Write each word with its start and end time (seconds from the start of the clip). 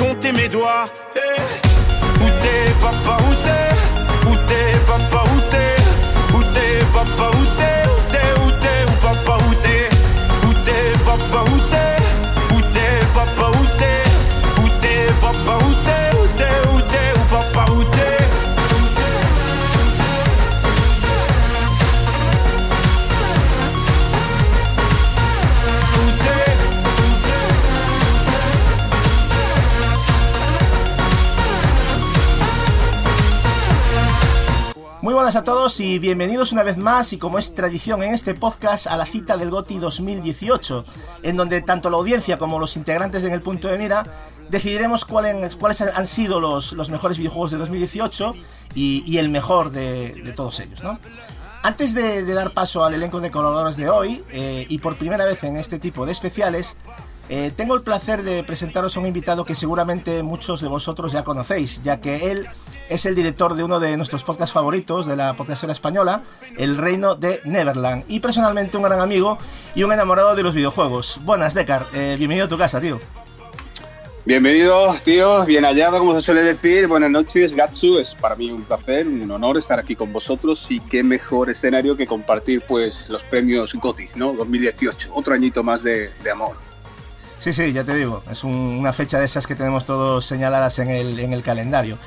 compté 0.00 0.32
mes 0.32 0.48
doigts. 0.48 0.86
Eh, 1.14 1.20
Où 2.24 2.28
t'es 2.40 2.72
papa, 2.80 3.16
où 3.28 3.34
t'es? 3.44 4.30
Où 4.30 4.34
t'es 4.48 4.78
papa, 4.86 5.22
où 5.34 5.40
t'es? 5.50 5.76
Où 6.36 6.42
t'es 6.54 6.78
papa, 6.94 7.26
où 7.38 7.44
t'es? 7.58 7.80
Où 7.90 7.98
t'es, 8.12 8.28
où 8.42 8.50
t'es, 8.62 8.80
où 8.88 8.96
papa, 9.04 9.34
où 9.46 9.54
t'es? 9.64 9.88
Où 10.46 10.52
t'es 10.64 10.84
papa, 11.04 11.40
où 11.52 11.58
t'es? 11.70 11.96
Où 12.54 12.60
t'es 12.74 12.92
papa, 13.14 13.46
où 13.58 13.66
t'es? 13.78 14.02
Où 14.62 14.68
t'es 14.80 15.00
papa, 15.20 15.54
Où 15.66 15.72
t'es, 15.86 15.99
buenas 35.30 35.42
a 35.42 35.44
todos 35.44 35.78
y 35.78 36.00
bienvenidos 36.00 36.50
una 36.50 36.64
vez 36.64 36.76
más 36.76 37.12
y 37.12 37.18
como 37.18 37.38
es 37.38 37.54
tradición 37.54 38.02
en 38.02 38.12
este 38.12 38.34
podcast 38.34 38.88
a 38.88 38.96
la 38.96 39.06
cita 39.06 39.36
del 39.36 39.50
GOTI 39.50 39.78
2018, 39.78 40.84
en 41.22 41.36
donde 41.36 41.62
tanto 41.62 41.88
la 41.88 41.98
audiencia 41.98 42.36
como 42.36 42.58
los 42.58 42.76
integrantes 42.76 43.22
en 43.22 43.32
el 43.32 43.40
punto 43.40 43.68
de 43.68 43.78
mira 43.78 44.04
decidiremos 44.48 45.04
cuáles, 45.04 45.82
han 45.82 46.06
sido 46.08 46.40
los, 46.40 46.72
los 46.72 46.90
mejores 46.90 47.16
videojuegos 47.16 47.52
de 47.52 47.58
2018 47.58 48.34
y, 48.74 49.04
y 49.06 49.18
el 49.18 49.28
mejor 49.28 49.70
de, 49.70 50.14
de 50.14 50.32
todos 50.32 50.58
ellos, 50.58 50.82
¿no? 50.82 50.98
Antes 51.62 51.94
de, 51.94 52.24
de 52.24 52.34
dar 52.34 52.50
paso 52.50 52.84
al 52.84 52.94
elenco 52.94 53.20
de 53.20 53.30
colaboradores 53.30 53.76
de 53.76 53.88
hoy, 53.88 54.24
eh, 54.32 54.66
y 54.68 54.78
por 54.78 54.96
primera 54.96 55.26
vez 55.26 55.44
en 55.44 55.58
este 55.58 55.78
tipo 55.78 56.06
de 56.06 56.12
especiales, 56.12 56.76
eh, 57.32 57.52
tengo 57.54 57.76
el 57.76 57.82
placer 57.82 58.24
de 58.24 58.42
presentaros 58.42 58.96
a 58.96 59.00
un 59.00 59.06
invitado 59.06 59.44
que 59.44 59.54
seguramente 59.54 60.24
muchos 60.24 60.60
de 60.60 60.66
vosotros 60.66 61.12
ya 61.12 61.22
conocéis, 61.22 61.80
ya 61.80 62.00
que 62.00 62.32
él 62.32 62.48
es 62.88 63.06
el 63.06 63.14
director 63.14 63.54
de 63.54 63.62
uno 63.62 63.78
de 63.78 63.96
nuestros 63.96 64.24
podcasts 64.24 64.52
favoritos 64.52 65.06
de 65.06 65.14
la 65.14 65.36
podcastera 65.36 65.72
española, 65.72 66.24
El 66.58 66.76
Reino 66.76 67.14
de 67.14 67.40
Neverland, 67.44 68.02
y 68.08 68.18
personalmente 68.18 68.78
un 68.78 68.82
gran 68.82 68.98
amigo 68.98 69.38
y 69.76 69.84
un 69.84 69.92
enamorado 69.92 70.34
de 70.34 70.42
los 70.42 70.56
videojuegos. 70.56 71.20
Buenas, 71.22 71.54
Dekar, 71.54 71.86
eh, 71.94 72.16
bienvenido 72.18 72.46
a 72.46 72.48
tu 72.48 72.58
casa, 72.58 72.80
tío. 72.80 72.98
Bienvenido, 74.24 74.92
tío, 75.04 75.44
bien 75.46 75.64
hallado, 75.64 76.00
como 76.00 76.14
se 76.14 76.22
suele 76.22 76.42
decir. 76.42 76.88
Buenas 76.88 77.12
noches, 77.12 77.54
Gatsu. 77.54 78.00
Es 78.00 78.16
para 78.16 78.34
mí 78.34 78.50
un 78.50 78.64
placer, 78.64 79.06
un 79.06 79.30
honor 79.30 79.56
estar 79.56 79.78
aquí 79.78 79.94
con 79.94 80.12
vosotros 80.12 80.68
y 80.68 80.80
qué 80.80 81.04
mejor 81.04 81.48
escenario 81.48 81.96
que 81.96 82.08
compartir 82.08 82.62
pues 82.66 83.08
los 83.08 83.22
premios 83.22 83.72
GOTIS, 83.72 84.16
¿no? 84.16 84.32
2018, 84.32 85.10
otro 85.14 85.32
añito 85.32 85.62
más 85.62 85.84
de 85.84 86.10
amor. 86.30 86.69
Sí, 87.40 87.52
sí, 87.52 87.72
ya 87.72 87.82
te 87.84 87.94
digo, 87.94 88.22
es 88.30 88.44
un- 88.44 88.52
una 88.52 88.92
fecha 88.92 89.18
de 89.18 89.24
esas 89.24 89.46
que 89.46 89.56
tenemos 89.56 89.84
todos 89.84 90.24
señaladas 90.26 90.78
en 90.78 90.90
el, 90.90 91.18
en 91.18 91.32
el 91.32 91.42
calendario. 91.42 91.98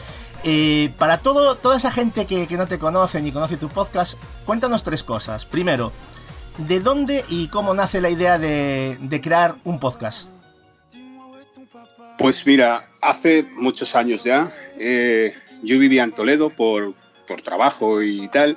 Eh, 0.46 0.94
para 0.98 1.18
todo, 1.18 1.56
toda 1.56 1.76
esa 1.78 1.92
gente 1.92 2.26
que, 2.26 2.48
que 2.48 2.56
no 2.58 2.68
te 2.68 2.78
conoce 2.80 3.22
ni 3.22 3.32
conoce 3.32 3.58
tu 3.58 3.68
podcast, 3.70 4.18
cuéntanos 4.46 4.84
tres 4.84 5.04
cosas. 5.04 5.46
Primero, 5.46 5.92
¿de 6.60 6.80
dónde 6.80 7.26
y 7.30 7.48
cómo 7.48 7.74
nace 7.74 8.00
la 8.00 8.10
idea 8.10 8.38
de, 8.38 8.98
de 9.02 9.22
crear 9.22 9.56
un 9.64 9.80
podcast? 9.80 10.28
Pues 12.20 12.46
mira, 12.46 12.88
hace 13.02 13.44
muchos 13.56 13.96
años 13.96 14.24
ya, 14.24 14.52
eh, 14.80 15.34
yo 15.64 15.80
vivía 15.80 16.04
en 16.04 16.12
Toledo 16.14 16.52
por, 16.52 16.94
por 17.28 17.42
trabajo 17.42 18.02
y 18.04 18.28
tal. 18.28 18.56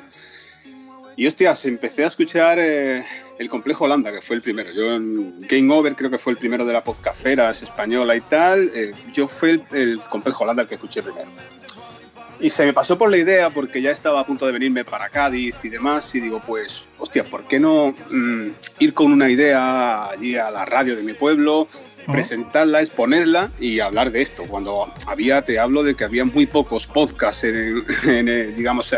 Y 1.17 1.27
hostias, 1.27 1.65
empecé 1.65 2.05
a 2.05 2.09
escuchar 2.09 2.59
eh, 2.61 3.03
el 3.39 3.49
Complejo 3.49 3.85
Holanda, 3.85 4.13
que 4.13 4.21
fue 4.21 4.37
el 4.37 4.43
primero. 4.43 4.71
Yo 4.73 4.95
en 4.95 5.41
Game 5.41 5.73
Over 5.73 5.95
creo 5.95 6.11
que 6.11 6.19
fue 6.19 6.33
el 6.33 6.39
primero 6.39 6.65
de 6.65 6.73
la 6.73 6.83
podcafera 6.83 7.51
española 7.51 8.17
y 8.17 8.21
tal. 8.23 8.71
eh, 8.75 8.93
yo 9.13 9.29
fue 9.29 9.51
el, 9.51 9.65
el 9.73 10.01
Complejo 10.09 10.45
Holanda 10.45 10.63
el 10.63 10.69
que 10.69 10.77
escuché 10.77 11.03
primero. 11.03 11.29
Y 12.39 12.51
se 12.51 12.67
me 12.67 12.75
pasó 12.75 12.99
por 12.99 13.11
la 13.11 13.17
idea, 13.17 13.49
porque 13.49 13.81
ya 13.81 13.91
estaba 13.91 14.21
a 14.21 14.27
punto 14.27 14.45
de 14.45 14.53
venirme 14.53 14.85
para 14.85 15.09
Cádiz 15.09 15.57
y 15.63 15.71
demás, 15.71 16.15
y 16.15 16.21
digo, 16.21 16.43
pues, 16.47 16.87
hostia, 16.99 17.25
¿por 17.25 17.47
qué 17.49 17.59
no 17.59 17.95
mm, 18.11 18.49
ir 18.79 18.93
con 18.93 19.11
una 19.11 19.31
idea 19.31 20.11
allí 20.11 20.37
a 20.37 20.51
la 20.51 20.67
radio 20.67 20.95
de 20.97 21.03
mi 21.03 21.15
pueblo, 21.15 21.67
presentarla, 22.07 22.83
exponerla 22.83 23.51
y 23.59 23.81
hablar 23.81 24.13
de 24.13 24.21
esto? 24.21 24.45
Cuando 24.45 24.93
había, 25.07 25.43
te 25.43 25.59
hablo 25.59 25.83
de 25.83 25.95
que 25.95 26.05
había 26.05 26.27
muy 26.27 26.45
pocos 26.45 26.87
podcasts, 26.87 27.45
en, 27.45 27.83
en, 28.07 28.55
digamos, 28.55 28.95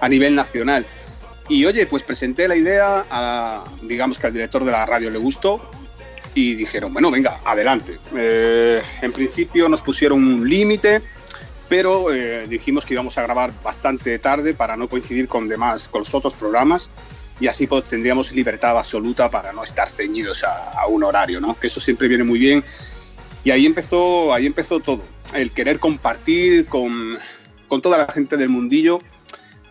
a 0.00 0.08
nivel 0.08 0.36
nacional. 0.36 0.86
Y 1.48 1.64
oye, 1.64 1.86
pues 1.86 2.02
presenté 2.02 2.46
la 2.46 2.56
idea, 2.56 3.06
a, 3.10 3.64
digamos 3.82 4.18
que 4.18 4.26
al 4.26 4.32
director 4.32 4.64
de 4.64 4.72
la 4.72 4.84
radio 4.84 5.10
le 5.10 5.18
gustó, 5.18 5.70
y 6.34 6.54
dijeron, 6.54 6.92
bueno, 6.92 7.10
venga, 7.10 7.40
adelante. 7.44 7.98
Eh, 8.16 8.82
en 9.02 9.12
principio 9.12 9.68
nos 9.68 9.82
pusieron 9.82 10.22
un 10.22 10.48
límite, 10.48 11.02
pero 11.68 12.12
eh, 12.12 12.46
dijimos 12.46 12.86
que 12.86 12.94
íbamos 12.94 13.18
a 13.18 13.22
grabar 13.22 13.52
bastante 13.62 14.18
tarde 14.18 14.54
para 14.54 14.76
no 14.76 14.88
coincidir 14.88 15.26
con 15.26 15.48
demás 15.48 15.88
con 15.88 16.00
los 16.02 16.14
otros 16.14 16.34
programas 16.34 16.90
y 17.40 17.46
así 17.46 17.66
pues, 17.66 17.84
tendríamos 17.84 18.32
libertad 18.32 18.78
absoluta 18.78 19.30
para 19.30 19.52
no 19.52 19.64
estar 19.64 19.88
ceñidos 19.88 20.44
a, 20.44 20.86
un 20.88 21.04
horario, 21.04 21.40
¿no? 21.40 21.58
Que 21.58 21.66
eso 21.66 21.80
siempre 21.80 22.08
viene 22.08 22.24
muy 22.24 22.38
bien. 22.38 22.64
Y 23.44 23.50
ahí 23.50 23.66
empezó, 23.66 24.32
ahí 24.32 24.46
empezó 24.46 24.80
todo, 24.80 25.04
el 25.34 25.52
querer 25.52 25.78
compartir 25.78 26.66
con, 26.66 27.16
con 27.68 27.80
toda 27.80 27.98
la 27.98 28.12
gente 28.12 28.36
del 28.36 28.48
mundillo 28.48 29.00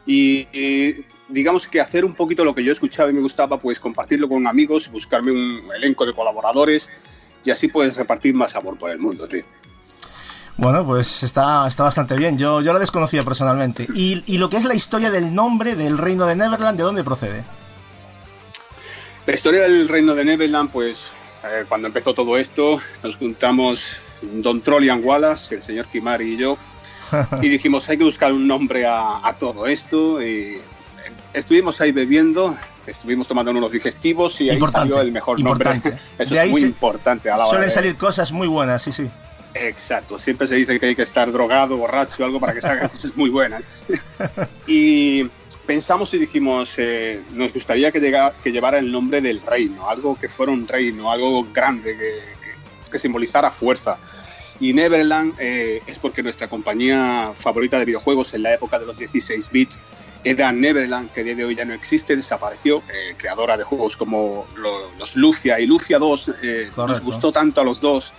y 0.05 0.47
digamos 1.29 1.67
que 1.67 1.81
hacer 1.81 2.05
un 2.05 2.13
poquito 2.13 2.43
lo 2.45 2.55
que 2.55 2.63
yo 2.63 2.71
escuchaba 2.71 3.09
y 3.09 3.13
me 3.13 3.21
gustaba, 3.21 3.59
pues 3.59 3.79
compartirlo 3.79 4.29
con 4.29 4.47
amigos, 4.47 4.89
buscarme 4.89 5.31
un 5.31 5.61
elenco 5.75 6.05
de 6.05 6.13
colaboradores 6.13 6.89
y 7.43 7.51
así 7.51 7.67
puedes 7.67 7.95
repartir 7.95 8.33
más 8.33 8.55
amor 8.55 8.77
por 8.77 8.91
el 8.91 8.99
mundo, 8.99 9.27
tío. 9.27 9.43
Bueno, 10.57 10.83
pues 10.85 11.21
está, 11.21 11.67
está 11.67 11.83
bastante 11.83 12.15
bien. 12.15 12.37
Yo, 12.37 12.61
yo 12.61 12.73
la 12.73 12.79
desconocía 12.79 13.21
personalmente. 13.21 13.87
Y, 13.93 14.23
y 14.25 14.39
lo 14.39 14.49
que 14.49 14.57
es 14.57 14.65
la 14.65 14.73
historia 14.73 15.11
del 15.11 15.33
nombre 15.33 15.75
del 15.75 15.99
reino 15.99 16.25
de 16.25 16.35
Neverland, 16.35 16.77
¿de 16.77 16.83
dónde 16.83 17.03
procede? 17.03 17.43
La 19.27 19.33
historia 19.33 19.61
del 19.61 19.87
reino 19.87 20.15
de 20.15 20.25
Neverland, 20.25 20.71
pues 20.71 21.11
eh, 21.43 21.65
cuando 21.69 21.87
empezó 21.87 22.15
todo 22.15 22.37
esto, 22.37 22.81
nos 23.03 23.17
juntamos 23.17 23.99
Don 24.21 24.61
Trollian 24.61 25.01
Wallace, 25.03 25.55
el 25.55 25.61
señor 25.61 25.87
Kimari 25.87 26.33
y 26.33 26.37
yo, 26.37 26.57
y 27.41 27.49
dijimos 27.49 27.87
hay 27.89 27.97
que 27.97 28.03
buscar 28.03 28.33
un 28.33 28.47
nombre 28.47 28.87
a, 28.87 29.25
a 29.27 29.33
todo 29.33 29.67
esto. 29.67 30.21
Y 30.23 30.59
estuvimos 31.37 31.79
ahí 31.81 31.91
bebiendo, 31.91 32.55
estuvimos 32.85 33.27
tomando 33.27 33.51
unos 33.51 33.71
digestivos 33.71 34.39
y 34.41 34.49
ahí 34.49 34.55
Importante, 34.55 34.89
salió 34.89 35.01
el 35.01 35.11
mejor 35.11 35.39
importante. 35.39 35.89
nombre. 35.91 36.05
Eso 36.19 36.33
De 36.33 36.39
ahí 36.39 36.47
es 36.47 36.51
muy 36.51 36.61
se- 36.61 36.67
importante 36.67 37.29
a 37.29 37.37
la 37.37 37.43
hora 37.43 37.49
Suelen 37.49 37.67
de- 37.69 37.73
salir 37.73 37.95
cosas 37.97 38.31
muy 38.31 38.47
buenas, 38.47 38.81
sí, 38.81 38.91
sí. 38.91 39.09
Exacto, 39.53 40.17
siempre 40.19 40.45
se 40.45 40.55
dice 40.55 40.79
que 40.79 40.85
hay 40.87 40.95
que 40.95 41.01
estar 41.01 41.31
drogado, 41.31 41.77
borracho, 41.77 42.23
algo 42.25 42.39
para 42.39 42.53
que 42.53 42.61
salgan 42.61 42.89
cosas 42.93 43.11
muy 43.15 43.29
buenas. 43.29 43.63
y 44.67 45.23
pensamos 45.65 46.13
y 46.13 46.17
dijimos, 46.19 46.73
eh, 46.77 47.21
nos 47.33 47.53
gustaría 47.53 47.91
que, 47.91 47.99
llega- 47.99 48.33
que 48.43 48.51
llevara 48.51 48.79
el 48.79 48.91
nombre 48.91 49.21
del 49.21 49.41
reino, 49.41 49.89
algo 49.89 50.15
que 50.17 50.29
fuera 50.29 50.51
un 50.51 50.67
reino, 50.67 51.11
algo 51.11 51.47
grande, 51.53 51.93
que, 51.97 52.13
que- 52.41 52.91
que 52.91 52.99
simbolizara 52.99 53.51
fuerza. 53.51 53.97
Y 54.59 54.73
Neverland 54.73 55.35
eh, 55.39 55.81
es 55.85 55.99
porque 55.99 56.23
nuestra 56.23 56.47
compañía 56.47 57.31
favorita 57.35 57.77
de 57.79 57.85
videojuegos 57.85 58.33
en 58.33 58.43
la 58.43 58.53
época 58.53 58.79
de 58.79 58.85
los 58.85 58.97
16 58.97 59.51
bits 59.51 59.79
era 60.23 60.51
Neverland, 60.51 61.11
que 61.11 61.21
a 61.21 61.23
día 61.23 61.35
de 61.35 61.45
hoy 61.45 61.55
ya 61.55 61.63
no 61.63 61.73
existe, 61.73 62.15
desapareció, 62.15 62.79
eh, 62.91 63.13
creadora 63.17 63.55
de 63.55 63.63
juegos 63.63 63.95
como 63.95 64.47
lo- 64.55 64.91
los 64.97 65.15
Lucia 65.15 65.59
y 65.59 65.67
Lucia 65.67 65.99
2. 65.99 66.31
eh, 66.41 66.69
nos 66.87 67.01
gustó 67.05 67.31
tanto 67.31 67.61
a 67.61 67.63
los 67.63 67.79
dos 67.79 68.13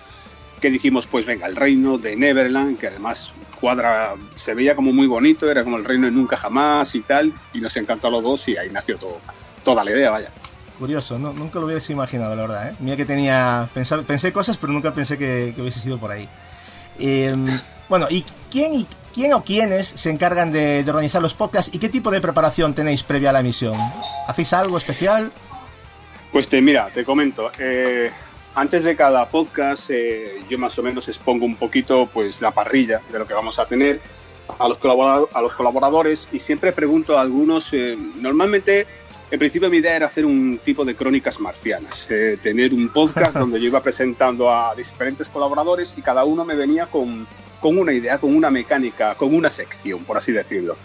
que 0.61 0.71
dijimos, 0.71 1.07
pues 1.07 1.27
venga, 1.27 1.47
el 1.47 1.55
reino 1.57 1.99
de 1.99 2.17
Neverland, 2.17 2.79
que 2.79 2.87
además 2.89 3.33
cuadra, 3.61 4.15
se 4.35 4.55
veía 4.55 4.75
como 4.75 4.93
muy 4.93 5.07
bonito, 5.07 5.51
era 5.51 5.65
como 5.65 5.77
el 5.77 5.85
reino 5.85 6.07
de 6.07 6.13
nunca 6.13 6.37
jamás 6.37 6.95
y 6.95 7.01
tal, 7.03 7.33
y 7.53 7.61
nos 7.61 7.77
encantó 7.77 8.09
a 8.09 8.11
los 8.11 8.23
dos 8.23 8.49
y 8.49 8.57
ahí 8.57 8.69
nació 8.71 8.97
todo, 8.99 9.21
toda 9.65 9.85
la 9.85 9.91
idea, 9.91 10.11
vaya. 10.11 10.31
Curioso, 10.79 11.19
no- 11.19 11.33
nunca 11.33 11.59
lo 11.59 11.67
hubiese 11.67 11.93
imaginado, 11.93 12.37
la 12.37 12.43
verdad. 12.43 12.69
¿eh? 12.69 12.77
Mira 12.79 12.97
que 12.97 13.05
tenía. 13.05 13.69
pensé 13.75 14.33
cosas, 14.33 14.57
pero 14.59 14.73
nunca 14.73 14.95
pensé 14.95 15.19
que, 15.19 15.53
que 15.55 15.61
hubiese 15.63 15.81
sido 15.81 15.99
por 15.99 16.11
ahí. 16.13 16.29
Eh, 17.01 17.35
bueno, 17.89 18.07
¿y 18.11 18.25
quién, 18.51 18.75
y 18.75 18.87
quién 19.13 19.33
o 19.35 19.43
quiénes 19.43 19.87
se 19.89 20.11
encargan 20.11 20.53
de, 20.53 20.85
de 20.85 20.91
organizar 20.91 21.21
los 21.23 21.35
podcasts 21.35 21.75
y 21.75 21.79
qué 21.79 21.89
tipo 21.89 22.11
de 22.11 22.21
preparación 22.21 22.75
tenéis 22.75 23.03
previa 23.03 23.31
a 23.31 23.33
la 23.33 23.41
emisión? 23.41 23.75
¿Hacéis 24.29 24.53
algo 24.53 24.79
especial? 24.79 25.33
Pues 26.33 26.49
te, 26.49 26.61
mira, 26.61 26.91
te 26.93 27.05
comento. 27.05 27.51
eh, 27.59 28.11
antes 28.55 28.85
de 28.85 28.95
cada 28.97 29.29
podcast 29.29 29.89
eh, 29.91 30.43
yo 30.49 30.59
más 30.59 30.79
o 30.79 30.83
menos 30.83 31.09
expongo 31.09 31.45
un 31.47 31.55
poquito 31.57 32.07
pues 32.13 32.41
la 32.41 32.51
parrilla 32.51 33.01
de 33.13 33.19
lo 33.19 33.27
que 33.27 33.35
vamos 33.35 33.59
a 33.59 33.67
tener 33.67 34.01
a 34.59 34.69
los, 34.69 34.79
a 35.33 35.43
los 35.43 35.55
colaboradores 35.55 36.29
y 36.33 36.39
siempre 36.39 36.73
pregunto 36.73 37.19
a 37.19 37.21
algunos, 37.21 37.73
eh, 37.73 37.97
normalmente 38.17 38.87
en 39.31 39.39
principio 39.39 39.69
mi 39.69 39.79
idea 39.79 39.97
era 39.97 40.07
hacer 40.07 40.25
un 40.25 40.59
tipo 40.65 40.85
de 40.85 40.97
crónicas 40.97 41.39
marcianas, 41.41 42.07
eh, 42.11 42.39
tener 42.43 42.73
un 42.73 42.89
podcast 42.89 43.35
donde 43.39 43.61
yo 43.61 43.67
iba 43.67 43.83
presentando 43.83 44.51
a 44.51 44.75
diferentes 44.75 45.29
colaboradores 45.29 45.95
y 45.97 46.03
cada 46.03 46.25
uno 46.25 46.45
me 46.45 46.55
venía 46.55 46.87
con, 46.87 47.27
con 47.61 47.79
una 47.79 47.93
idea, 47.93 48.19
con 48.19 48.35
una 48.35 48.51
mecánica, 48.51 49.15
con 49.17 49.35
una 49.35 49.51
sección, 49.51 50.05
por 50.05 50.17
así 50.17 50.33
decirlo. 50.33 50.77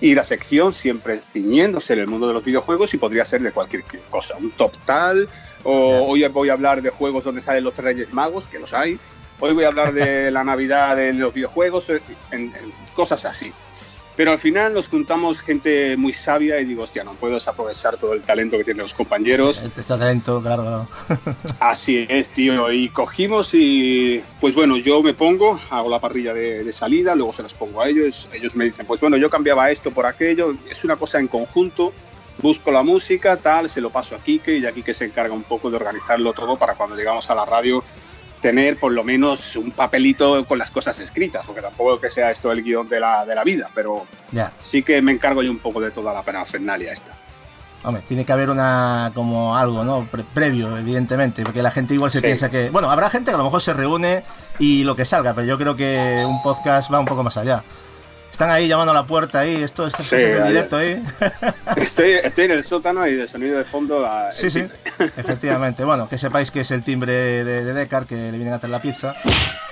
Y 0.00 0.14
la 0.14 0.22
sección 0.22 0.72
siempre 0.72 1.20
ciñéndose 1.20 1.92
en 1.92 2.00
el 2.00 2.06
mundo 2.06 2.28
de 2.28 2.34
los 2.34 2.44
videojuegos 2.44 2.94
y 2.94 2.98
podría 2.98 3.24
ser 3.24 3.42
de 3.42 3.50
cualquier 3.50 3.84
cosa, 4.10 4.36
un 4.36 4.52
top 4.52 4.72
tal, 4.84 5.28
o 5.64 6.06
hoy 6.06 6.26
voy 6.28 6.50
a 6.50 6.52
hablar 6.52 6.82
de 6.82 6.90
juegos 6.90 7.24
donde 7.24 7.42
salen 7.42 7.64
los 7.64 7.76
Reyes 7.76 8.12
Magos, 8.12 8.46
que 8.46 8.60
los 8.60 8.74
hay, 8.74 8.98
hoy 9.40 9.52
voy 9.52 9.64
a 9.64 9.68
hablar 9.68 9.92
de 9.92 10.30
la 10.30 10.44
Navidad 10.44 10.96
de 10.96 11.12
los 11.12 11.32
videojuegos, 11.32 11.90
eh, 11.90 12.00
en, 12.30 12.52
cosas 12.94 13.24
así. 13.24 13.52
Pero 14.16 14.32
al 14.32 14.38
final 14.40 14.74
nos 14.74 14.88
juntamos 14.88 15.40
gente 15.40 15.96
muy 15.96 16.12
sabia 16.12 16.58
y 16.58 16.64
digo, 16.64 16.82
hostia, 16.82 17.04
no 17.04 17.12
puedo 17.12 17.34
desaprovechar 17.34 17.98
todo 17.98 18.14
el 18.14 18.22
talento 18.22 18.58
que 18.58 18.64
tienen 18.64 18.82
los 18.82 18.92
compañeros. 18.92 19.62
Este, 19.62 19.80
este 19.80 19.96
talento, 19.96 20.42
claro, 20.42 20.62
claro. 20.62 20.88
Así 21.60 22.04
es, 22.08 22.30
tío. 22.30 22.72
Y 22.72 22.88
cogimos 22.88 23.54
y, 23.54 24.20
pues 24.40 24.56
bueno, 24.56 24.76
yo 24.76 25.00
me 25.04 25.14
pongo, 25.14 25.60
hago 25.70 25.88
la 25.88 26.00
parrilla 26.00 26.34
de, 26.34 26.64
de, 26.64 26.72
salida, 26.72 27.14
luego 27.14 27.32
se 27.32 27.44
las 27.44 27.54
pongo 27.54 27.80
a 27.80 27.88
ellos. 27.88 28.28
Ellos 28.32 28.56
me 28.56 28.64
dicen, 28.64 28.86
pues 28.86 29.00
bueno, 29.00 29.16
yo 29.16 29.30
cambiaba 29.30 29.70
esto 29.70 29.92
por 29.92 30.04
aquello. 30.04 30.52
Es 30.68 30.82
una 30.82 30.96
cosa 30.96 31.20
en 31.20 31.28
conjunto. 31.28 31.92
Busco 32.42 32.72
la 32.72 32.82
música, 32.82 33.36
tal, 33.36 33.70
se 33.70 33.80
lo 33.80 33.90
paso 33.90 34.16
a 34.16 34.18
Kike 34.18 34.58
y 34.58 34.66
a 34.66 34.72
Kike 34.72 34.94
se 34.94 35.04
encarga 35.06 35.34
un 35.34 35.42
poco 35.44 35.70
de 35.70 35.76
organizarlo 35.76 36.32
todo 36.32 36.56
para 36.56 36.74
cuando 36.74 36.96
llegamos 36.96 37.30
a 37.30 37.36
la 37.36 37.44
radio 37.44 37.84
tener 38.40 38.78
por 38.78 38.92
lo 38.92 39.04
menos 39.04 39.56
un 39.56 39.70
papelito 39.70 40.44
con 40.46 40.58
las 40.58 40.70
cosas 40.70 40.98
escritas, 40.98 41.44
porque 41.46 41.60
tampoco 41.60 42.00
que 42.00 42.10
sea 42.10 42.30
esto 42.30 42.52
el 42.52 42.62
guion 42.62 42.88
de 42.88 43.00
la, 43.00 43.24
de 43.24 43.34
la 43.34 43.44
vida, 43.44 43.70
pero 43.74 44.06
sí 44.58 44.82
que 44.82 45.02
me 45.02 45.12
encargo 45.12 45.42
yo 45.42 45.50
un 45.50 45.58
poco 45.58 45.80
de 45.80 45.90
toda 45.90 46.12
la 46.12 46.22
parafernalia 46.22 46.92
esta. 46.92 47.12
Hombre, 47.84 48.02
tiene 48.06 48.24
que 48.24 48.32
haber 48.32 48.50
una 48.50 49.12
como 49.14 49.56
algo, 49.56 49.84
¿no? 49.84 50.08
previo, 50.34 50.76
evidentemente, 50.76 51.44
porque 51.44 51.62
la 51.62 51.70
gente 51.70 51.94
igual 51.94 52.10
se 52.10 52.20
piensa 52.20 52.50
que, 52.50 52.70
bueno, 52.70 52.90
habrá 52.90 53.08
gente 53.08 53.30
que 53.30 53.36
a 53.36 53.38
lo 53.38 53.44
mejor 53.44 53.62
se 53.62 53.72
reúne 53.72 54.24
y 54.58 54.82
lo 54.82 54.96
que 54.96 55.04
salga, 55.04 55.32
pero 55.34 55.46
yo 55.46 55.58
creo 55.58 55.76
que 55.76 56.24
un 56.26 56.42
podcast 56.42 56.92
va 56.92 56.98
un 56.98 57.06
poco 57.06 57.22
más 57.22 57.36
allá. 57.36 57.62
Están 58.38 58.52
ahí 58.52 58.68
llamando 58.68 58.92
a 58.92 58.94
la 58.94 59.02
puerta 59.02 59.40
ahí, 59.40 59.64
esto, 59.64 59.88
esto 59.88 60.04
sí, 60.04 60.14
en 60.14 60.46
directo 60.46 60.76
ahí. 60.76 61.02
Estoy, 61.74 62.12
estoy 62.12 62.44
en 62.44 62.52
el 62.52 62.62
sótano 62.62 63.04
y 63.04 63.16
de 63.16 63.26
sonido 63.26 63.58
de 63.58 63.64
fondo 63.64 63.98
la, 63.98 64.30
Sí, 64.30 64.48
sí, 64.48 64.60
efectivamente. 65.16 65.82
Bueno, 65.82 66.06
que 66.06 66.18
sepáis 66.18 66.52
que 66.52 66.60
es 66.60 66.70
el 66.70 66.84
timbre 66.84 67.12
de, 67.12 67.64
de 67.64 67.88
que 68.06 68.14
le 68.14 68.30
vienen 68.30 68.52
a 68.52 68.60
traer 68.60 68.70
la 68.70 68.80
pizza. 68.80 69.12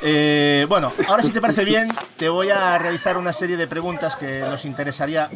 Eh, 0.02 0.66
bueno, 0.68 0.92
ahora 1.06 1.22
si 1.22 1.30
te 1.30 1.40
parece 1.40 1.64
bien, 1.64 1.88
te 2.16 2.28
voy 2.28 2.50
a 2.50 2.76
realizar 2.76 3.16
una 3.16 3.32
serie 3.32 3.56
de 3.56 3.68
preguntas 3.68 4.16
que 4.16 4.40
nos 4.40 4.64
interesaría, 4.64 5.30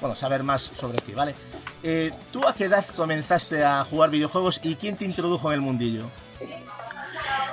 bueno, 0.00 0.16
saber 0.16 0.42
más 0.42 0.60
sobre 0.62 0.98
ti, 0.98 1.12
¿vale? 1.12 1.32
Eh, 1.84 2.10
¿Tú 2.32 2.44
a 2.44 2.56
qué 2.56 2.64
edad 2.64 2.84
comenzaste 2.96 3.62
a 3.62 3.84
jugar 3.84 4.10
videojuegos 4.10 4.58
y 4.64 4.74
quién 4.74 4.96
te 4.96 5.04
introdujo 5.04 5.46
en 5.52 5.54
el 5.54 5.60
mundillo? 5.60 6.10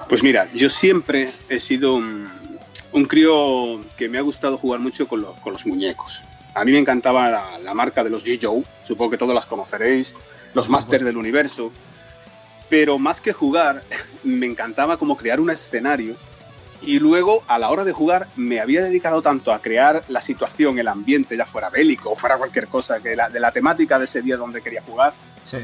Pues 0.10 0.24
mira, 0.24 0.52
yo 0.56 0.68
siempre 0.68 1.28
he 1.48 1.60
sido 1.60 1.94
un 1.94 2.41
un 2.94 3.06
crío 3.06 3.82
que 3.98 4.10
me 4.10 4.18
ha 4.18 4.22
gustado 4.22 4.58
jugar 4.58 4.80
mucho 4.80 5.08
con 5.08 5.22
los, 5.22 5.38
con 5.40 5.54
los 5.54 5.66
muñecos. 5.66 6.24
A 6.54 6.66
mí 6.66 6.72
me 6.72 6.80
encantaba 6.80 7.60
la, 7.60 7.74
marca 7.74 8.04
de 8.04 8.10
los 8.10 8.26
G. 8.26 8.38
Joe, 8.42 8.64
supongo 8.84 9.12
que 9.12 9.18
todos 9.18 9.34
las 9.34 9.46
conoceréis, 9.46 10.16
los 10.54 10.70
Masters 10.70 11.06
del 11.06 11.18
Universo. 11.18 11.72
Pero 12.70 13.00
más 13.00 13.22
que 13.22 13.34
jugar, 13.34 13.84
me 14.24 14.46
encantaba 14.46 14.98
como 14.98 15.16
crear 15.16 15.40
un 15.40 15.50
escenario 15.50 16.16
y 16.82 17.00
luego 17.00 17.44
a 17.48 17.60
la 17.60 17.70
hora 17.70 17.84
de 17.84 17.92
jugar 17.92 18.28
me 18.36 18.60
había 18.60 18.84
dedicado 18.84 19.22
tanto 19.22 19.54
a 19.54 19.62
crear 19.62 20.04
la 20.08 20.20
situación, 20.20 20.80
el 20.80 20.88
ambiente, 20.88 21.38
ya 21.38 21.46
fuera 21.46 21.70
bélico 21.70 22.12
o 22.12 22.16
fuera 22.16 22.38
cualquier 22.38 22.68
cosa, 22.68 23.00
que 23.00 23.16
la, 23.16 23.30
de 23.30 23.40
la 23.40 23.52
temática 23.52 24.00
de 24.00 24.06
ese 24.06 24.22
día 24.22 24.36
donde 24.36 24.62
quería 24.62 24.82
jugar. 24.82 25.14
Sí. 25.44 25.60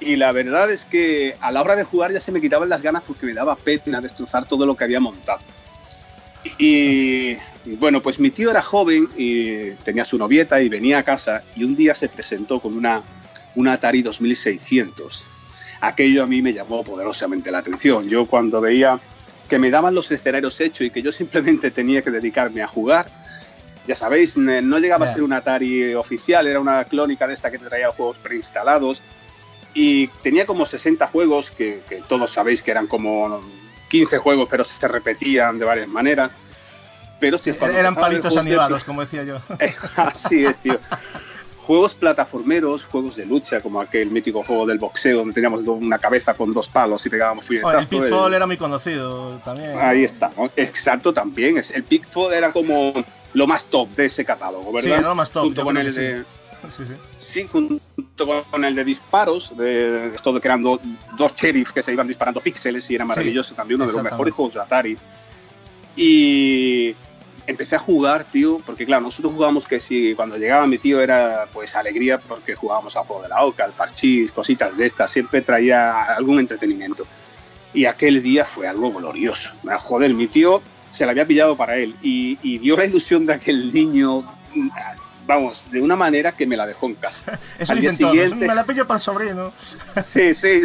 Y 0.00 0.16
la 0.16 0.32
verdad 0.32 0.70
es 0.70 0.84
que 0.84 1.36
a 1.40 1.52
la 1.52 1.62
hora 1.62 1.76
de 1.76 1.84
jugar 1.84 2.12
ya 2.12 2.20
se 2.20 2.32
me 2.32 2.40
quitaban 2.40 2.68
las 2.68 2.82
ganas 2.82 3.02
porque 3.06 3.26
me 3.26 3.34
daba 3.34 3.54
pena 3.54 4.00
destrozar 4.00 4.46
todo 4.46 4.66
lo 4.66 4.76
que 4.76 4.84
había 4.84 4.98
montado. 4.98 5.40
Y 6.58 7.36
bueno, 7.64 8.02
pues 8.02 8.18
mi 8.18 8.30
tío 8.30 8.50
era 8.50 8.62
joven 8.62 9.08
y 9.16 9.70
tenía 9.84 10.04
su 10.04 10.18
novieta 10.18 10.60
y 10.60 10.68
venía 10.68 10.98
a 10.98 11.02
casa 11.02 11.42
y 11.54 11.64
un 11.64 11.76
día 11.76 11.94
se 11.94 12.08
presentó 12.08 12.60
con 12.60 12.76
una, 12.76 13.02
una 13.54 13.74
Atari 13.74 14.02
2600. 14.02 15.24
Aquello 15.80 16.24
a 16.24 16.26
mí 16.26 16.42
me 16.42 16.52
llamó 16.52 16.82
poderosamente 16.82 17.50
la 17.50 17.58
atención. 17.58 18.08
Yo 18.08 18.26
cuando 18.26 18.60
veía 18.60 19.00
que 19.48 19.58
me 19.58 19.70
daban 19.70 19.94
los 19.94 20.10
escenarios 20.10 20.60
hechos 20.60 20.86
y 20.86 20.90
que 20.90 21.02
yo 21.02 21.12
simplemente 21.12 21.70
tenía 21.70 22.02
que 22.02 22.10
dedicarme 22.10 22.62
a 22.62 22.68
jugar, 22.68 23.10
ya 23.86 23.96
sabéis, 23.96 24.36
no 24.36 24.78
llegaba 24.78 25.06
a 25.06 25.12
ser 25.12 25.22
un 25.22 25.32
Atari 25.32 25.94
oficial, 25.94 26.46
era 26.46 26.60
una 26.60 26.84
clónica 26.84 27.26
de 27.26 27.34
esta 27.34 27.50
que 27.50 27.58
te 27.58 27.66
traía 27.66 27.90
juegos 27.90 28.18
preinstalados 28.18 29.02
y 29.74 30.06
tenía 30.22 30.46
como 30.46 30.64
60 30.64 31.06
juegos 31.08 31.50
que, 31.50 31.82
que 31.88 32.00
todos 32.02 32.30
sabéis 32.30 32.62
que 32.62 32.70
eran 32.70 32.86
como 32.86 33.40
15 33.92 34.18
juegos, 34.18 34.48
pero 34.50 34.64
se 34.64 34.88
repetían 34.88 35.58
de 35.58 35.66
varias 35.66 35.86
maneras. 35.86 36.30
Pero 37.20 37.36
si 37.36 37.50
Eran 37.50 37.94
palitos 37.94 38.34
animados, 38.38 38.84
como 38.84 39.02
decía 39.02 39.22
yo. 39.22 39.38
Así 39.96 40.46
es, 40.46 40.56
tío. 40.56 40.80
juegos 41.58 41.94
plataformeros, 41.94 42.86
juegos 42.86 43.16
de 43.16 43.26
lucha, 43.26 43.60
como 43.60 43.82
aquel 43.82 44.10
mítico 44.10 44.42
juego 44.42 44.66
del 44.66 44.78
boxeo 44.78 45.18
donde 45.18 45.34
teníamos 45.34 45.66
una 45.68 45.98
cabeza 45.98 46.32
con 46.32 46.54
dos 46.54 46.68
palos 46.68 47.04
y 47.04 47.10
pegábamos 47.10 47.44
puñetazos. 47.44 47.82
el 47.82 47.86
Pitfall 47.86 48.32
era 48.32 48.46
muy 48.46 48.56
conocido 48.56 49.38
también. 49.44 49.78
Ahí 49.78 50.04
está, 50.04 50.30
exacto, 50.56 51.12
también. 51.12 51.62
El 51.74 51.84
Pitfall 51.84 52.32
era 52.32 52.50
como 52.50 52.94
lo 53.34 53.46
más 53.46 53.66
top 53.66 53.90
de 53.90 54.06
ese 54.06 54.24
catálogo, 54.24 54.72
¿verdad? 54.72 54.88
Sí, 54.88 54.94
era 54.94 55.08
lo 55.08 55.14
más 55.14 55.30
top. 55.30 55.44
Junto 55.44 55.64
con 55.64 55.76
el 55.76 55.94
de... 55.94 56.24
Sí, 56.70 56.84
sí. 56.86 56.94
sí, 57.18 57.46
con 58.50 58.64
el 58.64 58.74
de 58.74 58.84
disparos, 58.84 59.56
de, 59.56 60.14
esto 60.14 60.32
de 60.32 60.40
que 60.40 60.48
eran 60.48 60.62
dos 60.62 61.36
sheriffs 61.36 61.72
que 61.72 61.82
se 61.82 61.92
iban 61.92 62.06
disparando 62.06 62.40
píxeles 62.40 62.90
y 62.90 62.94
era 62.94 63.04
maravilloso 63.04 63.54
también, 63.54 63.80
uno 63.80 63.90
de 63.90 63.96
los 63.96 64.02
mejores 64.02 64.34
juegos 64.34 64.54
de 64.54 64.60
Atari. 64.60 64.96
Y 65.96 66.94
empecé 67.46 67.76
a 67.76 67.78
jugar, 67.78 68.24
tío, 68.24 68.60
porque 68.64 68.86
claro, 68.86 69.02
nosotros 69.02 69.32
jugábamos 69.32 69.66
que 69.66 69.80
si 69.80 70.14
cuando 70.14 70.36
llegaba 70.36 70.66
mi 70.66 70.78
tío 70.78 71.00
era 71.00 71.46
pues 71.52 71.74
alegría 71.74 72.18
porque 72.18 72.54
jugábamos 72.54 72.96
al 72.96 73.04
juego 73.04 73.22
de 73.22 73.28
la 73.28 73.44
oca, 73.44 73.64
al 73.64 73.72
parchís, 73.72 74.32
cositas 74.32 74.76
de 74.76 74.86
estas, 74.86 75.10
siempre 75.10 75.40
traía 75.42 76.02
algún 76.02 76.38
entretenimiento. 76.38 77.06
Y 77.74 77.86
aquel 77.86 78.22
día 78.22 78.44
fue 78.44 78.68
algo 78.68 78.92
glorioso. 78.92 79.52
Joder, 79.80 80.14
mi 80.14 80.26
tío 80.26 80.62
se 80.90 81.06
la 81.06 81.12
había 81.12 81.26
pillado 81.26 81.56
para 81.56 81.76
él 81.76 81.96
y, 82.02 82.38
y 82.42 82.58
vio 82.58 82.76
la 82.76 82.84
ilusión 82.84 83.24
de 83.24 83.32
aquel 83.32 83.72
niño 83.72 84.24
vamos, 85.26 85.64
de 85.70 85.80
una 85.80 85.96
manera 85.96 86.32
que 86.32 86.46
me 86.46 86.56
la 86.56 86.66
dejó 86.66 86.86
en 86.86 86.94
casa. 86.94 87.38
Eso 87.58 87.72
Al 87.72 87.80
día 87.80 87.92
siguiente, 87.92 88.46
me 88.46 88.54
la 88.54 88.64
pillo 88.64 88.86
para 88.86 88.98
el 88.98 89.02
sobrino. 89.02 89.52
sí, 90.06 90.34
sí, 90.34 90.62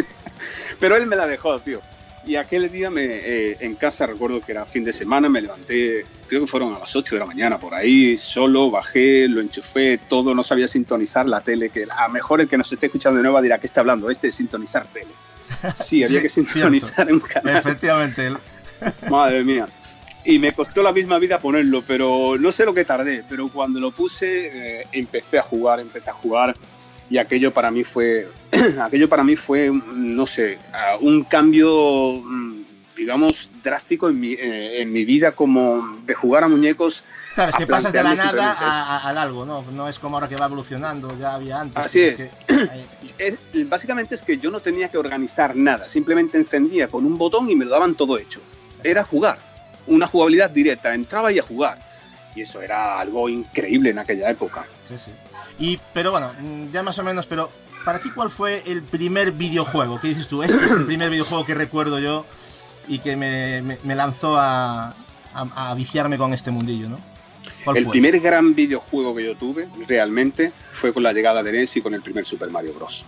pero 0.80 0.96
él 0.96 1.06
me 1.06 1.16
la 1.16 1.26
dejó, 1.26 1.58
tío. 1.60 1.80
Y 2.26 2.36
aquel 2.36 2.70
día 2.70 2.90
me, 2.90 3.04
eh, 3.04 3.56
en 3.60 3.74
casa, 3.74 4.06
recuerdo 4.06 4.42
que 4.42 4.52
era 4.52 4.66
fin 4.66 4.84
de 4.84 4.92
semana, 4.92 5.30
me 5.30 5.40
levanté, 5.40 6.04
creo 6.26 6.42
que 6.42 6.46
fueron 6.46 6.74
a 6.74 6.78
las 6.78 6.94
8 6.94 7.14
de 7.14 7.20
la 7.20 7.26
mañana 7.26 7.58
por 7.58 7.74
ahí, 7.74 8.18
solo, 8.18 8.70
bajé, 8.70 9.28
lo 9.28 9.40
enchufé, 9.40 9.98
todo, 10.08 10.34
no 10.34 10.42
sabía 10.42 10.68
sintonizar 10.68 11.26
la 11.26 11.40
tele, 11.40 11.70
que 11.70 11.84
a 11.84 12.06
lo 12.06 12.12
mejor 12.12 12.42
el 12.42 12.48
que 12.48 12.58
nos 12.58 12.70
esté 12.70 12.86
escuchando 12.86 13.16
de 13.16 13.22
nuevo 13.22 13.40
dirá, 13.40 13.58
¿qué 13.58 13.66
está 13.66 13.80
hablando? 13.80 14.10
Este 14.10 14.26
de 14.26 14.32
sintonizar 14.34 14.86
tele. 14.88 15.08
Sí, 15.74 16.04
había 16.04 16.20
que 16.20 16.28
sintonizar 16.28 17.10
un 17.10 17.20
canal. 17.20 17.56
Efectivamente. 17.56 18.30
Madre 19.08 19.42
mía 19.42 19.66
y 20.24 20.38
me 20.38 20.52
costó 20.52 20.82
la 20.82 20.92
misma 20.92 21.18
vida 21.18 21.38
ponerlo, 21.38 21.82
pero 21.86 22.36
no 22.38 22.52
sé 22.52 22.64
lo 22.64 22.74
que 22.74 22.84
tardé, 22.84 23.24
pero 23.28 23.48
cuando 23.48 23.80
lo 23.80 23.90
puse 23.92 24.80
eh, 24.80 24.86
empecé 24.92 25.38
a 25.38 25.42
jugar, 25.42 25.80
empecé 25.80 26.10
a 26.10 26.14
jugar 26.14 26.54
y 27.10 27.18
aquello 27.18 27.52
para 27.52 27.70
mí 27.70 27.84
fue, 27.84 28.28
aquello 28.82 29.08
para 29.08 29.24
mí 29.24 29.36
fue, 29.36 29.70
no 29.70 30.26
sé, 30.26 30.58
un 31.00 31.24
cambio, 31.24 32.20
mm, 32.22 32.62
digamos, 32.96 33.50
drástico 33.62 34.08
en 34.08 34.20
mi, 34.20 34.32
eh, 34.32 34.82
en 34.82 34.92
mi 34.92 35.04
vida 35.04 35.32
como 35.32 35.98
de 36.04 36.14
jugar 36.14 36.44
a 36.44 36.48
muñecos. 36.48 37.04
Claro, 37.34 37.50
es 37.50 37.56
que 37.56 37.66
pasas 37.66 37.92
de 37.92 38.02
la 38.02 38.14
nada 38.14 38.98
al 38.98 39.16
algo, 39.16 39.46
¿no? 39.46 39.62
No 39.72 39.88
es 39.88 39.98
como 39.98 40.16
ahora 40.16 40.28
que 40.28 40.36
va 40.36 40.46
evolucionando, 40.46 41.16
ya 41.18 41.34
había 41.34 41.60
antes. 41.60 41.82
Así 41.82 42.00
es. 42.02 42.28
es. 43.16 43.38
Básicamente 43.68 44.14
es 44.14 44.22
que 44.22 44.36
yo 44.36 44.50
no 44.50 44.60
tenía 44.60 44.90
que 44.90 44.98
organizar 44.98 45.56
nada, 45.56 45.88
simplemente 45.88 46.36
encendía 46.36 46.88
con 46.88 47.06
un 47.06 47.16
botón 47.16 47.48
y 47.48 47.56
me 47.56 47.64
lo 47.64 47.70
daban 47.70 47.94
todo 47.94 48.18
hecho. 48.18 48.40
Era 48.84 49.02
jugar 49.04 49.47
una 49.88 50.06
jugabilidad 50.06 50.50
directa, 50.50 50.94
entraba 50.94 51.32
y 51.32 51.38
a 51.38 51.42
jugar. 51.42 51.78
Y 52.34 52.42
eso 52.42 52.62
era 52.62 53.00
algo 53.00 53.28
increíble 53.28 53.90
en 53.90 53.98
aquella 53.98 54.30
época. 54.30 54.66
Sí, 54.84 54.94
sí. 54.96 55.10
Y, 55.58 55.80
pero 55.92 56.12
bueno, 56.12 56.32
mm, 56.40 56.70
ya 56.72 56.82
más 56.82 56.98
o 56.98 57.04
menos, 57.04 57.26
pero 57.26 57.50
para 57.84 58.00
ti, 58.00 58.10
¿cuál 58.10 58.30
fue 58.30 58.62
el 58.66 58.82
primer 58.82 59.32
videojuego? 59.32 60.00
¿Qué 60.00 60.08
dices 60.08 60.28
tú? 60.28 60.42
Este 60.42 60.64
es 60.64 60.72
el 60.72 60.86
primer 60.86 61.10
videojuego 61.10 61.44
que 61.44 61.54
recuerdo 61.54 61.98
yo 61.98 62.26
y 62.86 62.98
que 63.00 63.16
me, 63.16 63.62
me, 63.62 63.94
lanzó 63.94 64.36
a, 64.36 64.94
a, 65.34 65.74
viciarme 65.74 66.16
con 66.16 66.32
este 66.32 66.50
mundillo, 66.50 66.88
¿no? 66.88 66.98
el 67.74 67.86
primer 67.86 68.18
gran 68.20 68.54
videojuego 68.54 69.14
que 69.14 69.24
yo 69.24 69.36
tuve 69.36 69.68
realmente 69.86 70.52
fue 70.72 70.92
con 70.92 71.02
la 71.02 71.12
llegada 71.12 71.42
de 71.42 71.52
NES 71.52 71.76
y 71.76 71.82
con 71.82 71.92
el 71.92 72.00
primer 72.02 72.24
Super 72.24 72.50
Mario 72.50 72.72
Bros. 72.74 73.04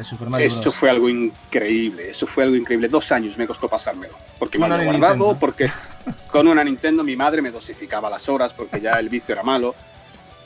El 0.00 0.06
Super 0.06 0.28
Mario 0.28 0.46
Eso 0.46 0.60
Bros. 0.62 0.74
fue 0.74 0.90
algo 0.90 1.08
increíble, 1.08 2.10
eso 2.10 2.26
fue 2.26 2.44
algo 2.44 2.56
increíble. 2.56 2.88
Dos 2.88 3.12
años 3.12 3.38
me 3.38 3.46
costó 3.46 3.68
pasármelo, 3.68 4.14
porque 4.38 4.58
me 4.58 4.66
una 4.66 4.76
guardado, 4.76 5.14
Nintendo. 5.14 5.36
porque 5.38 5.68
con 6.30 6.48
una 6.48 6.64
Nintendo 6.64 7.04
mi 7.04 7.16
madre 7.16 7.42
me 7.42 7.50
dosificaba 7.50 8.10
las 8.10 8.28
horas 8.28 8.52
porque 8.54 8.80
ya 8.80 8.92
el 8.94 9.08
vicio 9.08 9.32
era 9.32 9.42
malo. 9.42 9.74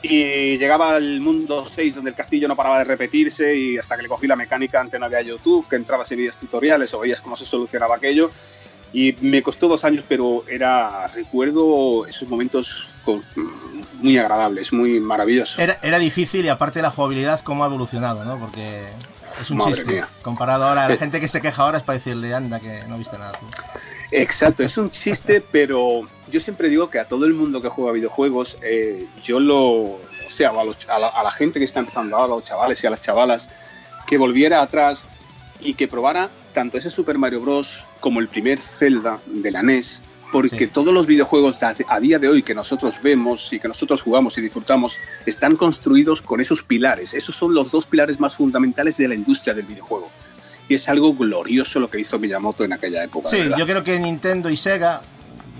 Y 0.01 0.57
llegaba 0.59 0.95
al 0.97 1.19
mundo 1.19 1.65
6 1.67 1.95
donde 1.95 2.11
el 2.11 2.15
castillo 2.15 2.47
no 2.47 2.55
paraba 2.55 2.77
de 2.77 2.83
repetirse 2.83 3.55
y 3.55 3.77
hasta 3.79 3.95
que 3.95 4.03
le 4.03 4.07
cogí 4.07 4.27
la 4.27 4.35
mecánica 4.35 4.79
antes 4.79 4.99
no 4.99 5.07
había 5.07 5.21
YouTube, 5.21 5.67
que 5.67 5.77
entrabas 5.77 6.11
en 6.11 6.19
vídeos 6.19 6.37
tutoriales 6.37 6.93
o 6.93 6.99
veías 6.99 7.21
cómo 7.21 7.35
se 7.35 7.45
solucionaba 7.45 7.95
aquello. 7.95 8.29
Y 8.93 9.13
me 9.21 9.41
costó 9.41 9.67
dos 9.67 9.83
años, 9.83 10.05
pero 10.07 10.45
era, 10.47 11.07
recuerdo 11.07 12.05
esos 12.05 12.29
momentos 12.29 12.91
con- 13.03 13.23
muy 13.99 14.17
agradables, 14.19 14.71
muy 14.71 14.99
maravillosos. 14.99 15.57
Era, 15.57 15.79
era 15.81 15.97
difícil 15.97 16.45
y 16.45 16.49
aparte 16.49 16.81
la 16.83 16.91
jugabilidad 16.91 17.39
cómo 17.41 17.63
ha 17.63 17.67
evolucionado, 17.67 18.23
¿no? 18.23 18.37
Porque 18.37 18.83
es 19.39 19.49
un 19.51 19.57
Madre 19.57 19.73
chiste. 19.73 19.91
mía. 19.93 20.07
Comparado 20.21 20.65
ahora 20.65 20.85
a 20.85 20.87
la 20.87 20.93
Eh. 20.95 20.97
gente 20.97 21.19
que 21.19 21.27
se 21.27 21.41
queja 21.41 21.63
ahora 21.63 21.77
es 21.77 21.83
para 21.83 21.97
decirle, 21.97 22.33
anda, 22.33 22.59
que 22.59 22.83
no 22.87 22.97
viste 22.97 23.17
nada 23.17 23.31
tú. 23.33 23.45
Exacto, 24.11 24.63
es 24.63 24.77
un 24.77 24.91
chiste, 24.91 25.41
pero 25.41 26.01
yo 26.27 26.39
siempre 26.39 26.69
digo 26.69 26.89
que 26.89 26.99
a 26.99 27.07
todo 27.07 27.25
el 27.25 27.33
mundo 27.33 27.61
que 27.61 27.69
juega 27.69 27.91
videojuegos, 27.91 28.57
eh, 28.61 29.07
yo 29.21 29.39
lo, 29.39 29.59
o 29.63 29.99
sea, 30.29 30.49
a, 30.51 30.63
los- 30.63 30.87
a 30.89 30.99
la, 30.99 31.07
a 31.07 31.23
la 31.23 31.31
gente 31.31 31.59
que 31.59 31.65
está 31.65 31.79
empezando 31.79 32.15
ahora, 32.15 32.33
a 32.33 32.35
los 32.35 32.43
chavales 32.43 32.83
y 32.83 32.87
a 32.87 32.91
las 32.91 33.01
chavalas, 33.01 33.49
que 34.07 34.17
volviera 34.17 34.61
atrás 34.61 35.05
y 35.59 35.73
que 35.73 35.87
probara 35.87 36.29
tanto 36.53 36.77
ese 36.77 36.89
Super 36.89 37.17
Mario 37.17 37.41
Bros. 37.41 37.83
como 37.99 38.19
el 38.19 38.27
primer 38.27 38.59
Zelda 38.59 39.19
de 39.25 39.51
la 39.51 39.63
NES, 39.63 40.01
porque 40.41 40.65
Sí. 40.65 40.67
todos 40.67 40.93
los 40.93 41.05
videojuegos 41.07 41.63
a, 41.63 41.99
día 42.01 42.19
de 42.19 42.27
hoy 42.27 42.43
que 42.43 42.53
nosotros 42.53 42.99
vemos 43.01 43.53
y 43.53 43.59
que 43.59 43.67
nosotros 43.69 44.01
jugamos 44.01 44.37
y 44.37 44.41
disfrutamos 44.41 44.99
están 45.25 45.55
construidos 45.55 46.21
con 46.21 46.41
esos 46.41 46.61
pilares. 46.61 47.13
Esos 47.13 47.35
son 47.37 47.53
los 47.53 47.71
dos 47.71 47.85
pilares 47.85 48.19
más 48.19 48.35
fundamentales 48.35 48.97
de 48.97 49.07
la 49.07 49.15
industria 49.15 49.53
del 49.53 49.65
videojuego. 49.65 50.09
Y 50.67 50.73
es 50.73 50.89
algo 50.89 51.13
glorioso 51.15 51.79
lo 51.79 51.89
que 51.89 51.99
hizo 52.01 52.19
Miyamoto 52.19 52.65
en 52.65 52.73
aquella 52.73 53.03
época. 53.03 53.29
de 53.29 53.35
Sí, 53.37 53.43
verdad. 53.43 53.57
yo 53.57 53.65
creo 53.65 53.83
que 53.85 53.97
Nintendo 53.99 54.49
y 54.49 54.57
Sega, 54.57 55.01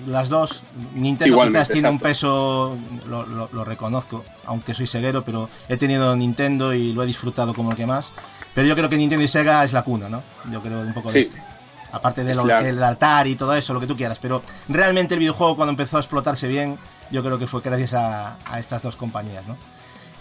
las 0.08 0.28
dos, 0.30 0.64
Nintendo 0.96 1.34
Igualmente, 1.34 1.60
quizás 1.60 1.70
tiene 1.72 1.88
un 1.90 1.96
exacto. 1.96 2.10
peso, 2.10 2.78
lo, 3.08 3.26
lo- 3.26 3.50
lo 3.54 3.64
reconozco, 3.64 4.26
aunque 4.46 4.74
soy 4.74 4.88
ceguero, 4.88 5.24
pero 5.24 5.50
he 5.70 5.78
tenido 5.78 6.16
Nintendo 6.18 6.74
y 6.74 6.92
lo 6.94 7.02
he 7.04 7.06
disfrutado 7.06 7.54
como 7.54 7.72
el 7.72 7.78
que 7.78 7.86
más. 7.88 8.12
Pero 8.54 8.68
yo 8.68 8.76
creo 8.76 8.90
que 8.90 8.98
Nintendo 8.98 9.24
y 9.24 9.28
Sega 9.30 9.64
es 9.64 9.72
la 9.74 9.84
cuna, 9.84 10.10
¿no? 10.10 10.22
Yo 10.52 10.62
creo 10.62 10.82
un 10.82 10.94
poco 10.94 11.12
de 11.12 11.24
Sí. 11.24 11.30
esto. 11.30 11.38
Aparte 11.96 12.24
del 12.24 12.38
Claro. 12.40 12.66
el 12.66 12.84
altar 12.84 13.26
y 13.28 13.36
todo 13.36 13.56
eso, 13.56 13.74
lo 13.74 13.80
que 13.80 13.88
tú 13.88 13.96
quieras. 13.96 14.20
Pero 14.20 14.42
realmente 14.68 15.14
el 15.14 15.20
videojuego 15.20 15.56
cuando 15.56 15.72
empezó 15.72 15.98
a 15.98 16.02
explotarse 16.02 16.48
bien, 16.48 16.78
yo 17.10 17.24
creo 17.24 17.40
que 17.40 17.48
fue 17.48 17.62
gracias 17.62 17.94
a, 17.94 18.38
a 18.46 18.60
estas 18.60 18.82
dos 18.82 18.98
compañías, 18.98 19.48
¿no? 19.48 19.58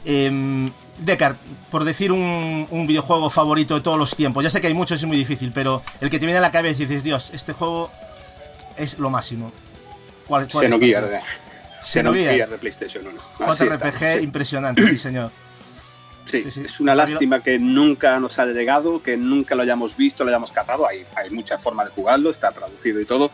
Eh, 0.04 0.70
Deckard, 0.98 1.36
por 1.70 1.84
decir 1.84 2.12
un, 2.12 2.68
un 2.70 2.86
videojuego 2.86 3.30
favorito 3.30 3.74
de 3.74 3.80
todos 3.80 3.98
los 3.98 4.14
tiempos, 4.14 4.44
ya 4.44 4.50
sé 4.50 4.60
que 4.60 4.68
hay 4.68 4.74
muchos, 4.74 4.98
es 4.98 5.06
muy 5.06 5.16
difícil, 5.16 5.50
pero 5.52 5.82
el 6.00 6.10
que 6.10 6.18
te 6.18 6.26
viene 6.26 6.38
a 6.38 6.42
la 6.42 6.52
cabeza 6.52 6.82
y 6.82 6.86
dices, 6.86 7.02
Dios, 7.02 7.30
este 7.32 7.52
juego 7.52 7.90
es 8.76 8.98
lo 8.98 9.10
máximo. 9.10 9.50
¿Cuál, 10.26 10.46
cuál 10.50 10.66
Xenogears 11.84 12.50
de, 12.50 12.58
PlayStation 12.58 13.06
1. 13.06 13.20
Así 13.46 13.64
JRPG 13.64 14.22
impresionante, 14.22 14.82
sí 14.88 14.98
señor. 14.98 15.30
Sí, 16.26 16.42
sí, 16.44 16.50
sí. 16.50 16.60
es 16.64 16.80
una 16.80 16.94
lástima 16.94 17.42
que 17.42 17.58
nunca 17.58 18.18
nos 18.18 18.38
haya 18.38 18.52
llegado, 18.52 19.02
que 19.02 19.16
nunca 19.16 19.54
lo 19.54 19.62
hayamos 19.62 19.96
visto, 19.96 20.24
lo 20.24 20.30
hayamos 20.30 20.50
catado. 20.52 20.88
Hay, 20.88 21.04
hay 21.16 21.30
muchas 21.30 21.62
formas 21.62 21.86
de 21.86 21.92
jugarlo, 21.92 22.30
está 22.30 22.50
traducido 22.50 23.00
y 23.00 23.04
todo, 23.04 23.30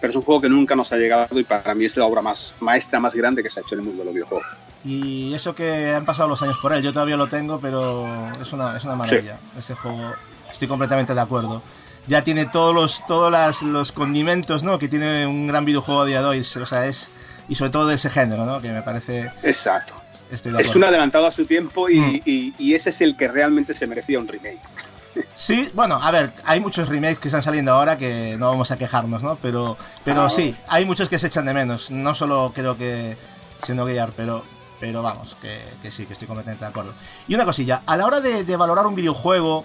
pero 0.00 0.10
es 0.10 0.16
un 0.16 0.22
juego 0.22 0.40
que 0.40 0.48
nunca 0.48 0.74
nos 0.74 0.92
ha 0.92 0.96
llegado 0.96 1.38
y 1.38 1.44
para 1.44 1.74
mí 1.74 1.84
es 1.84 1.96
la 1.96 2.06
obra 2.06 2.22
más 2.22 2.54
maestra 2.60 2.98
más 2.98 3.14
grande 3.14 3.42
que 3.42 3.50
se 3.50 3.60
ha 3.60 3.62
hecho 3.62 3.74
en 3.74 3.80
el 3.80 3.86
mundo 3.86 4.00
de 4.00 4.04
los 4.06 4.14
videojuegos. 4.14 4.46
Y 4.82 5.34
eso 5.34 5.54
que 5.54 5.92
han 5.94 6.06
pasado 6.06 6.28
los 6.30 6.40
años 6.42 6.56
por 6.62 6.72
él, 6.72 6.82
yo 6.82 6.92
todavía 6.92 7.18
lo 7.18 7.28
tengo, 7.28 7.60
pero 7.60 8.08
es 8.40 8.50
una, 8.54 8.76
es 8.76 8.84
una 8.84 8.96
maravilla. 8.96 9.38
Ese 9.58 9.74
juego, 9.74 10.14
estoy 10.50 10.66
completamente 10.68 11.12
de 11.14 11.20
acuerdo. 11.20 11.62
Ya 12.06 12.24
tiene 12.24 12.46
todos 12.46 12.74
los, 12.74 13.04
todos 13.06 13.30
las- 13.30 13.60
los 13.62 13.92
condimentos 13.92 14.62
¿no? 14.62 14.78
que 14.78 14.88
tiene 14.88 15.26
un 15.26 15.46
gran 15.46 15.66
videojuego 15.66 16.00
a 16.00 16.06
día 16.06 16.22
de 16.22 16.26
hoy. 16.28 16.40
O 16.40 16.44
sea, 16.66 16.86
es, 16.86 17.10
y 17.50 17.54
sobre 17.56 17.70
todo 17.70 17.86
de 17.88 17.96
ese 17.96 18.08
género, 18.08 18.46
¿no? 18.46 18.62
que 18.62 18.72
me 18.72 18.80
parece. 18.80 19.30
Exacto. 19.42 19.99
Estoy 20.30 20.52
de 20.52 20.60
Es 20.60 20.74
un 20.76 20.84
adelantado 20.84 21.26
a 21.26 21.32
su 21.32 21.44
tiempo 21.46 21.88
y, 21.88 21.98
Mm. 22.00 22.20
y- 22.24 22.54
y 22.58 22.74
ese 22.74 22.90
es 22.90 23.00
el 23.00 23.16
que 23.16 23.28
realmente 23.28 23.74
se 23.74 23.86
merecía 23.86 24.18
un 24.18 24.28
remake. 24.28 24.60
Sí, 25.34 25.68
bueno, 25.74 25.96
a 26.00 26.10
ver, 26.12 26.32
hay 26.44 26.60
muchos 26.60 26.88
remakes 26.88 27.18
que 27.18 27.26
están 27.28 27.42
saliendo 27.42 27.72
ahora 27.72 27.98
que 27.98 28.36
no 28.38 28.46
vamos 28.48 28.70
a 28.70 28.78
quejarnos, 28.78 29.24
¿no? 29.24 29.36
Pero, 29.42 29.76
pero 30.04 30.22
Ah, 30.26 30.30
sí, 30.30 30.54
hay 30.68 30.84
muchos 30.84 31.08
que 31.08 31.18
se 31.18 31.26
echan 31.26 31.46
de 31.46 31.52
menos. 31.54 31.90
No 31.90 32.14
solo 32.14 32.52
creo 32.54 32.76
que 32.76 33.16
siendo 33.64 33.84
guiar, 33.84 34.12
pero, 34.16 34.44
pero 34.78 35.02
vamos, 35.02 35.36
que, 35.42 35.60
que 35.82 35.90
sí, 35.90 36.06
que 36.06 36.12
estoy 36.12 36.28
completamente 36.28 36.64
de 36.64 36.70
acuerdo. 36.70 36.94
Y 37.26 37.34
una 37.34 37.44
cosilla, 37.44 37.82
a 37.86 37.96
la 37.96 38.06
hora 38.06 38.20
de, 38.20 38.44
de 38.44 38.56
valorar 38.56 38.86
un 38.86 38.94
videojuego 38.94 39.64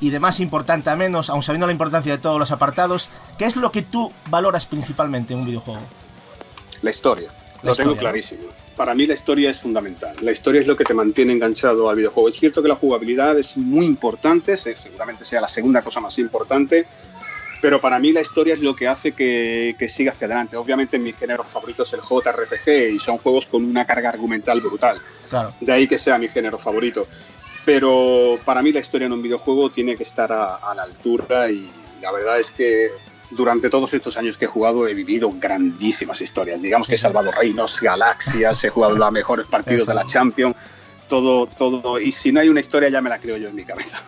y 0.00 0.10
de 0.10 0.20
más 0.20 0.40
importante 0.40 0.90
a 0.90 0.96
menos, 0.96 1.30
aun 1.30 1.42
sabiendo 1.42 1.66
la 1.66 1.72
importancia 1.72 2.12
de 2.12 2.18
todos 2.18 2.38
los 2.38 2.50
apartados, 2.50 3.08
¿qué 3.38 3.46
es 3.46 3.56
lo 3.56 3.72
que 3.72 3.80
tú 3.80 4.12
valoras 4.28 4.66
principalmente 4.66 5.32
en 5.32 5.38
un 5.40 5.46
videojuego? 5.46 5.80
La 6.82 6.90
historia. 6.90 7.30
La 7.62 7.70
lo 7.70 7.76
tengo 7.76 7.94
¿no? 7.94 8.61
Para 8.76 8.94
mí 8.94 9.06
la 9.06 9.14
historia 9.14 9.50
es 9.50 9.60
fundamental. 9.60 10.16
La 10.22 10.32
historia 10.32 10.60
es 10.60 10.66
lo 10.66 10.76
que 10.76 10.84
te 10.84 10.94
mantiene 10.94 11.32
enganchado 11.32 11.88
al 11.90 11.96
videojuego. 11.96 12.28
Es 12.28 12.36
cierto 12.36 12.62
que 12.62 12.68
la 12.68 12.76
jugabilidad 12.76 13.38
es 13.38 13.56
muy 13.56 13.84
importante, 13.86 14.56
se- 14.56 14.74
seguramente 14.76 15.24
sea 15.24 15.40
la 15.40 15.48
segunda 15.48 15.82
cosa 15.82 16.00
más 16.00 16.18
importante, 16.18 16.86
pero 17.60 17.80
para 17.80 17.98
mí 17.98 18.12
la 18.12 18.22
historia 18.22 18.54
es 18.54 18.60
lo 18.60 18.74
que 18.74 18.88
hace 18.88 19.12
que, 19.12 19.76
que 19.78 19.88
siga 19.88 20.12
hacia 20.12 20.26
adelante. 20.26 20.56
Obviamente 20.56 20.98
mi 20.98 21.12
género 21.12 21.44
favorito 21.44 21.82
es 21.84 21.92
el 21.92 22.00
JRPG 22.00 22.94
y 22.94 22.98
son 22.98 23.18
juegos 23.18 23.46
con 23.46 23.64
una 23.64 23.84
carga 23.84 24.08
argumental 24.08 24.60
brutal. 24.60 24.98
Claro, 25.28 25.54
De 25.60 25.70
ahí 25.72 25.86
que 25.86 25.98
sea 25.98 26.18
mi 26.18 26.28
género 26.28 26.58
favorito. 26.58 27.06
Pero 27.64 28.40
para 28.44 28.62
mí 28.62 28.72
la 28.72 28.80
historia 28.80 29.06
en 29.06 29.12
un 29.12 29.22
videojuego 29.22 29.70
tiene 29.70 29.96
que 29.96 30.02
estar 30.02 30.32
a, 30.32 30.56
a 30.56 30.74
la 30.74 30.82
altura 30.82 31.48
y 31.50 31.70
la 32.00 32.10
verdad 32.10 32.40
es 32.40 32.50
que 32.50 32.88
durante 33.36 33.68
todos 33.70 33.92
estos 33.94 34.16
años 34.16 34.36
que 34.38 34.44
he 34.44 34.48
jugado 34.48 34.86
he 34.86 34.94
vivido 34.94 35.30
grandísimas 35.38 36.20
historias. 36.20 36.60
Digamos 36.62 36.88
que 36.88 36.94
he 36.96 36.98
salvado 36.98 37.30
reinos, 37.32 37.80
galaxias, 37.80 38.64
he 38.64 38.68
jugado 38.68 38.96
los 38.96 39.12
mejores 39.12 39.46
partidos 39.46 39.86
de 39.88 39.94
la 39.94 40.06
Champions, 40.06 40.54
todo, 41.08 41.46
todo. 41.46 41.98
Y 42.00 42.12
si 42.12 42.32
no 42.32 42.40
hay 42.40 42.48
una 42.48 42.60
historia 42.60 42.88
ya 42.88 43.00
me 43.00 43.10
la 43.10 43.18
creo 43.18 43.36
yo 43.36 43.48
en 43.48 43.54
mi 43.56 43.64
cabeza. 43.64 43.98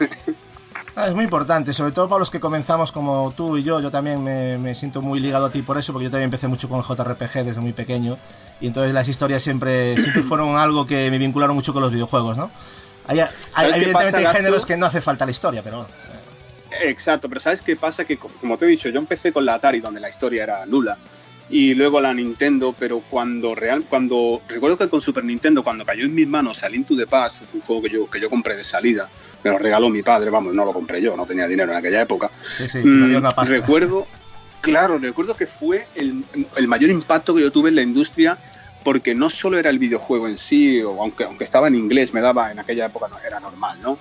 Ah, 0.96 1.08
es 1.08 1.14
muy 1.14 1.24
importante, 1.24 1.72
sobre 1.72 1.90
todo 1.90 2.08
para 2.08 2.20
los 2.20 2.30
que 2.30 2.38
comenzamos 2.38 2.92
como 2.92 3.32
tú 3.36 3.56
y 3.56 3.64
yo. 3.64 3.80
Yo 3.80 3.90
también 3.90 4.22
me, 4.22 4.58
me 4.58 4.74
siento 4.76 5.02
muy 5.02 5.18
ligado 5.18 5.46
a 5.46 5.50
ti 5.50 5.62
por 5.62 5.76
eso, 5.76 5.92
porque 5.92 6.04
yo 6.04 6.10
también 6.10 6.26
empecé 6.28 6.46
mucho 6.46 6.68
con 6.68 6.78
el 6.78 6.84
JRPG 6.84 7.44
desde 7.44 7.60
muy 7.60 7.72
pequeño. 7.72 8.16
Y 8.60 8.68
entonces 8.68 8.92
las 8.94 9.08
historias 9.08 9.42
siempre, 9.42 9.98
siempre 9.98 10.22
fueron 10.28 10.56
algo 10.56 10.86
que 10.86 11.10
me 11.10 11.18
vincularon 11.18 11.56
mucho 11.56 11.72
con 11.72 11.82
los 11.82 11.90
videojuegos, 11.90 12.36
¿no? 12.36 12.48
Hay, 13.06 13.18
hay- 13.20 13.28
evidentemente 13.74 14.12
pasa, 14.22 14.30
hay 14.30 14.36
géneros 14.36 14.64
que 14.64 14.76
no 14.76 14.86
hace 14.86 15.00
falta 15.00 15.24
la 15.24 15.32
historia, 15.32 15.62
pero. 15.64 15.86
Exacto, 16.82 17.28
pero 17.28 17.40
¿sabes 17.40 17.62
qué 17.62 17.76
pasa? 17.76 18.04
Que 18.04 18.16
como 18.18 18.56
te 18.56 18.64
he 18.64 18.68
dicho, 18.68 18.88
yo 18.88 18.98
empecé 18.98 19.32
con 19.32 19.44
la 19.44 19.54
Atari 19.54 19.80
donde 19.80 20.00
la 20.00 20.08
historia 20.08 20.42
era 20.42 20.66
nula 20.66 20.98
y 21.50 21.74
luego 21.74 22.00
la 22.00 22.14
Nintendo, 22.14 22.74
pero 22.78 23.02
cuando 23.10 23.54
real, 23.54 23.84
cuando 23.88 24.40
recuerdo 24.48 24.78
que 24.78 24.88
con 24.88 25.00
Super 25.00 25.24
Nintendo 25.24 25.62
cuando 25.62 25.84
cayó 25.84 26.04
en 26.04 26.14
mis 26.14 26.26
manos 26.26 26.64
A 26.64 26.68
Link 26.68 26.86
to 26.86 26.96
the 26.96 27.06
Past, 27.06 27.44
un 27.52 27.60
juego 27.60 27.82
que 27.82 27.90
yo 27.90 28.08
que 28.08 28.20
yo 28.20 28.30
compré 28.30 28.56
de 28.56 28.64
salida, 28.64 29.08
me 29.42 29.50
lo 29.50 29.58
regaló 29.58 29.90
mi 29.90 30.02
padre, 30.02 30.30
vamos, 30.30 30.54
no 30.54 30.64
lo 30.64 30.72
compré 30.72 31.02
yo, 31.02 31.16
no 31.16 31.26
tenía 31.26 31.46
dinero 31.46 31.70
en 31.72 31.78
aquella 31.78 32.00
época. 32.00 32.30
Sí, 32.40 32.66
sí, 32.68 32.78
Mm, 32.78 33.16
una 33.16 33.30
pasta. 33.30 33.44
recuerdo, 33.52 34.06
claro, 34.62 34.98
recuerdo 34.98 35.36
que 35.36 35.46
fue 35.46 35.86
el, 35.94 36.24
el 36.56 36.68
mayor 36.68 36.90
impacto 36.90 37.34
que 37.34 37.42
yo 37.42 37.52
tuve 37.52 37.68
en 37.68 37.76
la 37.76 37.82
industria 37.82 38.38
porque 38.82 39.14
no 39.14 39.30
solo 39.30 39.58
era 39.58 39.70
el 39.70 39.78
videojuego 39.78 40.28
en 40.28 40.36
sí, 40.38 40.82
o 40.82 41.00
aunque, 41.02 41.24
aunque 41.24 41.44
estaba 41.44 41.68
en 41.68 41.74
inglés, 41.74 42.12
me 42.12 42.20
daba 42.20 42.52
en 42.52 42.58
aquella 42.58 42.86
época, 42.86 43.08
no, 43.08 43.18
era 43.18 43.40
normal, 43.40 43.78
¿no? 43.82 43.98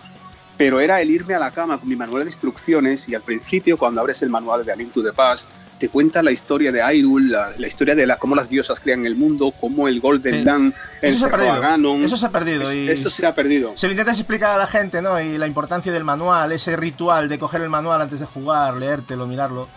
Pero 0.58 0.80
era 0.80 1.02
el 1.02 1.10
irme 1.10 1.34
a 1.34 1.40
la 1.40 1.52
cama 1.52 1.80
con 1.80 1.90
mi 1.90 1.96
manual 1.96 2.24
de 2.24 2.30
instrucciones 2.30 3.10
y 3.10 3.16
al 3.16 3.22
principio, 3.24 3.78
cuando 3.78 4.02
abres 4.02 4.22
el 4.22 4.30
manual 4.30 4.64
de 4.66 4.72
A 4.72 4.76
Link 4.76 4.94
to 4.94 5.04
the 5.04 5.12
Past, 5.14 5.50
te 5.80 5.90
cuenta 5.90 6.22
la 6.24 6.32
historia 6.32 6.72
de 6.72 6.80
Hyrule, 6.82 7.30
la, 7.32 7.50
la 7.58 7.68
historia 7.68 7.96
de 7.96 8.06
la, 8.06 8.18
cómo 8.18 8.36
las 8.36 8.48
diosas 8.50 8.80
crean 8.80 9.06
el 9.06 9.16
mundo, 9.16 9.52
cómo 9.60 9.88
el 9.88 10.00
Golden 10.00 10.36
Sí. 10.40 10.44
Land 10.46 10.74
Eso 11.02 11.18
se 11.18 11.24
ha 11.26 11.28
encerró 11.28 11.36
a 11.36 11.38
perdido. 11.40 11.62
Ganon. 11.62 12.04
Eso 12.04 12.18
se 12.18 12.26
ha 12.28 12.32
perdido. 12.32 12.70
Es- 12.72 12.76
y 12.78 12.90
eso 12.92 13.10
se 13.10 13.26
ha 13.26 13.36
perdido. 13.36 13.74
Se 13.76 13.88
lo 13.88 13.94
intentas 13.94 14.18
explicar 14.20 14.52
a 14.52 14.58
la 14.58 14.68
gente, 14.68 15.02
¿no? 15.02 15.20
Y 15.20 15.38
la 15.38 15.48
importancia 15.48 15.92
del 15.92 16.04
manual, 16.04 16.52
ese 16.52 16.78
ritual 16.78 17.28
de 17.28 17.40
coger 17.40 17.62
el 17.64 17.70
manual 17.70 18.02
antes 18.02 18.20
de 18.20 18.26
jugar, 18.28 18.76
leértelo, 18.78 19.28
mirarlo. 19.28 19.68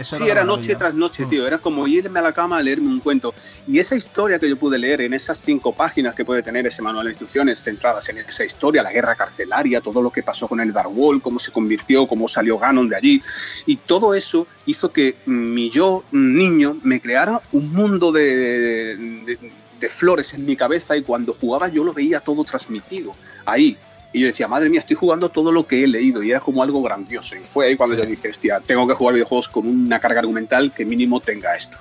Eso 0.00 0.16
Sí, 0.16 0.22
una 0.22 0.32
era 0.32 0.44
noche 0.44 0.74
tras 0.76 0.94
noche, 0.94 1.26
Mm. 1.26 1.28
tío. 1.28 1.46
Era 1.46 1.58
como 1.58 1.86
irme 1.86 2.18
a 2.18 2.22
la 2.22 2.32
cama 2.32 2.56
a 2.58 2.62
leerme 2.62 2.88
un 2.88 3.00
cuento. 3.00 3.34
Y 3.68 3.78
esa 3.78 3.94
historia 3.94 4.38
que 4.38 4.48
yo 4.48 4.56
pude 4.56 4.78
leer 4.78 5.02
en 5.02 5.12
esas 5.12 5.42
cinco 5.44 5.74
páginas 5.74 6.14
que 6.14 6.24
puede 6.24 6.42
tener 6.42 6.66
ese 6.66 6.80
manual 6.80 7.04
de 7.04 7.10
instrucciones 7.10 7.62
centradas 7.62 8.08
en 8.08 8.18
esa 8.18 8.44
historia, 8.44 8.82
la 8.82 8.92
guerra 8.92 9.14
carcelaria, 9.14 9.80
todo 9.80 10.00
lo 10.00 10.10
que 10.10 10.22
pasó 10.22 10.48
con 10.48 10.60
el 10.60 10.72
Dark 10.72 10.90
Wall, 10.96 11.20
cómo 11.20 11.38
se 11.38 11.52
convirtió, 11.52 12.06
cómo 12.06 12.28
salió 12.28 12.58
Ganon 12.58 12.88
de 12.88 12.96
allí. 12.96 13.22
Y 13.66 13.76
todo 13.76 14.14
eso 14.14 14.46
hizo 14.66 14.90
que 14.90 15.16
mi 15.26 15.68
yo, 15.70 16.02
niño, 16.12 16.78
me 16.82 17.00
creara 17.00 17.42
un 17.52 17.72
mundo 17.72 18.10
de, 18.10 18.96
de- 18.96 19.38
de 19.80 19.88
flores 19.88 20.34
en 20.34 20.44
mi 20.44 20.56
cabeza 20.56 20.94
y 20.96 21.02
cuando 21.02 21.32
jugaba 21.32 21.68
yo 21.68 21.82
lo 21.84 21.94
veía 21.94 22.20
todo 22.20 22.44
transmitido 22.44 23.14
ahí. 23.46 23.78
Y 24.12 24.20
yo 24.20 24.26
decía, 24.26 24.48
madre 24.48 24.68
mía, 24.68 24.80
estoy 24.80 24.96
jugando 24.96 25.28
todo 25.28 25.52
lo 25.52 25.66
que 25.66 25.84
he 25.84 25.86
leído 25.86 26.22
y 26.22 26.30
era 26.32 26.40
como 26.40 26.62
algo 26.62 26.82
grandioso. 26.82 27.36
Y 27.36 27.40
fue 27.44 27.66
ahí 27.66 27.76
cuando 27.76 27.94
Sí. 27.96 28.02
yo 28.02 28.08
dije, 28.08 28.28
hostia, 28.28 28.60
tengo 28.60 28.86
que 28.88 28.94
jugar 28.94 29.14
videojuegos 29.14 29.48
con 29.48 29.68
una 29.68 30.00
carga 30.00 30.20
argumental 30.20 30.72
que 30.72 30.84
mínimo 30.84 31.20
tenga 31.20 31.54
esto. 31.54 31.78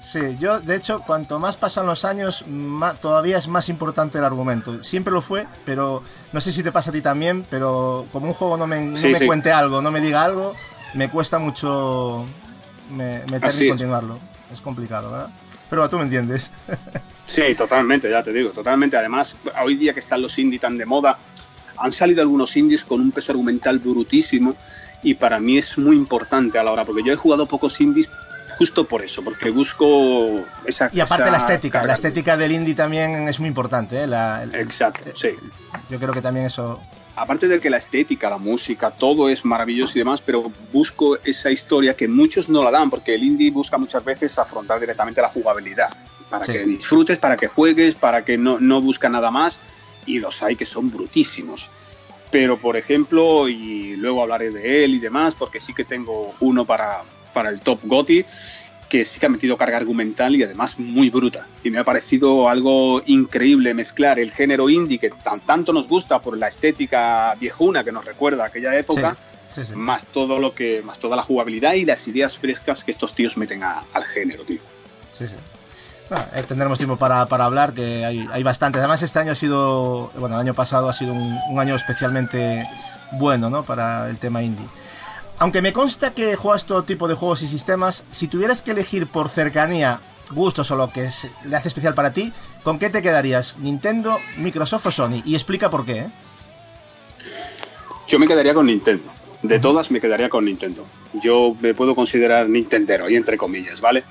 Sí, 0.00 0.36
yo 0.38 0.60
de 0.60 0.76
hecho 0.76 1.00
cuanto 1.06 1.38
más 1.38 1.56
pasan 1.56 1.86
los 1.86 2.04
años 2.04 2.44
todavía 3.00 3.38
es 3.38 3.48
más 3.48 3.70
importante 3.70 4.18
el 4.18 4.24
argumento. 4.24 4.82
Siempre 4.82 5.12
lo 5.12 5.22
fue, 5.22 5.46
pero 5.64 6.02
no 6.32 6.40
sé 6.42 6.52
si 6.52 6.62
te 6.62 6.70
pasa 6.70 6.90
a 6.90 6.92
ti 6.92 7.00
también, 7.00 7.46
pero 7.48 8.06
como 8.12 8.26
un 8.26 8.34
juego 8.34 8.58
no 8.58 8.66
me, 8.66 8.82
no 8.82 9.08
me 9.08 9.26
cuente 9.26 9.50
algo, 9.50 9.80
no 9.80 9.90
me 9.90 10.02
diga 10.02 10.22
algo, 10.22 10.52
me 10.92 11.08
cuesta 11.08 11.38
mucho 11.38 12.26
me, 12.90 13.20
meterme 13.32 13.64
y 13.64 13.68
continuarlo. 13.70 14.18
Es 14.52 14.60
complicado, 14.60 15.10
¿verdad? 15.10 15.30
Pero 15.70 15.88
tú 15.88 15.96
me 15.96 16.04
entiendes. 16.04 16.52
sí, 17.26 17.54
totalmente, 17.54 18.10
ya 18.10 18.22
te 18.22 18.32
digo, 18.32 18.50
totalmente. 18.50 18.96
Además, 18.96 19.36
hoy 19.62 19.76
día 19.76 19.92
que 19.94 20.00
están 20.00 20.22
los 20.22 20.38
indies 20.38 20.60
tan 20.60 20.78
de 20.78 20.86
moda, 20.86 21.18
han 21.76 21.92
salido 21.92 22.22
algunos 22.22 22.56
indies 22.56 22.84
con 22.84 23.00
un 23.00 23.10
peso 23.10 23.32
argumental 23.32 23.78
brutísimo 23.78 24.54
y 25.02 25.14
para 25.14 25.40
mí 25.40 25.58
es 25.58 25.76
muy 25.78 25.96
importante 25.96 26.58
a 26.58 26.62
la 26.62 26.72
hora, 26.72 26.84
porque 26.84 27.02
yo 27.02 27.12
he 27.12 27.16
jugado 27.16 27.46
pocos 27.46 27.80
indies 27.80 28.08
justo 28.58 28.86
por 28.86 29.02
eso, 29.02 29.22
porque 29.22 29.50
busco 29.50 30.44
esa... 30.64 30.88
Y 30.92 31.00
aparte 31.00 31.30
la 31.30 31.38
estética, 31.38 31.84
la 31.84 31.94
estética 31.94 32.36
del 32.36 32.52
indie 32.52 32.74
también 32.74 33.28
es 33.28 33.40
muy 33.40 33.48
importante. 33.48 34.04
¿eh? 34.04 34.08
Exacto, 34.54 35.10
sí. 35.14 35.30
Yo 35.90 35.98
creo 35.98 36.12
que 36.12 36.22
también 36.22 36.46
eso... 36.46 36.80
Aparte 37.16 37.46
de 37.46 37.60
que 37.60 37.70
la 37.70 37.76
estética, 37.76 38.28
la 38.28 38.38
música, 38.38 38.90
todo 38.90 39.28
es 39.28 39.44
maravilloso 39.44 39.92
y 39.96 40.00
demás, 40.00 40.20
pero 40.20 40.50
busco 40.72 41.16
esa 41.22 41.50
historia 41.50 41.94
que 41.94 42.08
muchos 42.08 42.48
no 42.48 42.64
la 42.64 42.72
dan, 42.72 42.90
porque 42.90 43.14
el 43.14 43.22
indie 43.22 43.52
busca 43.52 43.78
muchas 43.78 44.04
veces 44.04 44.36
afrontar 44.36 44.80
directamente 44.80 45.20
la 45.20 45.28
jugabilidad, 45.28 45.90
para 46.40 46.52
que 46.52 46.64
disfrutes, 46.64 47.18
para 47.18 47.36
que 47.36 47.46
juegues, 47.46 47.94
para 47.94 48.24
que 48.24 48.38
no, 48.38 48.58
no 48.60 48.80
busca 48.80 49.08
nada 49.08 49.30
más, 49.30 49.60
y 50.06 50.18
los 50.18 50.42
hay 50.42 50.56
que 50.56 50.66
son 50.66 50.90
brutísimos 50.90 51.70
pero 52.34 52.58
por 52.58 52.76
ejemplo, 52.76 53.48
y 53.48 53.94
luego 53.94 54.20
hablaré 54.20 54.50
de 54.50 54.84
él 54.84 54.96
y 54.96 54.98
demás, 54.98 55.36
porque 55.38 55.60
sí 55.60 55.72
que 55.72 55.84
tengo 55.84 56.34
uno 56.40 56.64
para, 56.64 57.04
para 57.32 57.48
el 57.48 57.60
Top 57.60 57.78
GOTI, 57.84 58.24
que 58.88 59.04
sí 59.04 59.20
que 59.20 59.26
ha 59.26 59.28
metido 59.28 59.56
carga 59.56 59.76
argumental 59.76 60.34
y 60.34 60.42
además 60.42 60.80
muy 60.80 61.10
bruta. 61.10 61.46
Y 61.62 61.70
me 61.70 61.78
ha 61.78 61.84
parecido 61.84 62.48
algo 62.48 63.00
increíble 63.06 63.72
mezclar 63.72 64.18
el 64.18 64.32
género 64.32 64.68
indie 64.68 64.98
que 64.98 65.10
tan, 65.10 65.42
tanto 65.46 65.72
nos 65.72 65.86
gusta 65.86 66.20
por 66.20 66.36
la 66.36 66.48
estética 66.48 67.36
viejuna 67.38 67.84
que 67.84 67.92
nos 67.92 68.04
recuerda 68.04 68.42
a 68.42 68.46
aquella 68.48 68.76
época, 68.76 69.16
más 69.76 70.06
todo 70.06 70.40
lo 70.40 70.56
que, 70.56 70.82
más 70.82 70.98
toda 70.98 71.14
la 71.14 71.22
jugabilidad 71.22 71.74
y 71.74 71.84
las 71.84 72.08
ideas 72.08 72.36
frescas 72.36 72.82
que 72.82 72.90
estos 72.90 73.14
tíos 73.14 73.36
meten 73.36 73.62
al 73.62 74.04
género, 74.04 74.44
tío. 74.44 74.60
Sí, 75.12 75.28
sí. 75.28 75.36
Eh, 76.10 76.42
tendremos 76.46 76.78
tiempo 76.78 76.96
para, 76.96 77.22
hablar, 77.22 77.72
que 77.72 78.04
hay, 78.04 78.28
hay 78.32 78.42
bastantes. 78.42 78.80
Además, 78.80 79.02
este 79.02 79.18
año 79.18 79.32
ha 79.32 79.36
sido, 79.36 80.10
bueno, 80.18 80.36
el 80.36 80.40
año 80.40 80.54
pasado 80.54 80.88
ha 80.88 80.92
sido 80.92 81.12
un, 81.12 81.38
un 81.48 81.58
año 81.58 81.74
especialmente 81.74 82.64
bueno, 83.12 83.50
¿no? 83.50 83.64
Para 83.64 84.08
el 84.10 84.18
tema 84.18 84.42
indie. 84.42 84.66
Aunque 85.38 85.62
me 85.62 85.72
consta 85.72 86.14
que 86.14 86.36
juegas 86.36 86.64
todo 86.66 86.84
tipo 86.84 87.08
de 87.08 87.14
juegos 87.14 87.42
y 87.42 87.48
sistemas, 87.48 88.04
si 88.10 88.28
tuvieras 88.28 88.62
que 88.62 88.70
elegir 88.70 89.06
por 89.06 89.28
cercanía, 89.28 90.00
gustos 90.30 90.70
o 90.70 90.76
lo 90.76 90.88
que 90.88 91.08
le 91.44 91.56
hace 91.56 91.68
especial 91.68 91.94
para 91.94 92.12
ti, 92.12 92.32
¿con 92.62 92.78
qué 92.78 92.90
te 92.90 93.02
quedarías? 93.02 93.58
¿Nintendo, 93.58 94.18
Microsoft 94.38 94.86
o 94.86 94.90
Sony? 94.90 95.22
Y 95.24 95.34
explica 95.34 95.70
por 95.70 95.84
qué. 95.84 95.98
¿eh? 95.98 96.10
Yo 98.06 98.18
me 98.18 98.26
quedaría 98.26 98.54
con 98.54 98.66
Nintendo. 98.66 99.10
De 99.42 99.58
todas 99.58 99.90
me 99.90 100.00
quedaría 100.00 100.28
con 100.28 100.44
Nintendo. 100.44 100.86
Yo 101.14 101.56
me 101.60 101.74
puedo 101.74 101.94
considerar 101.94 102.48
Nintendero, 102.48 103.10
y 103.10 103.16
entre 103.16 103.36
comillas, 103.36 103.80
¿vale? 103.80 104.04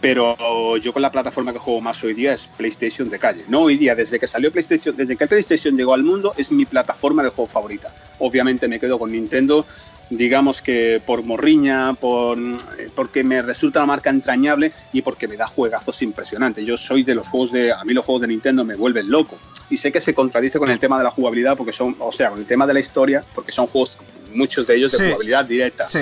Pero 0.00 0.76
yo 0.76 0.92
con 0.92 1.02
la 1.02 1.10
plataforma 1.10 1.52
que 1.52 1.58
juego 1.58 1.80
más 1.80 2.02
hoy 2.04 2.14
día 2.14 2.32
es 2.32 2.48
PlayStation 2.48 3.08
de 3.08 3.18
calle. 3.18 3.44
No 3.48 3.62
hoy 3.62 3.76
día, 3.76 3.96
desde 3.96 4.18
que 4.18 4.28
salió 4.28 4.52
PlayStation, 4.52 4.96
desde 4.96 5.16
que 5.16 5.26
PlayStation 5.26 5.76
llegó 5.76 5.94
al 5.94 6.04
mundo, 6.04 6.34
es 6.36 6.52
mi 6.52 6.64
plataforma 6.66 7.22
de 7.22 7.30
juego 7.30 7.48
favorita. 7.48 7.92
Obviamente 8.20 8.68
me 8.68 8.78
quedo 8.78 8.98
con 8.98 9.10
Nintendo 9.10 9.66
digamos 10.10 10.62
que 10.62 11.02
por 11.04 11.22
morriña, 11.22 11.94
por, 11.94 12.38
porque 12.94 13.24
me 13.24 13.42
resulta 13.42 13.80
una 13.80 13.86
marca 13.86 14.10
entrañable 14.10 14.72
y 14.92 15.02
porque 15.02 15.28
me 15.28 15.36
da 15.36 15.46
juegazos 15.46 16.02
impresionantes. 16.02 16.64
Yo 16.64 16.76
soy 16.76 17.02
de 17.02 17.14
los 17.14 17.28
juegos 17.28 17.52
de, 17.52 17.72
a 17.72 17.84
mí 17.84 17.92
los 17.92 18.04
juegos 18.04 18.22
de 18.22 18.28
Nintendo 18.28 18.64
me 18.64 18.74
vuelven 18.74 19.10
loco. 19.10 19.38
Y 19.70 19.76
sé 19.76 19.92
que 19.92 20.00
se 20.00 20.14
contradice 20.14 20.58
con 20.58 20.70
el 20.70 20.78
tema 20.78 20.98
de 20.98 21.04
la 21.04 21.10
jugabilidad, 21.10 21.56
porque 21.56 21.72
son, 21.72 21.96
o 21.98 22.12
sea, 22.12 22.30
con 22.30 22.38
el 22.38 22.46
tema 22.46 22.66
de 22.66 22.74
la 22.74 22.80
historia, 22.80 23.24
porque 23.34 23.52
son 23.52 23.66
juegos, 23.66 23.98
muchos 24.34 24.66
de 24.66 24.76
ellos 24.76 24.92
de 24.92 25.06
jugabilidad 25.06 25.44
directa. 25.44 25.88
Sí, 25.88 26.00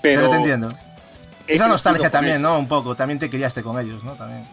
pero, 0.00 0.28
te 0.28 0.36
entiendo. 0.36 0.68
Esa 1.46 1.68
nostalgia 1.68 2.10
también, 2.10 2.40
¿no? 2.40 2.58
Un 2.58 2.68
poco, 2.68 2.94
también 2.94 3.18
te 3.18 3.28
criaste 3.28 3.62
con 3.62 3.78
ellos, 3.78 4.04
¿no? 4.04 4.12
También. 4.12 4.46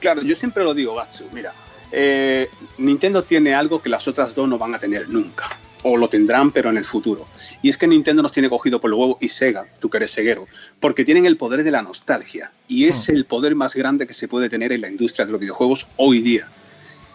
Claro, 0.00 0.22
yo 0.22 0.34
siempre 0.34 0.64
lo 0.64 0.74
digo, 0.74 0.94
Gatsu, 0.96 1.26
mira, 1.32 1.52
eh, 1.92 2.48
Nintendo 2.78 3.22
tiene 3.22 3.54
algo 3.54 3.80
que 3.80 3.88
las 3.88 4.08
otras 4.08 4.34
dos 4.34 4.48
no 4.48 4.58
van 4.58 4.74
a 4.74 4.78
tener 4.78 5.08
nunca 5.08 5.48
o 5.84 5.96
lo 5.96 6.08
tendrán, 6.08 6.50
pero 6.50 6.70
en 6.70 6.76
el 6.76 6.84
futuro. 6.84 7.26
Y 7.60 7.68
es 7.68 7.76
que 7.76 7.86
Nintendo 7.86 8.22
nos 8.22 8.32
tiene 8.32 8.48
cogido 8.48 8.80
por 8.80 8.90
el 8.90 8.94
huevo 8.94 9.18
y 9.20 9.28
Sega, 9.28 9.66
tú 9.80 9.90
que 9.90 9.98
eres 9.98 10.14
ceguero, 10.14 10.46
porque 10.80 11.04
tienen 11.04 11.26
el 11.26 11.36
poder 11.36 11.64
de 11.64 11.70
la 11.70 11.82
nostalgia. 11.82 12.52
Y 12.68 12.84
es 12.84 13.08
hmm. 13.08 13.14
el 13.14 13.24
poder 13.24 13.54
más 13.54 13.74
grande 13.74 14.06
que 14.06 14.14
se 14.14 14.28
puede 14.28 14.48
tener 14.48 14.72
en 14.72 14.80
la 14.80 14.88
industria 14.88 15.26
de 15.26 15.32
los 15.32 15.40
videojuegos 15.40 15.88
hoy 15.96 16.20
día. 16.20 16.48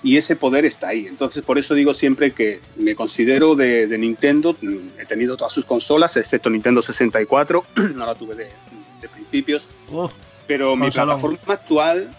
Y 0.03 0.17
ese 0.17 0.35
poder 0.35 0.63
está 0.65 0.89
ahí. 0.89 1.07
Entonces, 1.07 1.41
por 1.41 1.57
eso 1.57 1.73
digo 1.73 1.93
siempre 1.93 2.31
que 2.31 2.61
me 2.75 2.93
considero 2.93 3.55
de, 3.55 3.97
Nintendo. 3.97 4.55
He 4.99 5.05
tenido 5.05 5.35
todas 5.37 5.53
sus 5.53 5.65
consolas, 5.65 6.15
excepto 6.17 6.49
Nintendo 6.49 6.81
64. 6.81 7.65
no 7.95 8.05
la 8.05 8.13
tuve 8.13 8.35
de, 8.35 8.49
principios. 9.07 9.67
pero 10.47 10.75
mi 10.75 10.89
plataforma 10.89 11.37
actual 11.47 12.09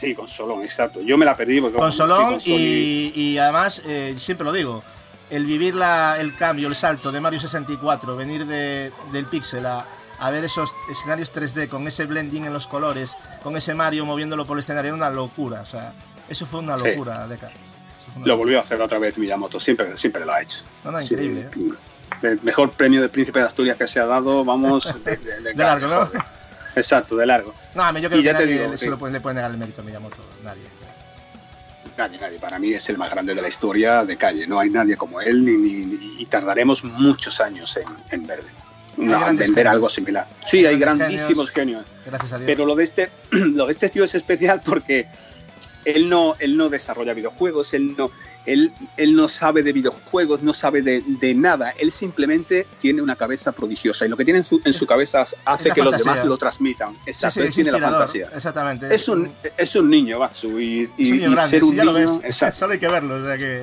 Sí, 0.00 0.14
con 0.14 0.28
Solón, 0.28 0.62
exacto. 0.62 1.00
Yo 1.02 1.18
me 1.18 1.26
la 1.26 1.36
perdí 1.36 1.60
porque... 1.60 1.76
Con 1.76 1.92
Solón 1.92 2.38
y, 2.44 3.36
además, 3.38 3.82
eh, 3.84 4.14
siempre 4.18 4.44
lo 4.44 4.52
digo, 4.52 4.82
el 5.30 5.44
vivir 5.44 5.74
la, 5.74 6.18
el 6.18 6.34
cambio, 6.36 6.68
el 6.68 6.76
salto 6.76 7.12
de 7.12 7.20
Mario 7.20 7.40
64, 7.40 8.16
venir 8.16 8.46
de, 8.46 8.92
del 9.12 9.26
pixel 9.26 9.66
a, 9.66 9.86
a, 10.18 10.30
ver 10.30 10.44
esos 10.44 10.72
escenarios 10.88 11.34
3D 11.34 11.68
con 11.68 11.86
ese 11.86 12.06
blending 12.06 12.46
en 12.46 12.52
los 12.52 12.66
colores, 12.66 13.16
con 13.42 13.56
ese 13.56 13.74
Mario 13.74 14.06
moviéndolo 14.06 14.46
por 14.46 14.56
el 14.56 14.60
escenario, 14.60 14.88
era 14.90 14.96
una 14.96 15.10
locura. 15.10 15.60
O 15.60 15.66
sea, 15.66 15.92
eso 16.28 16.46
fue 16.46 16.60
una 16.60 16.76
locura, 16.76 17.26
Deca. 17.26 17.50
Lo 18.24 18.36
volvió 18.36 18.58
a 18.58 18.62
hacer 18.62 18.80
otra 18.80 18.98
vez 18.98 19.18
Miyamoto, 19.18 19.60
siempre, 19.60 19.96
siempre 19.96 20.24
lo 20.24 20.32
ha 20.32 20.42
hecho. 20.42 20.64
No, 20.84 20.92
no, 20.92 21.00
increíble. 21.00 21.42
¿eh? 21.42 21.72
El 22.22 22.40
mejor 22.42 22.72
premio 22.72 23.00
del 23.00 23.10
Príncipe 23.10 23.38
de 23.38 23.46
Asturias 23.46 23.76
que 23.76 23.86
se 23.86 24.00
ha 24.00 24.06
dado, 24.06 24.44
vamos. 24.44 24.98
De, 25.04 25.54
largo, 25.54 25.88
¿no? 25.88 26.10
Exacto, 26.76 27.16
de 27.16 27.26
largo. 27.26 27.54
No, 27.74 27.98
yo 27.98 28.08
creo 28.08 28.22
que 28.22 28.32
nadie 28.32 28.68
le, 28.68 28.96
puede, 28.96 29.12
le 29.12 29.20
puede 29.20 29.34
negar 29.34 29.50
el 29.50 29.58
mérito 29.58 29.80
a 29.80 29.84
Miyamoto, 29.84 30.16
nadie. 30.44 30.62
Nadie, 31.96 32.18
nadie. 32.18 32.38
Para 32.38 32.58
mí 32.58 32.72
es 32.72 32.88
el 32.88 32.98
más 32.98 33.10
grande 33.10 33.34
de 33.34 33.42
la 33.42 33.48
historia 33.48 34.04
de 34.04 34.16
calle. 34.16 34.46
No 34.46 34.60
hay 34.60 34.70
nadie 34.70 34.96
como 34.96 35.20
él 35.20 35.44
ni, 35.44 35.98
y 36.18 36.26
tardaremos 36.26 36.84
muchos 36.84 37.40
años 37.40 37.76
en, 37.76 37.86
en 38.10 38.26
ver, 38.26 38.42
en 38.96 39.54
ver 39.54 39.68
algo 39.68 39.88
similar. 39.88 40.26
Sí, 40.46 40.64
hay, 40.64 40.78
grandísimos 40.78 41.50
genios. 41.50 41.84
Gracias 42.06 42.32
a 42.32 42.38
Dios. 42.38 42.46
Pero 42.46 42.66
lo 42.66 42.74
de 42.74 42.84
este, 42.84 43.10
lo 43.30 43.66
de 43.66 43.72
este 43.72 43.88
tío 43.88 44.04
es 44.04 44.14
especial 44.14 44.62
porque 44.64 45.08
él 45.84 46.08
no, 46.08 46.34
él 46.38 46.56
no 46.56 46.68
desarrolla 46.68 47.14
videojuegos, 47.14 47.74
él 47.74 47.94
no, 47.96 48.10
él, 48.46 48.72
él 48.96 49.14
no 49.14 49.28
sabe 49.28 49.62
de 49.62 49.72
videojuegos, 49.72 50.42
no 50.42 50.54
sabe 50.54 50.82
de, 50.82 51.02
de, 51.06 51.34
nada, 51.34 51.70
él 51.78 51.90
simplemente 51.90 52.66
tiene 52.78 53.02
una 53.02 53.16
cabeza 53.16 53.52
prodigiosa 53.52 54.06
y 54.06 54.08
lo 54.08 54.16
que 54.16 54.24
tiene 54.24 54.38
en 54.38 54.44
su, 54.44 54.60
en 54.64 54.72
su 54.72 54.86
cabeza 54.86 55.24
hace 55.44 55.70
que 55.70 55.82
los 55.82 55.96
demás 55.96 56.24
lo 56.24 56.36
transmitan. 56.36 56.96
Exacto, 57.06 57.42
él 57.42 57.50
tiene 57.50 57.72
la 57.72 57.80
fantasía. 57.80 58.30
Exactamente. 58.34 58.94
Es 58.94 59.08
un, 59.08 59.32
es 59.56 59.74
un 59.74 59.90
niño, 59.90 60.18
Batsu, 60.18 60.60
y, 60.60 60.90
y, 60.96 61.12
un 61.12 61.32
grande, 61.32 61.50
ser 61.50 61.64
un 61.64 61.76
niño, 61.76 61.92
ves, 61.92 62.36
solo 62.54 62.72
hay 62.72 62.78
que 62.78 62.88
verlo, 62.88 63.16
o 63.16 63.26
sea 63.26 63.38
que... 63.38 63.60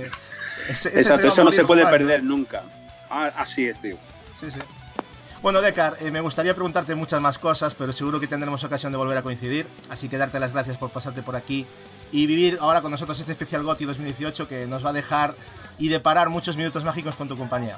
exacto, 0.69 1.27
eso 1.27 1.43
no 1.43 1.51
se 1.51 1.65
puede 1.65 1.85
perder 1.85 2.23
nunca. 2.23 2.63
Ah, 3.09 3.31
así 3.37 3.67
es, 3.67 3.79
tío. 3.79 3.95
Sí, 4.39 4.51
sí. 4.51 4.59
Bueno, 5.41 5.61
Decar, 5.61 5.95
eh, 6.01 6.11
me 6.11 6.19
gustaría 6.19 6.53
preguntarte 6.53 6.95
muchas 6.95 7.21
más 7.21 7.37
cosas, 7.37 7.75
pero 7.75 7.93
seguro 7.93 8.19
que 8.19 8.27
tendremos 8.27 8.63
ocasión 8.63 8.91
de 8.91 8.97
volver 8.97 9.17
a 9.17 9.21
coincidir. 9.21 9.67
Así 9.89 10.09
que 10.09 10.17
darte 10.17 10.39
las 10.39 10.51
gracias 10.51 10.77
por 10.77 10.89
pasarte 10.89 11.21
por 11.21 11.35
aquí 11.35 11.65
y 12.11 12.27
vivir 12.27 12.57
ahora 12.61 12.81
con 12.81 12.91
nosotros 12.91 13.19
este 13.19 13.33
especial 13.33 13.63
GOTI 13.63 13.85
2018 13.85 14.47
que 14.47 14.67
nos 14.67 14.85
va 14.85 14.89
a 14.89 14.93
dejar 14.93 15.35
y 15.79 15.89
deparar 15.89 16.29
muchos 16.29 16.57
minutos 16.57 16.83
mágicos 16.83 17.15
con 17.15 17.27
tu 17.27 17.37
compañía. 17.37 17.77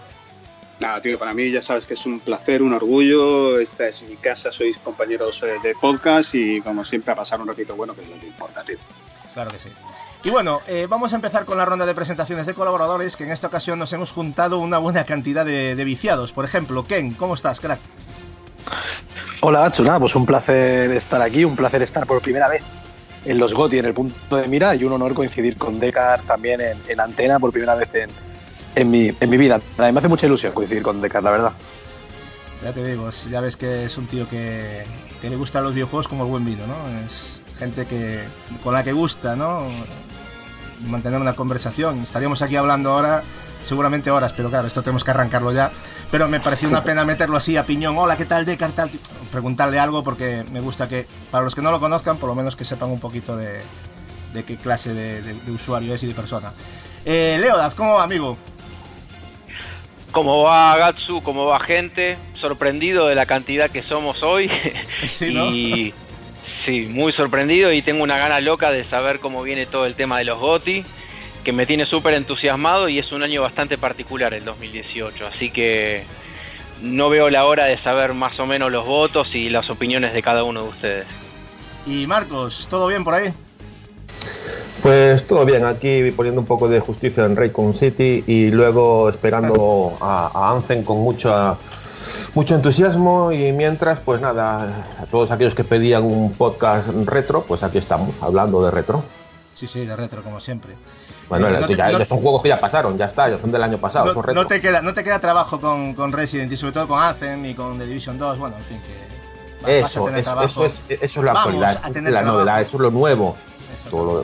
Nada, 0.79 1.01
tío, 1.01 1.19
para 1.19 1.33
mí 1.33 1.51
ya 1.51 1.61
sabes 1.61 1.85
que 1.85 1.93
es 1.93 2.05
un 2.05 2.21
placer, 2.21 2.61
un 2.61 2.73
orgullo. 2.73 3.59
Esta 3.59 3.87
es 3.87 4.01
mi 4.03 4.15
casa, 4.15 4.51
sois 4.51 4.77
compañeros 4.77 5.43
eh, 5.43 5.57
de 5.61 5.75
podcast 5.75 6.35
y 6.35 6.61
como 6.61 6.85
siempre 6.85 7.11
a 7.11 7.15
pasar 7.15 7.41
un 7.41 7.47
ratito 7.49 7.75
bueno, 7.75 7.93
que 7.93 8.01
es 8.01 8.07
lo 8.07 8.17
que 8.17 8.27
importa, 8.27 8.63
tío. 8.63 8.77
Claro 9.33 9.51
que 9.51 9.59
sí. 9.59 9.69
Y 10.23 10.29
bueno, 10.29 10.61
eh, 10.67 10.87
vamos 10.89 11.11
a 11.11 11.17
empezar 11.17 11.45
con 11.45 11.57
la 11.57 11.65
ronda 11.65 11.85
de 11.85 11.93
presentaciones 11.93 12.45
de 12.45 12.53
colaboradores, 12.53 13.17
que 13.17 13.25
en 13.25 13.31
esta 13.31 13.47
ocasión 13.47 13.77
nos 13.77 13.91
hemos 13.91 14.11
juntado 14.11 14.59
una 14.59 14.77
buena 14.77 15.03
cantidad 15.05 15.45
de, 15.45 15.83
viciados. 15.83 16.31
Por 16.31 16.45
ejemplo, 16.45 16.85
Ken, 16.85 17.13
¿cómo 17.13 17.33
estás, 17.33 17.59
crack? 17.59 17.79
Hola, 19.41 19.65
Achu, 19.65 19.83
pues 19.99 20.15
un 20.15 20.25
placer 20.25 20.91
estar 20.91 21.21
aquí, 21.21 21.43
un 21.43 21.55
placer 21.55 21.81
estar 21.81 22.05
por 22.05 22.21
primera 22.21 22.47
vez 22.47 22.61
en 23.25 23.37
los 23.37 23.53
GOTI 23.53 23.79
en 23.79 23.85
el 23.85 23.93
punto 23.93 24.35
de 24.35 24.47
mira 24.47 24.75
y 24.75 24.83
un 24.83 24.93
honor 24.93 25.13
coincidir 25.13 25.57
con 25.57 25.79
Decar 25.79 26.21
también 26.21 26.59
en, 26.61 26.99
antena 26.99 27.39
por 27.39 27.51
primera 27.51 27.75
vez 27.75 27.89
en, 27.93 28.09
en, 28.75 28.89
mi, 28.89 29.11
en 29.19 29.29
mi 29.29 29.37
vida. 29.37 29.59
me 29.77 29.87
hace 29.87 30.07
mucha 30.07 30.25
ilusión 30.25 30.53
coincidir 30.53 30.83
con 30.83 31.01
Decar, 31.01 31.23
la 31.23 31.31
verdad. 31.31 31.51
Ya 32.63 32.73
te 32.73 32.83
digo, 32.83 33.09
ya 33.29 33.41
ves 33.41 33.55
que 33.55 33.85
es 33.85 33.97
un 33.97 34.07
tío 34.07 34.27
que, 34.27 34.83
que 35.21 35.29
le 35.29 35.35
gustan 35.35 35.63
los 35.63 35.73
videojuegos 35.73 36.07
como 36.07 36.25
el 36.25 36.29
buen 36.29 36.45
vino, 36.45 36.67
¿no? 36.67 36.75
Es 37.05 37.41
gente 37.57 37.85
que 37.85 38.21
con 38.63 38.73
la 38.73 38.83
que 38.83 38.91
gusta, 38.91 39.35
¿no? 39.35 39.59
Mantener 40.85 41.19
una 41.19 41.33
conversación. 41.33 41.99
Estaríamos 41.99 42.41
aquí 42.41 42.55
hablando 42.55 42.91
ahora 42.91 43.23
seguramente 43.63 44.11
horas, 44.11 44.33
pero 44.33 44.49
claro, 44.49 44.67
esto 44.67 44.81
tenemos 44.81 45.03
que 45.03 45.11
arrancarlo 45.11 45.51
ya. 45.51 45.71
Pero 46.11 46.27
me 46.27 46.39
pareció 46.39 46.69
una 46.69 46.83
pena 46.83 47.05
meterlo 47.05 47.37
así 47.37 47.55
a 47.57 47.65
piñón. 47.65 47.97
Hola, 47.97 48.17
¿qué 48.17 48.25
tal, 48.25 48.45
Decar? 48.45 48.71
Tal? 48.71 48.89
preguntarle 49.29 49.79
algo 49.79 50.03
porque 50.03 50.43
me 50.51 50.59
gusta 50.59 50.87
que, 50.87 51.07
para 51.31 51.43
los 51.43 51.55
que 51.55 51.61
no 51.61 51.71
lo 51.71 51.79
conozcan, 51.79 52.17
por 52.17 52.29
lo 52.29 52.35
menos 52.35 52.55
que 52.55 52.65
sepan 52.65 52.89
un 52.89 52.99
poquito 52.99 53.37
de, 53.37 53.61
de 54.33 54.43
qué 54.43 54.57
clase 54.57 54.93
de, 54.93 55.21
de, 55.21 55.51
usuario 55.51 55.93
es 55.93 56.03
y 56.03 56.07
de 56.07 56.13
persona. 56.13 56.51
Eh, 57.05 57.37
Leodaz, 57.39 57.75
¿cómo 57.75 57.95
va, 57.95 58.03
amigo? 58.03 58.37
¿Cómo 60.11 60.43
va 60.43 60.75
Gatsu? 60.77 61.21
¿Cómo 61.21 61.45
va 61.45 61.59
gente? 61.59 62.17
Sorprendido 62.33 63.07
de 63.07 63.15
la 63.15 63.25
cantidad 63.25 63.69
que 63.69 63.83
somos 63.83 64.23
hoy. 64.23 64.49
Sí, 65.07 65.33
¿no? 65.33 65.45
y 65.45 65.93
sí, 66.65 66.87
muy 66.89 67.13
sorprendido 67.13 67.71
y 67.71 67.81
tengo 67.81 68.03
una 68.03 68.17
gana 68.17 68.41
loca 68.41 68.69
de 68.69 68.83
saber 68.83 69.19
cómo 69.19 69.43
viene 69.43 69.65
todo 69.65 69.85
el 69.85 69.95
tema 69.95 70.17
de 70.17 70.25
los 70.25 70.39
GOTI, 70.39 70.83
que 71.43 71.51
me 71.51 71.65
tiene 71.65 71.85
súper 71.85 72.13
entusiasmado 72.13 72.89
y 72.89 72.99
es 72.99 73.11
un 73.11 73.23
año 73.23 73.41
bastante 73.41 73.77
particular 73.77 74.33
el 74.33 74.45
2018. 74.45 75.27
Así 75.27 75.49
que 75.49 76.03
no 76.81 77.09
veo 77.09 77.29
la 77.29 77.45
hora 77.45 77.65
de 77.65 77.77
saber 77.77 78.13
más 78.13 78.39
o 78.39 78.45
menos 78.45 78.71
los 78.71 78.85
votos 78.85 79.35
y 79.35 79.49
las 79.49 79.69
opiniones 79.69 80.13
de 80.13 80.21
cada 80.21 80.43
uno 80.43 80.63
de 80.63 80.69
ustedes. 80.69 81.07
Y 81.85 82.07
Marcos, 82.07 82.67
¿todo 82.69 82.87
bien 82.87 83.03
por 83.03 83.13
ahí? 83.13 83.33
Pues 84.81 85.27
todo 85.27 85.45
bien, 85.45 85.65
aquí 85.65 86.09
poniendo 86.11 86.39
un 86.39 86.47
poco 86.47 86.69
de 86.69 86.79
justicia 86.79 87.25
en 87.25 87.35
Raycon 87.35 87.73
City 87.73 88.23
y 88.25 88.49
luego 88.49 89.09
esperando 89.09 89.97
a, 89.99 90.31
a 90.33 90.51
Anzen 90.53 90.83
con 90.83 90.99
mucha, 90.99 91.57
mucho 92.33 92.55
entusiasmo 92.55 93.31
y 93.31 93.51
mientras, 93.51 93.99
pues 93.99 94.21
nada, 94.21 94.85
a 95.01 95.05
todos 95.05 95.31
aquellos 95.31 95.53
que 95.53 95.65
pedían 95.65 96.03
un 96.03 96.31
podcast 96.31 96.87
retro, 97.05 97.43
pues 97.43 97.63
aquí 97.63 97.77
estamos, 97.77 98.13
hablando 98.21 98.63
de 98.63 98.71
retro. 98.71 99.03
Sí, 99.53 99.67
sí, 99.67 99.85
de 99.85 99.95
retro, 99.95 100.23
como 100.23 100.39
siempre. 100.39 100.75
Bueno, 101.29 101.47
Eh, 101.47 101.57
no 101.61 101.67
te- 101.67 101.75
ya, 101.75 101.91
no- 101.91 101.99
ya 101.99 102.05
son 102.05 102.19
juegos 102.21 102.41
que 102.41 102.49
ya 102.49 102.59
pasaron, 102.59 102.97
ya 102.97 103.05
está, 103.05 103.29
ya 103.29 103.39
son 103.39 103.51
del 103.51 103.61
año 103.61 103.77
pasado, 103.77 104.07
no, 104.07 104.13
son 104.13 104.23
retro. 104.23 104.41
no 104.41 104.47
te 104.47 104.59
queda, 104.59 104.81
no 104.81 104.93
te 104.93 105.03
queda 105.03 105.19
trabajo 105.19 105.59
con, 105.59 105.93
con 105.93 106.11
Resident 106.11 106.51
y 106.51 106.57
sobre 106.57 106.73
todo 106.73 106.87
con 106.87 106.99
Anthem 107.01 107.45
y 107.45 107.53
con 107.53 107.77
The 107.77 107.85
Division 107.85 108.17
2. 108.17 108.39
Bueno, 108.39 108.57
en 108.57 108.63
fin, 108.65 108.81
que 108.81 109.63
va- 109.63 109.81
vas 109.81 109.83
a 109.83 109.87
Eso, 109.93 110.05
tener 110.05 110.19
eso, 110.21 110.31
trabajo. 110.31 110.47
eso 110.47 110.65
es, 110.65 110.81
eso 110.89 111.19
es 111.19 111.25
la 111.25 111.33
Vamos 111.33 111.39
actualidad, 111.53 111.71
eso 111.71 111.99
es 112.19 112.25
novedad, 112.25 112.61
eso 112.61 112.77
es 112.77 112.81
lo 112.81 112.91
nuevo. 112.91 113.35
Exacto. 113.71 113.89
Todo 113.97 114.05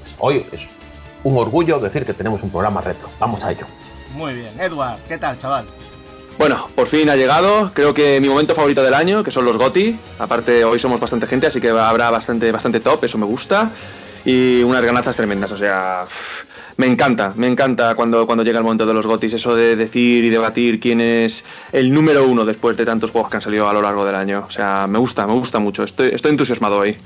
pues, 0.00 0.14
hoy 0.18 0.46
es 0.50 0.68
un 1.22 1.38
orgullo 1.38 1.78
decir 1.78 2.04
que 2.04 2.14
tenemos 2.14 2.42
un 2.42 2.50
programa 2.50 2.80
retro. 2.80 3.08
Vamos 3.20 3.44
a 3.44 3.52
ello. 3.52 3.66
Muy 4.14 4.34
bien. 4.34 4.50
Edward, 4.58 4.98
¿qué 5.08 5.18
tal, 5.18 5.38
chaval? 5.38 5.64
Bueno, 6.38 6.68
por 6.74 6.86
fin 6.88 7.08
ha 7.10 7.16
llegado. 7.16 7.70
Creo 7.74 7.92
que 7.94 8.18
mi 8.20 8.28
momento 8.28 8.54
favorito 8.54 8.82
del 8.82 8.94
año, 8.94 9.22
que 9.22 9.30
son 9.30 9.44
los 9.44 9.56
GOTI. 9.58 10.00
Aparte, 10.18 10.64
hoy 10.64 10.78
somos 10.78 10.98
bastante 10.98 11.26
gente, 11.26 11.46
así 11.46 11.60
que 11.60 11.68
habrá 11.68 12.10
bastante, 12.10 12.50
bastante 12.50 12.80
top, 12.80 13.04
eso 13.04 13.18
me 13.18 13.26
gusta. 13.26 13.70
Y 14.24 14.62
unas 14.62 14.84
ganazas 14.84 15.16
tremendas, 15.16 15.52
o 15.52 15.58
sea. 15.58 16.04
Me 16.76 16.86
encanta, 16.86 17.34
me 17.36 17.46
encanta 17.46 17.94
cuando, 17.94 18.24
cuando 18.26 18.42
llega 18.42 18.56
el 18.56 18.64
momento 18.64 18.86
de 18.86 18.94
los 18.94 19.06
GOTIs, 19.06 19.34
eso 19.34 19.54
de 19.54 19.76
decir 19.76 20.24
y 20.24 20.30
debatir 20.30 20.80
quién 20.80 21.02
es 21.02 21.44
el 21.72 21.92
número 21.92 22.24
uno 22.24 22.46
después 22.46 22.74
de 22.78 22.86
tantos 22.86 23.10
juegos 23.10 23.30
que 23.30 23.36
han 23.36 23.42
salido 23.42 23.68
a 23.68 23.72
lo 23.74 23.82
largo 23.82 24.02
del 24.06 24.14
año. 24.14 24.46
O 24.48 24.50
sea, 24.50 24.86
me 24.86 24.98
gusta, 24.98 25.26
me 25.26 25.34
gusta 25.34 25.58
mucho. 25.58 25.84
Estoy, 25.84 26.08
estoy 26.08 26.30
entusiasmado 26.30 26.78
hoy. 26.78 26.96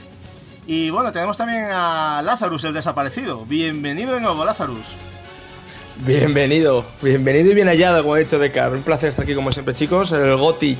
Y 0.67 0.91
bueno, 0.91 1.11
tenemos 1.11 1.37
también 1.37 1.67
a 1.73 2.23
Lazarus, 2.25 2.63
el 2.65 2.75
desaparecido. 2.75 3.45
Bienvenido 3.47 4.15
de 4.15 4.21
nuevo, 4.21 4.45
Lazarus. 4.45 4.95
Bienvenido, 6.07 6.85
bienvenido 7.03 7.51
y 7.51 7.55
bien 7.55 7.69
hallado, 7.69 8.03
como 8.03 8.15
ha 8.15 8.19
dicho 8.19 8.39
Decar. 8.39 8.73
Un 8.73 8.83
placer 8.83 9.11
estar 9.11 9.25
aquí 9.25 9.35
como 9.35 9.51
siempre, 9.51 9.75
chicos. 9.75 10.13
El 10.13 10.37
GOTI 10.37 10.77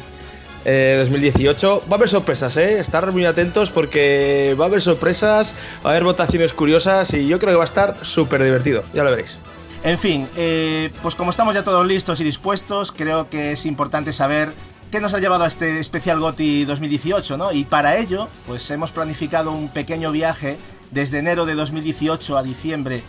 eh, 0.65 0.97
2018. 1.01 1.85
Va 1.89 1.93
a 1.93 1.95
haber 1.97 2.09
sorpresas, 2.09 2.57
¿eh? 2.57 2.79
Estar 2.79 3.11
muy 3.13 3.25
atentos 3.25 3.71
porque 3.71 4.57
va 4.59 4.65
a 4.65 4.69
haber 4.69 4.81
sorpresas, 4.81 5.55
va 5.85 5.91
a 5.91 5.93
haber 5.93 6.05
votaciones 6.05 6.53
curiosas 6.53 7.13
y 7.15 7.27
yo 7.27 7.39
creo 7.39 7.53
que 7.53 7.57
va 7.57 7.65
a 7.65 7.67
estar 7.67 7.97
súper 8.03 8.43
divertido. 8.43 8.83
Ya 8.93 9.05
lo 9.05 9.11
veréis. 9.11 9.39
En 9.83 9.99
fin, 9.99 10.27
eh, 10.37 10.91
pues 11.03 11.15
como 11.15 11.31
estamos 11.31 11.55
ya 11.55 11.63
todos 11.63 11.87
listos 11.87 12.19
y 12.21 12.25
dispuestos, 12.25 12.91
creo 12.91 13.29
que 13.29 13.53
es 13.53 13.67
importante 13.67 14.15
saber 14.15 14.55
qué 14.91 15.01
nos 15.01 15.13
ha 15.13 15.19
llevado 15.19 15.45
a 15.45 15.47
este 15.47 15.79
especial 15.79 16.21
GOTI 16.21 16.65
2018, 16.65 17.37
¿no? 17.37 17.53
Y 17.53 17.65
para 17.65 17.99
ello, 17.99 18.29
pues 18.47 18.71
hemos 18.71 18.93
planificado 18.93 19.53
un 19.53 19.69
pequeño 19.69 20.11
viaje 20.11 20.57
desde 20.91 21.19
enero 21.19 21.45
de 21.45 21.55
2018 21.55 22.39
a 22.39 22.43
diciembre 22.43 23.03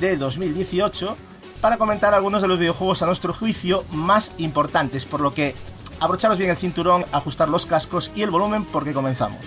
de 0.00 0.16
2018 0.16 1.16
para 1.60 1.76
comentar 1.76 2.14
algunos 2.14 2.42
de 2.42 2.48
los 2.48 2.58
videojuegos 2.58 3.02
a 3.02 3.06
nuestro 3.06 3.32
juicio 3.32 3.84
más 3.92 4.32
importantes, 4.38 5.04
por 5.04 5.20
lo 5.20 5.34
que 5.34 5.54
abrocharos 6.02 6.38
bien 6.38 6.50
el 6.50 6.56
cinturón, 6.56 7.04
ajustar 7.12 7.48
los 7.48 7.66
cascos 7.66 8.10
y 8.14 8.22
el 8.22 8.30
volumen 8.30 8.64
porque 8.64 8.92
comenzamos. 8.92 9.38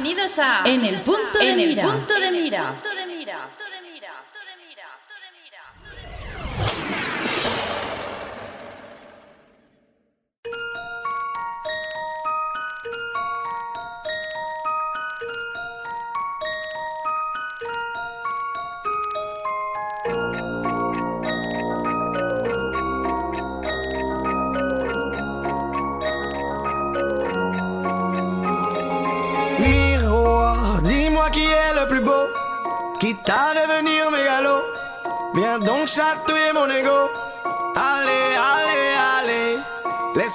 Bienvenidos 0.00 0.38
a 0.38 0.62
En 0.64 0.84
el 0.84 1.00
punto 1.00 1.40
de 1.40 1.50
En 1.50 1.58
el 1.58 1.76
punto 1.76 2.14
de 2.20 2.30
mira. 2.30 2.80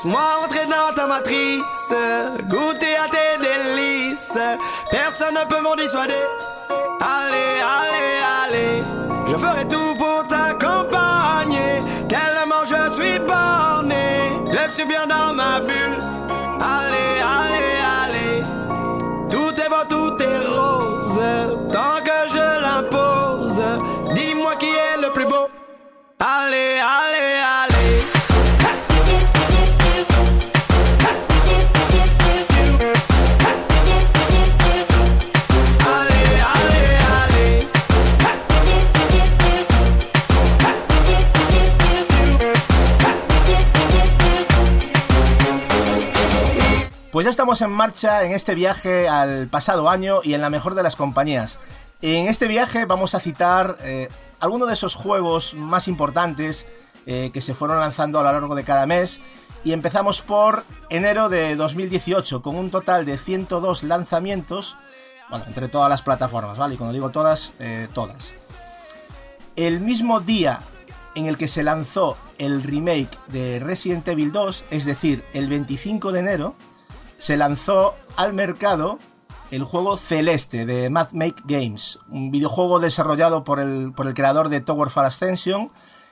Laisse-moi 0.03 0.21
entrer 0.43 0.65
dans 0.65 0.93
ta 0.93 1.07
matrice, 1.07 1.93
goûter 2.49 2.97
à 2.97 3.07
tes 3.07 3.37
délices. 3.39 4.37
Personne 4.91 5.33
ne 5.33 5.47
peut 5.47 5.61
m'en 5.61 5.75
dissuader. 5.77 6.25
Allez, 6.99 7.61
allez, 7.63 8.19
allez. 8.43 8.83
Je 9.27 9.37
ferai 9.37 9.65
tout 9.65 9.93
pour 9.97 10.27
t'accompagner. 10.27 11.83
Tellement 12.09 12.65
je 12.65 12.93
suis 12.93 13.17
borné. 13.19 14.43
Je 14.51 14.71
suis 14.73 14.85
bien 14.85 15.07
dans 15.07 15.33
ma 15.33 15.61
bulle. 15.61 16.03
Allez, 16.59 17.21
allez, 17.21 17.79
allez. 17.79 17.82
Pues 47.13 47.25
ya 47.25 47.29
estamos 47.29 47.61
en 47.61 47.69
marcha 47.69 48.23
en 48.23 48.31
este 48.31 48.55
viaje 48.55 49.07
al 49.07 49.47
pasado 49.47 49.87
año 49.87 50.21
y 50.23 50.33
en 50.33 50.41
la 50.41 50.49
mejor 50.49 50.73
de 50.73 50.81
las 50.81 50.95
compañías. 50.95 51.59
En 52.01 52.25
este 52.25 52.47
viaje 52.47 52.85
vamos 52.85 53.13
a 53.13 53.19
citar 53.19 53.77
eh, 53.83 54.09
algunos 54.39 54.67
de 54.67 54.73
esos 54.73 54.95
juegos 54.95 55.53
más 55.53 55.87
importantes 55.87 56.65
eh, 57.05 57.29
que 57.31 57.39
se 57.39 57.53
fueron 57.53 57.79
lanzando 57.79 58.19
a 58.19 58.23
lo 58.23 58.31
largo 58.31 58.55
de 58.55 58.63
cada 58.63 58.87
mes. 58.87 59.21
Y 59.63 59.73
empezamos 59.73 60.23
por 60.23 60.65
enero 60.89 61.29
de 61.29 61.55
2018, 61.55 62.41
con 62.41 62.55
un 62.55 62.71
total 62.71 63.05
de 63.05 63.15
102 63.19 63.83
lanzamientos, 63.83 64.75
bueno, 65.29 65.45
entre 65.45 65.67
todas 65.67 65.91
las 65.91 66.01
plataformas, 66.01 66.57
¿vale? 66.57 66.73
Y 66.73 66.77
cuando 66.77 66.95
digo 66.95 67.11
todas, 67.11 67.53
eh, 67.59 67.89
todas. 67.93 68.33
El 69.55 69.81
mismo 69.81 70.19
día 70.19 70.63
en 71.13 71.27
el 71.27 71.37
que 71.37 71.47
se 71.47 71.61
lanzó 71.61 72.17
el 72.39 72.63
remake 72.63 73.19
de 73.27 73.59
Resident 73.59 74.07
Evil 74.07 74.31
2, 74.31 74.65
es 74.71 74.85
decir, 74.85 75.23
el 75.33 75.47
25 75.47 76.11
de 76.11 76.19
enero, 76.19 76.55
se 77.17 77.37
lanzó 77.37 77.95
al 78.15 78.33
mercado 78.33 78.99
el 79.51 79.63
juego 79.63 79.97
Celeste 79.97 80.65
de 80.65 80.89
Mad 80.89 81.11
Make 81.11 81.43
Games, 81.45 81.99
un 82.09 82.31
videojuego 82.31 82.79
desarrollado 82.79 83.43
por 83.43 83.59
el, 83.59 83.93
por 83.95 84.07
el 84.07 84.15
creador 84.15 84.49
de 84.49 84.61
Tower 84.61 84.89
Fall 84.89 85.05
Ascension, 85.05 85.69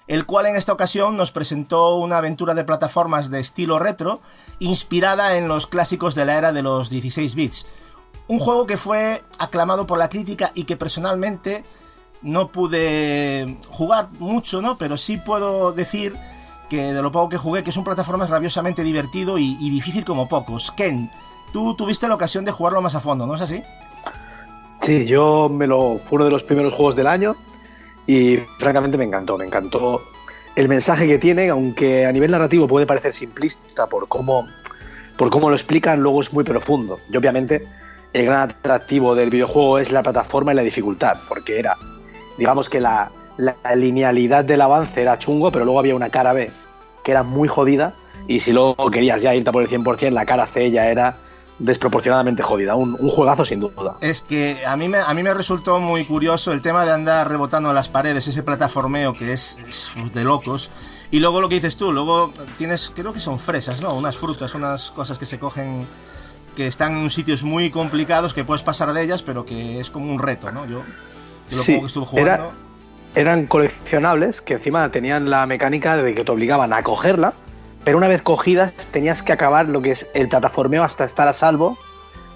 el 0.08 0.26
cual 0.26 0.46
en 0.46 0.56
esta 0.56 0.74
ocasión 0.74 1.18
nos 1.18 1.32
presentó 1.32 1.96
una 1.96 2.18
aventura 2.18 2.54
de 2.54 2.64
plataformas 2.64 3.32
de 3.32 3.40
estilo 3.40 3.80
retro, 3.80 4.22
inspirada 4.60 5.38
en 5.38 5.48
los 5.48 5.68
clásicos 5.68 6.16
de 6.16 6.26
la 6.26 6.38
era 6.38 6.52
de 6.52 6.62
los 6.62 6.90
16 6.90 7.34
bits. 7.34 7.66
Un 8.28 8.40
juego 8.40 8.68
que 8.68 8.78
fue 8.78 9.24
aclamado 9.40 9.88
por 9.88 9.98
la 9.98 10.10
crítica 10.10 10.52
y 10.54 10.66
que 10.66 10.78
personalmente 10.78 11.64
no 12.22 12.52
pude 12.52 13.58
jugar 13.70 14.10
mucho, 14.20 14.62
¿no? 14.62 14.78
Pero 14.78 14.98
sí 14.98 15.18
puedo 15.18 15.72
decir 15.72 16.16
que 16.72 16.94
de 16.94 17.02
lo 17.02 17.12
poco 17.12 17.28
que 17.28 17.38
jugué, 17.38 17.66
que 17.66 17.72
es 17.72 17.76
un 17.76 17.84
plataformas 17.84 18.30
rabiosamente 18.30 18.82
divertido 18.82 19.38
y, 19.38 19.58
y 19.60 19.70
difícil 19.70 20.06
como 20.06 20.30
pocos. 20.30 20.72
Ken, 20.72 21.12
tú 21.52 21.76
tuviste 21.76 22.08
la 22.08 22.16
ocasión 22.16 22.46
de 22.46 22.52
jugarlo 22.54 22.82
más 22.82 22.96
a 22.96 23.02
fondo, 23.02 23.28
¿no 23.28 23.36
es 23.36 23.42
así? 23.42 23.62
Sí, 24.80 25.06
yo 25.06 25.50
me 25.50 25.68
lo 25.68 25.98
fue 25.98 26.16
uno 26.16 26.26
de 26.26 26.32
los 26.32 26.44
primeros 26.44 26.74
juegos 26.74 26.96
del 26.96 27.08
año 27.08 27.36
y 28.08 28.38
francamente 28.58 28.98
me 28.98 29.04
encantó, 29.04 29.38
me 29.38 29.44
encantó 29.44 30.02
el 30.56 30.70
mensaje 30.70 31.08
que 31.08 31.20
tiene, 31.20 31.50
aunque 31.50 32.06
a 32.06 32.12
nivel 32.14 32.32
narrativo 32.32 32.70
puede 32.70 32.86
parecer 32.86 33.14
simplista 33.14 33.88
por 33.88 34.08
cómo 34.08 34.48
por 35.18 35.30
cómo 35.30 35.50
lo 35.50 35.58
explican, 35.58 36.02
luego 36.02 36.22
es 36.22 36.32
muy 36.32 36.46
profundo. 36.46 37.00
Y 37.12 37.18
obviamente 37.18 37.68
el 38.14 38.26
gran 38.26 38.50
atractivo 38.50 39.14
del 39.14 39.30
videojuego 39.30 39.78
es 39.78 39.92
la 39.92 40.04
plataforma 40.04 40.54
y 40.54 40.56
la 40.56 40.62
dificultad, 40.62 41.18
porque 41.28 41.60
era 41.60 41.76
digamos 42.38 42.70
que 42.70 42.80
la, 42.80 43.12
la 43.38 43.56
linealidad 43.76 44.46
del 44.46 44.62
avance 44.62 45.02
era 45.02 45.18
chungo, 45.18 45.52
pero 45.52 45.66
luego 45.66 45.80
había 45.80 45.96
una 45.96 46.10
cara 46.10 46.34
B 46.34 46.52
que 47.04 47.12
era 47.12 47.24
muy 47.24 47.48
jodida 47.48 47.94
y 48.28 48.40
si 48.40 48.54
luego 48.54 48.76
querías 48.92 49.22
ya 49.22 49.34
irte 49.34 49.52
por 49.52 49.64
el 49.64 49.70
100%, 49.70 50.12
la 50.12 50.26
cara 50.26 50.48
C 50.48 50.72
ya 50.72 50.88
era 50.88 51.16
desproporcionadamente 51.60 52.44
jodida. 52.44 52.76
Un, 52.76 52.96
un, 53.00 53.10
juegazo 53.10 53.46
sin 53.46 53.60
duda. 53.60 53.98
Es 54.02 54.22
que 54.22 54.66
a 54.66 54.76
mí, 54.76 54.90
me, 54.90 54.98
a 54.98 55.14
mí 55.14 55.24
me 55.24 55.34
resultó 55.34 55.80
muy 55.80 56.06
curioso 56.06 56.52
el 56.52 56.62
tema 56.62 56.86
de 56.86 56.92
andar 56.92 57.30
rebotando 57.30 57.72
las 57.74 57.90
paredes, 57.90 58.28
ese 58.28 58.44
plataformeo 58.44 59.14
que 59.14 59.34
es, 59.34 59.58
es, 59.68 59.92
de 60.14 60.24
locos. 60.24 60.72
Y 61.12 61.20
luego 61.20 61.42
lo 61.42 61.50
que 61.50 61.56
dices 61.56 61.78
tú, 61.78 61.92
luego 61.92 62.32
tienes, 62.58 62.92
creo 62.96 63.14
que 63.14 63.20
son 63.20 63.38
fresas, 63.38 63.82
¿no? 63.82 63.94
Unas 63.94 64.18
frutas, 64.18 64.56
unas 64.56 64.92
cosas 64.92 65.18
que 65.18 65.26
se 65.26 65.40
cogen 65.40 65.88
que 66.56 66.68
están 66.68 66.98
en 66.98 67.10
sitios 67.10 67.44
muy 67.44 67.70
complicados, 67.70 68.34
que 68.34 68.44
puedes 68.44 68.64
pasar 68.64 68.92
de 68.94 69.04
ellas, 69.04 69.22
pero 69.22 69.46
que 69.46 69.80
es 69.80 69.90
como 69.90 70.12
un 70.12 70.20
reto, 70.20 70.52
¿no? 70.52 70.66
Yo, 70.66 70.82
yo 71.50 71.58
lo 71.58 71.64
sí, 71.64 71.74
poco 71.74 71.82
que 71.84 71.88
estuve 71.88 72.06
jugando... 72.06 72.34
Era, 72.34 72.52
eran 73.16 73.48
coleccionables 73.48 74.42
que 74.42 74.54
encima 74.54 74.90
tenían 74.92 75.30
la 75.30 75.46
mecánica 75.46 75.98
de 75.98 76.14
que 76.14 76.24
te 76.24 76.32
obligaban 76.32 76.74
a 76.74 76.84
cogerla, 76.84 77.34
pero 77.84 77.98
una 77.98 78.08
vez 78.08 78.22
cogidas 78.22 78.72
tenías 78.92 79.24
que 79.24 79.34
acabar 79.34 79.68
lo 79.68 79.82
que 79.82 79.92
es 79.92 80.08
el 80.14 80.30
plataformeo 80.30 80.84
hasta 80.84 81.04
estar 81.04 81.28
a 81.28 81.34
salvo 81.34 81.78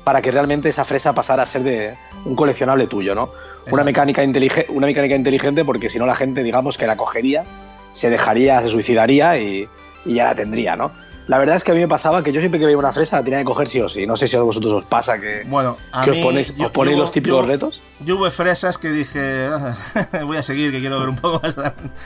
para 0.03 0.21
que 0.21 0.31
realmente 0.31 0.69
esa 0.69 0.85
fresa 0.85 1.13
pasara 1.13 1.43
a 1.43 1.45
ser 1.45 1.63
de 1.63 1.95
un 2.25 2.35
coleccionable 2.35 2.87
tuyo, 2.87 3.15
¿no? 3.15 3.29
Una 3.71 3.83
mecánica, 3.83 4.23
inteligente, 4.23 4.71
una 4.71 4.85
mecánica 4.85 5.15
inteligente 5.15 5.65
porque 5.65 5.89
si 5.89 5.97
no 5.97 6.05
la 6.05 6.15
gente, 6.15 6.43
digamos, 6.43 6.77
que 6.77 6.85
la 6.85 6.95
cogería, 6.95 7.43
se 7.91 8.09
dejaría, 8.09 8.61
se 8.61 8.69
suicidaría 8.69 9.39
y, 9.39 9.67
y, 10.05 10.13
ya 10.13 10.25
la 10.25 10.35
tendría, 10.35 10.75
¿no? 10.75 10.91
La 11.27 11.39
verdad 11.39 11.55
es 11.55 11.63
que 11.63 11.71
a 11.71 11.73
mí 11.73 11.79
me 11.79 11.87
pasaba 11.87 12.23
que 12.23 12.31
yo 12.31 12.39
siempre 12.39 12.59
que 12.59 12.65
veía 12.65 12.77
una 12.77 12.93
fresa 12.93 13.17
la 13.17 13.23
tenía 13.23 13.39
que 13.39 13.45
coger 13.45 13.67
sí 13.67 13.81
o 13.81 13.89
sí. 13.89 14.05
No 14.05 14.15
sé 14.15 14.27
si 14.27 14.35
a 14.35 14.41
vosotros 14.41 14.73
os 14.73 14.85
pasa 14.85 15.19
que, 15.19 15.43
bueno, 15.45 15.77
a 15.91 16.05
que 16.05 16.11
mí, 16.11 16.17
os 16.19 16.25
ponéis, 16.25 16.55
yo, 16.55 16.67
os 16.67 16.71
ponéis 16.71 16.97
yo, 16.97 17.03
los 17.03 17.11
típicos 17.11 17.41
yo, 17.41 17.47
retos. 17.47 17.81
Yo 18.01 18.17
hubo 18.17 18.29
fresas 18.29 18.77
que 18.77 18.89
dije, 18.89 19.49
voy 20.25 20.37
a 20.37 20.43
seguir, 20.43 20.71
que 20.71 20.79
quiero 20.79 20.99
ver 20.99 21.09
un 21.09 21.15
poco 21.15 21.39
más. 21.41 21.57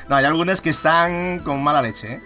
No, 0.08 0.15
hay 0.15 0.25
algunas 0.25 0.62
que 0.62 0.69
están 0.69 1.39
con 1.39 1.62
mala 1.62 1.82
leche, 1.82 2.13
¿eh? 2.13 2.21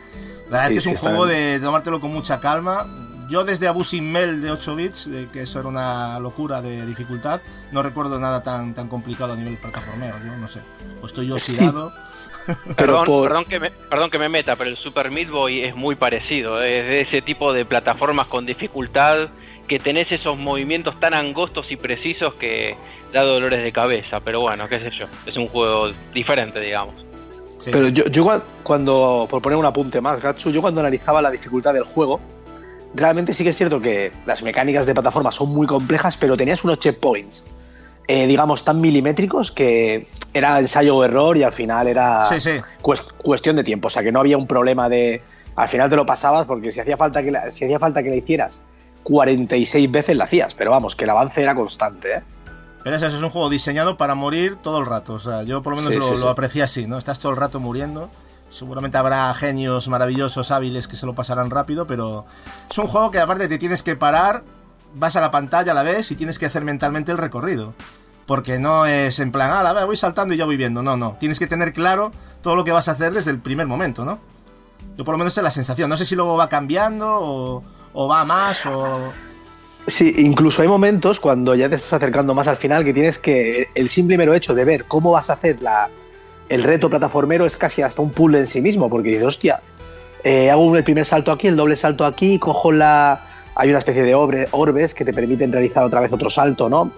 La 0.49 0.57
verdad 0.57 0.69
sí, 0.69 0.69
es 0.69 0.69
que 0.69 0.77
es 0.77 0.83
sí, 0.83 0.89
un 0.89 0.97
juego 0.97 1.25
de 1.25 1.59
tomártelo 1.59 1.99
con 1.99 2.13
mucha 2.13 2.39
calma. 2.39 2.85
Yo 3.33 3.43
desde 3.43 3.67
Abusing 3.67 4.11
Mel 4.11 4.43
de 4.43 4.51
8 4.51 4.75
bits, 4.75 5.09
que 5.31 5.41
eso 5.41 5.59
era 5.59 5.67
una 5.67 6.19
locura 6.19 6.61
de 6.61 6.85
dificultad, 6.85 7.41
no 7.71 7.81
recuerdo 7.81 8.19
nada 8.19 8.43
tan, 8.43 8.75
tan 8.75 8.87
complicado 8.87 9.33
a 9.33 9.35
nivel 9.35 9.57
plataformero. 9.57 10.17
Yo 10.23 10.37
no 10.37 10.47
sé, 10.47 10.59
o 11.01 11.07
estoy 11.07 11.31
oxidado. 11.31 11.91
perdón, 12.77 13.05
por... 13.05 13.27
perdón, 13.27 13.45
que 13.45 13.59
me, 13.59 13.71
perdón 13.71 14.11
que 14.11 14.19
me 14.19 14.29
meta, 14.29 14.55
pero 14.55 14.69
el 14.69 14.77
Super 14.77 15.09
Meat 15.09 15.31
Boy 15.31 15.63
es 15.63 15.75
muy 15.75 15.95
parecido. 15.95 16.61
Es 16.61 16.85
de 16.85 17.01
ese 17.01 17.23
tipo 17.23 17.53
de 17.53 17.65
plataformas 17.65 18.27
con 18.27 18.45
dificultad 18.45 19.29
que 19.67 19.79
tenés 19.79 20.11
esos 20.11 20.37
movimientos 20.37 20.99
tan 20.99 21.15
angostos 21.15 21.65
y 21.71 21.75
precisos 21.75 22.35
que 22.35 22.77
da 23.13 23.23
dolores 23.23 23.63
de 23.63 23.71
cabeza. 23.71 24.19
Pero 24.19 24.41
bueno, 24.41 24.69
qué 24.69 24.79
sé 24.79 24.91
yo, 24.91 25.07
es 25.25 25.35
un 25.37 25.47
juego 25.47 25.91
diferente, 26.13 26.59
digamos. 26.59 26.93
Sí. 27.57 27.71
Pero 27.73 27.87
yo, 27.87 28.05
yo, 28.05 28.43
cuando, 28.61 29.25
por 29.27 29.41
poner 29.41 29.57
un 29.57 29.65
apunte 29.65 30.01
más, 30.01 30.21
Gatsu, 30.21 30.51
yo 30.51 30.61
cuando 30.61 30.81
analizaba 30.81 31.19
la 31.19 31.31
dificultad 31.31 31.73
del 31.73 31.85
juego, 31.85 32.21
realmente 32.93 33.33
sí 33.33 33.43
que 33.43 33.49
es 33.49 33.57
cierto 33.57 33.79
que 33.79 34.11
las 34.25 34.43
mecánicas 34.43 34.85
de 34.85 34.93
plataforma 34.93 35.31
son 35.31 35.49
muy 35.49 35.67
complejas, 35.67 36.17
pero 36.17 36.37
tenías 36.37 36.63
unos 36.63 36.79
checkpoints, 36.79 37.43
eh, 38.07 38.27
digamos, 38.27 38.63
tan 38.63 38.81
milimétricos 38.81 39.51
que 39.51 40.07
era 40.33 40.59
ensayo 40.59 40.97
o 40.97 41.03
error 41.03 41.37
y 41.37 41.43
al 41.43 41.53
final 41.53 41.87
era 41.87 42.23
sí, 42.23 42.39
sí. 42.39 42.51
cuestión 43.21 43.55
de 43.55 43.63
tiempo. 43.63 43.87
O 43.87 43.91
sea, 43.91 44.03
que 44.03 44.11
no 44.11 44.19
había 44.19 44.37
un 44.37 44.47
problema 44.47 44.89
de. 44.89 45.21
Al 45.55 45.67
final 45.67 45.89
te 45.89 45.95
lo 45.95 46.05
pasabas 46.05 46.45
porque 46.45 46.71
si 46.71 46.79
hacía 46.79 46.97
falta 46.97 47.21
que 47.21 47.31
la, 47.31 47.51
si 47.51 47.65
hacía 47.65 47.79
falta 47.79 48.01
que 48.01 48.09
la 48.09 48.15
hicieras 48.15 48.61
46 49.03 49.91
veces 49.91 50.17
la 50.17 50.23
hacías, 50.23 50.55
pero 50.55 50.71
vamos, 50.71 50.95
que 50.95 51.03
el 51.03 51.09
avance 51.11 51.41
era 51.41 51.53
constante, 51.53 52.17
¿eh? 52.17 52.23
Pero 52.83 52.97
eso 52.97 53.07
es 53.07 53.13
un 53.13 53.29
juego 53.29 53.49
diseñado 53.49 53.95
para 53.95 54.13
morir 54.13 54.57
todo 54.57 54.79
el 54.79 54.85
rato. 54.85 55.13
O 55.13 55.19
sea, 55.19 55.43
yo 55.43 55.61
por 55.61 55.73
lo 55.73 55.81
menos 55.81 55.93
Sí, 55.93 55.99
lo, 55.99 56.17
lo 56.17 56.29
aprecié 56.29 56.63
así, 56.63 56.85
¿no? 56.85 56.97
Estás 56.97 57.19
todo 57.19 57.31
el 57.31 57.37
rato 57.37 57.61
muriendo. 57.61 58.09
Seguramente 58.53 58.99
habrá 58.99 59.33
genios 59.33 59.87
maravillosos, 59.87 60.51
hábiles 60.51 60.87
que 60.87 60.95
se 60.95 61.07
lo 61.07 61.15
pasarán 61.15 61.49
rápido, 61.49 61.87
pero 61.87 62.23
es 62.69 62.77
un 62.77 62.85
juego 62.85 63.09
que 63.09 63.17
aparte 63.17 63.47
te 63.47 63.57
tienes 63.57 63.81
que 63.81 63.95
parar, 63.95 64.43
vas 64.93 65.15
a 65.15 65.21
la 65.21 65.31
pantalla 65.31 65.71
a 65.71 65.75
la 65.75 65.81
vez 65.81 66.11
y 66.11 66.15
tienes 66.15 66.37
que 66.37 66.45
hacer 66.45 66.63
mentalmente 66.63 67.11
el 67.11 67.17
recorrido. 67.17 67.73
Porque 68.27 68.59
no 68.59 68.85
es 68.85 69.19
en 69.19 69.31
plan, 69.31 69.49
ah, 69.51 69.63
la 69.63 69.85
voy 69.85 69.97
saltando 69.97 70.35
y 70.35 70.37
ya 70.37 70.45
voy 70.45 70.55
viendo. 70.55 70.83
No, 70.83 70.95
no. 70.95 71.17
Tienes 71.19 71.39
que 71.39 71.47
tener 71.47 71.73
claro 71.73 72.11
todo 72.41 72.55
lo 72.55 72.63
que 72.63 72.71
vas 72.71 72.87
a 72.89 72.91
hacer 72.91 73.11
desde 73.11 73.31
el 73.31 73.39
primer 73.39 73.65
momento, 73.65 74.05
¿no? 74.05 74.19
Yo 74.97 75.03
por 75.03 75.15
lo 75.15 75.17
menos 75.17 75.35
es 75.35 75.43
la 75.43 75.49
sensación. 75.49 75.89
No 75.89 75.97
sé 75.97 76.05
si 76.05 76.15
luego 76.15 76.37
va 76.37 76.47
cambiando 76.47 77.07
o, 77.09 77.63
o 77.93 78.07
va 78.07 78.23
más 78.23 78.67
o... 78.67 79.11
Sí, 79.87 80.13
incluso 80.17 80.61
hay 80.61 80.67
momentos 80.67 81.19
cuando 81.19 81.55
ya 81.55 81.69
te 81.69 81.75
estás 81.75 81.93
acercando 81.93 82.35
más 82.35 82.47
al 82.47 82.57
final 82.57 82.85
que 82.85 82.93
tienes 82.93 83.17
que 83.17 83.69
el 83.73 83.89
simple 83.89 84.15
mero 84.15 84.35
hecho 84.35 84.53
de 84.53 84.63
ver 84.63 84.85
cómo 84.85 85.11
vas 85.11 85.31
a 85.31 85.33
hacer 85.33 85.59
la, 85.61 85.89
el 86.49 86.63
reto 86.63 86.89
plataformero 86.89 87.45
es 87.45 87.57
casi 87.57 87.81
hasta 87.81 88.01
un 88.01 88.11
puzzle 88.11 88.39
en 88.39 88.47
sí 88.47 88.61
mismo, 88.61 88.89
porque 88.89 89.09
dices, 89.09 89.25
hostia, 89.25 89.61
eh, 90.23 90.49
hago 90.49 90.75
el 90.75 90.83
primer 90.83 91.05
salto 91.05 91.31
aquí, 91.31 91.47
el 91.47 91.55
doble 91.55 91.75
salto 91.75 92.05
aquí, 92.05 92.39
cojo 92.39 92.71
la... 92.71 93.21
Hay 93.55 93.69
una 93.69 93.79
especie 93.79 94.01
de 94.01 94.15
orbe, 94.15 94.47
orbes 94.51 94.95
que 94.95 95.05
te 95.05 95.13
permiten 95.13 95.51
realizar 95.51 95.83
otra 95.83 95.99
vez 95.99 96.11
otro 96.11 96.29
salto, 96.29 96.69
¿no? 96.69 96.91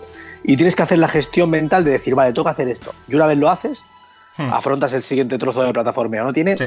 Y 0.44 0.56
tienes 0.56 0.76
que 0.76 0.84
hacer 0.84 1.00
la 1.00 1.08
gestión 1.08 1.50
mental 1.50 1.84
de 1.84 1.92
decir, 1.92 2.16
vale, 2.16 2.32
toca 2.32 2.52
hacer 2.52 2.70
esto. 2.70 2.94
Y 3.10 3.16
una 3.16 3.26
vez 3.26 3.38
lo 3.38 3.50
haces, 3.50 3.84
hmm. 4.38 4.54
afrontas 4.54 4.94
el 4.94 5.04
siguiente 5.04 5.38
trozo 5.38 5.64
de 5.64 5.74
plataformeo, 5.74 6.24
¿no? 6.24 6.34
Tiene... 6.34 6.58
Sí. 6.58 6.66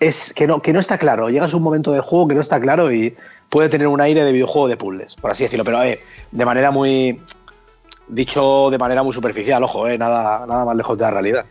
Es 0.00 0.32
que 0.32 0.46
no, 0.46 0.62
que 0.62 0.72
no 0.72 0.80
está 0.80 0.96
claro. 0.96 1.28
Llegas 1.28 1.52
a 1.52 1.58
un 1.58 1.62
momento 1.62 1.92
del 1.92 2.00
juego 2.00 2.26
que 2.26 2.34
no 2.34 2.40
está 2.40 2.58
claro 2.58 2.90
y 2.90 3.14
puede 3.50 3.68
tener 3.68 3.86
un 3.86 4.00
aire 4.00 4.24
de 4.24 4.32
videojuego 4.32 4.66
de 4.66 4.78
puzzles, 4.78 5.14
por 5.16 5.30
así 5.30 5.44
decirlo, 5.44 5.62
pero 5.62 5.78
de 5.80 6.44
manera 6.46 6.70
muy. 6.70 7.20
dicho 8.08 8.70
de 8.70 8.78
manera 8.78 9.02
muy 9.02 9.12
superficial, 9.12 9.62
ojo, 9.62 9.86
eh, 9.86 9.98
nada, 9.98 10.46
nada 10.46 10.64
más 10.64 10.74
lejos 10.74 10.96
de 10.96 11.04
la 11.04 11.10
realidad. 11.10 11.44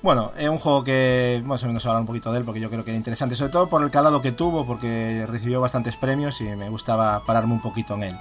Bueno, 0.00 0.30
es 0.38 0.48
un 0.48 0.58
juego 0.58 0.84
que 0.84 1.42
más 1.44 1.62
o 1.64 1.66
menos 1.66 1.84
hablar 1.84 2.00
un 2.00 2.06
poquito 2.06 2.30
de 2.30 2.38
él 2.38 2.44
porque 2.44 2.60
yo 2.60 2.70
creo 2.70 2.84
que 2.84 2.92
es 2.92 2.96
interesante, 2.96 3.34
sobre 3.34 3.50
todo 3.50 3.68
por 3.68 3.82
el 3.82 3.90
calado 3.90 4.22
que 4.22 4.30
tuvo, 4.30 4.64
porque 4.64 5.26
recibió 5.28 5.60
bastantes 5.60 5.96
premios 5.96 6.40
y 6.40 6.44
me 6.44 6.68
gustaba 6.68 7.24
pararme 7.26 7.54
un 7.54 7.60
poquito 7.60 7.94
en 7.94 8.04
él. 8.04 8.18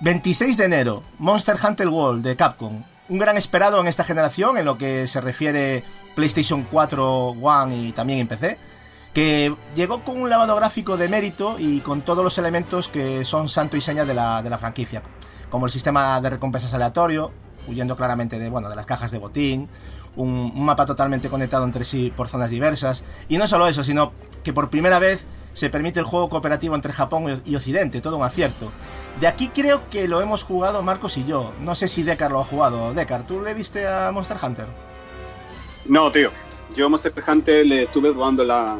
26 0.00 0.56
de 0.56 0.64
enero, 0.66 1.02
Monster 1.18 1.56
Hunter 1.62 1.88
World 1.88 2.24
de 2.24 2.36
Capcom. 2.36 2.84
Un 3.08 3.18
gran 3.18 3.36
esperado 3.36 3.80
en 3.80 3.88
esta 3.88 4.04
generación 4.04 4.56
en 4.58 4.64
lo 4.64 4.78
que 4.78 5.06
se 5.08 5.20
refiere 5.20 5.82
PlayStation 6.14 6.66
4, 6.70 7.28
One 7.30 7.76
y 7.76 7.92
también 7.92 8.20
en 8.20 8.28
PC 8.28 8.58
que 9.16 9.56
llegó 9.74 10.04
con 10.04 10.20
un 10.20 10.28
lavado 10.28 10.54
gráfico 10.56 10.98
de 10.98 11.08
mérito 11.08 11.56
y 11.58 11.80
con 11.80 12.02
todos 12.02 12.22
los 12.22 12.36
elementos 12.36 12.88
que 12.88 13.24
son 13.24 13.48
santo 13.48 13.78
y 13.78 13.80
seña 13.80 14.04
de 14.04 14.12
la, 14.12 14.42
de 14.42 14.50
la 14.50 14.58
franquicia, 14.58 15.02
como 15.48 15.64
el 15.64 15.72
sistema 15.72 16.20
de 16.20 16.28
recompensas 16.28 16.74
aleatorio, 16.74 17.32
huyendo 17.66 17.96
claramente 17.96 18.38
de, 18.38 18.50
bueno, 18.50 18.68
de 18.68 18.76
las 18.76 18.84
cajas 18.84 19.10
de 19.10 19.16
botín, 19.16 19.70
un, 20.16 20.52
un, 20.54 20.64
mapa 20.64 20.86
totalmente 20.86 21.28
conectado 21.28 21.64
entre 21.64 21.84
sí 21.84 22.12
por 22.14 22.28
zonas 22.28 22.50
diversas, 22.50 23.04
y 23.28 23.38
no 23.38 23.46
solo 23.46 23.68
eso, 23.68 23.84
sino 23.84 24.12
que 24.42 24.52
por 24.52 24.70
primera 24.70 24.98
vez 24.98 25.26
se 25.52 25.70
permite 25.70 26.00
el 26.00 26.04
juego 26.06 26.28
cooperativo 26.28 26.74
entre 26.74 26.92
Japón 26.92 27.40
y 27.44 27.56
Occidente, 27.56 28.00
todo 28.00 28.18
un 28.18 28.24
acierto. 28.24 28.72
De 29.20 29.26
aquí 29.26 29.48
creo 29.48 29.88
que 29.88 30.06
lo 30.08 30.20
hemos 30.20 30.42
jugado 30.42 30.82
Marcos 30.82 31.16
y 31.16 31.24
yo. 31.24 31.54
No 31.60 31.74
sé 31.74 31.88
si 31.88 32.02
Decar 32.02 32.30
lo 32.30 32.40
ha 32.40 32.44
jugado. 32.44 32.92
Decar, 32.92 33.26
¿tú 33.26 33.40
le 33.40 33.54
viste 33.54 33.86
a 33.88 34.10
Monster 34.12 34.36
Hunter? 34.42 34.66
No, 35.86 36.10
tío. 36.12 36.30
Yo 36.74 36.90
Monster 36.90 37.12
Hunter 37.26 37.64
le 37.66 37.84
estuve 37.84 38.12
jugando 38.12 38.44
la, 38.44 38.78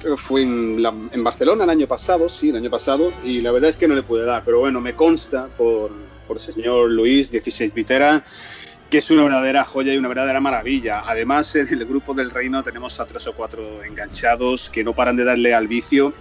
creo 0.00 0.16
que 0.16 0.22
fue 0.22 0.42
en, 0.42 0.82
la- 0.82 0.94
en 1.12 1.22
Barcelona 1.24 1.64
el 1.64 1.70
año 1.70 1.86
pasado, 1.86 2.28
sí, 2.28 2.48
el 2.50 2.56
año 2.56 2.70
pasado, 2.70 3.12
y 3.22 3.40
la 3.42 3.50
verdad 3.50 3.68
es 3.70 3.76
que 3.76 3.86
no 3.88 3.94
le 3.94 4.02
pude 4.02 4.24
dar, 4.24 4.42
pero 4.44 4.60
bueno, 4.60 4.80
me 4.80 4.94
consta 4.94 5.48
por, 5.58 5.90
por 6.26 6.36
el 6.38 6.42
señor 6.42 6.90
Luis, 6.90 7.30
16 7.30 7.74
Vitera, 7.74 8.24
que 8.94 8.98
es 8.98 9.10
una 9.10 9.24
verdadera 9.24 9.64
joya 9.64 9.92
y 9.92 9.96
una 9.96 10.06
verdadera 10.06 10.38
maravilla. 10.40 11.00
Además, 11.04 11.52
en 11.56 11.66
el 11.66 11.84
grupo 11.84 12.14
del 12.14 12.30
reino 12.30 12.62
tenemos 12.62 13.00
a 13.00 13.06
tres 13.06 13.26
o 13.26 13.32
cuatro 13.32 13.82
enganchados 13.82 14.70
que 14.70 14.84
no 14.84 14.94
paran 14.94 15.16
de 15.16 15.24
darle 15.24 15.52
al 15.52 15.66
vicio. 15.66 16.12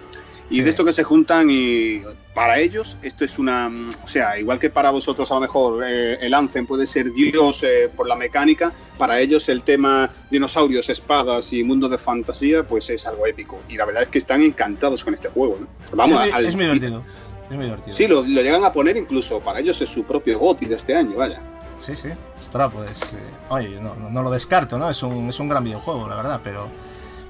Y 0.49 0.55
Sí. 0.55 0.61
de 0.61 0.71
esto 0.71 0.83
que 0.83 0.91
se 0.91 1.03
juntan 1.03 1.49
y 1.51 2.01
para 2.33 2.57
ellos 2.57 2.97
esto 3.03 3.25
es 3.25 3.37
una, 3.37 3.69
mm, 3.69 3.89
o 4.03 4.07
sea, 4.07 4.39
igual 4.39 4.57
que 4.57 4.71
para 4.71 4.89
vosotros 4.89 5.29
a 5.31 5.35
lo 5.35 5.41
mejor 5.41 5.83
eh, 5.85 6.17
el 6.19 6.33
Anthem 6.33 6.65
puede 6.65 6.87
ser 6.87 7.11
Dios 7.13 7.61
eh, 7.63 7.91
por 7.95 8.07
la 8.07 8.15
mecánica, 8.15 8.73
para 8.97 9.19
ellos 9.19 9.47
el 9.49 9.61
tema 9.61 10.09
dinosaurios, 10.31 10.89
espadas 10.89 11.53
y 11.53 11.63
mundo 11.63 11.87
de 11.87 11.99
fantasía 11.99 12.63
pues 12.67 12.89
es 12.89 13.05
algo 13.05 13.27
épico. 13.27 13.59
Y 13.69 13.77
la 13.77 13.85
verdad 13.85 14.01
es 14.01 14.09
que 14.09 14.17
están 14.17 14.41
encantados 14.41 15.03
con 15.03 15.13
este 15.13 15.29
juego. 15.29 15.59
¿no? 15.61 15.67
Vamos, 15.95 16.25
es, 16.25 16.33
al- 16.33 16.45
es 16.47 16.55
muy 16.55 16.65
divertido. 16.65 17.03
Es 17.51 17.55
muy 17.55 17.65
divertido. 17.65 17.95
Sí, 17.95 18.07
lo, 18.07 18.23
lo 18.23 18.41
llegan 18.41 18.63
a 18.65 18.73
poner 18.73 18.97
incluso, 18.97 19.39
para 19.41 19.59
ellos 19.59 19.79
es 19.79 19.89
su 19.89 20.05
propio 20.05 20.39
GOTI 20.39 20.65
de 20.65 20.75
este 20.75 20.95
año, 20.95 21.17
vaya. 21.17 21.39
Sí, 21.75 21.95
sí. 21.95 22.09
Ostras, 22.39 22.71
pues. 22.73 23.13
eh, 23.13 23.17
oye, 23.49 23.79
no, 23.81 24.21
lo 24.21 24.29
descarto, 24.31 24.77
¿no? 24.77 24.89
Es 24.89 25.01
un, 25.03 25.29
es 25.29 25.39
un 25.39 25.49
gran 25.49 25.63
videojuego, 25.63 26.07
la 26.07 26.15
verdad, 26.15 26.41
pero. 26.43 26.67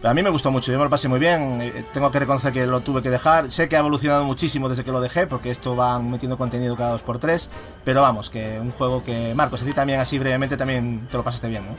pero 0.01 0.11
a 0.11 0.13
mí 0.13 0.21
me 0.21 0.29
gustó 0.29 0.51
mucho, 0.51 0.71
yo 0.71 0.77
me 0.77 0.83
lo 0.83 0.89
pasé 0.89 1.07
muy 1.07 1.19
bien. 1.19 1.61
eh, 1.61 1.85
tengo 1.93 2.11
que 2.11 2.19
reconocer 2.19 2.51
que 2.51 2.65
lo 2.65 2.81
tuve 2.81 3.01
que 3.01 3.09
dejar. 3.09 3.51
Sé 3.51 3.69
que 3.69 3.75
ha 3.75 3.79
evolucionado 3.79 4.25
muchísimo 4.25 4.69
desde 4.69 4.83
que 4.83 4.91
lo 4.91 5.01
dejé, 5.01 5.27
porque 5.27 5.49
esto 5.49 5.75
van 5.75 6.09
metiendo 6.11 6.37
contenido 6.37 6.75
cada 6.75 6.91
dos 6.91 7.01
por 7.03 7.19
tres. 7.19 7.49
Pero 7.83 8.01
vamos, 8.01 8.29
que 8.29 8.59
un 8.59 8.71
juego 8.71 9.03
que. 9.03 9.33
Marcos, 9.35 9.61
a 9.63 9.65
ti 9.65 9.73
también, 9.73 9.99
así 9.99 10.19
brevemente, 10.19 10.57
también 10.57 11.07
te 11.09 11.17
lo 11.17 11.23
pasaste 11.23 11.47
bien, 11.49 11.65
¿no? 11.65 11.75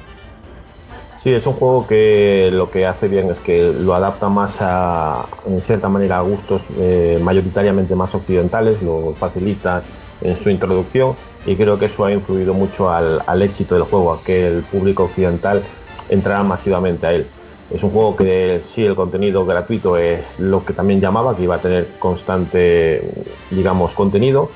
Sí, 1.23 1.33
es 1.33 1.47
un 1.47 1.55
juego 1.55 1.87
que 1.87 2.51
lo 2.53 2.71
que 2.71 2.85
hace 2.85 3.09
bien 3.09 3.31
es 3.31 3.39
que 3.39 3.73
lo 3.73 3.95
adapta 3.95 4.29
más 4.29 4.59
a, 4.61 5.25
en 5.47 5.63
cierta 5.63 5.89
manera, 5.89 6.19
a 6.19 6.21
gustos 6.21 6.65
eh, 6.77 7.19
mayoritariamente 7.23 7.95
más 7.95 8.15
occidentales, 8.15 8.83
lo 8.83 9.15
facilita 9.19 9.83
en 10.21 10.37
su 10.37 10.51
introducción 10.51 11.15
y 11.45 11.57
creo 11.57 11.79
que 11.79 11.87
eso 11.87 12.05
ha 12.05 12.13
influido 12.13 12.55
mucho 12.55 12.91
al, 12.91 13.23
al 13.27 13.43
éxito 13.43 13.75
del 13.75 13.85
juego, 13.85 14.13
a 14.13 14.23
que 14.25 14.47
el 14.47 14.65
público 14.65 15.05
occidental 15.05 15.63
entrara 16.09 16.43
masivamente 16.45 17.07
a 17.07 17.13
él. 17.13 17.35
Es 17.71 17.83
un 17.83 17.91
juego 17.91 18.17
que 18.17 18.63
sí, 18.65 18.85
el 18.85 18.95
contenido 18.95 19.45
gratuito 19.47 19.97
es 19.97 20.39
lo 20.39 20.65
que 20.65 20.75
también 20.75 21.01
llamaba, 21.01 21.37
que 21.37 21.43
iba 21.45 21.57
a 21.57 21.63
tener 21.63 21.97
constante, 21.99 23.03
digamos, 23.51 23.95
contenido, 23.95 24.51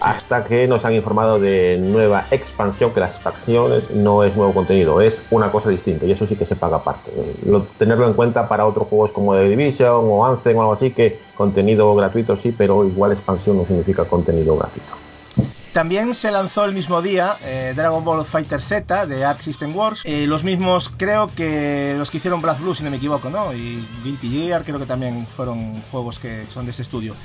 hasta 0.00 0.44
que 0.44 0.66
nos 0.66 0.84
han 0.84 0.94
informado 0.94 1.38
de 1.38 1.78
nueva 1.78 2.26
expansión, 2.30 2.92
que 2.92 3.00
las 3.00 3.14
expansiones 3.14 3.90
no 3.90 4.24
es 4.24 4.34
nuevo 4.36 4.52
contenido, 4.54 5.00
es 5.00 5.28
una 5.30 5.52
cosa 5.52 5.70
distinta 5.70 6.06
y 6.06 6.10
eso 6.12 6.26
sí 6.26 6.36
que 6.36 6.46
se 6.46 6.56
paga 6.56 6.78
aparte. 6.78 7.12
Lo- 7.44 7.68
tenerlo 7.76 8.08
en 8.08 8.14
cuenta 8.14 8.48
para 8.48 8.66
otros 8.66 8.88
juegos 8.88 9.12
como 9.12 9.34
The 9.34 9.48
Division 9.48 9.90
o 10.08 10.26
Anthem 10.26 10.56
o 10.56 10.62
algo 10.62 10.72
así, 10.74 10.92
que 10.94 11.28
contenido 11.34 11.94
gratuito 11.94 12.36
sí, 12.36 12.52
pero 12.52 12.84
igual 12.84 13.12
expansión 13.12 13.56
no 13.58 13.66
significa 13.66 14.08
contenido 14.08 14.56
gratuito. 14.56 15.01
También 15.72 16.12
se 16.12 16.30
lanzó 16.30 16.66
el 16.66 16.74
mismo 16.74 17.00
día 17.00 17.36
eh, 17.44 17.72
Dragon 17.74 18.04
Ball 18.04 18.26
Fighter 18.26 18.60
Z 18.60 19.06
de 19.06 19.24
Arc 19.24 19.40
System 19.40 19.74
Wars. 19.74 20.02
Eh, 20.04 20.26
los 20.26 20.44
mismos, 20.44 20.92
creo 20.94 21.30
que 21.34 21.94
los 21.96 22.10
que 22.10 22.18
hicieron 22.18 22.42
Black 22.42 22.60
Blue, 22.60 22.74
si 22.74 22.84
no 22.84 22.90
me 22.90 22.98
equivoco, 22.98 23.30
¿no? 23.30 23.54
Y 23.54 23.82
Guilty 24.04 24.28
Gear, 24.28 24.64
creo 24.64 24.78
que 24.78 24.84
también 24.84 25.26
fueron 25.34 25.80
juegos 25.90 26.18
que 26.18 26.44
son 26.52 26.66
de 26.66 26.72
este 26.72 26.82
estudio. 26.82 27.16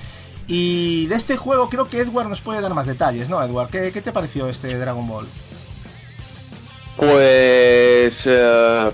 Y 0.47 1.07
de 1.07 1.15
este 1.15 1.36
juego 1.36 1.69
creo 1.69 1.89
que 1.89 1.99
Edward 1.99 2.29
nos 2.29 2.39
puede 2.39 2.62
dar 2.62 2.73
más 2.73 2.86
detalles, 2.86 3.27
¿no, 3.27 3.43
Edward? 3.43 3.69
¿Qué, 3.69 3.91
te 3.91 4.13
pareció 4.13 4.47
este 4.47 4.77
Dragon 4.77 5.05
Ball? 5.05 5.27
Pues 6.95 8.23
eh, 8.25 8.91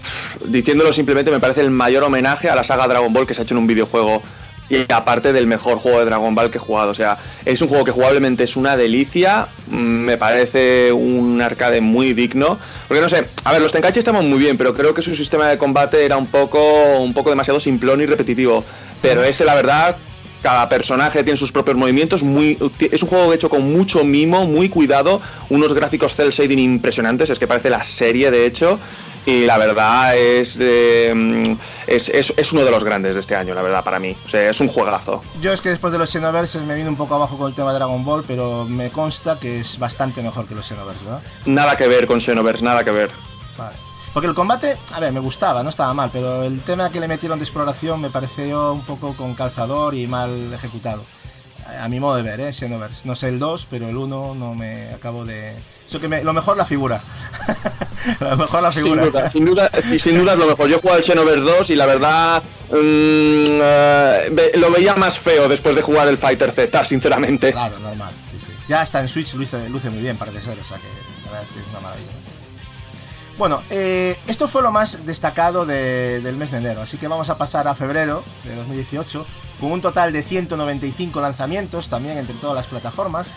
diciéndolo 0.47 0.91
simplemente 0.91 1.29
me 1.29 1.39
parece 1.39 1.61
el 1.61 1.69
mayor 1.69 2.03
homenaje 2.03 2.49
a 2.49 2.55
la 2.55 2.63
saga 2.63 2.87
Dragon 2.87 3.13
Ball 3.13 3.27
que 3.27 3.35
se 3.35 3.41
ha 3.41 3.43
hecho 3.43 3.53
en 3.53 3.59
un 3.59 3.67
videojuego 3.67 4.23
y 4.73 4.91
aparte 4.91 5.33
del 5.33 5.47
mejor 5.47 5.77
juego 5.77 5.99
de 5.99 6.05
Dragon 6.05 6.33
Ball 6.33 6.49
que 6.49 6.57
he 6.57 6.61
jugado. 6.61 6.91
O 6.91 6.93
sea, 6.95 7.17
es 7.45 7.61
un 7.61 7.67
juego 7.67 7.83
que 7.83 7.91
jugablemente 7.91 8.43
es 8.43 8.55
una 8.55 8.75
delicia, 8.75 9.47
mm, 9.67 9.75
me 9.75 10.17
parece 10.17 10.91
un 10.91 11.41
arcade 11.41 11.81
muy 11.81 12.13
digno. 12.13 12.57
Porque 12.87 13.01
no 13.01 13.09
sé, 13.09 13.25
a 13.43 13.51
ver, 13.51 13.61
los 13.61 13.71
Tenkaichi 13.71 13.99
estaban 13.99 14.29
muy 14.29 14.39
bien, 14.39 14.57
pero 14.57 14.73
creo 14.73 14.93
que 14.93 15.01
su 15.01 15.15
sistema 15.15 15.47
de 15.47 15.57
combate 15.57 16.05
era 16.05 16.17
un 16.17 16.27
poco, 16.27 16.97
un 16.99 17.13
poco 17.13 17.29
demasiado 17.29 17.59
simplón 17.59 18.01
y 18.01 18.05
repetitivo. 18.05 18.63
Pero 19.01 19.23
ese, 19.23 19.45
la 19.45 19.55
verdad, 19.55 19.95
cada 20.41 20.67
personaje 20.69 21.23
tiene 21.23 21.37
sus 21.37 21.51
propios 21.51 21.77
movimientos. 21.77 22.21
Es 22.21 23.03
un 23.03 23.09
juego 23.09 23.33
hecho 23.33 23.49
con 23.49 23.71
mucho 23.71 24.03
mimo, 24.03 24.45
muy 24.45 24.69
cuidado, 24.69 25.21
unos 25.49 25.73
gráficos 25.73 26.13
cel 26.13 26.31
shading 26.31 26.59
impresionantes, 26.59 27.29
es 27.29 27.39
que 27.39 27.47
parece 27.47 27.69
la 27.69 27.83
serie 27.83 28.29
de 28.29 28.45
hecho. 28.45 28.79
Y 29.25 29.45
la 29.45 29.57
verdad 29.57 30.17
es, 30.17 30.57
eh, 30.59 31.57
es, 31.87 32.09
es, 32.09 32.33
es 32.35 32.51
uno 32.51 32.65
de 32.65 32.71
los 32.71 32.83
grandes 32.83 33.13
de 33.13 33.21
este 33.21 33.35
año, 33.35 33.53
la 33.53 33.61
verdad, 33.61 33.83
para 33.83 33.99
mí. 33.99 34.17
O 34.25 34.29
sea, 34.29 34.49
es 34.49 34.59
un 34.59 34.67
juegazo. 34.67 35.23
Yo 35.41 35.53
es 35.53 35.61
que 35.61 35.69
después 35.69 35.93
de 35.93 35.99
los 35.99 36.11
Xenoverse 36.11 36.59
me 36.61 36.75
vino 36.75 36.89
un 36.89 36.97
poco 36.97 37.15
abajo 37.15 37.37
con 37.37 37.47
el 37.47 37.55
tema 37.55 37.71
de 37.71 37.77
Dragon 37.77 38.03
Ball, 38.03 38.25
pero 38.27 38.65
me 38.65 38.89
consta 38.91 39.39
que 39.39 39.61
es 39.61 39.79
bastante 39.79 40.21
mejor 40.21 40.45
que 40.45 40.55
los 40.55 40.67
Xenoverse, 40.67 41.05
¿verdad? 41.05 41.21
Nada 41.45 41.77
que 41.77 41.87
ver 41.87 42.05
con 42.05 42.19
Xenoverse, 42.19 42.65
nada 42.65 42.83
que 42.83 42.91
ver. 42.91 43.11
Vale. 43.57 43.75
Porque 44.13 44.27
el 44.27 44.35
combate, 44.35 44.77
a 44.93 44.99
ver, 44.99 45.11
me 45.11 45.19
gustaba, 45.19 45.63
no 45.63 45.69
estaba 45.69 45.93
mal, 45.93 46.09
pero 46.13 46.43
el 46.43 46.61
tema 46.61 46.91
que 46.91 46.99
le 46.99 47.07
metieron 47.07 47.39
de 47.39 47.45
exploración 47.45 47.99
me 47.99 48.11
pareció 48.11 48.73
un 48.73 48.85
poco 48.85 49.15
con 49.15 49.33
calzador 49.33 49.95
y 49.95 50.05
mal 50.05 50.53
ejecutado. 50.53 51.03
A 51.79 51.87
mi 51.87 51.99
modo 51.99 52.17
de 52.17 52.23
ver, 52.23 52.41
¿eh? 52.41 52.53
Xenoverse. 52.53 53.01
No 53.05 53.15
sé 53.15 53.29
el 53.29 53.39
2, 53.39 53.67
pero 53.69 53.87
el 53.87 53.97
1 53.97 54.35
no 54.35 54.53
me 54.53 54.93
acabo 54.93 55.25
de... 55.25 55.55
Eso 55.87 55.99
que 55.99 56.07
me... 56.07 56.23
Lo 56.23 56.33
mejor 56.33 56.57
la 56.57 56.65
figura. 56.65 57.01
lo 58.19 58.37
mejor 58.37 58.61
la 58.63 58.71
Sin 58.71 58.83
figura. 58.83 59.05
duda, 59.05 59.29
sin 59.29 59.45
duda, 59.45 59.69
sin 59.99 60.15
duda 60.19 60.33
es 60.33 60.39
lo 60.39 60.47
mejor. 60.47 60.67
Yo 60.69 60.79
jugado 60.79 60.97
el 60.99 61.03
Xenoverse 61.05 61.43
2 61.43 61.69
y 61.69 61.75
la 61.75 61.85
verdad 61.85 62.43
mm, 62.71 62.75
eh, 63.61 64.51
lo 64.55 64.71
veía 64.71 64.95
más 64.95 65.19
feo 65.19 65.47
después 65.47 65.75
de 65.75 65.81
jugar 65.81 66.07
el 66.07 66.17
Fighter 66.17 66.51
Z, 66.51 66.83
sinceramente. 66.85 67.51
Claro, 67.51 67.79
normal, 67.79 68.13
sí, 68.31 68.37
sí. 68.39 68.51
Ya 68.67 68.81
hasta 68.81 68.99
en 68.99 69.07
Switch 69.07 69.33
luce, 69.35 69.69
luce 69.69 69.89
muy 69.89 69.99
bien, 70.01 70.17
parece 70.17 70.41
ser, 70.41 70.59
o 70.59 70.63
sea 70.63 70.77
que 70.77 70.87
la 71.25 71.31
verdad 71.31 71.43
es 71.43 71.49
que 71.51 71.59
es 71.59 71.65
una 71.71 71.79
maravilla. 71.79 72.11
Bueno, 73.37 73.63
eh, 73.71 74.15
esto 74.27 74.47
fue 74.47 74.61
lo 74.61 74.71
más 74.71 75.05
destacado 75.07 75.65
de- 75.65 76.21
del 76.21 76.35
mes 76.37 76.51
de 76.51 76.57
enero, 76.59 76.81
así 76.81 76.97
que 76.97 77.07
vamos 77.07 77.29
a 77.31 77.37
pasar 77.37 77.67
a 77.67 77.73
febrero 77.73 78.23
de 78.43 78.55
2018, 78.55 79.25
con 79.59 79.71
un 79.71 79.81
total 79.81 80.13
de 80.13 80.21
195 80.21 81.19
lanzamientos, 81.19 81.87
también 81.89 82.17
entre 82.19 82.35
todas 82.35 82.55
las 82.55 82.67
plataformas. 82.67 83.31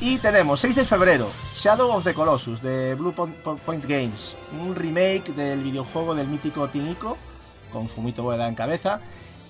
Y 0.00 0.18
tenemos 0.18 0.60
6 0.60 0.76
de 0.76 0.86
febrero, 0.86 1.30
Shadow 1.54 1.90
of 1.90 2.04
the 2.04 2.14
Colossus 2.14 2.62
de 2.62 2.94
Blue 2.94 3.12
Point 3.12 3.84
Games, 3.86 4.36
un 4.58 4.74
remake 4.74 5.32
del 5.34 5.62
videojuego 5.62 6.14
del 6.14 6.26
mítico 6.26 6.70
Tinico, 6.70 7.18
con 7.70 7.86
Fumito 7.88 8.22
Ueda 8.24 8.48
en 8.48 8.54
cabeza. 8.54 9.00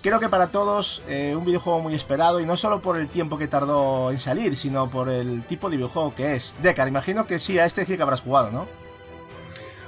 Creo 0.03 0.19
que 0.19 0.29
para 0.29 0.49
todos 0.51 1.03
eh, 1.09 1.37
un 1.37 1.45
videojuego 1.45 1.81
muy 1.81 1.95
esperado 1.95 2.41
y 2.41 2.47
no 2.47 2.57
solo 2.57 2.83
por 2.83 2.97
el 2.97 3.09
tiempo 3.09 3.39
que 3.39 3.47
tardó 3.47 4.11
en 4.11 4.19
salir, 4.19 4.57
sino 4.57 4.91
por 4.91 5.09
el 5.09 5.45
tipo 5.47 5.71
de 5.71 5.77
videojuego 5.77 6.15
que 6.17 6.35
es. 6.35 6.57
Decar, 6.63 6.89
imagino 6.89 7.27
que 7.27 7.39
sí, 7.39 7.59
a 7.59 7.65
este 7.67 7.85
sí 7.87 7.97
que 7.97 8.03
habrás 8.03 8.23
jugado, 8.23 8.51
¿no? 8.51 8.67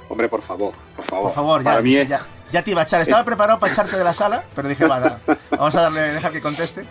Hombre, 0.07 0.29
por 0.29 0.41
favor, 0.41 0.73
por 0.95 1.03
favor. 1.03 1.23
Por 1.25 1.33
favor, 1.35 1.63
ya, 1.63 1.81
dice, 1.81 2.01
es- 2.03 2.09
ya, 2.09 2.25
ya 2.53 2.63
te 2.63 2.71
iba 2.71 2.81
a 2.81 2.83
echar. 2.83 3.01
Estaba 3.01 3.23
preparado 3.25 3.59
para 3.59 3.73
echarte 3.73 3.97
de 3.97 4.03
la 4.03 4.13
sala, 4.13 4.45
pero 4.55 4.69
dije, 4.69 4.85
va, 4.85 4.99
nada, 5.01 5.19
vamos 5.51 5.75
a 5.75 5.81
darle, 5.81 5.99
deja 6.01 6.29
que 6.31 6.41
conteste. 6.41 6.85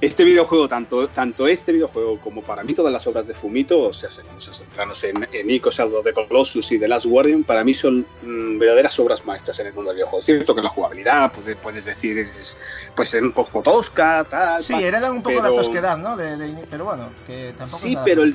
Este 0.00 0.22
videojuego, 0.22 0.68
tanto, 0.68 1.08
tanto 1.08 1.48
este 1.48 1.72
videojuego 1.72 2.20
como 2.20 2.40
para 2.42 2.62
mí 2.62 2.72
todas 2.72 2.92
las 2.92 3.04
obras 3.08 3.26
de 3.26 3.34
Fumito, 3.34 3.80
o 3.82 3.92
sea, 3.92 4.08
vamos 4.28 4.48
a 4.48 4.54
centrarnos 4.54 5.02
en, 5.02 5.26
en 5.32 5.50
Ico, 5.50 5.72
Shadow 5.72 6.04
the 6.04 6.12
Colossus 6.12 6.70
y 6.70 6.78
The 6.78 6.86
Last 6.86 7.06
Guardian, 7.06 7.42
para 7.42 7.64
mí 7.64 7.74
son 7.74 8.06
mm, 8.22 8.58
verdaderas 8.60 8.96
obras 9.00 9.26
maestras 9.26 9.58
en 9.58 9.66
el 9.66 9.72
mundo 9.74 9.90
del 9.90 9.96
videojuego. 9.96 10.20
Es 10.20 10.26
cierto 10.26 10.54
que 10.54 10.62
la 10.62 10.68
jugabilidad, 10.68 11.32
puede- 11.32 11.56
puedes 11.56 11.84
decir, 11.84 12.16
es, 12.16 12.56
pues 12.94 13.12
es 13.12 13.20
un 13.22 13.32
poco 13.32 13.60
tosca, 13.60 14.24
tal. 14.30 14.62
Sí, 14.62 14.74
heredan 14.74 15.14
un 15.14 15.22
poco 15.22 15.42
la 15.42 15.48
tosquedad, 15.48 15.96
¿no? 15.98 16.16
De, 16.16 16.36
de- 16.36 16.64
pero 16.70 16.84
bueno, 16.84 17.10
que 17.26 17.54
tampoco 17.58 17.82
Sí, 17.82 17.88
es 17.88 17.94
nada 17.94 18.04
pero 18.04 18.22
el-. 18.22 18.34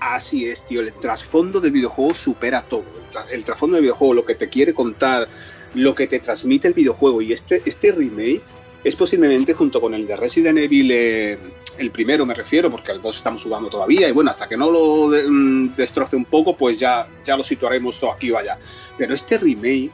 Así 0.00 0.46
es, 0.46 0.64
tío. 0.66 0.82
El 0.82 0.92
trasfondo 0.92 1.60
del 1.60 1.72
videojuego 1.72 2.12
supera 2.12 2.60
todo. 2.62 2.84
El, 3.06 3.10
tra- 3.10 3.26
el 3.30 3.42
trasfondo 3.42 3.76
del 3.76 3.84
videojuego, 3.84 4.12
lo 4.14 4.24
que 4.26 4.34
te 4.34 4.48
quiere 4.50 4.74
contar, 4.74 5.26
lo 5.74 5.94
que 5.94 6.06
te 6.06 6.20
transmite 6.20 6.68
el 6.68 6.74
videojuego. 6.74 7.22
Y 7.22 7.32
este, 7.32 7.62
este 7.64 7.90
remake 7.90 8.42
es 8.88 8.96
posiblemente 8.96 9.52
junto 9.52 9.80
con 9.80 9.92
el 9.94 10.06
de 10.06 10.16
Resident 10.16 10.58
Evil, 10.58 10.90
eh, 10.92 11.38
el 11.78 11.90
primero 11.90 12.24
me 12.24 12.34
refiero, 12.34 12.70
porque 12.70 12.90
al 12.90 13.00
2 13.00 13.16
estamos 13.16 13.44
jugando 13.44 13.68
todavía. 13.68 14.08
Y 14.08 14.12
bueno, 14.12 14.30
hasta 14.30 14.48
que 14.48 14.56
no 14.56 14.70
lo 14.70 15.10
de- 15.10 15.24
mm, 15.28 15.76
destroce 15.76 16.16
un 16.16 16.24
poco, 16.24 16.56
pues 16.56 16.78
ya, 16.78 17.06
ya 17.24 17.36
lo 17.36 17.44
situaremos 17.44 18.02
aquí, 18.04 18.30
vaya. 18.30 18.56
Pero 18.96 19.14
este 19.14 19.38
remake 19.38 19.90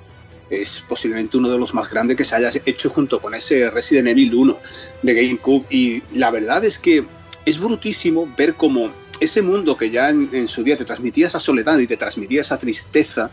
es 0.49 0.85
posiblemente 0.89 1.37
uno 1.37 1.51
de 1.51 1.59
los 1.59 1.75
más 1.75 1.91
grandes 1.91 2.17
que 2.17 2.25
se 2.25 2.37
haya 2.37 2.51
hecho 2.65 2.89
junto 2.91 3.21
con 3.21 3.35
ese 3.35 3.69
Resident 3.71 4.09
Evil 4.09 4.35
1 4.35 4.59
de 5.03 5.15
GameCube. 5.15 5.65
Y 5.71 6.03
la 6.13 6.31
verdad 6.31 6.65
es 6.65 6.79
que 6.79 7.05
es 7.45 7.59
brutísimo 7.59 8.33
ver 8.39 8.55
cómo 8.55 8.93
ese 9.21 9.43
mundo 9.43 9.77
que 9.77 9.91
ya 9.91 10.11
en, 10.11 10.29
en 10.33 10.47
su 10.49 10.63
día 10.63 10.77
te 10.77 10.85
transmitía 10.85 11.27
esa 11.27 11.41
soledad 11.41 11.79
y 11.79 11.87
te 11.87 11.97
transmitía 11.97 12.41
esa 12.43 12.59
tristeza, 12.59 13.31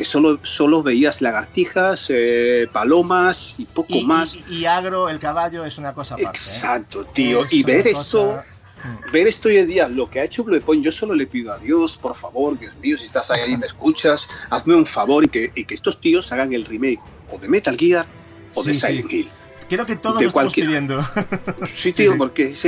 que 0.00 0.06
solo, 0.06 0.40
solo 0.42 0.82
veías 0.82 1.20
lagartijas, 1.20 2.06
eh, 2.08 2.66
palomas 2.72 3.56
y 3.58 3.66
poco 3.66 3.94
Y, 3.94 4.06
más. 4.06 4.34
y- 4.34 4.44
y 4.60 4.64
agro, 4.64 5.10
el 5.10 5.18
caballo, 5.18 5.62
es 5.66 5.76
una 5.76 5.92
cosa 5.92 6.14
aparte. 6.14 6.38
¿eh? 6.38 6.40
Exacto, 6.42 7.04
tío. 7.04 7.44
Es 7.44 7.52
y 7.52 7.62
ver 7.62 7.86
esto, 7.86 8.42
Mm. 8.82 9.12
ver 9.12 9.26
esto 9.26 9.50
hoy 9.50 9.58
en 9.58 9.66
día, 9.68 9.88
lo 9.90 10.08
que 10.08 10.20
ha 10.20 10.24
hecho 10.24 10.42
Bluepoint, 10.42 10.82
yo 10.82 10.90
solo 10.90 11.14
le 11.14 11.26
pido 11.26 11.52
a 11.52 11.58
Dios, 11.58 11.98
por 11.98 12.16
favor, 12.16 12.58
Dios 12.58 12.72
mío, 12.80 12.96
si 12.96 13.04
estás 13.04 13.30
ahí 13.30 13.52
y 13.52 13.56
me 13.58 13.66
escuchas, 13.66 14.26
hazme 14.48 14.74
un 14.74 14.86
favor 14.86 15.22
y 15.24 15.28
que, 15.28 15.52
y 15.54 15.66
que 15.66 15.74
estos 15.74 16.00
tíos 16.00 16.32
hagan 16.32 16.54
el 16.54 16.64
remake 16.64 16.98
o 17.30 17.36
de 17.36 17.46
Metal 17.46 17.76
Gear 17.78 18.06
o 18.54 18.62
de 18.62 18.72
sí. 18.72 18.80
Silent 18.80 19.12
Hill. 19.12 19.28
Creo 19.68 19.84
que 19.84 19.96
todos 19.96 20.22
lo 20.22 20.28
estamos 20.28 20.54
pidiendo. 20.54 20.98
Sí, 21.76 21.92
tío, 21.92 22.12
sí. 22.12 22.18
porque 22.18 22.44
es, 22.44 22.66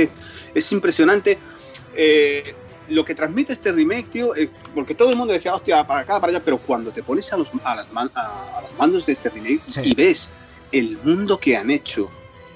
es 0.53 0.71
impresionante. 0.71 1.39
eh, 1.95 2.53
lo 2.93 3.03
que 3.05 3.15
transmite 3.15 3.53
este 3.53 3.71
remake, 3.71 4.09
tío, 4.09 4.35
eh, 4.35 4.49
porque 4.75 4.95
todo 4.95 5.09
el 5.09 5.15
mundo 5.15 5.33
decía, 5.33 5.53
hostia, 5.53 5.85
para 5.85 6.01
acá, 6.01 6.19
para 6.19 6.31
allá, 6.31 6.43
pero 6.43 6.57
cuando 6.57 6.91
te 6.91 7.03
pones 7.03 7.31
a 7.33 7.37
los, 7.37 7.49
a 7.63 7.75
las 7.75 7.91
man- 7.91 8.11
a- 8.15 8.57
a 8.57 8.61
los 8.61 8.73
mandos 8.77 9.05
de 9.05 9.13
este 9.13 9.29
remake 9.29 9.61
Sí. 9.67 9.81
y 9.85 9.95
ves 9.95 10.29
el 10.71 10.97
mundo 11.03 11.39
que 11.39 11.55
han 11.57 11.69
hecho 11.71 12.09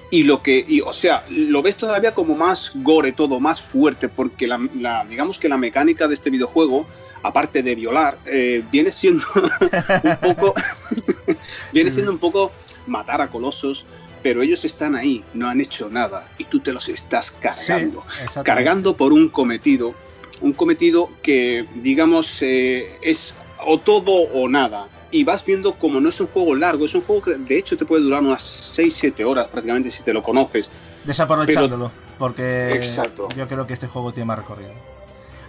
y 0.10 0.24
lo 0.24 0.42
que, 0.42 0.64
y, 0.68 0.80
o 0.82 0.94
sea, 0.94 1.26
lo 1.30 1.62
ves 1.62 1.76
todavía 1.76 2.14
como 2.16 2.34
más 2.36 2.72
gore, 2.76 3.12
todo 3.12 3.40
más 3.42 3.62
fuerte, 3.62 4.08
porque 4.08 4.48
la, 4.48 4.58
la- 4.76 5.04
digamos 5.06 5.38
que 5.38 5.50
la 5.50 5.58
mecánica 5.58 6.08
de 6.08 6.14
este 6.14 6.30
videojuego, 6.30 6.86
aparte 7.24 7.62
de 7.62 7.76
violar, 7.76 8.18
eh, 8.26 8.64
viene 8.72 8.90
siendo 8.92 9.26
un 10.24 10.36
poco, 10.36 10.54
viene 11.74 11.92
siendo 11.92 12.12
un 12.12 12.20
poco 12.20 12.52
matar 12.86 13.22
a 13.22 13.28
colosos, 13.30 13.86
pero 14.24 14.42
ellos 14.42 14.66
están 14.66 14.96
ahí, 14.96 15.24
no 15.34 15.48
han 15.50 15.62
hecho 15.62 15.90
nada 15.90 16.30
y 16.38 16.46
tú 16.46 16.60
te 16.60 16.74
los 16.74 16.90
estás 16.90 17.32
cargando. 17.32 18.04
Sí, 18.10 18.40
cargando 18.44 18.98
por 18.98 19.14
un 19.14 19.30
cometido, 19.30 19.94
un 20.42 20.54
cometido 20.54 21.10
que, 21.22 21.66
digamos, 21.76 22.42
eh, 22.42 22.98
es 23.02 23.36
o 23.66 23.80
todo 23.80 24.12
o 24.12 24.48
nada. 24.50 24.88
Y 25.10 25.24
vas 25.24 25.44
viendo 25.46 25.74
como 25.80 26.02
no 26.02 26.10
es 26.10 26.20
un 26.20 26.28
juego 26.28 26.54
largo, 26.56 26.86
es 26.86 26.94
un 26.94 27.02
juego 27.02 27.22
que 27.22 27.36
de 27.36 27.58
hecho 27.58 27.78
te 27.78 27.86
puede 27.86 28.04
durar 28.04 28.22
unas 28.22 28.44
6-7 28.78 29.24
horas 29.26 29.48
prácticamente 29.48 29.90
si 29.90 30.04
te 30.04 30.14
lo 30.14 30.22
conoces. 30.22 30.70
Desaprovechándolo. 31.06 31.92
porque 32.20 32.72
Exacto. 32.74 33.30
yo 33.38 33.48
creo 33.48 33.66
que 33.68 33.74
este 33.74 33.88
juego 33.88 34.12
tiene 34.12 34.26
más 34.26 34.40
recorrido. 34.40 34.72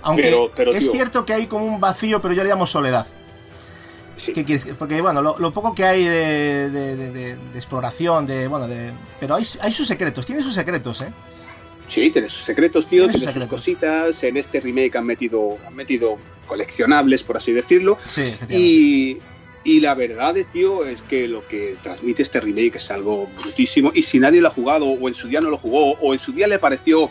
Aunque 0.03 0.23
Pero- 0.23 0.53
pero, 0.55 0.71
es 0.71 0.81
tío- 0.81 0.93
cierto 0.93 1.25
que 1.27 1.33
hay 1.33 1.47
como 1.47 1.65
un 1.65 1.81
vacío, 1.81 2.21
pero 2.21 2.35
yo 2.35 2.43
le 2.45 2.51
llamo 2.51 2.67
soledad. 2.67 3.07
Sí. 4.17 4.33
¿Qué 4.33 4.45
quieres? 4.45 4.67
Porque 4.79 5.01
bueno, 5.01 5.23
lo, 5.23 5.39
lo 5.39 5.53
poco 5.53 5.75
que 5.75 5.85
hay 5.85 6.05
de, 6.05 6.71
de- 6.71 6.97
de- 6.97 7.11
de- 7.11 7.37
de 7.37 7.57
exploración, 7.59 8.27
de 8.27 8.49
bueno, 8.49 8.67
de, 8.69 8.93
pero 9.21 9.35
hay, 9.37 9.45
hay 9.61 9.73
sus 9.73 9.87
secretos, 9.89 10.27
tiene 10.27 10.43
sus 10.43 10.55
secretos, 10.55 11.01
¿eh? 11.03 11.13
Sí, 11.89 12.11
tiene 12.11 12.29
sus 12.29 12.43
secretos, 12.43 12.87
tío, 12.87 13.05
Tiene 13.05 13.13
sus 13.15 13.21
tiene 13.21 13.33
sus 13.33 13.35
secretos. 13.35 13.61
cositas. 13.61 14.23
En 14.23 14.37
este 14.37 14.61
remake 14.61 14.97
han 14.97 15.07
metido, 15.07 15.59
han 15.67 15.75
metido 15.75 16.19
coleccionables, 16.47 17.23
por 17.23 17.37
así 17.37 17.53
decirlo. 17.53 17.99
Sí. 18.07 18.35
Y, 18.51 19.19
y 19.65 19.81
la 19.81 19.95
verdad, 19.95 20.37
eh, 20.37 20.45
tío, 20.45 20.85
es 20.85 21.03
que 21.03 21.27
lo 21.27 21.47
que 21.47 21.77
transmite 21.83 22.23
este 22.23 22.41
remake 22.41 22.77
es 22.77 22.91
algo 22.91 23.29
brutísimo. 23.41 23.91
Y 23.95 24.03
si 24.03 24.19
nadie 24.21 24.41
lo 24.41 24.49
ha 24.49 24.53
jugado, 24.53 24.87
o 24.87 25.09
en 25.09 25.15
su 25.15 25.29
día 25.29 25.41
no 25.41 25.51
lo 25.51 25.59
jugó, 25.59 25.93
o 25.95 26.13
en 26.13 26.19
su 26.19 26.33
día 26.33 26.47
le 26.47 26.59
pareció 26.59 27.11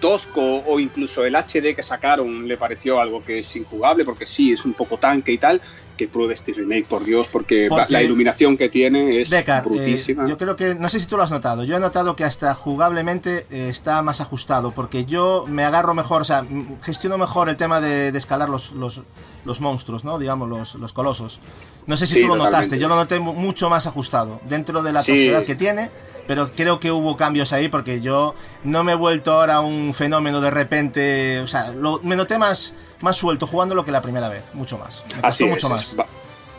tosco, 0.00 0.58
o 0.66 0.80
incluso 0.80 1.24
el 1.24 1.34
HD 1.34 1.74
que 1.74 1.82
sacaron 1.82 2.46
le 2.46 2.56
pareció 2.56 3.00
algo 3.00 3.24
que 3.24 3.38
es 3.38 3.56
injugable, 3.56 4.04
porque 4.04 4.26
sí, 4.26 4.52
es 4.52 4.64
un 4.64 4.74
poco 4.74 4.98
tanque 4.98 5.32
y 5.32 5.38
tal, 5.38 5.60
que 5.96 6.08
pruebe 6.08 6.34
este 6.34 6.52
remake, 6.52 6.86
por 6.86 7.04
Dios, 7.04 7.28
porque, 7.30 7.66
Porque- 7.68 7.92
la 7.92 8.02
iluminación 8.02 8.56
que 8.56 8.68
tiene 8.68 9.20
es 9.20 9.30
eh, 9.32 9.44
brutísima. 9.64 10.26
yo 10.26 10.36
creo 10.36 10.56
que, 10.56 10.74
no 10.74 10.88
sé 10.88 10.98
si 11.00 11.06
tú 11.06 11.16
lo 11.16 11.22
has 11.22 11.30
notado, 11.30 11.64
yo 11.64 11.76
he 11.76 11.80
notado 11.80 12.16
que 12.16 12.24
hasta 12.24 12.54
jugablemente 12.54 13.46
eh, 13.50 13.68
está 13.68 14.02
más 14.02 14.20
ajustado, 14.20 14.72
porque 14.72 15.04
yo 15.04 15.44
me 15.48 15.64
agarro 15.64 15.94
mejor, 15.94 16.22
o 16.22 16.24
sea, 16.24 16.44
gestiono 16.82 17.18
mejor 17.18 17.48
el 17.48 17.56
tema 17.56 17.80
de, 17.80 18.12
de 18.12 18.18
escalar 18.18 18.48
los, 18.48 18.72
los, 18.72 19.02
los 19.44 19.60
monstruos, 19.60 20.04
¿no? 20.04 20.18
Digamos, 20.18 20.48
los, 20.48 20.74
los 20.76 20.92
colosos. 20.92 21.40
No 21.86 21.96
sé 21.98 22.06
si 22.06 22.14
Sí, 22.14 22.20
tú 22.22 22.28
lo 22.28 22.34
totalmente. 22.36 22.56
notaste, 22.56 22.78
yo 22.78 22.88
lo 22.88 22.96
noté 22.96 23.20
mu- 23.20 23.34
mucho 23.34 23.68
más 23.68 23.86
ajustado, 23.86 24.40
dentro 24.48 24.82
de 24.82 24.92
la 24.92 25.02
Sí. 25.04 25.12
tosquedad 25.12 25.44
que 25.44 25.54
tiene, 25.54 25.90
pero 26.26 26.50
creo 26.56 26.80
que 26.80 26.90
hubo 26.90 27.16
cambios 27.16 27.52
ahí, 27.52 27.68
porque 27.68 28.00
yo 28.00 28.34
no 28.64 28.84
me 28.84 28.92
he 28.92 28.94
vuelto 28.94 29.32
ahora 29.32 29.60
un 29.60 29.92
fenómeno 29.92 30.40
de 30.40 30.50
repente, 30.50 31.40
o 31.40 31.46
sea, 31.46 31.72
lo- 31.72 32.00
me 32.02 32.16
noté 32.16 32.38
más, 32.38 32.72
más 33.02 33.16
suelto 33.16 33.46
jugándolo 33.46 33.84
que 33.84 33.92
la 33.92 34.00
primera 34.00 34.30
vez, 34.30 34.42
mucho 34.54 34.78
más. 34.78 35.04
Me 35.20 35.28
Así 35.28 35.44
es, 35.44 35.50
mucho 35.50 35.68
más. 35.68 35.83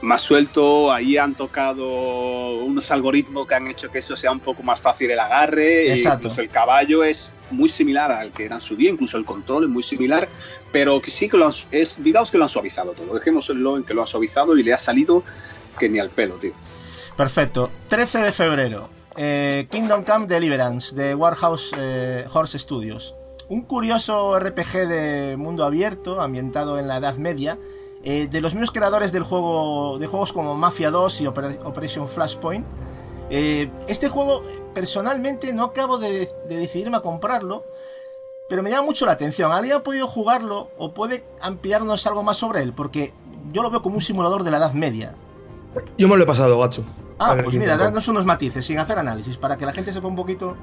Más 0.01 0.21
suelto, 0.21 0.91
ahí 0.91 1.17
han 1.17 1.35
tocado 1.35 2.63
unos 2.63 2.91
algoritmos 2.91 3.47
que 3.47 3.55
han 3.55 3.67
hecho 3.67 3.89
que 3.89 3.99
eso 3.99 4.15
sea 4.15 4.31
un 4.31 4.39
poco 4.39 4.61
más 4.61 4.79
fácil 4.79 5.09
el 5.09 5.19
agarre, 5.19 5.87
e 5.87 5.93
Exacto. 5.93 6.27
incluso 6.27 6.41
el 6.41 6.49
caballo 6.49 7.03
es 7.03 7.31
muy 7.51 7.69
similar 7.69 8.11
al 8.11 8.31
que 8.31 8.45
era 8.45 8.55
en 8.55 8.61
su 8.61 8.75
día, 8.75 8.89
incluso 8.91 9.17
el 9.17 9.25
control 9.25 9.63
es 9.63 9.69
muy 9.69 9.83
similar, 9.83 10.27
pero 10.71 11.01
que 11.01 11.09
sí 11.11 11.27
que 11.29 11.37
lo 11.37 11.47
han, 11.47 11.53
es, 11.71 12.03
digamos 12.03 12.29
que 12.29 12.37
lo 12.37 12.43
han 12.43 12.49
suavizado 12.49 12.91
todo, 12.91 13.13
dejémoslo 13.15 13.77
en 13.77 13.83
que 13.83 13.93
lo 13.93 14.01
han 14.01 14.07
suavizado 14.07 14.55
y 14.57 14.63
le 14.63 14.73
ha 14.73 14.77
salido 14.79 15.23
que 15.79 15.89
ni 15.89 15.99
al 15.99 16.09
pelo, 16.09 16.35
tío. 16.35 16.53
Perfecto. 17.17 17.71
13 17.87 18.19
de 18.19 18.31
febrero. 18.31 18.89
eh, 19.17 19.67
Kingdom 19.71 20.03
Come 20.03 20.27
Deliverance 20.27 20.93
de 20.93 21.15
Warhouse 21.15 21.71
eh, 21.77 22.25
Horse 22.31 22.59
Studios. 22.59 23.15
Un 23.47 23.61
curioso 23.61 24.37
RPG 24.39 24.87
de 24.87 25.37
mundo 25.37 25.63
abierto, 25.63 26.19
ambientado 26.19 26.77
en 26.79 26.87
la 26.87 26.97
Edad 26.97 27.15
Media, 27.15 27.57
eh, 28.05 28.27
de 28.27 28.39
los 28.41 28.53
mismos 28.53 28.71
creadores 28.71 29.11
del 29.11 29.23
juego, 29.23 29.97
de 29.99 30.07
juegos 30.07 30.31
como 30.31 30.55
Mafia 30.55 30.91
2 30.91 31.21
y 31.21 31.27
Opera- 31.27 31.57
Operation 31.65 32.07
Flashpoint. 32.07 32.65
Eh, 33.29 33.69
este 33.87 34.07
juego, 34.07 34.43
personalmente, 34.73 35.51
no 35.53 35.63
acabo 35.65 35.97
de, 35.97 36.31
de 36.47 36.55
decidirme 36.57 36.97
a 36.97 37.01
comprarlo, 37.01 37.63
pero 38.47 38.61
me 38.63 38.69
llama 38.69 38.83
mucho 38.83 39.05
la 39.05 39.13
atención. 39.13 39.51
¿Alguien 39.51 39.77
ha 39.77 39.83
podido 39.83 40.07
jugarlo 40.07 40.69
o 40.77 40.93
puede 40.93 41.25
ampliarnos 41.41 42.05
algo 42.07 42.21
más 42.23 42.37
sobre 42.37 42.61
él? 42.61 42.73
Porque 42.73 43.13
yo 43.51 43.63
lo 43.63 43.69
veo 43.71 43.81
como 43.81 43.95
un 43.95 44.01
simulador 44.01 44.43
de 44.43 44.51
la 44.51 44.57
Edad 44.57 44.73
Media. 44.73 45.15
Yo 45.97 46.07
me 46.07 46.15
lo 46.15 46.23
he 46.23 46.27
pasado, 46.27 46.57
gacho. 46.59 46.83
Ah, 47.19 47.31
pues 47.43 47.55
mira, 47.55 47.73
danos 47.85 48.07
unos 48.07 48.25
matices, 48.25 48.65
sin 48.65 48.77
hacer 48.77 48.99
análisis, 48.99 49.37
para 49.37 49.57
que 49.57 49.65
la 49.65 49.73
gente 49.73 49.91
sepa 49.91 50.07
un 50.07 50.15
poquito. 50.15 50.55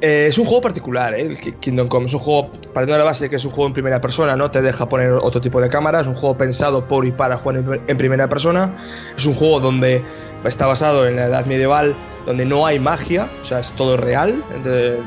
Eh, 0.00 0.26
es 0.28 0.36
un 0.38 0.44
juego 0.44 0.60
particular, 0.60 1.14
¿eh? 1.14 1.22
el 1.22 1.38
Ki- 1.40 1.52
Kingdom 1.52 1.88
Come. 1.88 2.06
Es 2.06 2.14
un 2.14 2.20
juego, 2.20 2.50
partiendo 2.74 2.94
de 2.94 2.98
la 2.98 3.04
base 3.04 3.30
que 3.30 3.36
es 3.36 3.44
un 3.44 3.52
juego 3.52 3.68
en 3.68 3.72
primera 3.72 4.00
persona, 4.00 4.36
no 4.36 4.50
te 4.50 4.60
deja 4.60 4.88
poner 4.88 5.12
otro 5.12 5.40
tipo 5.40 5.60
de 5.60 5.68
cámara. 5.68 6.00
Es 6.00 6.06
un 6.06 6.14
juego 6.14 6.36
pensado 6.36 6.86
por 6.86 7.06
y 7.06 7.12
para 7.12 7.36
jugar 7.38 7.80
en, 7.86 7.96
primera 7.96 8.28
persona. 8.28 8.74
Es 9.16 9.24
un 9.24 9.34
juego 9.34 9.60
donde 9.60 10.02
está 10.44 10.66
basado 10.66 11.06
en 11.06 11.16
la 11.16 11.26
edad 11.26 11.46
medieval, 11.46 11.94
donde 12.26 12.44
no 12.44 12.66
hay 12.66 12.78
magia, 12.80 13.28
o 13.40 13.44
sea, 13.44 13.60
es 13.60 13.72
todo 13.72 13.96
real. 13.96 14.42
de- 14.62 14.98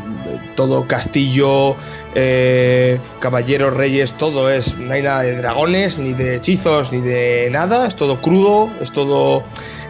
todo 0.55 0.87
castillo, 0.87 1.75
eh, 2.15 2.99
caballeros, 3.19 3.75
reyes, 3.75 4.13
todo 4.13 4.49
es. 4.49 4.75
No 4.77 4.93
hay 4.93 5.03
nada 5.03 5.21
de 5.21 5.35
dragones, 5.35 5.99
ni 5.99 6.13
de 6.13 6.35
hechizos, 6.37 6.91
ni 6.91 7.01
de 7.01 7.49
nada. 7.51 7.87
Es 7.87 7.95
todo 7.95 8.19
crudo, 8.21 8.69
es 8.81 8.91
todo. 8.91 9.43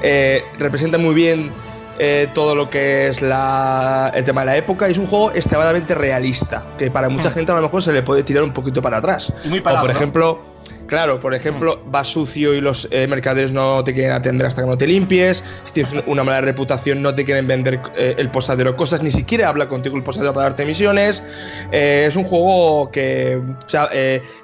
eh, 0.04 0.44
representa 0.60 0.98
muy 0.98 1.16
bien 1.16 1.52
eh, 2.00 2.28
todo 2.34 2.56
lo 2.56 2.70
que 2.70 3.08
es 3.08 3.22
la, 3.22 4.12
el 4.14 4.26
tema 4.26 4.42
de 4.42 4.46
la 4.48 4.58
época. 4.58 4.88
y 4.88 4.92
Es 4.92 4.98
un 4.98 5.08
juego 5.08 5.32
extremadamente 5.32 5.96
realista, 5.96 6.64
que 6.78 6.92
para 6.92 7.10
mucha 7.10 7.32
gente 7.32 7.52
a 7.52 7.56
lo 7.56 7.62
mejor 7.62 7.82
se 7.82 7.92
le 7.94 8.04
puede 8.04 8.24
tirar 8.24 8.44
un 8.44 8.54
poquito 8.54 8.82
para 8.82 8.98
atrás. 8.98 9.34
Y 9.44 9.50
muy 9.50 9.60
o 9.60 9.64
parado, 9.64 9.84
por 9.84 9.92
¿no? 9.92 9.96
ejemplo, 9.96 10.40
claro, 10.88 11.20
por 11.20 11.34
ejemplo, 11.34 11.82
vas 11.88 12.08
sucio 12.08 12.54
y 12.54 12.62
los 12.62 12.88
eh, 12.92 13.08
mercaderes 13.08 13.52
no 13.52 13.84
te 13.84 13.94
quieren 13.94 14.12
atender 14.12 14.48
hasta 14.48 14.62
que 14.64 14.68
no 14.68 14.78
te 14.78 14.88
limpies. 14.88 15.44
Si 15.66 15.74
tienes 15.74 15.94
una 16.08 16.24
mala 16.24 16.42
reputación, 16.42 17.02
no 17.02 17.14
te 17.14 17.26
quieren 17.26 17.48
vender 17.48 17.80
eh, 17.96 18.16
el 18.18 18.30
posadero 18.30 18.76
cosas, 18.76 19.04
ni 19.04 19.12
siquiera 19.12 19.50
habla 19.50 19.68
contigo 19.68 19.96
el 19.96 20.04
posadero 20.04 20.34
para 20.34 20.50
darte 20.50 20.66
misiones. 20.66 21.24
Eh, 21.72 22.06
es 22.08 22.16
un 22.16 22.24
juego 22.24 22.90
que 22.92 23.40
o 23.66 23.70
sea, 23.70 23.90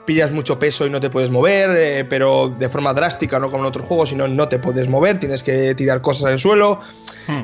pillas 0.06 0.32
mucho 0.32 0.60
peso 0.60 0.86
y 0.86 0.90
no 0.90 1.00
te 1.00 1.10
puedes 1.10 1.32
mover, 1.32 2.08
pero 2.08 2.54
de 2.58 2.70
forma 2.70 2.94
drástica, 2.94 3.40
no 3.40 3.50
como 3.50 3.64
en 3.64 3.68
otros 3.68 3.88
juegos, 3.88 4.10
sino 4.10 4.28
no 4.28 4.48
te 4.48 4.60
puedes 4.60 4.88
mover, 4.88 5.20
tienes 5.20 5.44
que 5.44 5.76
tirar 5.76 6.02
cosas 6.02 6.26
al 6.26 6.40
suelo. 6.40 6.80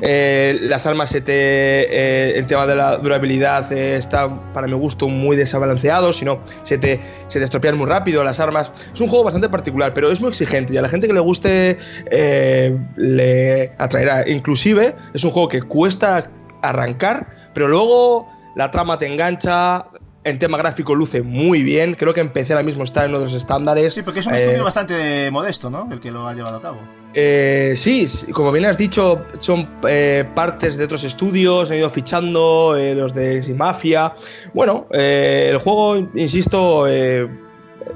Eh, 0.02 0.58
las 0.62 0.86
armas 0.86 1.10
se 1.10 1.20
te. 1.20 2.38
el 2.38 2.46
tema 2.46 2.66
de 2.66 2.76
la 2.76 2.98
durabilidad 2.98 3.72
está, 3.72 4.28
para 4.52 4.66
mi 4.66 4.74
gusto, 4.74 5.08
muy 5.08 5.36
desbalanceado, 5.36 6.12
sino 6.12 6.40
se 6.62 6.78
te, 6.78 7.00
se 7.28 7.38
te 7.38 7.44
estropean 7.44 7.78
muy 7.78 7.86
rápido 7.86 8.22
las 8.24 8.40
armas. 8.40 8.69
Es 8.92 9.00
un 9.00 9.08
juego 9.08 9.24
bastante 9.24 9.48
particular, 9.48 9.92
pero 9.94 10.10
es 10.10 10.20
muy 10.20 10.28
exigente 10.30 10.74
y 10.74 10.76
a 10.76 10.82
la 10.82 10.88
gente 10.88 11.06
que 11.06 11.12
le 11.12 11.20
guste 11.20 11.78
eh, 12.10 12.76
le 12.96 13.72
atraerá. 13.78 14.28
Inclusive 14.28 14.94
es 15.14 15.24
un 15.24 15.30
juego 15.30 15.48
que 15.48 15.62
cuesta 15.62 16.30
arrancar, 16.62 17.50
pero 17.54 17.68
luego 17.68 18.28
la 18.56 18.70
trama 18.70 18.98
te 18.98 19.06
engancha. 19.06 19.86
En 20.22 20.38
tema 20.38 20.58
gráfico 20.58 20.94
luce 20.94 21.22
muy 21.22 21.62
bien. 21.62 21.94
Creo 21.94 22.12
que 22.12 22.20
en 22.20 22.30
PC 22.30 22.52
ahora 22.52 22.62
mismo 22.62 22.84
está 22.84 23.06
en 23.06 23.12
los 23.12 23.32
estándares. 23.32 23.94
Sí, 23.94 24.02
porque 24.02 24.20
es 24.20 24.26
un 24.26 24.34
Eh, 24.34 24.42
estudio 24.42 24.64
bastante 24.64 25.30
modesto, 25.30 25.70
¿no? 25.70 25.88
El 25.90 25.98
que 25.98 26.12
lo 26.12 26.28
ha 26.28 26.34
llevado 26.34 26.58
a 26.58 26.60
cabo. 26.60 26.78
eh, 27.14 27.72
sí, 27.74 28.06
como 28.30 28.52
bien 28.52 28.66
has 28.66 28.76
dicho, 28.76 29.24
son 29.40 29.66
eh, 29.88 30.24
partes 30.34 30.76
de 30.76 30.84
otros 30.84 31.04
estudios, 31.04 31.70
han 31.70 31.78
ido 31.78 31.88
fichando 31.88 32.76
eh, 32.76 32.94
los 32.94 33.14
de 33.14 33.42
Sin 33.42 33.56
Mafia. 33.56 34.12
Bueno, 34.52 34.86
eh, 34.92 35.48
el 35.50 35.56
juego, 35.56 35.96
insisto, 36.14 36.86
eh, 36.86 37.26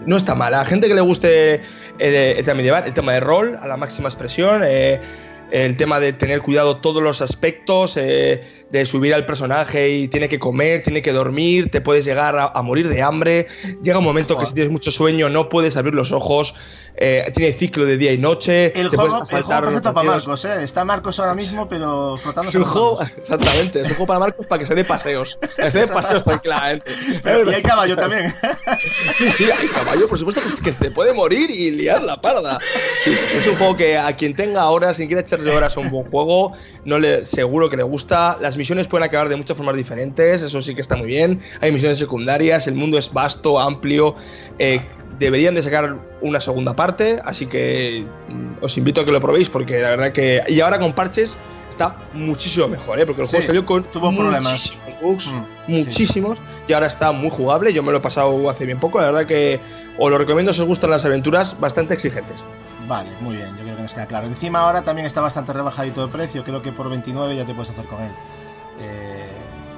no 0.06 0.16
está 0.16 0.34
mal. 0.34 0.54
A 0.54 0.58
la 0.58 0.64
gente 0.64 0.88
que 0.88 0.94
le 0.94 1.00
guste 1.00 1.62
eh, 1.98 2.34
el 2.36 2.44
tema 2.44 2.56
medieval, 2.56 2.84
el 2.86 2.94
tema 2.94 3.12
de 3.12 3.20
rol, 3.20 3.58
a 3.60 3.66
la 3.66 3.76
máxima 3.76 4.08
expresión, 4.08 4.62
eh, 4.64 5.00
el 5.50 5.76
tema 5.76 6.00
de 6.00 6.12
tener 6.12 6.42
cuidado 6.42 6.78
todos 6.78 7.02
los 7.02 7.22
aspectos, 7.22 7.96
eh, 7.96 8.42
de 8.70 8.86
subir 8.86 9.14
al 9.14 9.26
personaje 9.26 9.90
y 9.90 10.08
tiene 10.08 10.28
que 10.28 10.38
comer, 10.38 10.82
tiene 10.82 11.02
que 11.02 11.12
dormir, 11.12 11.70
te 11.70 11.80
puedes 11.80 12.04
llegar 12.04 12.36
a, 12.38 12.46
a 12.46 12.62
morir 12.62 12.88
de 12.88 13.02
hambre. 13.02 13.46
Llega 13.82 13.98
un 13.98 14.04
momento 14.04 14.38
que 14.38 14.46
si 14.46 14.54
tienes 14.54 14.72
mucho 14.72 14.90
sueño 14.90 15.30
no 15.30 15.48
puedes 15.48 15.76
abrir 15.76 15.94
los 15.94 16.12
ojos, 16.12 16.54
eh, 16.96 17.30
tiene 17.34 17.52
ciclo 17.52 17.84
de 17.86 17.98
día 17.98 18.12
y 18.12 18.18
noche. 18.18 18.66
El 18.66 18.88
te 18.88 18.96
juego, 18.96 19.24
el 19.28 19.42
juego 19.42 19.60
perfecto 19.62 19.94
para. 19.94 20.10
Marcos, 20.10 20.44
¿eh? 20.44 20.62
Está 20.62 20.84
Marcos 20.84 21.18
ahora 21.18 21.34
mismo, 21.34 21.68
pero 21.68 22.16
flotando 22.22 22.52
juego, 22.52 23.02
exactamente, 23.16 23.80
es 23.80 23.88
un 23.88 23.94
juego 23.94 24.06
para 24.06 24.20
Marcos 24.20 24.46
para 24.46 24.60
que 24.60 24.66
se 24.66 24.74
dé 24.74 24.84
paseos. 24.84 25.38
Que 25.56 25.70
se 25.70 25.78
dé 25.80 25.88
paseos 25.88 26.22
tranquilamente. 26.22 26.90
Pero, 27.22 27.50
y 27.50 27.54
hay 27.54 27.62
caballo 27.62 27.96
también. 27.96 28.32
Sí, 29.16 29.30
sí, 29.30 29.44
hay 29.50 29.68
caballo, 29.68 30.08
por 30.08 30.18
supuesto 30.18 30.40
que, 30.42 30.62
que 30.62 30.72
se 30.72 30.90
puede 30.90 31.12
morir 31.12 31.50
y 31.50 31.70
liar 31.70 32.02
la 32.02 32.20
parda. 32.20 32.58
Sí, 33.04 33.12
es 33.12 33.46
un 33.46 33.56
juego 33.56 33.76
que 33.76 33.96
a 33.96 34.14
quien 34.16 34.34
tenga 34.34 34.68
horas, 34.68 34.96
quien 34.96 35.08
quiera 35.36 35.50
echarle 35.50 35.56
horas 35.56 35.76
a 35.76 35.80
un 35.80 35.90
buen 35.90 36.04
juego, 36.10 36.52
no 36.84 36.98
le, 36.98 37.24
seguro 37.24 37.68
que 37.70 37.76
le 37.76 37.82
gusta. 37.82 38.36
Las 38.40 38.56
misiones 38.56 38.88
pueden 38.88 39.06
acabar 39.06 39.28
de 39.28 39.36
muchas 39.36 39.56
formas 39.56 39.76
diferentes, 39.76 40.42
eso 40.42 40.60
sí 40.62 40.74
que 40.74 40.80
está 40.80 40.96
muy 40.96 41.06
bien. 41.06 41.40
Hay 41.60 41.72
misiones 41.72 41.98
secundarias, 41.98 42.66
el 42.66 42.74
mundo 42.74 42.98
es 42.98 43.12
vasto, 43.12 43.58
amplio. 43.58 44.14
eh, 44.58 44.80
deberían 45.18 45.54
de 45.54 45.62
sacar 45.62 45.96
una 46.22 46.40
segunda 46.40 46.74
parte, 46.74 47.20
así 47.24 47.46
que 47.46 48.04
mm, 48.28 48.64
os 48.64 48.76
invito 48.76 49.00
a 49.02 49.04
que 49.04 49.12
lo 49.12 49.20
probéis 49.20 49.48
porque 49.48 49.78
la 49.80 49.90
verdad 49.90 50.10
que... 50.12 50.42
Y 50.48 50.58
ahora 50.60 50.80
con 50.80 50.92
parches 50.92 51.36
está 51.70 51.96
muchísimo 52.14 52.66
mejor, 52.66 52.98
¿eh? 52.98 53.06
porque 53.06 53.22
el 53.22 53.28
Sí, 53.28 53.36
juego 53.36 53.46
salió 53.46 53.64
con 53.64 53.84
tuvo 53.84 54.12
problemas. 54.12 54.50
muchísimos 54.50 55.00
bugs, 55.00 55.26
Mm, 55.68 55.72
muchísimos, 55.72 56.38
y 56.66 56.72
ahora 56.72 56.88
está 56.88 57.12
muy 57.12 57.30
jugable. 57.30 57.72
Yo 57.72 57.82
me 57.84 57.92
lo 57.92 57.98
he 57.98 58.00
pasado 58.00 58.50
hace 58.50 58.66
bien 58.66 58.80
poco, 58.80 58.98
la 58.98 59.04
verdad 59.12 59.26
que 59.26 59.60
os 59.98 60.10
lo 60.10 60.18
recomiendo 60.18 60.52
si 60.52 60.60
os 60.62 60.66
gustan 60.66 60.90
las 60.90 61.04
aventuras 61.04 61.58
bastante 61.60 61.94
exigentes. 61.94 62.36
Vale, 62.88 63.08
muy 63.20 63.36
bien, 63.36 63.48
yo 63.56 63.63
nos 63.84 63.94
queda 63.94 64.06
claro. 64.06 64.26
Encima 64.26 64.60
ahora 64.60 64.82
también 64.82 65.06
está 65.06 65.20
bastante 65.20 65.52
rebajadito 65.52 66.04
de 66.04 66.12
precio, 66.12 66.42
creo 66.44 66.62
que 66.62 66.72
por 66.72 66.88
29 66.88 67.36
ya 67.36 67.44
te 67.44 67.54
puedes 67.54 67.70
hacer 67.70 67.84
con 67.86 68.00
él. 68.00 68.10
Eh, 68.80 69.32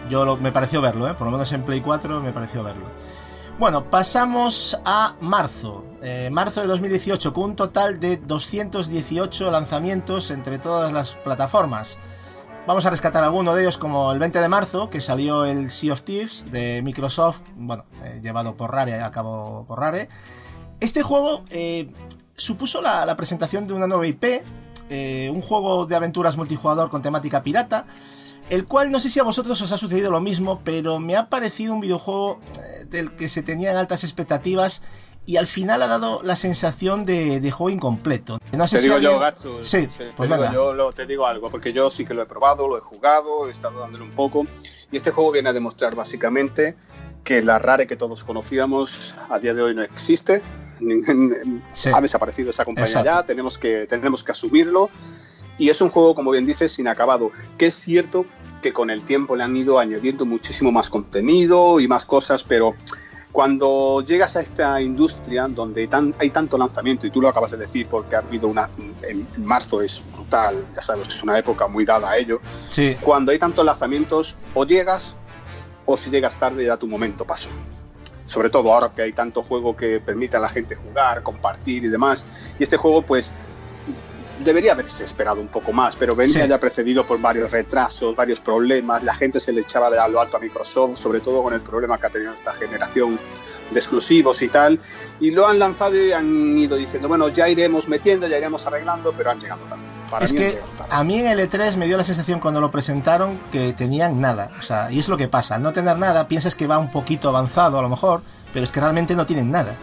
yo 0.08 0.36
me 0.38 0.52
pareció 0.52 0.80
verlo, 0.80 1.08
¿eh? 1.08 1.14
por 1.14 1.26
lo 1.26 1.32
menos 1.32 1.52
en 1.52 1.62
Play 1.62 1.80
4 1.80 2.22
me 2.22 2.32
pareció 2.32 2.62
verlo. 2.62 2.86
Bueno, 3.58 3.90
pasamos 3.90 4.78
a 4.84 5.16
marzo. 5.20 5.84
Eh, 6.02 6.28
marzo 6.30 6.60
de 6.60 6.66
2018, 6.66 7.32
con 7.32 7.44
un 7.44 7.56
total 7.56 7.98
de 8.00 8.18
218 8.18 9.50
lanzamientos 9.50 10.30
entre 10.30 10.58
todas 10.58 10.92
las 10.92 11.16
plataformas. 11.16 11.98
Vamos 12.66 12.84
a 12.84 12.90
rescatar 12.90 13.24
alguno 13.24 13.54
de 13.54 13.62
ellos, 13.62 13.78
como 13.78 14.12
el 14.12 14.18
20 14.18 14.40
de 14.40 14.48
marzo, 14.48 14.90
que 14.90 15.00
salió 15.00 15.44
el 15.44 15.70
Sea 15.70 15.94
of 15.94 16.02
Thieves 16.02 16.44
de 16.50 16.82
Microsoft, 16.82 17.40
bueno, 17.56 17.84
llevado 18.20 18.56
por 18.56 18.72
Rare, 18.72 19.00
a 19.02 19.10
cabo 19.10 19.64
por 19.66 19.80
Rare. 19.80 20.08
Este 20.80 21.02
juego 21.02 21.42
eh, 21.50 21.90
supuso 22.36 22.82
la, 22.82 23.04
la 23.06 23.16
presentación 23.16 23.66
de 23.66 23.74
una 23.74 23.86
nueva 23.86 24.06
IP, 24.06 24.24
eh, 24.90 25.30
un 25.32 25.42
juego 25.42 25.86
de 25.86 25.96
aventuras 25.96 26.36
multijugador 26.36 26.90
con 26.90 27.02
temática 27.02 27.42
pirata, 27.42 27.86
el 28.50 28.66
cual 28.66 28.90
no 28.92 29.00
sé 29.00 29.08
si 29.10 29.18
a 29.18 29.24
vosotros 29.24 29.60
os 29.60 29.72
ha 29.72 29.78
sucedido 29.78 30.10
lo 30.10 30.20
mismo, 30.20 30.60
pero 30.64 30.98
me 30.98 31.16
ha 31.16 31.28
parecido 31.28 31.74
un 31.74 31.80
videojuego 31.80 32.38
eh, 32.80 32.84
del 32.84 33.16
que 33.16 33.28
se 33.28 33.42
tenían 33.42 33.76
altas 33.76 34.04
expectativas 34.04 34.82
y 35.28 35.38
al 35.38 35.48
final 35.48 35.82
ha 35.82 35.88
dado 35.88 36.22
la 36.22 36.36
sensación 36.36 37.04
de, 37.04 37.40
de 37.40 37.50
juego 37.50 37.70
incompleto. 37.70 38.38
No 38.56 38.68
sé 38.68 38.76
Te 38.76 38.82
si 38.82 38.88
digo 38.88 39.00
yo, 39.00 39.18
Gatsu. 39.18 39.60
Sí, 39.60 39.88
te 39.88 40.12
pues 40.12 40.28
digo 40.28 40.40
venga. 40.40 40.52
yo 40.52 40.72
lo- 40.72 40.92
te 40.92 41.04
digo 41.06 41.26
algo, 41.26 41.50
porque 41.50 41.72
yo 41.72 41.90
sí 41.90 42.04
que 42.04 42.14
lo 42.14 42.22
he 42.22 42.26
probado, 42.26 42.68
lo 42.68 42.76
he 42.78 42.80
jugado, 42.80 43.48
he 43.48 43.50
estado 43.50 43.80
dándole 43.80 44.04
un 44.04 44.12
poco. 44.12 44.46
Y 44.92 44.96
este 44.98 45.10
juego 45.10 45.32
viene 45.32 45.48
a 45.48 45.52
demostrar 45.52 45.96
básicamente 45.96 46.76
que 47.24 47.42
la 47.42 47.58
Rare 47.58 47.88
que 47.88 47.96
todos 47.96 48.22
conocíamos 48.22 49.16
a 49.28 49.40
día 49.40 49.52
de 49.52 49.62
hoy 49.62 49.74
no 49.74 49.82
existe. 49.82 50.42
Sí. 51.72 51.90
Ha 51.94 52.00
desaparecido 52.00 52.50
esa 52.50 52.64
compañía 52.64 52.88
Exacto. 52.88 53.10
ya, 53.10 53.22
tenemos 53.24 53.58
que, 53.58 53.86
tenemos 53.86 54.22
que 54.24 54.32
asumirlo. 54.32 54.90
Y 55.58 55.70
es 55.70 55.80
un 55.80 55.88
juego, 55.88 56.14
como 56.14 56.30
bien 56.32 56.44
dices, 56.46 56.78
inacabado. 56.78 57.30
Que 57.56 57.66
es 57.66 57.74
cierto 57.74 58.26
que 58.62 58.72
con 58.72 58.90
el 58.90 59.04
tiempo 59.04 59.36
le 59.36 59.44
han 59.44 59.56
ido 59.56 59.78
añadiendo 59.78 60.24
muchísimo 60.26 60.70
más 60.72 60.90
contenido 60.90 61.80
y 61.80 61.88
más 61.88 62.04
cosas, 62.04 62.44
pero 62.44 62.74
cuando 63.32 64.02
llegas 64.06 64.34
a 64.36 64.40
esta 64.40 64.80
industria 64.80 65.46
donde 65.48 65.86
tan- 65.88 66.14
hay 66.18 66.30
tanto 66.30 66.56
lanzamiento, 66.56 67.06
y 67.06 67.10
tú 67.10 67.20
lo 67.20 67.28
acabas 67.28 67.50
de 67.50 67.58
decir 67.58 67.86
porque 67.86 68.16
ha 68.16 68.20
habido 68.20 68.48
una. 68.48 68.70
En, 69.02 69.26
en 69.34 69.44
marzo 69.44 69.80
es 69.82 70.02
brutal, 70.14 70.64
ya 70.74 70.80
sabes 70.82 71.08
que 71.08 71.14
es 71.14 71.22
una 71.22 71.38
época 71.38 71.68
muy 71.68 71.84
dada 71.84 72.10
a 72.10 72.16
ello. 72.16 72.40
Sí, 72.70 72.96
Cuando 73.00 73.32
hay 73.32 73.38
tantos 73.38 73.64
lanzamientos, 73.64 74.36
o 74.54 74.64
llegas, 74.64 75.16
o 75.84 75.96
si 75.96 76.10
llegas 76.10 76.36
tarde, 76.38 76.64
ya 76.64 76.76
tu 76.76 76.86
momento 76.86 77.26
pasó. 77.26 77.48
Sobre 78.26 78.50
todo 78.50 78.72
ahora 78.72 78.92
que 78.94 79.02
hay 79.02 79.12
tanto 79.12 79.42
juego 79.42 79.76
que 79.76 80.00
permite 80.00 80.36
a 80.36 80.40
la 80.40 80.48
gente 80.48 80.74
jugar, 80.74 81.22
compartir 81.22 81.84
y 81.84 81.88
demás. 81.88 82.26
Y 82.58 82.64
este 82.64 82.76
juego, 82.76 83.02
pues, 83.02 83.32
debería 84.44 84.72
haberse 84.72 85.04
esperado 85.04 85.40
un 85.40 85.48
poco 85.48 85.72
más, 85.72 85.96
pero 85.96 86.14
venía 86.14 86.42
Sí. 86.42 86.48
ya 86.48 86.60
precedido 86.60 87.06
por 87.06 87.20
varios 87.20 87.50
retrasos, 87.50 88.14
varios 88.14 88.40
problemas. 88.40 89.02
La 89.02 89.14
gente 89.14 89.40
se 89.40 89.52
le 89.52 89.62
echaba 89.62 89.86
a 89.86 90.08
lo 90.08 90.20
alto 90.20 90.36
a 90.36 90.40
Microsoft, 90.40 90.96
sobre 90.98 91.20
todo 91.20 91.42
con 91.42 91.54
el 91.54 91.60
problema 91.62 91.98
que 91.98 92.06
ha 92.06 92.10
tenido 92.10 92.32
esta 92.34 92.52
generación 92.52 93.18
de 93.70 93.78
exclusivos 93.80 94.42
y 94.42 94.48
tal. 94.48 94.78
Y 95.20 95.30
lo 95.30 95.46
han 95.46 95.58
lanzado 95.58 95.96
y 95.96 96.12
han 96.12 96.58
ido 96.58 96.76
diciendo, 96.76 97.08
bueno, 97.08 97.28
ya 97.28 97.48
iremos 97.48 97.88
metiendo, 97.88 98.26
ya 98.28 98.36
iremos 98.38 98.66
arreglando, 98.66 99.12
pero 99.16 99.30
han 99.30 99.40
llegado 99.40 99.62
tarde. 99.64 99.82
Para 100.10 100.24
es 100.24 100.32
mí 100.32 100.38
que 100.38 100.60
a 100.90 101.04
mí 101.04 101.18
en 101.18 101.26
el 101.26 101.40
E3 101.40 101.76
me 101.76 101.86
dio 101.86 101.96
la 101.96 102.04
sensación 102.04 102.40
cuando 102.40 102.60
lo 102.60 102.70
presentaron 102.70 103.38
que 103.50 103.72
tenían 103.72 104.20
nada. 104.20 104.50
O 104.58 104.62
sea, 104.62 104.90
y 104.90 104.98
es 105.00 105.08
lo 105.08 105.16
que 105.16 105.28
pasa. 105.28 105.56
Al 105.56 105.62
no 105.62 105.72
tener 105.72 105.98
nada, 105.98 106.28
piensas 106.28 106.54
que 106.54 106.66
va 106.66 106.78
un 106.78 106.90
poquito 106.90 107.28
avanzado 107.28 107.78
a 107.78 107.82
lo 107.82 107.88
mejor, 107.88 108.22
pero 108.52 108.64
es 108.64 108.70
que 108.72 108.80
realmente 108.80 109.14
no 109.16 109.26
tienen 109.26 109.50
nada. 109.50 109.74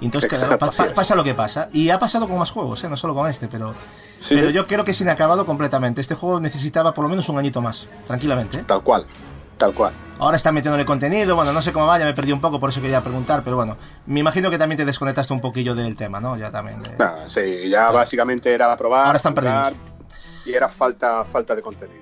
Y 0.00 0.06
entonces 0.06 0.28
claro, 0.30 0.44
Exacto, 0.44 0.66
pa- 0.66 0.68
así 0.70 0.78
pa- 0.82 0.86
es. 0.88 0.92
pasa 0.92 1.14
lo 1.14 1.24
que 1.24 1.34
pasa. 1.34 1.68
Y 1.72 1.90
ha 1.90 1.98
pasado 1.98 2.26
con 2.28 2.38
más 2.38 2.50
juegos, 2.50 2.82
¿eh? 2.84 2.88
no 2.88 2.96
solo 2.96 3.14
con 3.14 3.28
este, 3.28 3.48
pero, 3.48 3.74
Sí. 4.18 4.34
pero 4.34 4.48
yo 4.50 4.66
creo 4.66 4.84
que 4.84 4.92
es 4.92 5.00
inacabado 5.00 5.44
completamente. 5.46 6.00
Este 6.00 6.14
juego 6.14 6.40
necesitaba 6.40 6.94
por 6.94 7.04
lo 7.04 7.08
menos 7.10 7.28
un 7.28 7.38
añito 7.38 7.60
más, 7.60 7.88
tranquilamente. 8.06 8.58
¿eh? 8.60 8.64
Tal 8.66 8.82
cual, 8.82 9.06
tal 9.60 9.74
cual. 9.74 9.92
Ahora 10.18 10.36
está 10.36 10.50
metiéndole 10.52 10.84
contenido, 10.84 11.36
bueno, 11.36 11.52
no 11.52 11.62
sé 11.62 11.72
cómo 11.72 11.86
vaya, 11.86 12.04
me 12.04 12.14
perdí 12.14 12.32
un 12.32 12.40
poco, 12.40 12.58
por 12.58 12.70
eso 12.70 12.80
quería 12.80 13.02
preguntar, 13.02 13.42
pero 13.44 13.56
bueno, 13.56 13.76
me 14.06 14.20
imagino 14.20 14.50
que 14.50 14.58
también 14.58 14.76
te 14.78 14.84
desconectaste 14.84 15.32
un 15.32 15.40
poquillo 15.40 15.74
del 15.74 15.96
tema, 15.96 16.18
¿no? 16.20 16.36
Ya 16.36 16.50
también. 16.50 16.82
de- 16.82 16.90
Ah, 16.98 17.18
sí, 17.26 17.68
ya 17.68 17.90
básicamente 17.90 18.52
era 18.52 18.76
probar. 18.76 19.06
Ahora 19.06 19.16
están 19.16 19.34
perdidos. 19.34 19.72
Y 20.46 20.52
era 20.52 20.68
falta, 20.68 21.24
falta 21.24 21.54
de 21.54 21.62
contenido. 21.62 22.00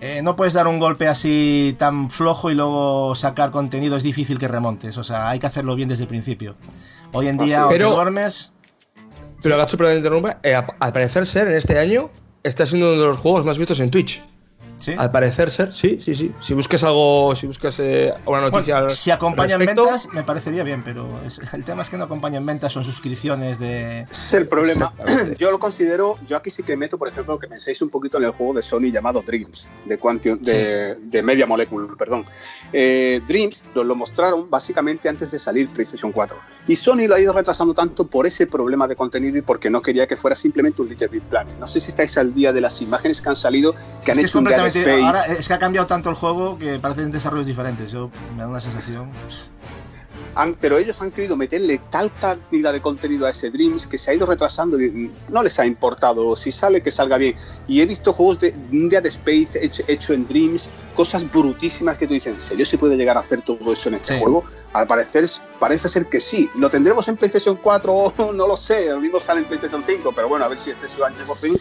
Eh, 0.00 0.20
no 0.22 0.34
puedes 0.34 0.52
dar 0.54 0.66
un 0.66 0.78
golpe 0.80 1.06
así 1.08 1.76
tan 1.78 2.10
flojo 2.10 2.50
y 2.50 2.54
luego 2.54 3.14
sacar 3.14 3.50
contenido, 3.50 3.96
es 3.96 4.02
difícil 4.02 4.38
que 4.38 4.48
remontes, 4.48 4.96
o 4.98 5.04
sea, 5.04 5.28
hay 5.28 5.38
que 5.38 5.46
hacerlo 5.46 5.76
bien 5.76 5.88
desde 5.88 6.02
el 6.04 6.08
principio. 6.08 6.56
Hoy 7.12 7.28
en 7.28 7.38
día, 7.38 7.66
o 7.66 7.68
te 7.68 7.74
Pero- 7.76 7.92
duermes, 7.92 8.50
Pero 9.42 9.58
Gacho, 9.58 9.76
perdón, 9.76 9.96
interrumpa, 9.98 10.38
eh, 10.42 10.54
a- 10.54 10.66
al 10.80 10.92
parecer 10.92 11.26
ser, 11.26 11.48
en 11.48 11.54
este 11.54 11.78
año, 11.78 12.10
está 12.42 12.64
siendo 12.64 12.92
uno 12.92 13.00
de 13.02 13.08
los 13.08 13.18
juegos 13.18 13.44
más 13.44 13.58
vistos 13.58 13.78
en 13.80 13.90
Twitch. 13.90 14.24
¿Sí? 14.76 14.94
Al 14.96 15.10
parecer 15.10 15.50
ser, 15.50 15.74
sí, 15.74 15.98
sí, 16.02 16.14
sí. 16.14 16.32
Si 16.40 16.54
buscas 16.54 16.82
algo, 16.84 17.34
si 17.36 17.46
buscas 17.46 17.78
eh, 17.80 18.12
una 18.26 18.42
noticia. 18.42 18.74
Bueno, 18.80 18.88
si 18.90 19.10
acompañan 19.10 19.58
respecto, 19.58 19.84
ventas, 19.84 20.08
me 20.12 20.22
parecería 20.22 20.62
bien, 20.62 20.82
pero 20.84 21.08
es- 21.26 21.40
el 21.52 21.64
tema 21.64 21.82
es 21.82 21.90
que 21.90 21.96
no 21.96 22.04
acompañan 22.04 22.44
ventas, 22.44 22.72
son 22.72 22.84
suscripciones 22.84 23.58
de... 23.58 24.06
Es 24.10 24.32
el 24.34 24.46
problema. 24.48 24.92
Yo 25.38 25.50
lo 25.50 25.58
considero, 25.58 26.18
yo 26.26 26.36
aquí 26.36 26.50
sí 26.50 26.62
que 26.62 26.76
meto, 26.76 26.98
por 26.98 27.08
ejemplo, 27.08 27.38
que 27.38 27.46
penséis 27.48 27.80
un 27.82 27.88
poquito 27.90 28.18
en 28.18 28.24
el 28.24 28.30
juego 28.30 28.54
de 28.54 28.62
Sony 28.62 28.90
llamado 28.92 29.22
Dreams, 29.22 29.68
de, 29.84 29.98
Quantum, 29.98 30.38
de, 30.40 30.96
de 31.00 31.22
Media 31.22 31.46
Molecule, 31.46 31.88
perdón. 31.96 32.24
Eh, 32.72 33.20
Dreams 33.26 33.64
lo, 33.74 33.84
lo 33.84 33.94
mostraron 33.94 34.48
básicamente 34.50 35.08
antes 35.08 35.30
de 35.30 35.38
salir 35.38 35.68
PlayStation 35.68 36.12
4. 36.12 36.36
Y 36.68 36.76
Sony 36.76 37.06
lo 37.06 37.14
ha 37.14 37.20
ido 37.20 37.32
retrasando 37.32 37.74
tanto 37.74 38.06
por 38.06 38.26
ese 38.26 38.46
problema 38.46 38.88
de 38.88 38.96
contenido 38.96 39.38
y 39.38 39.42
porque 39.42 39.70
no 39.70 39.82
quería 39.82 40.06
que 40.06 40.16
fuera 40.16 40.34
simplemente 40.36 40.82
un 40.82 40.88
Little 40.88 41.08
Big 41.08 41.22
Planet. 41.22 41.56
No 41.58 41.66
sé 41.66 41.80
si 41.80 41.90
estáis 41.90 42.16
al 42.18 42.34
día 42.34 42.52
de 42.52 42.60
las 42.60 42.80
imágenes 42.82 43.20
que 43.22 43.28
han 43.28 43.36
salido, 43.36 43.72
que 43.72 43.78
Es 43.78 44.08
han 44.10 44.16
que 44.16 44.26
hecho 44.26 44.38
un 44.38 44.44
Ahora 45.04 45.24
es 45.26 45.46
que 45.48 45.54
ha 45.54 45.58
cambiado 45.58 45.86
tanto 45.86 46.10
el 46.10 46.16
juego 46.16 46.58
que 46.58 46.78
parecen 46.78 47.10
desarrollos 47.10 47.46
diferentes, 47.46 47.90
yo 47.92 48.10
me 48.36 48.42
da 48.42 48.48
una 48.48 48.60
sensación... 48.60 49.10
pues, 49.24 49.50
Han- 50.36 50.56
pero 50.60 50.76
ellos 50.78 51.00
han 51.00 51.12
querido 51.12 51.36
meterle 51.36 51.80
tal 51.90 52.10
cantidad 52.20 52.72
de 52.72 52.80
contenido 52.82 53.24
a 53.24 53.30
ese 53.30 53.52
Dreams 53.52 53.86
que 53.86 53.98
se 53.98 54.10
ha 54.10 54.14
ido 54.14 54.26
retrasando 54.26 54.80
y 54.80 55.08
no 55.28 55.44
les 55.44 55.60
ha 55.60 55.64
importado. 55.64 56.34
Si 56.34 56.50
sale, 56.50 56.82
que 56.82 56.90
salga 56.90 57.18
bien. 57.18 57.36
Y 57.68 57.80
he 57.80 57.86
visto 57.86 58.12
juegos 58.12 58.40
de 58.40 58.52
un 58.72 58.88
día 58.88 59.00
de 59.00 59.10
Space 59.10 59.50
hecho, 59.64 59.84
hecho 59.86 60.12
en 60.12 60.26
Dreams, 60.26 60.70
cosas 60.96 61.30
brutísimas 61.30 61.96
que 61.98 62.08
tú 62.08 62.14
dices, 62.14 62.34
¿en 62.34 62.40
serio 62.40 62.66
se 62.66 62.78
puede 62.78 62.96
llegar 62.96 63.16
a 63.16 63.20
hacer 63.20 63.42
todo 63.42 63.72
eso 63.72 63.88
en 63.90 63.94
este 63.94 64.14
Sí. 64.14 64.20
juego? 64.20 64.42
Al 64.72 64.88
parecer, 64.88 65.24
parece 65.60 65.88
ser 65.88 66.06
que 66.06 66.18
sí. 66.18 66.50
¿Lo 66.56 66.68
tendremos 66.68 67.06
en 67.06 67.16
PlayStation 67.16 67.54
4 67.54 67.94
o 67.94 68.32
no 68.32 68.48
lo 68.48 68.56
sé? 68.56 68.90
Lo 68.90 68.98
mismo 68.98 69.20
sale 69.20 69.38
en 69.38 69.46
PlayStation 69.46 69.84
5, 69.86 70.10
pero 70.16 70.28
bueno, 70.28 70.46
a 70.46 70.48
ver 70.48 70.58
si 70.58 70.70
este 70.70 70.86
es 70.86 70.92
su 70.92 71.04
año 71.04 71.14
por 71.28 71.36
fin 71.36 71.56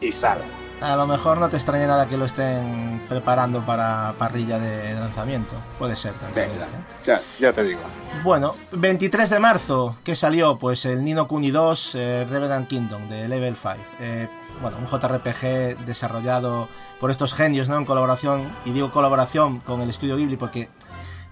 y 0.00 0.12
sale. 0.12 0.42
A 0.82 0.96
lo 0.96 1.06
mejor 1.06 1.38
no 1.38 1.48
te 1.48 1.56
extraña 1.56 1.86
nada 1.86 2.08
que 2.08 2.16
lo 2.16 2.24
estén 2.24 3.02
preparando 3.08 3.64
para 3.64 4.14
parrilla 4.18 4.58
de 4.58 4.94
lanzamiento. 4.94 5.54
Puede 5.78 5.94
ser. 5.96 6.14
Venga, 6.34 6.64
¿eh? 6.64 6.84
ya, 7.06 7.20
ya 7.38 7.52
te 7.52 7.62
digo. 7.62 7.80
Bueno, 8.24 8.54
23 8.72 9.30
de 9.30 9.40
marzo, 9.40 9.96
¿qué 10.04 10.16
salió? 10.16 10.58
Pues 10.58 10.84
el 10.84 11.04
Nino 11.04 11.28
Kuni 11.28 11.50
2 11.50 11.94
eh, 11.94 12.26
Revenant 12.28 12.68
Kingdom 12.68 13.08
de 13.08 13.28
Level 13.28 13.56
5. 13.56 13.76
Eh, 14.00 14.28
bueno, 14.60 14.78
un 14.78 14.86
JRPG 14.86 15.84
desarrollado 15.84 16.68
por 17.00 17.10
estos 17.10 17.34
genios, 17.34 17.68
¿no? 17.68 17.76
En 17.76 17.84
colaboración, 17.84 18.52
y 18.64 18.72
digo 18.72 18.90
colaboración 18.90 19.60
con 19.60 19.80
el 19.80 19.90
estudio 19.90 20.16
Ghibli 20.16 20.36
porque 20.36 20.68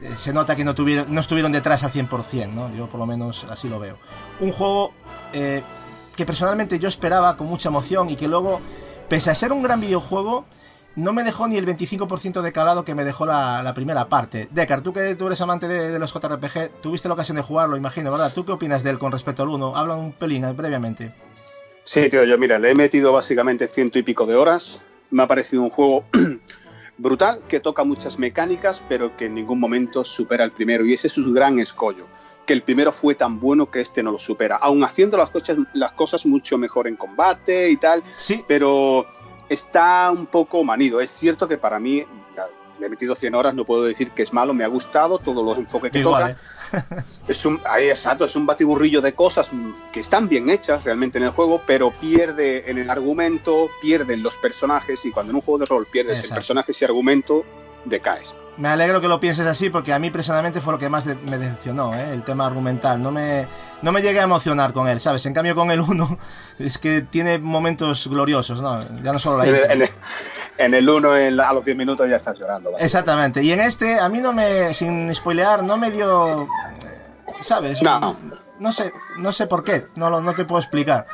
eh, 0.01 0.15
se 0.17 0.33
nota 0.33 0.57
que 0.57 0.65
no, 0.65 0.75
tuvieron, 0.75 1.13
no 1.15 1.21
estuvieron 1.21 1.53
detrás 1.53 1.85
al 1.85 1.93
100%, 1.93 2.53
¿no? 2.53 2.75
Yo 2.75 2.89
por 2.89 2.99
lo 2.99 3.07
menos 3.07 3.45
así 3.51 3.69
lo 3.69 3.79
veo. 3.79 3.99
Un 4.41 4.53
juego 4.53 4.93
eh, 5.33 5.63
que 6.17 6.25
personalmente 6.25 6.79
yo 6.79 6.89
esperaba 6.89 7.37
con 7.37 7.47
mucha 7.47 7.69
emoción 7.69 8.09
y 8.09 8.17
que 8.17 8.27
luego 8.27 8.61
pese 9.11 9.29
a 9.29 9.35
ser 9.35 9.53
un 9.53 9.61
gran 9.61 9.81
videojuego, 9.81 10.47
no 10.95 11.13
me 11.13 11.25
dejó 11.25 11.49
ni 11.49 11.57
el 11.57 11.67
25% 11.67 12.43
de 12.43 12.53
calado 12.53 12.85
que 12.85 12.95
me 12.95 13.05
dejó 13.05 13.27
la, 13.27 13.73
primera 13.75 14.09
parte. 14.09 14.49
Decar, 14.53 14.83
tú 14.83 14.93
que 14.93 15.17
tú 15.17 15.27
eres 15.27 15.41
amante 15.41 15.67
de, 15.67 15.99
los 15.99 16.15
JRPG, 16.15 16.81
tuviste 16.81 17.09
la 17.09 17.15
ocasión 17.15 17.37
de 17.37 17.43
jugarlo, 17.43 17.77
imagino, 17.77 18.13
¿verdad? 18.13 18.33
¿Tú 18.33 18.47
qué 18.47 18.53
opinas 18.53 18.85
de 18.85 18.91
él 18.91 19.01
con 19.01 19.11
respecto 19.11 19.43
al 19.43 19.49
1? 19.49 19.77
Habla 19.77 19.97
un 19.97 20.13
pelín 20.13 20.45
eh, 20.45 20.55
previamente. 20.55 21.13
Sí, 21.83 22.09
tío, 22.09 22.23
yo 22.23 22.39
mira, 22.39 22.61
le 22.61 22.71
he 22.71 22.75
metido 22.75 23.13
básicamente 23.13 23.67
ciento 23.67 23.99
y 23.99 24.05
pico 24.05 24.27
de 24.27 24.37
horas. 24.37 24.83
Me 25.11 25.25
ha 25.25 25.27
parecido 25.27 25.63
un 25.63 25.71
juego 25.71 26.05
brutal, 26.99 27.41
que 27.49 27.59
toca 27.59 27.83
muchas 27.83 28.21
mecánicas, 28.21 28.81
pero 28.89 29.17
que 29.17 29.27
en 29.27 29.35
ningún 29.35 29.59
momento 29.59 30.05
supera 30.05 30.45
el 30.45 30.53
primero. 30.53 30.87
Y 30.87 30.93
ese 30.93 31.09
es 31.09 31.15
su 31.15 31.33
gran 31.33 31.59
escollo, 31.59 32.07
que 32.47 32.53
el 32.53 32.62
primero 32.62 32.93
fue 32.93 33.14
tan 33.14 33.38
bueno 33.38 33.70
que 33.70 33.80
este 33.80 34.03
no 34.03 34.12
lo 34.12 34.18
supera. 34.18 34.57
Aún 34.57 34.82
haciendo 34.84 35.16
las 35.16 35.30
cosas, 35.30 35.59
las 35.72 35.93
cosas 35.93 36.26
mucho 36.26 36.59
mejor 36.59 36.88
en 36.88 36.97
combate 36.97 37.70
y 37.70 37.76
tal, 37.76 38.03
sí. 38.05 38.45
pero 38.49 39.07
está 39.49 40.11
un 40.11 40.26
poco 40.26 40.64
manido. 40.64 41.01
Es 41.01 41.11
cierto 41.11 41.47
que 41.47 41.59
para 41.59 41.78
mí, 41.78 42.05
ya, 42.34 42.47
le 42.78 42.86
he 42.86 42.88
metido 42.88 43.14
100 43.14 43.34
horas, 43.34 43.55
no 43.55 43.64
puedo 43.64 43.84
decir 43.84 44.11
que 44.12 44.22
es 44.22 44.32
malo, 44.32 44.55
me 44.55 44.64
ha 44.64 44.68
gustado 44.68 45.18
todos 45.18 45.45
los 45.45 45.59
enfoques 45.59 45.91
que 45.93 45.99
Igual, 45.99 46.36
toca. 46.70 46.78
¿eh? 46.78 47.05
es 47.28 47.45
un, 47.45 47.61
exacto, 47.78 48.24
es 48.24 48.34
un 48.36 48.47
batiburrillo 48.47 49.03
de 49.03 49.14
cosas 49.14 49.51
que 49.93 50.01
están 50.01 50.28
bien 50.28 50.49
hechas 50.49 50.84
realmente 50.84 51.18
en 51.18 51.24
el 51.24 51.30
juego, 51.30 51.61
pero 51.66 51.93
pierde 51.93 52.70
en 52.70 52.78
el 52.78 52.88
argumento, 52.88 53.68
pierden 53.80 54.22
los 54.22 54.36
personajes 54.38 55.05
y 55.05 55.11
cuando 55.11 55.30
en 55.30 55.36
un 55.36 55.43
juego 55.43 55.59
de 55.59 55.66
rol 55.66 55.86
pierdes 55.86 56.18
Exacto. 56.18 56.34
el 56.34 56.38
personajes 56.38 56.80
y 56.80 56.84
argumento, 56.84 57.45
decaes. 57.85 58.35
Me 58.57 58.68
alegro 58.68 59.01
que 59.01 59.09
lo 59.09 59.20
pienses 59.20 59.47
así 59.47 59.70
porque 59.70 59.93
a 59.95 59.99
mí 59.99 60.11
personalmente 60.11 60.61
fue 60.61 60.74
lo 60.74 60.78
que 60.78 60.91
más 60.91 61.07
de- 61.07 61.14
me 61.14 61.39
decepcionó, 61.39 61.95
¿eh? 61.95 62.12
el 62.12 62.24
tema 62.24 62.45
argumental. 62.47 63.01
No 63.01 63.11
me, 63.11 63.49
no 63.81 63.91
me 63.91 64.03
llegué 64.03 64.20
a 64.20 64.24
emocionar 64.24 64.74
con 64.74 64.87
él, 64.87 65.01
¿sabes? 65.01 65.24
En 65.24 65.33
cambio 65.33 65.55
con 65.55 65.70
el 65.70 65.81
1 65.81 66.18
es 66.59 66.76
que 66.76 67.01
tiene 67.01 67.39
momentos 67.39 68.07
gloriosos, 68.09 68.61
¿no? 68.61 68.83
Ya 69.03 69.12
no 69.14 69.18
solo 69.18 69.39
la 69.39 69.47
En 69.47 69.55
el, 69.55 69.70
en 69.70 69.83
el- 69.83 69.89
en 70.59 70.74
el 70.74 70.91
uno, 70.91 71.16
en 71.16 71.37
la- 71.39 71.49
a 71.49 71.55
los 71.55 71.64
10 71.64 71.74
minutos 71.76 72.09
ya 72.11 72.16
estás 72.16 72.39
llorando. 72.39 72.72
Exactamente. 72.78 73.43
Y 73.43 73.51
en 73.53 73.61
este, 73.61 73.99
a 73.99 74.09
mí 74.11 74.18
no 74.18 74.35
me, 74.35 74.74
sin 74.74 75.14
spoilear, 75.14 75.62
no 75.62 75.78
me 75.78 75.91
dio, 75.91 76.43
eh, 76.43 76.47
¿sabes? 77.41 77.81
No. 77.83 78.18
No 78.59 78.72
sé, 78.72 78.93
no 79.16 79.33
sé 79.33 79.47
por 79.47 79.64
qué, 79.64 79.87
no, 79.97 80.11
lo- 80.11 80.20
no 80.20 80.35
te 80.35 80.45
puedo 80.45 80.61
explicar. 80.61 81.07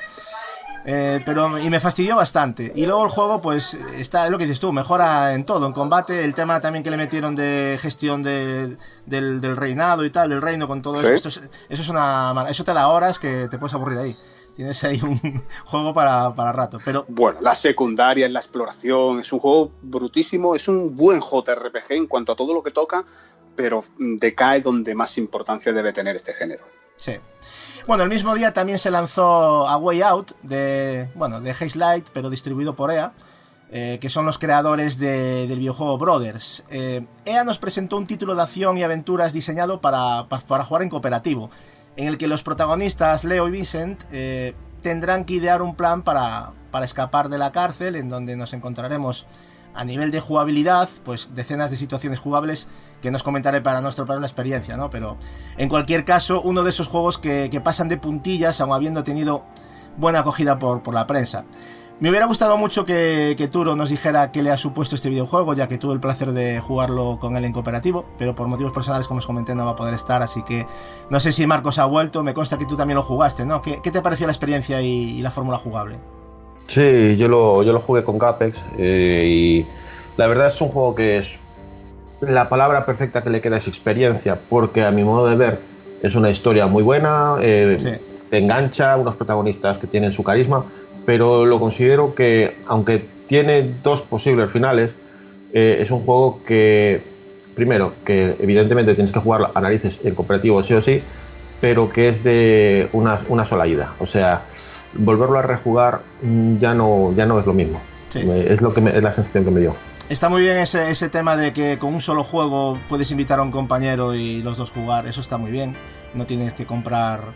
Eh, 0.89 1.20
pero 1.26 1.59
y 1.59 1.68
me 1.68 1.80
fastidió 1.80 2.14
bastante. 2.14 2.72
Y 2.76 2.87
luego 2.87 3.03
el 3.05 3.11
juego, 3.11 3.41
pues, 3.41 3.74
está, 3.97 4.24
es 4.26 4.30
lo 4.30 4.39
que 4.39 4.45
dices 4.45 4.61
tú, 4.61 4.72
mejora 4.72 5.34
en 5.34 5.45
todo, 5.45 5.66
en 5.66 5.72
combate, 5.72 6.24
el 6.24 6.32
tema 6.34 6.61
también 6.61 6.84
que 6.84 6.91
le 6.93 6.97
metieron 6.97 7.34
de 7.34 7.76
gestión 7.82 8.22
de, 8.22 8.76
del, 9.05 9.41
del 9.41 9.57
reinado 9.57 10.05
y 10.05 10.11
tal, 10.11 10.30
del 10.30 10.41
reino 10.41 10.68
con 10.68 10.82
todo 10.82 11.01
Sí. 11.01 11.07
eso. 11.09 11.14
Esto 11.14 11.28
es- 11.28 11.41
eso 11.68 11.82
es 11.82 11.89
una 11.89 12.47
eso 12.49 12.62
te 12.62 12.72
da 12.72 12.87
horas 12.89 13.18
que 13.18 13.49
te 13.49 13.59
puedes 13.59 13.74
aburrir 13.74 13.99
ahí. 13.99 14.16
Tienes 14.55 14.82
ahí 14.84 15.01
un 15.03 15.18
juego 15.66 15.93
para, 15.93 16.34
para 16.37 16.53
rato. 16.53 16.78
Pero 16.84 17.05
Bueno, 17.09 17.41
la 17.43 17.57
secundaria, 17.57 18.28
la 18.28 18.39
exploración, 18.39 19.18
es 19.18 19.32
un 19.32 19.41
juego 19.41 19.72
brutísimo, 19.82 20.55
es 20.55 20.68
un 20.68 20.95
buen 20.95 21.20
JRPG 21.20 21.91
en 21.95 22.07
cuanto 22.07 22.30
a 22.32 22.37
todo 22.37 22.55
lo 22.55 22.62
que 22.62 22.70
toca, 22.70 23.05
pero 23.57 23.80
mm, 23.99 24.16
decae 24.16 24.61
donde 24.61 24.95
más 24.95 25.18
importancia 25.18 25.72
debe 25.72 25.93
tener 25.93 26.14
este 26.14 26.32
género. 26.32 26.64
Sí. 26.97 27.12
Bueno, 27.87 28.03
el 28.03 28.09
mismo 28.09 28.34
día 28.34 28.53
también 28.53 28.78
se 28.78 28.91
lanzó 28.91 29.68
A 29.68 29.76
Way 29.76 30.03
Out 30.03 30.32
de, 30.43 31.09
bueno, 31.14 31.41
de 31.41 31.51
Haze 31.51 31.78
Light, 31.78 32.09
pero 32.12 32.30
distribuido 32.30 32.74
por 32.74 32.91
EA, 32.91 33.12
eh, 33.70 33.99
que 34.01 34.11
son 34.11 34.26
los 34.26 34.39
creadores 34.39 34.99
de- 34.99 35.47
del 35.47 35.59
videojuego 35.61 35.97
Brothers. 35.97 36.64
Eh, 36.68 37.07
EA 37.26 37.45
nos 37.45 37.59
presentó 37.59 37.97
un 37.97 38.07
título 38.07 38.34
de 38.34 38.43
acción 38.43 38.76
y 38.76 38.82
aventuras 38.82 39.32
diseñado 39.32 39.80
para, 39.80 40.28
pa- 40.28 40.41
para 40.41 40.64
jugar 40.64 40.82
en 40.82 40.89
cooperativo, 40.89 41.49
en 41.97 42.09
el 42.09 42.18
que 42.18 42.26
los 42.26 42.43
protagonistas, 42.43 43.22
Leo 43.24 43.47
y 43.47 43.53
Vincent, 43.53 44.03
eh, 44.11 44.55
tendrán 44.82 45.24
que 45.24 45.34
idear 45.34 45.62
un 45.62 45.76
plan 45.76 46.03
para, 46.03 46.55
para 46.72 46.84
escapar 46.84 47.28
de 47.28 47.39
la 47.39 47.53
cárcel, 47.53 47.95
en 47.95 48.09
donde 48.09 48.37
nos 48.37 48.53
encontraremos 48.53 49.26
a 49.76 49.84
nivel 49.84 50.10
de 50.10 50.20
jugabilidad, 50.20 50.88
pues 51.04 51.30
decenas 51.34 51.70
de 51.70 51.76
situaciones 51.76 52.18
jugables 52.18 52.66
que 53.02 53.10
nos 53.10 53.22
comentaré 53.22 53.60
para 53.60 53.80
no 53.80 53.88
estropear 53.88 54.18
la 54.20 54.26
experiencia, 54.26 54.76
¿no? 54.76 54.90
Pero 54.90 55.16
en 55.58 55.68
cualquier 55.68 56.04
caso, 56.04 56.40
uno 56.42 56.62
de 56.62 56.70
esos 56.70 56.88
juegos 56.88 57.18
que, 57.18 57.48
que 57.50 57.60
pasan 57.60 57.88
de 57.88 57.98
puntillas, 57.98 58.60
aun 58.60 58.72
habiendo 58.72 59.04
tenido 59.04 59.44
buena 59.96 60.20
acogida 60.20 60.58
por, 60.58 60.82
por 60.82 60.94
la 60.94 61.06
prensa. 61.06 61.44
Me 61.98 62.10
hubiera 62.10 62.26
gustado 62.26 62.58
mucho 62.58 62.84
que, 62.84 63.34
que 63.38 63.48
Turo 63.48 63.74
nos 63.74 63.88
dijera 63.88 64.30
qué 64.30 64.42
le 64.42 64.50
ha 64.50 64.58
supuesto 64.58 64.94
este 64.94 65.08
videojuego, 65.08 65.54
ya 65.54 65.66
que 65.66 65.78
tuve 65.78 65.94
el 65.94 66.00
placer 66.00 66.32
de 66.32 66.60
jugarlo 66.60 67.18
con 67.18 67.38
él 67.38 67.44
en 67.46 67.54
cooperativo, 67.54 68.04
pero 68.18 68.34
por 68.34 68.48
motivos 68.48 68.72
personales, 68.72 69.08
como 69.08 69.20
os 69.20 69.26
comenté, 69.26 69.54
no 69.54 69.64
va 69.64 69.70
a 69.70 69.76
poder 69.76 69.94
estar, 69.94 70.20
así 70.20 70.42
que 70.42 70.66
no 71.10 71.20
sé 71.20 71.32
si 71.32 71.46
Marcos 71.46 71.78
ha 71.78 71.86
vuelto, 71.86 72.22
me 72.22 72.34
consta 72.34 72.58
que 72.58 72.66
tú 72.66 72.76
también 72.76 72.96
lo 72.96 73.02
jugaste, 73.02 73.46
¿no? 73.46 73.62
¿Qué, 73.62 73.80
qué 73.82 73.90
te 73.90 74.02
pareció 74.02 74.26
la 74.26 74.34
experiencia 74.34 74.82
y 74.82 75.22
la 75.22 75.30
fórmula 75.30 75.56
jugable? 75.56 75.98
Sí, 76.68 77.16
yo 77.16 77.28
lo, 77.28 77.62
yo 77.62 77.72
lo 77.72 77.80
jugué 77.80 78.02
con 78.02 78.18
Capex 78.18 78.58
eh, 78.78 79.24
y 79.26 79.66
la 80.16 80.26
verdad 80.26 80.48
es 80.48 80.60
un 80.60 80.68
juego 80.68 80.94
que 80.94 81.18
es 81.18 81.28
la 82.20 82.48
palabra 82.48 82.86
perfecta 82.86 83.22
que 83.22 83.30
le 83.30 83.40
queda 83.40 83.58
es 83.58 83.68
experiencia, 83.68 84.38
porque 84.48 84.82
a 84.84 84.90
mi 84.90 85.04
modo 85.04 85.28
de 85.28 85.36
ver 85.36 85.58
es 86.02 86.14
una 86.14 86.30
historia 86.30 86.66
muy 86.66 86.82
buena, 86.82 87.36
eh, 87.40 87.76
Sí. 87.78 87.90
te 88.30 88.38
engancha, 88.38 88.96
unos 88.96 89.16
protagonistas 89.16 89.78
que 89.78 89.86
tienen 89.86 90.12
su 90.12 90.24
carisma, 90.24 90.64
pero 91.04 91.46
lo 91.46 91.60
considero 91.60 92.14
que 92.14 92.56
aunque 92.66 93.06
tiene 93.28 93.62
dos 93.82 94.02
posibles 94.02 94.50
finales, 94.50 94.92
eh, 95.52 95.78
es 95.80 95.90
un 95.90 96.00
juego 96.00 96.40
que, 96.44 97.02
primero, 97.54 97.92
que 98.04 98.34
evidentemente 98.40 98.94
tienes 98.94 99.12
que 99.12 99.20
jugar 99.20 99.50
a 99.54 99.60
narices 99.60 99.98
en 100.04 100.14
cooperativo 100.14 100.62
sí 100.64 100.74
o 100.74 100.82
sí, 100.82 101.02
pero 101.60 101.90
que 101.90 102.08
es 102.08 102.22
de 102.24 102.88
una, 102.92 103.20
una 103.28 103.46
sola 103.46 103.66
ida. 103.66 103.94
O 104.00 104.06
sea, 104.06 104.42
volverlo 104.99 105.38
a 105.38 105.42
rejugar 105.42 106.01
mm, 106.22 106.59
ya 106.59 106.74
no, 106.74 107.12
ya 107.14 107.26
no 107.26 107.38
es 107.40 107.47
lo 107.47 107.53
mismo. 107.53 107.80
Sí. 108.09 108.24
Me- 108.24 108.53
Es, 108.53 108.61
lo 108.61 108.72
que 108.74 108.80
me- 108.80 108.97
es 108.97 109.03
la 109.03 109.12
sensación 109.12 109.44
que 109.44 109.51
me 109.51 109.61
dio. 109.61 109.74
Está 110.09 110.28
muy 110.28 110.40
bien 110.42 110.57
ese, 110.59 110.90
ese 110.90 111.09
tema 111.09 111.36
de 111.36 111.53
que 111.53 111.78
con 111.78 111.92
un 111.92 112.01
solo 112.01 112.22
juego 112.22 112.78
puedes 112.88 113.11
invitar 113.11 113.40
a 113.40 113.42
un 113.42 113.51
compañero 113.51 114.14
y 114.14 114.42
los 114.42 114.57
dos 114.57 114.70
jugar, 114.70 115.07
eso 115.07 115.20
está 115.20 115.36
muy 115.38 115.51
bien. 115.51 115.76
No 116.14 116.26
tienes 116.26 116.55
que 116.55 116.64
comprar 116.64 117.34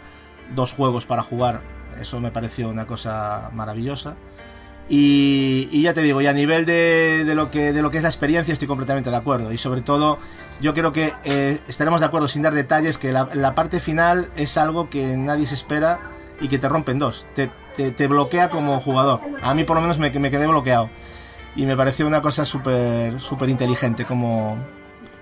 dos 0.55 0.73
juegos 0.73 1.05
para 1.05 1.23
jugar, 1.23 1.63
eso 2.01 2.21
me 2.21 2.31
pareció 2.31 2.69
una 2.69 2.87
cosa 2.87 3.51
maravillosa. 3.55 4.15
Y, 4.89 5.69
y 5.71 5.83
ya 5.83 5.95
te 5.95 6.03
digo, 6.03 6.21
y 6.21 6.27
a 6.27 6.33
nivel 6.33 6.67
de, 6.67 7.25
de 7.25 7.35
lo 7.37 7.51
que, 7.51 7.73
de 7.73 7.81
lo 7.83 7.91
que 7.93 7.99
es 7.99 8.03
la 8.03 8.09
experiencia 8.09 8.53
estoy 8.53 8.67
completamente 8.67 9.11
de 9.11 9.17
acuerdo. 9.17 9.53
Y 9.53 9.59
sobre 9.59 9.83
todo, 9.83 10.19
yo 10.61 10.75
creo 10.75 10.93
que 10.93 11.13
eh, 11.25 11.59
estaremos 11.69 12.01
de 12.01 12.07
acuerdo 12.07 12.27
sin 12.27 12.43
dar 12.43 12.55
detalles 12.55 12.99
que 12.99 13.13
la, 13.13 13.29
la 13.35 13.55
parte 13.55 13.79
final 13.79 14.31
es 14.37 14.57
algo 14.57 14.91
que 14.91 15.17
nadie 15.17 15.47
se 15.47 15.55
espera 15.55 16.01
y 16.41 16.49
que 16.49 16.59
te 16.59 16.69
rompe 16.69 16.93
en 16.93 16.99
dos. 16.99 17.27
Te, 17.35 17.51
te- 17.77 17.91
te 17.93 18.07
bloquea 18.07 18.51
como 18.51 18.81
jugador. 18.81 19.21
A 19.43 19.55
mí 19.55 19.65
por 19.65 19.77
lo 19.77 19.83
menos 19.83 19.99
me, 19.99 20.11
me 20.11 20.31
quedé 20.31 20.47
bloqueado 20.47 20.91
y 21.57 21.67
me 21.67 21.77
pareció 21.77 22.07
una 22.07 22.23
cosa 22.23 22.45
súper 22.45 23.21
súper 23.21 23.49
inteligente 23.51 24.05
como, 24.05 24.57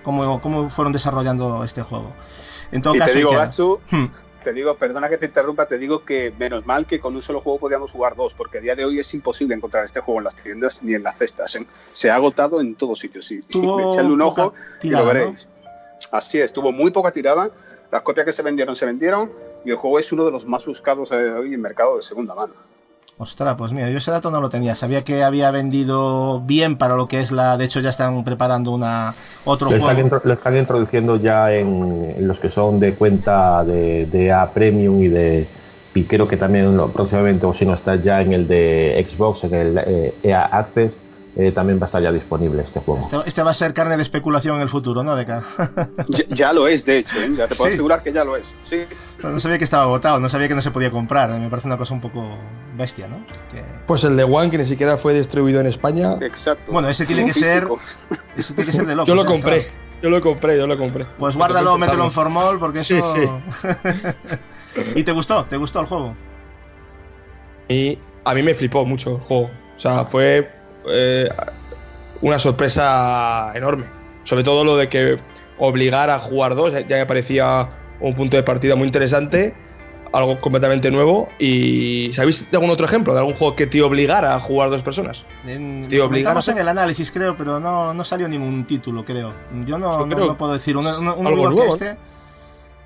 como, 0.03 0.39
como 0.41 0.69
fueron 0.69 0.93
desarrollando 0.93 1.63
este 1.63 1.81
juego. 1.81 2.13
En 2.71 2.81
todo 2.81 2.95
Y 2.95 2.99
caso, 2.99 3.11
te 3.11 3.17
digo. 3.17 3.31
Gatsu, 3.31 3.79
Hmm. 3.91 4.05
te 4.43 4.53
digo, 4.53 4.77
perdona 4.77 5.09
que 5.09 5.17
te 5.17 5.25
interrumpa, 5.25 5.65
te 5.65 5.77
digo 5.77 6.05
que 6.05 6.33
menos 6.39 6.65
mal 6.65 6.85
que 6.85 6.99
con 6.99 7.15
un 7.15 7.21
solo 7.21 7.41
juego 7.41 7.59
podíamos 7.59 7.91
jugar 7.91 8.15
dos, 8.15 8.33
porque 8.35 8.59
a 8.59 8.61
día 8.61 8.75
de 8.75 8.85
hoy 8.85 8.99
es 8.99 9.13
imposible 9.13 9.55
encontrar 9.55 9.83
este 9.83 9.99
juego 9.99 10.19
en 10.19 10.23
las 10.25 10.35
tiendas 10.35 10.81
ni 10.83 10.93
en 10.93 11.03
las 11.03 11.17
cestas. 11.17 11.55
¿eh? 11.55 11.65
Se 11.91 12.09
ha 12.11 12.15
agotado 12.15 12.61
en 12.61 12.75
todos 12.75 12.99
sitios. 12.99 13.25
Sí, 13.25 13.41
echarle 13.49 14.13
un 14.13 14.21
ojo 14.21 14.53
tirada, 14.79 15.03
y 15.03 15.07
lo 15.07 15.13
veréis. 15.13 15.47
Así 16.11 16.39
es, 16.39 16.53
tuvo 16.53 16.71
muy 16.71 16.91
poca 16.91 17.11
tirada. 17.11 17.49
Las 17.91 18.03
copias 18.03 18.25
que 18.25 18.31
se 18.31 18.41
vendieron 18.43 18.75
se 18.75 18.85
vendieron 18.85 19.31
y 19.65 19.71
el 19.71 19.75
juego 19.75 19.99
es 19.99 20.11
uno 20.11 20.25
de 20.25 20.31
los 20.31 20.45
más 20.45 20.65
buscados 20.65 21.11
eh, 21.11 21.31
hoy 21.33 21.53
en 21.53 21.61
mercado 21.61 21.95
de 21.97 22.01
segunda 22.01 22.35
mano. 22.35 22.53
Ostras, 23.21 23.55
pues 23.57 23.73
mira, 23.73 23.89
yo 23.89 23.97
ese 23.97 24.11
dato 24.11 24.31
no 24.31 24.39
lo 24.39 24.49
tenía. 24.49 24.75
Sabía 24.75 25.03
que 25.03 25.23
había 25.23 25.51
vendido 25.51 26.39
bien 26.39 26.77
para 26.77 26.95
lo 26.95 27.07
que 27.09 27.19
es 27.19 27.33
la. 27.33 27.57
De 27.57 27.65
hecho, 27.65 27.81
ya 27.81 27.89
están 27.89 28.23
preparando 28.23 28.71
una 28.71 29.13
otro 29.43 29.69
Lo 29.69 29.75
están, 29.75 29.95
juego. 29.95 30.07
intro- 30.07 30.21
lo 30.23 30.33
están 30.33 30.55
introduciendo 30.55 31.17
ya 31.17 31.51
en, 31.53 32.13
en 32.17 32.27
los 32.29 32.39
que 32.39 32.49
son 32.49 32.79
de 32.79 32.93
cuenta 32.93 33.65
de, 33.65 34.05
de 34.05 34.31
A 34.31 34.49
Premium 34.49 35.03
y 35.03 35.07
de. 35.09 35.47
Y 35.95 36.03
creo 36.05 36.29
que 36.29 36.37
también 36.37 36.77
lo- 36.77 36.87
próximamente, 36.93 37.45
o 37.45 37.53
si 37.53 37.65
no 37.65 37.73
está 37.73 37.97
ya 37.97 38.21
en 38.21 38.31
el 38.31 38.47
de 38.47 39.05
Xbox, 39.05 39.43
en 39.43 39.53
el 39.53 39.77
eh, 39.85 40.13
EA 40.23 40.45
Access, 40.45 40.95
eh, 41.41 41.51
también 41.53 41.79
va 41.79 41.83
a 41.83 41.85
estar 41.85 42.01
ya 42.01 42.11
disponible 42.11 42.61
este 42.63 42.79
juego. 42.81 43.01
Este, 43.01 43.17
este 43.25 43.43
va 43.43 43.51
a 43.51 43.53
ser 43.53 43.73
carne 43.73 43.95
de 43.95 44.03
especulación 44.03 44.57
en 44.57 44.61
el 44.63 44.69
futuro, 44.69 45.03
¿no? 45.03 45.15
De 45.15 45.25
cara. 45.25 45.41
Ya, 46.09 46.23
ya 46.29 46.53
lo 46.53 46.67
es, 46.67 46.85
de 46.85 46.97
hecho, 46.99 47.17
¿eh? 47.19 47.29
ya 47.35 47.47
te 47.47 47.55
puedo 47.55 47.69
Sí. 47.69 47.73
asegurar 47.75 48.03
que 48.03 48.11
ya 48.11 48.23
lo 48.23 48.35
es. 48.35 48.53
Sí, 48.63 48.83
No, 49.23 49.29
no 49.29 49.39
sabía 49.39 49.57
que 49.57 49.63
estaba 49.63 49.83
agotado, 49.83 50.19
no 50.19 50.27
sabía 50.29 50.47
que 50.47 50.55
no 50.55 50.61
se 50.61 50.71
podía 50.71 50.91
comprar. 50.91 51.29
Me 51.39 51.49
parece 51.49 51.67
una 51.67 51.77
cosa 51.77 51.93
un 51.93 52.01
poco 52.01 52.37
bestia, 52.75 53.07
¿no? 53.07 53.25
Que- 53.51 53.63
Pues 53.87 54.03
el 54.03 54.17
de 54.17 54.23
One, 54.23 54.49
que 54.51 54.57
ni 54.57 54.65
siquiera 54.65 54.97
fue 54.97 55.13
distribuido 55.13 55.59
en 55.61 55.67
España. 55.67 56.17
exacto. 56.21 56.71
Bueno, 56.71 56.89
ese 56.89 57.05
tiene 57.05 57.25
que 57.25 57.33
ser. 57.33 57.67
Ese 58.35 58.53
tiene 58.53 58.71
que 58.71 58.75
ser 58.75 58.85
de 58.85 58.95
loco. 58.95 59.07
Yo 59.07 59.15
lo 59.15 59.25
compré, 59.25 59.69
yo 60.01 60.09
lo 60.09 60.21
compré, 60.21 60.57
yo 60.57 60.65
lo 60.67 60.77
compré. 60.77 61.05
Pues 61.17 61.35
guárdalo, 61.35 61.77
mételo 61.77 62.05
en 62.05 62.11
formol 62.11 62.57
porque 62.59 62.79
Sí, 62.83 62.95
eso. 62.97 63.13
sí. 63.15 64.81
¿Y 64.95 65.03
te 65.03 65.11
gustó? 65.11 65.45
¿Te 65.45 65.57
gustó 65.57 65.79
el 65.81 65.85
juego? 65.87 66.15
Y 67.67 67.99
a 68.25 68.33
mí 68.33 68.43
me 68.43 68.55
flipó 68.55 68.85
mucho 68.85 69.17
el 69.17 69.21
juego. 69.21 69.49
O 69.75 69.79
sea, 69.79 70.05
fue 70.05 70.49
eh, 70.91 71.29
una 72.21 72.39
sorpresa 72.39 73.51
enorme. 73.55 73.85
Sobre 74.23 74.43
todo 74.43 74.63
lo 74.63 74.77
de 74.77 74.89
que 74.89 75.19
obligar 75.57 76.09
a 76.09 76.19
jugar 76.19 76.55
dos, 76.55 76.71
ya 76.87 76.97
me 76.97 77.05
parecía 77.05 77.69
un 77.99 78.15
punto 78.15 78.37
de 78.37 78.43
partida 78.43 78.75
muy 78.75 78.85
interesante. 78.87 79.55
algo 80.11 80.41
completamente 80.41 80.89
nuevo. 80.89 81.29
¿Y 81.37 82.09
sabéis 82.13 82.49
de 82.49 82.57
algún 82.57 82.71
otro 82.71 82.87
ejemplo? 82.87 83.13
¿De 83.13 83.19
algún 83.19 83.35
juego 83.35 83.55
que 83.55 83.67
te 83.67 83.79
obligara 83.83 84.33
a 84.35 84.39
jugar 84.39 84.71
dos 84.71 84.81
personas? 84.81 85.23
En, 85.45 85.87
Te 85.87 85.97
en 85.97 86.57
el 86.57 86.67
análisis, 86.67 87.11
creo, 87.11 87.37
pero 87.37 87.59
no, 87.59 87.93
no 87.93 88.03
salió 88.03 88.27
ningún 88.27 88.65
título, 88.65 89.05
creo. 89.05 89.35
Yo 89.65 89.77
no, 89.77 90.07
no, 90.07 90.15
creo 90.15 90.25
no 90.29 90.35
puedo 90.37 90.53
decir 90.53 90.75
uno, 90.77 90.89
uno- 90.99 91.13
uno 91.15 91.29
algo 91.29 91.41
igual 91.41 91.55
nuevo, 91.55 91.77
que 91.77 91.85
este. 91.85 91.99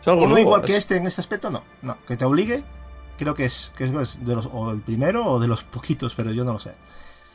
Es 0.02 0.08
algo 0.10 0.24
Uno 0.24 0.30
nuevo, 0.34 0.40
igual 0.50 0.62
que 0.64 0.74
es- 0.74 0.80
este 0.80 0.98
en 0.98 1.08
este 1.08 1.22
aspecto, 1.22 1.50
no. 1.50 1.64
No, 1.82 1.98
que 2.06 2.18
te 2.18 2.26
obligue, 2.26 2.62
creo 3.18 3.34
que 3.36 3.46
es, 3.46 3.72
que 3.78 3.86
es 3.86 4.26
de 4.26 4.36
los, 4.36 4.50
o 4.52 4.72
el 4.72 4.82
primero 4.82 5.26
o 5.26 5.40
de 5.40 5.48
los 5.48 5.64
poquitos, 5.64 6.16
pero 6.16 6.32
yo 6.34 6.44
no 6.44 6.52
lo 6.52 6.60
sé. 6.60 6.72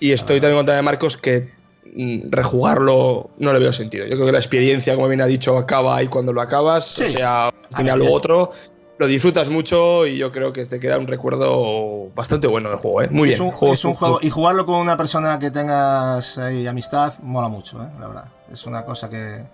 Y 0.00 0.12
estoy 0.12 0.40
también 0.40 0.58
contra 0.58 0.76
de 0.76 0.82
Marcos 0.82 1.16
que 1.16 1.50
mm, 1.94 2.30
rejugarlo 2.30 3.30
no 3.38 3.52
le 3.52 3.58
veo 3.58 3.72
sentido. 3.72 4.04
Yo 4.06 4.12
creo 4.14 4.26
que 4.26 4.32
la 4.32 4.38
experiencia, 4.38 4.94
como 4.94 5.08
bien 5.08 5.20
ha 5.20 5.26
dicho, 5.26 5.56
acaba 5.58 5.96
ahí 5.96 6.08
cuando 6.08 6.32
lo 6.32 6.40
acabas. 6.40 6.86
Sí. 6.86 7.04
O 7.04 7.08
sea, 7.08 7.52
tiene 7.74 7.90
algo 7.90 8.12
otro. 8.12 8.50
Lo 8.98 9.06
disfrutas 9.06 9.48
mucho 9.48 10.06
y 10.06 10.16
yo 10.18 10.32
creo 10.32 10.52
que 10.52 10.64
te 10.66 10.80
queda 10.80 10.98
un 10.98 11.06
recuerdo 11.06 12.08
bastante 12.16 12.48
bueno 12.48 12.68
del 12.68 12.78
juego, 12.78 13.02
¿eh? 13.02 13.08
Muy 13.10 13.30
es 13.30 13.38
bien. 13.38 13.48
Un, 13.50 13.54
juego- 13.54 13.74
es 13.74 13.84
un 13.84 13.94
juego, 13.94 14.18
y 14.20 14.28
jugarlo 14.30 14.66
con 14.66 14.74
una 14.76 14.96
persona 14.96 15.38
que 15.38 15.52
tengas 15.52 16.36
ahí 16.38 16.66
amistad, 16.66 17.14
mola 17.22 17.46
mucho, 17.48 17.80
¿eh? 17.80 17.86
la 18.00 18.08
verdad. 18.08 18.24
Es 18.52 18.66
una 18.66 18.84
cosa 18.84 19.08
que, 19.08 19.44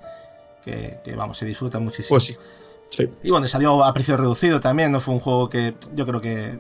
que, 0.64 0.98
que, 1.04 1.14
vamos, 1.14 1.36
se 1.36 1.44
disfruta 1.44 1.78
muchísimo. 1.78 2.08
Pues 2.14 2.24
sí. 2.24 2.36
sí. 2.88 3.06
Y 3.22 3.30
bueno, 3.30 3.46
salió 3.46 3.84
a 3.84 3.92
precio 3.92 4.16
reducido 4.16 4.60
también, 4.60 4.90
no 4.92 5.00
fue 5.00 5.12
un 5.12 5.20
juego 5.20 5.50
que 5.50 5.74
yo 5.94 6.06
creo 6.06 6.22
que 6.22 6.58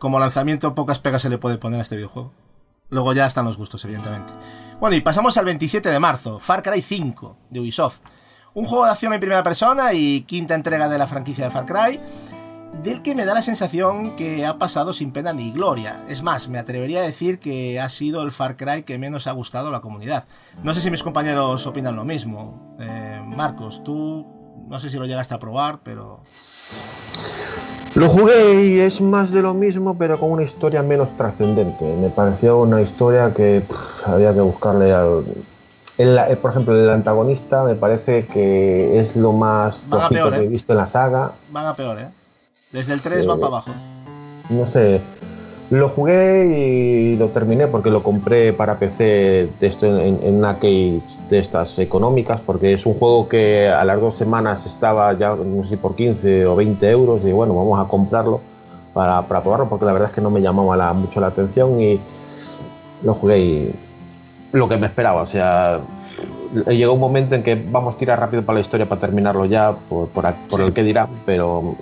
como 0.00 0.18
lanzamiento 0.18 0.74
pocas 0.74 0.98
pegas 0.98 1.22
se 1.22 1.28
le 1.30 1.38
puede 1.38 1.58
poner 1.58 1.78
a 1.78 1.82
este 1.82 1.94
videojuego. 1.94 2.32
Luego 2.90 3.12
ya 3.12 3.26
están 3.26 3.44
los 3.44 3.56
gustos, 3.56 3.84
evidentemente. 3.84 4.32
Bueno, 4.80 4.96
y 4.96 5.00
pasamos 5.00 5.36
al 5.36 5.44
27 5.44 5.88
de 5.88 6.00
marzo, 6.00 6.38
Far 6.38 6.62
Cry 6.62 6.82
5 6.82 7.36
de 7.50 7.60
Ubisoft. 7.60 8.00
Un 8.54 8.66
juego 8.66 8.84
de 8.84 8.92
acción 8.92 9.12
en 9.12 9.20
primera 9.20 9.42
persona 9.42 9.92
y 9.94 10.22
quinta 10.22 10.54
entrega 10.54 10.88
de 10.88 10.98
la 10.98 11.06
franquicia 11.06 11.44
de 11.44 11.50
Far 11.50 11.66
Cry, 11.66 12.00
del 12.82 13.02
que 13.02 13.14
me 13.14 13.24
da 13.24 13.34
la 13.34 13.42
sensación 13.42 14.16
que 14.16 14.46
ha 14.46 14.58
pasado 14.58 14.92
sin 14.92 15.12
pena 15.12 15.32
ni 15.32 15.50
gloria. 15.52 16.04
Es 16.08 16.22
más, 16.22 16.48
me 16.48 16.58
atrevería 16.58 17.00
a 17.00 17.02
decir 17.02 17.38
que 17.38 17.80
ha 17.80 17.88
sido 17.88 18.22
el 18.22 18.30
Far 18.30 18.56
Cry 18.56 18.82
que 18.82 18.98
menos 18.98 19.26
ha 19.26 19.32
gustado 19.32 19.68
a 19.68 19.72
la 19.72 19.80
comunidad. 19.80 20.24
No 20.62 20.74
sé 20.74 20.80
si 20.80 20.90
mis 20.90 21.02
compañeros 21.02 21.66
opinan 21.66 21.96
lo 21.96 22.04
mismo. 22.04 22.76
Eh, 22.78 23.22
Marcos, 23.26 23.82
tú 23.82 24.26
no 24.68 24.78
sé 24.80 24.90
si 24.90 24.96
lo 24.96 25.06
llegaste 25.06 25.34
a 25.34 25.38
probar, 25.38 25.80
pero... 25.82 26.22
Lo 27.94 28.08
jugué 28.08 28.64
y 28.64 28.80
es 28.80 29.00
más 29.00 29.30
de 29.30 29.40
lo 29.42 29.54
mismo, 29.54 29.96
pero 29.96 30.18
con 30.18 30.32
una 30.32 30.42
historia 30.42 30.82
menos 30.82 31.16
trascendente. 31.16 31.84
Me 31.84 32.08
pareció 32.08 32.60
una 32.60 32.82
historia 32.82 33.32
que 33.32 33.62
pff, 33.66 34.08
había 34.08 34.34
que 34.34 34.40
buscarle 34.40 34.92
al. 34.92 35.24
el- 35.98 36.18
el- 36.18 36.38
por 36.38 36.50
ejemplo, 36.50 36.74
el 36.74 36.90
antagonista 36.90 37.62
me 37.62 37.76
parece 37.76 38.26
que 38.26 38.98
es 38.98 39.14
lo 39.14 39.32
más 39.32 39.80
Van 39.88 40.08
peor, 40.08 40.32
que 40.32 40.40
¿eh? 40.40 40.44
he 40.44 40.48
visto 40.48 40.72
en 40.72 40.78
la 40.78 40.86
saga. 40.86 41.32
Van 41.52 41.66
a 41.66 41.76
peor, 41.76 41.98
¿eh? 42.00 42.08
Desde 42.72 42.94
el 42.94 43.00
3 43.00 43.26
van 43.26 43.36
Eh, 43.38 43.40
para 43.40 43.46
abajo. 43.48 43.70
No 44.50 44.66
sé. 44.66 45.00
Lo 45.74 45.88
jugué 45.88 46.46
y 46.56 47.16
lo 47.16 47.30
terminé 47.30 47.66
porque 47.66 47.90
lo 47.90 48.00
compré 48.04 48.52
para 48.52 48.78
PC 48.78 49.48
de 49.58 49.66
esto 49.66 49.86
en, 49.86 50.20
en 50.22 50.36
una 50.36 50.54
case 50.54 51.00
de 51.28 51.38
estas 51.40 51.76
económicas, 51.80 52.40
porque 52.40 52.74
es 52.74 52.86
un 52.86 52.94
juego 52.94 53.28
que 53.28 53.68
a 53.68 53.84
las 53.84 54.00
dos 54.00 54.14
semanas 54.14 54.66
estaba 54.66 55.12
ya, 55.14 55.34
no 55.34 55.64
sé 55.64 55.70
si 55.70 55.76
por 55.76 55.96
15 55.96 56.46
o 56.46 56.54
20 56.54 56.88
euros, 56.88 57.22
y 57.24 57.32
bueno, 57.32 57.56
vamos 57.56 57.84
a 57.84 57.88
comprarlo 57.88 58.40
para, 58.92 59.22
para 59.22 59.42
probarlo, 59.42 59.68
porque 59.68 59.84
la 59.84 59.92
verdad 59.92 60.10
es 60.10 60.14
que 60.14 60.20
no 60.20 60.30
me 60.30 60.40
llamaba 60.40 60.76
la- 60.76 60.92
mucho 60.92 61.20
la 61.20 61.26
atención 61.26 61.80
y 61.80 61.98
lo 63.02 63.14
jugué 63.14 63.38
y 63.40 63.74
lo 64.52 64.68
que 64.68 64.76
me 64.76 64.86
esperaba, 64.86 65.22
o 65.22 65.26
sea, 65.26 65.80
llegó 66.68 66.92
un 66.92 67.00
momento 67.00 67.34
en 67.34 67.42
que 67.42 67.56
vamos 67.56 67.96
a 67.96 67.98
tirar 67.98 68.20
rápido 68.20 68.44
para 68.44 68.54
la 68.54 68.60
historia 68.60 68.88
para 68.88 69.00
terminarlo 69.00 69.44
ya, 69.46 69.72
por, 69.88 70.06
por, 70.10 70.24
por 70.48 70.60
Sí. 70.60 70.66
el 70.66 70.72
que 70.72 70.84
dirá, 70.84 71.08
pero 71.26 71.74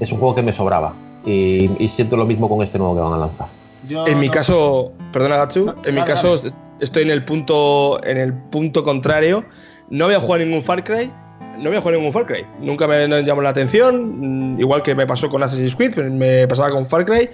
es 0.00 0.10
un 0.12 0.18
juego 0.18 0.34
que 0.34 0.42
me 0.42 0.54
sobraba. 0.54 0.94
Y, 1.26 1.70
y 1.82 1.88
siento 1.88 2.16
lo 2.16 2.26
mismo 2.26 2.48
con 2.48 2.62
este 2.62 2.78
nuevo 2.78 2.94
que 2.94 3.00
van 3.00 3.12
a 3.14 3.18
lanzar. 3.18 3.46
Yo 3.88 4.06
En 4.06 4.18
mi 4.18 4.26
no- 4.28 4.32
caso, 4.32 4.92
perdona 5.12 5.36
Gatsu, 5.38 5.66
No, 5.66 5.72
en 5.84 5.94
mi 5.94 6.00
dale, 6.00 6.12
caso 6.12 6.36
estoy 6.80 7.02
en 7.04 7.10
el 7.10 7.24
punto 7.24 8.02
en 8.04 8.16
el 8.18 8.32
punto 8.32 8.82
contrario. 8.82 9.44
No 9.90 10.06
voy 10.06 10.14
a 10.14 10.20
jugar 10.20 10.40
ningún 10.40 10.62
Far 10.62 10.82
Cry. 10.84 11.10
No 11.58 11.70
voy 11.70 11.76
a 11.76 11.80
jugar 11.80 11.96
ningún 11.96 12.12
Far 12.12 12.26
Cry. 12.26 12.44
Nunca 12.60 12.86
me 12.86 13.06
llamó 13.22 13.42
la 13.42 13.50
atención. 13.50 14.54
mm, 14.56 14.60
Igual 14.60 14.82
que 14.82 14.94
me 14.94 15.06
pasó 15.06 15.28
con 15.28 15.42
Assassin's 15.42 15.76
Creed, 15.76 15.96
me 15.96 16.46
pasaba 16.48 16.70
con 16.70 16.84
Far 16.86 17.04
Cry. 17.04 17.30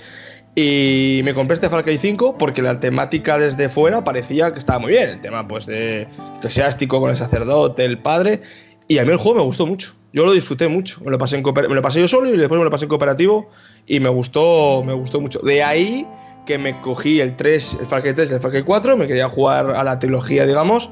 Y 0.57 1.21
me 1.25 1.33
compré 1.33 1.55
este 1.55 1.69
Far 1.69 1.85
Cry 1.85 1.97
5 1.97 2.37
porque 2.37 2.61
la 2.61 2.81
temática 2.81 3.39
desde 3.39 3.69
fuera 3.69 4.03
parecía 4.03 4.53
que 4.53 4.59
estaba 4.59 4.81
muy 4.81 4.91
bien. 4.91 5.11
El 5.11 5.21
tema, 5.21 5.47
pues, 5.47 5.67
de 5.67 6.09
eclesiástico 6.39 7.01
con 7.01 7.11
el 7.11 7.17
sacerdote, 7.17 7.85
el 7.85 7.99
padre. 7.99 8.41
Y 8.91 8.99
a 8.99 9.05
mí 9.05 9.13
el 9.13 9.19
juego 9.19 9.39
me 9.39 9.45
gustó 9.45 9.69
mucho. 9.69 9.95
Yo 10.13 10.25
lo 10.25 10.33
disfruté 10.33 10.67
mucho. 10.67 11.01
Me 11.05 11.13
lo 11.13 11.17
pasé, 11.17 11.37
en 11.37 11.45
me 11.45 11.75
lo 11.77 11.81
pasé 11.81 12.01
yo 12.01 12.09
solo 12.09 12.29
y 12.29 12.37
después 12.37 12.59
me 12.59 12.65
lo 12.65 12.73
pasé 12.73 12.87
en 12.87 12.89
cooperativo. 12.89 13.49
Y 13.87 14.01
me 14.01 14.09
gustó, 14.09 14.83
me 14.85 14.93
gustó 14.95 15.21
mucho. 15.21 15.39
De 15.39 15.63
ahí 15.63 16.05
que 16.45 16.59
me 16.59 16.81
cogí 16.81 17.21
el 17.21 17.37
3, 17.37 17.79
el 17.83 17.87
Far 17.87 18.03
Cry 18.03 18.15
3 18.15 18.33
y 18.33 18.35
el 18.35 18.41
Far 18.41 18.51
Cry 18.51 18.65
4. 18.65 18.97
Me 18.97 19.07
quería 19.07 19.29
jugar 19.29 19.71
a 19.77 19.85
la 19.85 20.01
trilogía, 20.01 20.45
digamos. 20.45 20.91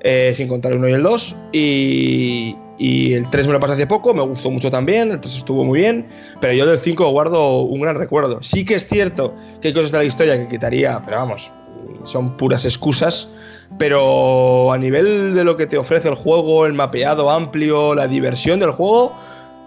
eh, 0.00 0.32
sin 0.34 0.48
contar 0.48 0.72
el 0.72 0.78
1 0.78 0.88
y 0.88 0.92
el 0.92 1.02
2. 1.02 1.36
Y, 1.52 2.56
y 2.78 3.14
el 3.14 3.28
3 3.30 3.46
me 3.46 3.52
lo 3.54 3.60
pasé 3.60 3.74
hace 3.74 3.86
poco, 3.86 4.14
me 4.14 4.22
gustó 4.22 4.50
mucho 4.50 4.70
también, 4.70 5.10
el 5.10 5.20
3 5.20 5.36
estuvo 5.36 5.64
muy 5.64 5.80
bien, 5.80 6.06
pero 6.40 6.52
yo 6.52 6.66
del 6.66 6.78
5 6.78 7.08
guardo 7.10 7.60
un 7.60 7.80
gran 7.80 7.96
recuerdo. 7.96 8.42
Sí 8.42 8.64
que 8.64 8.74
es 8.74 8.86
cierto 8.86 9.34
que 9.60 9.68
hay 9.68 9.74
cosas 9.74 9.92
de 9.92 9.98
la 9.98 10.04
historia 10.04 10.38
que 10.38 10.48
quitaría, 10.48 11.02
pero 11.04 11.18
vamos, 11.18 11.50
son 12.04 12.36
puras 12.36 12.64
excusas, 12.64 13.28
pero 13.78 14.72
a 14.72 14.78
nivel 14.78 15.34
de 15.34 15.44
lo 15.44 15.56
que 15.56 15.66
te 15.66 15.78
ofrece 15.78 16.08
el 16.08 16.14
juego, 16.14 16.66
el 16.66 16.72
mapeado 16.72 17.30
amplio, 17.30 17.94
la 17.94 18.06
diversión 18.08 18.60
del 18.60 18.70
juego, 18.70 19.12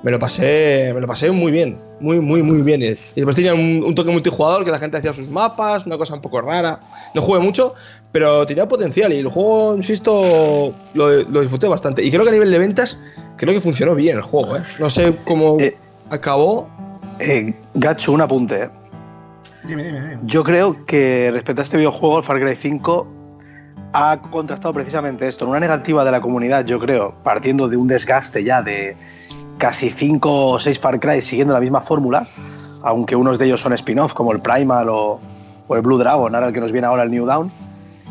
me 0.01 0.11
lo 0.11 0.19
pasé, 0.19 0.91
me 0.93 1.01
lo 1.01 1.07
pasé 1.07 1.29
muy 1.29 1.51
bien, 1.51 1.77
muy, 1.99 2.21
muy, 2.21 2.41
muy 2.41 2.61
bien. 2.61 2.81
Y 2.81 2.95
después 3.15 3.35
tenía 3.35 3.53
un, 3.53 3.83
un 3.85 3.93
toque 3.95 4.11
multijugador 4.11 4.63
que 4.63 4.71
la 4.71 4.79
gente 4.79 4.97
hacía 4.97 5.11
sus 5.13 5.29
mapas, 5.29 5.85
una 5.85 5.97
cosa 5.97 6.13
un 6.13 6.21
poco 6.21 6.39
rara. 6.41 6.79
No 7.13 7.21
jugué 7.21 7.39
mucho, 7.39 7.73
pero 8.13 8.45
tenía 8.45 8.65
potencial 8.67 9.11
y 9.11 9.17
el 9.17 9.27
juego, 9.27 9.75
insisto, 9.75 10.73
lo, 10.93 11.11
lo 11.23 11.41
disfruté 11.41 11.67
bastante. 11.67 12.03
Y 12.03 12.09
creo 12.11 12.23
que 12.23 12.29
a 12.29 12.33
nivel 12.33 12.49
de 12.49 12.59
ventas, 12.59 12.97
creo 13.35 13.53
que 13.53 13.59
funcionó 13.59 13.93
bien 13.93 14.15
el 14.15 14.23
juego. 14.23 14.55
¿eh? 14.55 14.61
No 14.79 14.89
sé 14.89 15.13
cómo 15.25 15.57
Eh. 15.59 15.75
acabó. 16.09 16.69
Eh, 17.19 17.53
Gacho, 17.73 18.13
un 18.13 18.21
apunte. 18.21 18.69
Dime, 19.67 19.83
dime, 19.83 19.99
dime. 19.99 20.17
Yo 20.23 20.45
creo 20.45 20.85
que 20.85 21.29
respecto 21.33 21.61
a 21.61 21.63
este 21.63 21.75
videojuego, 21.75 22.19
el 22.19 22.23
Far 22.23 22.39
Cry 22.39 22.55
5 22.55 23.05
ha 23.93 24.19
contrastado 24.29 24.73
precisamente 24.73 25.27
esto, 25.27 25.45
en 25.45 25.51
una 25.51 25.59
negativa 25.59 26.05
de 26.05 26.11
la 26.11 26.21
comunidad, 26.21 26.65
yo 26.65 26.79
creo, 26.79 27.13
partiendo 27.23 27.67
de 27.67 27.77
un 27.77 27.87
desgaste 27.87 28.43
ya 28.43 28.61
de 28.61 28.95
casi 29.57 29.89
5 29.89 30.51
o 30.51 30.59
6 30.59 30.79
Far 30.79 30.99
Cry 30.99 31.21
siguiendo 31.21 31.53
la 31.53 31.59
misma 31.59 31.81
fórmula, 31.81 32.27
aunque 32.83 33.15
unos 33.15 33.39
de 33.39 33.45
ellos 33.45 33.61
son 33.61 33.73
spin-off, 33.73 34.13
como 34.13 34.31
el 34.31 34.39
Primal 34.39 34.89
o, 34.89 35.19
o 35.67 35.75
el 35.75 35.81
Blue 35.81 35.97
Dragon, 35.97 36.33
ahora 36.33 36.47
el 36.47 36.53
que 36.53 36.61
nos 36.61 36.71
viene 36.71 36.87
ahora 36.87 37.03
el 37.03 37.11
New 37.11 37.25
Down. 37.25 37.51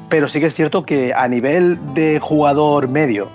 Pero 0.09 0.26
sí 0.29 0.41
que 0.41 0.47
es 0.47 0.55
cierto 0.55 0.85
que 0.85 1.12
a 1.14 1.29
nivel 1.29 1.79
de 1.95 2.18
jugador 2.20 2.89
medio 2.89 3.29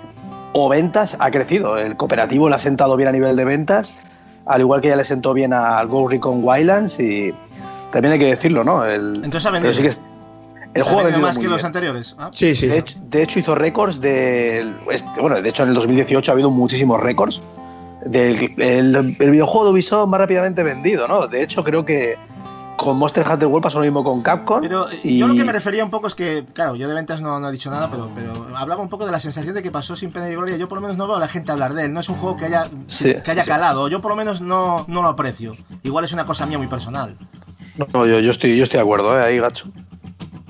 o 0.54 0.68
ventas 0.68 1.16
ha 1.20 1.30
crecido. 1.30 1.78
El 1.78 1.96
cooperativo 1.96 2.48
le 2.48 2.56
ha 2.56 2.58
sentado 2.58 2.96
bien 2.96 3.08
a 3.08 3.12
nivel 3.12 3.36
de 3.36 3.44
ventas, 3.44 3.92
al 4.46 4.60
igual 4.60 4.80
que 4.80 4.88
ya 4.88 4.96
le 4.96 5.04
sentó 5.04 5.34
bien 5.34 5.52
al 5.52 5.86
Ghost 5.88 6.12
Recon 6.12 6.40
Wildlands 6.42 6.98
y 7.00 7.32
también 7.92 8.12
hay 8.12 8.18
que 8.18 8.26
decirlo, 8.26 8.64
¿no? 8.64 8.84
El, 8.84 9.12
Entonces 9.22 9.46
ha 9.46 9.50
vendido. 9.50 9.72
El 10.74 10.82
¿Ha 10.82 10.84
juego 10.84 11.00
ha 11.00 11.04
vendido 11.04 11.26
más 11.26 11.38
que 11.38 11.46
los 11.48 11.62
anteriores. 11.64 12.14
Ah, 12.18 12.30
Sí, 12.32 12.54
sí. 12.54 12.66
De 12.66 12.78
hecho, 12.78 12.98
de 13.08 13.22
hecho, 13.22 13.38
hizo 13.38 13.54
récords 13.54 14.00
del. 14.00 14.76
este- 14.90 15.20
Bueno, 15.20 15.40
de 15.40 15.48
hecho, 15.48 15.62
en 15.62 15.70
el 15.70 15.74
2018 15.76 16.30
ha 16.30 16.34
habido 16.34 16.50
muchísimos 16.50 17.00
récords. 17.00 17.40
Del 18.04 18.52
el, 18.60 19.16
el 19.18 19.30
videojuego 19.30 19.66
de 19.66 19.72
Ubisoft 19.72 20.08
más 20.08 20.20
rápidamente 20.20 20.62
vendido, 20.62 21.08
¿no? 21.08 21.26
De 21.26 21.42
hecho, 21.42 21.64
creo 21.64 21.86
que 21.86 22.16
con 22.76 22.98
Monster 22.98 23.24
Hunter 23.26 23.46
World 23.48 23.62
pasó 23.62 23.78
lo 23.78 23.84
mismo 23.84 24.04
con 24.04 24.20
Capcom. 24.20 24.60
Pero 24.60 24.90
eh, 24.90 25.00
y- 25.04 25.16
yo 25.18 25.26
lo 25.28 25.34
que 25.34 25.44
me 25.44 25.52
refería 25.52 25.84
un 25.84 25.90
poco 25.90 26.08
es 26.08 26.14
que, 26.14 26.44
claro, 26.52 26.74
yo 26.74 26.86
de 26.88 26.94
ventas 26.94 27.22
no, 27.22 27.38
no 27.40 27.48
he 27.48 27.52
dicho 27.52 27.70
nada, 27.70 27.88
pero, 27.90 28.10
pero 28.14 28.32
hablaba 28.56 28.82
un 28.82 28.88
poco 28.90 29.06
de 29.06 29.12
la 29.12 29.20
sensación 29.20 29.54
de 29.54 29.62
que 29.62 29.70
pasó 29.70 29.96
sin 29.96 30.10
pena 30.10 30.26
ni 30.26 30.34
gloria. 30.34 30.56
Yo 30.58 30.68
por 30.68 30.76
lo 30.78 30.82
menos 30.82 30.98
no 30.98 31.06
veo 31.06 31.16
a 31.16 31.20
la 31.20 31.28
gente 31.28 31.50
hablar 31.52 31.72
de 31.72 31.84
él. 31.84 31.92
No 31.94 32.00
es 32.00 32.08
un 32.10 32.16
juego 32.16 32.36
que 32.36 32.44
haya, 32.46 32.68
Sí. 32.88 33.14
que 33.24 33.30
haya 33.30 33.44
calado. 33.44 33.88
Yo 33.88 34.02
por 34.02 34.10
lo 34.10 34.16
menos 34.16 34.40
no, 34.42 34.84
no 34.88 35.00
lo 35.02 35.08
aprecio. 35.08 35.56
Igual 35.82 36.04
es 36.04 36.12
una 36.12 36.26
cosa 36.26 36.44
mía 36.46 36.58
muy 36.58 36.66
personal. 36.66 37.16
No, 37.78 37.86
no, 37.94 38.06
yo, 38.06 38.18
yo 38.20 38.30
estoy, 38.30 38.56
yo 38.56 38.64
estoy 38.64 38.78
de 38.78 38.82
acuerdo, 38.82 39.18
¿eh? 39.18 39.22
Ahí, 39.22 39.38
gacho. 39.38 39.66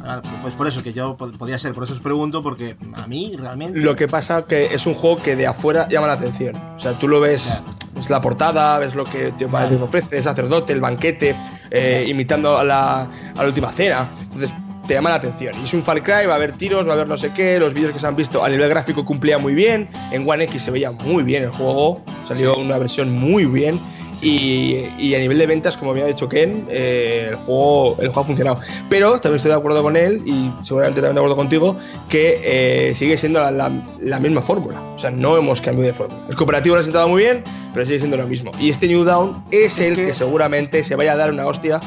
Claro, 0.05 0.21
Pues 0.43 0.53
por 0.55 0.69
eso 0.69 0.83
que 0.83 0.93
yo 0.93 1.17
pod- 1.17 1.37
podía 1.39 1.57
ser, 1.59 1.73
por 1.73 1.85
eso 1.85 1.95
os 1.95 2.01
pregunto, 2.01 2.43
porque 2.43 2.77
a 3.03 3.07
mí 3.07 3.35
realmente. 3.39 3.81
Lo 3.81 3.97
que 3.97 4.07
pasa 4.07 4.45
que 4.47 4.67
es 4.75 4.87
un 4.87 4.93
juego 4.95 5.17
que 5.17 5.35
de 5.35 5.47
afuera 5.47 5.89
llama 5.89 6.07
la 6.07 6.13
atención. 6.13 6.55
O 6.77 6.79
sea, 6.79 6.93
tú 6.93 7.09
lo 7.09 7.21
ves, 7.21 7.63
ves 7.95 8.11
la 8.11 8.21
portada, 8.21 8.79
ves 8.79 8.95
lo 8.95 9.05
que 9.05 9.33
te, 9.33 9.47
te 9.47 9.75
ofrece, 9.83 10.19
el 10.19 10.23
sacerdote, 10.23 10.75
el 10.75 10.81
banquete, 10.83 11.35
eh, 11.71 12.05
imitando 12.07 12.59
a 12.59 12.65
la, 12.65 13.01
a 13.01 13.09
la 13.35 13.45
última 13.47 13.73
cena. 13.73 14.07
Entonces 14.25 14.53
te 14.87 14.93
llama 14.93 15.09
la 15.09 15.17
atención. 15.17 15.55
Y 15.59 15.65
es 15.65 15.73
un 15.73 15.83
Far 15.83 16.03
Cry, 16.03 16.27
va 16.27 16.35
a 16.35 16.37
haber 16.37 16.53
tiros, 16.53 16.87
va 16.87 16.91
a 16.91 16.95
haber 16.97 17.09
no 17.09 17.17
sé 17.17 17.33
qué, 17.33 17.59
los 17.59 17.73
vídeos 17.73 17.93
que 17.95 17.99
se 17.99 18.07
han 18.07 18.15
visto 18.15 18.45
a 18.45 18.49
nivel 18.51 18.69
gráfico 18.69 19.07
cumplía 19.07 19.39
muy 19.39 19.55
bien. 19.55 19.89
En 20.13 20.29
One 20.29 20.45
X 20.45 20.65
se 20.65 20.71
veía 20.71 20.93
muy 20.93 21.23
bien 21.23 21.45
el 21.45 21.51
juego, 21.51 22.03
salió 22.29 22.55
una 22.59 22.77
versión 22.77 23.11
muy 23.11 23.47
bien. 23.47 23.81
Y, 24.25 24.89
y 24.99 25.15
a 25.15 25.19
nivel 25.19 25.39
de 25.39 25.47
ventas, 25.47 25.77
como 25.77 25.91
había 25.91 26.07
dicho 26.07 26.29
Ken, 26.29 26.67
eh, 26.71 27.27
el, 27.31 27.37
juego, 27.37 27.97
el 28.01 28.09
juego 28.09 28.21
ha 28.21 28.25
funcionado. 28.25 28.61
Pero 28.89 29.13
también 29.21 29.37
estoy 29.37 29.51
de 29.51 29.57
acuerdo 29.57 29.83
con 29.83 29.97
él, 29.97 30.23
y 30.25 30.51
seguramente 30.63 31.01
también 31.01 31.15
de 31.17 31.21
acuerdo 31.21 31.37
contigo, 31.37 31.77
que 32.09 32.41
eh, 32.43 32.95
sigue 32.97 33.17
siendo 33.17 33.41
la, 33.41 33.51
la- 33.51 33.73
la 34.01 34.19
misma 34.19 34.41
fórmula. 34.41 34.81
O 34.95 34.99
sea, 34.99 35.11
no 35.11 35.37
hemos 35.37 35.61
cambiado 35.61 35.89
de 35.93 35.95
fórmula. 35.95 36.23
El 36.29 36.37
cooperativo 36.37 36.75
lo 36.77 36.81
ha 36.81 36.85
sentado 36.85 37.09
muy 37.09 37.23
bien, 37.23 37.45
pero 37.75 37.85
sigue 37.85 37.99
siendo 37.99 38.17
lo 38.17 38.27
mismo. 38.27 38.51
Y 38.59 38.71
este 38.71 38.87
New 38.89 39.05
Down 39.05 39.45
es, 39.51 39.79
Es 39.79 39.89
el 39.89 39.95
que- 39.97 40.07
que... 40.07 40.15
seguramente 40.15 40.83
se 40.85 40.97
vaya 40.97 41.13
a 41.13 41.17
dar 41.17 41.31
una 41.31 41.47
hostia 41.47 41.81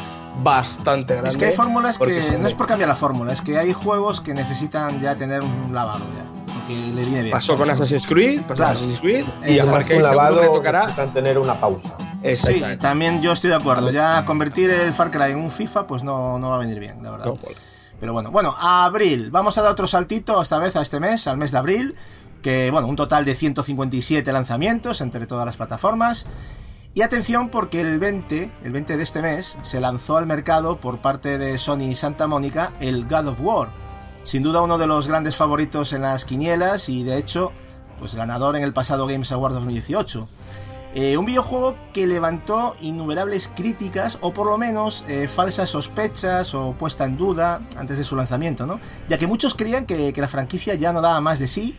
bastante 0.44 1.14
grande. 1.16 1.32
Es 1.32 1.38
que 1.38 1.46
hay 1.46 1.54
fórmulas 1.56 1.98
que 1.98 2.22
no 2.40 2.48
es 2.48 2.54
por 2.54 2.68
cambiar 2.68 2.88
la 2.90 2.96
fórmula, 2.96 3.34
es 3.34 3.42
que 3.42 3.58
hay 3.58 3.74
juegos 3.74 4.22
que 4.22 4.34
necesitan 4.36 5.00
ya 5.02 5.16
tener 5.16 5.42
un 5.42 5.74
lavado 5.74 6.06
ya, 6.16 6.54
porque 6.54 6.76
le 6.94 7.04
viene 7.06 7.22
bien. 7.22 7.32
Pasó 7.32 7.56
con 7.58 7.68
Assassin's 7.70 8.06
Creed, 8.06 8.42
pasó 8.42 8.56
Claro. 8.58 8.74
con 8.80 8.90
Assassin's 8.90 9.00
Creed, 9.00 9.26
y 9.48 9.60
a 9.60 9.84
que 9.84 9.96
un 9.96 10.04
lavado, 10.04 10.36
que 10.42 10.46
le 10.48 10.54
tocará. 10.54 10.82
necesitan 10.82 11.14
tener 11.14 11.40
una 11.40 11.56
pausa. 11.60 11.90
Sí, 12.24 12.62
también 12.80 13.22
yo 13.22 13.32
estoy 13.32 13.50
de 13.50 13.56
acuerdo. 13.56 13.92
Ya 13.92 14.26
convertir 14.26 14.70
el 14.70 14.94
Far 14.94 15.12
Cry 15.12 15.32
en 15.32 15.40
un 15.40 15.52
FIFA, 15.52 15.88
pues 15.88 16.04
no, 16.04 16.40
no 16.40 16.50
va 16.50 16.56
a 16.56 16.60
venir 16.60 16.80
bien, 16.80 17.02
la 17.04 17.12
verdad. 17.12 17.26
No. 17.28 17.40
Pero 18.00 18.14
bueno, 18.14 18.32
bueno, 18.32 18.56
a 18.58 18.86
abril. 18.86 19.32
Vamos 19.32 19.58
a 19.58 19.62
dar 19.62 19.72
otro 19.72 19.88
saltito 19.88 20.42
esta 20.42 20.60
vez 20.60 20.76
a 20.76 20.82
este 20.82 21.00
mes, 21.00 21.28
al 21.28 21.38
mes 21.38 21.52
de 21.52 21.58
abril. 21.58 21.96
Que 22.42 22.70
bueno, 22.72 22.88
un 22.88 22.96
total 22.96 23.26
de 23.26 23.36
157 23.36 24.32
lanzamientos 24.32 25.02
entre 25.02 25.26
todas 25.26 25.46
las 25.46 25.58
plataformas. 25.58 26.28
Y 26.94 27.02
atención 27.02 27.50
porque 27.50 27.82
el 27.82 28.00
20, 28.00 28.52
el 28.64 28.72
20 28.72 28.98
de 28.98 29.04
este 29.04 29.22
mes, 29.22 29.58
se 29.62 29.80
lanzó 29.80 30.18
al 30.18 30.26
mercado 30.26 30.80
por 30.80 31.02
parte 31.02 31.38
de 31.38 31.58
Sony 31.60 31.92
y 31.92 31.96
Santa 31.96 32.28
Mónica 32.28 32.74
el 32.80 33.08
God 33.08 33.28
of 33.28 33.42
War. 33.42 33.70
Sin 34.24 34.44
duda 34.44 34.62
uno 34.62 34.78
de 34.78 34.88
los 34.88 35.08
grandes 35.08 35.36
favoritos 35.36 35.94
en 35.94 36.02
las 36.02 36.26
quinielas 36.26 36.90
y 36.90 37.04
de 37.04 37.18
hecho, 37.18 37.52
pues 38.00 38.16
ganador 38.16 38.56
en 38.56 38.64
el 38.64 38.74
pasado 38.74 39.08
Games 39.08 39.32
Award 39.32 39.54
2018. 39.54 40.28
Eh, 40.94 41.18
un 41.18 41.26
videojuego 41.26 41.78
que 41.94 42.08
levantó 42.08 42.74
innumerables 42.82 43.52
críticas 43.54 44.18
o 44.22 44.34
por 44.34 44.48
lo 44.48 44.58
menos 44.58 45.04
eh, 45.08 45.28
falsas 45.28 45.70
sospechas 45.70 46.54
o 46.56 46.74
puesta 46.74 47.06
en 47.06 47.18
duda 47.18 47.62
antes 47.78 47.98
de 47.98 48.04
su 48.04 48.16
lanzamiento, 48.16 48.66
¿no? 48.66 48.80
Ya 49.08 49.18
que 49.18 49.28
muchos 49.28 49.54
creían 49.54 49.86
que, 49.86 50.14
la 50.16 50.28
franquicia 50.28 50.76
ya 50.76 50.94
no 50.94 51.02
daba 51.02 51.22
más 51.22 51.40
de 51.40 51.48
sí 51.48 51.78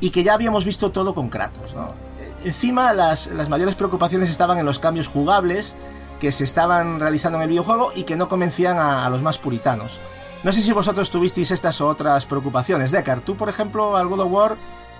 y 0.00 0.10
que 0.10 0.22
ya 0.22 0.34
habíamos 0.34 0.64
visto 0.64 0.90
todo 0.90 1.14
con 1.14 1.28
Kratos, 1.28 1.74
¿no? 1.74 1.94
Eh, 2.18 2.32
Encima 2.44 2.92
las, 2.92 3.26
las 3.28 3.48
mayores 3.48 3.74
preocupaciones 3.74 4.30
estaban 4.30 4.58
en 4.58 4.64
los 4.64 4.78
cambios 4.78 5.08
jugables 5.08 5.76
que 6.20 6.32
se 6.32 6.44
estaban 6.44 7.00
realizando 7.00 7.36
en 7.38 7.42
el 7.42 7.48
videojuego 7.50 7.92
y 7.94 8.04
que 8.04 8.16
no 8.16 8.28
convencían 8.28 8.78
a, 8.78 9.08
los 9.10 9.22
más 9.22 9.38
puritanos. 9.38 10.00
No 10.44 10.52
sé 10.52 10.62
si 10.62 10.72
vosotros 10.72 11.10
tuvisteis 11.10 11.50
estas 11.50 11.80
o 11.80 11.88
otras 11.88 12.24
preocupaciones. 12.24 12.90
Deckard, 12.90 13.22
tú 13.22 13.36
por 13.36 13.48
ejemplo 13.48 13.96
al 13.96 14.06
God 14.06 14.20
of 14.20 14.32
War 14.32 14.56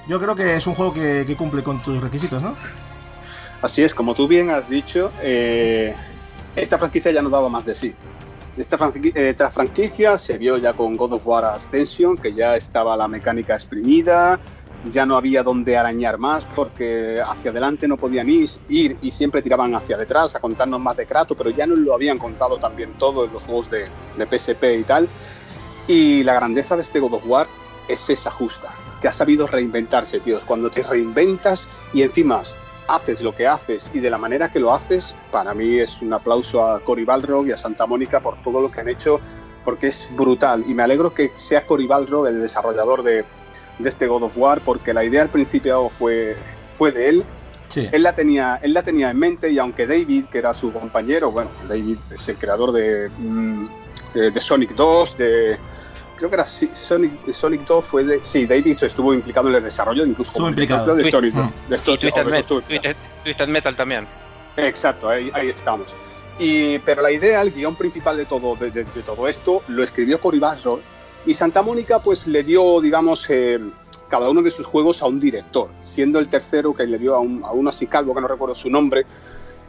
yo 0.09 0.21
creo 0.21 0.37
que 0.37 0.57
es 0.57 0.67
un 0.67 0.75
juego 0.75 0.93
que, 0.93 1.25
que 1.27 1.37
cumple 1.37 1.63
con 1.63 1.83
tus 1.83 2.03
requisitos, 2.03 2.43
¿no? 2.43 2.55
Así 3.67 3.83
es, 3.83 3.97
como 3.97 4.14
tú 4.14 4.29
bien 4.29 4.49
has 4.51 4.71
dicho, 4.71 5.11
eh, 5.21 5.93
esta 6.55 6.79
franquicia 6.79 7.11
ya 7.11 7.21
no 7.21 7.31
daba 7.31 7.49
más 7.49 7.67
de 7.67 7.75
sí. 7.75 7.93
Esta, 8.57 8.79
esta 9.17 9.51
franquicia 9.51 10.17
se 10.19 10.39
vio 10.39 10.57
ya 10.57 10.73
con 10.73 10.97
God 10.97 11.14
of 11.14 11.27
War 11.27 11.47
Ascension, 11.47 12.17
que 12.17 12.33
ya 12.33 12.55
estaba 12.55 12.97
la 12.97 13.09
mecánica 13.09 13.55
exprimida, 13.55 14.39
ya 14.89 15.05
no 15.05 15.17
había 15.17 15.43
donde 15.43 15.77
arañar 15.77 16.17
más 16.17 16.47
porque 16.55 17.21
hacia 17.27 17.51
adelante 17.51 17.89
no 17.89 17.97
podían 17.97 18.31
ir, 18.31 18.49
y 18.69 19.11
siempre 19.11 19.43
tiraban 19.43 19.75
hacia 19.75 19.97
detrás 19.97 20.37
a 20.37 20.39
contarnos 20.39 20.79
más 20.79 20.97
de 20.97 21.05
Kratos, 21.05 21.37
pero 21.37 21.51
ya 21.51 21.67
no 21.67 21.75
lo 21.75 21.93
habían 21.93 22.19
contado 22.19 22.59
también 22.59 22.97
todo 23.01 23.25
en 23.25 23.33
los 23.33 23.43
juegos 23.43 23.69
de, 23.69 23.89
de 24.17 24.27
PSP 24.39 24.62
y 24.79 24.85
tal. 24.85 25.09
Y 25.89 26.23
la 26.23 26.35
grandeza 26.35 26.77
de 26.77 26.83
este 26.83 27.01
God 27.01 27.14
of 27.14 27.27
War 27.27 27.49
es 27.89 28.09
esa 28.11 28.31
justa, 28.31 28.73
que 29.03 29.09
ha 29.09 29.12
sabido 29.12 29.49
reinventarse, 29.49 30.21
tíos. 30.21 30.45
Cuando 30.45 30.71
te 30.71 30.85
reinventas 30.85 31.67
y 31.93 32.03
encima 32.03 32.43
haces 32.89 33.20
lo 33.20 33.34
que 33.34 33.47
haces 33.47 33.91
y 33.93 34.01
de 34.01 34.11
la 34.11 34.18
manera 34.18 34.51
que 34.51 34.61
lo 34.61 34.72
haces, 34.72 35.14
para 35.30 35.55
mí 35.55 35.78
es 35.78 36.01
un 36.03 36.12
aplauso 36.12 36.64
a 36.64 36.80
Cory 36.80 37.05
Balrog 37.05 37.47
y 37.47 37.53
a 37.53 37.57
Santa 37.57 37.87
Mónica 37.87 38.20
por 38.20 38.43
todo 38.43 38.61
lo 38.61 38.70
que 38.70 38.80
han 38.80 38.89
hecho, 38.89 39.20
porque 39.64 39.89
es 39.89 40.09
brutal. 40.12 40.64
Y 40.66 40.74
me 40.74 40.82
alegro 40.82 41.12
que 41.12 41.32
sea 41.34 41.66
Cory 41.66 41.87
Balrog 41.87 42.26
el 42.26 42.41
desarrollador 42.41 43.03
de, 43.03 43.24
de 43.78 43.89
este 43.89 44.07
God 44.07 44.24
of 44.24 44.39
War, 44.39 44.61
porque 44.62 44.95
la 44.95 45.05
idea 45.05 45.22
al 45.22 45.30
principio 45.30 45.89
fue, 45.89 46.37
fue 46.72 46.93
de 46.93 47.09
él. 47.09 47.24
Sí. 47.68 47.89
Él 47.93 48.03
la, 48.03 48.14
tenía, 48.14 48.59
él 48.62 48.72
la 48.72 48.82
tenía 48.82 49.11
en 49.11 49.18
mente 49.18 49.51
y 49.51 49.59
aunque 49.59 49.87
David, 49.87 50.26
que 50.26 50.39
era 50.39 50.55
su 50.55 50.72
compañero, 50.72 51.30
bueno, 51.30 51.51
David 51.68 51.99
es 52.11 52.28
el 52.28 52.37
creador 52.37 52.72
de, 52.72 53.11
mm, 53.18 53.68
de, 54.14 54.30
de 54.30 54.41
Sonic 54.41 54.74
2, 54.74 55.18
de... 55.18 55.59
Creo 56.17 56.31
que 56.31 56.37
era 56.37 56.47
Sonic, 56.47 57.33
Sonic 57.33 57.64
2 57.67 57.85
fue 57.85 58.03
de... 58.05 58.21
Sí, 58.25 58.47
David 58.47 58.83
estuvo 58.83 59.12
implicado 59.12 59.49
en 59.51 59.57
el 59.57 59.62
desarrollo, 59.62 60.05
incluso 60.07 60.31
Estuvo 60.31 60.45
como 60.45 60.49
implicado. 60.49 60.95
de 60.97 61.11
Sonic, 61.11 61.35
mm. 61.35 61.51
de 61.69 61.79
Twisted, 61.79 62.12
o 62.12 62.17
de 62.17 62.25
Met- 62.25 62.47
Twisted- 62.47 62.97
Twisted- 63.25 63.47
Metal 63.49 63.77
también. 63.77 64.07
Exacto, 64.57 65.09
ahí, 65.09 65.31
ahí 65.35 65.49
estamos. 65.49 65.95
Y, 66.39 66.79
pero 66.81 67.03
la 67.03 67.11
idea, 67.12 67.43
el 67.43 67.51
guion 67.53 67.77
principal 67.77 68.17
de 68.17 68.25
todo, 68.25 68.57
de, 68.57 68.71
de- 68.71 68.85
de 68.85 69.03
todo 69.03 69.29
esto, 69.29 69.62
lo 69.69 69.83
escribió 69.83 70.21
Cory 70.21 70.39
Barlog 70.39 70.81
y 71.27 71.35
Santa 71.35 71.61
Mónica 71.62 71.99
pues 72.01 72.27
le 72.27 72.43
dio, 72.43 72.81
digamos, 72.81 73.29
eh, 73.29 73.59
cada 74.09 74.31
uno 74.31 74.41
de 74.43 74.51
sus 74.51 74.64
juegos 74.64 75.03
a 75.03 75.07
un 75.07 75.19
director, 75.21 75.69
siendo 75.81 76.19
el 76.19 76.29
tercero 76.29 76.73
que 76.75 76.87
le 76.87 76.99
dio 76.99 77.14
a, 77.14 77.21
un, 77.21 77.43
a 77.45 77.51
uno 77.53 77.69
así 77.71 77.87
calvo, 77.87 78.14
que 78.14 78.21
no 78.23 78.29
recuerdo 78.29 78.55
su 78.55 78.71
nombre, 78.71 79.05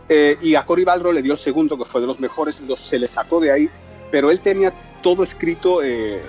eh, 0.08 0.38
y 0.41 0.56
a 0.56 0.66
Cory 0.66 0.86
Balrog 0.86 1.14
le 1.14 1.22
dio 1.22 1.34
el 1.34 1.39
segundo, 1.39 1.78
que 1.78 1.84
fue 1.84 2.00
de 2.00 2.08
los 2.08 2.20
mejores, 2.22 2.62
los, 2.62 2.80
se 2.80 3.00
le 3.00 3.08
sacó 3.10 3.39
de 3.41 3.52
ahí, 3.52 3.70
pero 4.12 4.30
él 4.32 4.39
tenía 4.39 4.72
todo 5.02 5.24
escrito, 5.24 5.82
eh, 5.84 6.22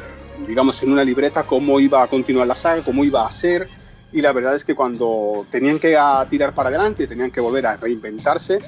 digamos, 0.46 0.82
en 0.82 0.92
una 0.92 1.04
libreta, 1.04 1.44
cómo 1.44 1.80
iba 1.80 2.02
a 2.02 2.06
continuar 2.06 2.46
la 2.46 2.56
saga, 2.56 2.82
cómo 2.82 3.04
iba 3.04 3.26
a 3.26 3.32
ser, 3.32 3.68
y 4.12 4.20
la 4.22 4.32
verdad 4.32 4.54
es 4.54 4.64
que 4.64 4.74
cuando 4.74 5.46
tenían 5.50 5.78
que 5.78 5.96
a, 5.96 6.26
tirar 6.28 6.54
para 6.54 6.70
adelante, 6.70 7.06
tenían 7.06 7.30
que 7.30 7.40
volver 7.40 7.66
a 7.66 7.76
reinventarse, 7.76 8.58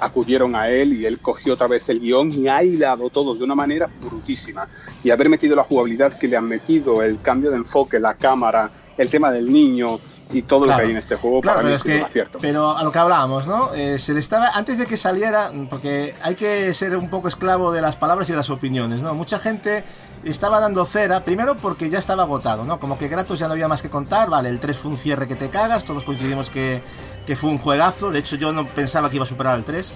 acudieron 0.00 0.54
a 0.54 0.68
él 0.68 0.92
y 0.92 1.06
él 1.06 1.18
cogió 1.18 1.54
otra 1.54 1.66
vez 1.66 1.88
el 1.88 2.00
guion 2.00 2.32
y 2.32 2.48
ha 2.48 2.62
hilado 2.62 3.10
todo 3.10 3.34
de 3.34 3.42
una 3.44 3.54
manera 3.54 3.88
brutísima. 4.00 4.68
Y 5.02 5.10
haber 5.10 5.28
metido 5.28 5.56
la 5.56 5.64
jugabilidad 5.64 6.12
que 6.16 6.28
le 6.28 6.36
han 6.36 6.46
metido, 6.46 7.02
el 7.02 7.20
cambio 7.20 7.50
de 7.50 7.56
enfoque, 7.56 7.98
la 7.98 8.14
cámara, 8.14 8.70
el 8.96 9.10
tema 9.10 9.32
del 9.32 9.52
niño 9.52 9.98
y 10.32 10.42
todo 10.42 10.60
lo 10.60 10.66
Claro. 10.66 10.80
que 10.80 10.84
hay 10.86 10.90
en 10.92 10.96
este 10.98 11.16
juego, 11.16 11.40
Claro, 11.40 11.58
para 11.58 11.68
mí 11.68 11.74
es 11.74 11.82
que, 11.82 11.96
un 11.98 12.04
acierto. 12.04 12.38
pero 12.40 12.76
a 12.76 12.82
lo 12.84 12.92
que 12.92 12.98
hablábamos, 12.98 13.46
¿no? 13.46 13.74
Eh, 13.74 13.98
se 13.98 14.14
le 14.14 14.20
estaba, 14.20 14.50
antes 14.54 14.78
de 14.78 14.86
que 14.86 14.96
saliera, 14.96 15.50
porque 15.68 16.14
hay 16.22 16.34
que 16.34 16.72
ser 16.74 16.96
un 16.96 17.10
poco 17.10 17.28
esclavo 17.28 17.72
de 17.72 17.80
las 17.80 17.96
palabras 17.96 18.28
y 18.28 18.32
de 18.32 18.36
las 18.38 18.50
opiniones, 18.50 19.02
¿no? 19.02 19.14
Mucha 19.14 19.38
gente 19.38 19.84
estaba 20.24 20.60
dando 20.60 20.84
cera, 20.84 21.24
primero 21.24 21.56
porque 21.56 21.90
ya 21.90 21.98
estaba 21.98 22.24
agotado, 22.24 22.64
¿no? 22.64 22.78
Como 22.80 22.98
que 22.98 23.08
Kratos 23.08 23.38
ya 23.38 23.46
no 23.46 23.52
había 23.52 23.68
más 23.68 23.82
que 23.82 23.90
contar, 23.90 24.30
vale, 24.30 24.48
el 24.48 24.60
3 24.60 24.78
fue 24.78 24.90
un 24.90 24.96
cierre 24.96 25.26
que 25.28 25.36
te 25.36 25.50
cagas, 25.50 25.84
todos 25.84 26.04
coincidimos 26.04 26.50
que, 26.50 26.82
que 27.26 27.36
fue 27.36 27.50
un 27.50 27.58
juegazo, 27.58 28.10
de 28.10 28.18
hecho 28.18 28.36
yo 28.36 28.52
no 28.52 28.66
pensaba 28.66 29.10
que 29.10 29.16
iba 29.16 29.24
a 29.24 29.28
superar 29.28 29.54
al 29.54 29.64
3. 29.64 29.92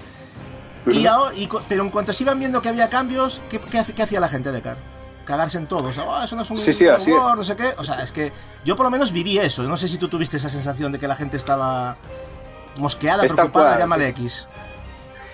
Y 0.87 1.05
ahora, 1.05 1.33
y 1.35 1.47
pero 1.69 1.83
en 1.83 1.89
cuanto 1.89 2.11
se 2.13 2.23
iban 2.23 2.39
viendo 2.39 2.61
que 2.61 2.69
había 2.69 2.89
cambios, 2.89 3.41
¿qué, 3.49 3.59
qué, 3.59 4.03
hacía 4.03 4.19
la 4.19 4.27
gente 4.27 4.51
de 4.51 4.61
Car? 4.61 4.77
Cagarse 5.25 5.57
en 5.57 5.67
todo. 5.67 5.87
O 5.87 5.93
sea, 5.93 6.03
"Oh, 6.03 6.21
eso 6.21 6.35
no 6.35 6.41
es 6.41 6.51
un 6.51 6.57
Sí, 6.57 6.73
sí. 6.73 6.85
War", 6.85 7.37
no 7.37 7.43
sé 7.45 7.55
qué. 7.55 7.73
O 7.77 7.83
sea, 7.85 8.03
es 8.03 8.11
que 8.11 8.33
yo 8.65 8.75
por 8.75 8.85
lo 8.85 8.89
menos 8.89 9.13
viví 9.13 9.37
eso. 9.37 9.63
No 9.63 9.77
sé 9.77 9.87
si 9.87 9.97
tú 9.97 10.09
tuviste 10.09 10.35
esa 10.35 10.49
sensación 10.49 10.91
de 10.91 10.99
que 10.99 11.07
la 11.07 11.15
gente 11.15 11.37
estaba 11.37 11.95
mosqueada, 12.79 13.23
preocupada, 13.23 13.67
cual. 13.67 13.79
llámale 13.79 14.09
X. 14.09 14.47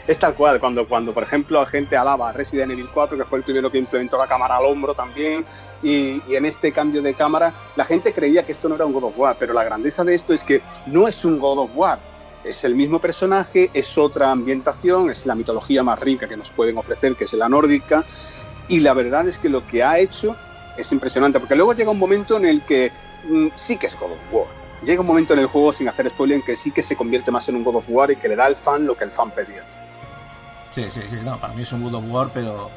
Es 0.09 0.17
tal 0.17 0.33
cual, 0.33 0.59
cuando, 0.59 0.87
cuando 0.87 1.13
por 1.13 1.21
ejemplo 1.21 1.59
la 1.59 1.67
gente 1.67 1.95
alaba 1.95 2.29
a 2.29 2.33
Resident 2.33 2.71
Evil 2.71 2.89
4, 2.91 3.15
que 3.15 3.25
fue 3.25 3.37
el 3.37 3.43
primero 3.43 3.71
que 3.71 3.77
implementó 3.77 4.17
la 4.17 4.25
cámara 4.25 4.57
al 4.57 4.65
hombro 4.65 4.95
también, 4.95 5.45
y, 5.83 6.19
en 6.33 6.47
este 6.47 6.71
cambio 6.71 7.03
de 7.03 7.13
cámara, 7.13 7.53
la 7.75 7.85
gente 7.85 8.11
creía 8.11 8.43
que 8.43 8.51
esto 8.51 8.67
no 8.67 8.73
era 8.73 8.87
un 8.87 8.93
God 8.93 9.03
of 9.03 9.19
War, 9.19 9.35
pero 9.37 9.53
la 9.53 9.63
grandeza 9.63 10.03
de 10.03 10.15
esto 10.15 10.33
es 10.33 10.43
que 10.43 10.63
no 10.87 11.07
es 11.07 11.23
un 11.25 11.37
God 11.37 11.59
of 11.59 11.77
War, 11.77 11.99
es 12.43 12.63
el 12.63 12.73
mismo 12.73 12.99
personaje, 12.99 13.69
es 13.71 13.99
otra 13.99 14.31
ambientación, 14.31 15.11
es 15.11 15.27
la 15.27 15.35
mitología 15.35 15.83
más 15.83 15.99
rica 15.99 16.27
que 16.27 16.37
nos 16.37 16.49
pueden 16.49 16.79
ofrecer, 16.79 17.15
que 17.15 17.25
es 17.25 17.33
la 17.33 17.47
nórdica, 17.47 18.03
y 18.67 18.79
la 18.79 18.95
verdad 18.95 19.27
es 19.27 19.37
que 19.37 19.47
lo 19.47 19.67
que 19.67 19.83
ha 19.83 19.99
hecho 19.99 20.35
es 20.75 20.91
impresionante, 20.91 21.39
porque 21.39 21.55
luego 21.55 21.75
llega 21.75 21.91
un 21.91 21.99
momento 21.99 22.35
en 22.35 22.47
el 22.47 22.65
que 22.65 22.91
mm, 23.29 23.49
sí 23.53 23.77
que 23.77 23.85
es 23.85 23.95
God 23.95 24.13
of 24.13 24.33
War. 24.33 24.47
Llega 24.83 25.01
un 25.01 25.07
momento 25.07 25.33
en 25.33 25.39
el 25.41 25.45
juego, 25.45 25.71
sin 25.71 25.87
hacer 25.87 26.09
spoiler, 26.09 26.37
en 26.37 26.41
que 26.41 26.55
sí 26.55 26.71
que 26.71 26.81
se 26.81 26.95
convierte 26.95 27.29
más 27.29 27.47
en 27.47 27.57
un 27.57 27.63
God 27.63 27.75
of 27.75 27.89
War 27.91 28.09
y 28.09 28.15
que 28.15 28.27
le 28.27 28.35
da 28.35 28.45
al 28.45 28.55
fan 28.55 28.87
lo 28.87 28.97
que 28.97 29.03
el 29.03 29.11
fan 29.11 29.29
pedía. 29.29 29.63
Sí, 30.71 30.85
sí, 30.89 31.01
sí. 31.09 31.17
No, 31.23 31.39
para 31.39 31.53
mí 31.53 31.63
es 31.63 31.73
un 31.73 31.83
God 31.83 31.95
of 31.95 32.03
War, 32.07 32.31
pero 32.33 32.69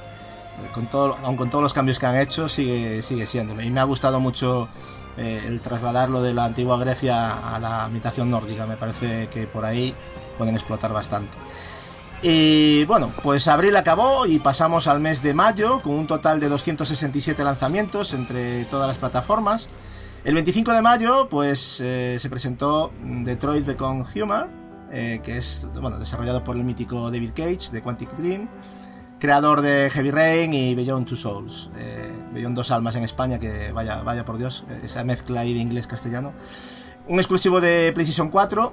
con 0.74 0.86
todo, 0.88 1.16
aun 1.22 1.36
con 1.36 1.50
todos 1.50 1.62
los 1.62 1.74
cambios 1.74 1.98
que 1.98 2.06
han 2.06 2.16
hecho, 2.16 2.48
sigue, 2.48 3.02
sigue 3.02 3.26
siéndolo. 3.26 3.62
Y 3.62 3.70
me 3.70 3.80
ha 3.80 3.84
gustado 3.84 4.20
mucho 4.20 4.68
eh, 5.16 5.44
el 5.46 5.60
trasladarlo 5.60 6.22
de 6.22 6.34
la 6.34 6.44
antigua 6.44 6.78
Grecia 6.78 7.54
a 7.54 7.58
la 7.58 7.86
imitación 7.88 8.30
nórdica. 8.30 8.66
Me 8.66 8.76
parece 8.76 9.28
que 9.28 9.46
por 9.46 9.64
ahí 9.64 9.94
pueden 10.38 10.54
explotar 10.54 10.92
bastante. 10.92 11.36
Y 12.22 12.84
bueno, 12.84 13.12
pues 13.22 13.48
abril 13.48 13.76
acabó 13.76 14.26
y 14.26 14.38
pasamos 14.38 14.86
al 14.86 15.00
mes 15.00 15.22
de 15.22 15.34
mayo 15.34 15.80
con 15.82 15.94
un 15.94 16.06
total 16.06 16.38
de 16.38 16.48
267 16.48 17.42
lanzamientos 17.42 18.14
entre 18.14 18.64
todas 18.66 18.86
las 18.86 18.98
plataformas. 18.98 19.68
El 20.24 20.34
25 20.34 20.72
de 20.72 20.82
mayo, 20.82 21.28
pues 21.28 21.80
eh, 21.80 22.16
se 22.20 22.30
presentó 22.30 22.92
Detroit 23.02 23.66
Become 23.66 24.04
Human, 24.14 24.61
eh, 24.92 25.20
que 25.22 25.36
es 25.36 25.66
bueno, 25.80 25.98
desarrollado 25.98 26.44
por 26.44 26.56
el 26.56 26.64
mítico 26.64 27.10
David 27.10 27.30
Cage 27.34 27.70
de 27.72 27.82
Quantic 27.82 28.14
Dream, 28.16 28.48
creador 29.18 29.62
de 29.62 29.90
Heavy 29.90 30.10
Rain 30.10 30.52
y 30.52 30.74
Beyond 30.74 31.06
Two 31.06 31.16
Souls, 31.16 31.70
eh, 31.78 32.12
Beyond 32.34 32.56
Dos 32.56 32.70
Almas 32.70 32.96
en 32.96 33.04
España, 33.04 33.38
que 33.38 33.72
vaya, 33.72 34.02
vaya 34.02 34.24
por 34.24 34.38
Dios, 34.38 34.64
esa 34.82 35.04
mezcla 35.04 35.40
ahí 35.40 35.54
de 35.54 35.60
inglés-castellano. 35.60 36.32
Un 37.08 37.18
exclusivo 37.18 37.60
de 37.60 37.92
PlayStation 37.92 38.28
4 38.28 38.72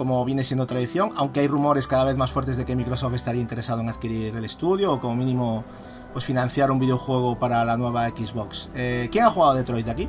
como 0.00 0.24
viene 0.24 0.44
siendo 0.44 0.66
tradición, 0.66 1.12
aunque 1.16 1.40
hay 1.40 1.46
rumores 1.46 1.86
cada 1.86 2.04
vez 2.04 2.16
más 2.16 2.32
fuertes 2.32 2.56
de 2.56 2.64
que 2.64 2.74
Microsoft 2.74 3.12
estaría 3.12 3.42
interesado 3.42 3.82
en 3.82 3.90
adquirir 3.90 4.34
el 4.34 4.46
estudio 4.46 4.94
o 4.94 4.98
como 4.98 5.14
mínimo 5.14 5.62
pues 6.14 6.24
financiar 6.24 6.70
un 6.70 6.78
videojuego 6.78 7.38
para 7.38 7.62
la 7.66 7.76
nueva 7.76 8.08
Xbox. 8.08 8.70
Eh, 8.74 9.10
¿Quién 9.12 9.24
ha 9.24 9.30
jugado 9.30 9.52
Detroit 9.54 9.88
aquí? 9.88 10.08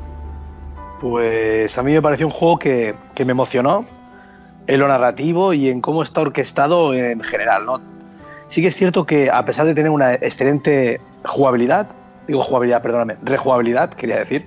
Pues 1.02 1.78
a 1.78 1.84
mí 1.84 1.92
me 1.92 2.02
pareció 2.02 2.26
un 2.26 2.32
juego 2.32 2.58
que, 2.58 2.96
que 3.14 3.26
me 3.26 3.32
emocionó 3.32 3.86
en 4.68 4.80
lo 4.80 4.88
narrativo 4.88 5.54
y 5.54 5.70
en 5.70 5.82
cómo 5.82 6.04
está 6.04 6.22
orquestado 6.22 6.94
en 6.94 7.22
general, 7.22 7.66
¿no? 7.66 7.82
Sí 8.48 8.62
que 8.62 8.68
es 8.68 8.76
cierto 8.76 9.06
que 9.06 9.30
a 9.32 9.46
pesar 9.46 9.66
de 9.66 9.74
tener 9.74 9.92
una 9.92 10.14
excelente 10.14 11.00
jugabilidad, 11.24 11.90
digo 12.28 12.42
jugabilidad, 12.42 12.82
perdóname, 12.82 13.18
rejugabilidad, 13.24 13.92
quería 13.92 14.18
decir, 14.18 14.46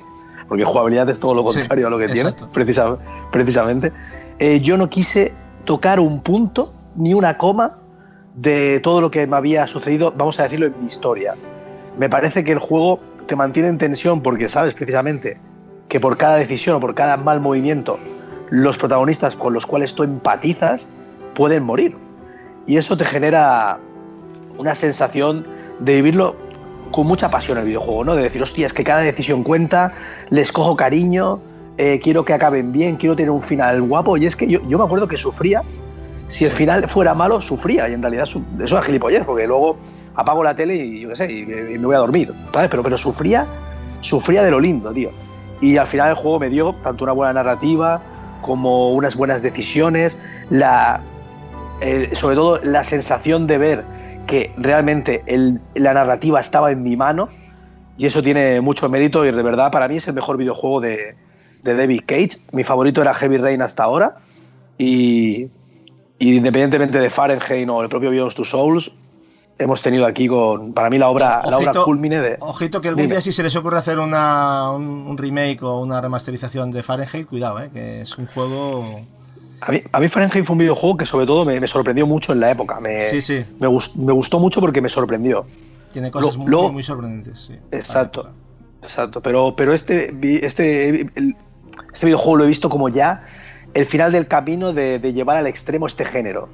porque 0.49 0.65
jugabilidad 0.65 1.09
es 1.09 1.19
todo 1.19 1.35
lo 1.35 1.45
contrario 1.45 1.87
a 1.87 1.91
lo 1.91 1.99
que 1.99 2.09
tiene, 2.09 2.33
precisa, 2.53 2.99
precisamente, 3.33 3.93
eh, 4.39 4.61
yo 4.61 4.77
no 4.77 4.91
quise 4.91 5.33
tocar 5.65 6.01
un 6.01 6.21
punto 6.21 6.73
ni 6.97 7.15
una 7.15 7.39
coma 7.39 7.79
de 8.35 8.81
todo 8.81 9.01
lo 9.01 9.11
que 9.11 9.27
me 9.27 9.37
había 9.37 9.67
sucedido, 9.67 10.13
vamos 10.17 10.39
a 10.41 10.45
decirlo, 10.45 10.67
en 10.67 10.75
mi 10.81 10.87
historia. 10.87 11.35
Me 11.99 12.09
parece 12.09 12.45
que 12.45 12.53
el 12.53 12.59
juego 12.59 13.01
te 13.27 13.37
mantiene 13.37 13.69
en 13.69 13.79
tensión 13.79 14.21
porque 14.21 14.49
sabes 14.49 14.75
precisamente 14.75 15.39
que 15.89 16.01
por 16.01 16.17
cada 16.17 16.37
decisión 16.37 16.77
o 16.77 16.81
por 16.81 16.95
cada 16.95 17.17
mal 17.17 17.41
movimiento, 17.41 17.99
los 18.55 18.79
protagonistas 18.79 19.35
con 19.35 19.53
los 19.53 19.67
cuales 19.67 19.95
tú 19.95 20.05
empatizas 20.05 20.87
pueden 21.35 21.65
morir. 21.65 21.97
Y 22.67 22.77
eso 22.77 22.97
te 22.97 23.05
genera 23.05 23.81
una 24.57 24.77
sensación 24.77 25.45
de 25.81 25.97
vivirlo 25.97 26.37
con 26.93 27.09
mucha 27.09 27.31
pasión 27.31 27.59
el 27.59 27.65
videojuego, 27.65 28.05
¿no? 28.05 28.15
De 28.15 28.23
decir, 28.23 28.41
hostia, 28.41 28.67
es 28.67 28.73
que 28.73 28.85
cada 28.85 29.01
decisión 29.01 29.43
cuenta, 29.43 29.93
les 30.31 30.53
cojo 30.53 30.77
cariño, 30.77 31.41
eh, 31.79 31.99
quiero 32.01 32.25
que 32.25 32.33
acaben 32.33 32.71
bien, 32.71 32.95
quiero 32.95 33.17
tener 33.17 33.31
un 33.31 33.43
final 33.43 33.83
guapo. 33.83 34.17
Y 34.17 34.27
es 34.27 34.37
que 34.37 34.47
yo, 34.47 34.61
yo 34.69 34.79
me 34.79 34.85
acuerdo 34.85 35.09
que 35.09 35.19
sufría, 35.19 35.63
si 36.29 36.45
el 36.45 36.53
final 36.53 36.89
fuera 36.89 37.13
malo, 37.13 37.41
sufría. 37.41 37.89
Y 37.89 37.95
en 37.95 38.03
realidad 38.03 38.23
eso 38.23 38.79
es 38.79 38.85
gilipollez, 38.85 39.25
porque 39.25 39.49
luego 39.49 39.77
apago 40.15 40.45
la 40.45 40.55
tele 40.55 40.77
y 40.77 41.01
yo 41.01 41.09
qué 41.09 41.17
sé, 41.17 41.33
y, 41.33 41.45
me 41.45 41.79
voy 41.79 41.97
a 41.97 41.99
dormir, 41.99 42.33
¿sabes? 42.53 42.71
Pero, 42.71 42.85
pero 42.85 42.97
sufría, 42.97 43.47
sufría 44.01 44.45
de 44.45 44.53
lo 44.53 44.61
lindo, 44.61 44.93
tío. 44.93 45.11
Y 45.61 45.77
al 45.77 45.89
final 45.89 46.11
el 46.11 46.15
juego 46.15 46.39
me 46.39 46.51
dio 46.51 46.73
tanto 46.85 47.03
una 47.03 47.13
buena 47.13 47.33
narrativa 47.33 48.01
como 48.45 48.93
unas 48.93 49.17
buenas 49.17 49.41
decisiones, 49.41 50.19
sobre 52.13 52.35
todo 52.37 52.61
la 52.63 52.85
sensación 52.85 53.47
de 53.47 53.57
ver 53.57 53.85
que 54.27 54.53
realmente 54.59 55.23
la 55.75 55.95
narrativa 55.95 56.41
estaba 56.41 56.71
en 56.71 56.83
mi 56.83 56.95
mano 56.95 57.31
y 57.97 58.05
eso 58.05 58.23
tiene 58.23 58.61
mucho 58.61 58.87
mérito 58.91 59.25
y 59.25 59.33
de 59.33 59.43
verdad 59.43 59.73
para 59.73 59.89
mí 59.89 59.97
es 59.97 60.07
el 60.09 60.15
mejor 60.15 60.37
videojuego 60.37 60.83
de, 60.83 61.17
David 61.63 62.03
Cage. 62.05 62.37
Mi 62.53 62.65
favorito 62.65 63.01
era 63.01 63.15
Heavy 63.15 63.39
Rain 63.39 63.63
hasta 63.63 63.85
ahora 63.85 64.17
y, 64.77 65.49
independientemente 66.19 66.99
de 66.99 67.09
Fahrenheit 67.09 67.67
o 67.71 67.83
el 67.83 67.89
propio 67.89 68.11
Beyond 68.11 68.35
Two 68.35 68.45
Souls, 68.45 68.93
hemos 69.59 69.83
tenido 69.83 70.07
aquí 70.07 70.29
con, 70.29 70.73
para 70.73 70.91
mí, 70.91 70.99
la 70.99 71.09
obra, 71.09 71.43
la 71.49 71.59
obra 71.59 71.73
culmine 71.85 72.21
de... 72.21 72.37
Ojito 72.41 72.81
que 72.81 72.89
algún 72.89 73.09
día 73.09 73.21
si 73.21 73.33
se 73.33 73.43
les 73.43 73.55
ocurre 73.57 73.79
hacer 73.79 73.99
una, 73.99 74.71
un, 74.73 75.17
remake 75.17 75.63
o 75.63 75.81
una 75.81 76.01
remasterización 76.01 76.71
de 76.73 76.83
Fahrenheit, 76.83 77.27
cuidado, 77.27 77.61
¿eh? 77.61 77.71
que 77.73 78.03
es 78.03 78.19
un 78.19 78.27
juego... 78.27 79.03
A 79.61 79.73
mí, 79.73 79.81
a 79.93 80.01
mí 80.01 80.09
Fahrenheit 80.09 80.45
fue 80.45 80.55
un 80.55 80.59
videojuego 80.59 80.97
que 80.97 81.07
sobre 81.07 81.27
todo 81.27 81.45
me, 81.45 81.67
sorprendió 81.67 82.07
mucho 82.07 82.33
en 82.33 82.41
la 82.41 82.51
época. 82.51 82.81
Me, 82.81 83.09
sí, 83.09 83.23
sí. 83.23 83.45
Me, 83.61 83.69
me, 83.69 84.13
gustó 84.13 84.39
mucho 84.39 84.61
porque 84.61 84.83
me 84.83 84.89
sorprendió. 84.89 85.47
Tiene 85.93 86.11
cosas 86.11 86.37
muy, 86.37 86.51
muy, 86.73 86.83
sorprendentes, 86.83 87.41
sí. 87.41 87.55
Exacto. 87.71 88.29
Exacto. 88.83 89.23
Pero, 89.23 89.55
pero 89.57 89.73
este, 89.73 90.13
este, 90.45 91.09
este 91.93 92.07
videojuego 92.07 92.37
lo 92.37 92.45
he 92.45 92.49
visto 92.49 92.69
como 92.69 92.89
ya 92.89 93.25
el 93.75 93.87
final 93.87 94.13
del 94.13 94.27
camino 94.29 94.73
de, 94.73 94.99
llevar 95.13 95.37
al 95.37 95.47
extremo 95.47 95.87
este 95.87 96.05
género. 96.05 96.49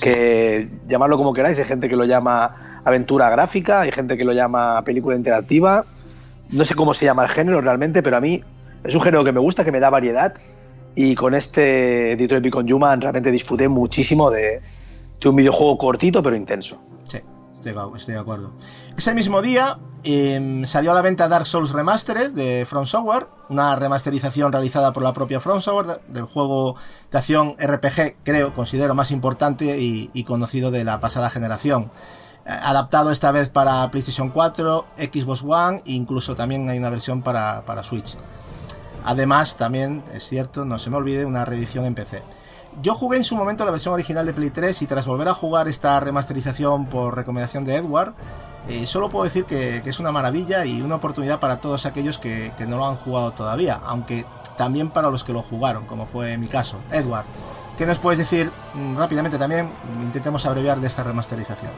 Que 0.00 0.68
llamarlo 0.88 1.18
como 1.18 1.32
queráis, 1.32 1.58
hay 1.58 1.64
gente 1.64 1.88
que 1.88 1.96
lo 1.96 2.04
llama 2.04 2.80
aventura 2.84 3.30
gráfica, 3.30 3.82
hay 3.82 3.92
gente 3.92 4.16
que 4.16 4.24
lo 4.24 4.32
llama 4.32 4.82
película 4.84 5.16
interactiva. 5.16 5.84
No 6.50 6.64
sé 6.64 6.74
cómo 6.74 6.94
se 6.94 7.04
llama 7.04 7.24
el 7.24 7.28
género 7.28 7.60
realmente, 7.60 8.02
pero 8.02 8.16
a 8.16 8.20
mí 8.20 8.42
es 8.84 8.94
un 8.94 9.00
género 9.00 9.24
que 9.24 9.32
me 9.32 9.40
gusta, 9.40 9.64
que 9.64 9.72
me 9.72 9.80
da 9.80 9.90
variedad 9.90 10.34
y 10.94 11.14
con 11.14 11.34
este 11.34 12.16
Detroit 12.16 12.44
Become 12.44 12.72
Human 12.72 13.00
realmente 13.00 13.30
disfruté 13.30 13.68
muchísimo 13.68 14.30
de, 14.30 14.60
un 15.24 15.36
videojuego 15.36 15.78
cortito 15.78 16.22
pero 16.22 16.36
intenso. 16.36 16.78
Sí, 17.04 17.18
estoy, 17.54 17.72
de 18.14 18.18
acuerdo. 18.18 18.52
Ese 18.96 19.14
mismo 19.14 19.40
día 19.40 19.78
em, 20.04 20.64
salió 20.64 20.90
a 20.90 20.94
la 20.94 21.02
venta 21.02 21.28
Dark 21.28 21.46
Souls 21.46 21.72
Remastered 21.72 22.32
de 22.32 22.66
From 22.66 22.86
Software, 22.86 23.28
una 23.48 23.76
remasterización 23.76 24.52
realizada 24.52 24.92
por 24.92 25.02
la 25.02 25.12
propia 25.12 25.40
From 25.40 25.60
Software 25.60 26.00
del 26.08 26.24
juego 26.24 26.76
de 27.10 27.18
acción 27.18 27.54
RPG, 27.58 28.16
creo, 28.24 28.54
considero 28.54 28.94
más 28.94 29.10
importante 29.10 29.78
y, 29.78 30.24
conocido 30.24 30.70
de 30.70 30.84
la 30.84 31.00
pasada 31.00 31.30
generación 31.30 31.90
eh, 32.46 32.50
adaptado 32.50 33.10
esta 33.10 33.32
vez 33.32 33.50
para 33.50 33.90
PlayStation 33.90 34.30
4, 34.30 34.86
Xbox 34.96 35.42
One 35.42 35.82
e 35.86 35.92
incluso 35.92 36.34
también 36.34 36.68
hay 36.68 36.78
una 36.78 36.90
versión 36.90 37.22
para, 37.22 37.62
para 37.64 37.82
Switch. 37.82 38.16
Además, 39.04 39.56
también 39.56 40.04
es 40.12 40.28
cierto, 40.28 40.64
no 40.64 40.78
se 40.78 40.90
me 40.90 40.96
olvide, 40.96 41.24
una 41.24 41.44
reedición 41.44 41.84
en 41.84 41.94
PC. 41.94 42.22
Yo 42.80 42.94
jugué 42.94 43.18
en 43.18 43.24
su 43.24 43.36
momento 43.36 43.64
la 43.64 43.70
versión 43.70 43.92
original 43.92 44.24
de 44.24 44.32
Play 44.32 44.50
3 44.50 44.82
y 44.82 44.86
tras 44.86 45.06
volver 45.06 45.28
a 45.28 45.34
jugar 45.34 45.68
esta 45.68 46.00
remasterización 46.00 46.86
por 46.86 47.14
recomendación 47.14 47.64
de 47.64 47.76
Edward, 47.76 48.14
eh, 48.68 48.86
solo 48.86 49.10
puedo 49.10 49.24
decir 49.24 49.44
que, 49.44 49.82
es 49.84 50.00
una 50.00 50.12
maravilla 50.12 50.64
y 50.64 50.80
una 50.80 50.94
oportunidad 50.94 51.38
para 51.38 51.60
todos 51.60 51.84
aquellos 51.84 52.18
que, 52.18 52.52
no 52.66 52.78
lo 52.78 52.86
han 52.86 52.96
jugado 52.96 53.32
todavía, 53.32 53.80
aunque 53.84 54.24
también 54.56 54.90
para 54.90 55.10
los 55.10 55.24
que 55.24 55.32
lo 55.32 55.42
jugaron, 55.42 55.84
como 55.86 56.06
fue 56.06 56.38
mi 56.38 56.46
caso. 56.46 56.78
Edward, 56.90 57.26
¿qué 57.76 57.84
nos 57.84 57.98
puedes 57.98 58.18
decir 58.18 58.50
mm, 58.74 58.96
rápidamente 58.96 59.38
también? 59.38 59.70
Intentemos 60.00 60.46
abreviar 60.46 60.80
de 60.80 60.86
esta 60.86 61.02
remasterización. 61.02 61.72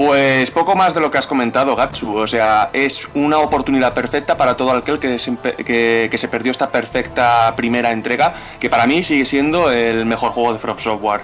Pues 0.00 0.50
poco 0.50 0.74
más 0.74 0.94
de 0.94 1.00
lo 1.00 1.10
que 1.10 1.18
has 1.18 1.26
comentado, 1.26 1.76
Gatsu. 1.76 2.16
O 2.16 2.26
sea, 2.26 2.70
es 2.72 3.06
una 3.12 3.36
oportunidad 3.36 3.92
perfecta 3.92 4.34
para 4.34 4.56
todo 4.56 4.70
aquel 4.70 4.98
que 4.98 5.18
se, 5.18 5.36
que, 5.36 6.10
se 6.16 6.26
perdió 6.28 6.52
esta 6.52 6.70
perfecta 6.70 7.54
primera 7.54 7.90
entrega, 7.90 8.32
que 8.58 8.70
para 8.70 8.86
mí 8.86 9.04
sigue 9.04 9.26
siendo 9.26 9.70
el 9.70 10.06
mejor 10.06 10.30
juego 10.30 10.54
de 10.54 10.58
From 10.58 10.78
Software. 10.78 11.20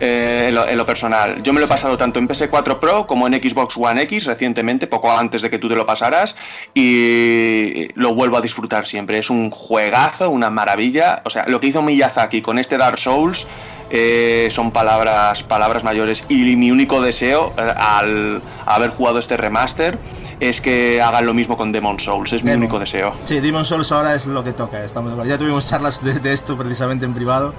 Eh, 0.00 0.48
en, 0.48 0.78
lo, 0.78 0.86
personal. 0.86 1.42
Yo 1.42 1.52
me 1.52 1.60
lo 1.60 1.66
he 1.66 1.68
pasado 1.68 1.98
tanto 1.98 2.18
en 2.18 2.26
PS4 2.26 2.78
Pro 2.78 3.06
como 3.06 3.26
en 3.26 3.34
Xbox 3.34 3.76
One 3.76 4.00
X 4.02 4.24
recientemente, 4.24 4.86
poco 4.86 5.10
antes 5.10 5.42
de 5.42 5.50
que 5.50 5.58
tú 5.58 5.68
te 5.68 5.74
lo 5.74 5.84
pasaras, 5.84 6.36
y 6.72 7.88
lo 7.98 8.14
vuelvo 8.14 8.38
a 8.38 8.40
disfrutar 8.40 8.86
siempre. 8.86 9.18
Es 9.18 9.28
un 9.28 9.50
juegazo, 9.50 10.30
una 10.30 10.48
maravilla. 10.48 11.20
O 11.24 11.30
sea, 11.30 11.44
lo 11.48 11.60
que 11.60 11.66
hizo 11.66 11.82
Miyazaki 11.82 12.40
con 12.40 12.58
este 12.58 12.78
Dark 12.78 12.98
Souls 12.98 13.46
eh, 13.90 14.48
son 14.50 14.72
palabras, 14.72 15.42
palabras 15.42 15.84
mayores. 15.84 16.24
Y 16.28 16.56
mi 16.56 16.70
único 16.70 17.00
deseo 17.00 17.52
eh, 17.56 17.74
al 17.76 18.42
haber 18.66 18.90
jugado 18.90 19.18
este 19.18 19.36
remaster 19.36 19.98
es 20.40 20.60
que 20.60 21.00
hagan 21.00 21.24
lo 21.24 21.34
mismo 21.34 21.56
con 21.56 21.72
Demon 21.72 21.98
Souls, 21.98 22.32
es 22.32 22.44
mi 22.44 22.52
único 22.52 22.78
deseo. 22.78 23.14
Sí, 23.24 23.40
Demon 23.40 23.64
Souls 23.64 23.90
ahora 23.92 24.14
es 24.14 24.26
lo 24.26 24.44
que 24.44 24.52
toca, 24.52 24.84
estamos 24.84 25.12
Ya 25.26 25.38
tuvimos 25.38 25.66
charlas 25.68 26.02
de, 26.04 26.32
esto 26.32 26.56
precisamente 26.56 27.04
en 27.04 27.14
privado 27.14 27.54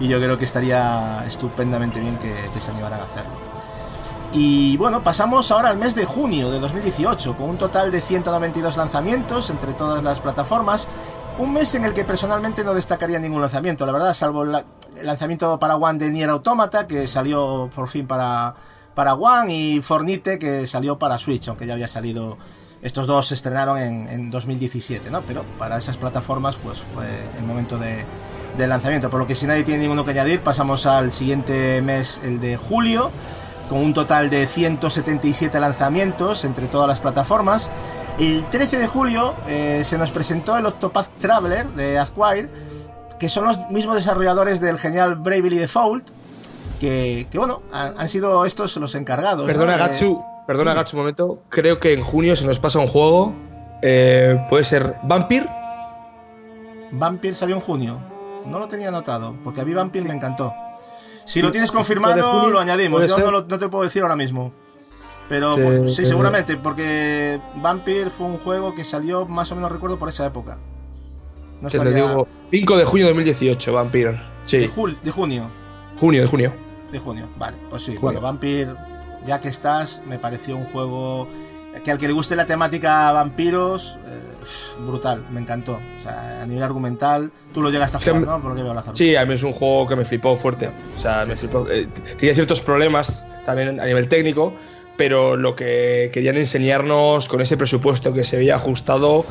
y 0.00 0.08
yo 0.08 0.18
creo 0.18 0.36
que 0.36 0.44
estaría 0.44 1.24
estupendamente 1.26 2.00
bien 2.00 2.16
que, 2.18 2.34
que 2.52 2.60
se 2.60 2.70
animaran 2.72 3.00
a 3.00 3.04
hacerlo. 3.04 3.46
Y 4.32 4.76
bueno, 4.76 5.02
pasamos 5.02 5.50
ahora 5.50 5.70
al 5.70 5.78
mes 5.78 5.94
de 5.94 6.04
junio 6.04 6.50
de 6.50 6.58
2018, 6.58 7.36
con 7.36 7.50
un 7.50 7.58
total 7.58 7.92
de 7.92 8.00
192 8.00 8.76
lanzamientos 8.76 9.50
entre 9.50 9.72
todas 9.72 10.02
las 10.02 10.20
plataformas. 10.20 10.88
Un 11.38 11.52
mes 11.52 11.74
en 11.74 11.84
el 11.84 11.94
que 11.94 12.04
personalmente 12.04 12.64
no 12.64 12.74
destacaría 12.74 13.18
ningún 13.18 13.40
lanzamiento, 13.40 13.86
la 13.86 13.92
verdad, 13.92 14.14
salvo 14.14 14.44
la, 14.44 14.64
el 14.98 15.06
lanzamiento 15.06 15.58
para 15.58 15.76
One 15.76 15.98
de 15.98 16.10
Nier 16.10 16.30
Automata, 16.30 16.86
que 16.86 17.06
salió 17.08 17.70
por 17.74 17.88
fin 17.88 18.06
para, 18.06 18.54
para 18.94 19.14
One, 19.14 19.52
y 19.52 19.80
Fornite, 19.80 20.38
que 20.38 20.66
salió 20.66 20.98
para 20.98 21.18
Switch, 21.18 21.48
aunque 21.48 21.66
ya 21.66 21.74
había 21.74 21.88
salido. 21.88 22.38
Estos 22.82 23.06
dos 23.06 23.28
se 23.28 23.34
estrenaron 23.34 23.78
en, 23.78 24.28
2017, 24.28 25.10
¿no? 25.10 25.22
Pero 25.22 25.44
para 25.58 25.78
esas 25.78 25.96
plataformas, 25.96 26.56
pues 26.56 26.82
fue 26.94 27.06
el 27.38 27.44
momento 27.44 27.78
de, 27.78 28.04
lanzamiento. 28.66 29.10
Por 29.10 29.18
lo 29.18 29.26
que 29.26 29.34
si 29.34 29.46
nadie 29.46 29.64
tiene 29.64 29.80
ninguno 29.80 30.04
que 30.04 30.12
añadir, 30.12 30.40
pasamos 30.40 30.86
al 30.86 31.10
siguiente 31.10 31.82
mes, 31.82 32.20
el 32.22 32.40
de 32.40 32.56
julio, 32.56 33.10
con 33.68 33.80
un 33.80 33.92
total 33.92 34.30
de 34.30 34.46
177 34.46 35.58
lanzamientos 35.58 36.44
entre 36.44 36.68
todas 36.68 36.86
las 36.86 37.00
plataformas. 37.00 37.70
El 38.18 38.48
13 38.50 38.78
de 38.78 38.86
julio 38.86 39.34
eh, 39.48 39.82
se 39.84 39.98
nos 39.98 40.12
presentó 40.12 40.56
el 40.56 40.66
Octopath 40.66 41.08
Traveler 41.18 41.66
de 41.70 41.98
Acquire 41.98 42.48
que 43.18 43.28
son 43.28 43.44
los 43.44 43.68
mismos 43.70 43.94
desarrolladores 43.94 44.60
del 44.60 44.78
genial 44.78 45.16
Bravely 45.16 45.58
Default, 45.58 46.10
que, 46.80 47.26
que 47.30 47.38
bueno, 47.38 47.62
han, 47.72 48.08
sido 48.08 48.44
estos 48.44 48.76
los 48.76 48.94
encargados. 48.94 49.46
Perdona, 49.46 49.76
Gatsu, 49.76 50.22
perdona, 50.46 50.74
Gatsu, 50.74 50.96
un 50.96 51.02
momento. 51.02 51.42
Creo 51.48 51.80
que 51.80 51.92
en 51.92 52.02
junio 52.02 52.36
se 52.36 52.44
nos 52.44 52.58
pasa 52.58 52.78
un 52.78 52.88
juego. 52.88 53.34
Eh, 53.82 54.38
puede 54.48 54.64
ser 54.64 54.96
Vampir. 55.02 55.48
Vampir 56.90 57.34
salió 57.34 57.56
en 57.56 57.62
junio. 57.62 58.00
No 58.46 58.58
lo 58.58 58.68
tenía 58.68 58.88
anotado, 58.88 59.36
porque 59.42 59.60
a 59.60 59.64
mí 59.64 59.74
Vampir 59.74 60.04
me 60.04 60.14
encantó. 60.14 60.54
Si 61.24 61.42
lo 61.42 61.50
tienes 61.50 61.72
confirmado, 61.72 62.48
lo 62.48 62.60
añadimos. 62.60 63.06
Yo 63.08 63.30
no, 63.30 63.44
te 63.44 63.68
puedo 63.68 63.84
decir 63.84 64.02
ahora 64.02 64.16
mismo. 64.16 64.52
Pero 65.28 65.56
sí, 65.88 65.94
sí, 65.94 66.06
seguramente, 66.06 66.56
porque 66.56 67.40
Vampir 67.56 68.10
fue 68.10 68.26
un 68.26 68.38
juego 68.38 68.76
que 68.76 68.84
salió 68.84 69.26
más 69.26 69.50
o 69.50 69.56
menos, 69.56 69.72
recuerdo, 69.72 69.98
por 69.98 70.08
esa 70.08 70.24
época. 70.24 70.58
No 71.60 71.68
te 71.68 71.78
digo, 71.94 72.28
5 72.50 72.76
de 72.76 72.84
junio 72.84 73.06
de 73.06 73.10
2018, 73.12 73.72
Vampire. 73.72 74.20
Sí. 74.44 74.58
De, 74.58 74.68
jul- 74.70 75.00
de 75.00 75.10
junio. 75.10 75.50
Junio, 75.98 76.20
de 76.22 76.28
junio. 76.28 76.52
De 76.92 76.98
junio, 76.98 77.28
vale. 77.38 77.56
Pues 77.70 77.82
sí, 77.82 77.92
Junio. 77.92 78.02
bueno, 78.02 78.20
Vampir, 78.20 78.74
ya 79.26 79.40
que 79.40 79.48
estás, 79.48 80.02
me 80.06 80.18
pareció 80.18 80.56
un 80.56 80.64
juego 80.66 81.26
que 81.84 81.90
al 81.90 81.98
que 81.98 82.06
le 82.06 82.12
guste 82.14 82.36
la 82.36 82.46
temática 82.46 83.10
vampiros, 83.12 83.98
eh, 84.06 84.22
brutal, 84.86 85.24
me 85.30 85.40
encantó. 85.40 85.74
O 85.98 86.02
sea, 86.02 86.42
a 86.42 86.46
nivel 86.46 86.62
argumental, 86.62 87.30
tú 87.52 87.60
lo 87.62 87.70
llegaste 87.70 87.96
a 87.96 88.00
jugar, 88.00 88.20
¿no? 88.22 88.40
Por 88.40 88.50
lo 88.52 88.56
que 88.56 88.62
veo 88.62 88.72
Lázaro. 88.72 88.96
Sí, 88.96 89.14
a 89.16 89.26
mí 89.26 89.34
es 89.34 89.42
un 89.42 89.52
juego 89.52 89.86
que 89.86 89.96
me 89.96 90.04
flipó 90.04 90.36
fuerte. 90.36 90.70
O 90.96 91.00
sea, 91.00 91.24
Sí, 91.24 91.30
me 91.30 91.36
sí. 91.36 91.48
flipó. 91.48 91.66
eh, 91.70 91.86
tenía 92.18 92.34
ciertos 92.34 92.62
problemas 92.62 93.24
también 93.44 93.78
a 93.80 93.84
nivel 93.84 94.08
técnico, 94.08 94.54
pero 94.96 95.36
lo 95.36 95.54
que 95.54 96.10
querían 96.14 96.36
enseñarnos 96.38 97.28
con 97.28 97.40
ese 97.42 97.56
presupuesto 97.58 98.12
que 98.14 98.24
se 98.24 98.36
había 98.36 98.54
ajustado 98.56 99.26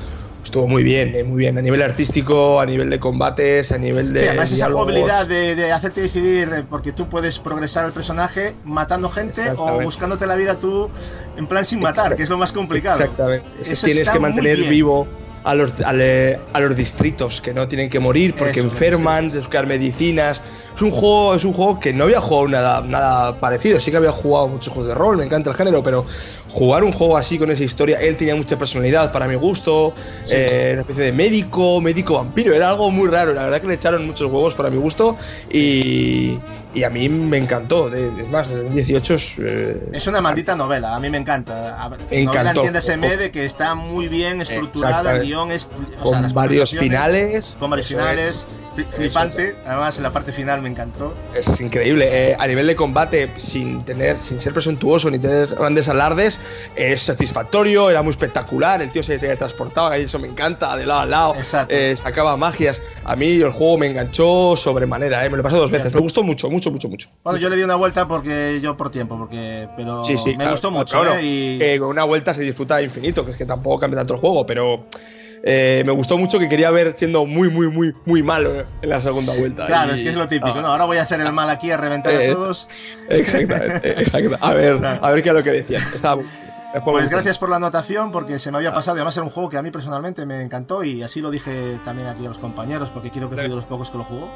estuvo 0.46 0.68
muy 0.68 0.84
bien, 0.84 1.14
eh, 1.16 1.24
muy 1.24 1.38
bien. 1.38 1.58
A 1.58 1.62
nivel 1.62 1.82
artístico, 1.82 2.60
a 2.60 2.66
nivel 2.66 2.89
de 2.89 3.00
combates, 3.00 3.72
a 3.72 3.78
nivel 3.78 4.14
de. 4.14 4.22
Sí, 4.22 4.28
además 4.28 4.52
esa 4.52 4.70
jugabilidad 4.70 5.28
de, 5.28 5.56
de 5.56 5.72
hacerte 5.72 6.02
decidir, 6.02 6.50
eh, 6.54 6.64
porque 6.70 6.93
tú 6.93 7.10
puedes 7.10 7.39
progresar 7.39 7.86
el 7.86 7.91
personaje 7.91 8.56
matando 8.64 9.10
gente 9.10 9.41
o 9.58 9.82
buscándote 9.82 10.26
la 10.28 10.36
vida 10.36 10.58
tú 10.60 10.89
en 11.36 11.48
plan 11.48 11.66
sin 11.66 11.80
matar, 11.82 11.98
Exacto. 12.06 12.16
que 12.18 12.24
es 12.24 12.30
lo 12.30 12.38
más 12.38 12.52
complicado. 12.52 13.00
Exactamente. 13.02 13.46
Eso 13.62 13.86
Tienes 13.86 14.04
está 14.04 14.14
que 14.14 14.20
muy 14.20 14.30
mantener 14.30 14.58
bien. 14.58 14.70
vivo 14.70 15.08
a 15.46 15.56
los, 15.56 15.74
a, 15.86 15.93
le- 15.93 16.38
a 16.54 16.60
los 16.60 16.76
distritos 16.76 17.39
que 17.39 17.54
no 17.54 17.68
tienen 17.68 17.89
que 17.89 18.00
morir 18.00 18.34
porque 18.38 18.60
Eso, 18.60 18.68
enferman, 18.68 19.30
de 19.30 19.39
buscar 19.39 19.66
medicinas. 19.68 20.41
Es 20.76 20.82
un 20.82 20.91
juego, 20.91 21.36
es 21.36 21.46
un 21.46 21.54
juego 21.54 21.80
que 21.80 21.93
no 21.93 22.04
había 22.04 22.20
jugado 22.20 22.48
nada, 22.50 22.82
nada 22.82 23.39
parecido. 23.39 23.80
Sí 23.80 23.91
que 23.91 23.98
había 23.98 24.12
jugado 24.12 24.50
muchos 24.50 24.74
juegos 24.74 24.89
de 24.89 24.96
rol, 24.96 25.16
me 25.18 25.24
encanta 25.24 25.52
el 25.52 25.56
género, 25.56 25.82
pero 25.84 26.06
jugar 26.50 26.84
un 26.84 26.91
juego 26.91 27.16
así 27.16 27.38
con 27.38 27.50
esa 27.52 27.64
historia, 27.64 28.02
él 28.02 28.18
tenía 28.18 28.36
mucha 28.36 28.58
personalidad 28.58 29.12
para 29.14 29.28
mi 29.28 29.36
gusto, 29.36 29.93
Sí. 30.26 30.36
eh, 30.38 30.70
una 30.74 30.82
especie 30.82 31.04
de 31.06 31.12
médico, 31.14 31.80
médico 31.80 32.16
vampiro, 32.16 32.54
era 32.54 32.70
algo 32.72 32.91
muy 32.91 33.08
raro. 33.08 33.34
La 33.34 33.43
verdad 33.43 33.62
que 33.62 33.68
le 33.68 33.76
echaron 33.76 34.06
muchos 34.06 34.30
huevos 34.30 34.54
para 34.56 34.70
mi 34.70 34.78
gusto 34.78 35.16
y, 35.50 36.38
y 36.76 36.84
a 36.84 36.89
mí 36.89 37.09
me 37.09 37.38
encantó. 37.38 37.89
De- 37.89 38.11
Es 38.21 38.30
más, 38.30 38.47
de 38.49 38.57
2018 38.57 39.13
es, 39.15 39.36
eh, 39.39 39.89
Es 39.93 40.05
una 40.07 40.21
maldita 40.21 40.55
novela, 40.55 40.95
a 40.95 40.99
mí 40.99 41.09
me 41.09 41.17
encanta. 41.17 41.89
Me 42.11 42.23
novela 42.23 42.41
encantó. 42.41 42.59
entiéndeseme 42.59 43.17
de 43.17 43.32
que 43.32 43.45
está 43.45 43.73
muy 43.76 44.07
bien 44.09 44.41
estructurada, 44.41 45.15
el 45.17 45.23
guion 45.23 45.51
es. 45.51 45.67
o 46.01 46.09
sea, 46.09 46.21
con 46.21 46.34
varios 46.34 46.69
finales. 46.71 47.55
Con 47.57 47.69
varios 47.69 47.88
finales, 47.88 48.47
Eso 48.82 48.91
flipante. 48.91 49.55
Además, 49.65 49.97
en 49.97 50.03
la 50.03 50.11
parte 50.11 50.32
final 50.32 50.61
me 50.61 50.69
encantó. 50.69 51.15
Es 51.34 51.59
increíble. 51.61 52.07
Eh, 52.11 52.36
a 52.38 52.47
nivel 52.47 52.67
de 52.67 52.76
combate, 52.76 53.32
sin 53.38 53.84
tener, 53.84 54.19
sin 54.19 54.39
ser 54.41 54.53
presuntuoso 54.53 55.09
ni 55.09 55.19
tener 55.19 55.47
grandes 55.55 55.89
alardes, 55.89 56.39
es 56.76 57.01
satisfactorio, 57.01 57.89
era 57.89 58.01
muy 58.01 58.11
espectacular. 58.11 58.82
El 58.82 58.91
tío 58.91 59.03
se 59.03 59.17
teletransportaba, 59.17 59.97
y 59.97 60.03
eso 60.03 60.19
me 60.19 60.28
encanta, 60.28 60.76
de 60.78 60.86
lado 60.86 61.01
a 61.01 61.05
lado. 61.05 61.36
Exacto. 61.36 61.73
eh, 61.76 61.95
sacaba 61.97 62.38
magias. 62.38 62.82
A 63.03 63.15
mí 63.15 63.32
el 63.41 63.51
juego 63.51 63.78
me 63.78 63.88
enganchó 63.88 64.55
sobremanera, 64.55 65.26
eh, 65.26 65.30
me 65.30 65.38
lo 65.38 65.43
pasé 65.43 65.57
dos 65.57 65.71
veces. 65.71 65.93
Me 65.93 66.01
gustó 66.01 66.23
mucho, 66.23 66.49
mucho, 66.49 66.71
mucho, 66.71 66.89
mucho. 66.89 67.09
Bueno, 67.23 67.39
yo 67.39 67.49
le 67.49 67.55
di 67.55 67.63
una 67.63 67.76
vuelta 67.76 68.07
porque 68.07 68.59
yo 68.61 68.76
por 68.78 68.89
tiempo, 68.89 69.17
porque 69.17 69.67
pero 69.76 70.03
Sí, 70.03 70.17
sí, 70.17 70.32
me 70.32 70.36
claro, 70.38 70.51
gustó 70.51 70.71
mucho, 70.71 70.99
claro. 71.01 71.15
¿eh? 71.19 71.76
Y 71.76 71.80
con 71.80 71.89
una 71.89 72.03
vuelta 72.03 72.34
se 72.34 72.41
disfruta 72.41 72.82
infinito, 72.82 73.26
que 73.26 73.32
es 73.32 73.38
que 73.38 73.45
tampoco 73.45 73.80
cambia 73.80 73.99
tanto 73.99 74.15
el 74.15 74.19
juego, 74.19 74.45
pero 74.45 74.86
eh, 75.43 75.83
me 75.86 75.91
gustó 75.91 76.17
mucho 76.17 76.39
que 76.39 76.49
quería 76.49 76.71
ver 76.71 76.93
siendo 76.97 77.25
muy, 77.25 77.49
muy, 77.49 77.69
muy, 77.69 77.93
muy 78.05 78.23
malo 78.23 78.63
en 78.81 78.89
la 78.89 78.99
segunda 78.99 79.33
vuelta. 79.38 79.65
claro, 79.67 79.91
Y- 79.91 79.95
es 79.95 80.01
que 80.01 80.09
es 80.09 80.15
lo 80.15 80.27
típico, 80.27 80.57
ah, 80.57 80.61
¿no? 80.61 80.67
Ahora 80.67 80.86
voy 80.86 80.97
a 80.97 81.03
hacer 81.03 81.19
el 81.21 81.31
mal 81.31 81.49
aquí 81.49 81.71
a 81.71 81.77
reventar 81.77 82.13
Eh, 82.15 82.31
a 82.31 82.33
todos. 82.33 82.67
Exactamente, 83.09 84.01
exacto. 84.01 84.38
A 84.41 84.53
ver, 84.53 84.83
a 84.86 85.11
ver 85.11 85.23
qué 85.23 85.29
es 85.29 85.36
lo 85.36 85.43
que. 85.43 85.65
Estaba 85.69 86.21
juego 86.81 86.91
Pues 86.91 87.09
gracias 87.09 87.38
por 87.38 87.49
la 87.49 87.55
anotación, 87.55 88.11
porque 88.11 88.38
se 88.39 88.51
me 88.51 88.57
había 88.57 88.73
pasado. 88.73 88.97
y 88.97 88.99
Además, 88.99 89.15
era 89.15 89.23
un 89.23 89.29
juego 89.29 89.49
que 89.49 89.57
a 89.57 89.61
mí 89.61 89.71
personalmente 89.71 90.25
me 90.25 90.41
encantó 90.41 90.83
y 90.83 91.03
así 91.03 91.21
lo 91.21 91.31
dije 91.31 91.79
también 91.86 92.07
aquí 92.07 92.25
a 92.25 92.29
los 92.29 92.38
compañeros, 92.39 92.89
porque 92.89 93.11
creo 93.11 93.29
que 93.29 93.36
fui 93.38 93.47
de 93.47 93.55
los 93.55 93.65
pocos 93.65 93.89
que 93.91 93.97
lo 93.97 94.03
jugó. 94.03 94.29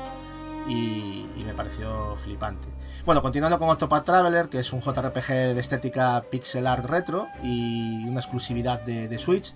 Y, 0.68 1.26
y 1.36 1.44
me 1.46 1.54
pareció 1.54 2.16
flipante. 2.18 2.68
Bueno, 3.06 3.22
continuando 3.24 3.58
con 3.58 3.70
Octopath 3.70 4.06
Traveler, 4.06 4.50
que 4.50 4.60
es 4.60 4.72
un 4.72 4.82
JRPG 4.82 5.28
de 5.56 5.60
estética 5.60 6.24
pixel 6.30 6.68
art 6.68 6.86
retro 6.86 7.28
y 7.42 8.04
una 8.08 8.20
exclusividad 8.20 8.82
de, 8.84 9.08
de 9.08 9.18
Switch. 9.18 9.54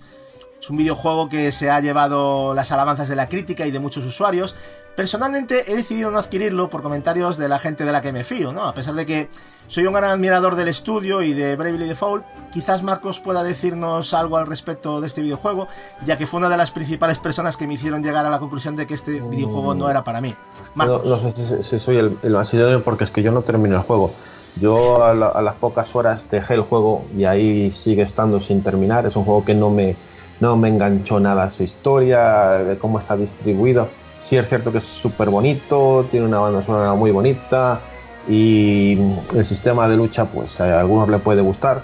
Es 0.64 0.70
un 0.70 0.78
videojuego 0.78 1.28
que 1.28 1.52
se 1.52 1.70
ha 1.70 1.78
llevado 1.80 2.54
las 2.54 2.72
alabanzas 2.72 3.06
de 3.10 3.16
la 3.16 3.28
crítica 3.28 3.66
y 3.66 3.70
de 3.70 3.80
muchos 3.80 4.06
usuarios. 4.06 4.56
Personalmente 4.96 5.70
he 5.70 5.76
decidido 5.76 6.10
no 6.10 6.16
adquirirlo 6.16 6.70
por 6.70 6.80
comentarios 6.80 7.36
de 7.36 7.50
la 7.50 7.58
gente 7.58 7.84
de 7.84 7.92
la 7.92 8.00
que 8.00 8.12
me 8.14 8.24
fío, 8.24 8.50
¿no? 8.54 8.62
A 8.64 8.72
pesar 8.72 8.94
de 8.94 9.04
que 9.04 9.28
soy 9.68 9.84
un 9.86 9.92
gran 9.92 10.08
admirador 10.08 10.56
del 10.56 10.68
estudio 10.68 11.20
y 11.20 11.34
de 11.34 11.56
Bravely 11.56 11.86
Default, 11.86 12.24
quizás 12.50 12.82
Marcos 12.82 13.20
pueda 13.20 13.42
decirnos 13.42 14.14
algo 14.14 14.38
al 14.38 14.46
respecto 14.46 15.02
de 15.02 15.06
este 15.06 15.20
videojuego, 15.20 15.68
ya 16.02 16.16
que 16.16 16.26
fue 16.26 16.38
una 16.38 16.48
de 16.48 16.56
las 16.56 16.70
principales 16.70 17.18
personas 17.18 17.58
que 17.58 17.66
me 17.66 17.74
hicieron 17.74 18.02
llegar 18.02 18.24
a 18.24 18.30
la 18.30 18.38
conclusión 18.38 18.74
de 18.74 18.86
que 18.86 18.94
este 18.94 19.20
videojuego 19.20 19.74
no 19.74 19.90
era 19.90 20.02
para 20.02 20.22
mí. 20.22 20.30
No, 20.30 20.70
Marcos. 20.76 21.04
no 21.06 21.16
sé 21.18 21.32
si, 21.32 21.62
si 21.62 21.78
soy 21.78 21.98
el, 21.98 22.16
el 22.22 22.32
más 22.32 22.54
idóneo 22.54 22.82
porque 22.82 23.04
es 23.04 23.10
que 23.10 23.22
yo 23.22 23.32
no 23.32 23.42
termino 23.42 23.76
el 23.76 23.82
juego. 23.82 24.12
Yo 24.56 25.04
a, 25.04 25.12
la- 25.12 25.28
a 25.28 25.42
las 25.42 25.56
pocas 25.56 25.94
horas 25.94 26.26
dejé 26.30 26.54
el 26.54 26.62
juego 26.62 27.04
y 27.14 27.26
ahí 27.26 27.70
sigue 27.70 28.00
estando 28.00 28.40
sin 28.40 28.62
terminar. 28.62 29.04
Es 29.04 29.14
un 29.16 29.26
juego 29.26 29.44
que 29.44 29.52
no 29.54 29.68
me, 29.68 29.96
no 30.44 30.56
me 30.58 30.68
enganchó 30.68 31.18
nada 31.20 31.48
su 31.48 31.62
historia, 31.62 32.50
de 32.68 32.76
cómo 32.76 32.98
está 32.98 33.16
distribuido. 33.16 33.88
Sí 34.20 34.36
es 34.36 34.46
cierto 34.48 34.70
que 34.72 34.78
es 34.78 34.84
súper 34.84 35.30
bonito, 35.30 36.06
tiene 36.10 36.26
una 36.26 36.38
banda 36.38 36.62
sonora 36.62 36.92
muy 36.94 37.10
bonita 37.10 37.80
y 38.28 38.98
el 39.34 39.44
sistema 39.44 39.88
de 39.88 39.96
lucha 39.96 40.26
pues 40.26 40.60
a 40.60 40.80
algunos 40.80 41.08
le 41.08 41.18
puede 41.18 41.40
gustar. 41.40 41.82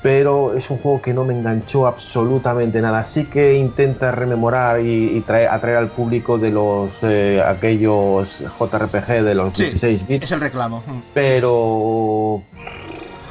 Pero 0.00 0.54
es 0.54 0.70
un 0.70 0.78
juego 0.78 1.02
que 1.02 1.12
no 1.12 1.24
me 1.24 1.34
enganchó 1.34 1.88
absolutamente 1.88 2.80
nada. 2.80 3.02
Sí 3.02 3.24
que 3.24 3.54
intenta 3.56 4.12
rememorar 4.12 4.80
y, 4.80 5.16
y 5.16 5.20
traer, 5.22 5.48
atraer 5.48 5.78
al 5.78 5.88
público 5.88 6.38
de 6.38 6.50
los 6.50 6.90
eh, 7.02 7.42
aquellos 7.44 8.38
JRPG 8.58 9.24
de 9.24 9.34
los 9.34 9.56
Sí, 9.56 9.64
16 9.64 10.06
bits 10.06 10.24
es 10.24 10.30
el 10.32 10.40
reclamo. 10.40 10.84
Mm. 10.86 10.98
pero 11.14 12.42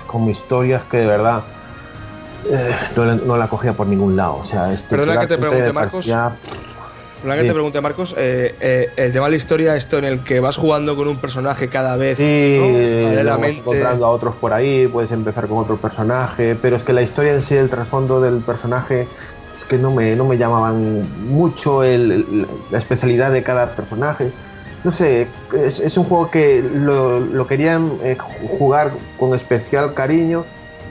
como 0.07 0.29
historias 0.29 0.83
que 0.83 0.97
de 0.97 1.05
verdad 1.07 1.43
eh, 2.49 2.75
no, 2.95 3.05
la- 3.05 3.15
no 3.15 3.37
la 3.37 3.47
cogía 3.47 3.73
por 3.73 3.87
ningún 3.87 4.15
lado. 4.15 4.37
O 4.37 4.45
sea, 4.45 4.69
Perdona 4.89 5.19
que 5.19 5.27
te 5.27 5.37
pregunte, 5.37 5.73
Marcos. 5.73 6.05
parecía- 6.07 6.35
Perdona 7.21 7.35
que 7.37 7.41
Sí. 7.41 7.47
te 7.47 7.53
pregunte, 7.53 7.81
Marcos, 7.81 8.15
eh, 8.19 8.55
eh, 8.59 8.89
el 8.97 9.11
tema 9.11 9.25
de 9.25 9.31
la 9.31 9.37
historia, 9.37 9.75
esto 9.75 9.97
en 9.97 10.03
el 10.05 10.23
que 10.23 10.39
vas 10.39 10.57
jugando 10.57 10.95
con 10.95 11.07
un 11.07 11.17
personaje 11.17 11.69
cada 11.69 11.95
vez, 11.97 12.17
Sí, 12.17 12.59
vas 13.25 13.49
encontrando 13.49 14.05
a 14.05 14.09
otros 14.09 14.35
por 14.35 14.53
ahí, 14.53 14.87
puedes 14.87 15.11
empezar 15.11 15.47
con 15.47 15.57
otro 15.57 15.77
personaje, 15.77 16.55
pero 16.61 16.75
es 16.75 16.83
que 16.83 16.93
la 16.93 17.01
historia 17.01 17.31
en 17.33 17.41
sí, 17.41 17.55
el 17.55 17.69
trasfondo 17.71 18.21
del 18.21 18.41
personaje, 18.41 19.07
es 19.57 19.65
que 19.65 19.77
no 19.79 19.89
me, 19.91 20.15
no 20.15 20.25
me 20.25 20.37
llamaban 20.37 21.07
mucho 21.27 21.83
el- 21.83 22.11
el- 22.11 22.47
la 22.69 22.77
especialidad 22.77 23.31
de 23.31 23.41
cada 23.41 23.75
personaje. 23.75 24.31
No 24.83 24.91
sé, 24.91 25.27
es, 25.57 25.79
es 25.79 25.97
un 25.97 26.03
juego 26.03 26.29
que 26.29 26.61
lo, 26.61 27.19
lo 27.19 27.47
querían 27.47 27.93
eh, 28.03 28.17
jugar 28.59 28.91
con 29.17 29.33
especial 29.33 29.95
cariño 29.95 30.45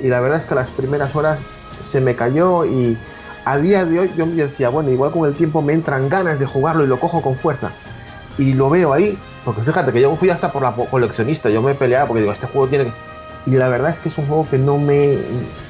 y 0.05 0.09
la 0.09 0.21
verdad 0.21 0.39
es 0.39 0.45
que 0.47 0.53
a 0.55 0.57
las 0.57 0.71
primeras 0.71 1.17
horas 1.17 1.39
se 1.81 2.01
me 2.01 2.15
cayó 2.15 2.65
y 2.65 2.97
a 3.45 3.57
día 3.59 3.85
de 3.85 3.99
hoy 4.01 4.13
yo 4.17 4.27
me 4.27 4.35
decía, 4.35 4.69
bueno, 4.69 4.91
igual 4.91 5.11
con 5.11 5.27
el 5.29 5.35
tiempo 5.35 5.61
me 5.63 5.73
entran 5.73 6.09
ganas 6.09 6.39
de 6.39 6.47
jugarlo 6.47 6.85
y 6.85 6.87
lo 6.87 7.01
cojo 7.01 7.21
con 7.23 7.35
fuerza 7.37 7.71
y 8.39 8.55
lo 8.55 8.71
veo 8.71 8.93
ahí, 8.93 9.19
porque 9.45 9.63
fíjate 9.63 9.93
que 9.93 10.01
yo 10.01 10.15
fui 10.17 10.31
hasta 10.31 10.53
por 10.53 10.63
la 10.63 10.73
coleccionista, 10.75 11.51
yo 11.51 11.61
me 11.63 11.75
peleaba 11.75 12.07
porque 12.07 12.21
digo, 12.21 12.33
este 12.33 12.47
juego 12.47 12.69
tiene 12.69 12.85
que... 12.85 12.93
Y 13.47 13.57
la 13.57 13.69
verdad 13.69 13.91
es 13.91 13.99
que 13.99 14.09
es 14.09 14.17
un 14.17 14.27
juego 14.27 14.49
que 14.51 14.57
no 14.59 14.79
me... 14.79 15.19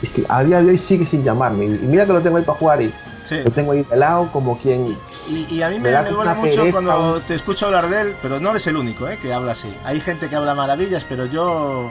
Es 0.00 0.08
que 0.14 0.24
a 0.28 0.44
día 0.44 0.62
de 0.62 0.70
hoy 0.70 0.78
sigue 0.78 1.04
sin 1.06 1.24
llamarme. 1.24 1.64
Y 1.64 1.68
mira 1.70 2.06
que 2.06 2.12
lo 2.12 2.20
tengo 2.20 2.36
ahí 2.36 2.44
para 2.44 2.58
jugar 2.58 2.82
y 2.82 2.92
Sí. 3.24 3.36
lo 3.42 3.50
tengo 3.50 3.72
ahí 3.72 3.82
de 3.82 3.96
lado 3.96 4.30
como 4.30 4.58
quien... 4.58 4.86
Y, 5.28 5.46
y 5.50 5.62
a 5.62 5.70
mí 5.70 5.80
Me 5.80 5.90
me, 5.90 6.10
duele 6.10 6.34
mucho 6.34 6.56
pereza. 6.60 6.70
cuando 6.72 7.20
te 7.22 7.34
escucho 7.34 7.66
hablar 7.66 7.88
de 7.88 8.00
él, 8.02 8.16
pero 8.22 8.38
no 8.38 8.50
eres 8.50 8.66
el 8.68 8.76
único 8.76 9.08
¿eh? 9.08 9.18
que 9.20 9.32
habla 9.32 9.52
así. 9.52 9.74
Hay 9.84 9.98
gente 10.00 10.28
que 10.28 10.36
habla 10.36 10.54
maravillas, 10.54 11.04
pero 11.08 11.26
yo 11.26 11.90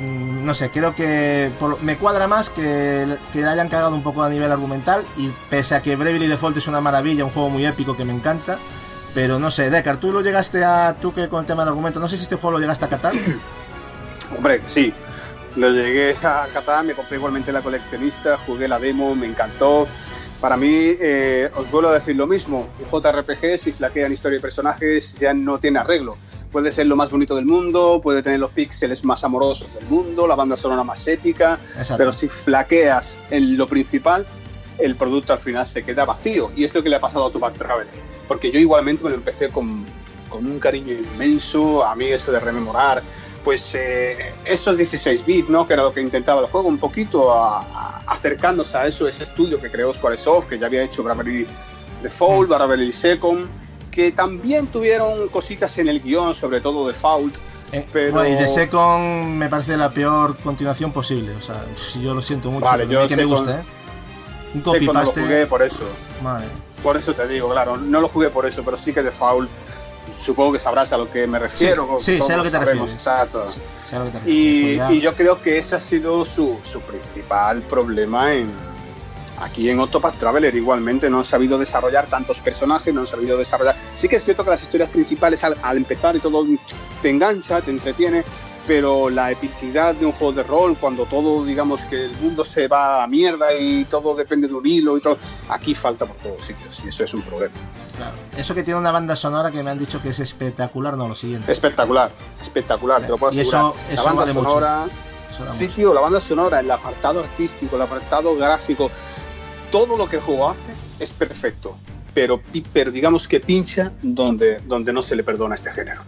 no 0.00 0.54
sé, 0.54 0.70
creo 0.70 0.94
que 0.94 1.50
por- 1.58 1.82
me 1.82 1.96
cuadra 1.96 2.26
más 2.26 2.50
que, 2.50 3.06
que 3.32 3.40
le 3.42 3.48
hayan 3.48 3.68
cagado 3.68 3.94
un 3.94 4.02
poco 4.02 4.22
a 4.22 4.30
nivel 4.30 4.50
argumental 4.50 5.04
y 5.16 5.28
pese 5.50 5.74
a 5.74 5.82
que 5.82 5.96
Bravely 5.96 6.26
Default 6.26 6.56
es 6.56 6.68
una 6.68 6.80
maravilla, 6.80 7.24
un 7.24 7.30
juego 7.30 7.50
muy 7.50 7.66
épico 7.66 7.96
que 7.96 8.04
me 8.04 8.12
encanta, 8.12 8.58
pero 9.14 9.38
no 9.38 9.50
sé, 9.50 9.68
Deckard, 9.70 9.98
tú 9.98 10.12
lo 10.12 10.20
llegaste 10.22 10.64
a, 10.64 10.96
tú 11.00 11.12
que 11.12 11.28
con 11.28 11.40
el 11.40 11.46
tema 11.46 11.62
del 11.62 11.70
argumento, 11.70 12.00
no 12.00 12.08
sé 12.08 12.16
si 12.16 12.22
este 12.22 12.36
juego 12.36 12.52
lo 12.52 12.58
llegaste 12.60 12.84
a 12.84 12.88
catar. 12.88 13.12
Hombre, 14.36 14.62
sí. 14.64 14.92
Lo 15.56 15.68
llegué 15.70 16.14
a 16.22 16.46
Qatar, 16.52 16.84
me 16.84 16.94
compré 16.94 17.16
igualmente 17.16 17.50
la 17.50 17.60
coleccionista, 17.60 18.38
jugué 18.46 18.68
la 18.68 18.78
demo, 18.78 19.16
me 19.16 19.26
encantó. 19.26 19.88
Para 20.40 20.56
mí, 20.56 20.70
eh, 20.72 21.50
os 21.56 21.68
vuelvo 21.72 21.88
a 21.90 21.94
decir 21.94 22.14
lo 22.14 22.28
mismo, 22.28 22.68
un 22.78 22.86
JRPG, 22.86 23.58
si 23.58 23.72
flaquean 23.72 24.12
historia 24.12 24.38
y 24.38 24.40
personajes, 24.40 25.12
ya 25.16 25.34
no 25.34 25.58
tiene 25.58 25.80
arreglo. 25.80 26.16
Puede 26.50 26.72
ser 26.72 26.86
lo 26.86 26.96
más 26.96 27.10
bonito 27.10 27.36
del 27.36 27.44
mundo, 27.46 28.00
puede 28.02 28.22
tener 28.22 28.40
los 28.40 28.50
píxeles 28.50 29.04
más 29.04 29.22
amorosos 29.22 29.72
del 29.74 29.86
mundo, 29.86 30.26
la 30.26 30.34
banda 30.34 30.56
sonora 30.56 30.82
más 30.82 31.06
épica, 31.06 31.60
Exacto. 31.78 31.96
pero 31.98 32.10
si 32.12 32.28
flaqueas 32.28 33.16
en 33.30 33.56
lo 33.56 33.68
principal, 33.68 34.26
el 34.78 34.96
producto 34.96 35.32
al 35.32 35.38
final 35.38 35.64
se 35.64 35.84
queda 35.84 36.04
vacío. 36.04 36.50
Y 36.56 36.64
es 36.64 36.74
lo 36.74 36.82
que 36.82 36.88
le 36.88 36.96
ha 36.96 37.00
pasado 37.00 37.24
a 37.24 37.26
Octopath 37.28 37.56
Traveler. 37.56 37.92
Porque 38.26 38.50
yo 38.50 38.58
igualmente 38.58 39.04
me 39.04 39.10
lo 39.10 39.16
empecé 39.16 39.50
con, 39.50 39.84
con 40.28 40.44
un 40.46 40.58
cariño 40.58 40.92
inmenso. 40.92 41.84
A 41.84 41.94
mí 41.94 42.06
eso 42.06 42.32
de 42.32 42.40
rememorar, 42.40 43.02
pues 43.44 43.74
eh, 43.76 44.32
esos 44.44 44.76
16 44.76 45.24
bits, 45.26 45.48
¿no? 45.50 45.66
Que 45.66 45.74
era 45.74 45.82
lo 45.84 45.92
que 45.92 46.00
intentaba 46.00 46.40
el 46.40 46.46
juego, 46.48 46.68
un 46.68 46.78
poquito 46.78 47.32
a- 47.32 47.60
a- 47.60 48.02
acercándose 48.06 48.76
a 48.76 48.86
eso, 48.86 49.06
ese 49.06 49.22
estudio 49.24 49.60
que 49.60 49.70
creó 49.70 49.92
Squaresoft, 49.94 50.48
que 50.48 50.58
ya 50.58 50.66
había 50.66 50.82
hecho 50.82 51.02
Bravely 51.04 51.46
Default, 52.02 52.48
Bravely 52.48 52.90
Second. 52.90 53.48
Que 53.90 54.12
también 54.12 54.68
tuvieron 54.68 55.28
cositas 55.28 55.76
en 55.78 55.88
el 55.88 56.00
guion, 56.00 56.34
sobre 56.34 56.60
todo 56.60 56.86
de 56.86 56.94
Fault. 56.94 57.36
Eh, 57.72 57.86
pero... 57.92 58.12
bueno, 58.12 58.34
y 58.34 58.36
The 58.38 58.48
Second 58.48 59.36
me 59.36 59.48
parece 59.48 59.76
la 59.76 59.92
peor 59.92 60.36
continuación 60.38 60.92
posible. 60.92 61.34
O 61.34 61.40
sea, 61.40 61.64
yo 62.00 62.14
lo 62.14 62.22
siento 62.22 62.50
mucho. 62.50 62.64
Vale, 62.66 62.86
yo 62.88 63.06
que 63.06 63.16
me 63.16 63.24
gusta, 63.24 63.60
¿eh? 63.60 63.64
Un 64.54 64.64
Second 64.64 64.92
no 64.94 65.02
lo 65.02 65.06
jugué 65.10 65.46
por 65.46 65.62
eso. 65.62 65.82
Madre. 66.22 66.46
Por 66.82 66.96
eso 66.96 67.14
te 67.14 67.28
digo, 67.28 67.50
claro, 67.50 67.76
no 67.76 68.00
lo 68.00 68.08
jugué 68.08 68.30
por 68.30 68.46
eso, 68.46 68.62
pero 68.64 68.76
sí 68.76 68.92
que 68.92 69.02
de 69.02 69.10
Foul 69.12 69.48
supongo 70.18 70.52
que 70.52 70.58
sabrás 70.58 70.92
a 70.92 70.96
lo 70.98 71.10
que 71.10 71.26
me 71.26 71.38
refiero. 71.38 71.96
Sí, 71.98 72.16
sí, 72.16 72.22
sé 72.22 72.32
a 72.34 72.36
lo 72.38 72.42
que 72.42 72.50
te 72.50 72.58
refieres. 72.58 72.92
Exacto. 72.94 73.44
Y, 74.26 74.76
pues 74.76 74.76
ya- 74.76 74.92
y 74.92 75.00
yo 75.00 75.14
creo 75.14 75.40
que 75.42 75.58
ese 75.58 75.76
ha 75.76 75.80
sido 75.80 76.24
su, 76.24 76.58
su 76.62 76.80
principal 76.82 77.62
problema 77.62 78.32
en 78.32 78.50
aquí 79.40 79.68
en 79.70 79.80
Octopath 79.80 80.18
Traveler. 80.18 80.54
Igualmente 80.54 81.08
no 81.10 81.18
han 81.18 81.24
sabido 81.24 81.58
desarrollar 81.58 82.06
tantos 82.06 82.40
personajes, 82.40 82.92
no 82.94 83.00
han 83.00 83.06
sabido 83.06 83.36
desarrollar. 83.36 83.76
Sí 83.94 84.08
que 84.08 84.16
es 84.16 84.24
cierto 84.24 84.44
que 84.44 84.50
las 84.50 84.62
historias 84.62 84.88
principales 84.90 85.42
al, 85.44 85.56
al 85.62 85.76
empezar 85.76 86.14
y 86.16 86.20
todo 86.20 86.44
te 87.02 87.10
engancha, 87.10 87.60
te 87.60 87.70
entretiene, 87.70 88.24
pero 88.66 89.08
la 89.10 89.30
epicidad 89.32 89.94
de 89.94 90.06
un 90.06 90.12
juego 90.12 90.32
de 90.32 90.42
rol, 90.44 90.76
cuando 90.78 91.06
todo, 91.06 91.44
digamos 91.44 91.84
que 91.86 92.04
el 92.04 92.12
mundo 92.18 92.44
se 92.44 92.68
va 92.68 93.02
a 93.02 93.06
mierda 93.08 93.52
y 93.58 93.84
todo 93.86 94.14
depende 94.14 94.46
de 94.46 94.54
un 94.54 94.64
hilo 94.66 94.96
y 94.96 95.00
todo, 95.00 95.16
aquí 95.48 95.74
falta 95.74 96.06
por 96.06 96.16
todos 96.18 96.44
sitios 96.44 96.82
y 96.84 96.88
eso 96.88 97.02
es 97.02 97.14
un 97.14 97.22
problema. 97.22 97.54
Claro. 97.96 98.12
Eso 98.36 98.54
que 98.54 98.62
tiene 98.62 98.78
una 98.78 98.92
banda 98.92 99.16
sonora 99.16 99.50
que 99.50 99.62
me 99.64 99.70
han 99.70 99.78
dicho 99.78 100.00
que 100.00 100.10
es 100.10 100.20
espectacular, 100.20 100.96
no 100.96 101.08
lo 101.08 101.14
siguiente. 101.14 101.50
Espectacular, 101.50 102.12
espectacular, 102.40 103.00
te 103.02 103.08
lo 103.08 103.18
puedo 103.18 103.32
Y 103.32 103.40
asegurar. 103.40 103.72
eso- 103.88 103.96
la 103.96 104.02
banda 104.02 104.20
vale 104.22 104.32
mucho. 104.34 104.48
sonora, 104.48 104.86
Eso 105.30 105.44
da 105.44 105.54
sí, 105.54 105.64
mucho. 105.64 105.76
tío, 105.76 105.94
la 105.94 106.00
banda 106.02 106.20
sonora, 106.20 106.60
el 106.60 106.70
apartado 106.70 107.20
artístico, 107.20 107.74
el 107.76 107.82
apartado 107.82 108.36
gráfico, 108.36 108.90
todo 109.70 109.96
lo 109.96 110.08
que 110.08 110.16
el 110.16 110.22
juego 110.22 110.48
hace 110.48 110.74
es 110.98 111.12
perfecto, 111.12 111.76
pero, 112.14 112.42
pero 112.72 112.90
digamos 112.90 113.28
que 113.28 113.40
pincha 113.40 113.92
donde, 114.02 114.60
donde 114.60 114.92
no 114.92 115.02
se 115.02 115.16
le 115.16 115.24
perdona 115.24 115.54
este 115.54 115.70
género. 115.72 116.02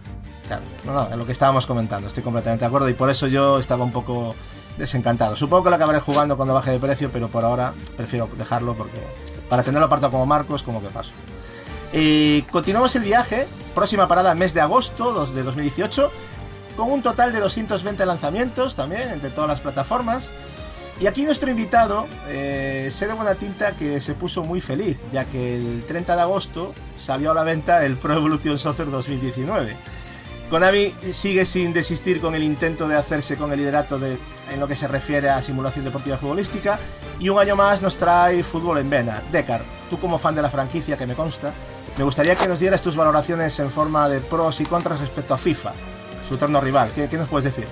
Claro, 0.46 0.62
no, 0.84 0.92
no, 0.92 1.12
en 1.12 1.18
lo 1.18 1.26
que 1.26 1.32
estábamos 1.32 1.66
comentando, 1.66 2.08
estoy 2.08 2.22
completamente 2.22 2.64
de 2.64 2.66
acuerdo 2.66 2.88
y 2.88 2.94
por 2.94 3.08
eso 3.10 3.26
yo 3.28 3.58
estaba 3.58 3.84
un 3.84 3.92
poco 3.92 4.34
desencantado. 4.76 5.36
Supongo 5.36 5.64
que 5.64 5.70
lo 5.70 5.76
acabaré 5.76 6.00
jugando 6.00 6.36
cuando 6.36 6.54
baje 6.54 6.72
de 6.72 6.78
precio, 6.78 7.10
pero 7.12 7.28
por 7.28 7.44
ahora 7.44 7.74
prefiero 7.96 8.28
dejarlo 8.36 8.76
porque 8.76 8.98
para 9.48 9.62
tenerlo 9.62 9.86
apartado 9.86 10.12
como 10.12 10.26
Marcos, 10.26 10.62
como 10.62 10.80
que 10.80 10.88
paso. 10.88 11.12
Continuamos 12.50 12.96
el 12.96 13.02
viaje, 13.02 13.46
próxima 13.74 14.08
parada 14.08 14.34
mes 14.34 14.54
de 14.54 14.62
agosto 14.62 15.26
de 15.26 15.42
2018, 15.42 16.10
con 16.76 16.90
un 16.90 17.02
total 17.02 17.32
de 17.32 17.40
220 17.40 18.06
lanzamientos 18.06 18.74
también 18.74 19.10
entre 19.10 19.30
todas 19.30 19.48
las 19.48 19.60
plataformas. 19.60 20.32
Y 21.00 21.06
aquí 21.06 21.24
nuestro 21.24 21.50
invitado, 21.50 22.06
eh, 22.28 22.90
de 22.98 23.14
buena 23.14 23.34
tinta 23.34 23.74
que 23.74 24.00
se 24.00 24.14
puso 24.14 24.44
muy 24.44 24.60
feliz, 24.60 24.98
ya 25.10 25.24
que 25.24 25.56
el 25.56 25.84
30 25.86 26.14
de 26.14 26.22
agosto 26.22 26.74
salió 26.96 27.32
a 27.32 27.34
la 27.34 27.42
venta 27.42 27.84
el 27.84 27.98
Pro 27.98 28.14
Evolution 28.14 28.58
Soccer 28.58 28.90
2019. 28.90 29.76
Konami 30.52 30.94
sigue 31.12 31.46
sin 31.46 31.72
desistir 31.72 32.20
con 32.20 32.34
el 32.34 32.42
intento 32.42 32.86
de 32.86 32.94
hacerse 32.94 33.38
con 33.38 33.50
el 33.52 33.58
liderato 33.58 33.98
de, 33.98 34.18
en 34.50 34.60
lo 34.60 34.68
que 34.68 34.76
se 34.76 34.86
refiere 34.86 35.30
a 35.30 35.40
simulación 35.40 35.84
deportiva 35.84 36.18
futbolística 36.18 36.78
y 37.18 37.30
un 37.30 37.38
año 37.38 37.56
más 37.56 37.80
nos 37.80 37.96
trae 37.96 38.42
fútbol 38.42 38.76
en 38.76 38.90
vena. 38.90 39.22
Decar, 39.32 39.64
tú 39.88 39.98
como 39.98 40.18
fan 40.18 40.34
de 40.34 40.42
la 40.42 40.50
franquicia 40.50 40.98
que 40.98 41.06
me 41.06 41.14
consta, 41.14 41.54
me 41.96 42.04
gustaría 42.04 42.36
que 42.36 42.48
nos 42.48 42.60
dieras 42.60 42.82
tus 42.82 42.96
valoraciones 42.96 43.58
en 43.60 43.70
forma 43.70 44.08
de 44.10 44.20
pros 44.20 44.60
y 44.60 44.66
contras 44.66 45.00
respecto 45.00 45.32
a 45.32 45.38
FIFA, 45.38 45.72
su 46.26 46.34
eterno 46.34 46.60
rival. 46.60 46.92
¿Qué, 46.94 47.08
qué 47.08 47.16
nos 47.16 47.28
puedes 47.28 47.44
decir? 47.44 47.66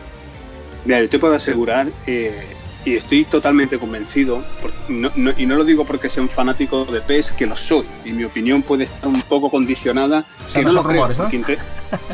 Mira, 0.87 1.01
yo 1.03 1.09
te 1.11 1.19
puedo 1.19 1.35
asegurar, 1.35 1.89
eh, 2.07 2.57
y 2.85 2.95
estoy 2.95 3.25
totalmente 3.25 3.79
convencido, 3.79 4.43
por- 4.63 4.73
no- 4.89 5.13
no- 5.15 5.33
y 5.37 5.45
no 5.45 5.57
lo 5.57 5.65
digo 5.65 5.85
porque 5.85 6.09
sea 6.09 6.23
un 6.23 6.29
fanático 6.31 6.87
de 6.87 7.01
PES, 7.03 7.33
que 7.33 7.47
lo 7.47 7.55
soy, 7.57 7.85
y 8.05 8.13
mi 8.13 8.25
opinión 8.25 8.63
puede 8.63 8.85
estar 8.85 9.07
un 9.07 9.21
poco 9.23 9.51
condicionada. 9.51 10.25
O 10.47 10.51
sea, 10.51 10.63
que 10.63 10.67
no 10.67 10.73
lo 10.73 10.83
creo, 10.83 11.07
rumores, 11.09 11.19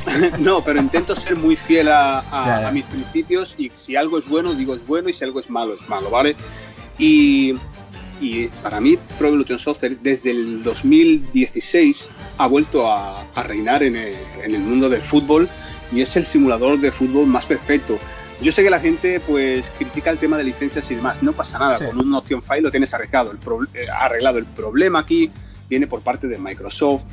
¿no? 0.40 0.64
pero 0.64 0.80
intento 0.80 1.14
ser 1.14 1.36
muy 1.36 1.54
fiel 1.56 1.88
a, 1.88 2.18
a- 2.20 2.68
a 2.68 2.70
mis 2.72 2.84
principios, 2.84 3.54
y 3.58 3.70
si 3.74 3.94
algo 3.96 4.18
es 4.18 4.26
bueno, 4.28 4.54
digo 4.54 4.74
es 4.74 4.84
bueno, 4.86 5.08
y 5.08 5.12
si 5.12 5.22
algo 5.24 5.38
es 5.40 5.48
malo, 5.50 5.74
es 5.74 5.88
malo, 5.88 6.10
¿vale? 6.10 6.34
Y, 6.98 7.54
y 8.20 8.48
para 8.62 8.80
mí, 8.80 8.98
Pro 9.18 9.28
Evolution 9.28 9.58
Soccer, 9.58 9.98
desde 10.00 10.30
el 10.32 10.62
2016, 10.64 12.08
ha 12.38 12.46
vuelto 12.46 12.90
a, 12.90 13.22
a 13.34 13.42
reinar 13.42 13.82
en 13.82 13.94
el, 13.96 14.14
en 14.42 14.54
el 14.54 14.60
mundo 14.62 14.88
del 14.88 15.02
fútbol, 15.02 15.48
y 15.92 16.00
es 16.00 16.16
el 16.16 16.26
simulador 16.26 16.80
de 16.80 16.90
fútbol 16.90 17.26
más 17.26 17.46
perfecto. 17.46 17.98
Yo 18.40 18.52
sé 18.52 18.62
que 18.62 18.70
la 18.70 18.80
gente 18.80 19.18
pues 19.20 19.66
critica 19.78 20.10
el 20.10 20.18
tema 20.18 20.36
de 20.36 20.44
licencias 20.44 20.90
y 20.90 20.94
demás, 20.94 21.22
no 21.22 21.32
pasa 21.32 21.58
nada, 21.58 21.78
Sí. 21.78 21.86
con 21.86 21.98
un 22.00 22.14
option 22.14 22.42
file 22.42 22.60
lo 22.62 22.70
tienes 22.70 22.92
arreglado. 22.92 23.30
El, 23.32 23.38
pro- 23.38 23.64
eh, 23.72 23.86
arreglado. 23.90 24.38
el 24.38 24.44
problema 24.44 24.98
aquí 25.00 25.30
viene 25.70 25.86
por 25.86 26.02
parte 26.02 26.28
de 26.28 26.36
Microsoft 26.38 27.04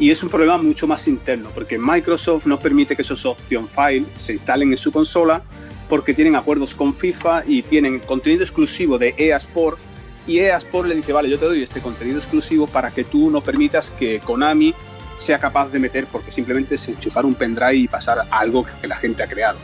y 0.00 0.10
es 0.10 0.22
un 0.22 0.28
problema 0.28 0.58
mucho 0.58 0.86
más 0.86 1.06
interno, 1.08 1.50
porque 1.54 1.78
Microsoft 1.78 2.46
no 2.46 2.58
permite 2.58 2.96
que 2.96 3.02
esos 3.02 3.24
option 3.24 3.66
file 3.68 4.04
se 4.16 4.32
instalen 4.32 4.70
en 4.72 4.76
su 4.78 4.90
consola 4.92 5.42
porque 5.88 6.12
tienen 6.12 6.34
acuerdos 6.36 6.74
con 6.74 6.92
FIFA 6.92 7.44
y 7.46 7.62
tienen 7.62 8.00
contenido 8.00 8.42
exclusivo 8.42 8.98
de 8.98 9.14
EA 9.16 9.36
Sport 9.38 9.78
y 10.26 10.40
EA 10.40 10.58
Sport 10.58 10.88
le 10.88 10.96
dice, 10.96 11.12
vale, 11.12 11.30
yo 11.30 11.38
te 11.38 11.46
doy 11.46 11.62
este 11.62 11.80
contenido 11.80 12.18
exclusivo 12.18 12.66
para 12.66 12.90
que 12.90 13.04
tú 13.04 13.30
no 13.30 13.40
permitas 13.42 13.90
que 13.92 14.18
Konami 14.20 14.74
sea 15.16 15.38
capaz 15.38 15.68
de 15.70 15.78
meter, 15.78 16.06
porque 16.06 16.30
simplemente 16.30 16.74
es 16.74 16.86
enchufar 16.88 17.24
un 17.24 17.34
pendrive 17.34 17.74
y 17.76 17.88
pasar 17.88 18.18
a 18.18 18.38
algo 18.38 18.64
que 18.80 18.86
la 18.86 18.96
gente 18.96 19.22
ha 19.22 19.26
creado. 19.26 19.58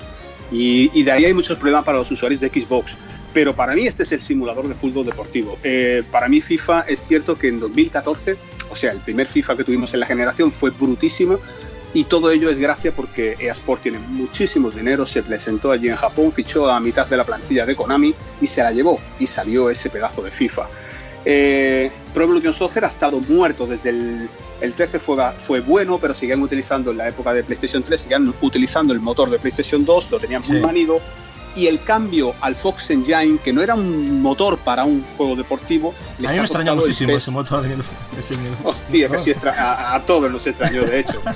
Y, 0.55 0.91
y 0.95 1.03
de 1.03 1.13
ahí 1.13 1.25
hay 1.25 1.35
muchos 1.35 1.59
problemas 1.59 1.85
para 1.85 1.99
los 1.99 2.11
usuarios 2.11 2.41
de 2.41 2.49
Xbox. 2.49 2.97
Pero 3.35 3.55
para 3.57 3.75
mí 3.75 3.87
este 3.87 4.05
es 4.05 4.13
el 4.13 4.21
simulador 4.21 4.69
de 4.69 4.77
fútbol 4.77 5.05
deportivo. 5.05 5.59
Eh, 5.65 6.05
para 6.11 6.29
mí 6.29 6.41
FIFA 6.41 6.83
es 6.83 7.01
cierto 7.01 7.37
que 7.37 7.49
en 7.49 7.59
2014, 7.59 8.37
o 8.71 8.77
sea, 8.77 8.93
el 8.93 9.01
primer 9.01 9.27
FIFA 9.27 9.57
que 9.57 9.65
tuvimos 9.65 9.93
en 9.93 10.01
la 10.01 10.07
generación 10.07 10.53
fue 10.53 10.71
brutísimo 10.71 11.41
y 11.93 12.05
todo 12.05 12.31
ello 12.31 12.49
es 12.49 12.59
gracias 12.59 12.95
porque 12.95 13.37
EA 13.39 13.53
Sport 13.53 13.83
tiene 13.83 13.99
muchísimo 13.99 14.71
dinero, 14.71 15.05
se 15.05 15.23
presentó 15.23 15.73
allí 15.73 15.89
en 15.89 15.97
Japón, 15.97 16.31
fichó 16.31 16.71
a 16.71 16.79
mitad 16.81 17.07
de 17.07 17.17
la 17.17 17.25
plantilla 17.25 17.67
de 17.67 17.75
Konami 17.75 18.15
y 18.41 18.47
se 18.47 18.63
la 18.63 18.71
llevó 18.71 19.01
y 19.19 19.27
salió 19.27 19.71
ese 19.71 19.91
pedazo 19.91 20.23
de 20.23 20.31
FIFA. 20.31 20.69
Eh, 21.25 21.91
Pro 22.13 22.25
Evolution 22.25 22.53
Soccer 22.53 22.85
ha 22.85 22.89
estado 22.89 23.19
muerto 23.21 23.67
desde 23.67 23.91
el, 23.91 24.29
el 24.61 24.75
13 24.75 24.99
fue, 24.99 25.17
fue 25.39 25.61
bueno, 25.61 25.99
pero 25.99 26.13
seguían 26.15 26.43
utilizando 26.43 26.91
en 26.91 26.99
la 26.99 27.09
época 27.09 27.33
de 27.33 27.43
PlayStation 27.43 27.83
3, 27.83 28.01
seguían 28.01 28.35
utilizando 28.43 28.93
el 28.93 29.01
motor 29.01 29.31
de 29.31 29.39
PlayStation 29.39 29.85
2, 29.85 30.11
lo 30.11 30.21
tenían 30.21 30.43
muy 30.47 30.59
Sí. 30.59 30.63
manido. 30.63 31.01
Y 31.57 31.69
el 31.69 31.83
cambio 31.85 32.35
al 32.41 32.57
Fox 32.57 32.91
Engine, 32.91 33.39
que 33.43 33.53
no 33.53 33.63
era 33.63 33.77
un 33.77 34.21
motor 34.21 34.59
para 34.59 34.85
un 34.85 35.05
juego 35.17 35.37
deportivo, 35.37 35.95
A 36.19 36.33
mí 36.33 36.39
me 36.41 36.45
el 36.71 36.77
muchísimo 36.77 37.17
ese 37.17 37.31
motor. 37.31 37.65
en 37.65 37.71
el- 37.73 37.85
ese 38.19 38.35
en 38.35 38.41
el- 38.47 38.55
Hostia, 38.65 39.09
que 39.09 39.19
sí 39.19 39.33
a 39.47 40.03
todos 40.05 40.31
nos 40.31 40.47
extrañó, 40.47 40.83
de 40.85 41.01
hecho. 41.01 41.23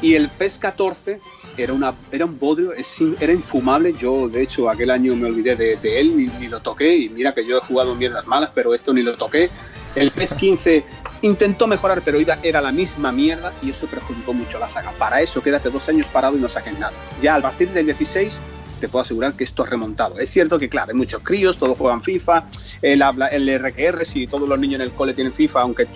Y 0.00 0.14
el 0.14 0.28
PES 0.30 0.58
14 0.58 1.20
era, 1.56 1.72
una, 1.72 1.94
era 2.10 2.24
un 2.24 2.38
bodrio, 2.38 2.72
era 3.20 3.32
infumable. 3.32 3.94
Yo, 3.94 4.28
de 4.28 4.42
hecho, 4.42 4.68
aquel 4.68 4.90
año 4.90 5.14
me 5.16 5.26
olvidé 5.26 5.56
de, 5.56 6.00
él, 6.00 6.16
ni, 6.16 6.48
lo 6.48 6.60
toqué. 6.60 6.96
Y 6.96 7.08
mira 7.08 7.34
que 7.34 7.46
yo 7.46 7.58
he 7.58 7.60
jugado 7.60 7.94
mierdas 7.94 8.26
malas, 8.26 8.50
pero 8.54 8.74
esto 8.74 8.92
ni 8.92 9.02
lo 9.02 9.16
toqué. 9.16 9.50
El 9.94 10.10
PES 10.10 10.34
15 10.34 10.84
intentó 11.22 11.66
mejorar, 11.66 12.02
pero 12.04 12.18
era 12.42 12.60
la 12.60 12.72
misma 12.72 13.12
mierda 13.12 13.52
y 13.62 13.70
eso 13.70 13.86
perjudicó 13.86 14.32
mucho 14.32 14.58
la 14.58 14.68
saga. 14.68 14.92
Para 14.92 15.20
eso, 15.20 15.42
quédate 15.42 15.70
dos 15.70 15.88
años 15.88 16.08
parado 16.08 16.36
y 16.36 16.40
no 16.40 16.48
saques 16.48 16.78
nada. 16.78 16.92
Ya 17.20 17.36
a 17.36 17.42
partir 17.42 17.70
del 17.70 17.86
16 17.86 18.40
te 18.80 18.88
puedo 18.88 19.02
asegurar 19.02 19.34
que 19.34 19.44
esto 19.44 19.62
ha 19.62 19.66
remontado. 19.66 20.18
Es 20.18 20.30
cierto 20.30 20.58
que, 20.58 20.68
claro, 20.68 20.90
hay 20.90 20.96
muchos 20.96 21.22
críos, 21.22 21.56
todos 21.56 21.78
juegan 21.78 22.02
FIFA, 22.02 22.46
el, 22.82 23.02
el 23.30 23.58
RQR, 23.60 24.04
si 24.04 24.26
todos 24.26 24.48
los 24.48 24.58
niños 24.58 24.80
en 24.80 24.82
el 24.82 24.92
cole 24.92 25.14
tienen 25.14 25.32
FIFA, 25.32 25.60
aunque 25.60 25.86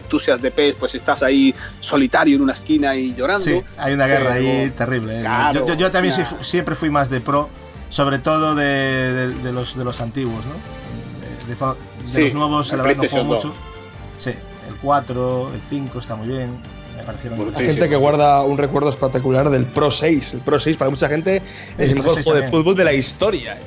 tú, 0.00 0.18
seas 0.18 0.40
de 0.42 0.50
PES, 0.50 0.76
pues 0.78 0.94
estás 0.94 1.22
ahí 1.22 1.54
solitario 1.80 2.36
en 2.36 2.42
una 2.42 2.52
esquina 2.52 2.94
y 2.96 3.14
llorando. 3.14 3.44
Sí, 3.44 3.60
hay 3.78 3.94
una 3.94 4.06
guerra 4.06 4.30
Pero- 4.34 4.50
ahí 4.50 4.70
terrible. 4.70 5.18
¿eh? 5.18 5.20
Claro, 5.22 5.60
yo, 5.60 5.66
yo- 5.66 5.74
yo 5.74 5.90
también 5.90 6.14
fu- 6.14 6.42
siempre 6.42 6.74
fui 6.74 6.90
más 6.90 7.10
de 7.10 7.20
pro, 7.20 7.48
sobre 7.88 8.18
todo 8.18 8.54
de, 8.54 8.64
de- 8.64 9.34
de 9.34 9.52
los, 9.52 9.76
de 9.76 9.84
los 9.84 10.00
antiguos, 10.00 10.44
¿no? 10.46 10.52
De, 11.46 11.54
de- 11.54 11.54
de 11.54 11.76
Sí, 12.04 12.24
los 12.24 12.34
nuevos, 12.34 12.70
el 12.72 12.78
la 12.78 12.84
verdad, 12.84 13.02
no 13.04 13.08
juego 13.08 13.24
mucho. 13.26 13.54
Sí, 14.18 14.30
el 14.68 14.76
4, 14.80 15.50
el 15.54 15.60
5 15.68 15.98
está 15.98 16.16
muy 16.16 16.28
bien. 16.28 16.56
Me 16.96 17.02
parecieron. 17.04 17.52
Hay 17.56 17.66
gente 17.66 17.88
que 17.88 17.96
guarda 17.96 18.42
un 18.42 18.58
recuerdo 18.58 18.90
espectacular 18.90 19.50
del 19.50 19.64
Pro 19.64 19.90
6. 19.90 20.34
El 20.34 20.40
Pro 20.40 20.60
6 20.60 20.76
para 20.76 20.90
mucha 20.90 21.08
gente 21.08 21.42
es 21.78 21.88
el 21.90 21.94
mejor 21.96 22.14
6 22.14 22.24
juego 22.24 22.40
de 22.40 22.48
fútbol 22.48 22.76
de 22.76 22.84
la 22.84 22.92
historia. 22.92 23.58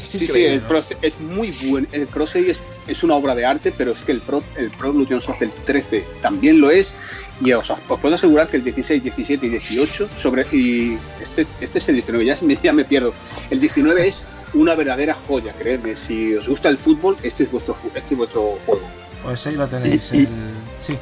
Sí, 0.00 0.26
sí, 0.26 0.44
el 0.44 0.62
Pro 0.62 0.80
es 1.02 1.20
muy 1.20 1.50
bueno. 1.68 1.86
El 1.92 2.06
Pro 2.06 2.26
6 2.26 2.48
es, 2.48 2.60
es 2.86 3.02
una 3.02 3.14
obra 3.14 3.34
de 3.34 3.44
arte, 3.46 3.72
pero 3.76 3.92
es 3.92 4.02
que 4.02 4.12
el 4.12 4.20
Pro, 4.20 4.42
el 4.56 4.70
Pro 4.70 4.88
Evolution 4.88 5.20
Soccer 5.20 5.48
13 5.66 6.04
también 6.22 6.60
lo 6.60 6.70
es. 6.70 6.94
Y 7.40 7.52
os, 7.52 7.70
os 7.70 7.78
puedo 8.00 8.14
asegurar 8.14 8.48
que 8.48 8.56
el 8.56 8.64
16, 8.64 9.02
17 9.02 9.46
y 9.46 9.48
18, 9.50 10.08
sobre, 10.20 10.42
y 10.52 10.98
este, 11.20 11.46
este 11.60 11.78
es 11.78 11.88
el 11.88 11.94
19, 11.96 12.24
ya 12.24 12.36
me, 12.42 12.56
ya 12.62 12.72
me 12.72 12.84
pierdo. 12.84 13.14
El 13.50 13.60
19 13.60 14.06
es 14.08 14.24
una 14.54 14.74
verdadera 14.74 15.14
joya, 15.26 15.52
creedme. 15.52 15.94
Si 15.94 16.34
os 16.34 16.48
gusta 16.48 16.68
el 16.68 16.78
fútbol, 16.78 17.16
este 17.22 17.44
es 17.44 17.50
vuestro, 17.52 17.74
este 17.94 18.14
es 18.14 18.16
vuestro 18.16 18.58
juego. 18.66 18.82
Pues 19.22 19.46
ahí 19.46 19.54
lo 19.54 19.68
tenéis. 19.68 20.10
Y- 20.12 20.16
y- 20.16 20.20
el- 20.22 20.28
sí, 20.80 20.98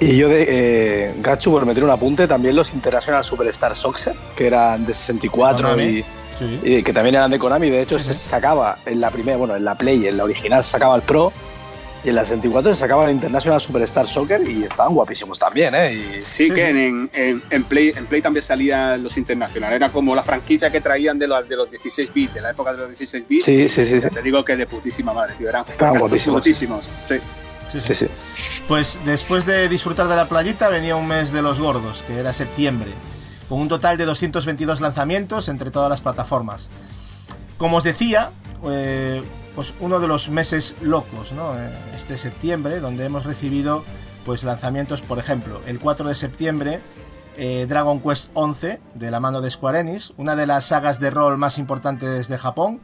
Y 0.00 0.16
yo 0.16 0.28
de 0.28 0.46
eh, 0.48 1.14
Gachu, 1.18 1.50
por 1.50 1.66
meter 1.66 1.82
un 1.82 1.90
apunte, 1.90 2.26
también 2.28 2.54
los 2.54 2.72
International 2.72 3.24
Superstar 3.24 3.74
Soccer, 3.74 4.14
que 4.36 4.46
eran 4.46 4.86
de 4.86 4.94
64 4.94 5.70
Konami. 5.70 5.82
y, 5.98 6.04
sí. 6.38 6.60
y 6.62 6.82
que 6.82 6.92
también 6.92 7.14
eran 7.16 7.30
de 7.30 7.38
Konami. 7.38 7.70
De 7.70 7.82
hecho, 7.82 7.98
Sí, 7.98 8.04
se 8.06 8.14
sacaba 8.14 8.78
en 8.86 9.00
la 9.00 9.10
primera, 9.10 9.36
bueno, 9.38 9.56
en 9.56 9.64
la 9.64 9.74
Play, 9.76 10.06
en 10.06 10.16
la 10.16 10.24
original 10.24 10.62
se 10.64 10.70
sacaba 10.70 10.96
el 10.96 11.02
Pro 11.02 11.32
Y 12.04 12.10
en 12.10 12.14
la 12.14 12.22
64 12.24 12.74
se 12.74 12.80
sacaban 12.80 13.10
International 13.10 13.60
Superstar 13.60 14.06
Soccer 14.06 14.48
y 14.48 14.62
estaban 14.62 14.94
guapísimos 14.94 15.36
también, 15.38 15.74
¿eh? 15.74 15.94
Y... 16.16 16.20
Sí, 16.20 16.48
que 16.50 16.68
en, 16.68 17.10
en, 17.12 17.42
en 17.50 17.64
Play, 17.64 17.92
en 17.96 18.06
Play 18.06 18.22
también 18.22 18.44
salían 18.44 19.02
los 19.02 19.16
internacionales. 19.18 19.76
Era 19.76 19.90
como 19.90 20.14
la 20.14 20.22
franquicia 20.22 20.70
que 20.70 20.80
traían 20.80 21.18
de 21.18 21.26
los, 21.26 21.48
de 21.48 21.56
los 21.56 21.68
16 21.70 22.12
bits, 22.14 22.34
de 22.34 22.40
la 22.40 22.50
época 22.50 22.70
de 22.72 22.78
los 22.78 22.88
16 22.88 23.24
bits. 23.28 23.44
Sí, 23.44 23.68
sí, 23.68 23.84
sí. 23.84 24.08
Te 24.08 24.22
digo 24.22 24.44
que 24.44 24.56
de 24.56 24.66
putísima 24.66 25.12
madre, 25.12 25.34
tío. 25.36 25.48
Eran 25.48 25.64
Estaban 25.68 25.98
guapísimos. 25.98 26.34
guapísimos. 26.40 26.88
Sí. 27.06 27.16
Sí, 27.70 27.80
Sí, 27.80 27.94
sí. 27.94 28.06
Pues 28.66 29.00
después 29.04 29.44
de 29.44 29.68
disfrutar 29.68 30.08
de 30.08 30.16
la 30.16 30.26
playita 30.28 30.70
venía 30.70 30.96
un 30.96 31.06
mes 31.06 31.32
de 31.32 31.42
los 31.42 31.60
gordos, 31.60 32.02
que 32.06 32.16
era 32.18 32.32
septiembre, 32.32 32.92
con 33.48 33.60
un 33.60 33.68
total 33.68 33.96
de 33.96 34.04
222 34.04 34.80
lanzamientos 34.80 35.48
entre 35.48 35.70
todas 35.70 35.88
las 35.88 36.00
plataformas. 36.00 36.68
Como 37.56 37.78
os 37.78 37.84
decía, 37.84 38.30
eh, 38.70 39.22
pues 39.54 39.74
uno 39.80 39.98
de 40.00 40.06
los 40.06 40.28
meses 40.28 40.76
locos, 40.80 41.32
¿no? 41.32 41.58
Eh, 41.58 41.70
Este 41.94 42.16
septiembre, 42.16 42.80
donde 42.80 43.04
hemos 43.04 43.24
recibido 43.24 43.84
pues 44.24 44.44
lanzamientos, 44.44 45.00
por 45.00 45.18
ejemplo, 45.18 45.62
el 45.66 45.80
4 45.80 46.06
de 46.06 46.14
septiembre, 46.14 46.80
eh, 47.36 47.66
Dragon 47.66 48.00
Quest 48.00 48.30
11, 48.34 48.80
de 48.94 49.10
la 49.10 49.20
mano 49.20 49.40
de 49.40 49.50
Square 49.50 49.80
Enix, 49.80 50.12
una 50.16 50.36
de 50.36 50.46
las 50.46 50.66
sagas 50.66 51.00
de 51.00 51.10
rol 51.10 51.38
más 51.38 51.56
importantes 51.56 52.28
de 52.28 52.36
Japón, 52.36 52.80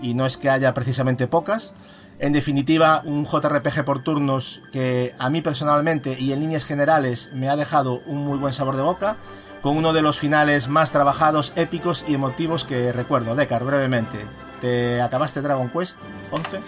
y 0.00 0.14
no 0.14 0.24
es 0.24 0.36
que 0.36 0.50
haya 0.50 0.72
precisamente 0.72 1.26
pocas. 1.26 1.72
En 2.18 2.32
definitiva, 2.32 3.02
un 3.04 3.26
JRPG 3.26 3.84
por 3.84 4.04
turnos 4.04 4.62
que 4.72 5.14
a 5.18 5.30
mí 5.30 5.42
personalmente 5.42 6.16
y 6.18 6.32
en 6.32 6.40
líneas 6.40 6.64
generales 6.64 7.30
me 7.34 7.48
ha 7.48 7.56
dejado 7.56 8.02
un 8.06 8.24
muy 8.24 8.38
buen 8.38 8.52
sabor 8.52 8.76
de 8.76 8.82
boca, 8.82 9.16
con 9.64 9.76
uno 9.78 9.94
de 9.94 10.02
los 10.02 10.18
finales 10.18 10.68
más 10.68 10.92
trabajados, 10.92 11.54
épicos 11.56 12.04
y 12.06 12.14
emotivos 12.14 12.64
que 12.66 12.92
recuerdo. 12.92 13.34
Decar, 13.34 13.64
brevemente, 13.64 14.18
¿te 14.60 15.00
acabaste 15.00 15.40
Dragon 15.40 15.70
Quest 15.70 15.98
11? 16.30 16.60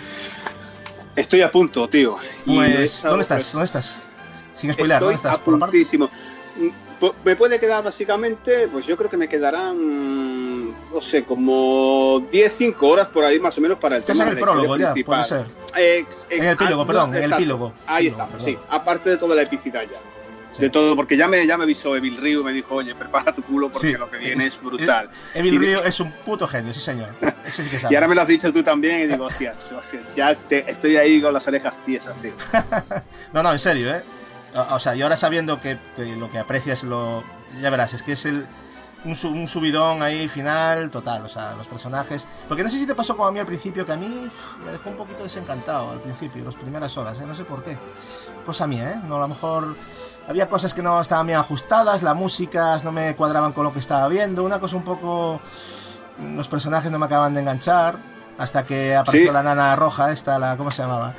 Estoy 1.14 1.42
a 1.42 1.52
punto, 1.52 1.86
tío. 1.90 2.16
Pues, 2.46 3.02
¿dónde 3.02 3.20
estás? 3.22 3.36
pues, 3.42 3.52
¿Dónde 3.52 3.64
estás? 3.66 4.00
Sin 4.54 4.72
spoiler, 4.72 4.98
¿dónde 5.00 5.14
estás? 5.14 5.36
¿Por 5.38 5.58
puntísimo. 5.58 6.08
Mm, 6.56 6.70
Me 7.22 7.36
puede 7.36 7.60
quedar 7.60 7.84
básicamente, 7.84 8.66
pues 8.68 8.86
yo 8.86 8.96
creo 8.96 9.10
que 9.10 9.18
me 9.18 9.28
quedarán, 9.28 10.70
no 10.90 11.02
sé, 11.02 11.24
como 11.26 12.24
10, 12.32 12.54
5 12.56 12.88
horas 12.88 13.08
por 13.08 13.24
ahí 13.24 13.38
más 13.38 13.58
o 13.58 13.60
menos 13.60 13.78
para 13.78 13.98
el 13.98 14.04
tema 14.04 14.24
el 14.26 14.38
prólogo 14.38 14.74
ya, 14.78 14.92
principal. 14.94 15.22
puede 15.26 15.42
ser. 15.42 15.46
Ex- 15.76 16.26
ex- 16.30 16.40
En 16.40 16.44
el 16.44 16.54
epílogo, 16.54 16.86
perdón, 16.86 17.14
en 17.14 17.24
el 17.24 17.32
epílogo. 17.34 17.74
Ahí 17.86 18.06
está, 18.06 18.26
sí. 18.38 18.56
Aparte 18.70 19.10
de 19.10 19.16
toda 19.18 19.36
la 19.36 19.42
epicidad 19.42 19.82
ya. 19.82 20.00
Sí. 20.56 20.62
De 20.62 20.70
todo, 20.70 20.96
porque 20.96 21.16
ya 21.16 21.28
me, 21.28 21.46
ya 21.46 21.56
me 21.58 21.64
avisó 21.64 21.94
Evil 21.96 22.16
Ryu, 22.16 22.42
me 22.42 22.52
dijo, 22.52 22.74
oye, 22.74 22.94
prepara 22.94 23.34
tu 23.34 23.42
culo 23.42 23.70
porque 23.70 23.92
Sí. 23.92 23.96
lo 23.96 24.10
que 24.10 24.18
viene 24.18 24.46
es, 24.46 24.60
brutal. 24.62 25.10
Evil 25.34 25.54
Y- 25.54 25.58
Rio 25.58 25.84
es 25.84 26.00
un 26.00 26.10
puto 26.12 26.46
genio, 26.48 26.72
sí 26.72 26.80
señor. 26.80 27.10
Ese 27.44 27.62
sí 27.64 27.70
que 27.70 27.78
sabe. 27.78 27.92
Y 27.92 27.96
ahora 27.96 28.08
me 28.08 28.14
lo 28.14 28.22
has 28.22 28.28
dicho 28.28 28.52
tú 28.52 28.62
también 28.62 29.00
y 29.02 29.06
digo, 29.06 29.24
hostias, 29.26 29.70
hostias, 29.70 30.12
ya 30.14 30.34
te- 30.34 30.70
estoy 30.70 30.96
ahí 30.96 31.20
con 31.20 31.32
las 31.34 31.46
orejas 31.46 31.78
tiesas, 31.84 32.16
tío. 32.22 32.32
No, 33.32 33.42
no, 33.42 33.52
en 33.52 33.58
serio, 33.58 33.94
¿eh? 33.94 34.02
O 34.54 34.76
o 34.76 34.78
sea, 34.78 34.94
y 34.96 35.02
ahora 35.02 35.16
sabiendo 35.16 35.60
que, 35.60 35.78
que 35.94 36.16
lo 36.16 36.30
que 36.30 36.38
aprecias 36.38 36.84
lo... 36.84 37.22
Ya 37.60 37.68
verás, 37.70 37.92
es 37.94 38.02
que 38.02 38.12
es 38.12 38.24
el... 38.26 38.46
Un, 39.04 39.14
su- 39.14 39.28
un 39.28 39.46
subidón 39.46 40.02
ahí 40.02 40.26
final 40.26 40.90
total, 40.90 41.22
o 41.24 41.28
sea, 41.28 41.52
los 41.54 41.66
personajes... 41.68 42.26
Porque 42.48 42.64
no 42.64 42.70
sé 42.70 42.78
si 42.78 42.86
te 42.86 42.94
pasó 42.94 43.14
como 43.16 43.28
a 43.28 43.32
mí 43.32 43.38
al 43.38 43.46
principio, 43.46 43.84
que 43.86 43.92
a 43.92 43.96
mí 43.96 44.06
uf, 44.26 44.64
me 44.64 44.72
dejó 44.72 44.88
un 44.90 44.96
poquito 44.96 45.22
desencantado 45.22 45.90
al 45.90 46.00
principio, 46.00 46.42
las 46.44 46.56
primeras 46.56 46.96
horas, 46.96 47.20
¿eh? 47.20 47.26
No 47.26 47.34
sé 47.34 47.44
por 47.44 47.62
qué. 47.62 47.76
Cosa 48.44 48.66
mía, 48.66 48.92
¿eh? 48.92 49.00
No, 49.06 49.16
a 49.16 49.20
lo 49.20 49.28
mejor... 49.28 49.76
Había 50.28 50.48
cosas 50.48 50.74
que 50.74 50.82
no 50.82 51.00
estaban 51.00 51.26
bien 51.26 51.38
ajustadas, 51.38 52.02
las 52.02 52.14
músicas 52.16 52.82
no 52.82 52.90
me 52.92 53.14
cuadraban 53.14 53.52
con 53.52 53.64
lo 53.64 53.72
que 53.72 53.78
estaba 53.78 54.08
viendo, 54.08 54.44
una 54.44 54.58
cosa 54.58 54.76
un 54.76 54.84
poco... 54.84 55.40
Los 56.34 56.48
personajes 56.48 56.90
no 56.90 56.98
me 56.98 57.06
acaban 57.06 57.34
de 57.34 57.40
enganchar, 57.40 57.98
hasta 58.38 58.64
que 58.66 58.96
apareció 58.96 59.28
Sí. 59.28 59.32
la 59.34 59.42
nana 59.42 59.76
roja 59.76 60.10
esta, 60.10 60.38
la... 60.38 60.56
¿Cómo 60.56 60.70
se 60.70 60.82
llamaba? 60.82 61.14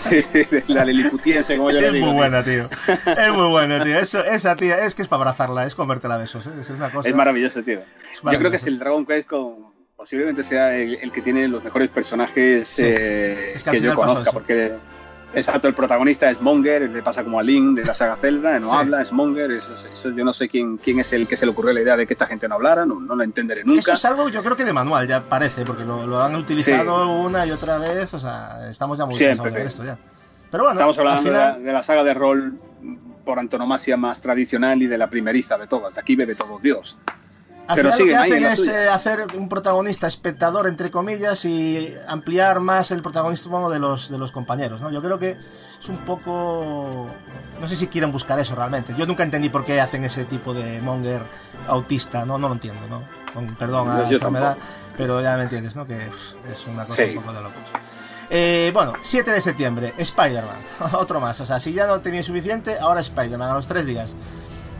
Sí, 0.00 0.22
sí, 0.22 0.46
la 0.68 0.84
liliputiense, 0.84 1.56
como 1.56 1.70
yo 1.70 1.80
le 1.80 1.86
Es 1.86 1.92
digo. 1.92 2.06
muy 2.06 2.12
tío. 2.14 2.18
buena, 2.20 2.42
tío. 2.42 2.68
Es 3.16 3.32
muy 3.32 3.48
buena, 3.50 3.82
tío. 3.82 3.98
Eso, 3.98 4.22
esa 4.24 4.54
tía, 4.56 4.76
es 4.84 4.94
que 4.94 5.02
es 5.02 5.08
para 5.08 5.22
abrazarla, 5.22 5.64
es 5.64 5.74
comértela 5.74 6.14
a 6.14 6.18
besos. 6.18 6.46
¿eh? 6.46 6.50
Es 6.60 6.68
una 6.70 6.90
cosa. 6.90 7.08
Es 7.08 7.14
maravilloso, 7.14 7.62
tío. 7.62 7.78
es 8.12 8.20
Yo 8.22 8.38
creo 8.38 8.50
que 8.50 8.56
es 8.58 8.66
el 8.66 8.78
Dragon 8.78 9.06
Quest 9.06 9.28
con, 9.28 9.72
posiblemente 9.96 10.42
sea 10.44 10.74
el, 10.76 10.96
el 10.96 11.10
que 11.12 11.22
tiene 11.22 11.48
los 11.48 11.62
mejores 11.64 11.88
personajes 11.88 12.68
Sí. 12.68 12.82
eh, 12.84 13.52
Es 13.54 13.64
que 13.64 13.80
yo 13.80 13.94
conozca, 13.94 14.30
porque 14.32 14.72
exacto, 15.34 15.68
el 15.68 15.74
protagonista 15.74 16.30
es 16.30 16.40
Monger, 16.40 16.88
le 16.90 17.02
pasa 17.02 17.22
como 17.24 17.38
a 17.38 17.42
Link 17.42 17.76
de 17.78 17.84
la 17.84 17.94
saga 17.94 18.16
Zelda, 18.16 18.58
no 18.60 18.70
Sí. 18.70 18.76
habla, 18.76 19.02
es 19.02 19.12
Monger, 19.12 19.50
eso, 19.50 19.74
eso 19.74 20.10
yo 20.10 20.24
no 20.24 20.32
sé 20.32 20.48
quién, 20.48 20.76
quién 20.78 21.00
es 21.00 21.12
el 21.12 21.26
que 21.26 21.36
se 21.36 21.44
le 21.46 21.52
ocurrió 21.52 21.72
la 21.72 21.80
idea 21.82 21.96
de 21.96 22.06
que 22.06 22.14
esta 22.14 22.26
gente 22.26 22.48
no 22.48 22.54
hablara, 22.56 22.84
no, 22.86 23.00
no 23.00 23.14
lo 23.14 23.22
entenderé 23.24 23.60
Eso 23.62 23.70
nunca. 23.70 23.92
es 23.94 24.04
algo, 24.04 24.28
yo 24.28 24.42
creo 24.42 24.56
que 24.56 24.64
de 24.64 24.72
manual, 24.72 25.06
ya 25.06 25.22
parece, 25.28 25.64
porque 25.64 25.84
lo, 25.84 26.06
lo 26.06 26.22
han 26.22 26.34
utilizado 26.36 27.18
una 27.20 27.44
y 27.46 27.50
otra 27.50 27.78
vez. 27.78 28.12
O 28.14 28.18
sea, 28.18 28.68
estamos 28.70 28.98
ya 28.98 29.06
muy 29.06 29.14
Siempre, 29.14 29.50
de 29.50 29.56
ver 29.58 29.70
sí. 29.70 29.74
esto 29.74 29.84
ya. 29.84 29.98
Pero 30.50 30.64
bueno, 30.64 30.78
Estamos 30.78 30.98
hablando 30.98 31.30
la, 31.30 31.58
de 31.58 31.72
la 31.72 31.82
saga 31.82 32.04
de 32.04 32.14
rol 32.14 32.58
por 33.24 33.38
antonomasia 33.38 33.96
más 33.96 34.20
tradicional 34.20 34.82
y 34.82 34.86
de 34.86 34.98
la 34.98 35.08
primeriza 35.10 35.56
de 35.58 35.66
todas. 35.66 35.94
De 35.94 36.00
aquí 36.00 36.14
bebe 36.16 36.34
todo 36.34 36.58
Dios. 36.58 36.98
Al 37.66 37.76
pero 37.76 37.92
final 37.92 37.98
lo 38.00 38.06
que 38.06 38.16
hacen 38.34 38.44
es 38.44 38.68
eh, 38.68 38.88
hacer 38.90 39.26
un 39.38 39.48
protagonista 39.48 40.06
espectador, 40.06 40.66
entre 40.68 40.90
comillas, 40.90 41.44
y 41.46 41.94
ampliar 42.08 42.60
más 42.60 42.90
el 42.90 43.00
protagonismo 43.00 43.70
de 43.70 43.78
los, 43.78 44.10
de 44.10 44.18
los 44.18 44.32
compañeros, 44.32 44.80
¿no? 44.82 44.90
Yo 44.90 45.00
creo 45.02 45.18
que 45.18 45.30
es 45.30 45.88
un 45.88 46.04
poco... 46.04 47.08
No 47.60 47.66
sé 47.68 47.76
si 47.76 47.86
quieren 47.86 48.12
buscar 48.12 48.38
eso 48.38 48.54
realmente. 48.54 48.94
Yo 48.98 49.06
nunca 49.06 49.22
entendí 49.22 49.48
por 49.48 49.64
qué 49.64 49.80
hacen 49.80 50.04
ese 50.04 50.24
tipo 50.26 50.52
de 50.52 50.82
monger 50.82 51.22
autista, 51.66 52.26
no, 52.26 52.36
no 52.38 52.48
lo 52.48 52.54
entiendo, 52.54 52.86
¿no? 52.88 53.02
Con 53.32 53.46
perdón 53.56 53.88
a 53.88 54.00
la 54.02 54.08
enfermedad, 54.10 54.56
tampoco. 54.56 54.94
pero 54.98 55.20
ya 55.22 55.36
me 55.38 55.44
entiendes, 55.44 55.74
¿no? 55.74 55.86
Que 55.86 55.96
pff, 55.96 56.34
es 56.52 56.66
una 56.66 56.84
cosa 56.86 57.02
Sí. 57.02 57.10
un 57.10 57.22
poco 57.22 57.32
de 57.32 57.40
locos. 57.40 57.62
Eh, 58.30 58.70
bueno, 58.74 58.92
7 59.00 59.30
de 59.30 59.40
septiembre, 59.40 59.94
Spider-Man. 59.96 60.56
Otro 60.98 61.18
más. 61.20 61.40
O 61.40 61.46
sea, 61.46 61.60
si 61.60 61.72
ya 61.72 61.86
no 61.86 62.00
tenía 62.00 62.22
suficiente, 62.22 62.78
ahora 62.78 63.00
Spider-Man, 63.00 63.50
a 63.50 63.54
los 63.54 63.66
3 63.66 63.86
días. 63.86 64.14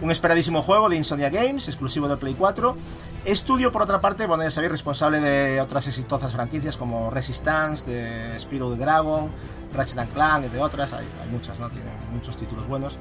Un 0.01 0.11
esperadísimo 0.11 0.62
juego 0.62 0.89
de 0.89 0.97
Insomnia 0.97 1.31
Games, 1.31 1.69
exclusivo 1.69 2.09
de 2.09 2.16
Play 2.16 2.35
4. 2.35 2.77
Estudio, 3.25 3.73
por 3.73 3.83
otra 3.83 4.01
parte, 4.01 4.27
bueno, 4.27 4.43
ya 4.43 4.51
sabéis, 4.51 4.73
responsable 4.73 5.21
de 5.21 5.61
otras 5.61 5.87
exitosas 5.87 6.33
franquicias 6.33 6.77
como 6.77 7.11
Resistance, 7.11 7.87
de 7.87 8.39
Spyro 8.39 8.71
the 8.71 8.77
Dragon, 8.77 9.31
Ratchet 9.73 9.99
and 9.99 10.12
Clank, 10.12 10.45
entre 10.45 10.61
otras. 10.61 10.93
Hay, 10.93 11.09
hay 11.21 11.29
muchas, 11.29 11.59
¿no? 11.59 11.71
Tienen 11.71 11.93
muchos 12.12 12.37
títulos 12.37 12.66
buenos. 12.66 12.99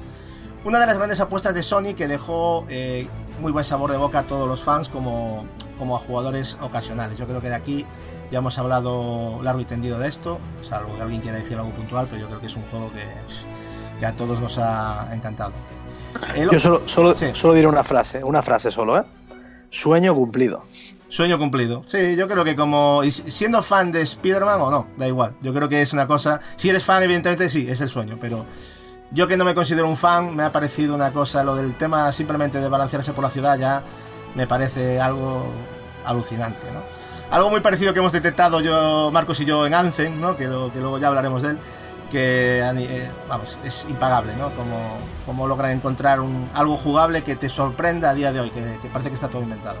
Una 0.64 0.78
de 0.78 0.86
las 0.86 0.96
grandes 0.96 1.20
apuestas 1.20 1.54
de 1.54 1.62
Sony 1.62 1.94
que 1.94 2.08
dejó 2.08 2.64
eh, 2.70 3.06
muy 3.38 3.52
buen 3.52 3.66
sabor 3.66 3.90
de 3.90 3.98
boca 3.98 4.20
a 4.20 4.22
todos 4.22 4.48
los 4.48 4.62
fans 4.62 4.88
como, 4.88 5.44
como 5.78 5.94
a 5.94 5.98
jugadores 5.98 6.56
ocasionales. 6.62 7.18
Yo 7.18 7.26
creo 7.26 7.42
que 7.42 7.48
de 7.48 7.54
aquí 7.54 7.84
ya 8.30 8.38
hemos 8.38 8.58
hablado 8.58 9.42
largo 9.42 9.60
y 9.60 9.66
tendido 9.66 9.98
de 9.98 10.08
esto, 10.08 10.40
salvo 10.62 10.96
que 10.96 11.02
alguien 11.02 11.20
quiera 11.20 11.36
decir 11.36 11.58
algo 11.58 11.74
puntual, 11.74 12.06
pero 12.08 12.22
yo 12.22 12.28
creo 12.28 12.40
que 12.40 12.46
es 12.46 12.56
un 12.56 12.64
juego 12.70 12.90
que, 12.92 13.04
que 14.00 14.06
a 14.06 14.16
todos 14.16 14.40
nos 14.40 14.56
ha 14.56 15.10
encantado. 15.12 15.52
El- 16.34 16.50
Yo 16.50 16.58
solo, 16.60 16.82
solo, 16.86 17.14
Sí. 17.14 17.26
solo 17.34 17.54
diré 17.54 17.66
una 17.68 17.84
frase, 17.84 18.22
una 18.24 18.42
frase 18.42 18.70
solo, 18.70 18.98
¿eh? 18.98 19.04
Sueño 19.70 20.14
cumplido. 20.14 20.62
Sueño 21.08 21.38
cumplido. 21.38 21.82
Sí, 21.86 22.16
yo 22.16 22.26
creo 22.28 22.44
que 22.44 22.56
como 22.56 23.02
siendo 23.04 23.62
fan 23.62 23.92
de 23.92 24.02
Spider-Man 24.02 24.60
o 24.60 24.70
no, 24.70 24.88
da 24.96 25.06
igual. 25.06 25.34
Yo 25.42 25.52
creo 25.54 25.68
que 25.68 25.82
es 25.82 25.92
una 25.92 26.06
cosa. 26.06 26.40
Si 26.56 26.68
eres 26.70 26.84
fan, 26.84 27.02
evidentemente 27.02 27.48
sí, 27.48 27.66
es 27.68 27.80
el 27.80 27.88
sueño. 27.88 28.18
Pero 28.20 28.46
yo 29.10 29.28
que 29.28 29.36
no 29.36 29.44
me 29.44 29.54
considero 29.54 29.88
un 29.88 29.96
fan, 29.96 30.34
me 30.34 30.42
ha 30.42 30.50
parecido 30.52 30.94
una 30.94 31.12
cosa. 31.12 31.44
Lo 31.44 31.54
del 31.56 31.74
tema 31.76 32.10
simplemente 32.12 32.58
de 32.60 32.68
balancearse 32.68 33.12
por 33.12 33.22
la 33.24 33.30
ciudad 33.30 33.58
ya 33.58 33.82
me 34.34 34.46
parece 34.46 35.00
algo 35.00 35.44
alucinante, 36.04 36.66
¿no? 36.72 36.82
Algo 37.30 37.50
muy 37.50 37.60
parecido 37.60 37.92
que 37.92 37.98
hemos 38.00 38.12
detectado 38.12 38.60
yo, 38.60 39.10
Marcos 39.12 39.40
y 39.40 39.44
yo, 39.44 39.66
en 39.66 39.74
Anthem, 39.74 40.20
¿no? 40.20 40.36
Que, 40.36 40.46
lo- 40.48 40.72
que 40.72 40.80
luego 40.80 40.98
ya 40.98 41.08
hablaremos 41.08 41.42
de 41.42 41.50
él. 41.50 41.58
Que, 42.10 42.60
eh, 42.60 43.10
vamos, 43.28 43.58
es 43.64 43.86
impagable, 43.88 44.36
¿no? 44.36 44.50
Como, 44.54 44.76
como 45.26 45.46
logran 45.46 45.72
encontrar 45.72 46.20
un, 46.20 46.48
algo 46.54 46.76
jugable 46.76 47.22
que 47.22 47.34
te 47.36 47.48
sorprenda 47.48 48.10
a 48.10 48.14
día 48.14 48.32
de 48.32 48.40
hoy, 48.40 48.50
que, 48.50 48.78
parece 48.92 49.10
que 49.10 49.14
está 49.14 49.28
todo 49.28 49.42
inventado. 49.42 49.80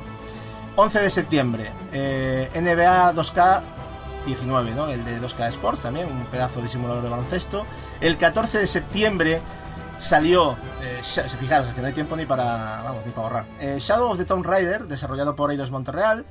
11 0.76 1.00
de 1.00 1.10
septiembre, 1.10 1.72
NBA 1.92 3.12
2K 3.12 3.62
19, 4.26 4.74
¿no? 4.74 4.88
El 4.88 5.04
de 5.04 5.20
2K 5.20 5.48
Sports 5.50 5.82
también, 5.82 6.10
un 6.10 6.26
pedazo 6.26 6.60
de 6.60 6.68
simulador 6.68 7.02
de 7.02 7.10
baloncesto. 7.10 7.66
El 8.00 8.16
14 8.16 8.58
de 8.58 8.66
septiembre 8.66 9.40
salió, 9.98 10.56
eh, 10.82 11.00
fijaros, 11.38 11.68
que 11.74 11.80
no 11.80 11.86
hay 11.86 11.92
tiempo 11.92 12.16
ni 12.16 12.26
para, 12.26 12.82
vamos, 12.82 13.04
ni 13.06 13.12
para 13.12 13.26
ahorrar. 13.26 13.46
Eh, 13.60 13.76
Shadow 13.78 14.10
of 14.10 14.18
the 14.18 14.24
Tomb 14.24 14.44
Raider, 14.44 14.86
desarrollado 14.86 15.36
por 15.36 15.50
Eidos 15.50 15.70
Montreal. 15.70 16.24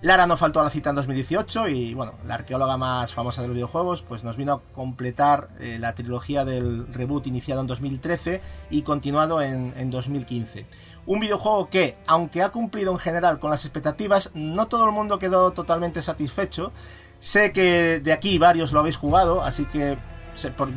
Lara 0.00 0.28
no 0.28 0.36
faltó 0.36 0.60
a 0.60 0.62
la 0.62 0.70
cita 0.70 0.90
en 0.90 0.96
2018 0.96 1.68
y 1.68 1.92
bueno, 1.92 2.14
la 2.24 2.34
arqueóloga 2.34 2.76
más 2.76 3.12
famosa 3.12 3.42
de 3.42 3.48
los 3.48 3.56
videojuegos 3.56 4.02
pues 4.02 4.22
nos 4.22 4.36
vino 4.36 4.52
a 4.52 4.62
completar 4.72 5.48
eh, 5.58 5.78
la 5.80 5.96
trilogía 5.96 6.44
del 6.44 6.86
reboot 6.92 7.26
iniciado 7.26 7.62
en 7.62 7.66
2013 7.66 8.40
y 8.70 8.82
continuado 8.82 9.42
en, 9.42 9.74
en 9.76 9.90
2015. 9.90 10.66
Un 11.06 11.18
videojuego 11.18 11.68
que, 11.68 11.98
aunque 12.06 12.42
ha 12.42 12.50
cumplido 12.50 12.92
en 12.92 12.98
general 12.98 13.40
con 13.40 13.50
las 13.50 13.64
expectativas, 13.64 14.30
no 14.34 14.68
todo 14.68 14.84
el 14.84 14.92
mundo 14.92 15.18
quedó 15.18 15.50
totalmente 15.50 16.00
satisfecho. 16.00 16.70
Sé 17.18 17.52
que 17.52 17.98
de 17.98 18.12
aquí 18.12 18.38
varios 18.38 18.72
lo 18.72 18.78
habéis 18.78 18.96
jugado, 18.96 19.42
así 19.42 19.64
que 19.64 19.98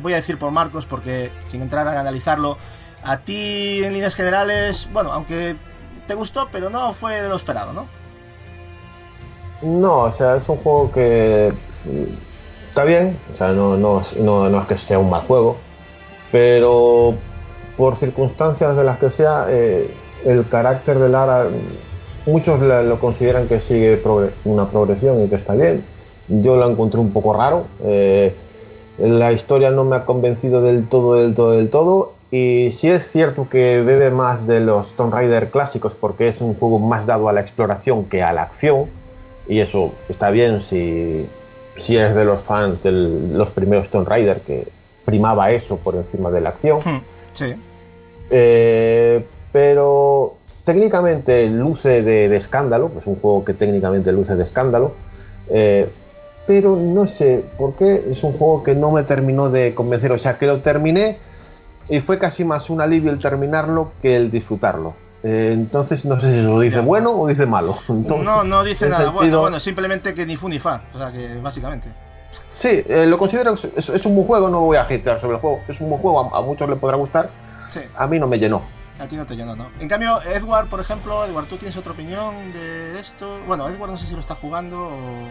voy 0.02 0.14
a 0.14 0.16
decir 0.16 0.36
por 0.36 0.50
Marcos 0.50 0.86
porque 0.86 1.30
sin 1.44 1.62
entrar 1.62 1.86
a 1.86 2.00
analizarlo, 2.00 2.58
a 3.04 3.18
ti 3.18 3.84
en 3.84 3.92
líneas 3.92 4.16
generales, 4.16 4.88
bueno, 4.92 5.12
aunque 5.12 5.56
te 6.08 6.14
gustó, 6.14 6.48
pero 6.50 6.70
no 6.70 6.92
fue 6.92 7.28
lo 7.28 7.36
esperado, 7.36 7.72
¿no? 7.72 8.01
No, 9.62 10.00
o 10.04 10.12
sea, 10.12 10.36
es 10.36 10.48
un 10.48 10.56
juego 10.58 10.90
que 10.92 11.52
mm, 11.84 12.68
está 12.68 12.84
bien, 12.84 13.16
o 13.32 13.36
sea, 13.36 13.52
no, 13.52 13.76
no, 13.76 14.02
no, 14.18 14.48
no 14.48 14.60
es 14.60 14.66
que 14.66 14.76
sea 14.76 14.98
un 14.98 15.10
mal 15.10 15.22
juego, 15.22 15.56
pero 16.30 17.14
por 17.76 17.96
circunstancias 17.96 18.76
de 18.76 18.84
las 18.84 18.98
que 18.98 19.10
sea, 19.10 19.46
eh, 19.48 19.86
el 20.24 20.48
carácter 20.48 20.98
de 20.98 21.08
Lara, 21.08 21.46
muchos 22.26 22.60
la- 22.60 22.82
lo 22.82 22.98
consideran 22.98 23.46
que 23.48 23.60
sigue 23.60 24.00
una 24.44 24.68
progresión 24.70 25.22
y 25.24 25.28
que 25.28 25.36
está 25.36 25.54
bien. 25.54 25.84
Yo 26.28 26.56
la 26.56 26.66
encontré 26.66 27.00
un 27.00 27.12
poco 27.12 27.32
raro. 27.34 27.64
eh, 27.84 28.34
la 28.98 29.32
historia 29.32 29.70
no 29.70 29.84
me 29.84 29.96
ha 29.96 30.04
convencido 30.04 30.60
del 30.60 30.86
todo, 30.86 31.14
del 31.14 31.34
todo, 31.34 31.52
del 31.52 31.70
todo. 31.70 32.12
Y 32.30 32.70
sí 32.70 32.88
es 32.88 33.10
cierto 33.10 33.48
que 33.48 33.80
bebe 33.82 34.10
más 34.10 34.46
de 34.46 34.60
los 34.60 34.94
Tomb 34.96 35.12
Raider 35.12 35.50
clásicos 35.50 35.94
porque 35.94 36.28
es 36.28 36.40
un 36.40 36.54
juego 36.54 36.78
más 36.78 37.06
dado 37.06 37.28
a 37.28 37.32
la 37.32 37.40
exploración 37.40 38.04
que 38.04 38.22
a 38.22 38.32
la 38.32 38.42
acción. 38.42 38.86
Y 39.48 39.60
eso 39.60 39.92
está 40.08 40.30
bien 40.30 40.62
si, 40.62 41.26
si 41.76 41.96
eres 41.96 42.14
de 42.14 42.24
los 42.24 42.40
fans 42.40 42.82
de 42.82 42.92
los 42.92 43.50
primeros 43.50 43.90
Tomb 43.90 44.08
Raider, 44.08 44.40
que 44.40 44.68
primaba 45.04 45.50
eso 45.50 45.76
por 45.76 45.96
encima 45.96 46.30
de 46.30 46.40
la 46.40 46.50
acción. 46.50 46.78
Hmm, 46.84 47.00
Sí. 47.32 47.54
Eh, 48.30 49.24
pero 49.52 50.36
técnicamente 50.64 51.46
luce 51.48 52.02
de, 52.02 52.28
de 52.28 52.36
escándalo, 52.36 52.90
es 52.98 53.06
un 53.06 53.16
juego 53.16 53.44
que 53.44 53.54
técnicamente 53.54 54.12
luce 54.12 54.36
de 54.36 54.42
escándalo, 54.42 54.92
eh, 55.50 55.88
pero 56.46 56.76
no 56.76 57.06
sé 57.06 57.44
por 57.58 57.74
qué 57.74 58.04
es 58.10 58.22
un 58.22 58.32
juego 58.32 58.62
que 58.62 58.74
no 58.74 58.90
me 58.90 59.02
terminó 59.02 59.50
de 59.50 59.74
convencer, 59.74 60.12
o 60.12 60.18
sea 60.18 60.38
que 60.38 60.46
lo 60.46 60.60
terminé 60.60 61.18
y 61.88 62.00
fue 62.00 62.18
casi 62.18 62.44
más 62.44 62.70
un 62.70 62.80
alivio 62.80 63.10
el 63.10 63.18
terminarlo 63.18 63.92
que 64.00 64.16
el 64.16 64.30
disfrutarlo. 64.30 64.94
Eh, 65.24 65.50
entonces 65.52 66.04
no 66.04 66.18
sé 66.18 66.32
si 66.32 66.42
lo 66.42 66.58
dice 66.60 66.80
bueno 66.80 67.12
o 67.12 67.28
dice 67.28 67.46
malo. 67.46 67.78
Entonces, 67.88 68.26
No, 68.26 68.42
no 68.44 68.64
dice 68.64 68.86
nada. 68.88 69.04
sentido- 69.04 69.12
Bueno, 69.20 69.40
bueno, 69.40 69.60
simplemente 69.60 70.14
que 70.14 70.26
ni 70.26 70.36
fu 70.36 70.48
ni 70.48 70.58
fa. 70.58 70.82
O 70.94 70.98
sea, 70.98 71.12
que 71.12 71.36
básicamente. 71.40 71.88
Sí, 72.58 72.82
eh, 72.88 73.06
lo 73.08 73.18
considero 73.18 73.54
que 73.54 73.70
es, 73.76 73.88
es 73.88 74.06
un 74.06 74.14
buen 74.16 74.26
juego, 74.26 74.48
no 74.48 74.60
voy 74.60 74.76
a 74.76 74.82
hatear 74.82 75.20
sobre 75.20 75.34
el 75.36 75.40
juego, 75.40 75.60
es 75.68 75.80
un 75.80 75.88
buen 75.90 76.00
juego, 76.00 76.32
a, 76.34 76.38
a 76.38 76.42
muchos 76.42 76.68
le 76.68 76.76
podrá 76.76 76.96
gustar, 76.96 77.30
Sí, 77.70 77.80
a 77.96 78.06
mí 78.06 78.18
no 78.20 78.26
me 78.28 78.38
llenó. 78.38 78.62
a 79.00 79.06
ti 79.08 79.16
no 79.16 79.26
te 79.26 79.34
llenó, 79.34 79.56
¿no? 79.56 79.68
En 79.80 79.88
cambio, 79.88 80.20
Edward, 80.22 80.68
por 80.68 80.78
ejemplo, 80.80 81.24
Edward, 81.24 81.46
¿tú 81.46 81.56
tienes 81.56 81.76
otra 81.76 81.92
opinión 81.92 82.52
de 82.52 83.00
esto? 83.00 83.38
Bueno, 83.48 83.68
Edward 83.68 83.90
no 83.90 83.98
sé 83.98 84.06
si 84.06 84.14
lo 84.14 84.20
está 84.20 84.34
jugando 84.36 84.78
o. 84.78 85.28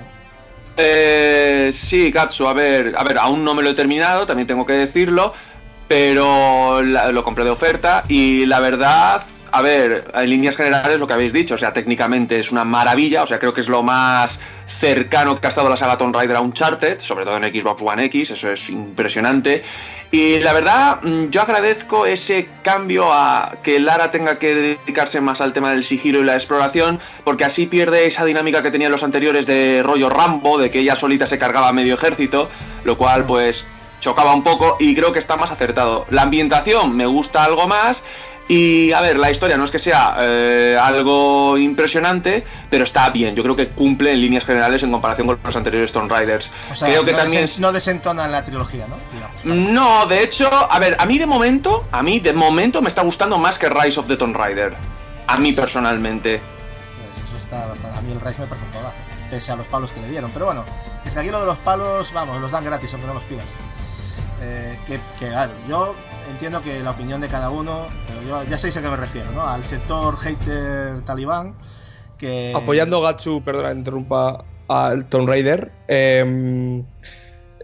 Eh, 0.78 1.72
sí, 1.74 2.12
Gatsu, 2.12 2.48
a 2.48 2.54
ver, 2.54 2.94
a 2.98 3.04
ver, 3.04 3.18
aún 3.18 3.44
no 3.44 3.54
me 3.54 3.62
lo 3.62 3.70
he 3.70 3.74
terminado, 3.74 4.26
también 4.26 4.48
tengo 4.48 4.66
que 4.66 4.74
decirlo, 4.74 5.34
pero 5.88 6.82
la- 6.82 7.12
lo 7.12 7.24
compré 7.24 7.44
de 7.44 7.50
oferta 7.52 8.04
y 8.08 8.46
la 8.46 8.60
verdad, 8.60 9.22
a 9.52 9.62
ver, 9.62 10.10
en 10.14 10.30
líneas 10.30 10.56
generales 10.56 10.98
lo 10.98 11.08
que 11.08 11.14
habéis 11.14 11.34
dicho, 11.34 11.56
o 11.56 11.58
sea, 11.58 11.74
técnicamente 11.74 12.40
es 12.40 12.52
una 12.52 12.64
maravilla, 12.64 13.24
o 13.24 13.28
sea, 13.28 13.40
creo 13.40 13.54
que 13.54 13.62
es 13.62 13.68
lo 13.68 13.84
más 13.84 14.40
cercano 14.68 15.40
que 15.40 15.48
ha 15.48 15.50
estado 15.50 15.70
la 15.70 15.76
saga 15.76 15.98
Tomb 15.98 16.16
Raider 16.16 16.38
a 16.38 16.42
Uncharted, 16.42 17.00
sobre 17.00 17.26
todo 17.26 17.38
en 17.38 17.44
Xbox 17.44 17.82
One 17.82 18.06
X, 18.06 18.32
eso 18.32 18.52
es 18.52 18.70
impresionante. 18.70 19.64
Y 20.12 20.40
la 20.40 20.54
verdad, 20.54 21.02
mm, 21.02 21.30
yo 21.30 21.42
agradezco 21.42 22.06
ese 22.06 22.50
cambio 22.64 23.12
a 23.12 23.58
que 23.64 23.80
Lara 23.80 24.12
tenga 24.12 24.40
que 24.40 24.56
dedicarse 24.56 25.22
más 25.22 25.42
al 25.42 25.54
tema 25.54 25.72
del 25.72 25.84
sigilo 25.84 26.20
y 26.20 26.24
la 26.24 26.36
exploración, 26.36 27.00
porque 27.24 27.46
así 27.46 27.66
pierde 27.66 28.08
esa 28.08 28.26
dinámica 28.26 28.64
que 28.64 28.72
tenían 28.72 28.92
los 28.92 29.04
anteriores 29.04 29.46
de 29.46 29.84
rollo 29.84 30.10
Rambo, 30.10 30.58
de 30.58 30.72
que 30.72 30.80
ella 30.80 30.96
solita 30.96 31.28
se 31.28 31.38
cargaba 31.40 31.70
a 31.70 31.74
medio 31.74 31.96
ejército, 31.96 32.50
lo 32.84 32.98
cual 32.98 33.26
pues 33.26 33.66
chocaba 34.02 34.34
un 34.34 34.44
poco 34.44 34.76
y 34.80 34.94
creo 34.96 35.14
que 35.14 35.20
está 35.20 35.38
más 35.38 35.52
acertado. 35.52 36.06
La 36.10 36.24
ambientación 36.24 36.98
me 36.98 37.06
gusta 37.06 37.46
algo 37.46 37.68
más. 37.68 38.04
Y 38.54 38.92
a 38.92 39.00
ver, 39.00 39.18
la 39.18 39.32
historia 39.32 39.56
no 39.56 39.64
es 39.64 39.72
que 39.72 39.80
sea 39.80 40.18
eh, 40.20 40.78
algo 40.78 41.58
impresionante, 41.58 42.44
pero 42.70 42.84
está 42.84 43.10
bien. 43.10 43.34
Yo 43.34 43.44
creo 43.44 43.56
que 43.56 43.70
cumple 43.70 44.12
en 44.12 44.20
líneas 44.20 44.44
generales 44.44 44.84
en 44.84 44.92
comparación 44.92 45.26
con 45.28 45.40
los 45.42 45.56
anteriores 45.56 45.94
Tomb 45.94 46.12
Raiders. 46.12 46.52
O 46.70 46.76
sea, 46.76 46.90
creo 46.90 47.06
que 47.06 47.14
no, 47.14 47.18
también 47.20 47.46
desen- 47.46 47.60
no 47.60 47.72
desentona 47.72 48.28
la 48.28 48.44
trilogía, 48.44 48.88
¿no? 48.88 48.98
Digamos. 49.14 49.46
no, 49.46 50.06
de 50.06 50.22
hecho, 50.24 50.50
a 50.70 50.80
ver, 50.80 50.98
a 51.00 51.06
mí 51.06 51.18
de 51.18 51.28
momento, 51.28 51.86
a 51.94 52.04
mí 52.04 52.20
de 52.20 52.34
momento 52.34 52.82
me 52.82 52.90
está 52.90 53.04
gustando 53.04 53.38
más 53.38 53.58
que 53.58 53.70
Rise 53.70 54.02
of 54.02 54.08
the 54.08 54.18
Tomb 54.18 54.36
Raider. 54.36 54.76
A 55.28 55.38
mí 55.38 55.54
personalmente. 55.54 56.42
Pues 56.98 57.28
eso 57.30 57.38
está 57.38 57.68
bastante. 57.68 58.00
A 58.00 58.02
mí 58.02 58.12
el 58.12 58.20
Rise 58.20 58.42
me 58.42 58.48
parece 58.48 58.66
un 58.68 58.74
juegazo, 58.74 58.96
pese 59.30 59.52
a 59.54 59.56
los 59.56 59.68
palos 59.68 59.94
que 59.94 60.02
le 60.02 60.10
dieron. 60.10 60.30
Pero 60.32 60.48
bueno, 60.48 60.66
es 61.06 61.14
que 61.14 61.20
aquí 61.22 61.30
lo 61.30 61.40
de 61.40 61.46
los 61.46 61.58
palos, 61.60 62.12
vamos, 62.12 62.42
los 62.42 62.52
dan 62.52 62.66
gratis, 62.66 62.92
aunque 62.92 63.08
no 63.08 63.14
los 63.14 63.24
pidas. 63.24 63.46
Eh, 64.42 64.78
que, 64.86 65.00
que, 65.18 65.28
claro, 65.30 65.54
yo 65.70 65.96
entiendo 66.30 66.62
que 66.62 66.82
la 66.82 66.92
opinión 66.92 67.22
de 67.22 67.28
cada 67.28 67.50
uno, 67.50 67.88
pero 68.08 68.22
yo 68.22 68.50
ya 68.50 68.58
sabéis 68.58 68.78
a 68.78 68.82
qué 68.82 68.90
me 68.90 68.98
refiero, 68.98 69.32
¿no? 69.32 69.48
Al 69.48 69.64
sector 69.64 70.18
hater 70.18 71.02
talibán, 71.02 71.56
que. 72.18 72.54
Apoyando 72.56 73.02
Gatsu, 73.02 73.44
perdona, 73.44 73.72
interrumpa 73.72 74.46
al 74.68 75.06
Tomb 75.06 75.28
Raider. 75.28 75.72
eh, 75.88 76.84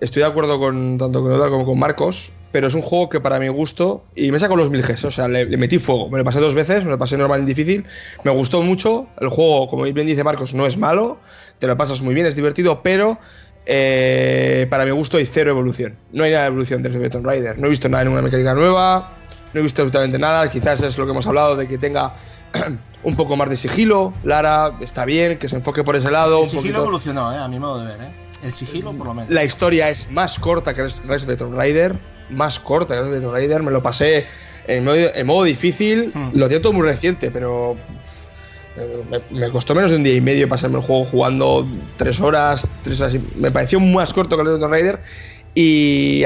estoy 0.01 0.21
de 0.21 0.27
acuerdo 0.27 0.59
con 0.59 0.97
tanto 0.97 1.21
con 1.21 1.31
Eduardo 1.31 1.51
como 1.51 1.65
con 1.65 1.79
Marcos, 1.79 2.31
pero 2.51 2.67
es 2.67 2.73
un 2.73 2.81
juego 2.81 3.09
que 3.09 3.19
para 3.19 3.39
mi 3.39 3.47
gusto, 3.49 4.03
y 4.15 4.31
me 4.31 4.39
saco 4.39 4.55
los 4.55 4.69
mil 4.69 4.81
Gs, 4.81 5.05
o 5.05 5.11
sea, 5.11 5.27
le 5.27 5.45
metí 5.57 5.79
fuego. 5.79 6.09
Me 6.09 6.17
lo 6.17 6.23
pasé 6.23 6.39
dos 6.39 6.55
veces, 6.55 6.85
me 6.85 6.91
lo 6.91 6.97
pasé 6.97 7.17
normal 7.17 7.43
y 7.43 7.45
difícil. 7.45 7.85
Me 8.23 8.31
gustó 8.31 8.61
mucho. 8.61 9.07
El 9.19 9.29
juego, 9.29 9.67
como 9.67 9.83
bien 9.83 10.07
dice 10.07 10.23
Marcos, 10.23 10.53
no 10.53 10.65
es 10.65 10.77
malo, 10.77 11.19
te 11.59 11.67
lo 11.67 11.77
pasas 11.77 12.01
muy 12.01 12.13
bien, 12.15 12.25
es 12.25 12.35
divertido, 12.35 12.81
pero 12.83 13.19
eh, 13.69 14.65
para 14.69 14.85
mi 14.85 14.91
gusto 14.91 15.17
hay 15.17 15.25
cero 15.25 15.51
evolución. 15.51 15.95
No 16.13 16.23
hay 16.23 16.31
nada 16.31 16.43
de 16.43 16.47
evolución 16.49 16.81
desde 16.81 16.99
de 16.99 17.09
Tomb 17.09 17.25
Raider. 17.25 17.59
No 17.59 17.67
he 17.67 17.69
visto 17.69 17.89
nada 17.89 18.03
en 18.03 18.09
una 18.09 18.21
mecánica 18.21 18.53
nueva, 18.53 19.11
no 19.53 19.59
he 19.59 19.63
visto 19.63 19.81
absolutamente 19.81 20.17
nada. 20.17 20.49
Quizás 20.49 20.81
es 20.81 20.97
lo 20.97 21.05
que 21.05 21.11
hemos 21.11 21.27
hablado 21.27 21.55
de 21.57 21.67
que 21.67 21.77
tenga 21.77 22.15
un 23.03 23.15
poco 23.15 23.35
más 23.35 23.49
de 23.49 23.57
sigilo. 23.57 24.13
Lara 24.23 24.77
está 24.79 25.03
bien, 25.03 25.37
que 25.37 25.47
se 25.49 25.57
enfoque 25.57 25.83
por 25.83 25.95
ese 25.97 26.09
lado. 26.09 26.43
El 26.43 26.49
sigilo 26.49 26.61
poquito- 26.63 26.81
evolucionó, 26.83 27.33
¿eh? 27.33 27.37
A 27.37 27.47
mi 27.49 27.59
modo 27.59 27.83
de 27.83 27.87
ver, 27.97 28.01
¿eh? 28.07 28.11
El 28.43 28.53
sigilo, 28.53 28.93
por 28.93 29.07
lo 29.07 29.13
menos. 29.13 29.29
La 29.31 29.43
historia 29.43 29.89
es 29.89 30.09
más 30.11 30.39
corta 30.39 30.73
que 30.73 30.83
Rise 30.83 31.01
of 31.05 31.25
the 31.25 31.35
Tomb 31.35 31.55
Raider. 31.55 31.95
Más 32.29 32.59
corta 32.59 32.95
que 33.03 33.19
Tomb 33.19 33.33
Raider. 33.33 33.63
Me 33.63 33.71
lo 33.71 33.81
pasé 33.83 34.27
en 34.67 34.85
modo, 34.85 34.95
en 34.95 35.27
modo 35.27 35.43
difícil. 35.43 36.11
Hmm. 36.13 36.29
Lo 36.33 36.47
tengo 36.47 36.61
todo 36.61 36.73
muy 36.73 36.87
reciente, 36.87 37.31
pero. 37.31 37.75
Me, 39.31 39.49
costó 39.51 39.73
menos 39.73 39.91
de 39.91 39.97
un 39.97 40.03
día 40.03 40.13
y 40.15 40.21
medio 40.21 40.47
pasarme 40.47 40.77
el 40.77 40.83
juego 40.83 41.05
jugando 41.05 41.67
tres 41.97 42.19
horas, 42.19 42.69
tres 42.83 43.01
horas. 43.01 43.15
y- 43.15 43.21
Me 43.35 43.51
pareció 43.51 43.79
más 43.79 44.13
corto 44.13 44.35
que 44.35 44.43
el 44.43 44.47
de 44.49 44.59
Tomb 44.59 44.71
Raider. 44.71 44.99
Y 45.55 46.23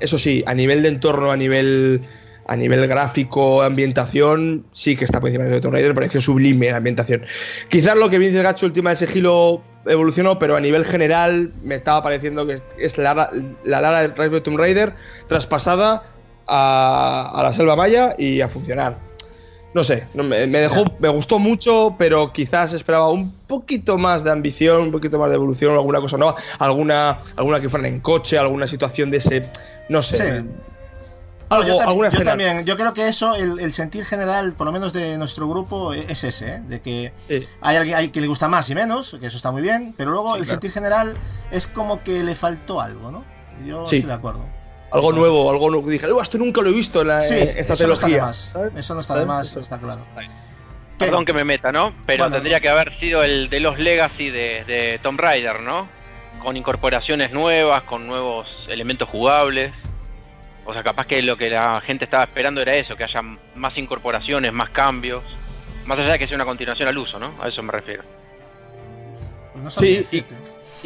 eso 0.00 0.18
sí, 0.18 0.44
a 0.46 0.54
nivel 0.54 0.82
de 0.82 0.88
entorno, 0.90 1.30
a 1.30 1.36
nivel, 1.36 2.02
a 2.46 2.54
nivel 2.56 2.86
gráfico, 2.86 3.62
ambientación, 3.62 4.66
sí 4.72 4.94
que 4.94 5.04
está 5.06 5.20
por 5.20 5.30
encima 5.30 5.46
de 5.46 5.60
Tomb 5.60 5.72
Raider. 5.72 5.92
Me 5.92 5.94
pareció 5.94 6.20
sublime 6.20 6.70
la 6.70 6.76
ambientación. 6.76 7.24
Quizás 7.70 7.96
lo 7.96 8.10
que 8.10 8.18
dice 8.18 8.42
Gacho, 8.42 8.66
el 8.66 8.72
tema 8.74 8.90
de 8.90 8.96
sigilo 8.96 9.62
evolucionó, 9.86 10.38
pero 10.38 10.56
a 10.56 10.60
nivel 10.60 10.84
general 10.84 11.52
me 11.62 11.74
estaba 11.76 12.02
pareciendo 12.02 12.46
que 12.46 12.58
es 12.78 12.98
la, 12.98 13.14
Lara- 13.14 13.30
la 13.64 13.80
Lara 13.80 14.06
de 14.08 14.26
of 14.26 14.32
the 14.34 14.40
Tomb 14.42 14.58
Raider 14.58 14.92
traspasada 15.28 16.02
a, 16.46 17.32
a 17.34 17.42
la 17.42 17.52
selva 17.54 17.74
maya 17.76 18.14
y 18.18 18.42
a 18.42 18.48
funcionar. 18.48 19.07
No 19.74 19.84
sé, 19.84 20.06
me, 20.14 20.46
dejó, 20.46 20.84
me 20.98 21.08
gustó 21.08 21.38
mucho, 21.38 21.94
pero 21.98 22.32
quizás 22.32 22.72
esperaba 22.72 23.10
un 23.10 23.30
poquito 23.46 23.98
más 23.98 24.24
de 24.24 24.30
ambición, 24.30 24.80
un 24.80 24.90
poquito 24.92 25.18
más 25.18 25.28
de 25.28 25.34
evolución, 25.36 25.74
alguna 25.74 26.00
cosa 26.00 26.16
nueva, 26.16 26.36
alguna, 26.58 27.18
alguna 27.36 27.60
que 27.60 27.68
fuera 27.68 27.86
en 27.86 28.00
coche, 28.00 28.38
alguna 28.38 28.66
situación 28.66 29.10
de 29.10 29.18
ese, 29.18 29.48
no 29.90 30.02
sé, 30.02 30.16
Sí. 30.40 30.46
algo, 31.50 31.68
yo, 31.68 31.78
tam- 31.78 31.86
alguna 31.88 32.08
yo 32.10 32.22
también, 32.24 32.64
yo 32.64 32.76
creo 32.76 32.92
que 32.94 33.08
eso, 33.08 33.34
el, 33.34 33.60
el 33.60 33.72
sentir 33.72 34.04
general, 34.06 34.54
por 34.54 34.66
lo 34.66 34.72
menos 34.72 34.92
de 34.94 35.16
nuestro 35.18 35.46
grupo, 35.48 35.92
e- 35.92 36.06
es 36.10 36.24
ese, 36.24 36.54
¿eh? 36.56 36.62
de 36.66 36.80
que 36.80 37.12
Sí. 37.28 37.46
hay 37.60 37.76
alguien 37.76 37.96
hay 37.96 38.08
que 38.08 38.20
le 38.22 38.26
gusta 38.26 38.48
más 38.48 38.68
y 38.70 38.74
menos, 38.74 39.16
que 39.20 39.26
eso 39.26 39.36
está 39.36 39.50
muy 39.52 39.60
bien, 39.62 39.94
pero 39.96 40.10
luego 40.10 40.32
Sí, 40.34 40.38
el 40.40 40.44
claro. 40.44 40.50
sentir 40.60 40.72
general 40.72 41.14
es 41.50 41.66
como 41.68 42.02
que 42.02 42.22
le 42.24 42.34
faltó 42.34 42.80
algo, 42.80 43.10
¿no? 43.10 43.22
Yo 43.66 43.84
Sí. 43.86 43.96
estoy 43.96 44.08
de 44.08 44.14
acuerdo. 44.14 44.44
Algo 44.92 45.12
nuevo, 45.12 45.50
algo 45.50 45.70
nuevo. 45.70 45.84
que 45.86 45.92
Dije, 45.92 46.12
"Uh, 46.12 46.20
esto 46.20 46.38
nunca 46.38 46.60
lo 46.62 46.70
he 46.70 46.72
visto 46.72 47.02
en 47.02 47.08
la, 47.08 47.20
Sí, 47.20 47.34
esta 47.34 47.74
eso 47.74 47.86
no 47.86 47.92
está 47.92 48.06
de 48.06 48.12
trilogía". 48.12 48.22
más. 48.22 48.54
Eso 48.76 48.94
no 48.94 49.00
está 49.00 49.14
de 49.16 49.60
está 49.60 49.78
claro. 49.78 50.00
Perdón 50.98 51.24
que 51.24 51.32
me 51.32 51.44
meta, 51.44 51.70
¿no? 51.70 51.94
Pero 52.06 52.24
Bueno, 52.24 52.34
tendría 52.36 52.58
que 52.60 52.68
haber 52.68 52.98
sido 52.98 53.22
el 53.22 53.48
de 53.50 53.60
los 53.60 53.78
Legacy 53.78 54.30
de, 54.30 54.64
de 54.64 54.98
Tomb 55.02 55.20
Raider, 55.20 55.60
¿no? 55.60 55.88
Con 56.42 56.56
incorporaciones 56.56 57.32
nuevas, 57.32 57.84
con 57.84 58.06
nuevos 58.06 58.48
elementos 58.68 59.08
jugables. 59.08 59.72
O 60.66 60.72
sea, 60.72 60.82
capaz 60.82 61.06
que 61.06 61.22
lo 61.22 61.36
que 61.36 61.50
la 61.50 61.80
gente 61.82 62.04
estaba 62.04 62.24
esperando 62.24 62.60
era 62.60 62.74
eso, 62.74 62.96
que 62.96 63.04
haya 63.04 63.22
más 63.22 63.76
incorporaciones, 63.78 64.52
más 64.52 64.70
cambios. 64.70 65.22
Más 65.86 65.98
allá 65.98 66.12
de 66.12 66.18
que 66.18 66.26
sea 66.26 66.34
una 66.34 66.44
continuación 66.44 66.88
al 66.88 66.98
uso, 66.98 67.18
¿no? 67.18 67.32
A 67.40 67.48
eso 67.48 67.62
me 67.62 67.72
refiero. 67.72 68.02
Pues 69.52 69.64
no 69.64 69.70
Sí, 69.70 70.06
y, 70.12 70.24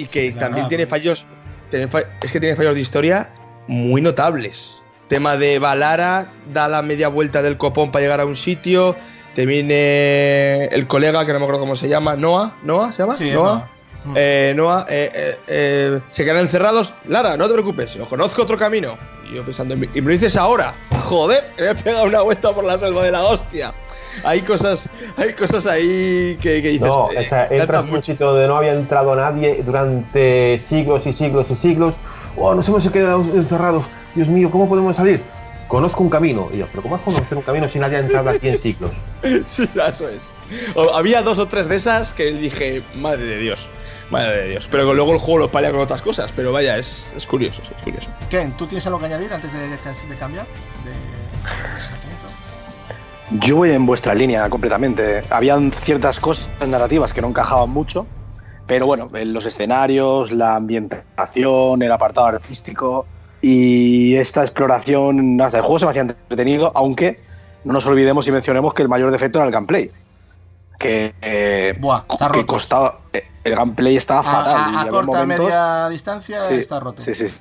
y 0.02 0.06
que 0.06 0.32
La 0.32 0.40
también 0.42 0.68
tiene 0.68 0.86
fallos. 0.86 1.24
tiene 1.70 1.88
fa- 1.88 2.02
es 2.22 2.30
que 2.30 2.38
tiene 2.38 2.54
fallos 2.54 2.74
de 2.74 2.80
historia 2.80 3.30
muy 3.66 4.00
notables. 4.00 4.82
Tema 5.08 5.36
de 5.36 5.58
Valara, 5.58 6.32
da 6.52 6.68
la 6.68 6.82
media 6.82 7.08
vuelta 7.08 7.42
del 7.42 7.58
copón 7.58 7.90
para 7.92 8.02
llegar 8.02 8.20
a 8.20 8.24
un 8.26 8.36
sitio. 8.36 8.96
Te 9.34 9.46
viene 9.46 10.66
el 10.66 10.86
colega, 10.86 11.24
que 11.24 11.32
no 11.32 11.38
me 11.38 11.44
acuerdo 11.44 11.60
cómo 11.60 11.76
se 11.76 11.88
llama, 11.88 12.16
Noah. 12.16 12.54
¿Noah 12.62 12.92
se 12.92 13.02
llama? 13.02 13.14
Sí, 13.14 13.30
Noah. 13.30 13.68
no. 14.04 14.14
Eh, 14.16 14.52
Noah, 14.56 14.86
eh, 14.88 15.10
eh, 15.14 15.38
eh, 15.46 16.00
se 16.10 16.24
quedan 16.24 16.38
encerrados. 16.38 16.92
Lara, 17.08 17.36
no 17.36 17.46
te 17.46 17.52
preocupes, 17.52 17.94
yo 17.94 18.06
conozco 18.06 18.42
otro 18.42 18.58
camino. 18.58 18.96
Y 19.30 19.36
yo 19.36 19.44
pensando, 19.44 19.74
y 19.74 19.78
me 19.78 20.00
lo 20.00 20.08
dices 20.10 20.36
ahora. 20.36 20.74
Joder, 21.04 21.44
me 21.58 21.70
he 21.70 21.74
pegado 21.74 22.04
una 22.04 22.22
vuelta 22.22 22.52
por 22.52 22.64
la 22.64 22.78
selva 22.78 23.04
de 23.04 23.12
la 23.12 23.22
hostia. 23.22 23.72
hay 24.24 24.40
cosas, 24.42 24.88
hay 25.16 25.32
cosas 25.34 25.66
ahí 25.66 26.36
que, 26.40 26.60
que 26.60 26.68
dices. 26.68 26.88
No, 26.88 27.04
o 27.04 27.10
sea, 27.10 27.44
entras 27.44 27.66
tantas 27.66 27.84
en 27.84 27.94
un 27.94 28.02
sitio 28.02 28.26
donde 28.26 28.46
no 28.46 28.56
había 28.56 28.72
entrado 28.72 29.14
nadie 29.16 29.62
durante 29.64 30.58
siglos 30.58 31.06
y 31.06 31.12
siglos 31.12 31.50
y 31.50 31.54
siglos. 31.54 31.96
Oh, 32.36 32.54
nos 32.54 32.68
hemos 32.68 32.88
quedado 32.90 33.22
encerrados. 33.34 33.84
Dios 34.14 34.28
mío, 34.28 34.50
¿cómo 34.50 34.68
podemos 34.68 34.96
salir? 34.96 35.22
Conozco 35.68 36.02
un 36.02 36.10
camino. 36.10 36.48
Y 36.52 36.58
yo, 36.58 36.66
¿pero 36.70 36.82
cómo 36.82 36.96
vas 36.96 37.02
a 37.02 37.04
conocer 37.04 37.38
un 37.38 37.44
camino 37.44 37.68
si 37.68 37.78
nadie 37.78 37.96
ha 37.96 38.00
entrado 38.00 38.28
aquí 38.30 38.48
en 38.48 38.58
siglos? 38.58 38.90
Sí, 39.46 39.68
eso 39.88 40.08
es. 40.08 40.20
O- 40.74 40.94
había 40.94 41.22
dos 41.22 41.38
o 41.38 41.46
tres 41.46 41.68
de 41.68 41.76
esas 41.76 42.12
que 42.12 42.32
dije, 42.32 42.82
madre 42.96 43.22
de 43.24 43.38
Dios, 43.38 43.68
madre 44.10 44.36
de 44.42 44.48
Dios. 44.50 44.68
Pero 44.70 44.92
luego 44.94 45.12
el 45.12 45.18
juego 45.18 45.38
lo 45.38 45.50
palia 45.50 45.70
con 45.70 45.80
otras 45.80 46.02
cosas. 46.02 46.32
Pero 46.34 46.52
vaya, 46.52 46.76
es, 46.76 47.06
es 47.16 47.26
curioso, 47.26 47.62
es 47.76 47.82
curioso. 47.84 48.08
Ken, 48.28 48.52
¿tú 48.56 48.66
tienes 48.66 48.84
algo 48.86 48.98
que 48.98 49.06
añadir 49.06 49.32
antes 49.32 49.52
de, 49.52 49.68
de 49.68 50.16
cambiar? 50.18 50.46
De... 50.84 50.92
Yo 53.40 53.56
voy 53.56 53.70
en 53.70 53.86
vuestra 53.86 54.14
línea 54.14 54.48
completamente. 54.50 55.22
Habían 55.30 55.72
ciertas 55.72 56.20
cosas 56.20 56.48
narrativas 56.66 57.14
que 57.14 57.22
no 57.22 57.28
encajaban 57.28 57.70
mucho, 57.70 58.06
pero 58.66 58.86
bueno, 58.86 59.08
en 59.14 59.32
los 59.32 59.44
escenarios, 59.46 60.30
la 60.32 60.54
ambientación, 60.56 61.82
el 61.82 61.92
apartado 61.92 62.26
artístico 62.28 63.06
y 63.40 64.14
esta 64.16 64.42
exploración, 64.42 65.36
sé, 65.50 65.56
el 65.58 65.62
juego 65.62 65.78
se 65.80 65.84
me 65.86 65.90
hacía 65.90 66.02
entretenido, 66.02 66.70
aunque 66.74 67.20
no 67.64 67.72
nos 67.72 67.86
olvidemos 67.86 68.26
y 68.28 68.32
mencionemos 68.32 68.74
que 68.74 68.82
el 68.82 68.88
mayor 68.88 69.10
defecto 69.10 69.38
era 69.38 69.46
el 69.46 69.52
gameplay. 69.52 69.90
Que, 70.78 71.14
eh, 71.22 71.76
Buah, 71.78 72.02
está 72.10 72.28
que 72.30 72.40
roto. 72.40 72.46
costaba. 72.46 72.98
eh, 73.12 73.22
El 73.44 73.56
gameplay 73.56 73.96
estaba 73.96 74.20
A, 74.20 74.22
fatal. 74.22 74.44
y 74.72 74.74
a- 74.74 74.78
a 74.78 74.80
había 74.80 74.90
corta, 74.92 75.18
momentos- 75.18 75.46
media 75.46 75.88
distancia 75.88 76.40
Sí, 76.48 76.54
está 76.54 76.78
roto. 76.80 77.02
Sí, 77.02 77.14
sí, 77.14 77.26
sí. 77.28 77.40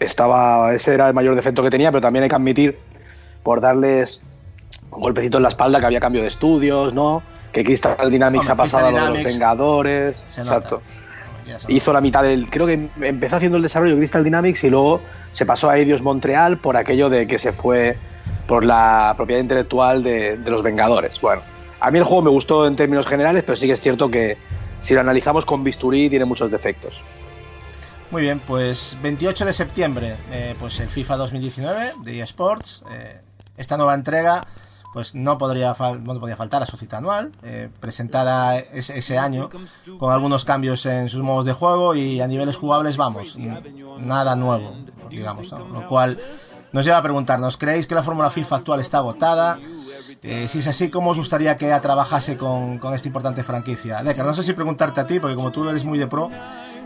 Estaba, 0.00 0.74
ese 0.74 0.94
era 0.94 1.08
el 1.08 1.14
mayor 1.14 1.34
defecto 1.36 1.62
que 1.62 1.70
tenía, 1.70 1.90
pero 1.90 2.00
también 2.00 2.24
hay 2.24 2.28
que 2.28 2.34
admitir, 2.34 2.78
por 3.42 3.60
darles 3.60 4.20
un 4.90 5.00
golpecito 5.00 5.36
en 5.38 5.44
la 5.44 5.48
espalda, 5.48 5.78
que 5.80 5.86
había 5.86 6.00
cambio 6.00 6.22
de 6.22 6.28
estudios, 6.28 6.92
¿no? 6.92 7.22
Que 7.52 7.64
Crystal 7.64 8.10
Dynamics 8.10 8.48
Hombre, 8.48 8.52
ha 8.52 8.56
pasado 8.56 8.86
a 8.86 8.88
Crystal 8.88 9.08
los 9.08 9.18
Dynamics 9.18 9.32
Vengadores. 9.32 10.20
Exacto. 10.38 10.82
Hizo 11.68 11.92
la 11.92 12.00
mitad 12.00 12.22
del. 12.22 12.50
Creo 12.50 12.66
que 12.66 12.88
empezó 13.00 13.36
haciendo 13.36 13.56
el 13.56 13.62
desarrollo 13.62 13.92
de 13.94 13.98
Crystal 14.00 14.24
Dynamics 14.24 14.64
y 14.64 14.70
luego 14.70 15.00
se 15.30 15.46
pasó 15.46 15.70
a 15.70 15.78
Eidos 15.78 16.02
Montreal 16.02 16.58
por 16.58 16.76
aquello 16.76 17.08
de 17.08 17.26
que 17.26 17.38
se 17.38 17.52
fue 17.52 17.96
por 18.48 18.64
la 18.64 19.14
propiedad 19.16 19.40
intelectual 19.40 20.02
de, 20.02 20.36
de 20.36 20.50
los 20.50 20.62
Vengadores. 20.62 21.20
Bueno, 21.20 21.42
a 21.80 21.90
mí 21.90 21.98
el 21.98 22.04
juego 22.04 22.22
me 22.22 22.30
gustó 22.30 22.66
en 22.66 22.74
términos 22.74 23.06
generales, 23.06 23.44
pero 23.44 23.54
sí 23.56 23.66
que 23.66 23.74
es 23.74 23.80
cierto 23.80 24.10
que 24.10 24.36
si 24.80 24.94
lo 24.94 25.00
analizamos 25.00 25.46
con 25.46 25.62
bisturí 25.62 26.10
tiene 26.10 26.24
muchos 26.24 26.50
defectos. 26.50 27.00
Muy 28.10 28.22
bien, 28.22 28.40
pues 28.40 28.96
28 29.02 29.44
de 29.46 29.52
septiembre, 29.52 30.16
eh, 30.30 30.54
pues 30.58 30.78
el 30.80 30.88
FIFA 30.88 31.16
2019 31.16 31.92
de 32.02 32.20
eSports. 32.20 32.84
eh, 32.92 33.20
esta 33.56 33.76
nueva 33.76 33.94
entrega, 33.94 34.46
pues 34.96 35.14
no 35.14 35.36
podría, 35.36 35.74
fal- 35.76 36.00
no 36.02 36.18
podía 36.18 36.36
faltar 36.38 36.62
a 36.62 36.66
su 36.66 36.78
cita 36.78 36.96
anual, 36.96 37.30
eh, 37.42 37.68
presentada 37.80 38.56
ese, 38.56 38.98
ese 38.98 39.18
año 39.18 39.50
con 39.98 40.10
algunos 40.10 40.46
cambios 40.46 40.86
en 40.86 41.10
sus 41.10 41.22
modos 41.22 41.44
de 41.44 41.52
juego 41.52 41.94
y 41.94 42.22
a 42.22 42.26
niveles 42.26 42.56
jugables, 42.56 42.96
vamos, 42.96 43.36
nada 43.98 44.34
nuevo, 44.36 44.74
digamos. 45.10 45.52
¿no? 45.52 45.58
Lo 45.68 45.86
cual 45.86 46.18
nos 46.72 46.86
lleva 46.86 46.96
a 46.96 47.02
preguntarnos, 47.02 47.58
¿creéis 47.58 47.86
que 47.86 47.94
la 47.94 48.02
fórmula 48.02 48.30
FIFA 48.30 48.56
actual 48.56 48.80
está 48.80 48.96
agotada? 48.96 49.58
Eh, 50.22 50.48
si 50.48 50.60
es 50.60 50.66
así, 50.66 50.88
¿cómo 50.90 51.10
os 51.10 51.18
gustaría 51.18 51.58
que 51.58 51.66
EA 51.66 51.80
trabajase 51.82 52.38
con, 52.38 52.78
con 52.78 52.94
esta 52.94 53.06
importante 53.08 53.44
franquicia? 53.44 54.02
Decar, 54.02 54.24
no 54.24 54.32
sé 54.32 54.42
si 54.44 54.54
preguntarte 54.54 54.98
a 55.02 55.06
ti, 55.06 55.20
porque 55.20 55.36
como 55.36 55.52
tú 55.52 55.68
eres 55.68 55.84
muy 55.84 55.98
de 55.98 56.06
pro, 56.06 56.30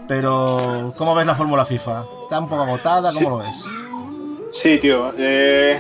pero 0.09 0.93
¿cómo 0.99 1.15
ves 1.15 1.27
la 1.27 1.37
fórmula 1.37 1.65
FIFA? 1.65 2.03
¿Está 2.25 2.41
un 2.41 2.49
poco 2.49 2.63
agotada? 2.63 3.13
¿Cómo 3.13 3.31
lo 3.31 3.39
ves? 3.39 3.67
Sí, 4.51 4.79
tío. 4.79 5.13
eh, 5.17 5.79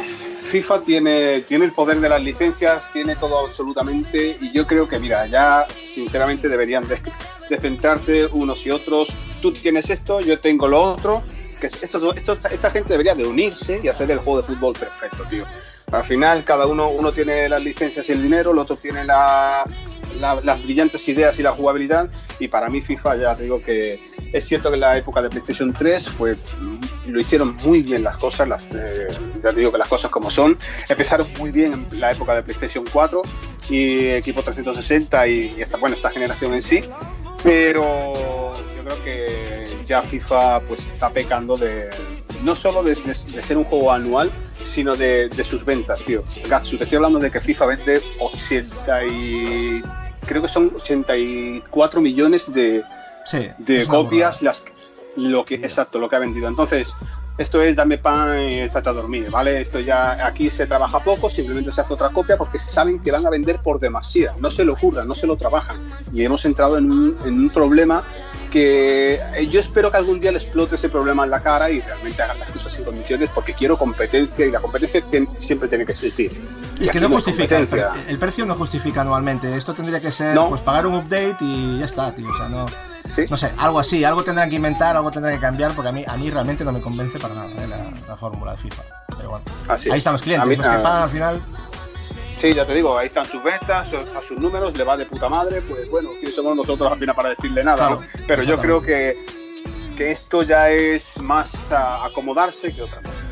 FIFA 0.51 0.82
tiene, 0.82 1.40
tiene 1.43 1.64
el 1.64 1.72
poder 1.72 2.01
de 2.01 2.09
las 2.09 2.22
licencias, 2.22 2.90
tiene 2.93 3.16
todo 3.16 3.39
absolutamente. 3.39 4.36
Y 4.40 4.52
yo 4.52 4.66
creo 4.66 4.86
que, 4.89 4.98
mira, 4.98 5.27
ya 5.27 5.66
sinceramente 5.82 6.48
deberían 6.48 6.86
de, 6.89 7.01
centrarse 7.59 8.27
unos 8.27 8.66
y 8.66 8.70
otros. 8.70 9.09
Tú 9.40 9.52
tienes 9.52 9.89
esto, 9.90 10.20
yo 10.20 10.39
tengo 10.40 10.68
lo 10.68 10.82
otro. 10.82 11.22
Que 11.60 11.66
es- 11.68 11.82
esto, 11.82 12.14
esto- 12.14 12.39
esta 12.51 12.70
gente 12.70 12.90
debería 12.90 13.14
de 13.14 13.27
unirse 13.27 13.81
y 13.82 13.89
hacer 13.89 14.10
el 14.10 14.18
juego 14.18 14.40
de 14.40 14.47
fútbol 14.47 14.72
perfecto, 14.74 15.24
tío. 15.28 15.44
Al 15.93 16.05
final, 16.05 16.44
cada 16.44 16.66
uno, 16.66 16.89
uno 16.90 17.12
tiene 17.12 17.48
las 17.48 17.62
licencias 17.62 18.09
y 18.09 18.12
el 18.12 18.22
dinero, 18.22 18.52
el 18.52 18.59
otro 18.59 18.77
tiene 18.77 19.05
la- 19.05 19.64
la- 20.19 20.41
las 20.43 20.62
brillantes 20.62 21.07
ideas 21.09 21.39
y 21.39 21.43
la 21.43 21.53
jugabilidad. 21.53 22.09
Y 22.39 22.49
para 22.49 22.69
mí, 22.69 22.81
FIFA, 22.81 23.16
ya 23.16 23.35
digo 23.35 23.62
que 23.62 24.01
es 24.32 24.45
cierto 24.47 24.70
que 24.70 24.77
la 24.77 24.97
época 24.97 25.20
de 25.23 25.28
PlayStation 25.31 25.73
3 25.73 26.09
fue, 26.09 26.37
lo 27.07 27.20
hicieron 27.20 27.57
muy 27.65 27.82
bien 27.82 28.03
las 28.05 28.16
cosas, 28.16 28.49
las, 28.49 28.66
eh, 28.73 29.09
ya 29.43 29.53
digo 29.53 29.73
que 29.73 29.78
las 29.78 29.89
cosas 29.89 30.11
como 30.11 30.31
son. 30.31 30.57
Empezaron 30.89 31.28
muy 31.39 31.51
bien 31.51 31.87
en 31.91 32.01
la 32.01 32.12
época 32.12 32.35
de 32.35 32.43
PlayStation 32.43 32.85
4 32.93 33.23
y 33.69 34.09
equipo 34.09 34.43
360 34.43 35.27
y, 35.28 35.55
y 35.57 35.61
esta, 35.62 35.77
bueno, 35.78 35.97
esta 35.97 36.11
generación 36.11 36.55
en 36.55 36.62
sí. 36.62 36.82
Pero 37.43 38.12
yo 38.77 38.85
creo 38.85 39.05
que 39.05 39.77
ya 39.87 40.03
FIFA 40.03 40.61
pues 40.61 40.87
está 40.87 41.11
pecando 41.11 41.57
de 41.57 41.89
no 42.43 42.55
solo 42.57 42.83
de, 42.83 42.95
de- 42.95 43.33
de 43.33 43.43
ser 43.43 43.57
un 43.57 43.65
juego 43.65 43.93
anual, 43.93 44.31
sino 44.62 44.97
de, 44.97 45.29
de 45.29 45.45
sus 45.45 45.65
ventas, 45.65 46.03
tío. 46.03 46.23
Gatsu, 46.49 46.77
te 46.79 46.85
estoy 46.85 46.97
hablando 46.97 47.19
de 47.19 47.31
que 47.31 47.41
FIFA 47.41 47.67
vende 47.67 48.03
80 48.19 49.05
y 49.07 49.83
creo 50.27 50.43
que 50.43 50.49
son 50.49 50.73
84 50.75 52.01
millones 52.01 52.53
de, 52.53 52.83
Sí. 53.27 53.49
de 53.59 53.87
copias 53.87 54.43
las 54.43 54.65
lo 55.17 55.45
que 55.45 55.57
exacto 55.57 55.99
lo 55.99 56.09
que 56.09 56.17
ha 56.17 56.21
vendido 56.21 56.47
entonces 56.49 56.95
esto 57.41 57.61
es 57.62 57.75
dame 57.75 57.97
pan 57.99 58.39
y 58.41 58.61
échate 58.61 58.89
a 58.89 58.93
dormir 58.93 59.31
vale 59.31 59.61
esto 59.61 59.81
ya 59.81 60.27
aquí 60.27 60.51
se 60.51 60.67
trabaja 60.67 61.03
poco 61.03 61.31
simplemente 61.31 61.71
se 61.73 61.81
hace 61.81 61.93
otra 61.95 62.11
copia 62.11 62.37
porque 62.37 62.59
saben 62.59 63.01
que 63.01 63.11
van 63.11 63.27
a 63.27 63.31
vender 63.31 63.61
por 63.62 63.81
demasía 63.81 64.35
no 64.39 64.51
se 64.51 64.65
lo 64.65 64.75
ocurran 64.75 65.09
no 65.09 65.15
se 65.15 65.27
lo 65.27 65.37
trabajan 65.37 65.77
y 66.12 66.23
hemos 66.25 66.45
entrado 66.45 66.77
en 66.79 66.91
un, 66.91 67.17
en 67.25 67.35
un 67.41 67.51
problema 67.51 68.05
que 68.51 69.15
eh, 69.37 69.47
yo 69.49 69.61
espero 69.61 69.91
que 69.91 69.97
algún 69.97 70.21
día 70.21 70.33
le 70.33 70.39
explote 70.39 70.75
ese 70.75 70.89
problema 70.89 71.25
en 71.25 71.31
la 71.31 71.41
cara 71.41 71.71
y 71.71 71.81
realmente 71.81 72.21
hagan 72.23 72.39
las 72.39 72.51
cosas 72.51 72.77
en 72.79 72.85
condiciones 72.85 73.31
porque 73.31 73.55
quiero 73.55 73.79
competencia 73.79 74.45
y 74.45 74.51
la 74.51 74.61
competencia 74.61 75.03
siempre 75.35 75.69
tiene 75.69 75.87
que 75.87 75.93
existir 75.93 76.33
Y 76.81 76.85
Es 76.85 76.91
que 76.91 77.01
no 77.01 77.09
justifica, 77.09 77.57
el, 77.59 77.67
pre- 77.69 77.85
el 78.09 78.19
precio 78.19 78.45
no 78.47 78.55
justifica 78.55 79.03
anualmente. 79.03 79.55
Esto 79.57 79.73
tendría 79.75 80.01
que 80.01 80.11
ser, 80.11 80.35
No. 80.35 80.49
pues 80.49 80.61
pagar 80.62 80.87
un 80.87 80.95
update 80.95 81.37
y 81.41 81.79
ya 81.79 81.85
está, 81.85 82.12
tío. 82.15 82.29
O 82.31 82.35
sea, 82.35 82.49
no, 82.49 82.67
Sí. 83.09 83.27
no 83.28 83.36
sé, 83.36 83.52
algo 83.56 83.78
así, 83.81 84.05
algo 84.05 84.22
tendrán 84.22 84.48
que 84.51 84.56
inventar, 84.56 84.97
algo 84.97 85.10
tendrán 85.10 85.35
que 85.35 85.40
cambiar, 85.40 85.72
porque 85.72 85.89
a 85.89 85.93
mí, 85.93 86.05
a 86.06 86.16
mí 86.16 86.31
realmente 86.31 86.64
no 86.64 86.72
me 86.72 86.81
convence 86.81 87.18
para 87.18 87.35
nada 87.35 87.48
eh, 87.62 87.66
la, 87.66 87.90
la 88.09 88.16
fórmula 88.16 88.52
de 88.52 88.59
FIFA. 88.59 88.82
Pero 89.16 89.31
bueno, 89.31 89.44
Así 89.68 89.89
ahí 89.89 89.94
es. 89.94 89.98
están 89.98 90.12
los 90.14 90.22
clientes, 90.22 90.59
los 90.59 90.68
que 90.68 90.78
pagan 90.78 91.02
al 91.02 91.10
final. 91.10 91.43
Sí, 92.39 92.55
ya 92.55 92.64
te 92.64 92.74
digo, 92.74 92.97
ahí 92.97 93.06
están 93.09 93.27
sus 93.27 93.43
ventas, 93.43 93.93
a 93.93 94.22
sus 94.27 94.39
números, 94.39 94.77
le 94.77 94.85
va 94.85 94.97
de 94.97 95.05
puta 95.06 95.28
madre, 95.28 95.60
pues 95.62 95.90
bueno, 95.90 96.09
¿quién 96.20 96.32
somos 96.32 96.56
nosotros 96.56 96.90
al 96.90 96.98
final 96.98 97.14
para 97.14 97.31
decirle 97.31 97.62
nada? 97.62 97.77
Claro, 97.77 98.01
¿no? 98.01 98.06
Pero 98.27 98.43
yo 98.44 98.59
creo 98.59 98.81
que, 98.81 99.14
que 99.97 100.10
esto 100.10 100.43
ya 100.43 100.70
es 100.70 101.20
más 101.20 101.70
a 101.70 102.06
acomodarse 102.06 102.74
que 102.74 102.82
otra 102.82 102.97
cosa. 102.97 103.24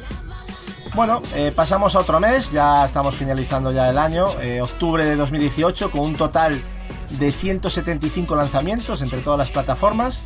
Bueno, 0.95 1.23
eh, 1.35 1.53
pasamos 1.55 1.95
a 1.95 2.01
otro 2.01 2.19
mes, 2.21 2.51
ya 2.51 2.85
estamos 2.85 3.15
finalizando 3.15 3.73
ya 3.73 3.89
el 3.89 3.97
año, 3.99 4.39
eh, 4.41 4.61
octubre 4.61 5.05
de 5.05 5.17
2018, 5.17 5.91
con 5.91 6.01
un 6.01 6.17
total 6.17 6.61
de 7.11 7.33
175 7.33 8.37
lanzamientos 8.37 9.03
entre 9.03 9.21
todas 9.21 9.39
las 9.39 9.51
plataformas. 9.51 10.23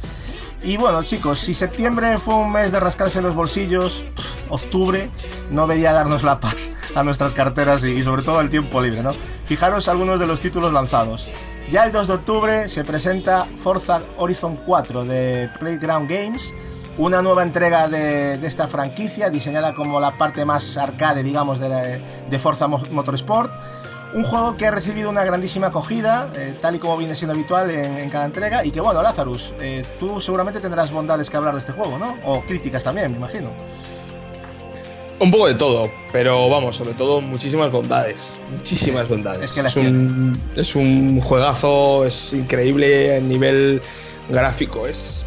Y 0.65 0.77
bueno, 0.77 1.03
chicos, 1.03 1.41
si 1.41 1.55
septiembre 1.55 2.19
fue 2.19 2.35
un 2.35 2.53
mes 2.53 2.71
de 2.71 2.79
rascarse 2.81 3.21
los 3.21 3.35
bolsillos, 3.35 4.05
octubre 4.49 5.11
no 5.51 5.67
veía 5.67 5.93
darnos 5.93 6.23
la 6.23 6.39
paz 6.41 6.55
a 6.95 7.03
nuestras 7.03 7.35
carteras 7.35 7.83
y, 7.83 8.03
sobre 8.03 8.23
todo 8.23 8.41
el 8.41 8.51
tiempo 8.51 8.81
libre, 8.81 9.03
¿no? 9.03 9.13
Fijaros 9.45 9.89
algunos 9.89 10.21
de 10.21 10.27
los 10.27 10.39
títulos 10.41 10.73
lanzados. 10.73 11.29
Ya 11.71 11.85
el 11.85 11.93
2 11.93 12.07
de 12.09 12.15
octubre 12.15 12.69
se 12.69 12.85
presenta 12.85 13.47
Forza 13.63 14.03
Horizon 14.19 14.57
4 14.57 15.05
de 15.05 15.49
Playground 15.59 16.09
Games, 16.09 16.53
una 16.99 17.23
nueva 17.23 17.43
entrega 17.43 17.89
de, 17.89 18.35
esta 18.47 18.69
franquicia 18.69 19.31
diseñada 19.31 19.75
como 19.75 19.99
la 19.99 20.19
parte 20.19 20.45
más 20.45 20.77
arcade, 20.77 21.23
digamos, 21.23 21.59
de, 21.59 22.01
de 22.29 22.39
Forza 22.39 22.69
Mo- 22.69 22.83
Motorsport. 22.91 23.51
Un 24.15 24.25
juego 24.25 24.57
que 24.59 24.67
ha 24.67 24.71
recibido 24.71 25.09
una 25.09 25.25
grandísima 25.25 25.69
acogida, 25.69 26.31
eh, 26.37 26.55
tal 26.61 26.75
y 26.75 26.79
como 26.79 26.99
viene 26.99 27.15
siendo 27.15 27.33
habitual 27.33 27.71
en, 27.71 27.99
en 27.99 28.11
cada 28.11 28.27
entrega. 28.27 28.65
Y 28.65 28.71
que 28.71 28.81
bueno, 28.81 29.03
Lazarus, 29.03 29.55
eh, 29.61 29.85
tú 29.99 30.21
seguramente 30.21 30.61
tendrás 30.61 30.93
bondades 30.93 31.31
que 31.31 31.37
hablar 31.39 31.55
de 31.55 31.61
este 31.61 31.73
juego, 31.73 31.99
¿no? 31.99 32.19
O 32.25 32.43
críticas 32.43 32.85
también, 32.85 33.11
me 33.11 33.17
imagino. 33.17 33.51
Un 35.19 35.31
poco 35.31 35.47
de 35.47 35.55
todo, 35.55 35.91
pero 36.11 36.49
vamos, 36.51 36.77
sobre 36.77 36.95
todo 36.95 37.21
muchísimas 37.21 37.71
bondades. 37.71 38.31
Muchísimas 38.51 39.09
bondades. 39.09 39.45
es 39.45 39.53
que 39.53 39.63
las 39.63 39.77
un, 39.77 40.39
es 40.57 40.75
un 40.75 41.21
juegazo, 41.21 42.05
es 42.05 42.33
increíble 42.33 43.17
a 43.17 43.21
nivel 43.21 43.81
gráfico, 44.29 44.87
es 44.87 45.25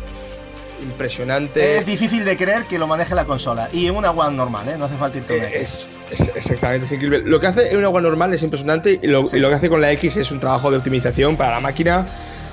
impresionante. 0.84 1.78
Es 1.78 1.86
difícil 1.86 2.26
de 2.26 2.36
creer 2.36 2.66
que 2.66 2.78
lo 2.78 2.88
maneje 2.88 3.16
la 3.16 3.26
consola. 3.26 3.70
Y 3.72 3.88
en 3.88 3.96
una 3.96 4.12
One 4.12 4.36
normal, 4.36 4.68
¿eh? 4.68 4.78
No 4.78 4.86
hace 4.86 4.96
falta 4.96 5.18
Eh, 5.18 5.24
X. 5.24 5.62
es, 5.62 5.88
es 6.12 6.32
exactamente, 6.36 6.86
es 6.86 6.92
increíble. 6.92 7.22
Lo 7.26 7.40
que 7.40 7.48
hace 7.48 7.72
en 7.72 7.78
un 7.78 7.84
agua 7.86 8.02
normal 8.02 8.34
es 8.34 8.44
impresionante 8.44 9.00
y 9.02 9.08
lo, 9.08 9.26
Sí. 9.28 9.38
y 9.38 9.40
lo 9.40 9.50
que 9.50 9.56
hace 9.56 9.70
con 9.70 9.82
la 9.82 9.92
X 9.94 10.18
es 10.18 10.32
un 10.32 10.40
trabajo 10.40 10.72
de 10.72 10.78
optimización 10.78 11.38
para 11.38 11.52
la 11.52 11.60
máquina 11.60 12.06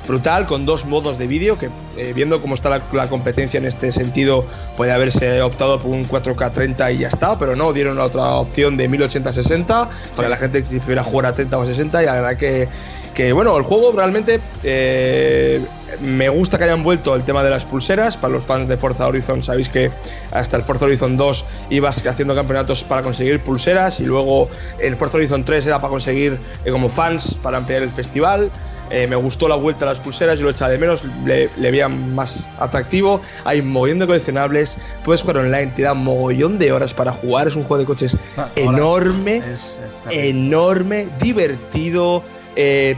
brutal, 0.07 0.47
con 0.47 0.67
dos 0.67 0.85
modos 0.85 1.19
de 1.19 1.27
vídeo, 1.27 1.59
que 1.59 1.71
eh, 1.97 2.13
viendo 2.15 2.41
cómo 2.41 2.55
está 2.55 2.81
la, 2.93 3.09
competencia 3.09 3.59
en 3.59 3.67
este 3.67 3.93
sentido, 3.93 4.45
puede 4.77 4.93
haberse 4.93 5.43
optado 5.43 5.79
por 5.79 5.91
un 5.93 6.05
4K 6.05 6.53
30 6.53 6.93
y 6.93 6.99
ya 6.99 7.09
está, 7.09 7.39
pero 7.39 7.55
no, 7.55 7.73
dieron 7.73 7.97
la 7.97 8.05
otra 8.05 8.35
opción 8.35 8.77
de 8.77 8.91
1080-60 8.91 9.89
para 10.17 10.29
la 10.29 10.37
gente 10.37 10.63
que 10.63 10.71
prefiera 10.71 11.05
jugar 11.05 11.27
a 11.27 11.35
30 11.35 11.57
o 11.59 11.67
60 11.67 12.03
y 12.03 12.07
la 12.07 12.15
verdad 12.15 12.37
que 12.37 12.69
que 13.15 13.33
bueno, 13.33 13.57
el 13.57 13.63
juego 13.63 13.93
realmente 13.93 14.41
eh, 14.63 15.65
me 16.01 16.29
gusta 16.29 16.59
que 16.59 16.65
hayan 16.65 16.83
vuelto 16.83 17.15
el 17.15 17.25
tema 17.25 17.43
de 17.45 17.51
las 17.51 17.65
pulseras. 17.65 18.17
Para 18.17 18.33
los 18.33 18.47
fans 18.47 18.69
de 18.69 18.77
Forza 18.77 19.07
Horizon, 19.07 19.43
sabéis 19.43 19.69
que 19.69 19.91
hasta 20.31 20.57
el 20.57 20.63
Forza 20.63 20.87
Horizon 20.87 21.17
2 21.17 21.45
ibas 21.71 22.07
haciendo 22.07 22.35
campeonatos 22.35 22.85
para 22.85 23.03
conseguir 23.03 23.41
pulseras 23.41 24.01
y 24.01 24.05
luego 24.05 24.49
el 24.79 24.97
Forza 24.97 25.19
Horizon 25.19 25.45
3 25.45 25.67
era 25.67 25.81
para 25.81 25.91
conseguir 25.91 26.39
eh, 26.65 26.71
como 26.71 26.89
fans 26.89 27.35
para 27.43 27.59
ampliar 27.59 27.83
el 27.83 27.91
festival. 27.91 28.51
Eh, 28.93 29.07
me 29.07 29.17
gustó 29.17 29.49
la 29.49 29.57
vuelta 29.57 29.87
a 29.87 29.89
las 29.89 30.01
pulseras, 30.01 30.39
yo 30.39 30.45
lo 30.45 30.51
echaba 30.51 30.71
de 30.71 30.77
menos, 30.77 31.03
le, 31.25 31.49
veía 31.57 31.89
más 31.89 32.51
atractivo. 32.59 33.23
Hay 33.45 33.61
un 33.61 33.73
mogollón 33.73 34.01
de 34.01 34.07
coleccionables, 34.07 34.77
puedes 35.03 35.23
jugar 35.23 35.39
online, 35.39 35.69
te 35.75 35.83
da 35.83 35.93
un 35.93 36.05
mogollón 36.05 36.59
de 36.59 36.73
horas 36.73 36.93
para 36.93 37.11
jugar. 37.11 37.49
Es 37.49 37.57
un 37.57 37.63
juego 37.63 37.79
de 37.79 37.87
coches 37.87 38.19
ah, 38.37 38.51
enorme, 38.55 39.43
enorme, 40.11 41.09
divertido. 41.23 42.23
Eh, 42.57 42.97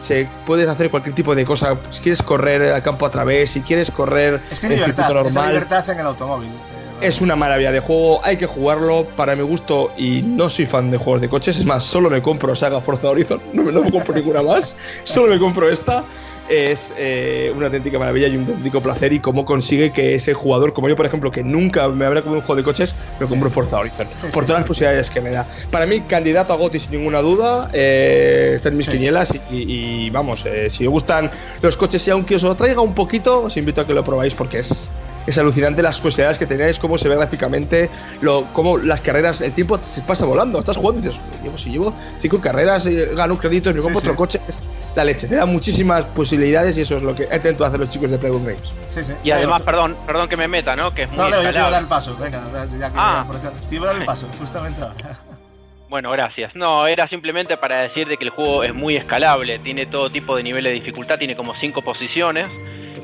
se, 0.00 0.28
puedes 0.46 0.68
hacer 0.68 0.90
cualquier 0.90 1.14
tipo 1.14 1.34
de 1.34 1.44
cosa. 1.44 1.76
Si 1.90 2.02
quieres 2.02 2.22
correr 2.22 2.62
al 2.72 2.82
campo 2.82 3.06
a 3.06 3.10
través, 3.10 3.50
si 3.50 3.60
quieres 3.60 3.90
correr 3.90 4.40
es 4.50 4.60
que 4.60 4.66
en 4.66 4.74
libertad, 4.74 5.12
normal. 5.12 5.44
Es 5.44 5.50
libertad 5.52 5.90
en 5.90 6.00
el 6.00 6.06
automóvil. 6.06 6.48
Eh, 6.48 7.06
es 7.06 7.20
una 7.20 7.36
maravilla 7.36 7.72
de 7.72 7.80
juego, 7.80 8.20
hay 8.24 8.36
que 8.36 8.46
jugarlo 8.46 9.06
para 9.16 9.34
mi 9.34 9.42
gusto 9.42 9.92
y 9.96 10.22
no 10.22 10.48
soy 10.48 10.66
fan 10.66 10.90
de 10.90 10.98
juegos 10.98 11.20
de 11.20 11.28
coches, 11.28 11.56
es 11.56 11.64
más, 11.64 11.82
solo 11.82 12.08
me 12.08 12.22
compro 12.22 12.54
Saga 12.54 12.80
Forza 12.80 13.08
Horizon, 13.08 13.42
no, 13.52 13.64
no 13.64 13.82
me 13.82 13.90
compro 13.90 14.14
ninguna 14.14 14.40
más, 14.40 14.76
solo 15.02 15.32
me 15.32 15.40
compro 15.40 15.68
esta 15.68 16.04
es 16.48 16.94
eh, 16.98 17.52
una 17.56 17.66
auténtica 17.66 17.98
maravilla 17.98 18.28
y 18.28 18.36
un 18.36 18.46
auténtico 18.46 18.80
placer 18.80 19.12
y 19.12 19.20
cómo 19.20 19.44
consigue 19.44 19.92
que 19.92 20.14
ese 20.14 20.34
jugador, 20.34 20.72
como 20.72 20.88
yo 20.88 20.96
por 20.96 21.06
ejemplo, 21.06 21.30
que 21.30 21.42
nunca 21.42 21.88
me 21.88 22.04
habrá 22.04 22.22
comido 22.22 22.40
un 22.40 22.44
juego 22.44 22.56
de 22.56 22.64
coches, 22.64 22.94
me 23.20 23.26
compro 23.26 23.50
Forza 23.50 23.78
Horizon, 23.78 24.06
por 24.32 24.44
todas 24.44 24.60
las 24.60 24.68
posibilidades 24.68 25.10
que 25.10 25.20
me 25.20 25.30
da. 25.30 25.46
Para 25.70 25.86
mí, 25.86 26.00
candidato 26.02 26.52
a 26.52 26.56
GOTY 26.56 26.78
sin 26.78 26.92
ninguna 26.92 27.20
duda, 27.20 27.70
eh, 27.72 28.52
está 28.56 28.68
en 28.68 28.76
mis 28.76 28.88
quinielas 28.88 29.32
y, 29.50 30.10
vamos, 30.10 30.44
eh, 30.46 30.68
si 30.70 30.86
os 30.86 30.92
gustan 30.92 31.30
los 31.60 31.76
coches 31.76 32.06
y 32.06 32.10
aunque 32.10 32.36
os 32.36 32.42
lo 32.42 32.54
traiga 32.54 32.80
un 32.80 32.94
poquito, 32.94 33.42
os 33.44 33.56
invito 33.56 33.80
a 33.80 33.86
que 33.86 33.94
lo 33.94 34.04
probáis 34.04 34.34
porque 34.34 34.58
es 34.58 34.88
es 35.26 35.38
alucinante 35.38 35.82
las 35.82 36.00
posibilidades 36.00 36.38
que 36.38 36.46
tenéis, 36.46 36.78
cómo 36.78 36.98
se 36.98 37.08
ve 37.08 37.16
gráficamente, 37.16 37.90
lo, 38.20 38.44
cómo 38.52 38.78
las 38.78 39.00
carreras, 39.00 39.40
el 39.40 39.52
tiempo 39.52 39.78
se 39.88 40.02
pasa 40.02 40.24
volando. 40.24 40.58
Estás 40.58 40.76
jugando 40.76 41.00
y 41.00 41.06
dices, 41.06 41.20
llevo, 41.42 41.58
si 41.58 41.70
llevo 41.70 41.94
cinco 42.20 42.40
carreras, 42.40 42.86
eh, 42.86 43.10
gano 43.14 43.38
créditos, 43.38 43.74
me 43.74 43.82
compro 43.82 44.00
otro 44.00 44.16
coche, 44.16 44.40
es 44.48 44.62
la 44.94 45.04
leche. 45.04 45.28
Te 45.28 45.36
da 45.36 45.46
muchísimas 45.46 46.04
posibilidades 46.06 46.76
y 46.78 46.82
eso 46.82 46.96
es 46.96 47.02
lo 47.02 47.14
que 47.14 47.28
intento 47.32 47.64
hacer 47.64 47.80
los 47.80 47.88
chicos 47.88 48.10
de 48.10 48.18
Playground 48.18 48.46
Games. 48.46 48.72
Sí, 48.88 49.04
sí. 49.04 49.12
Y 49.24 49.30
además, 49.30 49.62
perdón, 49.62 49.96
perdón 50.06 50.28
que 50.28 50.36
me 50.36 50.48
meta, 50.48 50.76
¿no? 50.76 50.92
Que 50.92 51.04
es 51.04 51.10
muy 51.10 51.18
no, 51.18 51.30
yo 51.30 51.52
te 51.52 51.58
iba 51.58 51.66
a 51.66 51.70
dar 51.70 51.82
el 51.82 51.88
paso, 51.88 52.16
venga, 52.16 52.42
ya 52.78 52.90
que 52.90 52.98
ah. 52.98 53.26
te 53.68 53.76
iba 53.76 53.90
a 53.90 53.92
dar 53.92 54.00
el 54.00 54.06
paso, 54.06 54.28
justamente 54.38 54.82
ahora. 54.82 55.16
Bueno, 55.92 56.10
gracias. 56.10 56.54
No, 56.54 56.86
era 56.86 57.06
simplemente 57.06 57.58
para 57.58 57.82
decir 57.82 58.08
de 58.08 58.16
que 58.16 58.24
el 58.24 58.30
juego 58.30 58.64
es 58.64 58.72
muy 58.72 58.96
escalable, 58.96 59.58
tiene 59.58 59.84
todo 59.84 60.08
tipo 60.08 60.36
de 60.36 60.42
nivel 60.42 60.64
de 60.64 60.70
dificultad, 60.70 61.18
tiene 61.18 61.36
como 61.36 61.54
cinco 61.60 61.82
posiciones. 61.82 62.48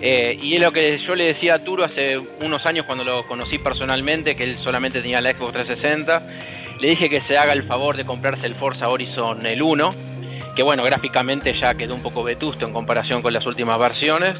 Eh, 0.00 0.38
y 0.40 0.54
es 0.54 0.60
lo 0.60 0.72
que 0.72 0.96
yo 0.98 1.14
le 1.14 1.24
decía 1.24 1.54
a 1.54 1.58
Turo 1.58 1.84
hace 1.84 2.18
unos 2.18 2.64
años 2.66 2.86
cuando 2.86 3.04
lo 3.04 3.26
conocí 3.26 3.58
personalmente, 3.58 4.36
que 4.36 4.44
él 4.44 4.58
solamente 4.62 5.00
tenía 5.00 5.20
la 5.20 5.32
Xbox 5.32 5.54
360. 5.54 6.22
Le 6.80 6.88
dije 6.88 7.10
que 7.10 7.20
se 7.22 7.36
haga 7.36 7.52
el 7.52 7.64
favor 7.64 7.96
de 7.96 8.04
comprarse 8.04 8.46
el 8.46 8.54
Forza 8.54 8.88
Horizon 8.88 9.44
el 9.44 9.60
1, 9.60 9.90
que 10.54 10.62
bueno, 10.62 10.84
gráficamente 10.84 11.52
ya 11.58 11.74
quedó 11.74 11.96
un 11.96 12.02
poco 12.02 12.22
vetusto 12.22 12.64
en 12.64 12.72
comparación 12.72 13.22
con 13.22 13.32
las 13.32 13.46
últimas 13.46 13.78
versiones. 13.78 14.36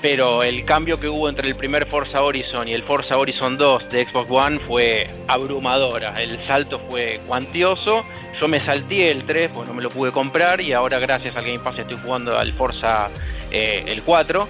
Pero 0.00 0.44
el 0.44 0.64
cambio 0.64 1.00
que 1.00 1.08
hubo 1.08 1.28
entre 1.28 1.48
el 1.48 1.56
primer 1.56 1.86
Forza 1.86 2.22
Horizon 2.22 2.68
y 2.68 2.72
el 2.72 2.82
Forza 2.82 3.18
Horizon 3.18 3.58
2 3.58 3.88
de 3.88 4.04
Xbox 4.04 4.30
One 4.30 4.60
fue 4.60 5.10
abrumadora. 5.26 6.20
El 6.22 6.40
salto 6.42 6.78
fue 6.78 7.20
cuantioso. 7.26 8.04
Yo 8.40 8.46
me 8.46 8.64
salté 8.64 9.10
el 9.10 9.24
3, 9.24 9.50
pues 9.52 9.68
no 9.68 9.74
me 9.74 9.82
lo 9.82 9.90
pude 9.90 10.12
comprar 10.12 10.60
y 10.60 10.72
ahora 10.72 11.00
gracias 11.00 11.34
al 11.36 11.44
Game 11.44 11.58
Pass 11.58 11.80
estoy 11.80 11.98
jugando 12.00 12.38
al 12.38 12.52
Forza 12.52 13.08
eh, 13.50 13.82
el 13.88 14.02
4 14.02 14.46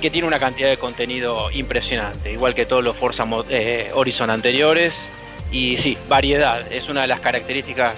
que 0.00 0.10
tiene 0.10 0.28
una 0.28 0.38
cantidad 0.38 0.68
de 0.68 0.76
contenido 0.76 1.50
impresionante, 1.50 2.32
igual 2.32 2.54
que 2.54 2.66
todos 2.66 2.84
los 2.84 2.96
Forza 2.96 3.26
eh, 3.48 3.90
Horizon 3.94 4.30
anteriores. 4.30 4.92
Y 5.50 5.76
sí, 5.78 5.96
variedad 6.08 6.70
es 6.72 6.88
una 6.88 7.02
de 7.02 7.06
las 7.06 7.20
características 7.20 7.94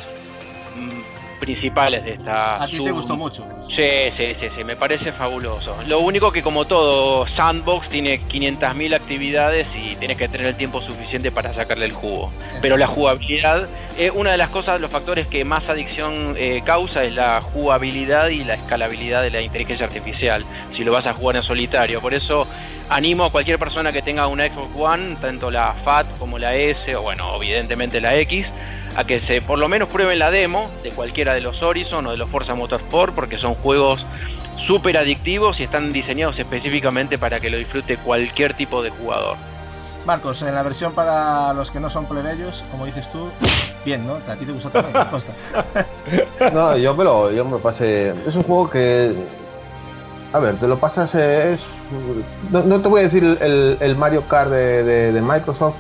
principales 1.39 2.05
de 2.05 2.15
esta. 2.15 2.63
A 2.63 2.67
ti 2.67 2.83
te 2.83 2.91
gustó 2.91 3.17
mucho. 3.17 3.47
Sí, 3.69 4.13
sí, 4.17 4.37
sí, 4.41 4.49
sí, 4.57 4.65
me 4.65 4.77
parece 4.77 5.13
fabuloso. 5.13 5.77
Lo 5.87 6.01
único 6.01 6.33
que 6.33 6.43
como 6.43 6.65
todo 6.67 7.27
Sandbox 7.29 7.89
tiene 7.89 8.21
500.000 8.21 8.95
actividades 8.95 9.69
y 9.75 9.97
tienes 9.97 10.19
que 10.19 10.29
tener 10.29 10.47
el 10.47 10.57
tiempo 10.57 10.81
suficiente 10.81 11.31
para 11.31 11.55
sacarle 11.55 11.87
el 11.87 11.93
jugo. 11.93 12.31
Pero 12.61 12.77
la 12.77 12.87
jugabilidad, 12.87 13.69
eh, 13.97 14.11
una 14.11 14.33
de 14.33 14.39
las 14.39 14.51
cosas, 14.51 14.81
los 14.81 14.91
factores 14.91 15.27
que 15.27 15.45
más 15.45 15.69
adicción 15.69 16.35
eh, 16.37 16.63
causa 16.65 17.05
es 17.05 17.15
la 17.15 17.41
jugabilidad 17.41 18.29
y 18.29 18.45
la 18.45 18.55
escalabilidad 18.55 19.23
de 19.23 19.31
la 19.31 19.41
inteligencia 19.41 19.87
artificial, 19.87 20.45
si 20.77 20.85
lo 20.85 20.93
vas 20.93 21.07
a 21.07 21.15
jugar 21.15 21.37
en 21.37 21.43
solitario. 21.43 22.01
Por 22.01 22.15
eso 22.15 22.47
animo 22.89 23.25
a 23.25 23.31
cualquier 23.31 23.59
persona 23.59 23.93
que 23.93 24.03
tenga 24.03 24.27
una 24.27 24.47
Xbox 24.49 24.71
One, 24.77 25.17
tanto 25.21 25.51
la 25.51 25.75
FAT 25.85 26.19
como 26.19 26.39
la 26.39 26.55
S, 26.55 26.95
o 26.97 27.03
bueno, 27.03 27.37
evidentemente 27.37 28.01
la 28.01 28.17
X, 28.17 28.47
a 28.99 29.05
que 29.05 29.21
se 29.21 29.41
por 29.41 29.61
lo 29.61 29.69
menos 29.69 29.89
prueben 29.89 30.19
la 30.19 30.33
demo 30.33 30.69
de 30.83 30.91
cualquiera 30.91 31.33
de 31.33 31.41
los 31.41 31.63
Horizon 31.63 32.05
o 32.09 32.11
de 32.11 32.17
los 32.17 32.29
Forza 32.29 32.55
Motorsport 32.55 33.15
porque 33.15 33.39
son 33.39 33.55
juegos 33.55 34.05
súper 34.67 34.99
adictivos 34.99 35.61
y 35.61 35.63
están 35.63 35.93
diseñados 35.93 36.37
específicamente 36.37 37.17
para 37.17 37.39
que 37.39 37.49
lo 37.49 37.59
disfrute 37.59 37.97
cualquier 37.97 38.55
tipo 38.55 38.83
de 38.83 38.91
jugador. 38.91 39.37
Marcos, 40.05 40.43
en 40.43 40.53
la 40.53 40.65
versión 40.65 40.95
para 40.95 41.53
los 41.53 41.71
que 41.71 41.79
no 41.79 41.91
son 41.91 42.07
plebeyos, 42.07 42.65
como 42.73 42.87
dices 42.87 43.09
tú, 43.13 43.31
bien, 43.85 44.05
¿no? 44.05 44.15
A 44.15 44.35
ti 44.35 44.45
te 44.45 44.53
gustó 44.53 44.69
también, 44.71 45.05
Costa. 45.13 45.33
no, 46.53 46.77
yo 46.77 46.93
me 46.97 47.05
lo, 47.05 47.31
yo 47.31 47.45
me 47.45 47.59
pasé. 47.59 48.15
Es 48.27 48.35
un 48.35 48.43
juego 48.43 48.69
que. 48.69 49.15
A 50.33 50.41
ver, 50.41 50.57
te 50.57 50.67
lo 50.67 50.79
pasas. 50.81 51.15
Eh, 51.15 51.53
es. 51.53 51.75
No, 52.51 52.81
te 52.81 52.89
voy 52.89 53.01
a 53.01 53.03
decir 53.05 53.23
el, 53.41 53.97
Mario 53.97 54.27
Kart 54.27 54.51
de 54.51 55.21
Microsoft, 55.23 55.77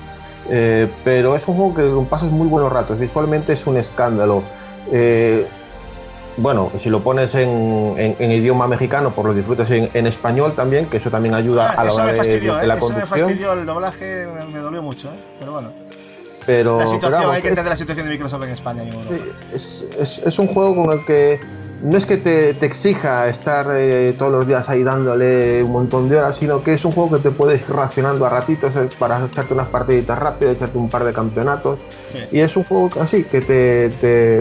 eh, 0.49 0.89
pero 1.05 1.37
es 1.37 1.47
un 1.47 1.57
juego 1.57 1.75
que 1.75 2.09
pasas 2.09 2.31
muy 2.31 2.49
buenos 2.49 2.73
ratos. 2.73 2.99
Visualmente 2.99 3.53
es 3.53 3.66
un 3.66 3.77
escándalo. 3.77 4.43
Eh, 4.91 5.47
bueno, 6.39 6.70
si 6.79 6.89
lo 6.89 7.03
pones 7.03 7.35
en, 7.35 8.16
idioma 8.19 8.69
mexicano, 8.69 9.11
por 9.12 9.27
lo 9.27 9.35
disfrutes 9.35 9.70
en, 9.70 10.07
español 10.07 10.55
también, 10.55 10.87
que 10.87 10.99
eso 10.99 11.11
también 11.11 11.35
ayuda 11.35 11.75
ah, 11.77 11.81
a 11.81 11.85
la 11.85 11.93
hora 11.93 12.12
de, 12.12 12.41
de, 12.41 12.66
la 12.66 12.75
Eso 12.75 12.93
me 12.93 13.07
fastidió, 13.07 13.53
el 13.53 13.66
doblaje 13.66 14.27
me, 14.53 14.59
dolió 14.61 14.81
mucho, 14.81 15.09
¿eh? 15.09 15.19
pero 15.41 15.53
bueno. 15.53 15.73
Pero, 16.47 16.79
la 16.79 16.87
situación, 16.87 17.31
hay 17.31 17.43
que 17.43 17.49
entender 17.49 17.70
la 17.70 17.77
situación 17.77 18.07
de 18.07 18.12
Microsoft 18.12 18.43
en 18.45 18.51
España 18.51 18.83
Es, 19.53 19.85
es, 20.01 20.19
es, 20.25 20.39
un 20.39 20.47
juego 20.47 20.77
con 20.77 20.99
el 20.99 21.05
que 21.05 21.41
no 21.82 21.96
es 21.96 22.06
que 22.06 22.16
te, 22.16 22.50
exija 22.64 23.28
estar 23.28 23.68
eh, 23.72 24.14
todos 24.18 24.32
los 24.32 24.46
días 24.46 24.68
ahí 24.68 24.82
dándole 24.82 25.62
un 25.62 25.72
montón 25.72 26.09
de 26.09 26.18
horas, 26.18 26.36
sino 26.36 26.62
que 26.62 26.74
es 26.74 26.84
un 26.84 26.92
juego 26.92 27.16
que 27.16 27.22
te 27.22 27.30
puedes 27.30 27.62
ir 27.62 27.70
racionando 27.70 28.26
a 28.26 28.28
ratitos 28.28 28.74
eh, 28.76 28.88
para 28.98 29.24
echarte 29.24 29.55
unas 29.55 29.68
partiditas 29.68 30.18
rápidas, 30.18 30.55
echarte 30.55 30.76
un 30.76 30.88
par 30.88 31.05
de 31.05 31.12
campeonatos. 31.12 31.78
Y 32.32 32.40
es 32.40 32.56
un 32.56 32.64
juego 32.64 32.90
así, 33.00 33.24
que 33.24 33.40
te, 33.40 33.90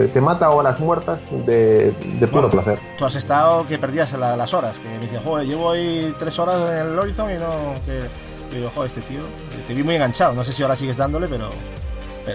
te, 0.08 0.20
mata 0.20 0.50
horas 0.50 0.80
muertas 0.80 1.20
de, 1.46 1.94
puro 2.30 2.50
placer. 2.50 2.78
Tú 2.96 3.04
has 3.04 3.14
estado 3.14 3.66
que 3.66 3.78
perdías 3.78 4.12
las 4.12 4.54
horas, 4.54 4.78
que 4.78 4.88
me 4.88 4.98
dices, 4.98 5.20
joder, 5.22 5.46
llevo 5.46 5.70
ahí 5.70 6.14
tres 6.18 6.38
horas 6.38 6.70
en 6.70 6.88
el 6.88 6.98
Horizon 6.98 7.30
y 7.30 7.34
no... 7.34 7.74
Que... 7.84 8.08
digo, 8.54 8.70
joder, 8.74 8.90
este 8.90 9.02
tío, 9.02 9.20
te 9.66 9.74
vi 9.74 9.82
muy 9.82 9.94
enganchado, 9.94 10.34
no 10.34 10.42
sé 10.42 10.52
si 10.52 10.62
ahora 10.62 10.74
sigues 10.74 10.96
dándole, 10.96 11.28
pero 11.28 11.50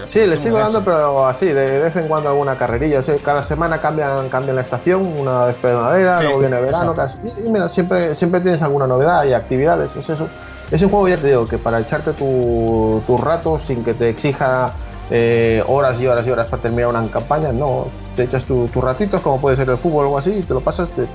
sí, 0.04 0.26
le 0.26 0.36
sigo 0.36 0.58
dando, 0.58 0.84
pero 0.84 1.26
así, 1.26 1.46
de 1.46 1.78
vez 1.78 1.96
en 1.96 2.08
cuando 2.08 2.30
alguna 2.30 2.56
carrerilla. 2.56 3.02
cada 3.24 3.42
semana 3.42 3.80
cambian, 3.80 4.28
cambian 4.28 4.56
la 4.56 4.62
estación, 4.62 5.06
una 5.18 5.46
vez 5.46 5.56
primavera, 5.56 6.20
luego 6.22 6.38
viene 6.40 6.60
verano. 6.60 6.94
y 7.24 7.48
mira, 7.48 7.68
siempre, 7.68 8.14
siempre 8.14 8.40
tienes 8.40 8.62
alguna 8.62 8.86
novedad 8.86 9.24
y 9.24 9.32
actividades. 9.32 9.94
Es, 9.96 10.10
eso. 10.10 10.28
es 10.70 10.82
un 10.82 10.90
juego, 10.90 11.08
ya 11.08 11.16
te 11.16 11.28
digo, 11.28 11.46
que 11.46 11.58
para 11.58 11.80
echarte 11.80 12.12
tu, 12.12 13.02
tu 13.06 13.16
rato 13.16 13.58
sin 13.58 13.84
que 13.84 13.94
te 13.94 14.08
exija 14.08 14.72
eh, 15.10 15.62
horas 15.66 16.00
y 16.00 16.06
horas 16.06 16.26
y 16.26 16.30
horas 16.30 16.46
para 16.46 16.62
terminar 16.62 16.88
una 16.88 17.06
campaña, 17.08 17.52
no. 17.52 17.88
Te 18.16 18.24
echas 18.24 18.44
tus 18.44 18.70
tu 18.70 18.80
ratitos, 18.80 19.20
como 19.20 19.40
puede 19.40 19.56
ser 19.56 19.68
el 19.68 19.76
fútbol 19.76 20.04
o 20.04 20.06
algo 20.06 20.18
así, 20.18 20.30
y 20.30 20.42
te 20.42 20.54
lo 20.54 20.60
pasas 20.60 20.88
de 20.96 21.06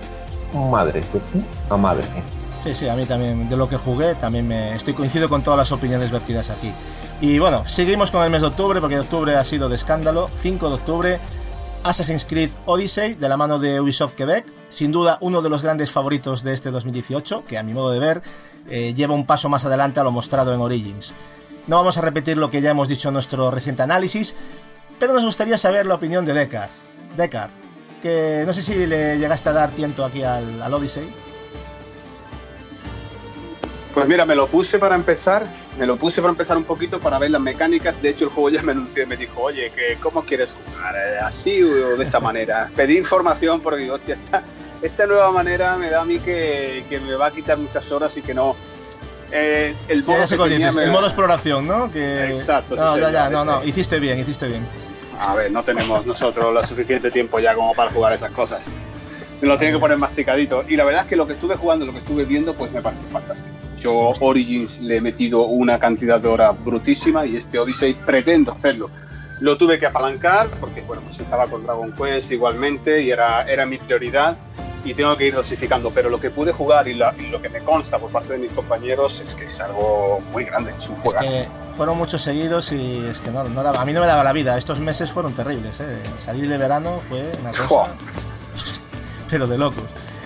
madre, 0.54 1.02
a 1.70 1.78
madre. 1.78 2.04
Sí, 2.62 2.76
sí, 2.76 2.90
a 2.90 2.96
mí 2.96 3.06
también, 3.06 3.48
de 3.48 3.56
lo 3.56 3.70
que 3.70 3.78
jugué, 3.78 4.16
también 4.16 4.48
me 4.48 4.76
estoy 4.76 4.94
coincido 4.94 5.30
con 5.30 5.42
todas 5.42 5.58
las 5.58 5.72
opiniones 5.72 6.12
vertidas 6.12 6.50
aquí. 6.50 6.74
Y 7.22 7.38
bueno, 7.38 7.66
seguimos 7.66 8.12
con 8.12 8.24
el 8.24 8.30
mes 8.30 8.42
de 8.42 8.48
octubre, 8.48 8.80
porque 8.80 8.98
octubre 8.98 9.36
ha 9.36 9.44
sido 9.44 9.68
de 9.68 9.76
escándalo. 9.76 10.30
5 10.42 10.70
de 10.70 10.76
octubre, 10.76 11.20
Assassin's 11.84 12.24
Creed 12.24 12.50
Odyssey, 12.66 13.16
de 13.16 13.28
la 13.28 13.36
mano 13.36 13.60
de 13.60 13.82
Ubisoft 13.82 14.14
Quebec. 14.14 14.46
Sin 14.70 14.94
duda, 14.94 15.18
uno 15.20 15.42
de 15.42 15.50
los 15.50 15.62
grandes 15.62 15.92
favoritos 15.92 16.44
de 16.44 16.54
este 16.54 16.72
2018, 16.72 17.44
que 17.46 17.58
a 17.58 17.64
mi 17.64 17.74
modo 17.74 17.92
de 17.92 18.00
ver, 18.00 18.22
eh, 18.70 18.94
lleva 18.94 19.16
un 19.16 19.26
paso 19.26 19.50
más 19.50 19.66
adelante 19.66 20.00
a 20.00 20.04
lo 20.04 20.12
mostrado 20.12 20.54
en 20.54 20.62
Origins. 20.62 21.14
No 21.68 21.76
vamos 21.76 21.98
a 21.98 22.02
repetir 22.02 22.38
lo 22.38 22.50
que 22.50 22.62
ya 22.62 22.72
hemos 22.72 22.88
dicho 22.88 23.10
en 23.10 23.16
nuestro 23.16 23.52
reciente 23.52 23.84
análisis, 23.84 24.34
pero 24.98 25.12
nos 25.12 25.26
gustaría 25.26 25.58
saber 25.58 25.86
la 25.88 25.96
opinión 25.96 26.24
de 26.24 26.34
Deckard. 26.34 26.70
Deckard, 27.18 27.52
que 28.02 28.44
no 28.46 28.54
sé 28.54 28.64
si 28.64 28.88
le 28.88 29.18
llegaste 29.18 29.50
a 29.50 29.54
dar 29.54 29.72
tiento 29.72 30.06
aquí 30.06 30.24
al 30.24 30.74
Odyssey. 30.74 31.10
Pues 33.94 34.08
mira, 34.08 34.26
me 34.26 34.36
lo 34.36 34.48
puse 34.48 34.80
para 34.80 34.96
empezar, 34.96 35.46
me 35.80 35.86
lo 35.88 35.96
puse 35.98 36.22
para 36.22 36.32
empezar 36.32 36.58
un 36.58 36.66
poquito 36.66 37.00
para 37.00 37.18
ver 37.18 37.32
las 37.32 37.42
mecánicas. 37.42 38.00
De 38.02 38.10
hecho, 38.10 38.26
el 38.26 38.32
juego 38.32 38.50
ya 38.50 38.62
me 38.62 38.74
anunció 38.74 39.04
y 39.04 39.06
me 39.06 39.16
dijo, 39.18 39.42
oye, 39.42 39.72
que 39.72 39.98
¿cómo 40.02 40.24
quieres 40.26 40.56
jugar? 40.68 40.94
¿Eh, 40.96 41.20
¿Así 41.24 41.64
o 41.64 41.96
de 41.98 42.04
esta 42.04 42.20
manera? 42.20 42.70
Pedí 42.76 42.98
información 42.98 43.62
porque 43.62 43.84
digo, 43.84 43.96
hostia, 43.96 44.16
esta, 44.16 44.44
esta 44.82 45.08
nueva 45.08 45.32
manera 45.32 45.78
me 45.78 45.90
da 45.90 46.02
a 46.02 46.06
mí 46.06 46.20
que, 46.20 46.86
que 46.90 47.00
me 47.00 47.16
va 47.16 47.28
a 47.28 47.32
quitar 47.32 47.58
muchas 47.58 47.90
horas 47.92 48.16
y 48.18 48.22
que 48.22 48.34
no. 48.34 48.56
Eh, 49.32 49.74
el, 49.88 50.04
Sí, 50.04 50.12
modo 50.12 50.24
cuál 50.38 50.50
tenía 50.50 50.58
dices, 50.68 50.76
me- 50.76 50.84
el 50.84 50.92
modo 50.92 51.06
exploración, 51.06 51.66
¿no? 51.68 51.92
Que... 51.92 52.32
Exacto, 52.32 52.76
sí, 52.76 52.82
No, 52.82 52.98
ya, 52.98 53.12
ya, 53.12 53.30
no, 53.30 53.46
no, 53.46 53.64
hiciste 53.64 54.00
bien, 54.00 54.20
hiciste 54.20 54.48
bien. 54.48 54.68
A 55.20 55.36
ver, 55.36 55.52
no 55.52 55.64
tenemos 55.64 56.06
nosotros 56.06 56.54
lo 56.54 56.64
suficiente 56.64 57.12
tiempo 57.12 57.40
ya 57.40 57.54
como 57.54 57.74
para 57.74 57.92
jugar 57.92 58.14
esas 58.14 58.32
cosas. 58.32 58.62
Me 59.42 59.48
lo 59.48 59.58
tienen 59.58 59.76
que 59.76 59.80
poner 59.80 59.98
masticadito. 59.98 60.64
Y 60.68 60.76
la 60.76 60.84
verdad 60.84 61.04
es 61.04 61.08
que 61.08 61.16
lo 61.16 61.26
que 61.26 61.34
estuve 61.34 61.56
jugando, 61.56 61.86
lo 61.86 61.94
que 61.94 62.00
estuve 62.00 62.26
viendo, 62.26 62.54
pues 62.54 62.72
me 62.72 62.82
parece 62.82 63.04
fantástico. 63.06 63.56
Yo 63.80 64.12
Origins 64.20 64.82
le 64.82 64.98
he 64.98 65.02
metido 65.02 65.44
una 65.44 65.80
cantidad 65.80 66.20
de 66.20 66.28
horas 66.28 66.54
brutísima 66.66 67.26
y 67.26 67.38
este 67.38 67.58
Odyssey 67.60 67.94
pretendo 67.94 68.52
hacerlo. 68.52 68.90
Lo 69.40 69.58
tuve 69.58 69.80
que 69.80 69.86
apalancar 69.86 70.48
porque, 70.60 70.82
bueno, 70.82 71.02
pues 71.04 71.22
estaba 71.22 71.46
con 71.48 71.64
Dragon 71.64 71.94
Quest 71.94 72.32
igualmente 72.34 73.02
y 73.02 73.12
era, 73.12 73.44
era 73.44 73.66
mi 73.66 73.78
prioridad 73.78 74.36
y 74.84 74.94
tengo 74.94 75.16
que 75.16 75.28
ir 75.28 75.34
dosificando. 75.36 75.92
Pero 75.92 76.10
lo 76.10 76.20
que 76.20 76.30
pude 76.30 76.52
jugar 76.52 76.90
y, 76.90 76.96
la- 76.96 77.16
y 77.18 77.28
lo 77.30 77.42
que 77.42 77.48
me 77.48 77.60
consta 77.62 77.98
por 77.98 78.12
parte 78.12 78.34
de 78.34 78.40
mis 78.40 78.52
compañeros 78.52 79.22
es 79.26 79.34
que 79.36 79.46
es 79.46 79.62
algo 79.62 80.20
muy 80.34 80.44
grande, 80.44 80.74
es 80.78 80.90
un 80.90 80.98
Es 81.06 81.14
que 81.14 81.48
fueron 81.78 81.98
muchos 81.98 82.22
seguidos 82.22 82.74
y 82.74 83.06
es 83.10 83.22
que 83.22 83.32
no, 83.32 83.46
no 83.46 83.64
daba- 83.64 83.80
a 83.82 83.86
mí 83.86 83.94
no 83.94 84.02
me 84.02 84.08
daba 84.08 84.26
la 84.26 84.34
vida. 84.34 84.58
Estos 84.58 84.82
meses 84.82 85.10
fueron 85.10 85.34
terribles, 85.34 85.80
¿eh? 85.80 85.86
Salir 86.18 86.50
de 86.50 86.58
verano 86.58 87.00
fue 87.08 87.32
una 87.40 87.52
cosa... 87.52 87.64
Jo. 87.66 87.88
Pero 89.30 89.48
de 89.48 89.58
locos. 89.58 89.84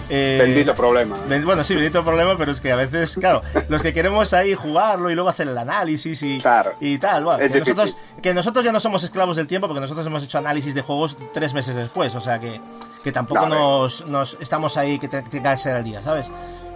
Eh, 0.10 0.38
Bendito 0.42 0.76
problema. 0.76 1.18
¿eh? 1.30 1.42
Bueno, 1.46 1.64
sí, 1.64 1.74
bendito 1.76 2.04
problema, 2.04 2.38
pero 2.38 2.52
es 2.52 2.60
que 2.62 2.72
a 2.72 2.76
veces, 2.76 3.16
claro, 3.20 3.42
los 3.70 3.82
que 3.82 3.94
queremos 3.94 4.34
ahí 4.34 4.54
jugarlo 4.54 5.10
y 5.10 5.16
luego 5.16 5.30
hacer 5.30 5.48
el 5.48 5.58
análisis 5.58 6.22
y, 6.24 6.40
Claro. 6.40 6.74
y 6.82 6.98
tal, 6.98 7.24
bueno, 7.24 7.40
que, 7.40 7.60
nosotros, 7.60 7.96
que 8.22 8.34
nosotros 8.34 8.66
ya 8.66 8.72
no 8.74 8.80
somos 8.82 9.04
esclavos 9.04 9.38
del 9.38 9.48
tiempo 9.48 9.68
porque 9.68 9.80
nosotros 9.82 10.06
hemos 10.06 10.24
hecho 10.24 10.38
análisis 10.38 10.76
de 10.76 10.82
juegos 10.82 11.18
tres 11.34 11.54
meses 11.54 11.76
después, 11.76 12.14
o 12.16 12.22
sea 12.22 12.40
que, 12.40 12.60
que 13.04 13.12
tampoco 13.14 13.48
nos, 13.48 14.06
nos 14.08 14.38
estamos 14.42 14.76
ahí 14.78 15.00
que 15.00 15.08
te- 15.08 15.22
tenga 15.24 15.52
que 15.54 15.58
ser 15.58 15.76
al 15.78 15.84
día, 15.86 16.02
¿sabes? 16.02 16.30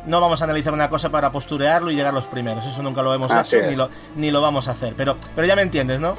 No 0.05 0.21
vamos 0.21 0.39
a 0.41 0.45
analizar 0.45 0.71
una 0.73 0.89
cosa 0.89 1.09
para 1.11 1.29
posturearlo 1.33 1.91
y 1.91 1.95
llegar 1.95 2.13
los 2.13 2.27
primeros, 2.27 2.65
eso 2.65 2.81
nunca 2.81 3.03
lo 3.03 3.13
hemos 3.13 3.29
Así 3.29 3.57
hecho 3.57 3.69
ni 3.69 3.75
lo, 3.75 3.89
ni 4.15 4.31
lo 4.31 4.41
vamos 4.41 4.69
a 4.69 4.71
hacer, 4.71 4.93
pero, 4.95 5.17
pero 5.35 5.45
ya 5.45 5.55
me 5.57 5.63
entiendes, 5.63 5.99
¿no? 5.99 6.17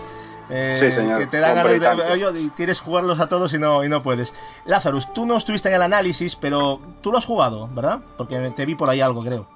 Eh, 0.50 0.76
Sí, 0.78 0.90
señor. 0.90 1.18
Que 1.18 1.26
te 1.26 1.38
dan 1.38 1.58
Hombre, 1.58 1.78
ganas 1.78 2.06
de. 2.18 2.26
oye, 2.26 2.50
quieres 2.56 2.80
jugarlos 2.80 3.20
a 3.20 3.28
todos 3.28 3.52
y 3.54 3.58
no, 3.58 3.84
y 3.84 3.88
no 3.88 4.02
puedes. 4.02 4.32
Lazarus, 4.64 5.12
tú 5.12 5.26
no 5.26 5.36
estuviste 5.36 5.68
en 5.68 5.74
el 5.74 5.82
análisis, 5.82 6.36
pero 6.36 6.80
tú 7.02 7.12
lo 7.12 7.18
has 7.18 7.26
jugado, 7.26 7.68
¿verdad? 7.74 8.00
Porque 8.16 8.36
te 8.56 8.64
vi 8.66 8.74
por 8.74 8.88
ahí 8.88 9.00
algo, 9.00 9.22
creo. 9.24 9.46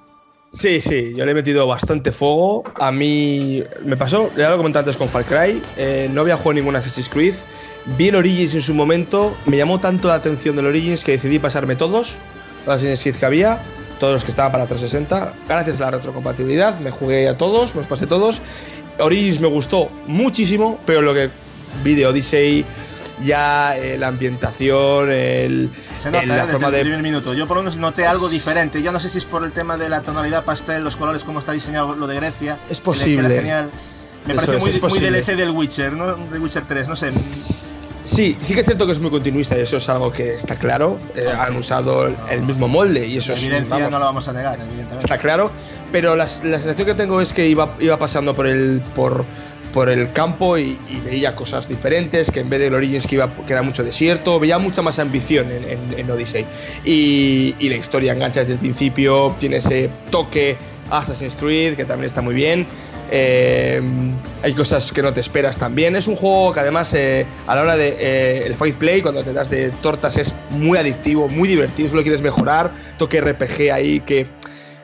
Sí, 0.52 0.82
sí, 0.82 1.14
yo 1.16 1.24
le 1.24 1.30
he 1.32 1.34
metido 1.34 1.66
bastante 1.66 2.12
fuego. 2.12 2.62
A 2.78 2.92
mí 2.92 3.64
me 3.84 3.96
pasó, 3.96 4.30
ya 4.36 4.50
lo 4.50 4.58
comenté 4.58 4.80
antes 4.80 4.98
con 4.98 5.08
Far 5.08 5.24
Cry, 5.24 5.62
eh, 5.78 6.08
no 6.10 6.20
había 6.20 6.36
jugado 6.36 6.54
ningún 6.54 6.76
Assassin's 6.76 7.08
Creed. 7.08 7.34
Vi 7.96 8.08
el 8.08 8.16
Origins 8.16 8.54
en 8.54 8.60
su 8.62 8.74
momento, 8.74 9.34
me 9.46 9.56
llamó 9.56 9.80
tanto 9.80 10.08
la 10.08 10.14
atención 10.14 10.54
del 10.54 10.66
Origins 10.66 11.04
que 11.04 11.12
decidí 11.12 11.38
pasarme 11.38 11.74
todos, 11.74 12.16
los 12.66 12.76
Assassin's 12.76 13.00
Creed 13.00 13.16
que 13.16 13.26
había, 13.26 13.60
todos 13.98 14.12
los 14.12 14.24
que 14.24 14.30
estaban 14.30 14.52
para 14.52 14.66
360. 14.66 15.32
Gracias 15.48 15.78
a 15.78 15.80
la 15.80 15.90
retrocompatibilidad, 15.92 16.78
me 16.80 16.90
jugué 16.90 17.28
a 17.30 17.38
todos, 17.38 17.74
me 17.74 17.80
los 17.80 17.88
pasé 17.88 18.06
todos. 18.06 18.42
Origins 19.02 19.40
me 19.40 19.48
gustó 19.48 19.88
muchísimo, 20.06 20.78
pero 20.86 21.02
lo 21.02 21.12
que 21.14 21.30
vi 21.84 21.94
de 21.94 22.06
Odyssey, 22.06 22.64
ya 23.24 23.76
eh, 23.76 23.96
la 23.98 24.08
ambientación, 24.08 25.10
el, 25.12 25.70
Se 26.00 26.10
nota, 26.10 26.22
el- 26.24 26.30
¿eh? 26.30 26.34
la 26.34 26.36
desde 26.46 26.52
forma 26.52 26.68
el 26.68 26.74
de 26.74 26.80
primer 26.82 27.02
minuto. 27.02 27.34
Yo 27.34 27.46
por 27.46 27.56
lo 27.58 27.62
menos 27.62 27.76
noté 27.76 28.06
algo 28.06 28.28
diferente. 28.28 28.82
Ya 28.82 28.90
no 28.92 28.98
sé 28.98 29.08
si 29.08 29.18
es 29.18 29.24
por 29.24 29.44
el 29.44 29.52
tema 29.52 29.76
de 29.76 29.88
la 29.88 30.00
tonalidad 30.00 30.44
pastel, 30.44 30.82
los 30.84 30.96
colores, 30.96 31.22
cómo 31.24 31.38
está 31.38 31.52
diseñado 31.52 31.94
lo 31.94 32.06
de 32.06 32.16
Grecia. 32.16 32.58
Es 32.70 32.80
posible. 32.80 33.28
Que 33.28 33.34
era 33.34 33.42
genial. 33.42 33.70
Me 34.26 34.34
Eso 34.34 34.36
pareció 34.46 34.54
es, 34.68 34.80
muy, 34.82 34.88
es 34.88 35.00
muy. 35.00 35.10
DLC 35.10 35.36
del 35.36 35.50
Witcher, 35.50 35.92
¿no? 35.92 36.14
De 36.16 36.38
Witcher 36.38 36.64
3, 36.66 36.88
no 36.88 36.94
sé. 36.96 37.10
Sí, 38.04 38.36
sí 38.40 38.54
que 38.54 38.60
es 38.60 38.66
cierto 38.66 38.84
que 38.86 38.92
es 38.92 38.98
muy 39.00 39.10
continuista 39.10 39.56
y 39.56 39.60
eso 39.60 39.76
es 39.76 39.88
algo 39.88 40.12
que 40.12 40.34
está 40.34 40.56
claro. 40.56 40.98
Eh, 41.14 41.24
han 41.28 41.56
usado 41.56 42.06
el, 42.06 42.16
el 42.30 42.42
mismo 42.42 42.66
molde 42.68 43.06
y 43.06 43.16
eso 43.18 43.32
La 43.32 43.38
es 43.38 43.42
evidencia 43.44 43.76
vamos, 43.76 43.90
no 43.90 43.98
la 44.00 44.04
vamos 44.06 44.28
a 44.28 44.32
negar, 44.32 44.54
evidentemente. 44.58 44.98
está 45.00 45.18
claro. 45.18 45.50
Pero 45.92 46.16
la, 46.16 46.26
sensación 46.26 46.86
que 46.86 46.94
tengo 46.94 47.20
es 47.20 47.34
que 47.34 47.46
iba, 47.46 47.76
iba 47.78 47.98
pasando 47.98 48.34
por 48.34 48.46
el 48.46 48.82
por, 48.94 49.26
por 49.72 49.90
el 49.90 50.10
campo 50.12 50.56
y, 50.56 50.78
veía 51.04 51.36
cosas 51.36 51.68
diferentes, 51.68 52.30
que 52.30 52.40
en 52.40 52.48
vez 52.48 52.60
del 52.60 52.74
Origins 52.74 53.06
que, 53.06 53.16
iba, 53.16 53.28
que 53.46 53.52
era 53.52 53.62
mucho 53.62 53.84
desierto, 53.84 54.40
veía 54.40 54.58
mucha 54.58 54.80
más 54.80 54.98
ambición 54.98 55.46
en, 55.52 55.98
en- 55.98 56.10
Odyssey. 56.10 56.46
Y, 56.84 57.54
la 57.68 57.76
historia 57.76 58.14
engancha 58.14 58.40
desde 58.40 58.54
el 58.54 58.58
principio, 58.58 59.34
tiene 59.38 59.58
ese 59.58 59.90
toque 60.10 60.56
Assassin's 60.90 61.36
Creed, 61.36 61.76
que 61.76 61.84
también 61.84 62.06
está 62.06 62.22
muy 62.22 62.34
bien. 62.34 62.66
Eh, 63.14 63.82
hay 64.42 64.54
cosas 64.54 64.90
que 64.90 65.02
no 65.02 65.12
te 65.12 65.20
esperas 65.20 65.58
también. 65.58 65.94
Es 65.96 66.06
un 66.06 66.16
juego 66.16 66.54
que 66.54 66.60
además 66.60 66.94
eh, 66.94 67.26
a 67.46 67.54
la 67.54 67.62
hora 67.62 67.76
de 67.76 67.96
eh, 67.98 68.46
el 68.46 68.54
fight 68.54 68.76
play, 68.76 69.02
cuando 69.02 69.22
te 69.22 69.34
das 69.34 69.50
de 69.50 69.70
tortas, 69.82 70.16
es 70.16 70.32
muy 70.48 70.78
adictivo, 70.78 71.28
muy 71.28 71.46
divertido. 71.46 71.90
Si 71.90 71.94
lo 71.94 72.00
quieres 72.00 72.22
mejorar, 72.22 72.70
toque 72.96 73.20
RPG 73.20 73.70
ahí 73.70 74.00
que 74.00 74.26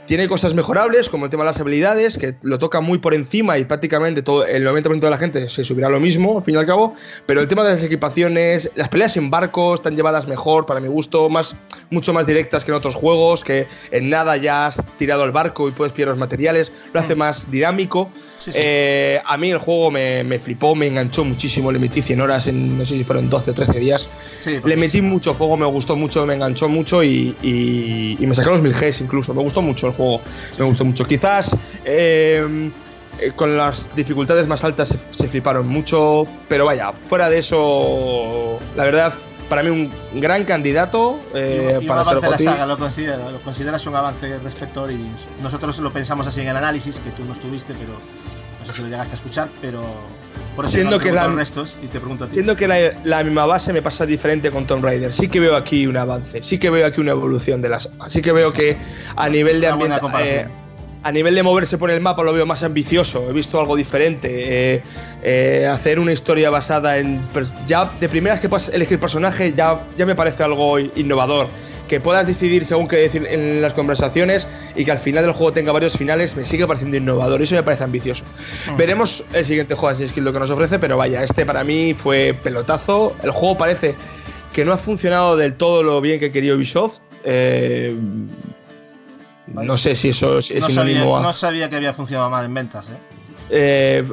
tiene 0.08 0.26
cosas 0.26 0.54
mejorables, 0.54 1.10
como 1.10 1.26
el 1.26 1.30
tema 1.30 1.44
de 1.44 1.48
las 1.50 1.60
habilidades, 1.60 2.16
que 2.16 2.34
lo 2.40 2.58
toca 2.58 2.80
muy 2.80 2.96
por 2.96 3.12
encima 3.12 3.58
y 3.58 3.66
prácticamente 3.66 4.22
todo, 4.22 4.46
el 4.46 4.66
90% 4.66 5.00
de 5.00 5.10
la 5.10 5.18
gente 5.18 5.46
se 5.50 5.64
subirá 5.64 5.88
a 5.88 5.90
lo 5.90 6.00
mismo, 6.00 6.38
al 6.38 6.44
fin 6.44 6.54
y 6.54 6.56
al 6.56 6.64
cabo. 6.64 6.94
Pero 7.26 7.42
el 7.42 7.46
tema 7.46 7.62
de 7.62 7.74
las 7.74 7.84
equipaciones, 7.84 8.70
las 8.74 8.88
peleas 8.88 9.18
en 9.18 9.28
barcos 9.28 9.80
están 9.80 9.96
llevadas 9.96 10.26
mejor, 10.26 10.64
para 10.64 10.80
mi 10.80 10.88
gusto, 10.88 11.28
más, 11.28 11.54
mucho 11.90 12.14
más 12.14 12.26
directas 12.26 12.64
que 12.64 12.70
en 12.70 12.78
otros 12.78 12.94
juegos, 12.94 13.44
que 13.44 13.66
en 13.90 14.08
nada 14.08 14.38
ya 14.38 14.66
has 14.66 14.82
tirado 14.96 15.24
el 15.24 15.30
barco 15.30 15.68
y 15.68 15.72
puedes 15.72 15.92
pillar 15.92 16.08
los 16.08 16.18
materiales, 16.18 16.72
lo 16.94 17.00
hace 17.00 17.14
más 17.14 17.50
dinámico. 17.50 18.10
Sí, 18.38 18.52
sí. 18.52 18.58
Eh, 18.60 19.20
a 19.24 19.36
mí 19.36 19.50
el 19.50 19.58
juego 19.58 19.90
me, 19.90 20.22
me 20.24 20.38
flipó, 20.38 20.74
me 20.74 20.86
enganchó 20.86 21.24
muchísimo, 21.24 21.72
le 21.72 21.78
metí 21.78 22.00
100 22.02 22.20
horas 22.20 22.46
en, 22.46 22.78
no 22.78 22.84
sé 22.84 22.96
si 22.96 23.04
fueron 23.04 23.28
12 23.28 23.50
o 23.50 23.54
13 23.54 23.78
días. 23.80 24.16
Sí, 24.36 24.60
Le 24.64 24.76
metí 24.76 25.02
mucho 25.02 25.34
fuego, 25.34 25.56
me 25.56 25.66
gustó 25.66 25.96
mucho, 25.96 26.24
me 26.24 26.34
enganchó 26.34 26.68
mucho 26.68 27.02
y, 27.02 27.36
y- 27.42 28.16
y 28.20 28.26
me 28.26 28.34
sacaron 28.34 28.62
los 28.62 28.62
mil 28.62 28.72
Gs 28.72 29.00
incluso. 29.00 29.34
Me 29.34 29.42
gustó 29.42 29.60
mucho 29.62 29.88
el 29.88 29.92
juego, 29.92 30.20
me 30.58 30.64
gustó 30.64 30.84
mucho. 30.84 31.04
Quizás 31.04 31.56
eh, 31.84 32.70
eh, 33.20 33.32
con 33.34 33.56
las 33.56 33.94
dificultades 33.96 34.46
más 34.46 34.62
altas 34.64 34.88
se, 34.88 34.98
se 35.10 35.28
fliparon 35.28 35.66
mucho, 35.66 36.26
pero 36.48 36.64
vaya, 36.66 36.92
fuera 37.08 37.28
de 37.28 37.38
eso, 37.38 38.58
la 38.76 38.84
verdad, 38.84 39.12
para 39.48 39.62
mí 39.62 39.70
un 39.70 39.90
gran 40.20 40.44
candidato 40.44 41.18
eh, 41.34 41.78
y 41.80 41.82
un 41.82 41.86
para 41.88 42.04
ser 42.04 42.18
avance 42.18 42.26
de 42.26 42.30
la 42.30 42.36
GOTY. 42.36 42.44
saga, 42.44 42.66
lo, 42.66 42.78
considera, 42.78 43.30
lo 43.30 43.40
consideras 43.40 43.86
un 43.86 43.94
avance 43.96 44.38
respecto 44.40 44.80
a 44.80 44.82
Origins. 44.84 45.26
Nosotros 45.42 45.78
lo 45.78 45.90
pensamos 45.92 46.26
así 46.26 46.42
en 46.42 46.48
el 46.48 46.56
análisis, 46.56 47.00
que 47.00 47.10
tú 47.10 47.24
no 47.24 47.32
estuviste, 47.32 47.72
pero 47.74 47.98
sé 48.72 48.78
si 48.78 48.82
lo 48.82 48.88
llegaste 48.88 49.14
a 49.14 49.16
escuchar, 49.16 49.48
pero 49.60 49.82
por 50.56 50.64
eso 50.64 50.74
Siendo 50.74 50.96
no 50.98 51.02
que 51.02 51.12
la- 51.12 51.26
restos 51.28 51.76
y 51.82 51.86
te 51.86 51.98
pregunto 52.00 52.24
a 52.24 52.26
ti. 52.28 52.34
Siendo 52.34 52.56
que 52.56 52.66
la, 52.68 52.76
la 53.04 53.22
misma 53.24 53.46
base 53.46 53.72
me 53.72 53.82
pasa 53.82 54.06
diferente 54.06 54.50
con 54.50 54.66
Tomb 54.66 54.84
Raider. 54.84 55.12
Sí 55.12 55.28
que 55.28 55.40
veo 55.40 55.56
aquí 55.56 55.86
un 55.86 55.96
avance, 55.96 56.42
sí 56.42 56.58
que 56.58 56.70
veo 56.70 56.86
aquí 56.86 57.00
una 57.00 57.12
evolución 57.12 57.62
de 57.62 57.68
las. 57.68 57.88
Sí 58.08 58.22
que 58.22 58.32
veo 58.32 58.52
que 58.52 58.76
a 59.16 59.28
nivel 59.28 59.60
de 59.60 59.68
eh, 60.20 60.46
a 61.04 61.12
nivel 61.12 61.34
de 61.36 61.42
moverse 61.44 61.78
por 61.78 61.90
el 61.92 62.00
mapa 62.00 62.22
lo 62.24 62.32
veo 62.32 62.44
más 62.44 62.62
ambicioso. 62.64 63.30
He 63.30 63.32
visto 63.32 63.60
algo 63.60 63.76
diferente. 63.76 64.74
eh, 64.74 64.82
eh, 65.22 65.66
hacer 65.70 65.98
una 66.00 66.12
historia 66.12 66.50
basada 66.50 66.98
en. 66.98 67.20
Ya 67.66 67.90
de 68.00 68.08
primeras 68.08 68.40
que 68.40 68.48
puedas 68.48 68.68
elegir 68.68 68.98
personaje 68.98 69.52
ya, 69.56 69.80
ya 69.96 70.06
me 70.06 70.14
parece 70.16 70.42
algo 70.42 70.78
innovador. 70.78 71.46
Que 71.88 72.00
puedas 72.00 72.26
decidir 72.26 72.64
según 72.66 72.86
qué 72.86 72.96
decir 72.96 73.26
en 73.28 73.62
las 73.62 73.72
conversaciones 73.74 74.46
y 74.76 74.84
que 74.84 74.92
al 74.92 74.98
final 74.98 75.24
del 75.24 75.32
juego 75.32 75.52
tenga 75.52 75.72
varios 75.72 75.96
finales 75.96 76.36
me 76.36 76.44
sigue 76.44 76.66
pareciendo 76.66 76.96
innovador. 76.98 77.40
Eso 77.42 77.54
me 77.54 77.62
parece 77.62 77.84
ambicioso. 77.84 78.24
Veremos 78.76 79.24
el 79.32 79.44
siguiente 79.46 79.74
juego 79.74 79.96
de 79.98 80.06
Creed 80.06 80.22
lo 80.24 80.32
que 80.32 80.38
nos 80.38 80.50
ofrece, 80.50 80.78
pero 80.78 80.96
vaya, 80.98 81.22
este 81.22 81.46
para 81.46 81.64
mí 81.64 81.94
fue 81.94 82.36
pelotazo. 82.42 83.16
El 83.22 83.30
juego 83.30 83.56
parece 83.58 83.94
que 84.52 84.64
no 84.64 84.72
ha 84.72 84.76
funcionado 84.78 85.36
del 85.36 85.54
todo 85.54 85.82
lo 85.82 86.00
bien 86.00 86.20
que 86.20 86.30
quería 86.30 86.54
Ubisoft. 86.54 86.98
Eh, 87.24 87.94
no 89.46 89.76
sé 89.78 89.96
si 89.96 90.10
eso 90.10 90.38
es, 90.38 90.52
no, 90.54 90.68
sabía, 90.68 91.02
a- 91.02 91.22
no 91.22 91.32
sabía 91.32 91.70
que 91.70 91.76
había 91.76 91.94
funcionado 91.94 92.28
mal 92.28 92.44
en 92.44 92.52
ventas, 92.54 92.86
¿eh? 92.90 92.98
Eh, 93.50 94.04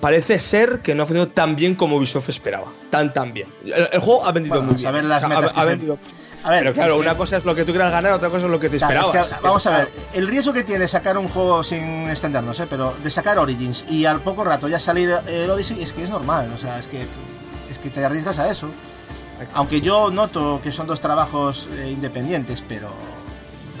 parece 0.00 0.38
ser 0.38 0.78
que 0.80 0.94
no 0.94 1.02
ha 1.02 1.06
funcionado 1.06 1.32
tan 1.32 1.56
bien 1.56 1.74
como 1.74 1.96
Ubisoft 1.96 2.28
esperaba. 2.28 2.66
Tan, 2.88 3.12
tan 3.12 3.32
bien. 3.34 3.48
El, 3.64 3.88
el 3.92 3.98
juego 4.00 4.24
ha 4.24 4.30
vendido 4.30 4.54
Bueno, 4.62 4.68
muy 4.72 4.74
a 4.74 4.76
bien. 4.76 4.86
saber 4.88 5.04
las 5.04 5.24
Ha- 5.24 5.28
metas 5.28 5.52
ha 5.52 5.54
que 5.54 5.60
se- 5.62 5.68
vendido- 5.70 5.98
A 6.44 6.50
ver, 6.50 6.60
Pero 6.62 6.74
claro, 6.74 6.90
es 6.92 6.96
que- 6.96 7.02
una 7.08 7.16
cosa 7.16 7.36
es 7.38 7.44
lo 7.44 7.54
que 7.54 7.64
tú 7.64 7.72
quieras 7.72 7.90
ganar, 7.90 8.12
otra 8.12 8.28
cosa 8.30 8.44
es 8.44 8.50
lo 8.50 8.60
que 8.60 8.68
te 8.70 8.76
Claro, 8.78 9.00
es 9.00 9.06
esperabas. 9.06 9.32
que, 9.32 9.42
vamos 9.42 9.66
Es- 9.66 9.72
a 9.72 9.76
ver, 9.78 9.92
el 10.12 10.28
riesgo 10.28 10.52
que 10.52 10.62
tiene 10.62 10.86
sacar 10.86 11.18
un 11.18 11.28
juego 11.28 11.64
sin 11.64 12.08
extendernos, 12.08 12.60
¿eh? 12.60 12.66
pero 12.70 12.94
de 13.02 13.10
sacar 13.10 13.38
Origins 13.38 13.84
y 13.88 14.04
al 14.04 14.20
poco 14.20 14.44
rato 14.44 14.68
ya 14.68 14.78
salir 14.78 15.12
el 15.26 15.50
Odyssey 15.50 15.82
es 15.82 15.92
que 15.92 16.02
es 16.04 16.10
normal, 16.10 16.50
o 16.54 16.58
sea, 16.58 16.78
es 16.78 16.86
que, 16.86 17.06
es 17.68 17.78
que 17.78 17.90
te 17.90 18.04
arriesgas 18.04 18.38
a 18.38 18.48
eso. 18.48 18.68
Aunque 19.54 19.80
yo 19.80 20.10
noto 20.10 20.60
que 20.62 20.72
son 20.72 20.86
dos 20.86 21.00
trabajos 21.00 21.68
eh, 21.72 21.90
independientes, 21.92 22.62
pero 22.66 22.90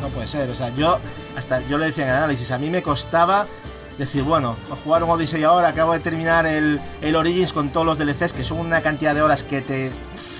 no 0.02 0.08
puede 0.08 0.26
ser, 0.28 0.50
o 0.50 0.54
sea, 0.54 0.68
yo 0.70 0.98
hasta 1.36 1.60
yo 1.68 1.78
le 1.78 1.86
decía 1.86 2.04
en 2.04 2.10
el 2.10 2.16
análisis, 2.16 2.50
a 2.50 2.58
mí 2.58 2.68
me 2.68 2.82
costaba 2.82 3.46
decir, 3.96 4.22
bueno, 4.22 4.56
jugar 4.84 5.02
un 5.04 5.10
Odyssey 5.10 5.42
ahora, 5.44 5.68
acabo 5.68 5.94
de 5.94 6.00
terminar 6.00 6.44
el, 6.46 6.78
el 7.00 7.16
Origins 7.16 7.54
con 7.54 7.70
todos 7.70 7.86
los 7.86 7.96
DLCs, 7.96 8.34
que 8.34 8.44
son 8.44 8.58
una 8.58 8.82
cantidad 8.82 9.14
de 9.14 9.22
horas 9.22 9.42
que 9.44 9.62
te 9.62 9.90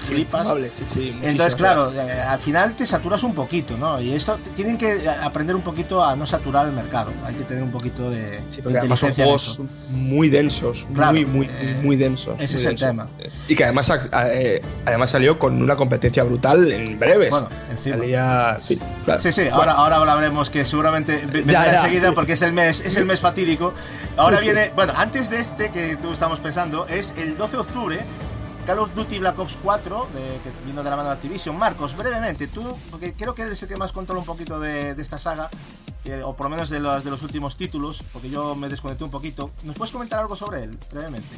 flipas. 0.07 0.49
sí, 0.75 0.85
sí, 0.93 1.19
Entonces, 1.23 1.57
claro, 1.57 1.93
eh, 1.93 2.13
al 2.23 2.39
final 2.39 2.75
te 2.75 2.87
saturas 2.87 3.23
un 3.23 3.35
poquito, 3.35 3.77
¿no? 3.77 4.01
Y 4.01 4.13
esto 4.13 4.39
tienen 4.55 4.79
que 4.79 4.91
eh, 5.05 5.09
aprender 5.23 5.55
un 5.57 5.63
poquito 5.63 6.05
a 6.05 6.17
no 6.17 6.27
saturar 6.27 6.67
el 6.67 6.73
mercado. 6.73 7.13
Hay 7.25 7.35
que 7.35 7.45
tener 7.45 7.63
un 7.63 7.71
poquito 7.71 8.11
de, 8.11 8.41
Sí, 8.51 8.63
de 8.63 8.63
son 8.63 8.73
inteligencia 8.75 9.09
en 9.09 9.15
juegos 9.15 9.61
muy 9.91 10.29
densos, 10.29 10.87
Claro, 10.95 11.13
muy, 11.13 11.25
muy, 11.27 11.47
eh, 11.51 11.81
muy 11.83 11.97
densos. 11.97 12.35
ese 12.41 12.55
muy 12.57 12.65
es 12.65 12.71
el 12.71 12.77
tema. 12.79 13.07
Y 13.49 13.55
que 13.57 13.65
además, 13.65 13.93
eh, 14.13 14.63
además 14.85 15.11
salió 15.11 15.39
con 15.39 15.61
una 15.63 15.77
competencia 15.77 16.23
brutal 16.25 16.71
en 16.73 16.99
breves. 16.99 17.31
Bueno, 17.31 17.49
encima. 17.71 17.97
Salía- 17.97 18.57
sí, 18.61 18.81
claro. 19.05 19.21
Sí, 19.23 19.33
sí, 19.33 19.43
Bueno, 19.43 19.57
ahora, 19.57 19.73
ahora 19.73 19.97
hablaremos 19.97 20.51
que 20.51 20.65
seguramente 20.65 21.17
ve- 21.27 21.43
vendrá 21.43 21.75
enseguida 21.77 22.13
porque 22.13 22.33
es 22.35 22.43
el 22.43 22.53
mes, 22.53 22.81
es 22.81 22.97
el 22.97 23.07
mes 23.07 23.21
fatídico. 23.21 23.73
Ahora 24.17 24.41
viene, 24.41 24.71
bueno, 24.75 24.93
antes 24.97 25.31
de 25.31 25.41
este 25.41 25.71
que 25.71 25.97
tú 25.97 26.13
estamos 26.13 26.41
pensando, 26.41 26.87
es 26.89 27.15
el 27.19 27.37
12 27.37 27.53
de 27.57 27.63
octubre, 27.63 27.99
Call 28.67 28.81
of 28.81 28.93
Duty 28.97 29.21
Black 29.21 29.39
Ops 29.39 29.59
4, 29.63 30.09
de, 30.13 30.41
que 30.43 30.51
vino 30.67 30.83
de 30.83 30.91
la 30.91 30.97
mano 30.97 31.09
de 31.09 31.15
Activision. 31.15 31.57
Marcos, 31.57 31.97
brevemente, 31.97 32.49
tú, 32.49 32.77
porque 32.91 33.15
creo 33.15 33.33
que 33.33 33.43
eres 33.43 33.63
el 33.63 33.69
que 33.69 33.77
más 33.77 33.93
controla 33.93 34.19
un 34.21 34.27
poquito 34.27 34.59
de, 34.59 34.95
de 34.95 35.03
esta 35.03 35.19
saga, 35.19 35.49
o 36.25 36.35
por 36.35 36.47
lo 36.47 36.51
menos 36.51 36.69
de 36.69 36.81
los, 36.81 37.05
de 37.05 37.11
los 37.11 37.23
últimos 37.23 37.57
títulos, 37.57 38.03
porque 38.13 38.29
yo 38.29 38.57
me 38.57 38.69
desconecté 38.69 39.05
un 39.05 39.13
poquito. 39.13 39.53
¿Nos 39.63 39.77
puedes 39.77 39.93
comentar 39.93 40.19
algo 40.19 40.35
sobre 40.35 40.65
él, 40.65 40.77
brevemente? 40.91 41.37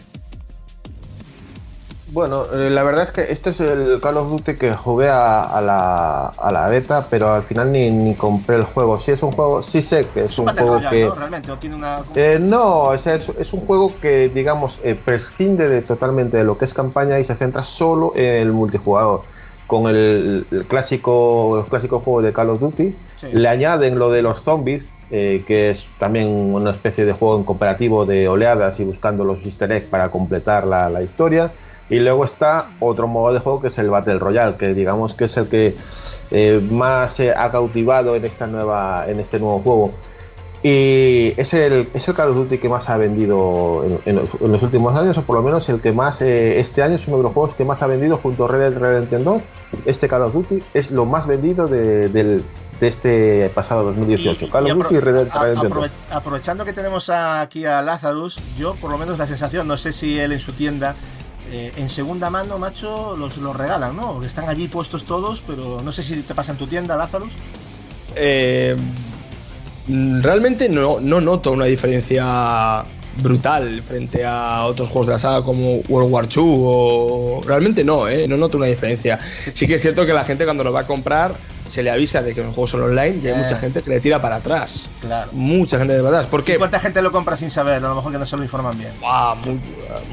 Bueno, 2.10 2.44
eh, 2.55 2.70
la 2.70 2.82
verdad 2.85 3.02
es 3.05 3.12
que 3.12 3.30
este 3.30 3.51
es 3.51 3.60
el 3.60 4.01
Call 4.01 4.16
of 4.16 4.30
Duty 4.30 4.55
que 4.55 4.72
jugué 4.74 5.10
a, 5.10 5.43
a 5.43 5.60
la, 5.60 6.26
a 6.28 6.52
la 6.52 6.66
beta, 6.68 7.06
pero 7.10 7.32
al 7.35 7.43
final 7.43 7.70
ni, 7.70 7.90
ni 7.90 8.14
compré 8.14 8.56
el 8.56 8.64
juego. 8.64 8.98
Sí 8.98 9.10
es 9.10 9.22
un 9.22 9.32
juego, 9.32 9.62
sí 9.62 9.82
sé 9.82 10.06
que 10.06 10.20
es 10.24 10.30
Es 10.32 10.39
un 10.39 10.47
juego 10.48 10.74
Royale, 10.76 10.97
que... 10.97 11.05
¿no? 11.06 11.14
Realmente, 11.14 11.51
o 11.52 11.59
tiene 11.59 11.76
una... 11.76 11.98
Eh, 12.14 12.39
no, 12.40 12.85
o 12.85 12.98
sea, 12.98 13.14
es, 13.14 13.28
es 13.39 13.52
un 13.52 13.60
juego 13.60 13.93
que, 14.01 14.30
digamos, 14.30 14.78
eh, 14.82 14.94
prescinde 14.94 15.68
de, 15.68 15.82
totalmente 15.82 16.39
de 16.39 16.44
lo 16.44 16.56
que 16.56 16.64
es 16.64 16.72
campaña 16.72 17.18
y 17.18 17.24
se 17.24 17.35
centra 17.35 17.62
solo 17.62 18.12
en 18.16 18.24
el 18.43 18.52
multijugador. 18.52 19.22
Con 19.66 19.86
el, 19.86 20.47
el 20.51 20.64
clásico, 20.66 21.59
el 21.59 21.66
clásico 21.66 22.01
juego 22.01 22.22
de 22.22 22.32
Call 22.32 22.48
of 22.51 22.60
Duty, 22.60 22.97
Sí. 23.16 23.26
le 23.32 23.48
añaden 23.48 23.98
lo 23.98 24.10
de 24.10 24.22
los 24.22 24.43
zombies, 24.43 24.85
eh, 25.10 25.44
que 25.47 25.70
es 25.70 25.86
también 25.98 26.28
una 26.28 26.70
especie 26.70 27.05
de 27.05 27.12
juego 27.12 27.36
en 27.36 27.44
cooperativo 27.44 28.06
de 28.06 28.28
oleadas 28.28 28.80
y 28.80 28.85
buscando 28.85 29.24
los 29.24 29.44
easter 29.44 29.70
eggs 29.72 29.86
para 29.86 30.10
completar 30.10 30.66
la, 30.66 30.89
la 30.89 31.02
historia. 31.02 31.52
Y 31.90 32.01
luego 32.01 32.24
está 32.24 32.70
otro 32.81 33.06
modo 33.09 33.32
de 33.32 33.40
juego 33.40 33.60
que 33.62 33.69
es 33.69 33.78
el 33.78 33.89
Battle 33.90 34.19
Royale, 34.19 34.56
que 34.56 34.74
digamos 34.74 35.15
que 35.15 35.24
es 35.24 35.36
el 35.39 35.48
que 35.48 35.74
eh, 36.31 36.60
más 36.70 37.12
se 37.12 37.31
ha 37.32 37.51
cautivado 37.51 38.15
en 38.15 38.24
esta 38.24 38.47
nueva, 38.47 39.06
en 39.09 39.20
este 39.20 39.39
nuevo 39.39 39.60
juego. 39.60 39.93
Y 40.62 41.35
es 41.36 41.55
el, 41.55 41.89
es 41.94 42.09
el 42.09 42.15
Call 42.15 42.31
of 42.31 42.35
Duty 42.36 42.59
que 42.59 42.69
más 42.69 42.89
ha 42.90 42.97
vendido 42.97 43.85
en, 43.85 44.01
en 44.06 44.16
los, 44.16 44.28
en 44.40 44.51
los 44.52 44.62
últimos 44.65 44.94
años, 44.97 45.16
o 45.16 45.23
por 45.23 45.36
lo 45.36 45.43
menos 45.43 45.69
el 45.69 45.81
que 45.81 45.93
más 45.93 46.20
eh, 46.20 46.59
este 46.59 46.82
año 46.82 46.97
es 46.97 47.06
uno 47.06 47.19
de 47.19 47.23
los 47.23 47.32
juegos 47.32 47.55
que 47.55 47.65
más 47.65 47.81
ha 47.82 47.86
vendido 47.86 48.16
junto 48.19 48.44
a 48.44 48.48
Red 48.48 48.70
Dead 48.73 48.78
Redemption 48.81 49.23
2. 49.24 49.43
Este 49.86 50.09
Call 50.09 50.23
of 50.23 50.32
Duty 50.35 50.62
es 50.74 50.90
lo 50.90 51.05
más 51.06 51.27
vendido 51.28 51.69
de, 51.69 52.09
del- 52.09 52.43
de 52.81 52.86
este 52.89 53.51
pasado 53.55 53.85
2018. 53.85 54.51
Call 54.51 54.66
of 54.66 54.74
Duty 54.74 54.94
y 54.97 54.98
Red 54.98 55.15
Dead 55.15 55.28
Redemption 55.40 55.69
2. 55.70 55.78
aprove- 55.85 55.90
aprovechando 56.10 56.65
que 56.65 56.73
tenemos 56.73 57.09
aquí 57.09 57.65
a 57.65 57.81
Lazarus, 57.81 58.40
yo 58.59 58.74
por 58.74 58.90
lo 58.90 58.98
menos 58.98 59.16
la 59.16 59.27
sensación, 59.27 59.69
no 59.69 59.77
sé 59.77 59.93
si 59.93 60.19
él 60.19 60.32
en 60.32 60.40
su 60.40 60.52
tienda, 60.52 60.97
eh, 61.51 61.73
en 61.77 61.89
segunda 61.89 62.31
mano, 62.31 62.59
macho, 62.59 63.16
los, 63.16 63.37
los 63.39 63.57
regalan, 63.57 63.97
¿no? 63.97 64.20
Que 64.20 64.27
están 64.27 64.49
allí 64.49 64.69
puestos 64.69 65.05
todos, 65.05 65.43
pero 65.47 65.81
no 65.83 65.93
sé 65.93 66.03
si 66.03 66.23
te 66.23 66.35
pasa 66.35 66.53
en 66.53 66.59
tu 66.59 66.66
tienda, 66.66 66.97
Lazarus. 66.97 67.33
Eh, 68.15 68.77
realmente 70.20 70.69
no, 70.69 71.01
no 71.01 71.20
noto 71.20 71.53
una 71.53 71.65
diferencia 71.66 72.83
brutal 73.23 73.83
frente 73.83 74.25
a 74.25 74.65
otros 74.65 74.89
juegos 74.89 75.09
de 75.09 75.12
la 75.15 75.19
saga 75.19 75.43
como 75.43 75.77
World 75.89 76.12
War 76.12 76.25
II 76.27 76.43
o 76.47 77.41
realmente 77.45 77.83
no, 77.83 78.07
¿eh? 78.09 78.29
no 78.29 78.37
noto 78.37 78.57
una 78.59 78.66
diferencia. 78.66 79.19
Sí 79.55 79.66
que 79.66 79.75
es 79.75 79.83
cierto 79.83 80.07
que 80.07 80.12
la 80.12 80.25
gente 80.25 80.45
cuando 80.45 80.62
lo 80.62 80.73
va 80.73 80.81
a 80.81 80.87
comprar 80.87 81.35
se 81.69 81.83
le 81.83 81.91
avisa 81.91 82.23
de 82.23 82.35
que 82.35 82.43
los 82.43 82.55
juegos 82.55 82.70
son 82.70 82.83
online 82.83 83.19
y 83.23 83.27
hay 83.27 83.35
Eh. 83.35 83.43
mucha 83.45 83.59
gente 83.59 83.83
que 83.83 83.91
le 83.91 84.01
tira 84.01 84.23
para 84.23 84.37
atrás. 84.37 84.85
Claro. 85.01 85.31
Mucha 85.33 85.79
gente 85.79 85.95
de 85.95 86.03
verdad. 86.03 86.29
¿Por 86.29 86.41
¿Y 86.41 86.45
qué? 86.45 86.57
cuánta 86.59 86.79
gente 86.81 87.03
lo 87.03 87.11
compra 87.12 87.37
sin 87.37 87.51
saber? 87.51 87.85
A 87.85 87.89
lo 87.89 87.95
mejor 87.97 88.12
que 88.12 88.19
no 88.19 88.25
se 88.27 88.37
lo 88.37 88.43
informan 88.43 88.79
bien. 88.79 88.93
Mu- 89.01 89.59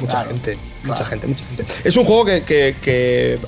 mucha 0.02 0.12
Claro, 0.12 0.30
gente, 0.30 0.58
mucha 0.86 0.98
claro. 0.98 1.10
gente, 1.10 1.28
mucha 1.28 1.46
gente. 1.46 1.66
Es 1.84 1.98
un 1.98 2.06
juego 2.06 2.26
que, 2.26 2.44
que- 2.44 2.76
que, 2.82 3.40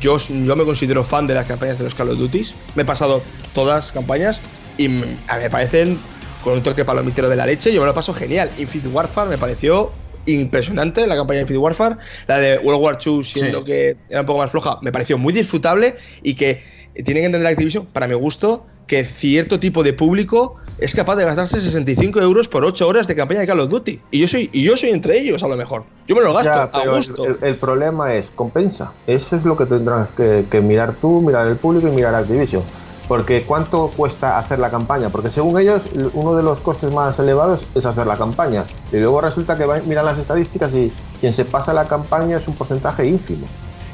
yo, 0.00 0.18
yo 0.18 0.56
me 0.56 0.64
considero 0.64 1.04
fan 1.04 1.26
de 1.26 1.34
las 1.34 1.46
campañas 1.46 1.78
de 1.78 1.84
los 1.84 1.94
Call 1.94 2.10
of 2.10 2.18
Duty. 2.18 2.42
Me 2.74 2.82
he 2.82 2.86
pasado 2.86 3.22
todas 3.54 3.76
las 3.84 3.92
campañas 3.92 4.40
y 4.78 4.88
me, 4.88 5.16
a 5.28 5.36
mí 5.36 5.42
me 5.44 5.50
parecen 5.50 5.98
con 6.42 6.54
un 6.54 6.62
toque 6.62 6.84
palomitero 6.84 7.28
de 7.28 7.36
la 7.36 7.46
leche. 7.46 7.72
Yo 7.72 7.80
me 7.80 7.86
lo 7.86 7.94
paso 7.94 8.12
genial. 8.14 8.50
Infinite 8.58 8.88
Warfare 8.88 9.30
me 9.30 9.38
pareció 9.38 9.92
impresionante 10.26 11.06
la 11.06 11.16
campaña 11.16 11.38
de 11.38 11.42
Infinite 11.42 11.58
Warfare. 11.62 11.96
La 12.26 12.38
de 12.38 12.58
World 12.58 12.82
War 12.82 12.98
II, 13.04 13.22
siendo 13.24 13.60
Sí. 13.60 13.64
que 13.64 13.96
era 14.08 14.20
un 14.20 14.26
poco 14.26 14.38
más 14.40 14.50
floja, 14.50 14.78
me 14.82 14.92
pareció 14.92 15.18
muy 15.18 15.32
disfrutable 15.32 15.96
y 16.22 16.34
que 16.34 16.62
tienen 16.94 17.22
que 17.22 17.26
entender 17.26 17.46
Activision, 17.50 17.86
para 17.86 18.06
mi 18.08 18.14
gusto, 18.14 18.64
que 18.86 19.04
cierto 19.04 19.58
tipo 19.60 19.82
de 19.82 19.92
público 19.92 20.56
es 20.78 20.94
capaz 20.94 21.16
de 21.16 21.24
gastarse 21.24 21.60
65 21.60 22.20
euros 22.20 22.48
por 22.48 22.64
8 22.64 22.86
horas 22.86 23.06
de 23.06 23.14
campaña 23.16 23.40
de 23.40 23.46
Call 23.46 23.60
of 23.60 23.68
Duty. 23.70 24.00
Y 24.10 24.18
yo 24.20 24.28
soy, 24.28 24.50
y 24.52 24.62
yo 24.64 24.76
soy 24.76 24.90
entre 24.90 25.18
ellos, 25.18 25.42
a 25.42 25.48
lo 25.48 25.56
mejor. 25.56 25.84
Yo 26.06 26.14
me 26.16 26.22
lo 26.22 26.34
gasto 26.34 26.50
Ya, 26.50 26.62
a 26.64 26.96
gusto. 26.96 27.24
el- 27.24 27.38
el 27.42 27.54
problema 27.56 28.14
es, 28.14 28.30
compensa. 28.34 28.92
Eso 29.06 29.36
es 29.36 29.44
lo 29.44 29.56
que 29.56 29.66
tendrás 29.66 30.08
que, 30.16 30.44
que 30.50 30.60
mirar 30.60 30.94
tú, 31.00 31.22
mirar 31.22 31.46
el 31.46 31.56
público 31.56 31.88
y 31.88 31.92
mirar 31.92 32.14
Activision. 32.14 32.62
Porque 33.08 33.42
¿cuánto 33.42 33.88
cuesta 33.96 34.38
hacer 34.38 34.58
la 34.58 34.70
campaña? 34.70 35.08
Porque 35.10 35.30
según 35.30 35.58
ellos, 35.60 35.82
uno 36.14 36.34
de 36.36 36.42
los 36.42 36.60
costes 36.60 36.92
más 36.92 37.18
elevados 37.18 37.64
es 37.74 37.84
hacer 37.84 38.06
la 38.06 38.16
campaña. 38.16 38.64
Y 38.92 38.96
luego 38.96 39.20
resulta 39.20 39.56
que 39.56 39.64
van- 39.64 39.86
miran 39.88 40.04
las 40.06 40.18
estadísticas 40.18 40.72
y 40.74 40.92
quien 41.20 41.34
se 41.34 41.44
pasa 41.44 41.72
la 41.74 41.86
campaña 41.86 42.36
es 42.36 42.48
un 42.48 42.54
porcentaje 42.54 43.06
ínfimo. 43.06 43.46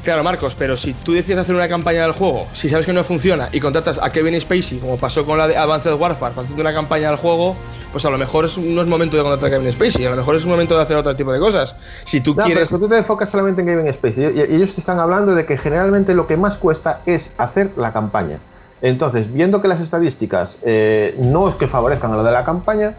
Claro, 0.03 0.23
Marcos, 0.23 0.55
pero 0.55 0.77
si 0.77 0.93
tú 0.93 1.11
decides 1.11 1.39
hacer 1.39 1.53
una 1.53 1.67
campaña 1.67 2.03
del 2.03 2.13
juego, 2.13 2.47
si 2.53 2.69
sabes 2.69 2.85
que 2.85 2.93
no 2.93 3.03
funciona 3.03 3.49
y 3.51 3.59
contratas 3.59 3.99
a 4.01 4.09
Kevin 4.09 4.39
Spacey, 4.39 4.79
como 4.79 4.97
pasó 4.97 5.25
con 5.25 5.37
la 5.37 5.47
de 5.47 5.57
Advanced 5.57 5.93
Warfare, 5.93 6.33
para 6.33 6.47
hacer 6.47 6.59
una 6.59 6.73
campaña 6.73 7.09
del 7.09 7.17
juego, 7.17 7.55
pues 7.91 8.05
a 8.05 8.09
lo 8.09 8.17
mejor 8.17 8.45
es, 8.45 8.57
no 8.57 8.81
es 8.81 8.87
momento 8.87 9.17
de 9.17 9.23
contratar 9.23 9.49
a 9.53 9.57
Kevin 9.57 9.73
Spacey, 9.73 10.05
a 10.05 10.11
lo 10.11 10.15
mejor 10.15 10.35
es 10.37 10.45
un 10.45 10.51
momento 10.51 10.75
de 10.77 10.83
hacer 10.83 10.95
otro 10.95 11.15
tipo 11.15 11.33
de 11.33 11.39
cosas. 11.39 11.75
Si 12.05 12.21
tú 12.21 12.31
No, 12.31 12.35
pero 12.37 12.45
quieres. 12.45 12.63
es 12.63 12.69
que 12.71 12.77
tú 12.79 12.87
te 12.87 12.97
enfocas 12.97 13.29
solamente 13.29 13.59
en 13.61 13.67
Gaming 13.67 13.87
Space 13.87 14.21
y, 14.33 14.37
y 14.51 14.55
ellos 14.55 14.73
te 14.73 14.79
están 14.79 14.99
hablando 14.99 15.35
de 15.35 15.45
que 15.45 15.57
generalmente 15.57 16.15
lo 16.15 16.27
que 16.27 16.37
más 16.37 16.57
cuesta 16.57 17.01
es 17.05 17.33
hacer 17.37 17.71
la 17.75 17.91
campaña. 17.91 18.39
Entonces, 18.81 19.31
viendo 19.33 19.61
que 19.61 19.67
las 19.67 19.81
estadísticas 19.81 20.55
eh, 20.63 21.13
no 21.19 21.49
es 21.49 21.55
que 21.55 21.67
favorezcan 21.67 22.13
a 22.13 22.15
lo 22.15 22.23
de 22.23 22.31
la 22.31 22.45
campaña, 22.45 22.95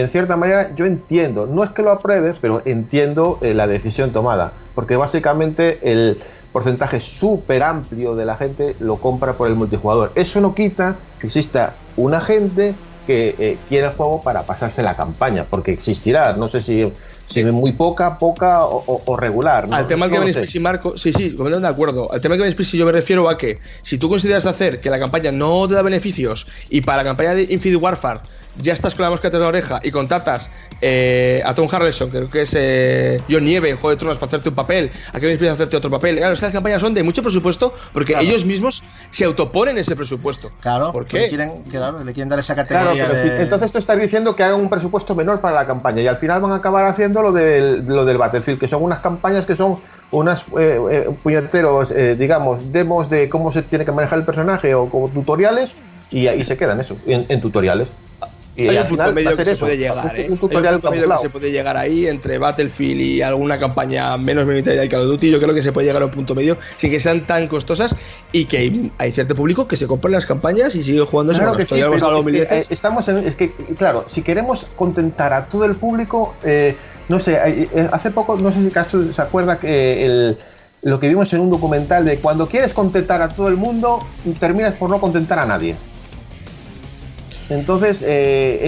en 0.00 0.08
cierta 0.10 0.36
manera 0.36 0.72
yo 0.76 0.84
entiendo, 0.84 1.46
no 1.46 1.64
es 1.64 1.70
que 1.70 1.82
lo 1.82 1.90
apruebe, 1.90 2.34
pero 2.40 2.60
entiendo 2.66 3.38
eh, 3.40 3.54
la 3.54 3.66
decisión 3.66 4.10
tomada, 4.12 4.52
porque 4.74 4.96
básicamente 4.96 5.78
el 5.82 6.18
porcentaje 6.52 7.00
súper 7.00 7.62
amplio 7.62 8.14
de 8.14 8.24
la 8.26 8.36
gente 8.36 8.76
lo 8.78 8.96
compra 8.96 9.32
por 9.34 9.48
el 9.48 9.54
multijugador. 9.54 10.12
Eso 10.14 10.40
no 10.40 10.54
quita 10.54 10.96
que 11.18 11.26
exista 11.28 11.74
una 11.96 12.20
gente 12.20 12.74
que 13.06 13.36
eh, 13.38 13.56
quiera 13.68 13.88
el 13.90 13.94
juego 13.94 14.20
para 14.22 14.42
pasarse 14.42 14.82
la 14.82 14.96
campaña, 14.96 15.46
porque 15.48 15.70
existirá, 15.70 16.32
no 16.32 16.48
sé 16.48 16.60
si, 16.60 16.92
si 17.26 17.44
muy 17.44 17.72
poca, 17.72 18.18
poca 18.18 18.64
o, 18.64 18.82
o- 18.86 19.02
o 19.06 19.16
regular. 19.16 19.68
¿no? 19.68 19.76
Al 19.76 19.86
tema 19.86 20.08
No 20.08 20.20
que 20.20 20.32
sé. 20.32 20.40
Spacey, 20.40 20.60
Marco, 20.60 20.98
sí, 20.98 21.12
sí, 21.12 21.30
completamente 21.36 21.68
de 21.68 21.72
acuerdo. 21.72 22.12
Al 22.12 22.20
tema 22.20 22.36
que 22.36 22.50
Spacey 22.50 22.80
yo 22.80 22.84
me 22.84 22.92
refiero 22.92 23.28
a 23.30 23.38
que 23.38 23.60
si 23.82 23.96
tú 23.96 24.08
consideras 24.10 24.44
hacer 24.46 24.80
que 24.80 24.90
la 24.90 24.98
campaña 24.98 25.30
no 25.32 25.66
te 25.68 25.74
da 25.74 25.82
beneficios 25.82 26.46
y 26.68 26.80
para 26.80 26.98
la 26.98 27.04
campaña 27.04 27.34
de 27.34 27.42
Infinite 27.44 27.76
Warfare 27.76 28.20
ya 28.58 28.72
estás 28.72 28.94
con 28.94 29.04
la 29.04 29.10
mosca 29.10 29.28
de 29.30 29.38
la 29.38 29.46
oreja 29.48 29.80
y 29.82 29.90
contratas 29.90 30.50
eh, 30.80 31.42
a 31.44 31.54
Tom 31.54 31.68
Harrelson, 31.70 32.10
creo 32.10 32.28
que 32.30 32.42
es 32.42 32.54
eh, 32.56 33.20
John 33.30 33.44
Nieve 33.44 33.68
en 33.70 33.76
Juego 33.76 33.90
de 33.90 33.96
Tronos 33.96 34.18
para 34.18 34.28
hacerte 34.28 34.48
un 34.50 34.54
papel, 34.54 34.90
a 35.12 35.20
Kevin 35.20 35.36
Spacey 35.36 35.48
hacerte 35.54 35.76
otro 35.76 35.90
papel. 35.90 36.16
Claro, 36.18 36.34
estas 36.34 36.52
campañas 36.52 36.80
son 36.80 36.92
de 36.94 37.02
mucho 37.02 37.22
presupuesto 37.22 37.72
porque 37.92 38.12
Claro. 38.12 38.26
ellos 38.28 38.44
mismos 38.44 38.82
se 39.10 39.24
autoponen 39.24 39.78
ese 39.78 39.94
presupuesto. 39.96 40.50
Claro, 40.60 40.86
¿Por 40.92 41.04
porque 41.04 41.18
qué? 41.22 41.28
quieren, 41.28 41.62
claro, 41.70 42.02
le 42.04 42.12
quieren 42.12 42.28
dar 42.28 42.38
esa 42.38 42.54
Claro, 42.54 42.68
categoría 42.90 43.06
pero 43.08 43.18
de... 43.18 43.22
si- 43.36 43.42
entonces 43.42 43.72
tú 43.72 43.78
estás 43.78 43.98
diciendo 44.00 44.34
que 44.36 44.42
hagan 44.42 44.60
un 44.60 44.68
presupuesto 44.70 45.14
menor 45.14 45.40
para 45.40 45.54
la 45.54 45.66
campaña 45.66 46.02
y 46.02 46.06
al 46.06 46.16
final 46.16 46.40
van 46.40 46.52
a 46.52 46.56
acabar 46.56 46.84
haciendo 46.86 47.22
lo 47.22 47.32
del, 47.32 47.86
lo 47.86 48.04
del 48.04 48.18
Battlefield, 48.18 48.58
que 48.60 48.68
son 48.68 48.82
unas 48.82 49.00
campañas 49.00 49.44
que 49.46 49.56
son 49.56 49.78
unas 50.10 50.42
eh, 50.58 50.78
eh, 50.90 51.10
puñeteros, 51.22 51.90
eh, 51.90 52.14
digamos, 52.16 52.70
demos 52.72 53.10
de 53.10 53.28
cómo 53.28 53.52
se 53.52 53.62
tiene 53.62 53.84
que 53.84 53.92
manejar 53.92 54.18
el 54.18 54.24
personaje 54.24 54.74
o 54.74 54.88
como 54.88 55.08
tutoriales 55.08 55.70
y 56.10 56.28
ahí 56.28 56.44
se 56.44 56.56
quedan 56.56 56.78
eso, 56.80 56.96
en, 57.06 57.26
en 57.28 57.40
tutoriales. 57.40 57.88
Y 58.56 58.68
Hay 58.68 58.76
al 58.76 58.84
un 58.84 58.88
punto 58.88 59.02
final 59.02 59.14
medio 59.14 59.36
que 59.36 59.44
se 59.44 59.52
eso, 59.52 59.66
puede 59.66 59.76
llegar, 59.76 60.18
¿eh? 60.18 60.28
un 60.30 60.38
tutorial 60.38 60.66
Hay 60.66 60.74
un 60.76 60.80
punto 60.80 60.96
medio 60.96 61.10
que 61.10 61.18
se 61.18 61.30
puede 61.30 61.50
llegar 61.50 61.76
ahí 61.76 62.06
entre 62.06 62.38
Battlefield 62.38 63.00
y 63.00 63.22
alguna 63.22 63.58
campaña 63.58 64.16
menos 64.16 64.46
militar 64.46 64.74
de 64.74 64.88
Call 64.88 65.00
of 65.00 65.06
Duty. 65.08 65.30
Yo 65.30 65.40
creo 65.40 65.54
que 65.54 65.62
se 65.62 65.72
puede 65.72 65.86
llegar 65.86 66.02
a 66.02 66.06
un 66.06 66.12
punto 66.12 66.34
medio 66.34 66.56
sin 66.78 66.90
que 66.90 66.98
sean 66.98 67.26
tan 67.26 67.48
costosas 67.48 67.94
y 68.32 68.46
que 68.46 68.58
hay, 68.58 68.92
hay 68.98 69.12
cierto 69.12 69.34
público 69.34 69.68
que 69.68 69.76
se 69.76 69.86
compra 69.86 70.10
las 70.10 70.24
campañas 70.24 70.74
y 70.74 70.82
sigue 70.82 71.00
jugando 71.00 71.34
Claro 71.34 71.56
que 71.56 71.66
sí, 71.66 71.74
es 71.78 72.48
que, 72.48 72.56
eh, 72.56 72.66
estamos 72.70 73.08
en, 73.08 73.18
es 73.18 73.36
que, 73.36 73.52
claro, 73.76 74.04
si 74.06 74.22
queremos 74.22 74.66
contentar 74.74 75.32
a 75.34 75.44
todo 75.46 75.64
el 75.66 75.76
público, 75.76 76.34
eh, 76.42 76.76
no 77.08 77.20
sé, 77.20 77.34
eh, 77.34 77.68
eh, 77.74 77.88
hace 77.92 78.10
poco, 78.10 78.36
no 78.36 78.52
sé 78.52 78.62
si 78.62 78.70
Castro 78.70 79.12
se 79.12 79.22
acuerda 79.22 79.58
que 79.58 80.04
el, 80.04 80.38
lo 80.82 80.98
que 80.98 81.08
vimos 81.08 81.32
en 81.32 81.40
un 81.40 81.50
documental 81.50 82.04
de 82.04 82.18
cuando 82.18 82.48
quieres 82.48 82.74
contentar 82.74 83.22
a 83.22 83.28
todo 83.28 83.48
el 83.48 83.56
mundo, 83.56 84.00
terminas 84.40 84.74
por 84.74 84.90
no 84.90 85.00
contentar 85.00 85.38
a 85.38 85.46
nadie. 85.46 85.76
Entonces, 87.50 88.02
eh, 88.02 88.06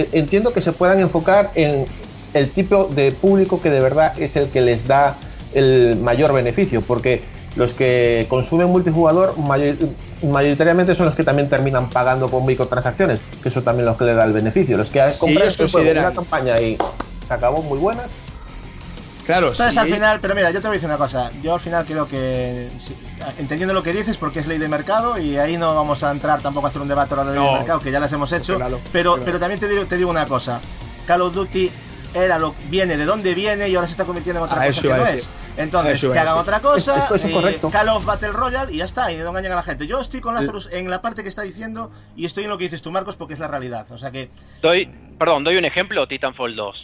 eh, 0.01 0.09
entiendo 0.13 0.53
que 0.53 0.61
se 0.61 0.71
puedan 0.71 0.99
enfocar 0.99 1.51
en 1.55 1.85
el 2.33 2.49
tipo 2.51 2.85
de 2.85 3.11
público 3.11 3.59
que 3.61 3.69
de 3.69 3.79
verdad 3.79 4.13
es 4.19 4.35
el 4.35 4.49
que 4.49 4.61
les 4.61 4.87
da 4.87 5.17
el 5.53 5.97
mayor 5.97 6.31
beneficio, 6.33 6.81
porque 6.81 7.23
los 7.55 7.73
que 7.73 8.27
consumen 8.29 8.67
multijugador 8.67 9.37
mayor- 9.37 9.75
mayoritariamente 10.21 10.93
son 10.95 11.07
los 11.07 11.15
que 11.15 11.23
también 11.23 11.49
terminan 11.49 11.89
pagando 11.89 12.29
con 12.29 12.45
microtransacciones, 12.45 13.19
que 13.41 13.49
eso 13.49 13.63
también 13.63 13.87
es 13.87 13.93
lo 13.93 13.97
que 13.97 14.05
le 14.05 14.13
da 14.13 14.23
el 14.25 14.33
beneficio. 14.33 14.77
Los 14.77 14.89
que 14.91 15.03
Si 15.07 15.19
compran 15.19 15.43
ellos 15.43 15.59
este 15.59 15.63
consideran- 15.63 16.05
una 16.05 16.13
campaña 16.15 16.61
y 16.61 16.77
se 17.27 17.33
acabó 17.33 17.61
muy 17.63 17.79
buena, 17.79 18.03
Claro, 19.29 19.49
Entonces 19.51 19.75
sí, 19.75 19.79
al 19.79 19.85
final, 19.85 20.19
pero 20.19 20.33
mira, 20.33 20.49
yo 20.49 20.59
te 20.59 20.67
voy 20.67 20.73
a 20.73 20.77
decir 20.77 20.89
una 20.89 20.97
cosa. 20.97 21.31
Yo 21.43 21.53
al 21.53 21.59
final 21.59 21.85
creo 21.85 22.07
que, 22.07 22.67
sí, 22.79 22.95
entendiendo 23.37 23.75
lo 23.75 23.83
que 23.83 23.93
dices, 23.93 24.17
porque 24.17 24.39
es 24.39 24.47
ley 24.47 24.57
de 24.57 24.67
mercado 24.67 25.19
y 25.19 25.37
ahí 25.37 25.55
no 25.55 25.75
vamos 25.75 26.03
a 26.03 26.09
entrar 26.09 26.41
tampoco 26.41 26.65
a 26.65 26.71
hacer 26.71 26.81
un 26.81 26.87
debate 26.87 27.13
ahora 27.13 27.29
de 27.29 27.37
ley 27.37 27.45
No. 27.45 27.51
de 27.53 27.57
mercado, 27.59 27.79
que 27.79 27.91
ya 27.91 27.99
las 27.99 28.11
hemos 28.11 28.31
hecho. 28.31 28.55
Claro, 28.55 28.81
pero, 28.91 29.11
claro. 29.11 29.25
pero 29.25 29.39
también 29.39 29.59
te 29.59 29.67
digo, 29.67 29.85
te 29.85 29.97
digo 29.97 30.09
una 30.09 30.25
cosa. 30.25 30.59
Call 31.05 31.21
of 31.21 31.35
Duty 31.35 31.69
era 32.15 32.39
lo 32.39 32.55
viene 32.71 32.97
de 32.97 33.05
dónde 33.05 33.35
viene 33.35 33.69
y 33.69 33.75
ahora 33.75 33.85
se 33.85 33.91
está 33.91 34.05
convirtiendo 34.05 34.39
en 34.39 34.45
otra 34.49 34.63
Ah, 34.63 34.65
cosa 34.65 34.81
que 34.81 34.93
a 34.93 34.97
no 34.97 35.05
es. 35.05 35.29
Entonces, 35.57 36.01
que 36.01 36.17
a 36.17 36.21
hagan 36.23 36.37
otra 36.39 36.59
cosa, 36.59 36.97
Esto 36.97 37.13
es 37.13 37.25
eh. 37.25 37.59
Call 37.71 37.89
of 37.89 38.03
Battle 38.05 38.31
Royale 38.31 38.73
y 38.73 38.77
ya 38.77 38.85
está, 38.85 39.11
y 39.11 39.17
no 39.17 39.29
engañan 39.29 39.51
a 39.51 39.57
la 39.57 39.61
gente. 39.63 39.85
Yo 39.85 40.01
estoy 40.01 40.21
con 40.21 40.33
Lazarus 40.33 40.69
en 40.71 40.89
la 40.89 41.03
parte 41.03 41.21
que 41.21 41.29
está 41.29 41.43
diciendo 41.43 41.91
y 42.15 42.25
estoy 42.25 42.45
en 42.45 42.49
lo 42.49 42.57
que 42.57 42.63
dices 42.63 42.81
tú, 42.81 42.89
Marcos, 42.89 43.15
porque 43.15 43.35
es 43.35 43.39
la 43.39 43.47
realidad. 43.47 43.85
O 43.91 43.97
sea 43.99 44.09
que 44.09 44.31
Doy, 44.63 44.89
perdón, 45.19 45.43
doy 45.43 45.57
un 45.57 45.65
ejemplo, 45.65 46.07
Titanfall 46.07 46.55
2. 46.55 46.75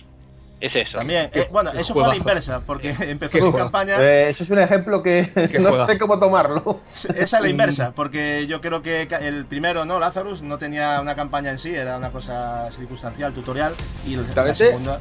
Es 0.68 0.88
eso. 0.88 0.98
también, 0.98 1.30
eh, 1.34 1.48
bueno, 1.52 1.72
eso 1.72 1.94
fue 1.94 2.04
a 2.06 2.08
la 2.08 2.16
inversa, 2.16 2.62
porque 2.66 2.90
empezó 3.02 3.38
juegazo. 3.40 3.58
campaña. 3.58 3.96
eh, 4.00 4.30
eso 4.30 4.44
es 4.44 4.50
un 4.50 4.60
ejemplo 4.60 5.04
que 5.04 5.30
no 5.60 5.86
sé 5.86 5.98
cómo 5.98 6.20
tomarlo. 6.20 6.82
Esa 6.92 7.14
es 7.24 7.32
la 7.42 7.50
inversa, 7.50 7.92
porque 7.94 8.46
yo 8.48 8.62
creo 8.62 8.82
que 8.82 9.08
el 9.22 9.46
primero, 9.46 9.86
¿no? 9.86 10.00
Lazarus 10.00 10.42
no 10.42 10.58
tenía 10.58 11.00
una 11.02 11.16
campaña 11.16 11.52
en 11.52 11.60
sí, 11.60 11.74
era 11.76 11.98
una 11.98 12.12
cosa 12.12 12.70
circunstancial, 12.72 13.34
tutorial, 13.34 13.74
y 14.08 14.14
el- 14.16 14.26
la 14.36 14.56
segunda. 14.56 15.00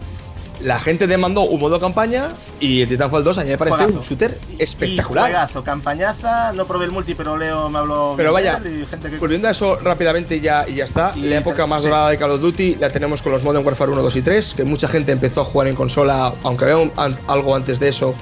La 0.60 0.78
gente 0.78 1.06
demandó 1.06 1.42
un 1.42 1.60
modo 1.60 1.78
campaña 1.80 2.28
y 2.60 2.82
el 2.82 2.88
Titanfall 2.88 3.24
2 3.24 3.38
a 3.38 3.44
mí 3.44 3.50
me 3.50 3.56
Juegazo. 3.56 3.98
un 3.98 4.00
shooter 4.00 4.38
Y 4.58 4.62
espectacular. 4.62 5.24
juegazo, 5.24 5.64
campañaza, 5.64 6.52
no 6.54 6.64
probé 6.66 6.86
el 6.86 6.92
multi, 6.92 7.14
pero 7.14 7.36
Leo 7.36 7.68
me 7.68 7.80
habló 7.80 8.14
Pero 8.16 8.32
vaya, 8.32 8.60
y 8.64 8.86
gente 8.86 9.10
que. 9.10 9.18
Volviendo 9.18 9.48
a 9.48 9.50
eso 9.50 9.76
rápidamente 9.82 10.36
y 10.36 10.40
ya, 10.40 10.64
y 10.68 10.76
ya 10.76 10.84
está. 10.84 11.12
Y 11.16 11.22
la 11.22 11.38
época 11.38 11.66
más 11.66 11.82
sí. 11.82 11.88
dorada 11.88 12.10
de 12.10 12.16
Call 12.16 12.30
of 12.30 12.40
Duty 12.40 12.76
la 12.76 12.88
tenemos 12.90 13.20
con 13.20 13.32
los 13.32 13.42
Modern 13.42 13.66
Warfare 13.66 13.90
1, 13.90 14.02
2 14.02 14.16
y 14.16 14.22
3, 14.22 14.54
que 14.54 14.64
mucha 14.64 14.88
gente 14.88 15.12
empezó 15.12 15.40
a 15.42 15.44
jugar 15.44 15.66
en 15.68 15.74
consola, 15.74 16.32
aunque 16.44 16.64
había 16.64 16.76
un- 16.78 16.92
an- 16.96 17.18
algo 17.26 17.54
antes 17.56 17.80
de 17.80 17.88
eso, 17.88 18.14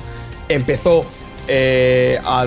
empezó 0.48 1.04
eh, 1.48 2.18
a, 2.24 2.46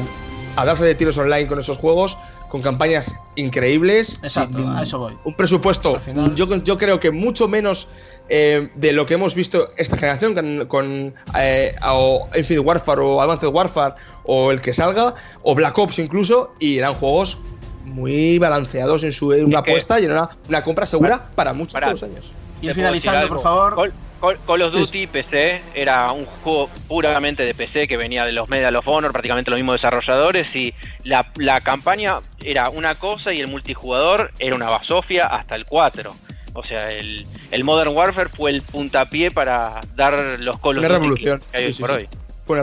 a 0.55 0.65
darse 0.65 0.83
de 0.83 0.95
tiros 0.95 1.17
online 1.17 1.47
con 1.47 1.59
esos 1.59 1.77
juegos, 1.77 2.17
con 2.49 2.61
campañas 2.61 3.15
increíbles. 3.35 4.19
Exacto, 4.23 4.67
a 4.69 4.81
eso 4.83 4.99
voy. 4.99 5.17
Un 5.25 5.35
presupuesto, 5.35 5.95
Al 5.95 6.01
final- 6.01 6.35
yo, 6.35 6.47
yo 6.63 6.77
creo 6.77 6.99
que 6.99 7.11
mucho 7.11 7.47
menos 7.47 7.87
eh, 8.29 8.69
de 8.75 8.91
lo 8.93 9.05
que 9.05 9.13
hemos 9.15 9.35
visto 9.35 9.69
esta 9.77 9.97
generación 9.97 10.33
con, 10.33 10.65
con 10.67 11.13
eh, 11.37 11.75
o 11.83 12.27
Infinite 12.35 12.59
Warfare 12.59 13.01
o 13.01 13.21
Advanced 13.21 13.47
Warfare 13.47 13.95
o 14.23 14.51
el 14.51 14.61
que 14.61 14.73
salga, 14.73 15.13
o 15.43 15.53
Black 15.55 15.77
Ops 15.77 15.99
incluso, 15.99 16.53
y 16.59 16.79
eran 16.79 16.93
juegos 16.93 17.37
muy 17.83 18.39
balanceados 18.39 19.03
en 19.03 19.11
su 19.11 19.31
en 19.33 19.45
una 19.45 19.59
apuesta 19.59 19.99
y 19.99 20.05
en 20.05 20.11
una, 20.11 20.29
una 20.49 20.63
compra 20.63 20.85
segura 20.85 21.27
para 21.35 21.53
muchos 21.53 21.75
años. 21.75 22.31
Ir 22.61 22.69
¿Te 22.69 22.73
puedo 22.73 22.73
finalizando, 22.75 23.27
por 23.27 23.41
favor. 23.43 23.75
Call, 23.75 23.93
Call- 24.21 24.39
Call 24.47 24.61
of 24.63 24.73
Sí, 24.73 24.79
Duty 24.79 25.07
PC 25.07 25.61
era 25.75 26.11
un 26.11 26.25
juego 26.25 26.69
puramente 26.87 27.43
de 27.43 27.53
PC 27.53 27.87
que 27.87 27.97
venía 27.97 28.25
de 28.25 28.31
los 28.31 28.49
Medal 28.49 28.75
of 28.75 28.87
Honor, 28.87 29.11
prácticamente 29.11 29.51
los 29.51 29.59
mismos 29.59 29.75
desarrolladores, 29.75 30.55
y 30.55 30.73
la, 31.03 31.27
la 31.35 31.61
campaña 31.61 32.19
era 32.43 32.69
una 32.69 32.95
cosa 32.95 33.33
y 33.33 33.39
el 33.41 33.47
multijugador 33.49 34.31
era 34.39 34.55
una 34.55 34.69
basofia 34.69 35.25
hasta 35.27 35.55
el 35.55 35.65
4. 35.65 36.15
O 36.55 36.63
sea, 36.63 36.89
el, 36.91 37.25
el 37.51 37.63
Modern 37.63 37.95
Warfare 37.95 38.29
fue 38.29 38.49
el 38.51 38.61
puntapié 38.61 39.29
para 39.29 39.81
dar 39.95 40.37
los 40.39 40.57
Call 40.59 40.77
of 40.77 40.85
Una 40.85 40.87
revolución. 40.87 41.39
que 41.51 41.57
hay 41.57 41.65
hoy 41.65 41.73
Sí, 41.73 41.81
por 41.81 41.91
sí. 41.91 41.95
hoy. 41.97 42.07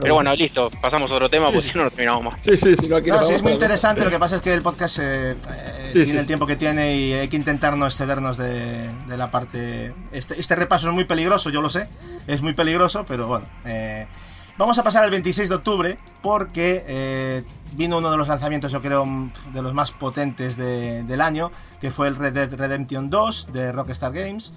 Pero 0.01 0.15
bueno, 0.15 0.33
listo, 0.37 0.71
pasamos 0.81 1.11
a 1.11 1.15
otro 1.15 1.29
tema 1.29 1.49
Sí, 1.49 1.53
porque 1.55 1.67
sí. 1.69 1.73
si 1.73 1.79
no, 1.79 1.85
no 1.85 1.91
terminamos 1.91 2.23
más. 2.25 2.35
Sí, 2.41 2.57
sí, 2.57 2.77
sí, 2.77 2.87
no, 2.87 2.97
aquí 2.97 3.09
No, 3.11 3.17
nos 3.17 3.27
sí, 3.27 3.35
es 3.35 3.43
muy 3.43 3.51
interesante. 3.53 4.05
Lo 4.05 4.11
que 4.11 4.19
pasa 4.21 4.37
es 4.37 4.41
que 4.43 4.55
el 4.55 4.63
podcast 4.63 4.99
eh, 5.01 5.33
eh, 5.33 5.37
Sí, 5.87 5.93
tiene 5.95 6.07
sí, 6.07 6.13
el 6.17 6.21
sí. 6.21 6.27
tiempo 6.29 6.47
que 6.47 6.55
tiene 6.57 6.97
y 6.97 7.13
hay 7.15 7.27
que 7.29 7.37
intentar 7.37 7.77
no 7.77 7.85
excedernos 7.87 8.37
de, 8.39 8.89
de 9.09 9.17
la 9.17 9.31
parte. 9.33 9.93
Este, 10.13 10.39
este 10.41 10.55
repaso 10.55 10.87
es 10.89 10.95
muy 10.95 11.05
peligroso, 11.05 11.51
yo 11.51 11.61
lo 11.61 11.69
sé. 11.69 11.89
Es 12.29 12.43
muy 12.43 12.53
peligroso, 12.53 13.05
pero 13.07 13.27
bueno. 13.27 13.47
eh, 13.65 14.07
vamos 14.59 14.79
a 14.79 14.83
pasar 14.83 15.03
al 15.05 15.11
26 15.11 15.49
de 15.49 15.55
octubre 15.55 15.99
porque 16.23 16.85
eh, 16.87 17.45
vino 17.75 17.99
uno 17.99 18.11
de 18.11 18.17
los 18.17 18.29
lanzamientos, 18.29 18.71
yo 18.73 18.81
creo, 18.83 19.05
mm, 19.07 19.33
de 19.53 19.63
los 19.63 19.75
más 19.75 19.93
potentes 19.93 20.57
de- 20.57 21.03
del 21.05 21.21
año, 21.21 21.51
que 21.81 21.91
fue 21.91 22.09
el 22.09 22.17
Red 22.17 22.35
Dead 22.35 22.55
Redemption 22.55 23.11
2 23.11 23.49
de 23.53 23.73
Rockstar 23.73 24.13
Games. 24.13 24.53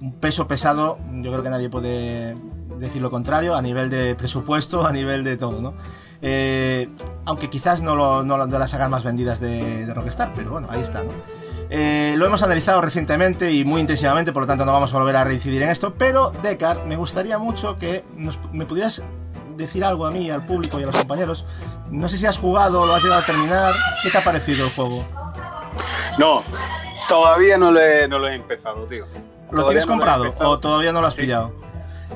Un 0.00 0.12
peso 0.14 0.48
pesado, 0.48 0.98
yo 1.12 1.30
creo 1.30 1.42
que 1.42 1.50
nadie 1.50 1.68
puede 1.68 2.34
decir 2.78 3.00
lo 3.00 3.10
contrario, 3.10 3.54
a 3.54 3.62
nivel 3.62 3.90
de 3.90 4.14
presupuesto, 4.16 4.84
a 4.86 4.92
nivel 4.92 5.22
de 5.22 5.36
todo, 5.36 5.60
¿no? 5.60 5.74
Eh, 6.22 6.88
aunque 7.24 7.50
quizás 7.50 7.82
no, 7.82 7.94
lo, 7.94 8.24
de 8.24 8.58
las 8.58 8.70
sagas 8.70 8.90
más 8.90 9.04
vendidas 9.04 9.40
de, 9.40 9.92
Rockstar, 9.94 10.32
pero 10.34 10.50
bueno, 10.52 10.66
ahí 10.70 10.80
está, 10.80 11.02
¿no? 11.02 11.10
Eh, 11.70 12.14
lo 12.16 12.26
hemos 12.26 12.42
analizado 12.42 12.80
recientemente 12.80 13.52
y 13.52 13.64
muy 13.64 13.80
intensivamente, 13.80 14.32
por 14.32 14.42
lo 14.42 14.46
tanto 14.46 14.64
no 14.64 14.72
vamos 14.72 14.92
a 14.94 14.98
volver 14.98 15.16
a 15.16 15.24
reincidir 15.24 15.62
en 15.62 15.70
esto, 15.70 15.94
pero 15.94 16.32
Decar, 16.42 16.84
me 16.86 16.96
gustaría 16.96 17.38
mucho 17.38 17.78
que 17.78 18.04
me 18.52 18.66
pudieras 18.66 19.02
decir 19.62 19.84
algo 19.84 20.06
a 20.06 20.10
mí, 20.10 20.30
al 20.30 20.44
público 20.46 20.78
y 20.78 20.82
a 20.82 20.86
los 20.86 20.96
compañeros. 20.96 21.44
No 21.90 22.08
sé 22.08 22.18
si 22.18 22.26
has 22.26 22.38
jugado, 22.38 22.86
lo 22.86 22.94
has 22.94 23.02
llegado 23.02 23.22
a 23.22 23.26
terminar. 23.26 23.74
¿Qué 24.02 24.10
te 24.10 24.18
ha 24.18 24.24
parecido 24.24 24.66
el 24.66 24.72
juego? 24.72 25.04
No, 26.18 26.42
todavía 27.08 27.56
no 27.58 27.70
lo 27.70 27.80
he, 27.80 28.06
no 28.08 28.18
lo 28.18 28.28
he 28.28 28.34
empezado, 28.34 28.84
tío. 28.86 29.06
¿Lo 29.50 29.60
Todavía 29.62 29.68
tienes 29.70 29.86
no 29.86 29.92
comprado 29.92 30.24
empezado. 30.26 30.50
o 30.50 30.58
todavía 30.58 30.92
no 30.92 31.00
lo 31.00 31.06
has 31.06 31.14
Sí. 31.14 31.22
pillado? 31.22 31.52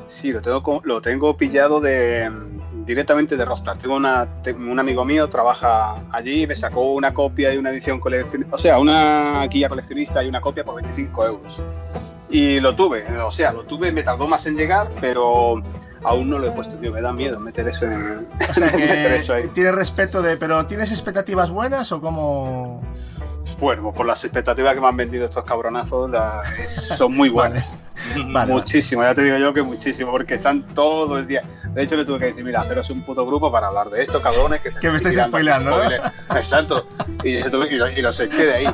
Sí, 0.06 0.32
lo 0.32 0.40
tengo, 0.42 0.80
lo 0.84 1.00
tengo 1.00 1.36
pillado 1.36 1.80
de 1.80 2.30
directamente 2.86 3.36
de 3.36 3.44
Rockstar. 3.44 3.76
Tengo 3.78 3.96
una, 3.96 4.28
un 4.56 4.78
amigo 4.78 5.04
mío, 5.04 5.28
trabaja 5.28 6.00
allí, 6.12 6.42
y 6.42 6.46
me 6.46 6.54
sacó 6.54 6.92
una 6.92 7.12
copia 7.12 7.52
y 7.52 7.56
una 7.58 7.70
edición 7.70 7.98
coleccionista, 7.98 8.54
o 8.54 8.58
sea, 8.58 8.78
una 8.78 9.44
guía 9.48 9.68
coleccionista 9.68 10.22
y 10.22 10.28
una 10.28 10.40
copia 10.40 10.64
por 10.64 10.76
25 10.76 11.26
euros. 11.26 11.62
Y 12.28 12.58
lo 12.60 12.74
tuve, 12.74 13.06
o 13.20 13.30
sea, 13.30 13.52
lo 13.52 13.62
tuve, 13.64 13.92
me 13.92 14.02
tardó 14.02 14.26
más 14.26 14.46
en 14.46 14.56
llegar, 14.56 14.90
pero 15.00 15.62
aún 16.02 16.28
no 16.28 16.38
lo 16.38 16.48
he 16.48 16.50
puesto, 16.50 16.74
tío, 16.76 16.92
me 16.92 17.00
da 17.00 17.12
miedo 17.12 17.38
meter 17.38 17.68
eso 17.68 17.84
en... 17.86 18.26
O 18.50 18.54
sea 18.54 18.66
meter 18.66 19.12
eso 19.12 19.34
ahí. 19.34 19.48
tienes 19.48 19.74
respeto 19.74 20.22
de... 20.22 20.36
¿Pero 20.36 20.66
tienes 20.66 20.90
expectativas 20.90 21.50
buenas 21.50 21.92
o 21.92 22.00
cómo...? 22.00 22.82
Bueno, 23.60 23.92
por 23.92 24.06
las 24.06 24.24
expectativas 24.24 24.74
que 24.74 24.80
me 24.80 24.88
han 24.88 24.96
vendido 24.96 25.24
estos 25.24 25.44
cabronazos, 25.44 26.10
la- 26.10 26.42
son 26.66 27.14
muy 27.16 27.28
buenas. 27.30 27.78
Vale, 27.78 27.95
vale. 28.32 28.52
muchísimo, 28.52 29.02
ya 29.02 29.14
te 29.14 29.22
digo 29.22 29.36
yo 29.38 29.52
que 29.54 29.62
muchísimo, 29.62 30.10
porque 30.10 30.34
están 30.34 30.62
todo 30.74 31.18
el 31.18 31.26
día. 31.26 31.42
De 31.74 31.82
hecho, 31.82 31.96
le 31.96 32.04
tuve 32.06 32.18
que 32.20 32.24
decir, 32.26 32.42
mira, 32.44 32.62
haceros 32.62 32.88
un 32.90 33.02
puto 33.02 33.26
grupo 33.26 33.52
para 33.52 33.66
hablar 33.66 33.90
de 33.90 34.00
esto, 34.02 34.22
cabrones. 34.22 34.60
Que, 34.60 34.70
Que 34.70 34.90
me 34.90 34.96
estáis 34.96 35.16
spoileando, 35.22 35.70
¿no? 35.70 36.36
Exacto. 36.36 36.86
Y, 37.22 37.40
los 38.00 38.20
eché 38.20 38.46
de 38.46 38.54
ahí. 38.54 38.66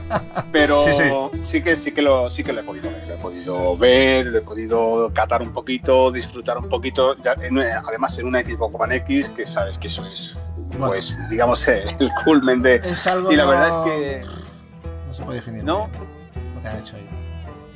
Pero 0.52 0.80
Sí, 0.82 0.90
sí, 0.94 1.10
sí. 1.42 1.62
que 1.62 1.76
sí 1.76 1.92
que 1.92 2.02
lo 2.02 2.30
sí 2.30 2.44
que 2.44 2.52
lo 2.52 2.60
he 2.60 2.62
podido 2.62 2.90
ver. 2.90 3.08
Lo 3.08 3.14
he 3.14 3.18
podido 3.18 3.76
ver, 3.76 4.26
lo 4.26 4.38
he 4.38 4.42
podido 4.42 5.12
catar 5.12 5.42
un 5.42 5.52
poquito, 5.52 6.12
disfrutar 6.12 6.58
un 6.58 6.68
poquito. 6.68 7.16
Ya 7.22 7.32
en 7.42 7.54
una- 7.58 7.80
además, 7.88 8.16
en 8.18 8.26
una 8.26 8.40
Xbox 8.40 8.74
One 8.78 8.96
X, 8.96 9.30
que 9.30 9.46
sabes 9.48 9.78
que 9.78 9.88
eso 9.88 10.06
es, 10.06 10.38
Bueno. 10.68 10.88
pues, 10.88 11.18
digamos, 11.28 11.66
el 11.68 11.84
culmen 12.24 12.62
de. 12.62 12.76
Es 12.76 13.06
algo 13.08 13.32
Y 13.32 13.36
la 13.36 13.44
no- 13.44 13.50
verdad 13.50 13.68
es 13.68 13.92
que. 13.92 14.20
No 15.08 15.12
se 15.14 15.22
puede 15.24 15.36
definir. 15.38 15.64
No. 15.64 15.90
Lo 16.54 16.62
que 16.62 16.68
han 16.68 16.78
hecho 16.78 16.96
ahí. 16.96 17.08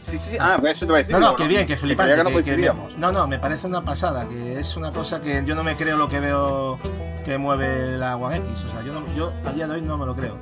Sí, 0.00 0.18
sí, 0.18 0.30
sí. 0.30 0.36
Ah, 0.40 0.60
eso 0.64 0.80
te 0.80 0.86
voy 0.86 0.94
a 0.96 0.98
decir. 0.98 1.12
No, 1.12 1.20
no, 1.20 1.36
que 1.36 1.48
bien, 1.48 1.66
que 1.66 1.76
flipante. 1.76 2.14
que 2.14 2.22
no 2.22 2.30
que- 2.30 2.42
que 2.44 2.56
me- 2.56 2.96
no, 2.98 3.10
no, 3.12 3.26
me 3.26 3.38
parece 3.38 3.66
una 3.66 3.84
pasada, 3.84 4.28
que 4.28 4.58
es 4.60 4.76
una 4.76 4.92
cosa 4.92 5.20
que 5.20 5.42
yo 5.44 5.54
no 5.54 5.64
me 5.64 5.76
creo 5.76 5.96
lo 5.96 6.08
que 6.08 6.20
veo 6.20 6.78
que 7.24 7.38
mueve 7.38 7.96
la 7.98 8.16
One 8.16 8.36
X. 8.36 8.64
O 8.66 8.70
sea, 8.70 8.82
yo, 8.82 8.92
no- 8.92 9.12
yo 9.14 9.32
a 9.44 9.52
día 9.52 9.66
de 9.66 9.74
hoy 9.74 9.82
no 9.82 9.98
me 9.98 10.06
lo 10.06 10.14
creo. 10.14 10.36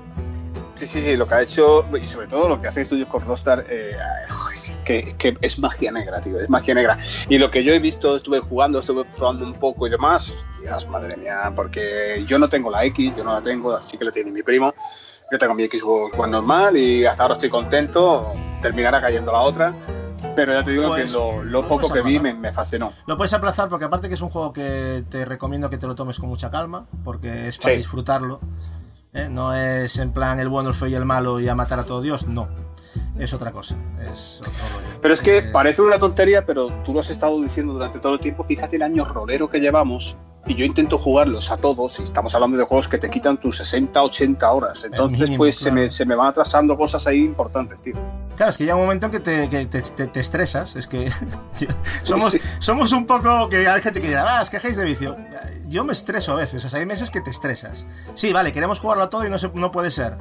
Sí, 0.74 0.86
sí, 0.86 1.02
sí, 1.02 1.16
lo 1.16 1.26
que 1.28 1.34
ha 1.34 1.42
hecho 1.42 1.84
y 2.00 2.06
sobre 2.06 2.26
todo 2.26 2.48
lo 2.48 2.60
que 2.60 2.66
hace 2.68 2.82
estudios 2.82 3.08
con 3.08 3.22
Rockstar, 3.22 3.64
eh, 3.68 3.96
es 4.52 4.78
que, 4.84 5.14
que 5.16 5.36
es 5.40 5.58
magia 5.58 5.92
negra, 5.92 6.20
tío, 6.20 6.38
es 6.38 6.50
magia 6.50 6.74
negra. 6.74 6.98
Y 7.28 7.38
lo 7.38 7.50
que 7.50 7.62
yo 7.62 7.72
he 7.72 7.78
visto, 7.78 8.16
estuve 8.16 8.40
jugando, 8.40 8.80
estuve 8.80 9.04
probando 9.16 9.44
un 9.44 9.54
poco 9.54 9.86
y 9.86 9.90
demás, 9.90 10.30
hostias, 10.50 10.88
madre 10.88 11.16
mía, 11.16 11.52
porque 11.54 12.24
yo 12.26 12.38
no 12.38 12.48
tengo 12.48 12.70
la 12.70 12.84
X, 12.86 13.12
yo 13.16 13.22
no 13.24 13.34
la 13.34 13.42
tengo, 13.42 13.72
así 13.72 13.96
que 13.96 14.04
la 14.04 14.10
tiene 14.12 14.32
mi 14.32 14.42
primo. 14.42 14.74
Yo 15.30 15.38
tengo 15.38 15.54
mi 15.54 15.64
Xbox 15.64 16.18
One 16.18 16.32
normal 16.32 16.76
y 16.76 17.04
hasta 17.06 17.22
ahora 17.22 17.34
estoy 17.34 17.48
contento, 17.50 18.32
terminará 18.60 19.00
cayendo 19.00 19.32
la 19.32 19.40
otra. 19.40 19.72
Pero 20.36 20.52
ya 20.52 20.64
te 20.64 20.72
digo 20.72 20.88
Pues, 20.88 21.06
que 21.06 21.12
lo, 21.12 21.44
lo 21.44 21.68
poco 21.68 21.88
que 21.92 22.02
vi 22.02 22.18
me, 22.18 22.34
me 22.34 22.52
fascinó. 22.52 22.92
Lo 23.06 23.16
puedes 23.16 23.32
aplazar 23.34 23.68
porque 23.68 23.84
aparte 23.84 24.08
que 24.08 24.14
es 24.14 24.20
un 24.20 24.30
juego 24.30 24.52
que 24.52 25.04
te 25.08 25.24
recomiendo 25.24 25.70
que 25.70 25.78
te 25.78 25.86
lo 25.86 25.94
tomes 25.94 26.18
con 26.18 26.28
mucha 26.28 26.50
calma, 26.50 26.86
porque 27.04 27.48
es 27.48 27.58
para 27.58 27.74
Sí. 27.74 27.78
disfrutarlo. 27.78 28.40
¿Eh? 29.14 29.28
No 29.30 29.54
es 29.54 29.98
en 29.98 30.12
plan 30.12 30.38
el 30.40 30.48
bueno, 30.48 30.68
el 30.68 30.74
feo 30.74 30.88
y 30.88 30.94
el 30.94 31.04
malo 31.04 31.40
y 31.40 31.48
a 31.48 31.54
matar 31.54 31.78
a 31.78 31.84
todo 31.84 32.02
Dios, 32.02 32.26
no. 32.26 32.48
Es 33.18 33.32
otra 33.32 33.52
cosa, 33.52 33.76
es 34.10 34.40
otro 34.40 34.52
rollo. 34.52 34.98
Pero 35.00 35.14
es 35.14 35.22
que 35.22 35.38
Eh, 35.38 35.42
parece 35.52 35.82
una 35.82 35.98
tontería, 35.98 36.44
pero 36.44 36.68
tú 36.84 36.92
lo 36.92 37.00
has 37.00 37.10
estado 37.10 37.40
diciendo 37.40 37.72
durante 37.72 37.98
todo 38.00 38.14
el 38.14 38.20
tiempo. 38.20 38.44
Fíjate 38.44 38.76
el 38.76 38.82
año 38.82 39.04
rolero 39.04 39.48
que 39.48 39.60
llevamos 39.60 40.16
y 40.46 40.54
yo 40.54 40.64
intento 40.64 40.98
jugarlos 40.98 41.50
a 41.50 41.56
todos, 41.56 41.98
y 42.00 42.02
estamos 42.02 42.34
hablando 42.34 42.56
de 42.58 42.64
juegos 42.64 42.86
que 42.88 42.98
te 42.98 43.08
quitan 43.10 43.36
tus 43.38 43.56
60, 43.58 44.02
80 44.02 44.52
horas. 44.52 44.84
Entonces, 44.84 45.20
mínimo, 45.20 45.38
pues 45.38 45.56
se, 45.56 45.64
claro. 45.64 45.74
me, 45.76 45.88
se 45.90 46.04
me 46.04 46.14
van 46.14 46.28
atrasando 46.28 46.76
cosas 46.76 47.06
ahí 47.06 47.20
importantes, 47.20 47.80
tío. 47.80 47.94
Claro, 48.36 48.50
es 48.50 48.58
que 48.58 48.64
llega 48.64 48.76
un 48.76 48.82
momento 48.82 49.06
en 49.06 49.12
que 49.12 49.20
te, 49.20 49.48
que 49.48 49.66
te, 49.66 49.80
te- 49.80 50.06
te 50.08 50.20
estresas. 50.20 50.74
Es 50.76 50.86
que 50.86 51.10
somos, 52.02 52.32
Sí. 52.32 52.40
somos 52.58 52.92
un 52.92 53.06
poco 53.06 53.48
que 53.48 53.68
hay 53.68 53.80
gente 53.80 54.00
que 54.00 54.08
dirá, 54.08 54.38
ah, 54.38 54.42
os 54.42 54.50
quejáis 54.50 54.76
de 54.76 54.84
vicio. 54.84 55.16
Yo 55.68 55.84
me 55.84 55.92
estreso 55.92 56.32
a 56.32 56.36
veces, 56.36 56.64
o 56.64 56.68
sea, 56.68 56.80
hay 56.80 56.86
meses 56.86 57.10
que 57.10 57.20
te 57.20 57.30
estresas. 57.30 57.84
Sí, 58.14 58.32
vale, 58.32 58.52
queremos 58.52 58.80
jugarlo 58.80 59.04
a 59.04 59.10
todo 59.10 59.24
y 59.26 59.30
no, 59.30 59.38
se, 59.38 59.48
no 59.54 59.70
puede 59.72 59.90
ser. 59.90 60.16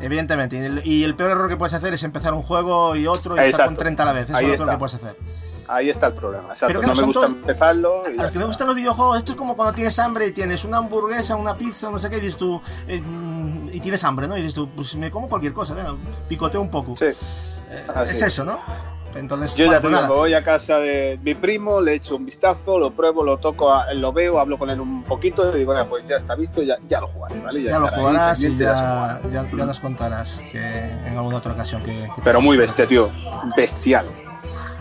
Evidentemente. 0.00 0.56
Y 0.56 0.60
el, 0.64 0.86
y 0.86 1.04
el 1.04 1.14
peor 1.16 1.32
error 1.32 1.48
que 1.48 1.56
puedes 1.56 1.74
hacer 1.74 1.92
es 1.92 2.02
empezar 2.04 2.32
un 2.32 2.42
juego 2.42 2.94
y 2.94 3.06
otro 3.06 3.34
y 3.34 3.38
estar 3.38 3.48
Exacto. 3.50 3.66
con 3.70 3.76
30 3.76 4.02
a 4.02 4.06
la 4.06 4.12
vez. 4.12 4.28
Eso 4.28 4.36
Ahí 4.36 4.44
es 4.46 4.52
lo 4.52 4.56
peor 4.58 4.70
que 4.70 4.78
puedes 4.78 4.94
hacer. 4.94 5.16
Ahí 5.68 5.90
está 5.90 6.08
el 6.08 6.14
problema. 6.14 6.48
Exacto. 6.52 6.66
Pero 6.68 6.80
no 6.80 6.92
claro, 6.92 7.00
me 7.00 7.12
gusta 7.12 7.26
empezarlo. 7.26 8.02
y 8.06 8.12
A 8.12 8.16
ya 8.16 8.22
los 8.22 8.30
que 8.32 8.38
me 8.38 8.44
gustan 8.46 8.66
los 8.68 8.76
videojuegos, 8.76 9.18
esto 9.18 9.32
es 9.32 9.38
como 9.38 9.54
cuando 9.56 9.74
tienes 9.74 9.98
hambre 9.98 10.26
y 10.28 10.32
tienes 10.32 10.64
una 10.64 10.78
hamburguesa, 10.78 11.36
una 11.36 11.56
pizza, 11.56 11.90
no 11.90 11.98
sé 11.98 12.08
qué, 12.10 12.16
y 12.16 12.20
dices 12.20 12.36
tú, 12.38 12.60
eh, 12.86 13.00
mm, 13.00 13.68
y 13.72 13.80
tienes 13.80 14.02
hambre, 14.04 14.26
¿no? 14.26 14.36
Y 14.36 14.40
dices 14.40 14.54
tú, 14.54 14.68
pues 14.74 14.96
me 14.96 15.10
como 15.10 15.28
cualquier 15.28 15.52
cosa, 15.52 15.74
venga, 15.74 15.94
picoteo 16.28 16.60
un 16.60 16.70
poco. 16.70 16.96
Sí. 16.96 17.04
Eh, 17.06 17.14
es 18.04 18.10
es. 18.10 18.22
eso, 18.22 18.44
¿no? 18.44 18.58
Entonces, 19.14 19.54
Yo 19.54 19.64
bueno, 19.66 19.72
ya 19.72 19.80
te 19.80 19.88
pues 19.88 20.02
digo, 20.02 20.14
me 20.14 20.20
voy 20.20 20.34
a 20.34 20.44
casa 20.44 20.78
de 20.78 21.18
mi 21.22 21.34
primo, 21.34 21.80
le 21.80 21.94
echo 21.94 22.16
un 22.16 22.24
vistazo, 22.26 22.78
lo 22.78 22.90
pruebo, 22.92 23.24
lo 23.24 23.38
toco, 23.38 23.72
lo 23.94 24.12
veo, 24.12 24.38
hablo 24.38 24.58
con 24.58 24.68
él 24.70 24.80
un 24.80 25.02
poquito 25.02 25.54
y 25.54 25.58
digo, 25.60 25.72
"Venga, 25.72 25.86
pues 25.88 26.04
ya 26.04 26.16
está 26.16 26.34
visto, 26.34 26.62
ya, 26.62 26.76
ya 26.86 27.00
lo 27.00 27.08
jugaré, 27.08 27.40
¿vale? 27.40 27.62
Ya 27.62 27.78
lo 27.78 27.86
estará 27.86 27.96
ahí 27.96 28.00
jugarás 28.06 28.44
y 28.44 28.56
ya, 28.56 29.20
ya, 29.32 29.50
ya 29.50 29.64
nos 29.64 29.80
contarás 29.80 30.42
que 30.52 30.58
en 31.06 31.16
alguna 31.16 31.38
otra 31.38 31.52
ocasión 31.52 31.82
que, 31.82 32.10
que 32.14 32.22
Pero 32.22 32.40
muy 32.40 32.56
bestia, 32.58 32.86
tío. 32.86 33.10
Bestial. 33.56 34.06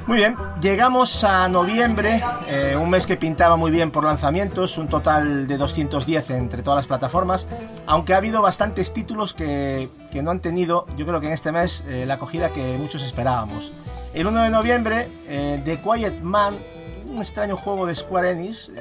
Muy 0.07 0.19
bien, 0.19 0.37
llegamos 0.61 1.25
a 1.25 1.49
noviembre, 1.49 2.23
eh, 2.47 2.77
un 2.79 2.89
mes 2.89 3.05
que 3.05 3.17
pintaba 3.17 3.57
muy 3.57 3.71
bien 3.71 3.91
por 3.91 4.05
lanzamientos, 4.05 4.77
un 4.77 4.87
total 4.87 5.49
de 5.49 5.57
210 5.57 6.29
entre 6.29 6.63
todas 6.63 6.77
las 6.77 6.87
plataformas, 6.87 7.45
aunque 7.87 8.13
ha 8.13 8.17
habido 8.17 8.41
bastantes 8.41 8.93
títulos 8.93 9.33
que, 9.33 9.89
que 10.09 10.23
no 10.23 10.31
han 10.31 10.39
tenido, 10.39 10.87
yo 10.95 11.05
creo 11.05 11.19
que 11.19 11.27
en 11.27 11.33
este 11.33 11.51
mes, 11.51 11.83
eh, 11.89 12.05
la 12.05 12.13
acogida 12.13 12.53
que 12.53 12.77
muchos 12.77 13.03
esperábamos. 13.03 13.73
El 14.13 14.27
1 14.27 14.43
de 14.43 14.49
noviembre, 14.49 15.11
eh, 15.27 15.61
The 15.65 15.81
Quiet 15.81 16.21
Man, 16.21 16.57
un 17.05 17.17
extraño 17.17 17.57
juego 17.57 17.85
de 17.85 17.93
Square 17.93 18.31
Enix. 18.31 18.71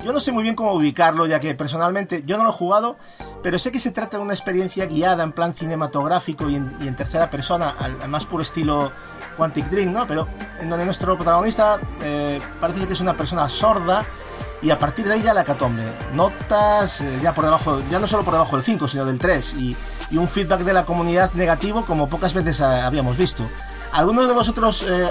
yo 0.00 0.12
no 0.12 0.18
sé 0.18 0.32
muy 0.32 0.42
bien 0.42 0.56
cómo 0.56 0.72
ubicarlo, 0.72 1.26
ya 1.26 1.38
que 1.38 1.54
personalmente 1.54 2.24
yo 2.26 2.36
no 2.36 2.42
lo 2.42 2.50
he 2.50 2.54
jugado, 2.54 2.96
pero 3.44 3.56
sé 3.60 3.70
que 3.70 3.78
se 3.78 3.92
trata 3.92 4.16
de 4.16 4.24
una 4.24 4.34
experiencia 4.34 4.86
guiada 4.86 5.22
en 5.22 5.30
plan 5.30 5.54
cinematográfico 5.54 6.50
y 6.50 6.56
en, 6.56 6.96
tercera 6.96 7.30
persona, 7.30 7.70
al 7.70 8.08
más 8.08 8.26
puro 8.26 8.42
estilo 8.42 8.90
Quantic 9.40 9.70
Dream, 9.70 9.90
¿no? 9.90 10.06
Pero 10.06 10.28
en 10.60 10.68
donde 10.68 10.84
nuestro 10.84 11.16
protagonista 11.16 11.80
eh, 12.02 12.38
parece 12.60 12.86
que 12.86 12.92
es 12.92 13.00
una 13.00 13.16
persona 13.16 13.48
sorda 13.48 14.04
y 14.60 14.68
a 14.68 14.78
partir 14.78 15.06
de 15.06 15.14
ahí 15.14 15.22
ya 15.22 15.32
la 15.32 15.44
catombe. 15.44 15.82
Notas 16.12 17.00
eh, 17.00 17.20
ya 17.22 17.32
por 17.32 17.46
debajo, 17.46 17.82
ya 17.90 17.98
no 17.98 18.06
solo 18.06 18.22
por 18.22 18.34
debajo 18.34 18.56
del 18.56 18.64
5, 18.66 18.86
sino 18.86 19.06
del 19.06 19.18
3 19.18 19.54
y, 19.54 19.76
un 20.12 20.28
feedback 20.28 20.60
de 20.60 20.74
la 20.74 20.84
comunidad 20.84 21.32
negativo 21.34 21.86
como 21.86 22.08
pocas 22.10 22.34
veces 22.34 22.60
habíamos 22.60 23.16
visto. 23.16 23.48
¿Alguno 23.92 24.26
de 24.26 24.34
vosotros, 24.34 24.84
eh, 24.86 25.08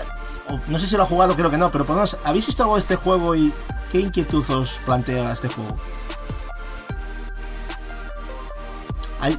no 0.68 0.78
sé 0.78 0.86
si 0.86 0.96
lo 0.96 1.04
ha 1.04 1.06
jugado, 1.08 1.36
creo 1.36 1.50
que 1.50 1.58
no, 1.58 1.72
pero 1.72 1.86
por 1.86 1.96
lo 1.96 2.02
menos, 2.02 2.20
¿habéis 2.24 2.46
visto 2.46 2.62
algo 2.64 2.76
de 2.76 2.82
este 2.82 2.98
juego 2.98 3.34
y 3.34 3.52
qué 3.92 4.00
inquietud 4.02 4.48
os 4.52 4.80
plantea 4.86 5.32
este 5.32 5.48
juego? 5.48 5.76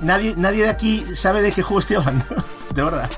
Nadie, 0.01 0.35
nadie 0.37 0.65
de 0.65 0.71
aquí 0.71 1.05
sabe 1.15 1.43
de 1.43 1.53
qué 1.53 1.63
juego 1.63 1.79
estoy 1.79 1.97
hablando, 1.97 2.25
de 2.75 2.83
verdad. 2.83 3.11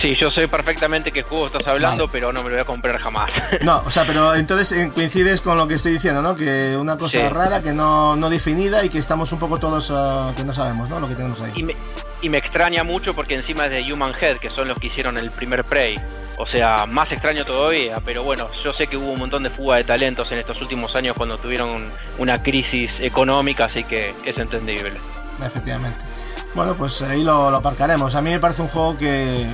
Sí, 0.00 0.14
yo 0.14 0.30
sé 0.30 0.46
perfectamente 0.46 1.10
qué 1.10 1.22
juego 1.22 1.46
estás 1.46 1.66
hablando, 1.66 2.04
Vale. 2.06 2.12
pero 2.12 2.32
no 2.32 2.42
me 2.42 2.50
lo 2.50 2.56
voy 2.56 2.60
a 2.60 2.64
comprar 2.64 2.98
jamás. 2.98 3.30
No, 3.62 3.82
o 3.86 3.90
sea, 3.90 4.04
pero 4.06 4.34
entonces 4.34 4.70
eh, 4.72 4.90
coincides 4.94 5.40
con 5.40 5.56
lo 5.56 5.66
que 5.66 5.74
estoy 5.74 5.92
diciendo, 5.94 6.20
¿no? 6.22 6.36
Que 6.36 6.76
una 6.78 6.98
cosa 6.98 7.18
Sí. 7.18 7.28
rara, 7.28 7.62
que 7.62 7.72
no, 7.72 8.14
no 8.16 8.28
definida 8.28 8.84
y 8.84 8.90
que 8.90 8.98
estamos 8.98 9.32
un 9.32 9.38
poco 9.38 9.58
todos 9.58 9.90
ah, 9.90 10.32
que 10.36 10.44
no 10.44 10.52
sabemos, 10.52 10.88
¿no? 10.90 11.00
Lo 11.00 11.08
que 11.08 11.14
tenemos 11.14 11.40
ahí. 11.40 11.52
y, 11.56 11.62
me, 11.62 11.74
y 12.20 12.28
me 12.28 12.38
extraña 12.38 12.84
mucho 12.84 13.14
porque 13.14 13.34
encima 13.34 13.64
es 13.66 13.70
de 13.70 13.92
Human 13.92 14.12
Head, 14.20 14.36
que 14.36 14.50
son 14.50 14.68
los 14.68 14.78
que 14.78 14.88
hicieron 14.88 15.16
el 15.16 15.30
primer 15.30 15.64
Prey. 15.64 15.98
O 16.38 16.44
sea, 16.46 16.84
más 16.84 17.10
extraño 17.10 17.46
todavía, 17.46 17.98
pero 18.04 18.22
bueno, 18.22 18.46
yo 18.62 18.74
sé 18.74 18.86
que 18.88 18.98
hubo 18.98 19.10
un 19.12 19.18
montón 19.18 19.42
de 19.44 19.48
fuga 19.48 19.76
de 19.78 19.84
talentos 19.84 20.30
en 20.32 20.38
estos 20.38 20.60
últimos 20.60 20.94
años 20.94 21.16
cuando 21.16 21.38
tuvieron 21.38 21.90
una 22.18 22.42
crisis 22.42 22.90
económica, 23.00 23.64
así 23.64 23.82
que 23.84 24.14
es 24.26 24.36
entendible. 24.36 24.92
Efectivamente. 25.42 26.04
Bueno, 26.54 26.74
pues 26.74 27.00
ahí 27.00 27.24
lo, 27.24 27.50
lo 27.50 27.56
aparcaremos. 27.56 28.14
A 28.14 28.20
mí 28.20 28.30
me 28.30 28.38
parece 28.38 28.60
un 28.60 28.68
juego 28.68 28.98
que, 28.98 29.46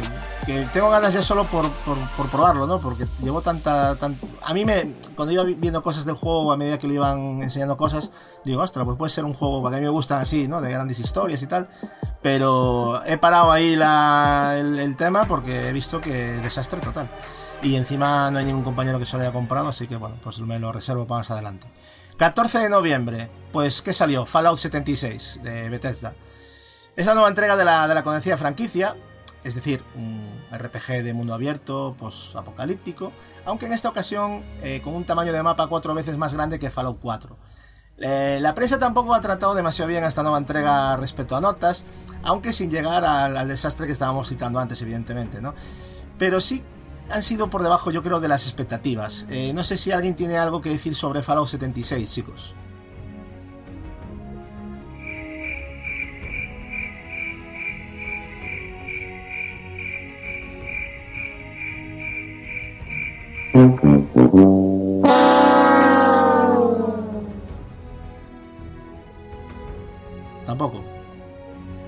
que 0.47 0.67
tengo 0.73 0.91
ganas 0.91 1.15
ya 1.15 1.23
solo 1.23 1.45
por, 1.47 1.71
por, 1.71 2.29
probarlo, 2.29 2.67
¿no? 2.67 2.81
Porque 2.81 3.07
llevo 3.23 3.43
tanta, 3.43 3.95
tan... 3.97 4.19
A 4.43 4.53
mí 4.55 4.65
me... 4.65 4.95
Cuando 5.15 5.33
iba 5.33 5.45
vi- 5.45 5.55
viendo 5.55 5.83
cosas 5.83 6.05
del 6.05 6.17
juego, 6.17 6.51
a 6.53 6.57
medida 6.57 6.79
que 6.79 6.89
le 6.89 6.95
iban 6.95 7.43
enseñando 7.43 7.77
cosas, 7.77 8.11
digo, 8.45 8.61
ostras, 8.63 8.85
pues 8.85 8.97
puede 8.99 9.11
ser 9.11 9.25
un 9.25 9.35
juego, 9.35 9.61
porque 9.63 9.77
a 9.77 9.79
mí 9.79 9.85
me 9.85 9.91
gustan 9.91 10.21
así, 10.21 10.49
¿no? 10.49 10.61
De 10.61 10.71
grandes 10.73 10.99
historias 10.99 11.43
y 11.43 11.47
tal. 11.47 11.69
Pero 12.23 13.03
he 13.07 13.19
parado 13.19 13.53
ahí 13.53 13.77
la, 13.77 14.57
el, 14.59 14.79
el 14.79 14.97
tema 14.97 15.27
porque 15.27 15.69
he 15.69 15.73
visto 15.73 16.01
que 16.01 16.13
desastre 16.13 16.81
total. 16.81 17.09
Y 17.63 17.77
encima 17.77 18.31
no 18.31 18.39
hay 18.39 18.45
ningún 18.45 18.65
compañero 18.65 18.99
que 18.99 19.07
se 19.07 19.17
lo 19.17 19.23
haya 19.23 19.33
comprado, 19.33 19.69
así 19.69 19.87
que 19.87 19.97
bueno, 19.97 20.17
pues 20.23 20.39
me 20.41 20.59
lo 20.59 20.73
reservo 20.73 21.07
para 21.07 21.19
más 21.21 21.31
adelante. 21.31 21.67
14 22.17 22.59
de 22.59 22.69
noviembre, 22.69 23.31
pues 23.53 23.83
¿qué 23.83 23.93
salió? 23.93 24.27
Fallout 24.27 24.59
76 24.59 25.41
de 25.43 25.69
Bethesda. 25.71 26.15
Es 26.97 27.07
la 27.07 27.15
nueva 27.15 27.29
entrega 27.29 27.57
de 27.57 27.65
la, 27.65 27.87
de 27.89 27.95
la 27.95 28.03
conocida 28.05 28.37
franquicia, 28.37 28.97
es 29.45 29.55
decir, 29.55 29.83
un 29.95 30.41
RPG 30.53 31.03
de 31.03 31.15
mundo 31.15 31.35
abierto, 31.35 31.97
post-apocalíptico, 31.99 33.13
aunque 33.45 33.67
en 33.67 33.73
esta 33.73 33.89
ocasión 33.89 34.45
eh, 34.63 34.81
con 34.83 34.95
un 34.95 35.05
tamaño 35.05 35.33
de 35.33 35.43
mapa 35.43 35.67
cuatro 35.67 35.95
veces 35.95 36.17
más 36.17 36.35
grande 36.35 36.59
que 36.59 36.71
Fallout 36.71 36.99
4. 37.01 37.37
Eh, 37.99 38.39
la 38.41 38.55
prensa 38.55 38.79
tampoco 38.79 39.15
ha 39.15 39.21
tratado 39.21 39.55
demasiado 39.55 39.89
bien 39.89 40.03
a 40.05 40.09
esta 40.09 40.23
nueva 40.23 40.39
entrega 40.39 40.97
respecto 40.97 41.37
a 41.37 41.41
notas, 41.41 41.85
aunque 42.23 42.53
sin 42.53 42.71
llegar 42.71 43.05
al, 43.05 43.49
desastre 43.49 43.87
que 43.87 43.93
estábamos 43.93 44.29
citando 44.29 44.59
antes, 44.59 44.81
evidentemente, 44.83 45.41
¿no? 45.41 45.55
Pero 46.19 46.41
sí 46.41 46.65
han 47.11 47.23
sido 47.23 47.51
por 47.51 47.63
debajo, 47.63 47.91
yo 47.91 48.03
creo, 48.03 48.21
de 48.21 48.29
las 48.29 48.45
expectativas. 48.47 49.27
Eh, 49.29 49.53
no 49.53 49.65
sé 49.65 49.77
si 49.77 49.93
alguien 49.93 50.15
tiene 50.17 50.39
algo 50.39 50.61
que 50.61 50.71
decir 50.71 50.95
sobre 50.95 51.23
Fallout 51.23 51.49
76, 51.49 52.11
chicos. 52.11 52.57
Tampoco. 70.47 70.83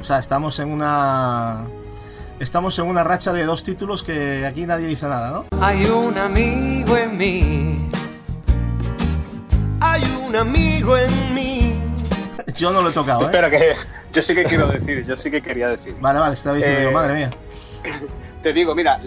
O 0.00 0.04
sea, 0.04 0.18
estamos 0.18 0.58
en 0.58 0.70
una. 0.70 1.66
Estamos 2.40 2.78
en 2.78 2.86
una 2.86 3.04
racha 3.04 3.32
de 3.32 3.44
dos 3.44 3.62
títulos 3.62 4.02
que 4.02 4.44
aquí 4.44 4.66
nadie 4.66 4.86
dice 4.86 5.06
nada, 5.06 5.30
¿no? 5.30 5.46
Hay 5.64 5.84
un 5.86 6.18
amigo 6.18 6.96
en 6.96 7.16
mí. 7.16 7.90
Hay 9.80 10.02
un 10.26 10.34
amigo 10.36 10.96
en 10.96 11.34
mí. 11.34 11.80
Yo 12.56 12.72
no 12.72 12.82
lo 12.82 12.90
he 12.90 12.92
tocado, 12.92 13.22
¿eh? 13.22 13.24
Espera, 13.26 13.50
que 13.50 13.58
yo 14.12 14.22
sí 14.22 14.34
que 14.34 14.44
quiero 14.44 14.66
decir, 14.68 15.04
yo 15.04 15.16
sí 15.16 15.30
que 15.30 15.40
quería 15.42 15.68
decir. 15.68 15.96
Vale, 16.00 16.18
vale, 16.18 16.34
estaba 16.34 16.56
diciendo 16.56 16.80
Eh, 16.80 16.84
yo, 16.84 16.92
madre 16.92 17.14
mía. 17.14 17.30
Te 18.44 18.52
digo, 18.52 18.74
mira, 18.74 19.00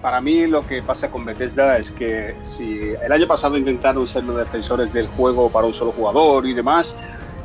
para 0.00 0.20
mí 0.20 0.46
lo 0.46 0.64
que 0.64 0.84
pasa 0.84 1.10
con 1.10 1.24
Bethesda 1.24 1.78
es 1.78 1.90
que 1.90 2.36
si 2.42 2.78
el 3.04 3.10
año 3.10 3.26
pasado 3.26 3.58
intentaron 3.58 4.06
ser 4.06 4.22
los 4.22 4.38
defensores 4.38 4.92
del 4.92 5.08
juego 5.08 5.50
para 5.50 5.66
un 5.66 5.74
solo 5.74 5.90
jugador 5.90 6.46
y 6.46 6.54
demás, 6.54 6.94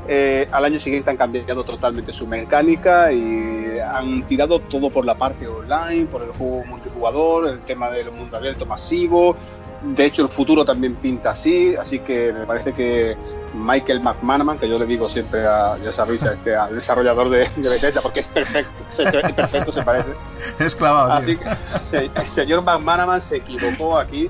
eh, 0.08 0.48
al 0.52 0.66
año 0.66 0.80
siguiente 0.80 1.10
han 1.10 1.18
cambiado 1.18 1.64
totalmente 1.64 2.14
su 2.14 2.28
mecánica 2.28 3.12
y 3.12 3.80
han 3.80 4.28
tirado 4.28 4.60
todo 4.60 4.92
por 4.92 5.06
la 5.06 5.18
parte 5.18 5.48
online, 5.48 6.06
por 6.06 6.22
el 6.22 6.34
juego 6.34 6.66
multijugador, 6.66 7.48
el 7.50 7.62
tema 7.62 7.90
del 7.90 8.12
mundo 8.12 8.38
abierto 8.38 8.68
masivo. 8.68 9.36
De 9.82 10.06
hecho, 10.06 10.22
el 10.22 10.30
futuro 10.30 10.64
también 10.64 10.98
pinta 10.98 11.32
así, 11.32 11.74
así 11.76 11.98
que 11.98 12.32
me 12.32 12.46
parece 12.46 12.74
que 12.74 13.18
Michael 13.54 14.02
McManaman, 14.02 14.58
que 14.58 14.68
yo 14.68 14.80
le 14.80 14.86
digo 14.86 15.08
siempre 15.10 15.46
a, 15.46 15.78
ya 15.84 15.92
sabéis, 15.92 16.24
a 16.26 16.34
este, 16.34 16.56
al 16.56 16.76
desarrollador 16.76 17.30
de, 17.30 17.40
de 17.40 17.70
Bethesda, 17.70 18.02
porque 18.02 18.20
es 18.22 18.28
perfecto, 18.28 18.82
se- 18.90 19.10
se- 19.10 19.34
perfecto 19.34 19.72
se 19.72 19.84
parece. 19.84 20.10
Es 20.60 20.76
clavado, 20.76 21.08
tío. 21.10 21.18
Así 21.18 21.38
que 21.38 21.46
se- 21.86 22.12
el 22.22 22.28
señor 22.28 22.64
McManaman 22.64 23.22
se 23.22 23.38
equivocó 23.38 23.98
aquí 23.98 24.30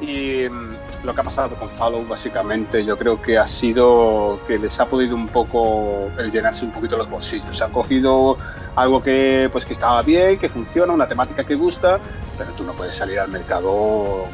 y 0.00 0.48
mm, 0.48 0.76
lo 1.04 1.12
que 1.14 1.20
ha 1.20 1.24
pasado 1.24 1.56
con 1.56 1.68
Fallout 1.70 2.06
básicamente 2.06 2.84
yo 2.84 2.96
creo 2.96 3.20
que 3.20 3.36
ha 3.36 3.48
sido 3.48 4.38
que 4.46 4.56
les 4.58 4.78
ha 4.78 4.86
podido 4.86 5.16
un 5.16 5.26
poco 5.28 6.08
el 6.18 6.30
llenarse 6.30 6.64
un 6.64 6.70
poquito 6.72 6.96
los 6.96 7.08
bolsillos. 7.10 7.60
Han 7.62 7.72
cogido 7.72 8.36
algo 8.76 9.02
que 9.02 9.48
pues 9.50 9.66
que 9.66 9.72
estaba 9.72 10.02
bien, 10.02 10.38
que 10.38 10.48
funciona, 10.48 10.92
una 10.92 11.08
temática 11.08 11.42
que 11.44 11.56
gusta, 11.56 11.98
pero 12.36 12.50
tú 12.52 12.62
no 12.64 12.72
puedes 12.74 12.94
salir 12.94 13.18
al 13.18 13.28
mercado 13.28 14.26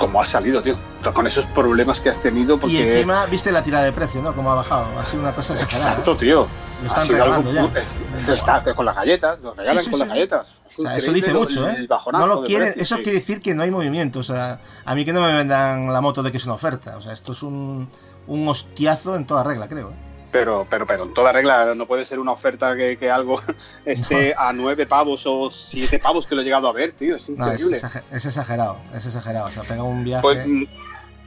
como 0.00 0.20
has 0.20 0.28
salido, 0.28 0.60
tío, 0.62 0.76
con 1.14 1.26
esos 1.28 1.46
problemas 1.46 2.00
que 2.00 2.08
has 2.08 2.20
tenido 2.20 2.58
porque 2.58 2.74
Y 2.74 2.78
encima, 2.78 3.26
viste 3.26 3.52
la 3.52 3.62
tirada 3.62 3.84
de 3.84 3.92
precio, 3.92 4.20
¿no? 4.22 4.34
Cómo 4.34 4.50
ha 4.50 4.56
bajado. 4.56 4.98
Ha 4.98 5.04
sido 5.06 5.22
una 5.22 5.32
cosa 5.34 5.52
exagerada. 5.52 5.90
Exacto, 5.90 6.16
tío. 6.16 6.48
Lo 6.82 6.88
están 6.88 7.06
regalando 7.08 7.50
algo- 7.50 7.70
ya. 7.74 7.80
es- 8.20 8.28
está 8.30 8.64
con 8.74 8.86
las 8.86 8.96
galletas, 8.96 9.38
lo 9.40 9.52
regalan 9.54 9.78
Sí, 9.78 9.84
sí, 9.84 9.90
con 9.90 10.00
sí. 10.00 10.06
las 10.06 10.08
galletas. 10.14 10.48
Es 10.68 10.78
O 10.78 10.82
sea, 10.82 10.96
eso 10.96 11.12
dice 11.12 11.34
mucho, 11.34 11.68
¿eh? 11.68 11.86
No 12.12 12.26
lo 12.26 12.42
quieren, 12.42 12.68
precio, 12.72 12.82
eso 12.82 12.96
quiere 13.02 13.18
decir 13.20 13.40
que 13.42 13.54
no 13.54 13.62
hay 13.62 13.70
movimiento. 13.70 14.18
O 14.20 14.22
sea, 14.24 14.58
a 14.84 14.94
mí 14.94 15.04
que 15.04 15.12
no 15.12 15.20
me 15.20 15.32
vendan 15.34 15.92
la 15.92 16.00
moto 16.00 16.22
de 16.22 16.32
que 16.32 16.38
es 16.38 16.44
una 16.46 16.54
oferta. 16.54 16.96
O 16.96 17.02
sea, 17.02 17.12
esto 17.12 17.32
es 17.32 17.42
un, 17.42 17.88
un 18.26 18.48
hostiazo 18.48 19.14
en 19.16 19.26
toda 19.26 19.44
regla, 19.44 19.68
creo. 19.68 19.90
¿eh? 19.90 20.09
Pero, 20.32 20.66
pero, 20.70 20.86
pero 20.86 21.04
en 21.04 21.14
toda 21.14 21.32
regla 21.32 21.74
no 21.74 21.86
puede 21.86 22.04
ser 22.04 22.20
una 22.20 22.32
oferta 22.32 22.76
que, 22.76 22.96
que 22.96 23.10
algo 23.10 23.40
esté 23.84 24.34
a 24.36 24.52
nueve 24.52 24.86
pavos 24.86 25.26
o 25.26 25.50
siete 25.50 25.98
pavos 25.98 26.26
que 26.26 26.34
lo 26.34 26.42
he 26.42 26.44
llegado 26.44 26.68
a 26.68 26.72
ver, 26.72 26.92
tío. 26.92 27.16
Es 27.16 27.28
increíble. 27.28 27.76
es 28.12 28.24
exagerado, 28.24 28.78
es 28.94 29.06
exagerado. 29.06 29.48
O 29.48 29.50
sea, 29.50 29.62
pega 29.62 29.82
un 29.82 30.04
viaje. 30.04 30.22
Pues, 30.22 30.46
mm, 30.46 30.64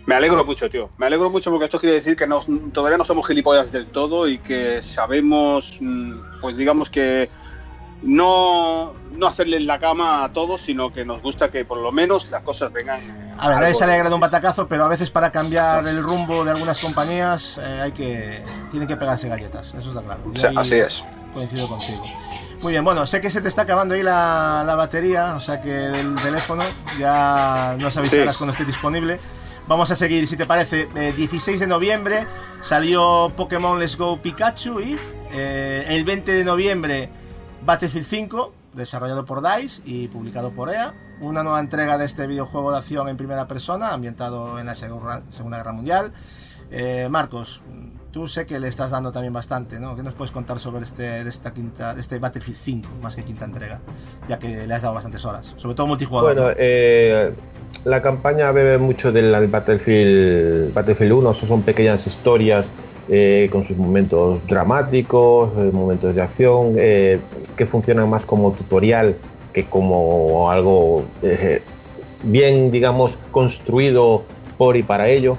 me 0.06 0.16
alegro 0.16 0.44
mucho, 0.44 0.70
tío. 0.70 0.90
Me 0.98 1.06
alegro 1.06 1.30
mucho 1.30 1.50
porque 1.50 1.66
esto 1.66 1.80
quiere 1.80 1.96
decir 1.96 2.16
que 2.16 2.28
no, 2.28 2.42
todavía 2.74 2.98
no 2.98 3.06
somos 3.06 3.28
gilipollas 3.28 3.72
del 3.72 3.88
todo 3.88 4.28
y 4.28 4.38
que 4.38 4.82
sabemos, 4.82 5.78
mm, 5.80 6.42
pues 6.42 6.58
digamos 6.58 6.90
que 6.90 7.30
no, 8.04 8.94
no 9.12 9.28
hacerle 9.28 9.60
la 9.62 9.80
cama 9.80 10.24
a 10.24 10.34
todos, 10.34 10.62
sino 10.62 10.92
que 10.92 11.06
nos 11.06 11.22
gusta 11.22 11.50
que 11.50 11.66
por 11.66 11.78
lo 11.78 11.92
menos 11.92 12.30
las 12.30 12.44
cosas 12.44 12.72
vengan. 12.72 13.00
eh, 13.02 13.34
A 13.38 13.50
ver, 13.50 13.60
nadie 13.60 13.74
se 13.74 13.84
alegra 13.84 14.10
de 14.10 14.16
un 14.16 14.22
batacazo, 14.22 14.68
pero 14.68 14.86
a 14.86 14.88
veces 14.90 15.10
para 15.12 15.32
cambiar 15.32 15.88
el 15.88 16.02
rumbo 16.04 16.44
de 16.44 16.52
algunas 16.52 16.80
compañías 16.80 17.58
eh, 17.64 17.82
hay 17.84 17.92
que 17.92 18.42
tienen 18.72 18.88
que 18.88 18.98
pegarse 18.98 19.28
galletas, 19.30 19.74
eso 19.74 19.90
está 19.90 20.02
claro. 20.04 20.22
O 20.34 20.36
sea, 20.38 20.52
así 20.56 20.76
es. 20.76 21.04
Coincido 21.34 21.68
contigo. 21.68 22.04
Muy 22.62 22.72
bien, 22.72 22.84
bueno, 22.86 23.06
sé 23.06 23.20
que 23.20 23.30
se 23.30 23.42
te 23.42 23.48
está 23.50 23.64
acabando 23.64 23.96
ahí 23.96 24.04
la, 24.04 24.64
la 24.66 24.76
batería, 24.76 25.36
o 25.36 25.40
sea 25.40 25.60
que 25.60 25.70
del 25.70 26.16
teléfono 26.22 26.64
ya 26.98 27.76
nos 27.80 27.98
avisarás 27.98 28.36
Sí. 28.36 28.38
cuando 28.38 28.52
esté 28.52 28.66
disponible. 28.66 29.20
Vamos 29.68 29.90
a 29.92 29.96
seguir, 29.96 30.28
si 30.28 30.36
te 30.38 30.46
parece. 30.46 30.90
Eh, 30.96 31.14
16 31.14 31.60
de 31.62 31.68
noviembre 31.68 32.26
salió 32.62 33.32
Pokémon 33.36 33.80
Let's 33.80 33.98
Go 33.98 34.22
Pikachu 34.22 34.80
y 34.82 34.98
el 35.34 36.04
20 36.04 36.32
de 36.34 36.44
noviembre 36.44 37.10
Battlefield 37.66 38.06
5, 38.06 38.54
desarrollado 38.74 39.26
por 39.26 39.42
DICE 39.42 39.82
y 39.86 40.08
publicado 40.10 40.54
por 40.54 40.70
EA. 40.70 40.94
Una 41.22 41.44
nueva 41.44 41.62
entrega 41.62 41.98
de 41.98 42.06
este 42.06 42.28
videojuego 42.28 42.72
de 42.72 42.80
acción 42.80 43.08
en 43.08 43.16
primera 43.16 43.48
persona, 43.48 43.94
ambientado 43.94 44.60
en 44.60 44.66
la 44.66 44.76
Segunda 44.76 45.58
Guerra 45.58 45.72
Mundial. 45.72 46.12
Eh, 46.72 47.08
Marcos, 47.10 47.64
tú 48.12 48.28
sé 48.28 48.46
que 48.46 48.60
le 48.60 48.68
estás 48.68 48.92
dando 48.92 49.14
también 49.14 49.32
bastante, 49.32 49.80
¿no? 49.80 49.96
¿Qué 49.96 50.04
nos 50.04 50.14
puedes 50.14 50.32
contar 50.32 50.60
sobre 50.60 50.84
este, 50.84 51.24
de 51.24 51.30
esta 51.30 51.54
quinta, 51.54 51.94
de 51.94 52.02
este 52.02 52.20
Battlefield 52.20 52.58
5, 52.58 52.90
más 53.02 53.16
que 53.16 53.24
quinta 53.24 53.46
entrega? 53.46 53.80
Ya 54.28 54.40
que 54.40 54.68
le 54.68 54.74
has 54.74 54.82
dado 54.82 54.96
bastantes 54.96 55.24
horas, 55.24 55.54
sobre 55.56 55.76
todo 55.76 55.88
multijugador. 55.88 56.34
Bueno, 56.34 56.50
¿no? 56.50 56.56
eh, 56.58 57.34
la 57.86 58.02
campaña 58.02 58.52
bebe 58.52 58.78
mucho 58.78 59.12
del 59.12 59.32
Battlefield, 59.48 60.74
Battlefield 60.74 61.12
1, 61.12 61.34
son 61.34 61.62
pequeñas 61.64 62.08
historias 62.08 62.72
eh, 63.10 63.50
con 63.52 63.66
sus 63.66 63.76
momentos 63.76 64.40
dramáticos, 64.48 65.50
eh, 65.58 65.70
momentos 65.74 66.16
de 66.16 66.22
acción, 66.22 66.76
eh, 66.78 67.20
que 67.58 67.66
funcionan 67.66 68.10
más 68.10 68.26
como 68.26 68.54
tutorial 68.54 69.16
que 69.52 69.66
como 69.66 70.50
algo 70.50 71.04
bien, 72.24 72.72
digamos, 72.72 73.20
construido 73.30 74.24
por 74.58 74.78
y 74.78 74.84
para 74.84 75.10
ello. 75.10 75.38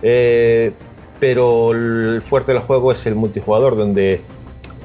Pero 0.00 1.72
el 1.72 2.22
fuerte 2.22 2.52
del 2.52 2.62
juego 2.62 2.92
es 2.92 3.04
el 3.04 3.16
multijugador, 3.16 3.76
donde 3.76 4.22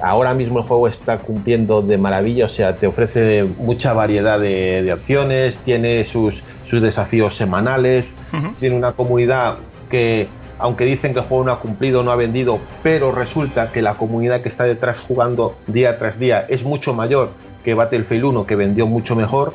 ahora 0.02 0.34
mismo 0.34 0.60
el 0.60 0.66
juego 0.66 0.88
está 0.88 1.20
cumpliendo 1.20 1.82
de 1.82 1.98
maravilla, 1.98 2.46
o 2.46 2.50
sea, 2.50 2.76
te 2.76 2.88
ofrece 2.88 3.46
mucha 3.60 3.94
variedad 3.94 4.40
de, 4.40 4.82
de 4.84 4.92
opciones, 4.92 5.58
tiene 5.60 6.04
sus, 6.04 6.44
sus 6.76 6.82
desafíos 6.82 7.36
semanales, 7.36 8.06
tiene 8.60 8.76
una 8.76 8.92
comunidad 8.92 9.56
que, 9.90 10.28
aunque 10.60 10.84
dicen 10.84 11.14
que 11.14 11.20
el 11.20 11.26
juego 11.26 11.46
no 11.46 11.52
ha 11.54 11.60
cumplido, 11.62 12.04
no 12.04 12.12
ha 12.12 12.16
vendido, 12.18 12.60
pero 12.84 13.14
resulta 13.14 13.72
que 13.72 13.82
la 13.82 13.94
comunidad 13.94 14.42
que 14.42 14.50
está 14.50 14.66
detrás 14.66 15.00
jugando 15.00 15.56
día 15.68 15.98
tras 15.98 16.20
día 16.20 16.46
es 16.50 16.64
mucho 16.64 16.94
mayor 16.94 17.30
que 17.64 17.74
Battlefield 17.74 18.26
1, 18.26 18.46
que 18.46 18.56
vendió 18.58 18.88
mucho 18.88 19.16
mejor. 19.16 19.54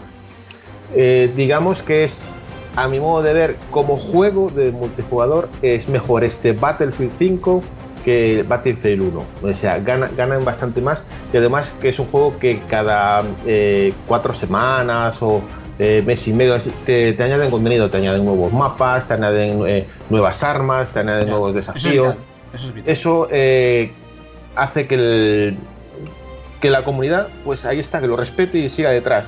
Eh, 0.94 1.30
digamos 1.36 1.82
que 1.82 2.04
es, 2.04 2.32
a 2.74 2.88
mi 2.88 3.00
modo 3.00 3.22
de 3.22 3.34
ver, 3.34 3.56
como 3.70 3.98
juego 3.98 4.48
de 4.48 4.72
multijugador, 4.72 5.50
es 5.60 5.88
mejor 5.88 6.24
este 6.24 6.52
Battlefield 6.52 7.12
5 7.12 7.62
que 8.02 8.44
Battlefield 8.48 9.02
1. 9.02 9.24
O 9.42 9.54
sea, 9.54 9.78
gana, 9.78 10.10
ganan 10.16 10.42
bastante 10.42 10.80
más 10.80 11.04
y 11.34 11.36
además 11.36 11.74
que 11.82 11.90
es 11.90 11.98
un 11.98 12.06
juego 12.06 12.38
que 12.38 12.60
cada 12.68 13.22
eh, 13.46 13.92
cuatro 14.08 14.32
semanas 14.32 15.22
o 15.22 15.42
eh, 15.80 16.02
mes 16.06 16.28
y 16.28 16.32
medio 16.34 16.56
te, 16.84 17.14
te 17.14 17.22
añaden 17.22 17.50
contenido, 17.50 17.88
te 17.88 17.96
añaden 17.96 18.24
nuevos 18.24 18.52
mapas, 18.52 19.08
te 19.08 19.14
añaden 19.14 19.62
eh, 19.66 19.86
nuevas 20.10 20.42
armas, 20.44 20.90
te 20.90 21.00
añaden 21.00 21.24
Ya, 21.26 21.30
nuevos 21.30 21.50
eso 21.52 21.58
es 21.58 21.66
desafíos. 21.66 22.14
eso 22.52 22.66
es 22.68 22.74
vital. 22.74 22.92
Eso 22.92 23.28
eh, 23.30 23.90
hace 24.56 24.86
que, 24.86 24.94
el- 24.96 25.58
que 26.60 26.68
la 26.70 26.84
comunidad, 26.84 27.28
pues 27.44 27.64
ahí 27.64 27.80
está, 27.80 28.00
que 28.00 28.06
lo 28.06 28.16
respete 28.16 28.58
y 28.58 28.68
siga 28.68 28.90
detrás. 28.90 29.26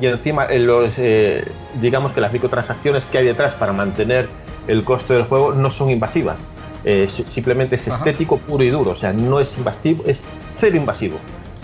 Y 0.00 0.06
encima, 0.06 0.46
en 0.46 0.66
los, 0.66 0.94
eh, 0.96 1.44
digamos 1.80 2.10
que 2.12 2.20
las 2.20 2.32
microtransacciones 2.32 3.04
que 3.04 3.18
hay 3.18 3.26
detrás 3.26 3.54
para 3.54 3.72
mantener 3.72 4.28
el 4.66 4.82
coste 4.84 5.14
del 5.14 5.24
juego 5.24 5.52
no 5.52 5.70
son 5.70 5.90
invasivas. 5.90 6.40
Eh, 6.84 7.06
si- 7.08 7.22
simplemente 7.24 7.76
es 7.76 7.86
Ajá. 7.86 7.98
estético 7.98 8.38
puro 8.38 8.64
y 8.64 8.70
duro, 8.70 8.90
o 8.90 8.96
sea, 8.96 9.12
no 9.12 9.38
es 9.38 9.56
invasivo, 9.56 10.02
es 10.06 10.24
cero 10.56 10.76
invasivo. 10.76 11.18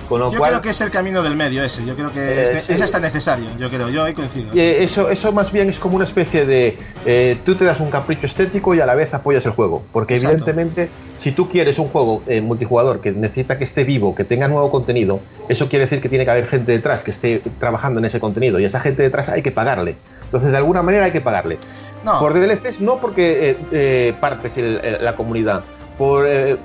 Con 0.09 0.20
lo 0.20 0.30
Yo 0.32 0.39
cual, 0.39 0.51
creo 0.52 0.62
que 0.62 0.70
es 0.70 0.80
el 0.80 0.90
camino 0.90 1.22
del 1.22 1.36
medio 1.36 1.62
ese, 1.62 1.85
yo 1.85 1.94
creo 1.94 2.10
que 2.12 2.18
Eh, 2.20 2.52
es, 2.52 2.64
sí. 2.64 2.72
es 2.72 2.80
hasta 2.80 2.98
necesario, 2.98 3.47
yo 3.59 3.68
creo, 3.68 3.90
yo 3.90 4.05
ahí 4.05 4.14
coincido. 4.14 4.52
Eh, 4.55 4.82
eso, 4.82 5.10
eso 5.10 5.32
más 5.32 5.52
bien 5.52 5.68
es 5.68 5.78
como 5.78 5.97
una 5.97 6.05
especie 6.06 6.47
de. 6.47 6.78
eh, 7.05 7.36
tú 7.44 7.55
te 7.56 7.64
das 7.66 7.78
un 7.80 7.90
capricho 7.90 8.24
estético 8.26 8.74
y 8.74 8.80
a 8.80 8.86
la 8.86 8.94
vez 8.94 9.12
apoyas 9.12 9.44
el 9.44 9.52
juego. 9.52 9.82
Porque 9.93 10.14
Exacto. 10.14 10.36
evidentemente, 10.36 10.89
si 11.18 11.32
tú 11.32 11.48
quieres 11.51 11.78
un 11.78 11.89
juego 11.89 12.22
eh, 12.26 12.40
multijugador 12.40 13.01
que 13.02 13.12
necesita 13.12 13.59
que 13.59 13.64
esté 13.64 13.85
vivo, 13.85 14.14
que 14.14 14.24
tenga 14.24 14.48
nuevo 14.48 14.70
contenido, 14.70 15.20
eso 15.48 15.68
quiere 15.68 15.85
decir 15.85 16.01
que 16.01 16.09
tiene 16.09 16.24
que 16.24 16.30
haber 16.30 16.47
gente 16.47 16.72
detrás 16.72 17.02
que 17.05 17.10
esté 17.10 17.43
trabajando 17.60 17.98
en 17.98 18.06
ese 18.06 18.18
contenido. 18.18 18.59
Y 18.59 18.64
a 18.64 18.68
esa 18.68 18.80
gente 18.80 19.02
detrás 19.02 19.28
hay 19.28 19.43
que 19.43 19.52
pagarle. 19.52 19.97
Entonces, 20.24 20.51
de 20.51 20.56
alguna 20.56 20.82
manera 20.82 21.05
hay 21.06 21.12
que 21.12 21.20
pagarle. 21.20 21.59
No, 22.05 22.18
Por 22.18 22.32
DLCs 22.35 22.80
no 22.80 22.97
porque 22.98 23.56
eh, 23.72 24.14
partes 24.20 24.56
el- 24.56 24.80
el- 24.82 25.05
la 25.05 25.16
comunidad. 25.16 25.64
Por 25.99 26.27
eh, 26.29 26.57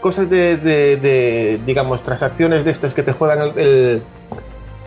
cosas 0.00 0.28
de, 0.30 0.56
de- 0.58 0.96
de, 0.98 1.60
digamos, 1.66 2.02
transacciones 2.04 2.64
de 2.64 2.70
estas 2.70 2.92
que 2.94 3.02
te 3.02 3.12
juegan 3.12 3.40
el, 3.40 3.58
el- 3.58 4.02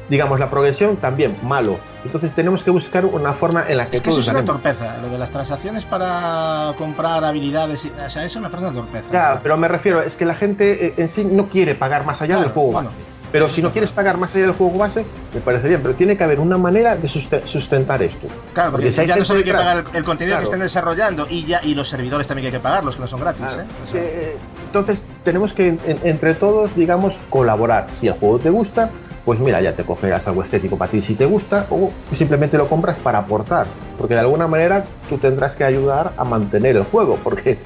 digamos, 0.07 0.39
la 0.39 0.49
progresión 0.49 0.97
también, 0.97 1.35
malo. 1.41 1.79
Entonces 2.03 2.31
tenemos 2.33 2.63
que 2.63 2.69
buscar 2.69 3.03
una 3.05 3.33
forma 3.33 3.65
en 3.67 3.77
la 3.77 3.87
que 3.89 3.95
es 3.95 4.01
que 4.03 4.11
eso 4.11 4.19
es 4.19 4.27
una 4.27 4.41
ganemos. 4.41 4.61
torpeza, 4.61 4.97
lo 5.01 5.09
de 5.09 5.17
las 5.17 5.31
transacciones 5.31 5.85
para 5.85 6.73
comprar 6.77 7.23
habilidades, 7.25 7.85
y- 7.85 7.91
o 8.05 8.09
sea, 8.09 8.23
eso 8.23 8.39
me 8.39 8.49
parece 8.51 8.69
una 8.69 8.77
torpeza. 8.81 9.05
Ya, 9.11 9.39
pero 9.41 9.57
me 9.57 9.67
refiero, 9.67 10.01
es 10.03 10.15
que 10.15 10.25
la 10.25 10.35
gente 10.35 10.85
eh, 10.87 10.93
en 10.97 11.07
sí 11.09 11.25
no 11.25 11.47
quiere 11.47 11.73
pagar 11.73 12.05
más 12.05 12.21
allá 12.21 12.35
Claro, 12.35 12.41
del 12.43 12.51
juego 12.53 12.71
bueno. 12.73 12.91
Pero 13.35 13.49
si 13.49 13.61
no 13.61 13.71
quieres 13.73 13.91
pagar 13.91 14.17
más 14.17 14.33
allá 14.33 14.43
del 14.45 14.53
juego 14.53 14.77
base, 14.77 15.05
me 15.33 15.41
parece 15.41 15.67
bien, 15.67 15.81
pero 15.81 15.93
tiene 15.93 16.15
que 16.15 16.23
haber 16.23 16.39
una 16.39 16.57
manera 16.57 16.95
de 16.95 17.05
suste- 17.09 17.45
sustentar 17.45 18.01
esto. 18.01 18.27
Claro, 18.53 18.71
porque, 18.71 18.93
si 18.93 19.01
hay 19.01 19.07
ya 19.07 19.17
no 19.17 19.25
solo 19.25 19.39
hay 19.39 19.45
que 19.45 19.51
pagar 19.51 19.77
el, 19.91 19.97
el 19.97 20.03
contenido 20.05 20.35
Claro. 20.35 20.39
que 20.39 20.43
estén 20.45 20.59
desarrollando 20.61 21.27
y 21.29 21.43
ya 21.43 21.59
y 21.61 21.75
los 21.75 21.89
servidores 21.89 22.27
también 22.27 22.45
hay 22.45 22.51
que 22.53 22.59
pagarlos, 22.61 22.95
que 22.95 23.01
no 23.01 23.07
son 23.07 23.19
gratis, 23.19 23.43
Claro, 23.45 23.61
¿eh? 23.61 23.65
O 23.85 23.91
sea, 23.91 24.01
eh, 24.01 24.37
entonces 24.67 25.03
tenemos 25.25 25.51
que 25.51 25.67
en- 25.67 25.79
en- 25.85 25.99
entre 26.05 26.33
todos, 26.33 26.73
digamos, 26.77 27.19
colaborar. 27.29 27.87
Si 27.91 28.07
el 28.07 28.13
juego 28.13 28.39
te 28.39 28.49
gusta, 28.49 28.89
pues 29.25 29.37
mira, 29.39 29.59
ya 29.59 29.73
te 29.75 29.83
cogerás 29.83 30.25
algo 30.27 30.41
estético 30.41 30.77
para 30.77 30.89
ti 30.91 31.01
si 31.01 31.15
te 31.15 31.25
gusta, 31.25 31.65
o 31.71 31.91
simplemente 32.13 32.57
lo 32.57 32.69
compras 32.69 32.95
para 33.03 33.19
aportar. 33.19 33.67
Porque 33.97 34.13
de 34.13 34.21
alguna 34.21 34.47
manera 34.47 34.85
tú 35.09 35.17
tendrás 35.17 35.57
que 35.57 35.65
ayudar 35.65 36.13
a 36.15 36.23
mantener 36.23 36.77
el 36.77 36.83
juego, 36.83 37.19
porque 37.21 37.57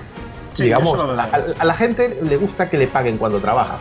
Sí, 0.54 0.64
digamos, 0.64 0.98
a, 1.00 1.30
a 1.60 1.64
la 1.66 1.74
gente 1.76 2.20
le 2.24 2.38
gusta 2.38 2.70
que 2.72 2.78
le 2.80 2.88
paguen 2.88 3.18
cuando 3.20 3.40
trabaja. 3.40 3.78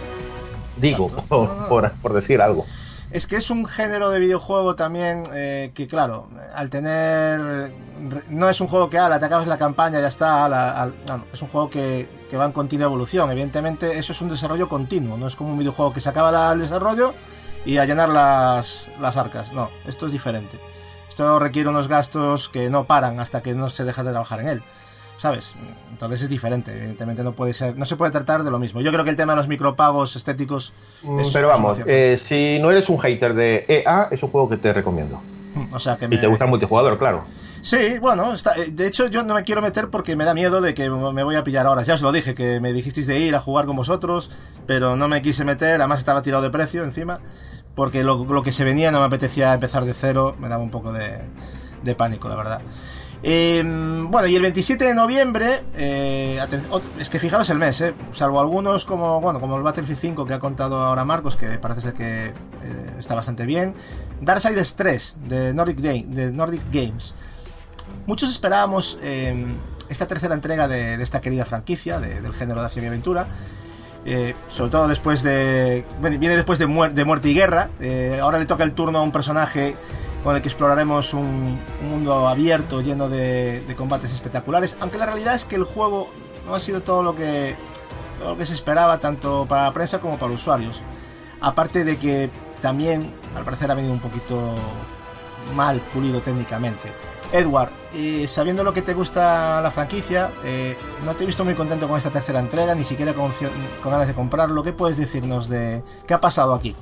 Digo, 0.81 1.09
por, 1.09 1.49
No, 1.49 1.55
no, 1.55 1.61
no. 1.63 1.69
por- 1.69 1.93
por 2.01 2.13
decir 2.15 2.41
algo. 2.41 2.65
Es 3.11 3.27
que 3.27 3.37
es 3.37 3.51
un 3.51 3.65
género 3.67 4.11
de 4.11 4.21
videojuego 4.21 4.77
también 4.77 5.23
eh, 5.35 5.73
que, 5.75 5.87
claro, 5.87 6.29
al 6.55 6.69
tener. 6.69 7.73
No 8.29 8.49
es 8.51 8.61
un 8.61 8.69
juego 8.69 8.91
que, 8.91 8.99
ala, 8.99 9.19
te 9.19 9.25
acabas 9.27 9.47
la 9.47 9.57
campaña, 9.59 9.99
ya 10.01 10.09
está. 10.09 10.45
ala, 10.45 10.71
al- 10.81 10.95
no, 11.07 11.19
no, 11.19 11.25
es 11.33 11.41
un 11.43 11.49
juego 11.49 11.71
que, 11.71 12.09
que 12.31 12.37
va 12.37 12.45
en 12.45 12.53
continua 12.53 12.85
evolución. 12.87 13.31
Evidentemente, 13.31 13.99
eso 13.99 14.13
es 14.13 14.21
un 14.21 14.29
desarrollo 14.29 14.69
continuo. 14.69 15.17
No 15.17 15.27
es 15.27 15.37
como 15.37 15.51
un 15.53 15.59
videojuego 15.59 15.93
que 15.93 16.01
se 16.01 16.09
acaba 16.11 16.31
la- 16.31 16.53
el 16.53 16.59
desarrollo 16.61 17.15
y 17.65 17.79
a 17.79 17.87
llenar 17.87 18.11
las, 18.11 18.89
las 19.01 19.17
arcas. 19.17 19.53
No, 19.55 19.71
esto 19.87 20.05
es 20.07 20.13
diferente. 20.13 20.59
Esto 21.09 21.39
requiere 21.39 21.69
unos 21.71 21.89
gastos 21.89 22.49
que 22.51 22.69
no 22.71 22.85
paran 22.85 23.19
hasta 23.21 23.43
que 23.43 23.55
no 23.55 23.69
se 23.71 23.85
deja 23.85 24.03
de 24.05 24.11
trabajar 24.11 24.41
en 24.41 24.49
él. 24.49 24.63
¿Sabes? 25.19 25.55
Entonces 25.91 26.23
es 26.23 26.29
diferente. 26.31 26.73
Evidentemente 26.75 27.23
no 27.25 27.33
puede 27.33 27.53
ser. 27.53 27.77
No 27.77 27.85
se 27.85 27.97
puede 27.97 28.13
tratar 28.13 28.45
de 28.45 28.51
lo 28.51 28.59
mismo. 28.59 28.81
Yo 28.81 28.91
creo 28.93 29.03
que 29.05 29.11
el 29.11 29.17
tema 29.17 29.33
de 29.33 29.39
los 29.39 29.49
micropagos 29.49 30.15
estéticos. 30.17 30.73
Mm, 31.03 31.19
es- 31.21 31.31
Pero 31.33 31.49
vamos, 31.49 31.79
eh, 31.87 32.17
si 32.23 32.59
no 32.61 32.71
eres 32.71 32.89
un 32.89 32.99
hater 33.01 33.35
de 33.35 33.65
EA, 33.69 34.09
es 34.11 34.23
un 34.23 34.31
juego 34.31 34.49
que 34.49 34.57
te 34.57 34.73
recomiendo. 34.73 35.21
O 35.73 35.79
sea 35.81 35.97
que 35.97 36.05
Y 36.05 36.09
me... 36.09 36.19
te 36.19 36.29
gusta 36.29 36.45
el 36.45 36.51
multijugador, 36.51 36.99
claro. 36.99 37.25
Sí, 37.63 37.99
bueno, 38.01 38.33
está, 38.33 38.55
eh, 38.57 38.71
de 38.71 38.87
hecho 38.87 39.09
yo 39.09 39.25
no 39.25 39.35
me 39.35 39.43
quiero 39.43 39.61
meter 39.61 39.91
porque 39.91 40.15
me 40.15 40.25
da 40.25 40.33
miedo 40.35 40.61
de 40.61 40.73
que 40.73 40.89
me 40.89 41.25
voy 41.25 41.35
a 41.35 41.43
pillar 41.43 41.67
ahora. 41.67 41.83
Ya 41.83 41.95
os 41.95 42.03
lo 42.03 42.13
dije, 42.13 42.37
que 42.37 42.61
me 42.61 42.73
dijisteis 42.73 43.09
de 43.09 43.19
ir 43.19 43.35
a 43.35 43.41
jugar 43.41 43.67
con 43.67 43.75
vosotros, 43.75 44.31
pero 44.69 44.95
no 44.95 45.09
me 45.09 45.21
quise 45.21 45.45
meter, 45.45 45.81
además 45.81 45.99
estaba 45.99 46.23
tirado 46.23 46.45
de 46.45 46.51
precio 46.51 46.85
encima, 46.85 47.19
porque 47.75 48.05
lo, 48.05 48.25
lo 48.25 48.43
que 48.45 48.53
se 48.53 48.63
venía 48.63 48.93
no 48.93 49.01
me 49.01 49.07
apetecía 49.07 49.53
empezar 49.53 49.85
de 49.85 49.95
cero, 49.95 50.37
me 50.39 50.49
daba 50.49 50.63
un 50.63 50.71
poco 50.71 50.93
de, 50.93 51.23
de 51.83 51.95
pánico, 51.97 52.29
la 52.29 52.37
verdad. 52.37 52.61
Eh, 53.23 53.63
bueno, 54.09 54.29
y 54.29 54.37
el 54.37 54.43
27 54.43 54.85
de 54.85 54.95
noviembre, 54.95 55.65
eh, 55.75 56.39
es 56.99 57.11
que 57.11 57.19
fijaros 57.19 57.51
el 57.51 57.59
mes, 57.59 57.81
eh, 57.81 57.95
salvo 58.13 58.41
algunos 58.41 58.85
como 58.85 59.21
bueno 59.21 59.41
como 59.41 59.57
el 59.57 59.63
Battlefield 59.63 60.01
5 60.01 60.25
que 60.25 60.35
ha 60.35 60.39
contado 60.39 60.81
ahora 60.81 61.05
Marcos, 61.05 61.37
que 61.37 61.59
parece 61.59 61.81
ser 61.81 61.95
que 61.95 62.27
eh, 62.27 62.35
está 62.99 63.15
bastante 63.15 63.45
bien. 63.45 63.75
Darksiders 64.21 64.75
3 64.75 65.19
de 65.29 65.55
Nordic, 65.55 65.79
de 65.79 66.33
Nordic 66.33 66.63
Games. 66.73 67.15
Muchos 68.07 68.31
esperábamos 68.31 68.99
eh, 69.03 69.47
esta 69.91 70.07
tercera 70.07 70.35
entrega 70.35 70.69
de, 70.69 70.95
esta 71.03 71.21
querida 71.21 71.45
franquicia 71.45 72.01
del 72.01 72.33
género 72.33 72.61
de 72.61 72.67
acción 72.67 72.85
y 72.85 72.89
aventura. 72.89 73.27
Eh, 74.05 74.35
sobre 74.49 74.71
todo 74.71 74.89
después 74.89 75.23
de. 75.23 75.85
Viene 76.01 76.37
después 76.37 76.59
de, 76.59 76.67
de 76.67 77.05
Muerte 77.05 77.29
y 77.29 77.35
Guerra. 77.35 77.69
Eh, 77.81 78.19
ahora 78.23 78.39
le 78.39 78.47
toca 78.47 78.65
el 78.65 78.73
turno 78.73 78.99
a 78.99 79.03
un 79.03 79.13
personaje 79.13 79.77
con 80.23 80.35
el 80.35 80.43
que 80.43 80.49
exploraremos 80.49 81.15
un, 81.15 81.61
mundo 81.83 82.29
abierto 82.29 82.81
lleno 82.81 83.09
de, 83.09 83.65
combates 83.77 84.13
espectaculares. 84.13 84.77
Aunque 84.81 84.99
la 84.99 85.07
realidad 85.07 85.35
es 85.35 85.45
que 85.45 85.57
el 85.57 85.65
juego 85.65 86.11
no 86.47 86.55
ha 86.55 86.61
sido 86.61 86.81
todo 86.81 87.03
lo 87.03 87.15
que, 87.15 87.57
todo 88.19 88.31
lo 88.31 88.37
que 88.37 88.47
se 88.47 88.55
esperaba, 88.55 88.99
tanto 88.99 89.47
para 89.47 89.65
la 89.65 89.73
prensa 89.73 90.01
como 90.01 90.17
para 90.19 90.33
los 90.33 90.41
usuarios. 90.41 90.83
Aparte 91.41 91.85
de 91.85 91.97
que 91.97 92.31
también, 92.61 93.15
al 93.37 93.45
parecer, 93.45 93.71
ha 93.71 93.75
venido 93.75 93.93
un 93.93 94.01
poquito 94.01 94.55
mal 95.55 95.81
pulido 95.81 96.21
técnicamente. 96.21 96.93
Edward, 97.31 97.71
sabiendo 98.27 98.65
lo 98.65 98.73
que 98.73 98.81
te 98.81 98.95
gusta 98.95 99.61
la 99.61 99.71
franquicia, 99.71 100.33
eh, 100.45 100.77
no 101.05 101.15
te 101.15 101.25
he 101.25 101.27
visto 101.27 101.45
muy 101.45 101.55
contento 101.55 101.87
con 101.87 101.99
esta 101.99 102.11
tercera 102.11 102.41
entrega, 102.41 102.75
ni 102.75 102.85
siquiera 102.85 103.13
con, 103.13 103.33
con 103.83 103.93
ganas 103.93 104.09
de 104.09 104.15
comprarlo. 104.15 104.63
¿Qué 104.63 104.73
puedes 104.73 104.97
decirnos 104.97 105.49
de 105.49 105.83
qué 106.07 106.15
ha 106.15 106.21
pasado 106.21 106.55
aquí? 106.55 106.75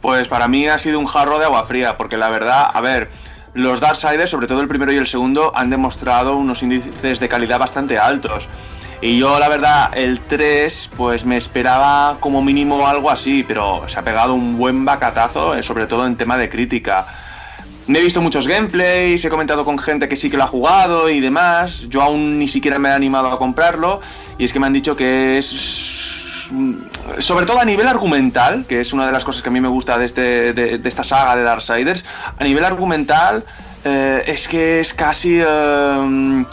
Pues 0.00 0.28
para 0.28 0.48
mí 0.48 0.66
ha 0.66 0.78
sido 0.78 0.98
un 0.98 1.06
jarro 1.06 1.38
de 1.38 1.44
agua 1.44 1.64
fría, 1.64 1.96
porque 1.96 2.16
la 2.16 2.30
verdad, 2.30 2.70
a 2.72 2.80
ver, 2.80 3.10
los 3.54 3.80
Darksiders, 3.80 4.30
sobre 4.30 4.46
todo 4.46 4.60
el 4.60 4.68
primero 4.68 4.92
y 4.92 4.96
el 4.96 5.06
segundo, 5.06 5.52
han 5.54 5.70
demostrado 5.70 6.36
unos 6.36 6.62
índices 6.62 7.20
de 7.20 7.28
calidad 7.28 7.58
bastante 7.58 7.98
altos. 7.98 8.48
Y 9.02 9.18
yo, 9.18 9.38
la 9.38 9.48
verdad, 9.48 9.90
el 9.94 10.20
3, 10.20 10.90
pues 10.96 11.24
me 11.24 11.38
esperaba 11.38 12.18
como 12.20 12.42
mínimo 12.42 12.86
algo 12.86 13.10
así, 13.10 13.42
pero 13.46 13.88
se 13.88 13.98
ha 13.98 14.02
pegado 14.02 14.34
un 14.34 14.58
buen 14.58 14.84
bacatazo, 14.84 15.54
eh, 15.54 15.62
sobre 15.62 15.86
todo 15.86 16.06
en 16.06 16.16
tema 16.16 16.36
de 16.36 16.50
crítica. 16.50 17.06
Me 17.86 17.98
he 17.98 18.02
visto 18.02 18.20
muchos 18.20 18.46
gameplays, 18.46 19.24
he 19.24 19.30
comentado 19.30 19.64
con 19.64 19.78
gente 19.78 20.06
que 20.06 20.16
sí 20.16 20.30
que 20.30 20.36
lo 20.36 20.44
ha 20.44 20.46
jugado 20.46 21.08
y 21.08 21.20
demás. 21.20 21.88
Yo 21.88 22.02
aún 22.02 22.38
ni 22.38 22.46
siquiera 22.46 22.78
me 22.78 22.90
he 22.90 22.92
animado 22.92 23.28
a 23.28 23.38
comprarlo. 23.38 24.02
Y 24.38 24.44
es 24.44 24.52
que 24.52 24.60
me 24.60 24.66
han 24.66 24.74
dicho 24.74 24.94
que 24.94 25.38
es. 25.38 26.19
Sobre 27.18 27.46
todo 27.46 27.60
a 27.60 27.64
nivel 27.64 27.86
argumental, 27.86 28.64
que 28.68 28.80
es 28.80 28.92
una 28.92 29.06
de 29.06 29.12
las 29.12 29.24
cosas 29.24 29.42
que 29.42 29.48
a 29.48 29.52
mí 29.52 29.60
me 29.60 29.68
gusta 29.68 29.98
de, 29.98 30.06
este, 30.06 30.52
de, 30.52 30.80
esta 30.88 31.04
saga 31.04 31.36
de 31.36 31.42
Darksiders. 31.42 32.04
A 32.38 32.44
nivel 32.44 32.64
argumental, 32.64 33.44
eh, 33.84 34.24
es 34.26 34.48
que 34.48 34.80
es 34.80 34.94
casi. 34.94 35.40
Eh, 35.40 36.44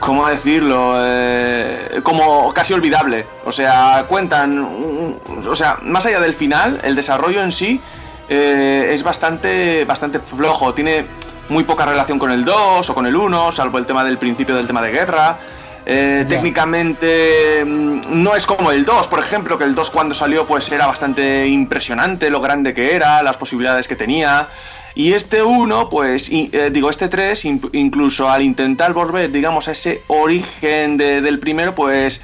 ¿Cómo 0.00 0.26
decirlo? 0.26 0.96
Eh, 0.98 2.00
como 2.02 2.52
casi 2.52 2.74
olvidable. 2.74 3.26
O 3.44 3.52
sea, 3.52 4.04
cuentan. 4.08 5.18
O 5.46 5.54
sea, 5.54 5.78
más 5.82 6.04
allá 6.06 6.20
del 6.20 6.34
final, 6.34 6.80
el 6.84 6.94
desarrollo 6.94 7.42
en 7.42 7.52
sí 7.52 7.80
eh, 8.28 8.90
es 8.92 9.02
bastante, 9.02 9.84
bastante 9.84 10.18
flojo. 10.20 10.74
Tiene 10.74 11.04
muy 11.48 11.64
poca 11.64 11.84
relación 11.84 12.18
con 12.18 12.30
el 12.30 12.44
2 12.44 12.88
o 12.88 12.94
con 12.94 13.06
el 13.06 13.16
1, 13.16 13.52
salvo 13.52 13.78
el 13.78 13.86
tema 13.86 14.04
del 14.04 14.18
principio 14.18 14.54
del 14.54 14.66
tema 14.66 14.82
de 14.82 14.92
guerra. 14.92 15.38
Eh, 15.86 16.24
técnicamente 16.26 17.62
mm, 17.64 18.22
no 18.22 18.34
es 18.34 18.46
como 18.46 18.70
el 18.70 18.84
2, 18.84 19.08
por 19.08 19.20
ejemplo, 19.20 19.58
que 19.58 19.64
el 19.64 19.74
2 19.74 19.90
cuando 19.90 20.14
salió 20.14 20.46
pues 20.46 20.70
era 20.72 20.86
bastante 20.86 21.46
impresionante 21.46 22.30
lo 22.30 22.40
grande 22.40 22.72
que 22.72 22.94
era, 22.94 23.22
las 23.22 23.36
posibilidades 23.36 23.86
que 23.86 23.96
tenía. 23.96 24.48
Y 24.94 25.12
este 25.12 25.42
1, 25.42 25.88
pues, 25.90 26.30
eh, 26.30 26.70
digo, 26.72 26.88
este 26.88 27.08
3, 27.08 27.44
incluso 27.72 28.30
al 28.30 28.42
intentar 28.42 28.92
volver, 28.92 29.32
digamos, 29.32 29.66
a 29.66 29.72
ese 29.72 30.02
origen 30.06 30.96
del 30.96 31.40
primero, 31.40 31.74
pues 31.74 32.22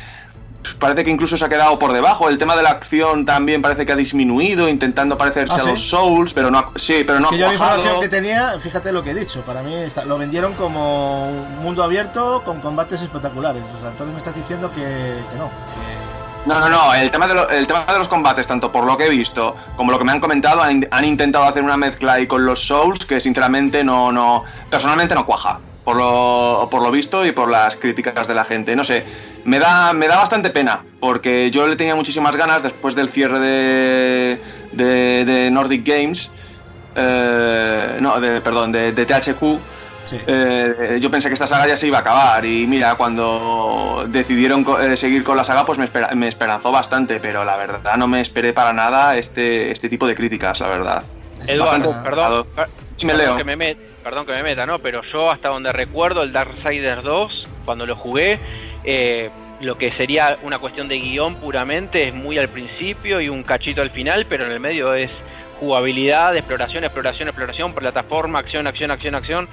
parece 0.78 1.04
que 1.04 1.10
incluso 1.10 1.36
se 1.36 1.44
ha 1.44 1.48
quedado 1.48 1.78
por 1.78 1.92
debajo. 1.92 2.28
El 2.28 2.38
tema 2.38 2.56
de 2.56 2.62
la 2.62 2.70
acción 2.70 3.24
también 3.24 3.62
parece 3.62 3.86
que 3.86 3.92
ha 3.92 3.96
disminuido, 3.96 4.68
intentando 4.68 5.16
parecerse 5.16 5.54
¿Ah, 5.58 5.62
a 5.62 5.70
los 5.70 5.88
Souls, 5.88 6.32
pero 6.32 6.50
no 6.50 6.72
sí, 6.76 7.04
pero 7.06 7.18
es 7.18 7.20
no 7.20 7.30
que 7.30 7.38
yo 7.38 7.46
la 7.46 7.52
información 7.52 8.00
que 8.00 8.08
tenía, 8.08 8.58
fíjate 8.58 8.92
lo 8.92 9.02
que 9.02 9.10
he 9.10 9.14
dicho, 9.14 9.42
para 9.42 9.62
mí 9.62 9.74
lo 10.06 10.18
vendieron 10.18 10.54
como 10.54 11.28
un 11.28 11.58
mundo 11.62 11.82
abierto 11.82 12.42
con 12.44 12.60
combates 12.60 13.02
espectaculares. 13.02 13.62
O 13.76 13.80
sea, 13.80 13.90
entonces 13.90 14.12
me 14.12 14.18
estás 14.18 14.34
diciendo 14.34 14.70
que, 14.72 15.14
no. 15.36 15.50
No, 16.46 16.58
no, 16.58 16.70
no, 16.70 16.94
el 16.94 17.10
tema, 17.10 17.28
de 17.28 17.58
el 17.58 17.66
tema 17.66 17.84
de 17.84 17.98
los 17.98 18.08
combates, 18.08 18.46
tanto 18.46 18.72
por 18.72 18.84
lo 18.84 18.96
que 18.96 19.04
he 19.04 19.10
visto 19.10 19.54
como 19.76 19.92
lo 19.92 19.98
que 19.98 20.04
me 20.04 20.12
han 20.12 20.20
comentado, 20.20 20.62
han, 20.62 20.88
han 20.90 21.04
intentado 21.04 21.44
hacer 21.44 21.62
una 21.62 21.76
mezcla 21.76 22.14
ahí 22.14 22.26
con 22.26 22.46
los 22.46 22.66
Souls 22.66 23.04
que 23.04 23.20
sinceramente 23.20 23.84
no, 23.84 24.10
no, 24.10 24.44
personalmente 24.70 25.14
no 25.14 25.26
cuaja 25.26 25.60
por 25.84 25.96
lo, 25.96 26.68
por 26.70 26.82
lo 26.82 26.90
visto 26.90 27.26
y 27.26 27.32
por 27.32 27.50
las 27.50 27.76
críticas 27.76 28.28
de 28.28 28.34
la 28.34 28.44
gente. 28.44 28.76
No 28.76 28.84
sé, 28.84 29.04
me 29.44 29.58
da, 29.58 29.92
me 29.92 30.08
da 30.08 30.16
bastante 30.16 30.50
pena, 30.50 30.84
porque 30.98 31.50
yo 31.50 31.66
le 31.66 31.76
tenía 31.76 31.94
muchísimas 31.94 32.36
ganas 32.36 32.62
después 32.62 32.94
del 32.94 33.08
cierre 33.08 33.38
de, 33.38 34.38
de, 34.72 35.50
Nordic 35.50 35.86
Games, 35.86 36.30
eh, 36.94 37.98
no, 38.00 38.20
de, 38.20 38.40
perdón, 38.40 38.72
de, 38.72 38.92
THQ. 38.92 39.60
Eh, 40.26 40.98
yo 41.00 41.10
pensé 41.10 41.28
que 41.28 41.34
esta 41.34 41.46
saga 41.46 41.68
ya 41.68 41.76
se 41.76 41.86
iba 41.86 41.98
a 41.98 42.00
acabar 42.00 42.44
y 42.44 42.66
mira, 42.66 42.96
cuando 42.96 44.06
decidieron 44.08 44.66
eh, 44.82 44.96
seguir 44.96 45.22
con 45.22 45.36
la 45.36 45.44
saga 45.44 45.64
pues 45.64 45.78
me, 45.78 45.88
me, 46.16 46.26
esperanzó 46.26 46.72
bastante, 46.72 47.20
pero 47.20 47.44
la 47.44 47.56
verdad 47.56 47.96
no 47.96 48.08
me 48.08 48.20
esperé 48.20 48.52
para 48.52 48.72
nada 48.72 49.16
este, 49.16 49.70
este 49.70 49.88
tipo 49.88 50.08
de 50.08 50.16
críticas, 50.16 50.58
la 50.60 50.68
verdad. 50.68 51.04
Eduardo, 51.46 52.02
perdón, 52.02 52.46
me 53.04 53.14
leo. 53.14 53.36
Que 53.36 53.44
me 53.44 53.76
perdón 54.02 54.26
que 54.26 54.32
me 54.32 54.42
meta, 54.42 54.66
¿no? 54.66 54.78
Pero 54.78 55.02
yo 55.12 55.30
hasta 55.30 55.48
donde 55.48 55.72
recuerdo 55.72 56.22
el 56.22 56.32
Darksiders 56.32 57.04
2, 57.04 57.48
cuando 57.64 57.86
lo 57.86 57.96
jugué, 57.96 58.38
eh, 58.84 59.30
lo 59.60 59.76
que 59.76 59.92
sería 59.92 60.38
una 60.42 60.58
cuestión 60.58 60.88
de 60.88 60.98
guion 60.98 61.36
puramente 61.36 62.08
es 62.08 62.14
muy 62.14 62.38
al 62.38 62.48
principio 62.48 63.20
y 63.20 63.28
un 63.28 63.42
cachito 63.42 63.82
al 63.82 63.90
final, 63.90 64.26
pero 64.26 64.46
en 64.46 64.52
el 64.52 64.60
medio 64.60 64.94
es 64.94 65.10
jugabilidad, 65.58 66.36
exploración, 66.36 66.84
exploración, 66.84 67.28
exploración, 67.28 67.74
plataforma, 67.74 68.38
acción, 68.38 68.66
acción, 68.66 68.90
acción, 68.90 69.14
acción. 69.14 69.48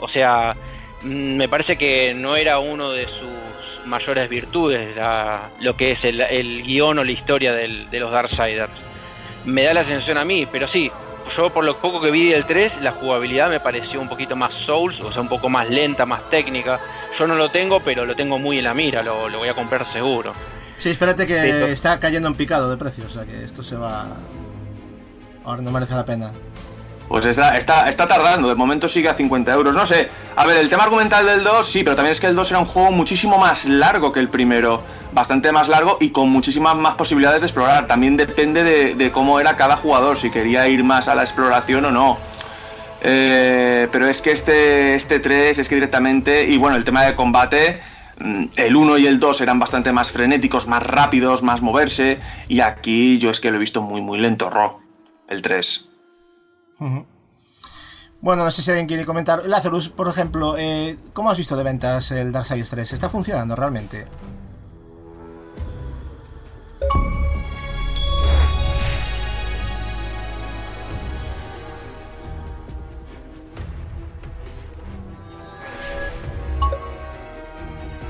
O 0.00 0.08
sea, 0.08 0.56
mm, 1.02 1.36
me 1.36 1.48
parece 1.48 1.76
que 1.76 2.14
no 2.14 2.36
era 2.36 2.58
uno 2.58 2.92
de 2.92 3.04
sus 3.04 3.86
mayores 3.86 4.28
virtudes 4.28 4.94
lo 5.60 5.76
que 5.76 5.92
es 5.92 6.04
el, 6.04 6.62
guion 6.62 6.98
o 6.98 7.04
la 7.04 7.12
historia 7.12 7.52
de 7.54 8.00
los 8.00 8.12
Darksiders. 8.12 8.72
Me 9.44 9.62
da 9.62 9.74
la 9.74 9.84
sensación 9.84 10.18
a 10.18 10.24
mí, 10.24 10.46
pero 10.50 10.68
sí, 10.68 10.90
yo 11.36 11.52
por 11.52 11.64
lo 11.64 11.80
poco 11.80 12.00
que 12.00 12.10
vi 12.10 12.30
del 12.30 12.46
3, 12.46 12.82
la 12.82 12.92
jugabilidad 12.92 13.48
me 13.48 13.60
pareció 13.60 14.00
un 14.00 14.08
poquito 14.08 14.36
más 14.36 14.52
Souls, 14.66 15.00
o 15.00 15.12
sea, 15.12 15.22
un 15.22 15.28
poco 15.28 15.48
más 15.48 15.68
lenta, 15.68 16.06
más 16.06 16.28
técnica. 16.30 16.80
Yo 17.18 17.26
no 17.26 17.34
lo 17.34 17.50
tengo, 17.50 17.80
pero 17.80 18.04
lo 18.04 18.14
tengo 18.16 18.38
muy 18.38 18.58
en 18.58 18.64
la 18.64 18.74
mira, 18.74 19.02
lo, 19.02 19.28
voy 19.30 19.48
a 19.48 19.54
comprar 19.54 19.90
seguro. 19.92 20.32
Sí, 20.76 20.90
espérate 20.90 21.26
que 21.26 21.72
está 21.72 22.00
cayendo 22.00 22.28
en 22.28 22.34
picado 22.34 22.70
de 22.70 22.76
precio, 22.76 23.04
o 23.06 23.10
sea 23.10 23.24
que 23.24 23.44
esto 23.44 23.62
se 23.62 23.76
va... 23.76 24.06
Ahora 25.44 25.62
no 25.62 25.70
merece 25.70 25.94
la 25.94 26.04
pena. 26.04 26.30
Pues 27.10 27.24
está, 27.24 27.56
está, 27.56 27.88
está 27.88 28.06
tardando, 28.06 28.48
de 28.48 28.54
momento 28.54 28.88
sigue 28.88 29.08
a 29.08 29.14
50 29.14 29.52
euros. 29.52 29.74
No 29.74 29.84
sé, 29.84 30.08
a 30.36 30.46
ver, 30.46 30.58
el 30.58 30.68
tema 30.70 30.84
argumental 30.84 31.26
del 31.26 31.42
2 31.42 31.68
sí, 31.68 31.82
pero 31.82 31.96
también 31.96 32.12
es 32.12 32.20
que 32.20 32.28
el 32.28 32.36
2 32.36 32.52
era 32.52 32.60
un 32.60 32.66
juego 32.66 32.92
muchísimo 32.92 33.36
más 33.36 33.64
largo 33.64 34.12
que 34.12 34.20
el 34.20 34.28
primero. 34.28 34.80
Bastante 35.10 35.50
más 35.50 35.66
largo 35.66 35.98
y 36.00 36.10
con 36.10 36.30
muchísimas 36.30 36.76
más 36.76 36.94
posibilidades 36.94 37.40
de 37.40 37.48
explorar. 37.48 37.88
También 37.88 38.16
depende 38.16 38.94
de, 38.94 39.10
cómo 39.10 39.40
era 39.40 39.56
cada 39.56 39.76
jugador, 39.76 40.18
si 40.18 40.30
quería 40.30 40.68
ir 40.68 40.84
más 40.84 41.08
a 41.08 41.16
la 41.16 41.22
exploración 41.22 41.84
o 41.86 41.90
no. 41.90 42.16
Eh, 43.00 43.88
pero 43.90 44.06
es 44.06 44.22
que 44.22 44.30
este, 44.30 44.94
este 44.94 45.18
3 45.18 45.58
es 45.58 45.68
que 45.68 45.74
directamente, 45.74 46.44
y 46.48 46.58
bueno, 46.58 46.76
el 46.76 46.84
tema 46.84 47.02
de 47.02 47.16
combate, 47.16 47.80
mm, 48.20 48.44
el 48.54 48.76
1 48.76 48.98
y 48.98 49.08
el 49.08 49.18
2 49.18 49.40
eran 49.40 49.58
bastante 49.58 49.92
más 49.92 50.12
frenéticos, 50.12 50.68
más 50.68 50.84
rápidos, 50.84 51.42
más 51.42 51.60
moverse, 51.60 52.20
y 52.46 52.60
aquí 52.60 53.18
yo 53.18 53.32
es 53.32 53.40
que 53.40 53.50
lo 53.50 53.56
he 53.56 53.60
visto 53.60 53.82
muy, 53.82 54.00
muy 54.00 54.20
lento, 54.20 54.48
Ro, 54.48 54.78
el 55.26 55.42
3. 55.42 55.89
Bueno, 58.22 58.44
no 58.44 58.50
sé 58.50 58.62
si 58.62 58.70
alguien 58.70 58.86
quiere 58.86 59.04
comentar. 59.04 59.44
Lazarus, 59.46 59.90
por 59.90 60.08
ejemplo, 60.08 60.56
eh, 60.58 60.98
¿cómo 61.12 61.30
has 61.30 61.38
visto 61.38 61.56
de 61.56 61.62
ventas 61.62 62.10
el 62.10 62.32
Darksiders 62.32 62.70
3? 62.70 62.92
¿Está 62.92 63.08
funcionando 63.08 63.54
realmente? 63.54 64.06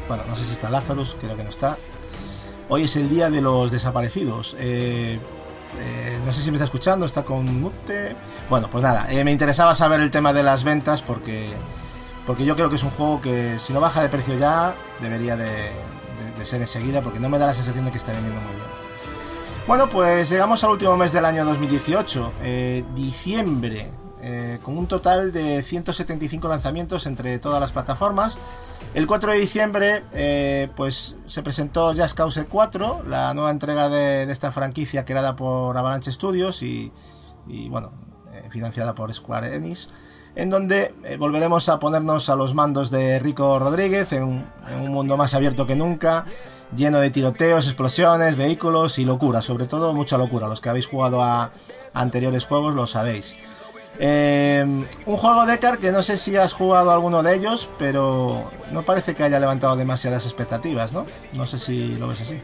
Bueno, 0.09 0.24
no 0.26 0.34
sé 0.34 0.44
si 0.44 0.52
está 0.52 0.70
Lazarus, 0.70 1.16
creo 1.20 1.36
que 1.36 1.44
no 1.44 1.51
está. 1.51 1.78
Hoy 2.68 2.84
es 2.84 2.97
el 2.97 3.09
día 3.09 3.30
de 3.30 3.40
los 3.40 3.70
desaparecidos. 3.70 4.56
Eh, 4.59 5.20
eh, 5.78 6.18
no 6.24 6.32
sé 6.32 6.42
si 6.42 6.51
me 6.51 6.56
está 6.56 6.64
escuchando, 6.64 7.06
está 7.06 7.24
con 7.24 7.60
mute. 7.60 8.16
Bueno, 8.48 8.68
pues 8.70 8.82
nada, 8.82 9.06
eh, 9.10 9.24
me 9.24 9.32
interesaba 9.32 9.74
saber 9.74 10.01
el 10.01 10.10
tema 10.10 10.32
de 10.32 10.42
las 10.42 10.64
ventas 10.64 11.02
porque, 11.02 11.48
porque 12.26 12.44
yo 12.44 12.56
creo 12.56 12.68
que 12.68 12.76
es 12.76 12.82
un 12.82 12.90
juego 12.90 13.20
que 13.20 13.59
si 13.59 13.72
no 13.72 13.80
baja 13.80 14.02
de 14.02 14.09
precio 14.09 14.36
ya, 14.38 14.74
debería 15.01 15.36
de, 15.36 15.70
ser 16.42 16.60
enseguida 16.60 17.02
porque 17.02 17.20
no 17.20 17.28
me 17.28 17.38
da 17.38 17.47
la 17.47 17.55
sensación 17.55 17.84
de 17.84 17.92
que 17.92 17.98
está 17.98 18.12
vendiendo 18.12 18.40
muy 18.40 18.55
bien. 18.55 18.66
Bueno, 19.66 19.88
pues 19.88 20.30
llegamos 20.30 20.64
al 20.64 20.70
último 20.70 20.97
mes 20.97 21.12
del 21.12 21.24
año 21.24 21.44
2018, 21.44 22.32
eh, 22.42 22.84
diciembre, 22.94 23.90
con 24.62 24.76
un 24.76 24.86
total 24.86 25.32
de 25.32 25.62
175 25.62 26.47
lanzamientos 26.48 27.06
entre 27.06 27.38
todas 27.38 27.60
las 27.60 27.72
plataformas. 27.72 28.38
El 28.92 29.06
4 29.06 29.32
de 29.32 29.38
diciembre, 29.38 30.05
eh, 30.12 30.68
pues 30.74 31.16
se 31.26 31.44
presentó 31.44 31.94
Just 31.94 32.16
Cause 32.16 32.44
4, 32.47 33.05
la 33.06 33.32
nueva 33.34 33.52
entrega 33.52 33.88
de, 33.88 34.24
esta 34.24 34.51
franquicia 34.51 35.05
creada 35.05 35.36
por 35.36 35.78
Avalanche 35.78 36.10
Studios 36.10 36.62
y, 36.64 36.92
bueno, 37.68 37.92
eh, 38.32 38.48
financiada 38.51 38.97
por 38.97 39.14
Square 39.14 39.55
Enix. 39.55 39.88
en 40.34 40.51
donde 40.51 40.92
eh, 41.05 41.16
volveremos 41.18 41.68
a 41.68 41.78
ponernos 41.78 42.28
a 42.30 42.36
los 42.36 42.55
mandos 42.55 42.90
de 42.90 43.20
Rico 43.20 43.59
Rodríguez 43.60 44.12
en 44.12 44.44
en 44.68 44.80
un 44.80 44.92
mundo 44.92 45.16
más 45.16 45.34
abierto 45.34 45.66
que 45.66 45.76
nunca, 45.76 46.24
lleno 46.74 46.98
de 46.98 47.10
tiroteos, 47.10 47.66
explosiones, 47.66 48.36
vehículos 48.36 48.98
y 48.98 49.05
locura, 49.05 49.40
sobre 49.40 49.66
todo 49.66 49.92
mucha 49.92 50.18
locura. 50.18 50.48
Los 50.48 50.60
que 50.60 50.68
habéis 50.68 50.86
jugado 50.86 51.22
a 51.22 51.52
anteriores 51.94 52.44
juegos 52.44 52.74
lo 52.74 52.88
sabéis. 52.88 53.34
Eh, 54.02 54.64
un 54.64 55.16
juego 55.18 55.44
de 55.44 55.59
Car 55.59 55.77
que 55.77 55.93
no 55.93 56.02
sé 56.02 56.16
si 56.16 56.35
has 56.35 56.55
jugado 56.55 56.90
alguno 56.90 57.22
de 57.22 57.36
ellos, 57.36 57.68
pero 57.78 58.51
no 58.72 58.82
parece 58.82 59.14
que 59.14 59.24
haya 59.24 59.39
levantado 59.39 59.77
demasiadas 59.77 60.24
expectativas, 60.24 60.94
¿no? 60.94 61.06
No 61.35 61.47
sé 61.47 61.59
si 61.59 61.97
lo 61.97 62.09
ves 62.09 62.22
así. 62.22 62.40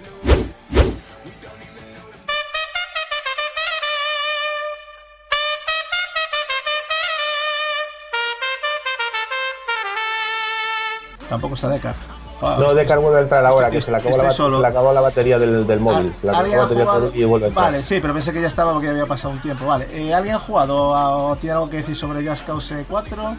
Tampoco 11.30 11.54
está 11.54 11.70
Decar. 11.70 12.15
Ah, 12.42 12.56
No, 12.60 12.74
Decar 12.74 12.98
vuelve 12.98 13.18
a 13.18 13.22
entrar 13.22 13.46
ahora, 13.46 13.70
que 13.70 13.78
estoy- 13.78 13.86
se 13.86 13.90
le 13.92 13.96
acabó, 13.96 14.16
la, 14.18 14.22
estoy 14.24 14.28
bat- 14.28 14.36
solo. 14.36 14.56
se 14.56 14.62
le 14.62 14.68
acabó 14.68 14.92
la 14.92 15.00
batería 15.00 15.38
del, 15.38 15.66
del 15.66 15.80
móvil. 15.80 16.14
Se 16.20 16.26
le 16.26 16.30
acabó 16.30 16.38
¿Alguien 16.42 16.56
la 16.58 16.62
ha 16.62 16.66
batería 16.66 16.84
jugado? 16.84 17.10
y 17.14 17.24
vuelve 17.24 17.46
a 17.46 17.48
entrar. 17.48 17.64
Vale, 17.72 17.82
sí, 17.82 17.98
pero 18.02 18.12
pensé 18.14 18.32
que 18.32 18.40
ya 18.42 18.46
estaba 18.48 18.72
porque 18.74 18.88
había 18.88 19.06
pasado 19.06 19.32
un 19.32 19.40
tiempo. 19.40 19.64
Vale, 19.66 19.86
eh, 19.92 20.12
¿alguien 20.12 20.34
ha 20.34 20.38
jugado 20.38 20.94
a- 20.94 21.16
o 21.16 21.36
tiene 21.36 21.54
algo 21.54 21.70
que 21.70 21.78
decir 21.78 21.96
sobre 21.96 22.26
Just 22.28 22.46
Cause 22.46 22.84
4? 22.88 23.36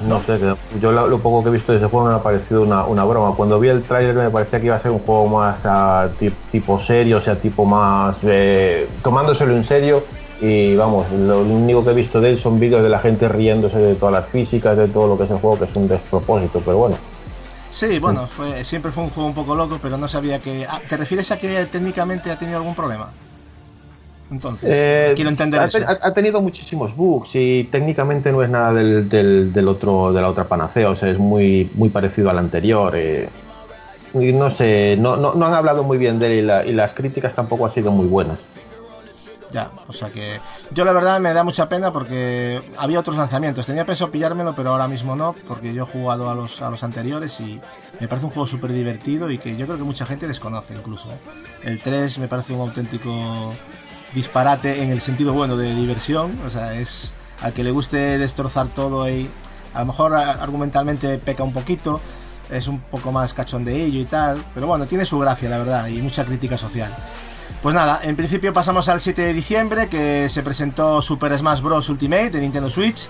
No 0.00 0.22
sé, 0.22 0.38
yo 0.80 0.92
lo, 0.92 1.08
lo 1.08 1.18
poco 1.18 1.42
que 1.42 1.48
he 1.48 1.52
visto 1.52 1.72
de 1.72 1.78
ese 1.78 1.88
juego 1.88 2.06
me 2.06 2.14
ha 2.14 2.22
parecido 2.22 2.62
una, 2.62 2.84
una 2.84 3.02
broma. 3.04 3.34
Cuando 3.34 3.58
vi 3.58 3.68
el 3.68 3.82
tráiler 3.82 4.14
me 4.14 4.30
parecía 4.30 4.60
que 4.60 4.66
iba 4.66 4.76
a 4.76 4.80
ser 4.80 4.92
un 4.92 5.00
juego 5.00 5.26
más 5.26 5.60
ti- 6.20 6.30
tipo 6.52 6.78
serio, 6.78 7.18
o 7.18 7.20
sea, 7.20 7.34
tipo 7.34 7.64
más 7.64 8.14
eh, 8.22 8.88
tomándoselo 9.02 9.56
en 9.56 9.64
serio. 9.66 10.04
Y 10.40 10.76
vamos, 10.76 11.10
lo 11.10 11.40
único 11.40 11.82
que 11.84 11.90
he 11.90 11.94
visto 11.94 12.20
de 12.20 12.30
él 12.30 12.38
son 12.38 12.60
vídeos 12.60 12.82
de 12.82 12.88
la 12.88 13.00
gente 13.00 13.28
riéndose 13.28 13.78
de 13.78 13.94
todas 13.96 14.14
las 14.14 14.26
físicas, 14.30 14.76
de 14.76 14.86
todo 14.88 15.08
lo 15.08 15.16
que 15.18 15.24
es 15.24 15.30
el 15.30 15.38
juego, 15.38 15.58
que 15.58 15.64
es 15.64 15.74
un 15.74 15.88
despropósito, 15.88 16.60
pero 16.64 16.78
bueno. 16.78 16.96
Sí, 17.70 17.98
bueno, 17.98 18.26
fue- 18.28 18.64
siempre 18.64 18.92
fue 18.92 19.02
un 19.04 19.10
juego 19.10 19.28
un 19.28 19.34
poco 19.34 19.54
loco, 19.56 19.78
pero 19.82 19.96
no 19.96 20.06
sabía 20.08 20.38
que... 20.38 20.64
ah, 20.68 20.80
¿Te 20.88 20.96
refieres 20.96 21.30
a 21.32 21.38
que 21.38 21.66
técnicamente 21.66 22.30
ha 22.30 22.38
tenido 22.38 22.58
algún 22.58 22.74
problema? 22.74 23.10
Entonces, 24.30 24.68
Eh, 24.72 25.12
quiero 25.16 25.30
entender 25.30 25.60
ha, 25.60 25.64
eso. 25.66 25.78
ha- 25.86 25.98
ha 26.06 26.12
tenido 26.14 26.40
muchísimos 26.40 26.94
bugs 26.94 27.30
y 27.34 27.64
técnicamente 27.72 28.30
no 28.30 28.42
es 28.42 28.50
nada 28.50 28.72
del, 28.74 29.08
del- 29.08 29.52
del 29.52 29.68
otro 29.68 30.12
de 30.12 30.20
la 30.20 30.28
otra 30.28 30.44
panacea, 30.44 30.88
o 30.90 30.96
sea, 30.96 31.10
es 31.10 31.18
muy, 31.18 31.70
muy 31.74 31.88
parecido 31.88 32.30
al 32.30 32.38
anterior. 32.38 32.94
eh, 32.96 33.28
y 34.14 34.32
no 34.32 34.50
sé, 34.50 34.96
no, 34.98 35.16
no, 35.16 35.34
no 35.34 35.46
han 35.46 35.52
hablado 35.54 35.82
muy 35.84 35.98
bien 35.98 36.18
de 36.18 36.26
él 36.26 36.32
y, 36.38 36.42
la- 36.46 36.64
y 36.64 36.72
las 36.72 36.94
críticas 36.94 37.34
tampoco 37.34 37.66
han 37.66 37.72
sido 37.72 37.90
muy 37.90 38.06
buenas. 38.06 38.38
Ya, 39.50 39.70
o 39.86 39.92
sea 39.92 40.10
que 40.10 40.40
yo 40.72 40.84
la 40.84 40.92
verdad 40.92 41.20
me 41.20 41.32
da 41.32 41.42
mucha 41.42 41.68
pena 41.68 41.90
porque 41.90 42.62
había 42.76 43.00
otros 43.00 43.16
lanzamientos. 43.16 43.66
Tenía 43.66 43.86
pensado 43.86 44.10
pillármelo, 44.10 44.54
pero 44.54 44.70
ahora 44.70 44.88
mismo 44.88 45.16
no, 45.16 45.34
porque 45.46 45.72
yo 45.72 45.84
he 45.84 45.86
jugado 45.86 46.28
a 46.28 46.34
los, 46.34 46.60
a 46.60 46.70
los 46.70 46.84
anteriores 46.84 47.40
y 47.40 47.60
me 48.00 48.08
parece 48.08 48.26
un 48.26 48.32
juego 48.32 48.46
súper 48.46 48.72
divertido 48.72 49.30
y 49.30 49.38
que 49.38 49.56
yo 49.56 49.66
creo 49.66 49.78
que 49.78 49.84
mucha 49.84 50.04
gente 50.04 50.26
desconoce 50.26 50.74
incluso. 50.74 51.08
El 51.62 51.80
3 51.80 52.18
me 52.18 52.28
parece 52.28 52.52
un 52.52 52.60
auténtico 52.60 53.54
disparate 54.14 54.82
en 54.82 54.90
el 54.90 55.00
sentido 55.00 55.32
bueno 55.32 55.56
de 55.56 55.74
diversión, 55.74 56.38
o 56.46 56.50
sea, 56.50 56.74
es 56.74 57.12
al 57.42 57.52
que 57.52 57.64
le 57.64 57.70
guste 57.70 58.18
destrozar 58.18 58.68
todo 58.68 59.08
y 59.08 59.28
a 59.74 59.80
lo 59.80 59.86
mejor 59.86 60.14
argumentalmente 60.14 61.18
peca 61.18 61.42
un 61.42 61.52
poquito, 61.52 62.00
es 62.50 62.68
un 62.68 62.80
poco 62.80 63.12
más 63.12 63.34
cachondeillo 63.34 64.00
y 64.00 64.04
tal, 64.04 64.44
pero 64.54 64.66
bueno, 64.66 64.86
tiene 64.86 65.04
su 65.04 65.18
gracia 65.18 65.48
la 65.48 65.58
verdad 65.58 65.86
y 65.88 66.00
mucha 66.00 66.24
crítica 66.24 66.56
social. 66.56 66.94
Pues 67.62 67.74
nada, 67.74 67.98
en 68.04 68.14
principio 68.14 68.52
pasamos 68.52 68.88
al 68.88 69.00
7 69.00 69.20
de 69.20 69.34
diciembre 69.34 69.88
que 69.88 70.28
se 70.28 70.44
presentó 70.44 71.02
Super 71.02 71.36
Smash 71.36 71.60
Bros. 71.60 71.88
Ultimate 71.88 72.30
de 72.30 72.40
Nintendo 72.40 72.70
Switch. 72.70 73.08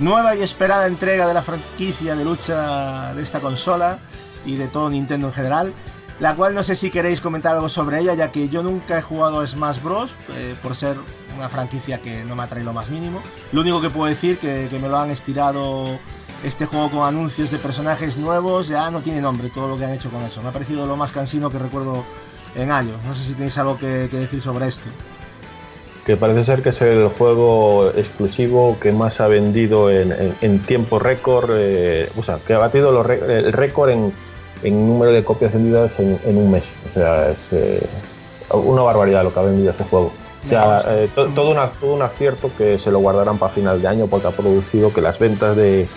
Nueva 0.00 0.34
y 0.34 0.42
esperada 0.42 0.88
entrega 0.88 1.28
de 1.28 1.34
la 1.34 1.42
franquicia 1.42 2.16
de 2.16 2.24
lucha 2.24 3.14
de 3.14 3.22
esta 3.22 3.38
consola 3.38 4.00
y 4.44 4.56
de 4.56 4.66
todo 4.66 4.90
Nintendo 4.90 5.28
en 5.28 5.32
general. 5.32 5.72
La 6.18 6.34
cual 6.34 6.54
no 6.54 6.64
sé 6.64 6.74
si 6.74 6.90
queréis 6.90 7.20
comentar 7.20 7.54
algo 7.54 7.68
sobre 7.68 8.00
ella, 8.00 8.14
ya 8.14 8.32
que 8.32 8.48
yo 8.48 8.64
nunca 8.64 8.98
he 8.98 9.02
jugado 9.02 9.38
a 9.38 9.46
Smash 9.46 9.80
Bros. 9.80 10.12
eh, 10.30 10.56
por 10.60 10.74
ser 10.74 10.96
una 11.36 11.48
franquicia 11.48 12.00
que 12.00 12.24
no 12.24 12.34
me 12.34 12.42
atrae 12.42 12.64
lo 12.64 12.72
más 12.72 12.90
mínimo. 12.90 13.22
Lo 13.52 13.60
único 13.60 13.80
que 13.80 13.90
puedo 13.90 14.08
decir 14.08 14.38
que, 14.38 14.66
que 14.70 14.78
me 14.80 14.88
lo 14.88 14.98
han 14.98 15.10
estirado 15.10 16.00
este 16.42 16.66
juego 16.66 16.90
con 16.90 17.06
anuncios 17.06 17.52
de 17.52 17.58
personajes 17.58 18.16
nuevos, 18.16 18.66
ya 18.66 18.90
no 18.90 19.02
tiene 19.02 19.20
nombre 19.20 19.50
todo 19.50 19.68
lo 19.68 19.78
que 19.78 19.84
han 19.84 19.92
hecho 19.92 20.10
con 20.10 20.22
eso. 20.22 20.42
Me 20.42 20.48
ha 20.48 20.52
parecido 20.52 20.84
lo 20.86 20.96
más 20.96 21.12
cansino 21.12 21.48
que 21.48 21.60
recuerdo 21.60 22.04
en 22.56 22.70
años. 22.70 22.96
No 23.06 23.14
sé 23.14 23.24
si 23.24 23.34
tenéis 23.34 23.56
algo 23.58 23.78
que, 23.78 24.08
que 24.10 24.16
decir 24.18 24.40
sobre 24.40 24.66
esto. 24.68 24.88
Que 26.06 26.16
parece 26.18 26.44
ser 26.44 26.62
que 26.62 26.68
es 26.68 26.80
el 26.82 27.08
juego 27.08 27.90
exclusivo 27.96 28.76
que 28.80 28.92
más 28.92 29.20
ha 29.20 29.26
vendido 29.28 29.90
en, 29.90 30.12
en- 30.12 30.34
en 30.42 30.58
tiempo 30.60 30.98
récord, 30.98 31.50
eh, 31.54 32.10
o 32.16 32.22
sea, 32.22 32.38
que 32.46 32.52
ha 32.52 32.58
batido 32.58 32.92
los 32.92 33.08
el 33.08 33.52
récord 33.52 33.88
en, 33.90 34.12
en 34.62 34.86
número 34.86 35.12
de 35.12 35.24
copias 35.24 35.52
vendidas 35.54 35.92
en, 35.98 36.18
un 36.36 36.50
mes. 36.50 36.64
O 36.90 36.94
sea, 36.94 37.30
es 37.30 37.38
eh, 37.52 37.80
una 38.50 38.82
barbaridad 38.82 39.24
lo 39.24 39.32
que 39.32 39.40
ha 39.40 39.44
vendido 39.44 39.70
este 39.70 39.84
juego. 39.84 40.12
O 40.44 40.48
sea, 40.48 40.82
eh, 40.88 41.08
to- 41.14 41.28
todo, 41.28 41.50
una- 41.52 41.68
todo 41.70 41.94
un 41.94 42.02
acierto 42.02 42.50
que 42.58 42.78
se 42.78 42.90
lo 42.90 42.98
guardarán 42.98 43.38
para 43.38 43.52
final 43.54 43.80
de 43.80 43.88
año 43.88 44.06
porque 44.06 44.26
ha 44.26 44.30
producido 44.30 44.92
que 44.92 45.00
las 45.00 45.18
ventas 45.18 45.56
de 45.56 45.88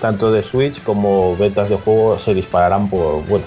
tanto 0.00 0.30
de 0.30 0.44
Switch 0.44 0.80
como 0.84 1.36
ventas 1.36 1.68
de 1.70 1.76
juegos 1.76 2.22
se 2.22 2.34
dispararán 2.34 2.88
por, 2.88 3.26
bueno, 3.26 3.44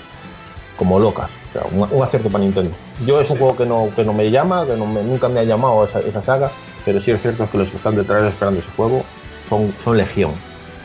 como 0.80 0.97
locas. 0.97 1.30
O 1.49 1.51
sea, 1.53 1.61
un, 1.72 1.88
un 1.91 2.01
acierto 2.03 2.30
para 2.30 2.43
Nintendo. 2.43 2.72
Yo 3.06 3.19
es 3.19 3.30
un 3.30 3.38
juego 3.38 3.56
que 3.57 3.65
no, 3.65 3.89
que 3.95 4.03
no 4.06 4.14
me 4.14 4.31
llama, 4.31 4.65
que 4.65 4.76
no 4.76 4.85
me- 4.88 5.03
nunca 5.03 5.27
me 5.30 5.41
ha 5.41 5.43
llamado 5.43 5.84
esa, 5.85 5.99
esa 5.99 6.23
saga, 6.23 6.49
pero 6.85 7.01
sí 7.01 7.11
es 7.11 7.22
cierto 7.22 7.47
que 7.51 7.57
los 7.57 7.69
que 7.69 7.76
están 7.77 7.95
detrás 7.97 8.23
esperando 8.23 8.61
ese 8.61 8.69
juego 8.76 9.03
son, 9.49 9.73
son 9.84 9.97
legión. 9.97 10.31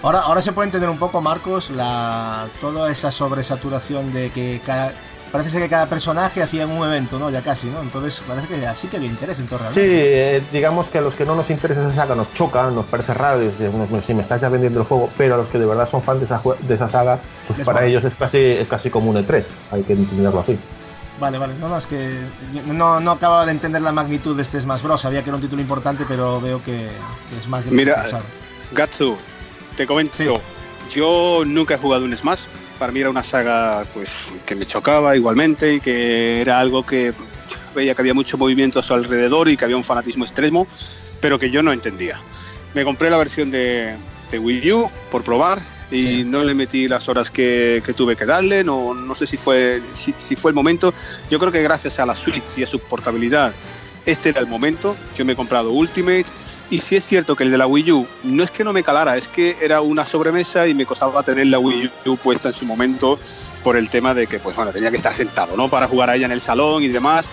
Ahora, 0.02 0.20
ahora 0.20 0.42
se 0.42 0.52
puede 0.52 0.66
entender 0.66 0.90
un 0.90 0.98
poco, 0.98 1.20
Marcos, 1.22 1.70
la, 1.70 2.46
toda 2.60 2.90
esa 2.90 3.10
sobresaturación 3.10 4.12
de 4.12 4.30
que 4.30 4.60
cada, 4.66 4.92
parece 5.34 5.50
ser 5.50 5.62
que 5.62 5.68
cada 5.68 5.86
personaje 5.88 6.40
hacía 6.42 6.64
un 6.64 6.86
evento, 6.86 7.18
¿no? 7.18 7.28
Ya 7.28 7.42
casi, 7.42 7.66
¿no? 7.66 7.82
Entonces 7.82 8.22
parece 8.26 8.46
que 8.46 8.64
así 8.66 8.86
que 8.86 8.98
había 8.98 9.08
interés 9.08 9.40
en 9.40 9.46
todo 9.46 9.58
Sí, 9.72 9.80
eh, 9.82 10.40
digamos 10.52 10.86
que 10.86 10.98
a 10.98 11.00
los 11.00 11.14
que 11.14 11.24
no 11.26 11.34
nos 11.34 11.50
interesa 11.50 11.80
esa 11.88 11.94
saga 11.96 12.14
nos 12.14 12.32
choca, 12.34 12.70
nos 12.70 12.84
parece 12.86 13.14
raro, 13.14 13.42
y 13.42 13.46
decimos, 13.46 13.90
"Bueno, 13.90 14.04
si 14.06 14.14
me 14.14 14.22
estás 14.22 14.40
ya 14.40 14.48
vendiendo 14.48 14.78
el 14.80 14.86
juego, 14.86 15.10
pero 15.18 15.34
a 15.34 15.38
los 15.38 15.48
que 15.48 15.58
de 15.58 15.66
verdad 15.66 15.88
son 15.90 16.02
fans 16.02 16.20
de 16.20 16.26
esa, 16.26 16.40
de 16.60 16.74
esa 16.74 16.88
saga, 16.88 17.18
pues 17.48 17.58
Les 17.58 17.66
para 17.66 17.80
mola. 17.80 17.88
ellos 17.88 18.04
es 18.04 18.14
casi, 18.14 18.38
es 18.38 18.68
casi 18.68 18.90
como 18.90 19.10
un 19.10 19.16
E3, 19.16 19.44
hay 19.72 19.82
que 19.82 19.94
entenderlo 19.94 20.38
así. 20.38 20.56
Vale, 21.18 21.38
vale. 21.38 21.54
No, 21.60 21.68
no, 21.68 21.78
es 21.78 21.86
que 21.88 22.20
no, 22.66 23.00
no 23.00 23.10
acababa 23.10 23.44
de 23.44 23.52
entender 23.52 23.82
la 23.82 23.92
magnitud 23.92 24.36
de 24.36 24.42
este 24.42 24.60
Smash 24.60 24.82
Bros. 24.82 25.00
Sabía 25.00 25.22
que 25.22 25.30
era 25.30 25.36
un 25.36 25.42
título 25.42 25.60
importante, 25.62 26.04
pero 26.08 26.40
veo 26.40 26.62
que, 26.62 26.72
que 27.30 27.38
es 27.38 27.48
más 27.48 27.64
de 27.64 27.70
lo 27.70 27.76
Mira. 27.76 28.04
Gatsu, 28.72 29.16
te 29.76 29.86
comento. 29.86 30.14
Sí. 30.16 30.26
Yo 30.92 31.42
nunca 31.44 31.74
he 31.74 31.78
jugado 31.78 32.04
un 32.04 32.16
Smash. 32.16 32.42
Para 32.78 32.92
mí 32.92 33.00
era 33.00 33.10
una 33.10 33.22
saga 33.22 33.84
pues 33.94 34.10
que 34.44 34.54
me 34.56 34.66
chocaba 34.66 35.16
igualmente 35.16 35.74
y 35.74 35.80
que 35.80 36.40
era 36.40 36.58
algo 36.58 36.84
que 36.84 37.12
veía 37.74 37.94
que 37.94 38.02
había 38.02 38.14
mucho 38.14 38.36
movimiento 38.38 38.78
a 38.78 38.82
su 38.82 38.94
alrededor 38.94 39.48
y 39.48 39.56
que 39.56 39.64
había 39.64 39.76
un 39.76 39.84
fanatismo 39.84 40.24
extremo, 40.24 40.66
pero 41.20 41.38
que 41.38 41.50
yo 41.50 41.62
no 41.62 41.72
entendía. 41.72 42.20
Me 42.74 42.84
compré 42.84 43.10
la 43.10 43.16
versión 43.16 43.50
de, 43.50 43.96
de 44.30 44.38
Wii 44.38 44.72
U 44.72 44.90
por 45.10 45.22
probar 45.22 45.60
y 45.90 46.02
Sí. 46.02 46.24
no 46.24 46.42
le 46.42 46.54
metí 46.54 46.88
las 46.88 47.08
horas 47.08 47.30
que, 47.30 47.80
que 47.84 47.92
tuve 47.92 48.16
que 48.16 48.24
darle, 48.26 48.64
no, 48.64 48.94
no 48.94 49.14
sé 49.14 49.26
si 49.26 49.36
fue, 49.36 49.80
si, 49.92 50.14
si 50.18 50.34
fue 50.34 50.50
el 50.50 50.54
momento. 50.54 50.92
Yo 51.30 51.38
creo 51.38 51.52
que 51.52 51.62
gracias 51.62 52.00
a 52.00 52.06
la 52.06 52.16
Switch 52.16 52.42
y 52.56 52.62
a 52.64 52.66
su 52.66 52.80
portabilidad, 52.80 53.54
este 54.04 54.30
era 54.30 54.40
el 54.40 54.46
momento. 54.48 54.96
Yo 55.16 55.24
me 55.24 55.34
he 55.34 55.36
comprado 55.36 55.70
Ultimate 55.70 56.24
y 56.70 56.80
sí 56.80 56.96
es 56.96 57.04
cierto 57.04 57.36
que 57.36 57.44
el 57.44 57.50
de 57.50 57.58
la 57.58 57.66
Wii 57.66 57.92
U 57.92 58.06
no 58.22 58.42
es 58.42 58.50
que 58.50 58.64
no 58.64 58.72
me 58.72 58.82
calara, 58.82 59.16
es 59.16 59.28
que 59.28 59.56
era 59.60 59.80
una 59.80 60.04
sobremesa 60.04 60.66
y 60.66 60.74
me 60.74 60.86
costaba 60.86 61.22
tener 61.22 61.46
la 61.48 61.58
Wii 61.58 61.90
U 62.06 62.16
puesta 62.16 62.48
en 62.48 62.54
su 62.54 62.64
momento 62.64 63.18
por 63.62 63.76
el 63.76 63.90
tema 63.90 64.14
de 64.14 64.26
que 64.26 64.38
pues 64.38 64.56
bueno, 64.56 64.72
tenía 64.72 64.90
que 64.90 64.96
estar 64.96 65.14
sentado, 65.14 65.56
¿no? 65.56 65.68
Para 65.68 65.88
jugar 65.88 66.10
a 66.10 66.16
ella 66.16 66.26
en 66.26 66.32
el 66.32 66.40
salón 66.40 66.82
y 66.82 66.88
demás. 66.88 67.28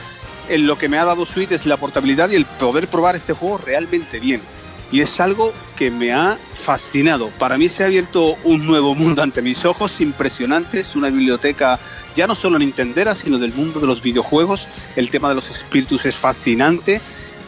En 0.49 0.67
lo 0.67 0.77
que 0.77 0.89
me 0.89 0.97
ha 0.97 1.05
dado 1.05 1.25
Switch 1.25 1.51
es 1.51 1.65
la 1.65 1.77
portabilidad 1.77 2.29
y 2.29 2.35
el 2.35 2.45
poder 2.45 2.87
probar 2.87 3.15
este 3.15 3.33
juego 3.33 3.57
realmente 3.57 4.19
bien. 4.19 4.41
Y 4.91 4.99
es 4.99 5.21
algo 5.21 5.53
que 5.77 5.89
me 5.89 6.11
ha 6.11 6.37
fascinado. 6.53 7.29
Para 7.39 7.57
mí 7.57 7.69
se 7.69 7.83
ha 7.83 7.85
abierto 7.85 8.35
un 8.43 8.65
nuevo 8.65 8.93
mundo 8.93 9.23
ante 9.23 9.41
mis 9.41 9.63
ojos, 9.63 10.01
impresionante. 10.01 10.81
Es 10.81 10.97
una 10.97 11.07
biblioteca 11.07 11.79
ya 12.13 12.27
no 12.27 12.35
solo 12.35 12.59
nintendera, 12.59 13.15
sino 13.15 13.37
del 13.37 13.53
mundo 13.53 13.79
de 13.79 13.87
los 13.87 14.01
videojuegos. 14.01 14.67
El 14.97 15.09
tema 15.09 15.29
de 15.29 15.35
los 15.35 15.49
espíritus 15.49 16.05
es 16.05 16.17
fascinante 16.17 16.99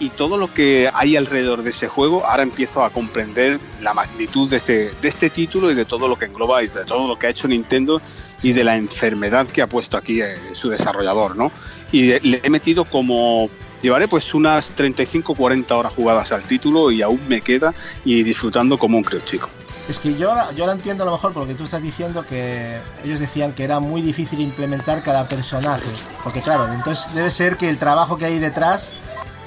y 0.03 0.09
todo 0.09 0.37
lo 0.37 0.53
que 0.53 0.89
hay 0.93 1.15
alrededor 1.15 1.63
de 1.63 1.69
ese 1.69 1.87
juego, 1.87 2.25
ahora 2.25 2.43
empiezo 2.43 2.83
a 2.83 2.89
comprender 2.89 3.59
la 3.81 3.93
magnitud 3.93 4.49
de 4.49 4.57
este, 4.57 4.91
de 5.01 5.07
este 5.07 5.29
título 5.29 5.71
y 5.71 5.75
de 5.75 5.85
todo 5.85 6.07
lo 6.07 6.17
que 6.17 6.25
engloba 6.25 6.61
y 6.61 6.67
de 6.67 6.83
todo 6.83 7.07
lo 7.07 7.17
que 7.17 7.27
ha 7.27 7.29
hecho 7.29 7.47
Nintendo 7.47 8.01
y 8.41 8.51
de 8.51 8.63
la 8.63 8.75
enfermedad 8.75 9.47
que 9.47 9.61
ha 9.61 9.67
puesto 9.67 9.97
aquí 9.97 10.21
eh, 10.21 10.35
su 10.53 10.69
desarrollador, 10.69 11.37
¿no? 11.37 11.51
Y 11.91 12.19
le 12.19 12.41
he 12.43 12.49
metido 12.49 12.83
como 12.83 13.49
llevaré 13.81 14.07
pues 14.07 14.33
unas 14.33 14.75
35-40 14.75 15.71
horas 15.71 15.93
jugadas 15.93 16.31
al 16.31 16.43
título 16.43 16.91
y 16.91 17.01
aún 17.01 17.21
me 17.27 17.41
queda 17.41 17.73
y 18.03 18.23
disfrutando 18.23 18.77
como 18.77 18.97
un 18.97 19.03
creo 19.03 19.21
chico. 19.21 19.49
Es 19.87 19.99
que 19.99 20.15
yo, 20.15 20.33
yo 20.55 20.63
ahora 20.63 20.73
entiendo 20.73 21.03
a 21.03 21.05
lo 21.05 21.11
mejor 21.11 21.33
por 21.33 21.43
lo 21.43 21.47
que 21.47 21.55
tú 21.55 21.65
estás 21.65 21.81
diciendo 21.81 22.25
que 22.25 22.79
ellos 23.03 23.19
decían 23.19 23.51
que 23.51 23.65
era 23.65 23.81
muy 23.81 24.01
difícil 24.01 24.39
implementar 24.39 25.03
cada 25.03 25.27
personaje. 25.27 25.89
Porque 26.23 26.41
claro, 26.41 26.71
entonces 26.71 27.15
debe 27.15 27.29
ser 27.29 27.57
que 27.57 27.69
el 27.69 27.77
trabajo 27.77 28.17
que 28.17 28.25
hay 28.25 28.39
detrás 28.39 28.93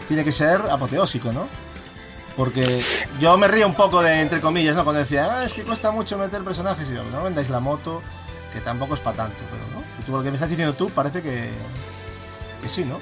tiene 0.06 0.24
que 0.24 0.32
ser 0.32 0.60
apoteósico, 0.70 1.32
¿no? 1.32 1.48
Porque 2.36 2.84
yo 3.18 3.36
me 3.38 3.48
río 3.48 3.66
un 3.66 3.74
poco 3.74 4.02
de, 4.02 4.20
entre 4.20 4.40
comillas, 4.40 4.76
¿no? 4.76 4.84
Cuando 4.84 5.00
decía, 5.00 5.28
ah, 5.30 5.44
es 5.44 5.54
que 5.54 5.62
cuesta 5.62 5.90
mucho 5.90 6.18
meter 6.18 6.42
personajes. 6.44 6.88
Y 6.90 6.94
yo, 6.94 7.02
no 7.04 7.24
vendáis 7.24 7.48
la 7.48 7.60
moto, 7.60 8.02
que 8.52 8.60
tampoco 8.60 8.94
es 8.94 9.00
para 9.00 9.16
tanto, 9.16 9.42
pero 9.50 9.62
no. 9.72 10.04
Tú, 10.04 10.12
lo 10.12 10.22
que 10.22 10.30
me 10.30 10.34
estás 10.34 10.50
diciendo 10.50 10.74
tú 10.74 10.90
parece 10.90 11.22
que, 11.22 11.50
que 12.62 12.68
sí, 12.68 12.84
¿no? 12.84 13.00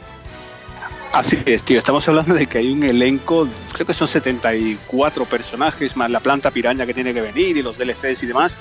Así 1.13 1.39
es, 1.47 1.63
tío. 1.63 1.79
Estamos 1.79 2.09
hablando 2.09 2.35
de 2.35 2.47
que 2.47 2.59
hay 2.59 2.73
un 2.73 2.83
elenco, 2.83 3.49
creo 3.73 3.87
que 3.87 3.95
son 3.95 4.09
74 4.09 5.25
personajes, 5.27 5.97
más 5.97 6.11
la 6.11 6.21
planta 6.21 6.51
piraña 6.51 6.87
que 6.87 6.95
tiene 6.95 7.13
que 7.13 7.21
venir 7.21 7.57
y 7.57 7.63
los 7.63 7.79
DLCs 7.79 8.23
y 8.23 8.27
demás. 8.27 8.57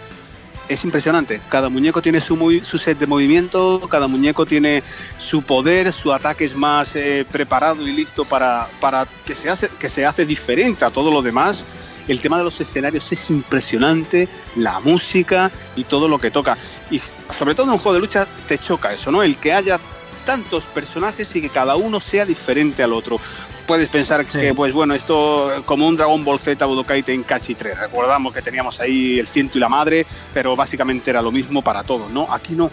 Es 0.69 0.85
impresionante. 0.85 1.41
Cada 1.49 1.69
muñeco 1.69 2.01
tiene 2.01 2.21
su, 2.21 2.61
su 2.63 2.77
set 2.77 2.97
de 2.97 3.05
movimiento, 3.05 3.81
cada 3.89 4.07
muñeco 4.07 4.45
tiene 4.45 4.81
su 5.17 5.41
poder, 5.41 5.91
su 5.91 6.13
ataque 6.13 6.45
es 6.45 6.55
más 6.55 6.95
eh, 6.95 7.25
preparado 7.29 7.85
y 7.85 7.91
listo 7.91 8.23
para, 8.23 8.69
para 8.79 9.05
que, 9.25 9.35
se 9.35 9.49
hace, 9.49 9.67
que 9.67 9.89
se 9.89 10.05
hace 10.05 10.25
diferente 10.25 10.85
a 10.85 10.89
todo 10.89 11.11
lo 11.11 11.21
demás. 11.21 11.65
El 12.07 12.19
tema 12.19 12.37
de 12.37 12.43
los 12.43 12.59
escenarios 12.59 13.11
es 13.11 13.29
impresionante, 13.29 14.27
la 14.55 14.79
música 14.79 15.51
y 15.75 15.83
todo 15.83 16.07
lo 16.07 16.19
que 16.19 16.31
toca. 16.31 16.57
Y 16.89 16.99
sobre 16.99 17.55
todo 17.55 17.67
en 17.67 17.73
un 17.73 17.79
juego 17.79 17.95
de 17.95 18.01
lucha 18.01 18.27
te 18.47 18.57
choca 18.57 18.93
eso, 18.93 19.11
¿no? 19.11 19.23
El 19.23 19.37
que 19.37 19.53
haya 19.53 19.79
tantos 20.25 20.65
personajes 20.65 21.35
y 21.35 21.41
que 21.41 21.49
cada 21.49 21.75
uno 21.75 21.99
sea 21.99 22.25
diferente 22.25 22.83
al 22.83 22.93
otro. 22.93 23.19
Puedes 23.65 23.87
pensar 23.89 24.25
Sí. 24.27 24.39
que, 24.39 24.53
pues 24.53 24.73
bueno, 24.73 24.93
esto 24.93 25.63
como 25.65 25.87
un 25.87 25.95
Dragon 25.95 26.23
Ball 26.25 26.37
Z 26.39 26.65
Budokai 26.65 27.01
Tenkaichi 27.01 27.55
3. 27.55 27.79
Recordamos 27.79 28.33
que 28.33 28.41
teníamos 28.41 28.79
ahí 28.81 29.19
el 29.19 29.27
ciento 29.27 29.57
y 29.57 29.61
la 29.61 29.69
madre, 29.69 30.05
pero 30.33 30.55
básicamente 30.55 31.09
era 31.09 31.21
lo 31.21 31.31
mismo 31.31 31.61
para 31.61 31.83
todos, 31.83 32.11
¿no? 32.11 32.27
Aquí 32.31 32.53
no. 32.53 32.69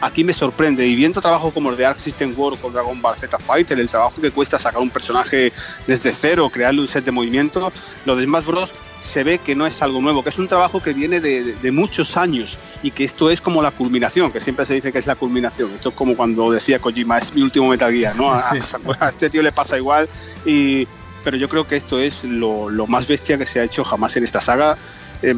Aquí 0.00 0.24
me 0.24 0.32
sorprende. 0.32 0.86
Y 0.86 0.94
viendo 0.94 1.20
trabajo 1.20 1.50
como 1.50 1.68
el 1.70 1.76
de 1.76 1.84
Arc 1.84 1.98
System 1.98 2.32
World 2.34 2.58
con 2.60 2.72
Dragon 2.72 3.02
Ball 3.02 3.16
Z 3.16 3.38
Fighter, 3.38 3.78
el 3.78 3.90
trabajo 3.90 4.14
que 4.18 4.30
cuesta 4.30 4.58
sacar 4.58 4.80
un 4.80 4.88
personaje 4.88 5.52
desde 5.86 6.14
cero, 6.14 6.48
crearle 6.50 6.80
un 6.80 6.88
set 6.88 7.04
de 7.04 7.10
movimiento, 7.12 7.70
lo 8.06 8.16
de 8.16 8.24
Smash 8.24 8.44
Bros. 8.46 8.72
Se 9.00 9.24
ve 9.24 9.38
que 9.38 9.54
no 9.54 9.66
es 9.66 9.82
algo 9.82 10.00
nuevo, 10.00 10.22
que 10.22 10.28
es 10.30 10.38
un 10.38 10.46
trabajo 10.48 10.82
que 10.82 10.92
viene 10.92 11.20
de, 11.20 11.42
de- 11.42 11.52
de 11.54 11.72
muchos 11.72 12.16
años 12.16 12.58
y 12.82 12.90
que 12.90 13.04
esto 13.04 13.30
es 13.30 13.40
como 13.40 13.62
la 13.62 13.70
culminación, 13.70 14.30
que 14.30 14.40
siempre 14.40 14.66
se 14.66 14.74
dice 14.74 14.92
que 14.92 14.98
es 14.98 15.06
la 15.06 15.16
culminación. 15.16 15.70
Esto 15.74 15.88
es 15.88 15.94
como 15.94 16.16
cuando 16.16 16.50
decía 16.50 16.78
Kojima, 16.78 17.18
es 17.18 17.32
mi 17.34 17.42
último 17.42 17.68
Metal 17.68 17.92
Gear, 17.92 18.14
¿no? 18.16 18.30
A, 18.34 18.50
Sí. 18.52 18.58
a 19.00 19.08
este 19.08 19.30
tío 19.30 19.42
le 19.42 19.52
pasa 19.52 19.76
igual 19.76 20.08
y 20.44 20.86
pero 21.24 21.36
yo 21.36 21.48
creo 21.50 21.66
que 21.66 21.76
esto 21.76 21.98
es 21.98 22.24
lo, 22.24 22.70
lo 22.70 22.86
más 22.86 23.06
bestia 23.06 23.36
que 23.36 23.44
se 23.46 23.60
ha 23.60 23.64
hecho 23.64 23.84
jamás 23.84 24.16
en 24.16 24.24
esta 24.24 24.40
saga. 24.40 24.78
Eh, 25.22 25.34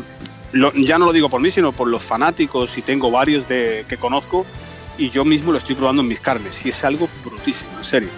lo- 0.53 0.73
ya 0.75 0.97
no 0.99 1.07
lo 1.07 1.13
digo 1.13 1.29
por 1.29 1.41
mí, 1.41 1.51
sino 1.51 1.73
por 1.73 1.89
los 1.89 2.03
fanáticos, 2.03 2.77
y 2.79 2.83
tengo 2.83 3.11
varios 3.11 3.49
de, 3.49 3.85
que 3.89 3.97
conozco, 3.97 4.47
y 4.99 5.11
yo 5.11 5.25
mismo 5.25 5.51
lo 5.51 5.59
estoy 5.59 5.75
probando 5.75 6.03
en 6.03 6.09
mis 6.09 6.21
carnes, 6.21 6.65
y 6.65 6.69
es 6.69 6.85
algo 6.85 7.09
brutísimo, 7.25 7.71
en 7.79 7.85
serio. 7.85 8.09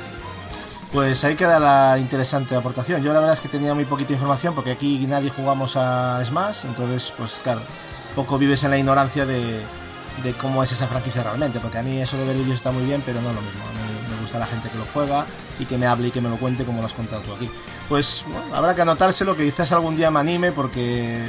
Pues 0.94 1.24
ahí 1.24 1.34
queda 1.34 1.58
la 1.58 1.98
interesante 1.98 2.54
aportación. 2.54 3.02
Yo 3.02 3.12
la 3.12 3.18
verdad 3.18 3.34
es 3.34 3.40
que 3.40 3.48
tenía 3.48 3.74
muy 3.74 3.84
poquita 3.84 4.12
información 4.12 4.54
porque 4.54 4.70
aquí 4.70 5.04
nadie 5.08 5.28
jugamos 5.28 5.76
a 5.76 6.24
Smash, 6.24 6.66
entonces 6.66 7.12
pues 7.18 7.40
claro, 7.42 7.62
poco 8.14 8.38
vives 8.38 8.62
en 8.62 8.70
la 8.70 8.78
ignorancia 8.78 9.26
de, 9.26 9.60
cómo 10.40 10.62
es 10.62 10.70
esa 10.70 10.86
franquicia 10.86 11.24
realmente, 11.24 11.58
porque 11.58 11.78
a 11.78 11.82
mí 11.82 12.00
eso 12.00 12.16
de 12.16 12.24
ver 12.24 12.36
vídeos 12.36 12.54
está 12.54 12.70
muy 12.70 12.84
bien, 12.84 13.02
pero 13.04 13.20
no 13.20 13.30
es 13.30 13.34
lo 13.34 13.42
mismo. 13.42 13.64
A 13.64 13.72
mí 13.72 14.14
me 14.14 14.20
gusta 14.20 14.38
la 14.38 14.46
gente 14.46 14.70
que 14.70 14.78
lo 14.78 14.84
juega 14.94 15.26
y 15.58 15.64
que 15.64 15.76
me 15.76 15.88
hable 15.88 16.08
y 16.08 16.10
que 16.12 16.20
me 16.20 16.28
lo 16.28 16.36
cuente 16.36 16.64
como 16.64 16.78
lo 16.78 16.86
has 16.86 16.94
contado 16.94 17.22
tú 17.22 17.34
aquí. 17.34 17.50
Pues 17.88 18.24
bueno, 18.28 18.54
habrá 18.54 18.76
que 18.76 18.82
anotárselo, 18.82 19.36
que 19.36 19.44
quizás 19.46 19.72
algún 19.72 19.96
día 19.96 20.12
me 20.12 20.20
anime 20.20 20.52
porque 20.52 21.28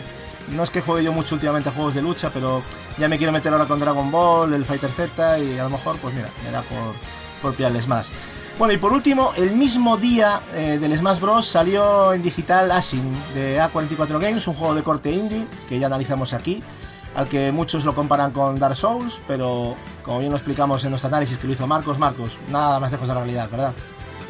no 0.51 0.61
es 0.61 0.69
que 0.69 0.81
juegue 0.81 1.03
yo 1.03 1.11
mucho 1.11 1.33
últimamente 1.33 1.69
a 1.69 1.71
juegos 1.71 1.95
de 1.95 2.03
lucha, 2.03 2.29
pero 2.31 2.61
ya 2.99 3.09
me 3.09 3.17
quiero 3.17 3.33
meter 3.33 3.51
ahora 3.51 3.65
con 3.65 3.79
Dragon 3.79 4.11
Ball, 4.11 4.53
el 4.53 4.63
Fighter 4.63 4.91
Z 4.91 5.39
y 5.39 5.57
a 5.57 5.63
lo 5.63 5.71
mejor 5.71 5.97
pues 5.97 6.13
mira, 6.13 6.29
me 6.43 6.51
da 6.51 6.61
por, 6.61 6.93
por 7.41 7.55
pillarles 7.55 7.87
más. 7.87 8.11
Bueno, 8.57 8.73
y 8.73 8.77
por 8.77 8.93
último, 8.93 9.33
el 9.35 9.51
mismo 9.51 9.97
día 9.97 10.39
eh, 10.55 10.77
del 10.79 10.97
Smash 10.97 11.19
Bros. 11.19 11.45
salió 11.45 12.13
en 12.13 12.23
digital 12.23 12.71
Asin 12.71 13.03
de 13.33 13.59
A44 13.59 14.17
Games, 14.17 14.47
un 14.47 14.53
juego 14.53 14.73
de 14.73 14.81
corte 14.81 15.11
indie 15.11 15.45
que 15.67 15.77
ya 15.77 15.87
analizamos 15.87 16.33
aquí, 16.33 16.63
al 17.15 17.27
que 17.27 17.51
muchos 17.51 17.83
lo 17.83 17.93
comparan 17.93 18.31
con 18.31 18.57
Dark 18.57 18.75
Souls, 18.75 19.21
pero 19.27 19.75
como 20.03 20.19
bien 20.19 20.31
lo 20.31 20.37
explicamos 20.37 20.85
en 20.85 20.91
nuestro 20.91 21.09
análisis 21.09 21.37
que 21.37 21.47
lo 21.47 21.53
hizo 21.53 21.67
Marcos, 21.67 21.99
Marcos, 21.99 22.39
nada 22.49 22.79
más 22.79 22.91
lejos 22.93 23.07
de 23.09 23.13
la 23.13 23.19
realidad, 23.19 23.49
¿verdad? 23.51 23.73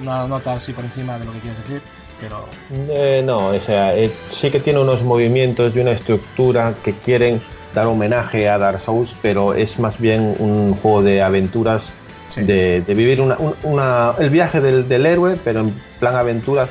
Una 0.01 0.27
nota 0.27 0.53
así 0.53 0.73
por 0.73 0.83
encima 0.83 1.19
de 1.19 1.25
lo 1.25 1.31
que 1.31 1.39
quieres 1.39 1.59
decir, 1.59 1.83
pero 2.19 2.45
Eh, 2.71 3.21
no, 3.23 3.49
o 3.49 3.59
sea, 3.59 3.95
eh, 3.95 4.11
sí 4.31 4.49
que 4.49 4.59
tiene 4.59 4.79
unos 4.79 5.03
movimientos 5.03 5.75
y 5.75 5.79
una 5.79 5.91
estructura 5.91 6.73
que 6.83 6.93
quieren 6.93 7.41
dar 7.75 7.85
homenaje 7.85 8.49
a 8.49 8.57
Dark 8.57 8.79
Souls, 8.79 9.15
pero 9.21 9.53
es 9.53 9.77
más 9.77 9.99
bien 9.99 10.35
un 10.39 10.75
juego 10.81 11.03
de 11.03 11.21
aventuras, 11.21 11.91
De, 12.43 12.81
de 12.81 12.93
vivir 12.93 13.21
una, 13.21 13.37
un- 13.37 13.55
una- 13.63 14.13
el 14.19 14.29
viaje 14.29 14.59
del, 14.61 14.87
del 14.87 15.05
héroe, 15.05 15.37
pero 15.43 15.61
en 15.61 15.73
plan 15.99 16.15
aventuras. 16.15 16.69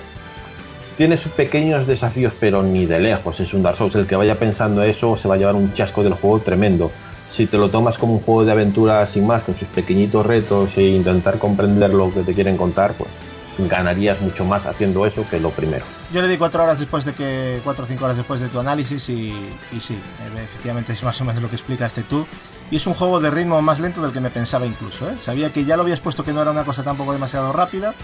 Tiene 0.97 1.17
sus 1.17 1.33
pequeños 1.33 1.87
desafíos, 1.87 2.33
pero 2.39 2.63
ni 2.63 2.87
de 2.87 3.01
lejos 3.01 3.41
es 3.41 3.53
un 3.53 3.63
Dark 3.65 3.77
Souls. 3.77 3.95
El 3.97 4.07
que 4.07 4.15
vaya 4.15 4.39
pensando 4.39 4.83
eso 4.83 5.17
se 5.17 5.27
va 5.27 5.35
a 5.35 5.39
llevar 5.39 5.55
un 5.57 5.75
chasco 5.75 6.05
del 6.05 6.13
juego 6.15 6.39
tremendo. 6.39 6.93
Si 7.29 7.47
te 7.47 7.57
lo 7.59 7.69
tomas 7.69 7.99
como 7.99 8.13
un 8.15 8.21
juego 8.21 8.45
de 8.45 8.53
aventuras 8.53 9.09
sin 9.11 9.27
más, 9.27 9.43
con 9.43 9.57
sus 9.57 9.67
pequeñitos 9.69 10.25
retos 10.25 10.77
e 10.77 10.83
intentar 10.83 11.39
comprender 11.39 11.93
lo 11.93 12.13
que 12.15 12.21
te 12.21 12.33
quieren 12.33 12.57
contar, 12.57 12.93
pues 12.93 13.11
ganarías 13.59 14.21
mucho 14.21 14.45
más 14.45 14.67
haciendo 14.67 15.07
eso 15.07 15.27
que 15.29 15.41
lo 15.41 15.51
primero. 15.51 15.85
Yo 16.13 16.23
le 16.23 16.29
di 16.29 16.37
cuatro 16.37 16.63
horas 16.63 16.79
después 16.79 17.05
de 17.05 17.13
que. 17.13 17.61
cuatro 17.65 17.85
o 17.85 17.89
cinco 17.89 18.05
horas 18.05 18.17
después 18.17 18.41
de 18.41 18.49
tu 18.49 18.59
análisis 18.59 19.09
y, 19.09 19.33
sí, 19.81 19.99
efectivamente 20.37 20.93
es 20.93 21.03
más 21.03 21.21
o 21.21 21.25
menos 21.25 21.43
lo 21.43 21.49
que 21.49 21.57
explicaste 21.57 22.03
tú. 22.03 22.27
Y 22.71 22.77
es 22.77 22.87
un 22.87 22.95
juego 22.95 23.21
de 23.21 23.31
ritmo 23.31 23.61
más 23.63 23.81
lento 23.81 24.01
del 24.01 24.13
que 24.13 24.21
me 24.21 24.31
pensaba 24.31 24.67
incluso. 24.67 25.09
¿eh? 25.09 25.17
Sabía 25.21 25.53
que 25.53 25.65
ya 25.65 25.77
lo 25.77 25.83
habías 25.83 26.01
puesto 26.01 26.25
que 26.25 26.33
no 26.33 26.43
era 26.43 26.51
una 26.51 26.65
cosa 26.65 26.83
tampoco 26.83 27.13
demasiado 27.13 27.53
rápida, 27.53 27.95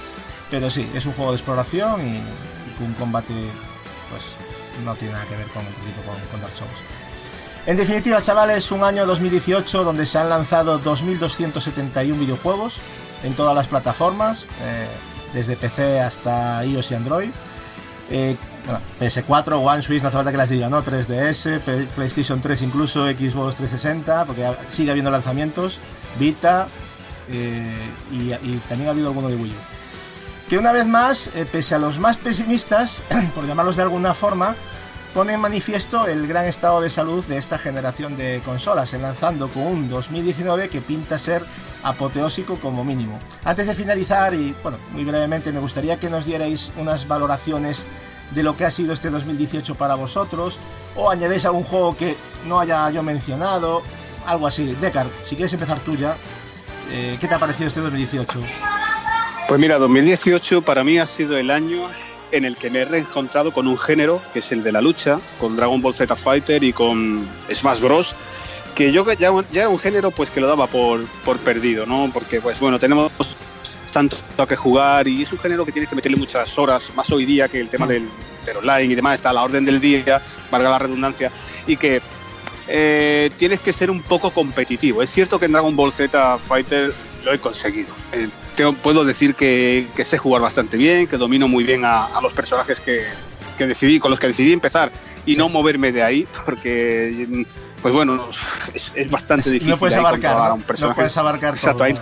pero 0.51 0.71
sí, 0.71 0.89
es 0.95 1.07
un 1.07 1.13
juego 1.13 1.33
de 1.33 1.39
exploración 1.39 2.01
y, 2.07 2.21
un 2.83 2.95
combate 2.95 3.35
pues 4.11 4.37
no 4.87 4.95
tiene 4.95 5.13
nada 5.13 5.27
que 5.27 5.37
ver 5.37 5.47
con, 5.49 5.63
con, 5.63 6.19
con 6.31 6.41
Dark 6.41 6.55
Souls. 6.55 6.79
En 7.67 7.77
definitiva, 7.77 8.23
chavales, 8.23 8.73
un 8.73 8.83
año 8.83 9.05
2018 9.05 9.85
donde 9.85 10.07
se 10.07 10.17
han 10.17 10.31
lanzado 10.31 10.81
2.271 10.81 12.19
videojuegos 12.19 12.81
en 13.23 13.35
todas 13.35 13.55
las 13.55 13.69
plataformas, 13.69 14.47
eh, 14.63 14.89
desde 15.33 15.57
PC 15.57 16.01
hasta 16.01 16.65
iOS 16.65 16.91
y 16.91 16.95
Android. 16.95 17.31
Eh, 18.11 18.37
bueno, 18.65 18.81
PS4, 19.01 19.65
One, 19.65 19.83
Switch, 19.83 20.03
no 20.03 20.09
hace 20.09 20.17
falta 20.17 20.31
que 20.33 20.37
las 20.37 20.51
diga, 20.51 20.69
¿no? 20.69 20.83
3DS, 20.85 21.61
P- 21.61 21.87
PlayStation 21.95 22.41
3 22.41 22.63
incluso, 22.63 23.07
Xbox 23.07 23.57
360, 23.57 24.25
porque 24.27 24.51
sigue 24.69 24.91
habiendo 24.91 25.11
lanzamientos, 25.11 25.79
Vita 26.19 26.69
eh, 27.29 27.77
y, 28.11 28.31
también 28.69 28.89
ha 28.89 28.91
habido 28.91 29.09
alguno 29.09 29.29
de 29.29 29.37
Wii. 29.37 29.55
Que 30.49 30.59
una 30.59 30.73
vez 30.73 30.87
más, 30.87 31.31
eh, 31.35 31.47
pese 31.51 31.77
a 31.77 31.79
los 31.79 32.01
más 32.01 32.17
pesimistas, 32.17 33.03
por 33.35 33.47
llamarlos 33.47 33.77
de 33.77 33.83
alguna 33.83 34.15
forma, 34.15 34.57
pone 35.15 35.33
en 35.33 35.41
manifiesto 35.41 36.07
el 36.07 36.27
gran 36.27 36.47
estado 36.47 36.81
de 36.81 36.91
salud 36.91 37.25
de 37.25 37.37
esta 37.37 37.59
generación 37.59 38.17
de 38.17 38.41
consolas, 38.45 38.95
enlazando 38.95 39.49
con 39.49 39.65
un 39.65 39.89
2019 39.89 40.69
que 40.69 40.81
pinta 40.81 41.19
ser 41.19 41.45
apoteósico 41.83 42.61
como 42.61 42.85
mínimo. 42.85 43.19
Antes 43.45 43.67
de 43.67 43.75
finalizar, 43.75 44.35
y 44.35 44.55
bueno, 44.63 44.79
muy 44.93 45.05
brevemente, 45.05 45.53
me 45.53 45.61
gustaría 45.61 45.99
que 45.99 46.11
nos 46.11 46.27
dierais 46.27 46.73
unas 46.77 47.09
valoraciones 47.09 47.87
de 48.31 48.43
lo 48.43 48.57
que 48.57 48.65
ha 48.65 48.71
sido 48.71 48.93
este 48.93 49.11
2018 49.11 49.75
para 49.75 49.97
vosotros, 49.97 50.59
o 50.95 51.11
añadéis 51.11 51.45
algún 51.45 51.65
juego 51.65 51.97
que 51.97 52.17
no 52.47 52.61
haya 52.61 52.89
yo 52.91 53.03
mencionado, 53.03 53.83
algo 54.27 54.47
así. 54.47 54.77
Decar, 54.81 55.09
si 55.25 55.35
quieres 55.35 55.53
empezar 55.53 55.81
tú 55.81 55.97
ya, 55.97 56.17
eh, 56.93 57.17
¿qué 57.21 57.27
te 57.27 57.35
ha 57.35 57.39
parecido 57.39 57.69
este 57.69 57.81
2018? 57.81 58.41
Pues 59.49 59.61
mira, 59.61 59.79
2018 59.79 60.63
para 60.63 60.85
mí 60.85 60.99
ha 60.99 61.07
sido 61.07 61.37
el 61.37 61.51
año 61.51 61.89
en 62.33 62.45
el 62.45 62.57
que 62.57 62.71
me 62.71 62.81
he 62.81 62.85
reencontrado 62.85 63.53
con 63.53 63.67
un 63.67 63.79
género, 63.79 64.23
que 64.33 64.39
es 64.41 64.53
el 64.53 64.63
de 64.63 64.73
la 64.73 64.81
lucha, 64.81 65.21
con 65.39 65.57
Dragon 65.57 65.81
Ball 65.81 65.95
Z 65.95 66.15
Fighter 66.17 66.63
y 66.63 66.73
con 66.73 67.29
Smash 67.53 67.81
Bros. 67.81 68.15
Que 68.75 68.93
yo 68.93 69.05
ya, 69.15 69.31
ya 69.53 69.63
era 69.63 69.69
un 69.69 69.79
género 69.79 70.11
pues 70.11 70.31
que 70.31 70.41
lo 70.41 70.47
daba 70.47 70.67
por, 70.67 71.05
por 71.25 71.39
perdido, 71.39 71.87
¿no? 71.87 72.11
Porque 72.13 72.41
pues 72.41 72.59
bueno, 72.61 72.79
tenemos 72.79 73.13
tanto 73.93 74.17
que 74.49 74.57
jugar 74.57 75.09
y 75.09 75.23
es 75.23 75.33
un 75.33 75.39
género 75.39 75.67
que 75.67 75.73
tienes 75.73 75.89
que 75.89 75.97
meterle 75.97 76.17
muchas 76.17 76.57
horas, 76.59 76.91
más 76.95 77.11
hoy 77.11 77.27
día 77.27 77.49
que 77.49 77.61
el 77.61 77.69
tema 77.69 77.87
del, 77.87 78.09
del 78.47 78.57
online 78.59 78.93
y 78.93 78.95
demás 78.95 79.17
está 79.17 79.31
a 79.31 79.33
la 79.33 79.43
orden 79.43 79.65
del 79.65 79.81
día, 79.81 80.23
valga 80.51 80.71
la 80.71 80.79
redundancia, 80.79 81.31
y 81.67 81.77
que 81.77 82.01
eh, 82.69 83.31
tienes 83.37 83.61
que 83.61 83.73
ser 83.73 83.91
un 83.91 84.01
poco 84.01 84.31
competitivo. 84.31 85.03
Es 85.03 85.11
cierto 85.11 85.39
que 85.39 85.47
en 85.47 85.53
Dragon 85.53 85.75
Ball 85.75 85.93
Z 85.93 86.39
Fighter 86.39 86.95
lo 87.25 87.33
he 87.33 87.39
conseguido. 87.39 87.89
Eh, 88.13 88.29
tengo- 88.57 88.73
puedo 88.75 89.05
decir 89.05 89.35
que, 89.35 89.89
que 89.97 90.05
sé 90.05 90.19
jugar 90.19 90.43
bastante 90.43 90.77
bien, 90.77 91.07
que 91.07 91.17
domino 91.17 91.49
muy 91.49 91.65
bien 91.65 91.85
a, 91.85 92.05
a 92.07 92.21
los 92.21 92.33
personajes 92.33 92.81
que, 92.81 93.05
que 93.59 93.67
decidí, 93.67 93.99
con 94.01 94.11
los 94.11 94.21
que 94.21 94.27
decidí 94.29 94.53
empezar 94.53 94.91
y 95.27 95.37
no 95.37 95.49
moverme 95.49 95.93
de 95.93 96.03
ahí, 96.03 96.27
porque 96.45 97.45
pues 97.83 97.95
bueno, 97.95 98.29
es, 98.75 98.93
es 98.95 99.11
bastante 99.11 99.47
Es- 99.49 99.53
difícil. 99.53 99.71
no 99.71 99.79
puedes 99.79 99.97
abarcar, 99.97 100.37
a 100.37 100.49
¿no? 100.49 100.55
un 100.55 100.61
No 100.61 100.67
personaje. 100.67 100.97
puedes 100.97 101.17
abarcar 101.17 101.55
Exacto, 101.55 101.79
todo, 101.79 101.85
ahí, 101.85 101.95
¿no? 101.95 102.01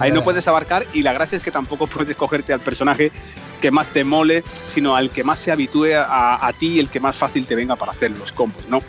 Ahí 0.00 0.12
no 0.12 0.22
puedes 0.24 0.46
abarcar 0.48 0.84
y 0.92 1.02
la 1.02 1.12
gracia 1.12 1.36
es 1.36 1.42
que 1.42 1.50
tampoco 1.50 1.86
puedes 1.86 2.16
cogerte 2.16 2.52
al 2.52 2.60
personaje 2.60 3.10
que 3.60 3.70
más 3.70 3.88
te 3.88 4.04
mole, 4.04 4.44
sino 4.68 4.94
al 4.94 5.08
que 5.10 5.24
más 5.24 5.38
se 5.38 5.50
habitúe 5.50 5.94
a, 5.96 6.46
a 6.46 6.52
ti 6.52 6.74
y 6.74 6.78
el 6.80 6.88
que 6.90 7.00
más 7.00 7.16
fácil 7.16 7.46
te 7.46 7.54
venga 7.54 7.76
para 7.76 7.92
hacer 7.92 8.10
los 8.10 8.32
combos, 8.32 8.62
¿no? 8.68 8.82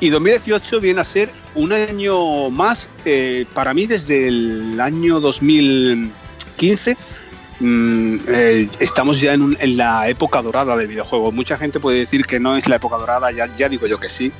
Y 0.00 0.10
2018 0.10 0.80
viene 0.80 1.00
a 1.00 1.04
ser 1.04 1.30
un 1.54 1.72
año 1.72 2.50
más, 2.50 2.88
eh, 3.06 3.46
para 3.54 3.72
mí 3.72 3.86
desde 3.86 4.28
el 4.28 4.78
año 4.80 5.18
2015, 5.20 6.96
mm, 7.60 8.16
eh, 8.28 8.68
estamos 8.80 9.20
ya 9.20 9.32
en, 9.34 9.42
un- 9.42 9.56
en 9.60 9.76
la 9.76 10.08
época 10.08 10.42
dorada 10.42 10.76
del 10.76 10.88
videojuego. 10.88 11.32
Mucha 11.32 11.56
gente 11.56 11.80
puede 11.80 11.98
decir 12.00 12.26
que 12.26 12.38
no 12.40 12.56
es 12.56 12.68
la 12.68 12.76
época 12.76 12.96
dorada, 12.96 13.30
ya, 13.32 13.54
ya 13.56 13.68
digo 13.68 13.86
yo 13.86 13.98
que 13.98 14.08
sí. 14.08 14.32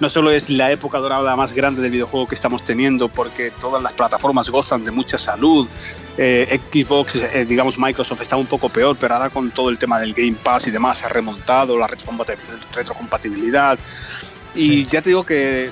No 0.00 0.08
solo 0.08 0.30
es 0.30 0.48
la 0.48 0.70
época 0.70 0.98
dorada 0.98 1.34
más 1.34 1.52
grande 1.52 1.82
del 1.82 1.90
videojuego 1.90 2.28
que 2.28 2.36
estamos 2.36 2.64
teniendo, 2.64 3.08
porque 3.08 3.50
todas 3.50 3.82
las 3.82 3.92
plataformas 3.92 4.48
gozan 4.48 4.84
de 4.84 4.92
mucha 4.92 5.18
salud. 5.18 5.68
Eh, 6.16 6.60
Xbox, 6.70 7.16
eh, 7.16 7.44
digamos, 7.48 7.78
Microsoft 7.78 8.20
está 8.22 8.36
un 8.36 8.46
poco 8.46 8.68
peor, 8.68 8.96
pero 8.98 9.14
ahora 9.14 9.28
con 9.30 9.50
todo 9.50 9.70
el 9.70 9.78
tema 9.78 9.98
del 9.98 10.14
Game 10.14 10.36
Pass 10.40 10.68
y 10.68 10.70
demás 10.70 10.98
se 10.98 11.06
ha 11.06 11.08
remontado, 11.08 11.76
la 11.76 11.88
retrocompati- 11.88 12.36
retrocompatibilidad. 12.74 13.78
Y 14.54 14.86
ya 14.86 15.02
te 15.02 15.10
digo 15.10 15.26
que 15.26 15.70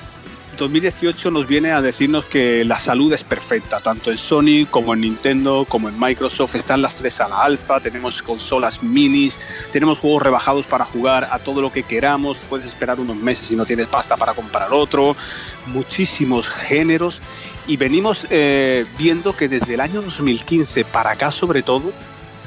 2018 0.57 1.31
nos 1.31 1.47
viene 1.47 1.71
a 1.71 1.81
decirnos 1.81 2.25
que 2.25 2.65
la 2.65 2.79
salud 2.79 3.13
es 3.13 3.23
perfecta, 3.23 3.79
tanto 3.79 4.11
en 4.11 4.17
Sony 4.17 4.65
como 4.69 4.93
en 4.93 5.01
Nintendo, 5.01 5.65
como 5.69 5.87
en 5.87 5.99
Microsoft. 5.99 6.55
Están 6.55 6.81
las 6.81 6.95
tres 6.95 7.21
a 7.21 7.29
la 7.29 7.43
alza, 7.43 7.79
tenemos 7.79 8.21
consolas 8.21 8.83
minis, 8.83 9.39
tenemos 9.71 9.99
juegos 9.99 10.23
rebajados 10.23 10.65
para 10.65 10.83
jugar 10.85 11.29
a 11.31 11.39
todo 11.39 11.61
lo 11.61 11.71
que 11.71 11.83
queramos. 11.83 12.39
Puedes 12.49 12.65
esperar 12.65 12.99
unos 12.99 13.15
meses 13.15 13.47
si 13.47 13.55
no 13.55 13.65
tienes 13.65 13.87
pasta 13.87 14.17
para 14.17 14.33
comprar 14.33 14.73
otro. 14.73 15.15
Muchísimos 15.67 16.49
géneros. 16.49 17.21
Y 17.67 17.77
venimos 17.77 18.27
eh, 18.29 18.85
viendo 18.97 19.35
que 19.35 19.47
desde 19.47 19.75
el 19.75 19.81
año 19.81 20.01
2015 20.01 20.85
para 20.85 21.11
acá, 21.11 21.31
sobre 21.31 21.61
todo, 21.61 21.91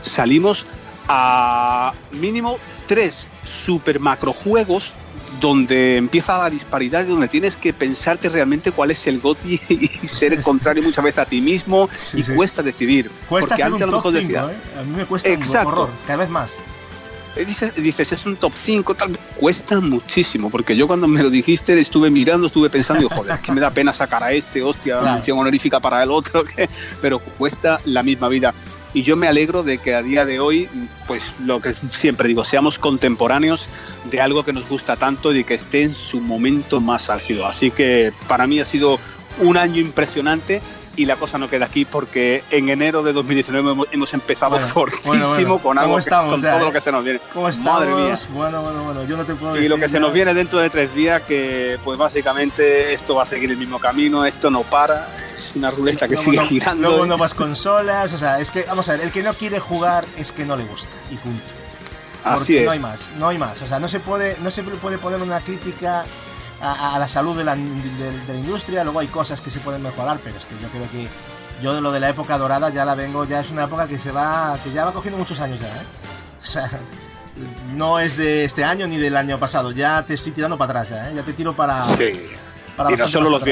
salimos 0.01 0.67
a 1.09 1.93
mínimo 2.13 2.59
tres 2.87 3.29
super 3.45 4.01
macrojuegos 4.01 4.95
donde 5.41 5.97
empieza 5.97 6.39
la 6.39 6.51
disparidad 6.51 7.05
y 7.05 7.09
donde 7.09 7.29
tienes 7.29 7.57
que 7.57 7.73
pensarte 7.73 8.29
realmente 8.29 8.73
cuál 8.73 8.91
es 8.91 9.07
el 9.07 9.21
GOTI 9.21 9.61
y 10.03 10.09
ser 10.09 10.35
el 10.35 10.43
contrario 10.43 10.83
muchas 10.83 11.03
veces 11.05 11.19
a 11.19 11.25
ti 11.25 11.41
mismo 11.41 11.89
y 12.15 12.23
cuesta 12.23 12.63
decidir. 12.63 13.11
Cuesta 13.29 13.49
porque 13.57 13.63
hacer 13.63 13.73
antes 13.75 13.87
un 13.87 13.89
a 13.89 13.97
lo 13.97 14.03
top 14.03 14.13
mejor 14.13 14.23
5, 14.23 14.47
decía, 14.47 14.53
¿eh? 14.53 14.79
A 14.79 14.83
mí 14.83 14.97
me 14.97 15.07
cuesta 15.07 15.29
un 15.29 15.35
Exacto. 15.35 15.69
horror, 15.69 15.91
cada 16.07 16.19
vez 16.19 16.31
más. 16.31 16.57
Eh, 17.37 17.45
Dices, 17.45 17.75
dices, 17.77 18.13
es 18.13 18.27
un 18.27 18.37
top 18.37 18.53
5, 18.55 18.95
tal 18.95 19.17
cuesta 19.37 19.81
muchísimo, 19.81 20.51
porque 20.51 20.77
yo 20.77 20.87
cuando 20.87 21.09
me 21.09 21.23
lo 21.23 21.31
dijiste 21.31 21.79
estuve 21.79 22.11
mirando, 22.11 22.47
estuve 22.47 22.69
pensando, 22.71 23.09
joder, 23.09 23.39
que 23.41 23.53
me 23.53 23.61
da 23.61 23.71
pena 23.71 23.93
sacar 23.93 24.23
a 24.23 24.33
este, 24.33 24.63
hostia, 24.63 24.99
Claro. 24.99 25.15
mención 25.15 25.39
honorífica 25.39 25.81
para 25.81 26.03
el 26.03 26.11
otro, 26.11 26.45
pero 27.01 27.19
cuesta 27.21 27.81
la 27.85 28.03
misma 28.03 28.29
vida. 28.29 28.53
Y 28.93 29.03
yo 29.03 29.17
me 29.17 29.29
alegro 29.29 29.63
de 29.63 29.79
que 29.79 29.95
a 29.95 30.03
día 30.03 30.27
de 30.27 30.41
hoy, 30.41 30.69
pues 31.07 31.35
lo 31.45 31.61
que 31.61 31.73
siempre 31.73 32.27
digo, 32.27 32.45
seamos 32.45 32.79
contemporáneos 32.79 33.71
de 34.11 34.21
algo 34.21 34.45
que 34.45 34.53
nos 34.53 34.69
gusta 34.69 34.97
tanto 34.97 35.33
y 35.33 35.45
que 35.45 35.55
esté 35.55 35.83
en 35.83 35.95
su 35.95 36.21
momento 36.21 36.81
más 36.81 37.09
álgido. 37.09 37.47
Así 37.47 37.71
que 37.71 38.13
para 38.27 38.49
mí 38.49 38.59
ha 38.59 38.65
sido 38.65 38.99
un 39.39 39.57
año 39.57 39.81
impresionante. 39.81 40.61
Y 41.01 41.07
la 41.07 41.17
cosa 41.17 41.39
no 41.39 41.49
queda 41.49 41.65
aquí 41.65 41.87
porque 41.87 42.45
en 42.51 42.69
enero 42.69 43.03
de 43.03 43.15
2019 43.15 43.71
hemos, 43.71 43.89
hemos 43.91 44.13
empezado 44.13 44.51
Bueno, 44.53 44.67
fortísimo 44.69 45.13
bueno, 45.13 45.29
bueno. 45.31 45.59
con 45.61 45.79
algo 45.79 45.89
¿Cómo 45.93 45.97
que- 45.97 46.01
estamos 46.03 46.33
con 46.35 46.43
ya, 46.43 46.51
todo 46.51 46.61
eh? 46.61 46.65
lo 46.65 46.73
que 46.73 46.81
se 46.83 46.93
nos 46.93 47.05
viene. 47.05 47.21
¿Cómo 47.33 47.49
estamos? 47.49 47.81
Madre 47.87 47.95
mía. 47.95 48.15
Bueno, 48.33 48.61
bueno, 48.63 48.85
bueno, 48.85 49.05
yo 49.05 49.17
no 49.17 49.25
te 49.25 49.35
puedo 49.35 49.57
Y 49.59 49.67
lo 49.67 49.77
que 49.79 49.89
se 49.89 49.99
nos 49.99 50.13
viene 50.13 50.35
dentro 50.35 50.59
de 50.59 50.69
tres 50.69 50.95
días, 50.95 51.23
que 51.23 51.79
pues 51.83 51.97
básicamente 51.99 52.93
esto 52.93 53.15
va 53.15 53.23
a 53.23 53.27
seguir 53.27 53.51
el 53.51 53.57
mismo 53.57 53.79
camino, 53.79 54.27
esto 54.27 54.51
no 54.51 54.63
para, 54.63 55.09
es 55.39 55.53
una 55.57 55.71
ruleta 55.71 56.07
que 56.07 56.17
Luego 56.17 56.31
sigue 56.31 56.37
no- 56.43 56.45
girando. 56.49 56.89
Luego 56.91 57.07
nuevas 57.07 57.33
consolas, 57.33 58.13
o 58.13 58.19
sea, 58.19 58.39
es 58.39 58.51
que, 58.51 58.65
vamos 58.65 58.87
a 58.91 58.93
ver, 58.93 59.01
el 59.01 59.11
que 59.11 59.23
no 59.23 59.33
quiere 59.33 59.59
jugar 59.59 60.05
es 60.19 60.33
que 60.33 60.45
no 60.45 60.55
le 60.57 60.65
gusta, 60.65 60.95
y 61.11 61.17
punto. 61.17 61.43
Así 62.25 62.37
Porque 62.39 62.59
es. 62.61 62.65
no 62.67 62.73
hay 62.73 62.79
más, 62.79 63.11
no 63.19 63.29
hay 63.29 63.39
más. 63.39 63.63
O 63.63 63.67
sea, 63.67 63.81
no 63.81 63.89
se 63.89 64.01
puede, 64.01 64.37
no 64.43 64.51
se 64.51 64.63
puede 64.63 64.99
poner 64.99 65.23
una 65.23 65.41
crítica 65.41 66.05
a, 66.63 66.95
a 66.95 66.99
la 66.99 67.09
salud 67.09 67.37
de 67.37 67.45
la, 67.45 67.57
de- 67.57 67.63
de 68.27 68.33
la 68.33 68.39
industria, 68.39 68.85
luego 68.85 69.01
hay 69.01 69.09
cosas 69.09 69.41
que 69.41 69.51
se 69.51 69.61
pueden 69.61 69.83
mejorar, 69.83 70.19
pero 70.23 70.37
es 70.39 70.45
que 70.45 70.55
yo 70.61 70.69
creo 70.69 70.91
que 70.91 71.09
yo 71.63 71.75
de 71.75 71.81
lo 71.81 71.93
de 71.93 72.01
la 72.01 72.09
época 72.09 72.39
dorada 72.39 72.71
ya 72.71 72.85
la 72.85 72.95
vengo, 72.95 73.25
ya 73.25 73.41
es 73.41 73.51
una 73.51 73.65
época 73.65 73.87
que 73.87 73.99
se 73.99 74.13
va, 74.13 74.59
que 74.65 74.71
ya 74.73 74.85
va 74.85 74.93
cogiendo 74.93 75.19
muchos 75.19 75.41
años 75.41 75.61
ya, 75.61 75.69
¿eh? 75.69 75.85
O 76.41 76.43
sea, 76.45 76.71
no 77.75 77.99
es 77.99 78.17
de 78.17 78.45
este 78.45 78.65
año 78.65 78.87
ni 78.87 78.97
del 78.99 79.17
año 79.17 79.39
pasado, 79.39 79.71
ya 79.73 80.05
te 80.05 80.15
estoy 80.15 80.33
tirando 80.33 80.57
para 80.59 80.81
atrás 80.81 80.91
ya, 80.91 81.11
¿eh? 81.11 81.15
Ya 81.15 81.23
te 81.23 81.33
tiro 81.33 81.55
para... 81.55 81.83
Sí. 81.85 82.13
para 82.77 82.93
y, 82.93 82.97
no 82.97 83.09
solo 83.09 83.31
los 83.31 83.43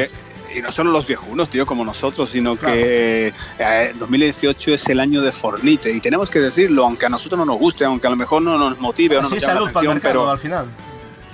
y 0.55 0.63
no 0.63 0.73
solo 0.73 0.91
los 0.91 1.07
viejunos, 1.07 1.51
tío, 1.51 1.67
como 1.67 1.85
nosotros, 1.85 2.31
sino 2.31 2.57
que 2.57 3.33
eh, 3.59 3.95
2018 3.99 4.73
es 4.75 4.89
el 4.89 4.99
año 5.01 5.21
de 5.21 5.31
Fornite. 5.31 5.93
Y 5.93 6.01
tenemos 6.01 6.31
que 6.31 6.41
decirlo, 6.41 6.85
aunque 6.87 7.05
a 7.05 7.11
nosotros 7.11 7.39
no 7.39 7.45
nos 7.45 7.59
guste, 7.59 7.85
aunque 7.85 8.07
a 8.07 8.11
lo 8.11 8.17
mejor 8.17 8.41
no 8.41 8.57
nos 8.57 8.79
motive 8.81 9.19
o 9.19 9.23
no 9.23 9.29
Sí, 9.29 9.35
nos 9.35 9.43
llame 9.43 9.55
la 9.55 9.61
salud 9.61 9.73
para 9.73 9.85
el 9.85 9.91
atención, 9.91 9.95
mercado 9.95 10.13
pero 10.25 10.31
al 10.31 10.39
final. 10.39 10.67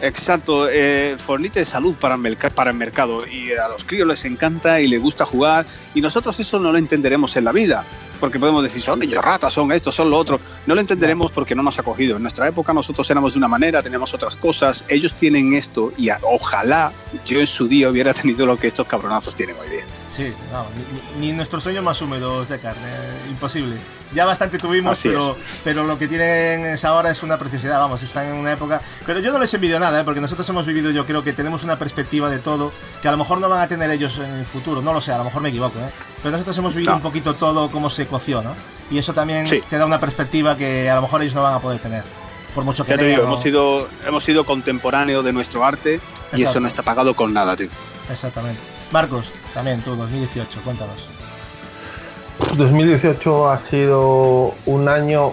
Exacto, 0.01 0.69
eh, 0.69 1.17
Fornite 1.19 1.61
es 1.61 1.69
salud 1.69 1.95
para 1.97 2.17
el, 2.17 2.37
para 2.37 2.71
el 2.71 2.77
mercado 2.77 3.27
y 3.27 3.53
a 3.53 3.69
los 3.69 3.85
críos 3.85 4.09
les 4.09 4.25
encanta 4.25 4.81
y 4.81 4.89
les 4.89 5.01
gusta 5.01 5.25
jugar 5.25 5.67
y 5.95 6.01
nosotros 6.01 6.39
eso 6.41 6.59
no 6.59 6.73
lo 6.73 6.79
entenderemos 6.79 7.37
en 7.37 7.45
la 7.45 7.53
vida 7.53 7.85
porque 8.21 8.39
podemos 8.39 8.63
decir 8.63 8.81
son 8.81 9.03
ellos 9.03 9.23
ratas, 9.25 9.53
son 9.53 9.71
esto, 9.73 9.93
son 9.93 10.11
lo 10.11 10.17
otro. 10.17 10.41
No 10.67 10.75
lo 10.75 10.81
entenderemos 10.81 11.31
porque 11.31 11.55
no 11.55 11.63
nos 11.63 11.79
ha 11.79 11.83
cogido. 11.83 12.17
En 12.17 12.23
nuestra 12.23 12.49
época 12.49 12.73
nosotros 12.73 13.11
éramos 13.11 13.35
de 13.35 13.39
una 13.39 13.49
manera, 13.49 13.83
teníamos 13.83 14.15
otras 14.15 14.37
cosas, 14.37 14.85
ellos 14.89 15.15
tienen 15.15 15.53
esto 15.53 15.93
y 15.99 16.09
ojalá 16.23 16.93
yo 17.27 17.41
en 17.41 17.47
su 17.47 17.69
día 17.69 17.91
hubiera 17.91 18.15
tenido 18.15 18.47
lo 18.47 18.57
que 18.57 18.69
estos 18.69 18.87
cabronazos 18.87 19.35
tienen 19.35 19.57
hoy 19.61 19.69
día. 19.69 19.85
Sí, 20.15 20.33
no, 20.53 20.67
ni, 21.19 21.27
ni- 21.29 21.33
nuestros 21.33 21.63
sueños 21.65 21.83
más 21.83 22.01
húmedos 22.01 22.49
de 22.49 22.61
carne, 22.61 22.89
imposible. 23.29 23.77
Ya 24.13 24.25
bastante 24.25 24.59
tuvimos, 24.59 25.01
pero, 25.03 25.37
pero 25.65 25.83
lo 25.85 25.99
que 25.99 26.07
tienen 26.07 26.65
es 26.67 26.85
ahora 26.85 27.11
es 27.11 27.25
una 27.25 27.37
preciosidad, 27.37 27.81
vamos, 27.81 28.01
están 28.05 28.27
en 28.29 28.35
una 28.35 28.53
época... 28.53 28.81
Pero 29.05 29.19
yo 29.19 29.33
no 29.33 29.41
les 29.41 29.53
envidio 29.55 29.81
nada, 29.81 30.01
¿eh? 30.01 30.05
porque 30.05 30.21
nosotros 30.21 30.49
hemos 30.51 30.65
vivido, 30.67 30.93
yo 30.93 31.05
creo 31.05 31.25
que 31.25 31.33
tenemos 31.33 31.65
una 31.65 31.77
perspectiva 31.81 32.31
de 32.31 32.39
todo 32.39 32.73
que 33.03 33.09
a 33.09 33.11
lo 33.11 33.17
mejor 33.17 33.41
no 33.41 33.49
van 33.49 33.61
a 33.61 33.67
tener 33.67 33.91
ellos 33.91 34.17
en 34.19 34.33
el 34.35 34.47
futuro, 34.47 34.83
no 34.83 34.93
lo 34.93 35.01
sé, 35.01 35.11
a 35.13 35.19
lo 35.19 35.25
mejor 35.25 35.43
me 35.43 35.49
equivoco, 35.49 35.81
¿eh? 35.81 35.91
pero 36.23 36.31
nosotros 36.31 36.57
hemos 36.59 36.75
vivido 36.75 36.93
No. 36.93 36.99
un 36.99 37.03
poquito 37.03 37.35
todo 37.35 37.69
cómo 37.73 37.91
se 37.91 38.07
coció, 38.07 38.41
¿no? 38.41 38.55
Y 38.93 38.99
eso 38.99 39.15
también 39.15 39.49
Sí. 39.49 39.61
te 39.69 39.79
da 39.79 39.85
una 39.87 39.99
perspectiva 39.99 40.57
que 40.57 40.89
a 40.89 40.95
lo 40.95 41.03
mejor 41.03 41.23
ellos 41.23 41.35
no 41.35 41.43
van 41.43 41.55
a 41.55 41.59
poder 41.61 41.81
tener, 41.81 42.05
por 42.55 42.63
mucho 42.65 42.85
que 42.85 42.93
Ya 42.93 42.99
te 42.99 43.07
digo, 43.07 43.25
hemos 43.25 43.43
sido, 43.43 43.89
hemos 44.07 44.23
sido 44.23 44.47
contemporáneos 44.47 45.25
de 45.25 45.33
nuestro 45.33 45.65
arte 45.65 45.95
y 45.95 45.97
Exacto. 46.37 46.51
eso 46.51 46.61
no 46.61 46.69
está 46.69 46.83
pagado 46.85 47.15
con 47.17 47.33
nada, 47.33 47.57
tío. 47.57 47.69
Exactamente. 48.09 48.61
Marcos, 48.93 49.33
también 49.53 49.81
tú, 49.83 49.95
2018, 49.97 50.61
cuéntanos. 50.65 51.09
2018 52.57 53.49
ha 53.51 53.57
sido 53.59 54.55
un 54.67 54.89
año 54.89 55.33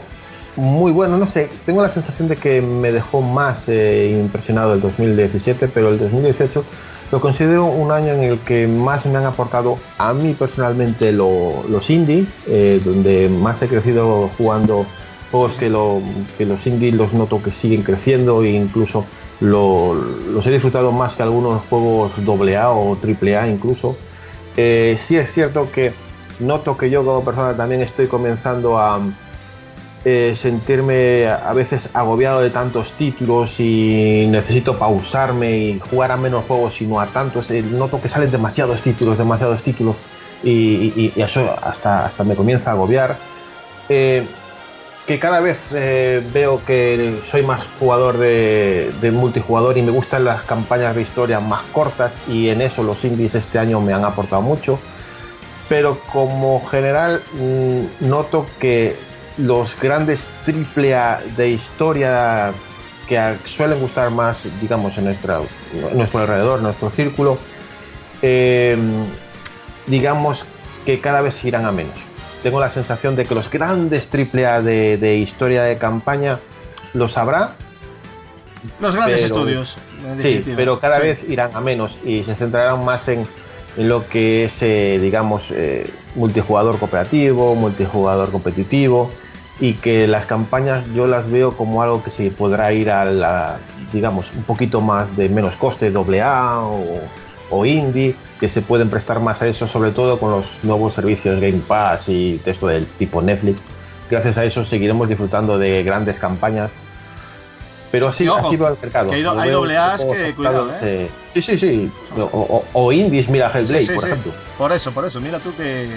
muy 0.56 0.92
bueno, 0.92 1.18
no 1.18 1.28
sé, 1.28 1.50
tengo 1.66 1.82
la 1.82 1.90
sensación 1.90 2.28
de 2.28 2.36
que 2.38 2.62
me 2.62 2.92
dejó 2.92 3.22
más 3.22 3.66
eh, 3.70 4.18
impresionado 4.22 4.74
el 4.74 4.82
2017, 4.82 5.68
pero 5.68 5.90
el 5.90 5.98
2018 6.00 6.64
lo 7.12 7.20
considero 7.22 7.66
un 7.66 7.92
año 7.92 8.14
en 8.14 8.24
el 8.24 8.40
que 8.40 8.68
más 8.68 9.06
me 9.06 9.18
han 9.18 9.26
aportado 9.26 9.78
a 9.98 10.14
mí 10.14 10.34
personalmente 10.34 11.12
lo- 11.12 11.64
los 11.70 11.90
indie, 11.90 12.26
eh, 12.48 12.82
donde 12.84 13.30
más 13.30 13.62
he 13.62 13.68
crecido 13.68 14.30
jugando 14.38 14.86
juegos 15.32 15.54
que, 15.54 15.70
lo- 15.70 16.02
que 16.38 16.46
los 16.46 16.66
indie 16.68 16.92
los 16.92 17.14
noto 17.14 17.42
que 17.42 17.52
siguen 17.52 17.84
creciendo 17.84 18.44
e 18.44 18.50
incluso 18.52 19.06
lo- 19.42 19.94
los 19.96 20.46
he 20.48 20.52
disfrutado 20.52 20.92
más 20.92 21.16
que 21.16 21.24
algunos 21.24 21.62
juegos 21.70 22.14
AA 22.18 22.70
o 22.72 22.96
AAA 22.96 23.48
incluso. 23.50 23.98
Eh, 24.56 24.98
sí 25.00 25.18
es 25.18 25.32
cierto 25.34 25.70
que 25.72 25.94
noto 26.40 26.78
que 26.78 26.90
yo 26.90 27.04
como 27.06 27.24
persona 27.24 27.56
también 27.56 27.82
estoy 27.82 28.08
comenzando 28.08 28.78
a 28.80 29.00
eh, 30.04 30.34
sentirme 30.36 31.28
a 31.28 31.54
veces 31.54 31.90
agobiado 31.94 32.42
de 32.42 32.50
tantos 32.50 32.94
títulos 32.94 33.60
y 33.60 34.26
necesito 34.30 34.76
pausarme 34.78 35.58
y 35.58 35.80
jugar 35.80 36.12
a 36.12 36.18
menos 36.18 36.46
juegos 36.46 36.76
sino 36.76 37.00
a 37.00 37.06
tantos. 37.08 37.52
Eh, 37.52 37.62
noto 37.64 38.02
que 38.02 38.10
salen 38.10 38.32
demasiados 38.32 38.82
títulos, 38.82 39.18
demasiados 39.18 39.62
títulos 39.62 39.98
y 40.44 41.12
eso 41.22 41.54
hasta, 41.62 42.06
hasta 42.06 42.24
me 42.24 42.36
comienza 42.36 42.72
a 42.72 42.74
agobiar. 42.74 43.16
Eh, 43.90 44.26
que 45.08 45.20
cada 45.20 45.40
vez 45.40 45.60
eh, 45.74 46.24
veo 46.34 46.64
que 46.66 47.20
soy 47.30 47.44
más 47.44 47.64
jugador 47.80 48.18
de, 48.18 49.12
multijugador 49.14 49.78
y 49.78 49.82
me 49.82 49.92
gustan 49.92 50.26
las 50.26 50.44
campañas 50.44 50.96
de 50.96 51.02
historia 51.02 51.40
más 51.40 51.64
cortas 51.74 52.16
y 52.28 52.50
en 52.50 52.62
eso 52.62 52.84
los 52.84 53.04
indies 53.04 53.36
este 53.36 53.60
año 53.60 53.82
me 53.82 53.94
han 53.94 54.06
aportado 54.06 54.42
mucho 54.42 54.80
pero 55.68 56.00
como 56.12 56.66
general 56.68 57.22
mm, 57.34 58.08
noto 58.08 58.46
que 58.60 58.96
los 59.38 59.80
grandes 59.80 60.28
triple 60.46 60.94
A 60.96 61.22
de 61.36 61.50
historia 61.50 62.54
que 63.08 63.36
suelen 63.46 63.80
gustar 63.80 64.10
más, 64.10 64.48
digamos, 64.62 64.98
en, 64.98 65.06
nuestra, 65.06 65.40
nuestro 65.94 66.20
alrededor, 66.22 66.62
nuestro 66.62 66.90
círculo, 66.90 67.38
eh, 68.22 68.78
digamos 69.88 70.46
que 70.86 71.02
cada 71.02 71.22
vez 71.22 71.44
irán 71.44 71.66
a 71.66 71.72
menos. 71.72 72.11
Tengo 72.44 72.60
la 72.60 72.70
sensación 72.70 73.16
de 73.16 73.26
que 73.26 73.36
los 73.36 73.50
grandes 73.50 74.08
triple 74.08 74.48
A 74.48 74.62
de, 74.62 74.98
de 74.98 75.16
historia 75.18 75.64
de 75.64 75.78
campaña 75.78 76.40
los 76.94 77.18
habrá, 77.18 77.52
Los 78.80 78.96
grandes 78.96 79.22
Pero- 79.24 79.36
estudios, 79.36 79.78
en 80.06 80.20
Sí, 80.22 80.44
pero 80.56 80.80
cada 80.80 81.00
Sí. 81.00 81.08
vez 81.08 81.24
irán 81.30 81.52
a 81.56 81.62
menos 81.62 81.98
y 82.06 82.24
se 82.24 82.36
centrarán 82.36 82.86
más 82.86 83.08
en, 83.08 83.26
en 83.78 83.90
lo 83.90 84.08
que 84.08 84.46
es, 84.46 84.62
eh, 84.62 85.00
digamos, 85.02 85.50
eh, 85.52 85.90
multijugador 86.16 86.78
cooperativo, 86.78 87.56
multijugador 87.56 88.32
competitivo 88.32 89.10
y 89.60 89.74
que 89.76 90.08
las 90.08 90.26
campañas 90.28 90.86
yo 90.94 91.08
las 91.08 91.32
veo 91.32 91.56
como 91.58 91.82
algo 91.82 92.04
que 92.04 92.12
se 92.12 92.30
podrá 92.32 92.72
ir 92.74 92.92
a 92.92 93.06
la, 93.06 93.58
digamos, 93.94 94.28
un 94.36 94.44
poquito 94.44 94.80
más 94.82 95.16
de 95.18 95.30
menos 95.30 95.56
coste, 95.56 95.92
AA 95.96 96.60
o, 96.60 97.02
o 97.52 97.66
indie, 97.66 98.16
que 98.40 98.50
se 98.50 98.62
pueden 98.62 98.90
prestar 98.90 99.20
más 99.20 99.42
a 99.42 99.48
eso, 99.48 99.68
sobre 99.68 99.92
todo 99.92 100.18
con 100.20 100.32
los 100.32 100.64
nuevos 100.64 100.94
servicios 100.94 101.40
Game 101.40 101.62
Pass 101.68 102.10
y 102.10 102.42
esto 102.46 102.68
del 102.68 102.86
tipo 102.88 103.22
Netflix, 103.22 103.62
gracias 104.10 104.38
a 104.38 104.46
eso 104.46 104.64
seguiremos 104.66 105.08
disfrutando 105.08 105.60
de 105.60 105.84
grandes 105.84 106.18
campañas. 106.18 106.72
Pero 107.92 108.08
así, 108.08 108.26
ojo, 108.28 108.48
así 108.48 108.56
va 108.56 108.70
el 108.70 108.78
mercado. 108.82 109.12
hay 109.12 109.24
hay 109.26 109.50
doble 109.52 109.78
As 109.78 110.06
que, 110.06 110.34
cuidado, 110.34 110.72
¿eh? 110.82 111.10
Sí, 111.34 111.42
sí, 111.42 111.58
sí. 111.60 111.92
O, 112.18 112.22
o- 112.24 112.66
o 112.72 112.92
indies, 112.94 113.28
mira 113.28 113.52
Hellblade, 113.54 113.82
Sí, 113.82 113.88
sí, 113.88 113.94
por 113.94 114.04
sí. 114.04 114.10
ejemplo. 114.10 114.32
Por 114.58 114.72
eso, 114.72 114.92
por 114.94 115.06
eso. 115.06 115.20
Mira 115.20 115.40
tú 115.40 115.54
que, 115.58 115.90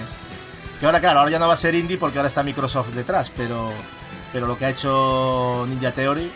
que 0.81 0.87
ahora, 0.87 0.99
claro, 1.01 1.21
ahora 1.21 1.31
ya 1.31 1.39
no 1.39 1.47
va 1.47 1.55
a 1.55 1.57
ser 1.57 1.75
indie 1.77 1.97
porque 1.97 2.19
ahora 2.19 2.27
está 2.27 2.43
Microsoft 2.43 2.89
detrás, 2.95 3.31
pero, 3.37 3.71
pero 4.33 4.49
lo 4.49 4.59
que 4.59 4.65
ha 4.65 4.71
hecho 4.71 5.65
Ninja 5.69 5.93
Theory, 5.93 6.33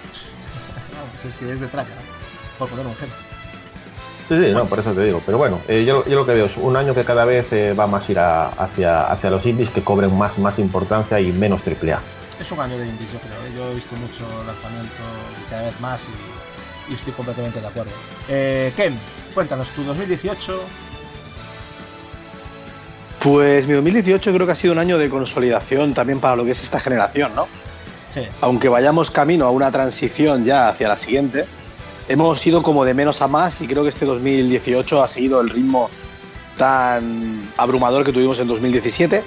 vamos, 0.97 1.25
es 1.25 1.35
que 1.35 1.51
es 1.51 1.59
de 1.59 1.67
traca, 1.67 1.91
¿no? 1.91 2.57
por 2.57 2.69
poner 2.69 2.87
un 2.87 2.93
ejemplo. 2.93 3.17
Sí, 4.29 4.35
sí, 4.39 4.51
no, 4.53 4.67
por 4.67 4.79
eso 4.81 4.93
te 4.93 5.05
digo. 5.05 5.23
Pero 5.25 5.39
bueno, 5.39 5.61
eh, 5.69 5.85
yo, 5.87 6.05
yo 6.05 6.17
lo 6.17 6.27
que 6.27 6.35
veo 6.35 6.47
es 6.47 6.57
un 6.59 6.77
año 6.77 6.95
que 6.95 7.05
cada 7.05 7.25
vez 7.25 7.51
eh, 7.53 7.73
va 7.73 7.87
más 7.87 8.07
a 8.09 8.13
ir 8.13 8.19
a- 8.19 8.49
hacia, 8.49 9.07
hacia 9.07 9.31
los 9.31 9.45
indies 9.47 9.71
que 9.71 9.83
cobren 9.83 10.17
más, 10.19 10.37
más 10.39 10.59
importancia 10.59 11.19
y 11.19 11.33
menos 11.33 11.63
AAA. 11.67 11.99
Es 12.39 12.53
un 12.53 12.61
año 12.61 12.77
de 12.79 12.87
indies, 12.87 13.13
yo 13.13 13.19
creo. 13.21 13.33
¿eh? 13.47 13.53
Yo 13.57 13.71
he 13.71 13.75
visto 13.75 13.97
mucho 13.97 14.25
lanzamiento 14.47 14.95
y 15.41 15.51
cada 15.51 15.63
vez 15.63 15.81
más 15.81 16.07
y, 16.89 16.93
y 16.93 16.95
estoy 16.95 17.13
completamente 17.15 17.61
de 17.61 17.67
acuerdo. 17.67 17.91
Eh, 18.29 18.73
Ken, 18.77 18.99
cuéntanos, 19.35 19.71
tu 19.71 19.83
2018. 19.83 20.61
Pues 23.21 23.67
mi 23.67 23.75
2018 23.75 24.33
creo 24.33 24.47
que 24.47 24.53
ha 24.53 24.57
sido 24.57 24.73
un 24.75 24.79
año 24.79 24.97
de 24.99 25.11
consolidación 25.11 25.93
también 25.95 26.21
para 26.21 26.37
lo 26.37 26.45
que 26.45 26.53
es 26.53 26.63
esta 26.63 26.79
generación, 26.79 27.35
¿no? 27.35 27.49
Sí, 28.09 28.21
Aunque 28.41 28.69
vayamos 28.69 29.11
camino 29.11 29.47
a 29.47 29.51
una 29.51 29.71
transición 29.71 30.45
ya 30.45 30.69
hacia 30.69 30.89
la 30.89 30.97
siguiente, 30.97 31.45
hemos 32.09 32.45
ido 32.47 32.63
como 32.63 32.85
de 32.85 32.95
menos 32.95 33.23
a 33.23 33.29
más 33.29 33.61
y 33.61 33.67
creo 33.67 33.83
que 33.83 33.91
este 33.91 34.07
2018 34.07 35.03
ha 35.03 35.09
seguido 35.09 35.41
el 35.41 35.51
ritmo 35.51 35.91
tan 36.57 37.49
abrumador 37.57 38.05
que 38.05 38.13
tuvimos 38.13 38.41
en 38.41 38.49
2017. 38.49 39.23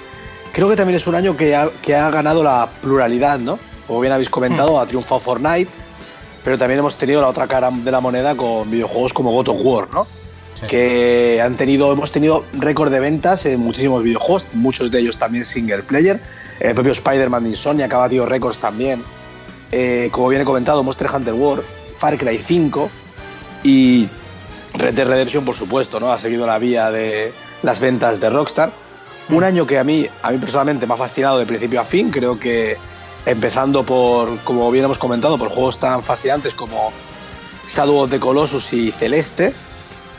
Creo 0.52 0.68
que 0.68 0.76
también 0.76 0.96
es 0.96 1.06
un 1.06 1.14
año 1.14 1.36
que 1.36 1.56
ha, 1.56 1.70
que 1.80 1.94
ha 1.94 2.10
ganado 2.10 2.42
la 2.42 2.68
pluralidad, 2.82 3.38
¿no? 3.38 3.58
Como 3.86 4.00
bien 4.00 4.12
habéis 4.12 4.28
comentado, 4.28 4.78
ha 4.78 4.86
triunfado 4.86 5.20
Fortnite, 5.20 5.70
pero 6.44 6.58
también 6.58 6.80
hemos 6.80 6.96
tenido 6.96 7.22
la 7.22 7.28
otra 7.28 7.46
cara 7.46 7.70
de 7.70 7.90
la 7.90 8.00
moneda 8.00 8.34
con 8.36 8.70
videojuegos 8.70 9.12
como 9.12 9.32
God 9.32 9.48
of 9.48 9.60
War, 9.62 9.88
¿no? 9.92 10.06
sí. 10.54 10.66
que 10.66 11.40
han 11.42 11.56
tenido, 11.56 11.92
hemos 11.92 12.12
tenido 12.12 12.44
récord 12.52 12.92
de 12.92 13.00
ventas 13.00 13.46
en 13.46 13.60
muchísimos 13.60 14.02
videojuegos, 14.02 14.46
muchos 14.52 14.90
de 14.90 15.00
ellos 15.00 15.18
también 15.18 15.44
single 15.44 15.82
player. 15.82 16.20
El 16.60 16.74
propio 16.74 16.92
Spider-Man 16.92 17.44
de 17.44 17.50
Insomnia 17.50 17.88
que 17.88 17.94
ha 17.94 17.98
batido 17.98 18.26
récords 18.26 18.58
también. 18.58 19.02
Eh, 19.72 20.10
como 20.12 20.28
bien 20.28 20.42
he 20.42 20.44
comentado, 20.44 20.82
Monster 20.82 21.08
Hunter 21.12 21.32
World, 21.32 21.64
Far 22.02 22.18
Cry 22.18 22.36
5 22.36 22.90
y 23.62 24.08
Red 24.74 24.94
Dead 24.94 25.06
Redemption, 25.06 25.44
por 25.44 25.54
supuesto, 25.54 26.00
¿no? 26.00 26.10
Ha 26.10 26.18
seguido 26.18 26.48
la 26.48 26.58
vía 26.58 26.90
de 26.90 27.32
las 27.62 27.78
ventas 27.78 28.18
de 28.18 28.28
Rockstar. 28.28 28.72
Un 29.28 29.44
año 29.44 29.68
que 29.68 29.78
a 29.78 29.84
mí, 29.84 30.08
a 30.20 30.32
mí 30.32 30.38
personalmente 30.38 30.84
me 30.84 30.94
ha 30.94 30.96
fascinado 30.96 31.38
de 31.38 31.46
principio 31.46 31.80
a 31.80 31.84
fin. 31.84 32.10
Creo 32.10 32.40
que 32.40 32.76
empezando 33.24 33.86
por, 33.86 34.36
como 34.40 34.68
bien 34.72 34.84
hemos 34.84 34.98
comentado, 34.98 35.38
por 35.38 35.48
juegos 35.48 35.78
tan 35.78 36.02
fascinantes 36.02 36.56
como 36.56 36.92
Shadow 37.68 37.98
of 37.98 38.10
the 38.10 38.18
Colossus 38.18 38.72
y 38.72 38.90
Celeste, 38.90 39.52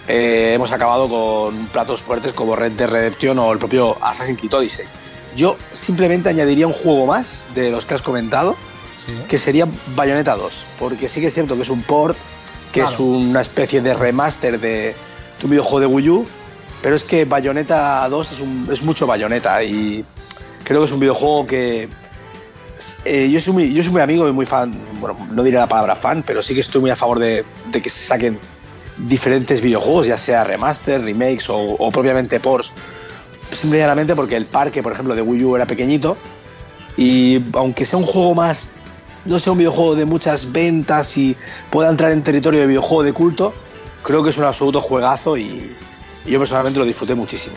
eh, 0.08 0.54
hemos 0.54 0.72
acabado 0.72 1.10
con 1.10 1.68
platos 1.68 2.02
fuertes 2.02 2.32
como 2.32 2.56
Red 2.56 2.72
Dead 2.72 2.88
Redemption 2.88 3.38
o 3.40 3.52
el 3.52 3.60
propio 3.60 3.98
Assassin's 4.02 4.38
Creed 4.38 4.54
Odyssey. 4.54 4.86
Yo 5.36 5.58
simplemente 5.74 6.30
añadiría 6.30 6.66
un 6.66 6.74
juego 6.74 7.08
más 7.08 7.44
de 7.54 7.72
los 7.72 7.86
que 7.86 7.96
has 7.96 8.02
comentado, 8.02 8.56
sí. 8.96 9.12
que 9.28 9.38
sería 9.40 9.68
Bayonetta 9.96 10.36
2, 10.36 10.66
porque 10.80 11.10
sí 11.10 11.22
que 11.22 11.28
es 11.28 11.34
cierto 11.34 11.56
que 11.56 11.62
es 11.64 11.70
un 11.70 11.82
port, 11.84 12.18
que 12.72 12.80
Claro. 12.82 12.92
es 12.94 13.00
una 13.00 13.42
especie 13.42 13.82
de 13.82 13.94
remaster 13.94 14.60
de, 14.60 14.96
un 15.44 15.50
videojuego 15.50 15.80
de 15.82 15.86
Wii 15.88 16.10
U, 16.10 16.26
pero 16.82 16.96
es 16.96 17.04
que 17.04 17.26
Bayonetta 17.26 18.08
2 18.10 18.32
es, 18.32 18.40
un- 18.40 18.68
es 18.72 18.82
mucho 18.84 19.06
Bayonetta 19.06 19.62
y 19.64 20.04
creo 20.64 20.80
que 20.82 20.86
es 20.86 20.92
un 20.92 21.00
videojuego 21.00 21.46
que 21.46 21.90
eh, 23.06 23.30
yo, 23.32 23.40
soy 23.40 23.54
muy, 23.54 23.74
yo 23.74 23.84
soy 23.84 23.92
muy 23.92 24.02
amigo 24.02 24.28
y 24.28 24.32
muy 24.32 24.46
fan, 24.46 24.74
bueno, 25.00 25.18
no 25.32 25.44
diré 25.44 25.58
la 25.58 25.68
palabra 25.68 25.96
fan, 25.96 26.24
pero 26.26 26.42
sí 26.42 26.54
que 26.54 26.60
estoy 26.62 26.82
muy 26.82 26.90
a 26.92 26.96
favor 26.96 27.20
de, 27.20 27.46
de 27.72 27.82
que 27.82 27.90
se 27.90 28.06
saquen 28.08 28.40
diferentes 28.98 29.62
videojuegos, 29.62 30.08
ya 30.08 30.18
sea 30.18 30.44
remaster, 30.44 31.02
remakes 31.02 31.50
o, 31.50 31.58
o 31.58 31.92
propiamente 31.92 32.40
ports, 32.40 32.74
simplemente 33.52 34.16
porque 34.16 34.36
el 34.36 34.46
parque, 34.46 34.82
por 34.84 34.92
ejemplo, 34.94 35.16
de 35.16 35.22
Wii 35.22 35.44
U 35.44 35.56
era 35.56 35.66
pequeñito 35.66 36.18
y 36.98 37.42
aunque 37.54 37.86
sea 37.86 38.00
un 38.00 38.06
juego 38.06 38.34
más, 38.36 38.72
no 39.26 39.40
sea 39.40 39.54
un 39.54 39.60
videojuego 39.60 39.96
de 39.96 40.06
muchas 40.06 40.52
ventas 40.52 41.18
y 41.18 41.36
pueda 41.70 41.90
entrar 41.90 42.12
en 42.12 42.24
territorio 42.24 42.60
de 42.60 42.68
videojuego 42.68 43.04
de 43.04 43.14
culto, 43.14 43.54
creo 44.04 44.24
que 44.24 44.30
es 44.30 44.38
un 44.38 44.46
absoluto 44.46 44.82
juegazo 44.82 45.38
y, 45.38 45.76
yo 46.26 46.40
personalmente 46.40 46.80
lo 46.80 46.86
disfruté 46.86 47.16
muchísimo. 47.16 47.56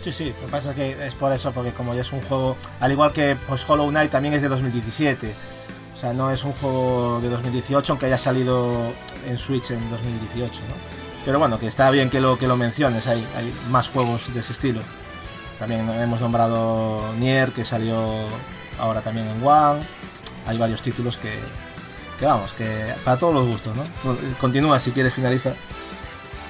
Sí, 0.00 0.12
sí, 0.12 0.34
lo 0.40 0.46
que 0.46 0.52
pasa 0.52 0.70
es 0.70 0.76
que 0.76 1.06
es 1.06 1.14
por 1.14 1.32
eso, 1.32 1.52
porque 1.52 1.72
como 1.72 1.94
ya 1.94 2.00
es 2.00 2.12
un 2.12 2.22
juego, 2.22 2.56
al 2.80 2.92
igual 2.92 3.12
que 3.12 3.36
pues, 3.46 3.68
Hollow 3.68 3.88
Knight 3.88 4.10
también 4.10 4.34
es 4.34 4.42
de 4.42 4.48
2017, 4.48 5.34
o 5.94 5.98
sea, 5.98 6.12
no 6.12 6.30
es 6.30 6.44
un 6.44 6.52
juego 6.52 7.20
de 7.20 7.28
2018, 7.28 7.92
aunque 7.92 8.06
haya 8.06 8.18
salido 8.18 8.92
en 9.26 9.38
Switch 9.38 9.70
en 9.70 9.88
2018, 9.90 10.60
¿no? 10.68 10.74
Pero 11.24 11.38
bueno, 11.38 11.58
que 11.58 11.66
está 11.66 11.90
bien 11.90 12.10
que 12.10 12.20
lo, 12.20 12.38
que 12.38 12.46
lo 12.46 12.56
menciones, 12.56 13.06
hay 13.06 13.24
más 13.70 13.88
juegos 13.88 14.32
de 14.34 14.40
ese 14.40 14.52
estilo. 14.52 14.80
También 15.58 15.88
hemos 15.88 16.20
nombrado 16.20 17.14
Nier, 17.18 17.52
que 17.52 17.64
salió 17.64 17.96
ahora 18.78 19.00
también 19.00 19.28
en 19.28 19.46
One, 19.46 19.86
hay 20.46 20.58
varios 20.58 20.82
títulos 20.82 21.18
que, 21.18 21.32
que 22.18 22.26
vamos, 22.26 22.54
que 22.54 22.94
para 23.04 23.18
todos 23.18 23.34
los 23.34 23.46
gustos, 23.46 23.74
¿no? 23.76 23.82
Continúa 24.40 24.78
si 24.78 24.90
quieres 24.92 25.14
finalizar. 25.14 25.54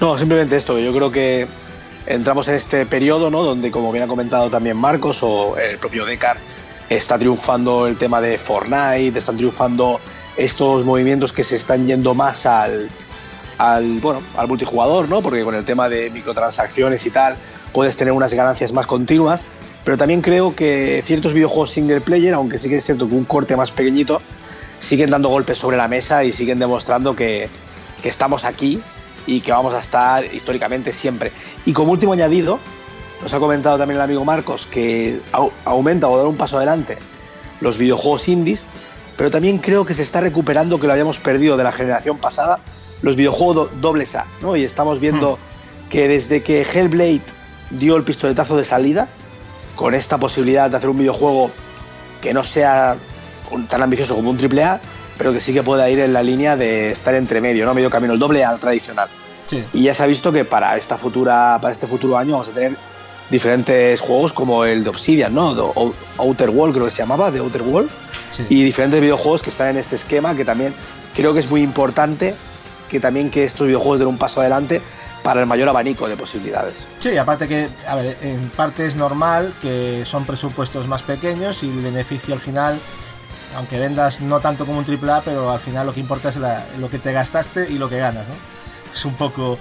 No, 0.00 0.18
simplemente 0.18 0.56
esto, 0.56 0.78
yo 0.78 0.92
creo 0.92 1.10
que 1.10 1.47
entramos 2.06 2.48
en 2.48 2.56
este 2.56 2.86
periodo, 2.86 3.31
¿no? 3.31 3.42
Donde, 3.42 3.70
como 3.70 3.92
bien 3.92 4.05
ha 4.05 4.08
comentado 4.08 4.50
también 4.50 4.76
Marcos 4.76 5.23
o 5.23 5.56
el 5.56 5.78
propio 5.78 6.05
Decar, 6.05 6.36
está 6.89 7.18
triunfando 7.18 7.86
el 7.86 7.97
tema 7.97 8.20
de 8.20 8.39
Fortnite, 8.39 9.18
están 9.18 9.36
triunfando 9.36 10.00
estos 10.36 10.84
movimientos 10.84 11.32
que 11.32 11.44
se 11.44 11.56
están 11.56 11.86
yendo 11.86 12.14
más 12.14 12.44
al, 12.44 12.90
al, 13.58 14.00
bueno, 14.00 14.20
al 14.36 14.48
multijugador, 14.48 15.08
¿no? 15.08 15.23
Porque 15.23 15.44
con 15.44 15.55
el 15.55 15.64
tema 15.64 15.89
de 15.89 16.10
microtransacciones 16.10 17.06
y 17.06 17.10
tal, 17.10 17.36
puedes 17.73 17.97
tener 17.97 18.12
unas 18.12 18.34
ganancias 18.34 18.73
más 18.73 18.86
continuas. 18.86 19.47
Pero 19.84 19.96
también 19.98 20.22
creo 20.22 20.54
que 20.56 21.02
ciertos 21.04 21.34
videojuegos 21.34 21.70
single 21.72 22.00
player, 22.00 22.34
aunque 22.34 22.58
sí 22.58 22.68
que 22.68 22.76
es 22.76 22.84
cierto 22.84 23.08
que 23.08 23.14
un 23.14 23.24
corte 23.24 23.54
más 23.56 23.70
pequeñito, 23.70 24.20
siguen 24.78 25.10
dando 25.10 25.28
golpes 25.28 25.58
sobre 25.58 25.76
la 25.76 25.88
mesa 25.88 26.24
y 26.24 26.32
siguen 26.32 26.58
demostrando 26.58 27.14
que, 27.14 27.48
que 28.02 28.08
estamos 28.08 28.44
aquí 28.44 28.80
y 29.26 29.40
que 29.40 29.52
vamos 29.52 29.74
a 29.74 29.80
estar 29.80 30.24
históricamente 30.34 30.92
siempre. 30.92 31.32
Y 31.66 31.72
como 31.72 31.92
último 31.92 32.12
añadido, 32.14 32.58
nos 33.22 33.32
ha 33.34 33.38
comentado 33.40 33.78
también 33.78 33.96
el 33.96 34.02
amigo 34.02 34.24
Marcos 34.24 34.66
que 34.70 35.20
au- 35.32 35.50
aumenta 35.64 36.08
o 36.08 36.16
da 36.18 36.24
un 36.28 36.36
paso 36.36 36.56
adelante 36.56 36.98
los 37.60 37.78
videojuegos 37.78 38.28
indies, 38.28 38.66
pero 39.16 39.30
también 39.30 39.58
creo 39.58 39.84
que 39.86 39.94
se 39.94 40.02
está 40.02 40.20
recuperando 40.20 40.80
que 40.80 40.86
lo 40.86 40.92
habíamos 40.92 41.18
perdido 41.18 41.56
de 41.56 41.64
la 41.64 41.72
generación 41.72 42.18
pasada, 42.18 42.58
los 43.02 43.16
videojuegos 43.16 43.54
do- 43.56 43.70
dobles 43.80 44.14
A, 44.14 44.26
¿no? 44.42 44.56
Y 44.56 44.64
estamos 44.64 44.98
viendo 45.00 45.38
que 45.88 46.08
desde 46.08 46.42
que 46.42 46.62
Hellblade 46.62 47.22
dio 47.70 47.96
el 47.96 48.02
pistoletazo 48.02 48.56
de 48.56 48.64
salida, 48.64 49.08
con 49.77 49.94
esta 49.94 50.19
posibilidad 50.19 50.70
de 50.70 50.77
hacer 50.77 50.89
un 50.89 50.99
videojuego 50.99 51.51
que 52.20 52.33
no 52.35 52.44
sea 52.44 52.97
tan 53.69 53.83
ambicioso 53.83 54.15
como 54.15 54.31
un 54.31 54.39
AAA, 54.39 54.81
pero 55.19 55.33
que 55.33 55.41
sí 55.41 55.53
que 55.53 55.62
pueda 55.62 55.89
ir 55.91 55.99
en 56.01 56.12
la 56.12 56.23
línea 56.23 56.57
de 56.57 56.91
estar 56.93 57.15
entre 57.15 57.41
medio, 57.41 57.65
¿no? 57.67 57.75
Medio 57.75 57.91
camino, 57.91 58.12
el 58.15 58.19
doble 58.19 58.44
A 58.44 58.57
tradicional. 58.57 59.09
Sí. 59.47 59.62
Y 59.73 59.83
ya 59.85 59.94
se 59.94 60.03
ha 60.03 60.07
visto 60.07 60.33
que 60.33 60.44
para 60.44 60.77
esta 60.77 60.97
futura, 60.97 61.59
para 61.61 61.73
este 61.73 61.86
futuro 61.86 62.17
año 62.17 62.33
vamos 62.33 62.49
a 62.49 62.53
tener 62.53 62.77
diferentes 63.31 64.01
juegos 64.01 64.33
como 64.33 64.65
el 64.65 64.85
de 64.85 64.91
Obsidian, 64.91 65.35
¿no? 65.35 65.55
De 65.55 65.62
Ou- 65.62 65.94
Outer 66.19 66.51
World 66.51 66.75
creo 66.75 66.86
que 66.86 66.91
se 66.91 66.99
llamaba, 66.99 67.31
de 67.31 67.39
Outer 67.41 67.62
World, 67.62 67.91
Sí. 68.31 68.44
y 68.49 68.65
diferentes 68.65 69.01
videojuegos 69.01 69.43
que 69.43 69.51
están 69.51 69.69
en 69.69 69.77
este 69.77 69.97
esquema 69.97 70.35
que 70.35 70.44
también 70.44 70.75
creo 71.15 71.33
que 71.35 71.41
es 71.41 71.49
muy 71.51 71.62
importante 71.62 72.35
que 72.89 73.01
también 73.01 73.31
que 73.31 73.44
estos 73.44 73.67
videojuegos 73.67 74.01
den 74.01 74.09
un 74.09 74.19
paso 74.19 74.41
adelante 74.41 74.81
para 75.25 75.41
el 75.41 75.47
mayor 75.47 75.69
abanico 75.70 76.07
de 76.07 76.17
posibilidades. 76.17 76.75
Sí, 77.01 77.17
aparte 77.17 77.49
que, 77.49 77.69
a 77.89 77.97
ver, 77.97 78.17
en 78.20 78.51
parte 78.51 78.86
es 78.86 78.94
normal 78.94 79.55
que 79.61 80.05
son 80.05 80.25
presupuestos 80.25 80.86
más 80.86 81.03
pequeños 81.03 81.62
y 81.65 81.70
el 81.70 81.81
beneficio 81.81 82.35
al 82.35 82.41
final, 82.41 82.78
aunque 83.57 83.78
vendas 83.81 84.20
no 84.20 84.39
tanto 84.41 84.67
como 84.67 84.78
un 84.78 84.85
AAA, 84.85 85.23
pero 85.23 85.51
al 85.51 85.59
final 85.61 85.86
lo 85.86 85.94
que 85.94 86.01
importa 86.01 86.28
es 86.28 86.36
la- 86.36 86.65
lo 86.78 86.89
que 86.91 86.99
te 87.01 87.11
gastaste 87.12 87.69
y 87.70 87.78
lo 87.78 87.89
que 87.89 87.99
ganas, 87.99 88.28
¿no? 88.28 88.35
Es 88.94 89.05
un 89.05 89.15
poco... 89.17 89.59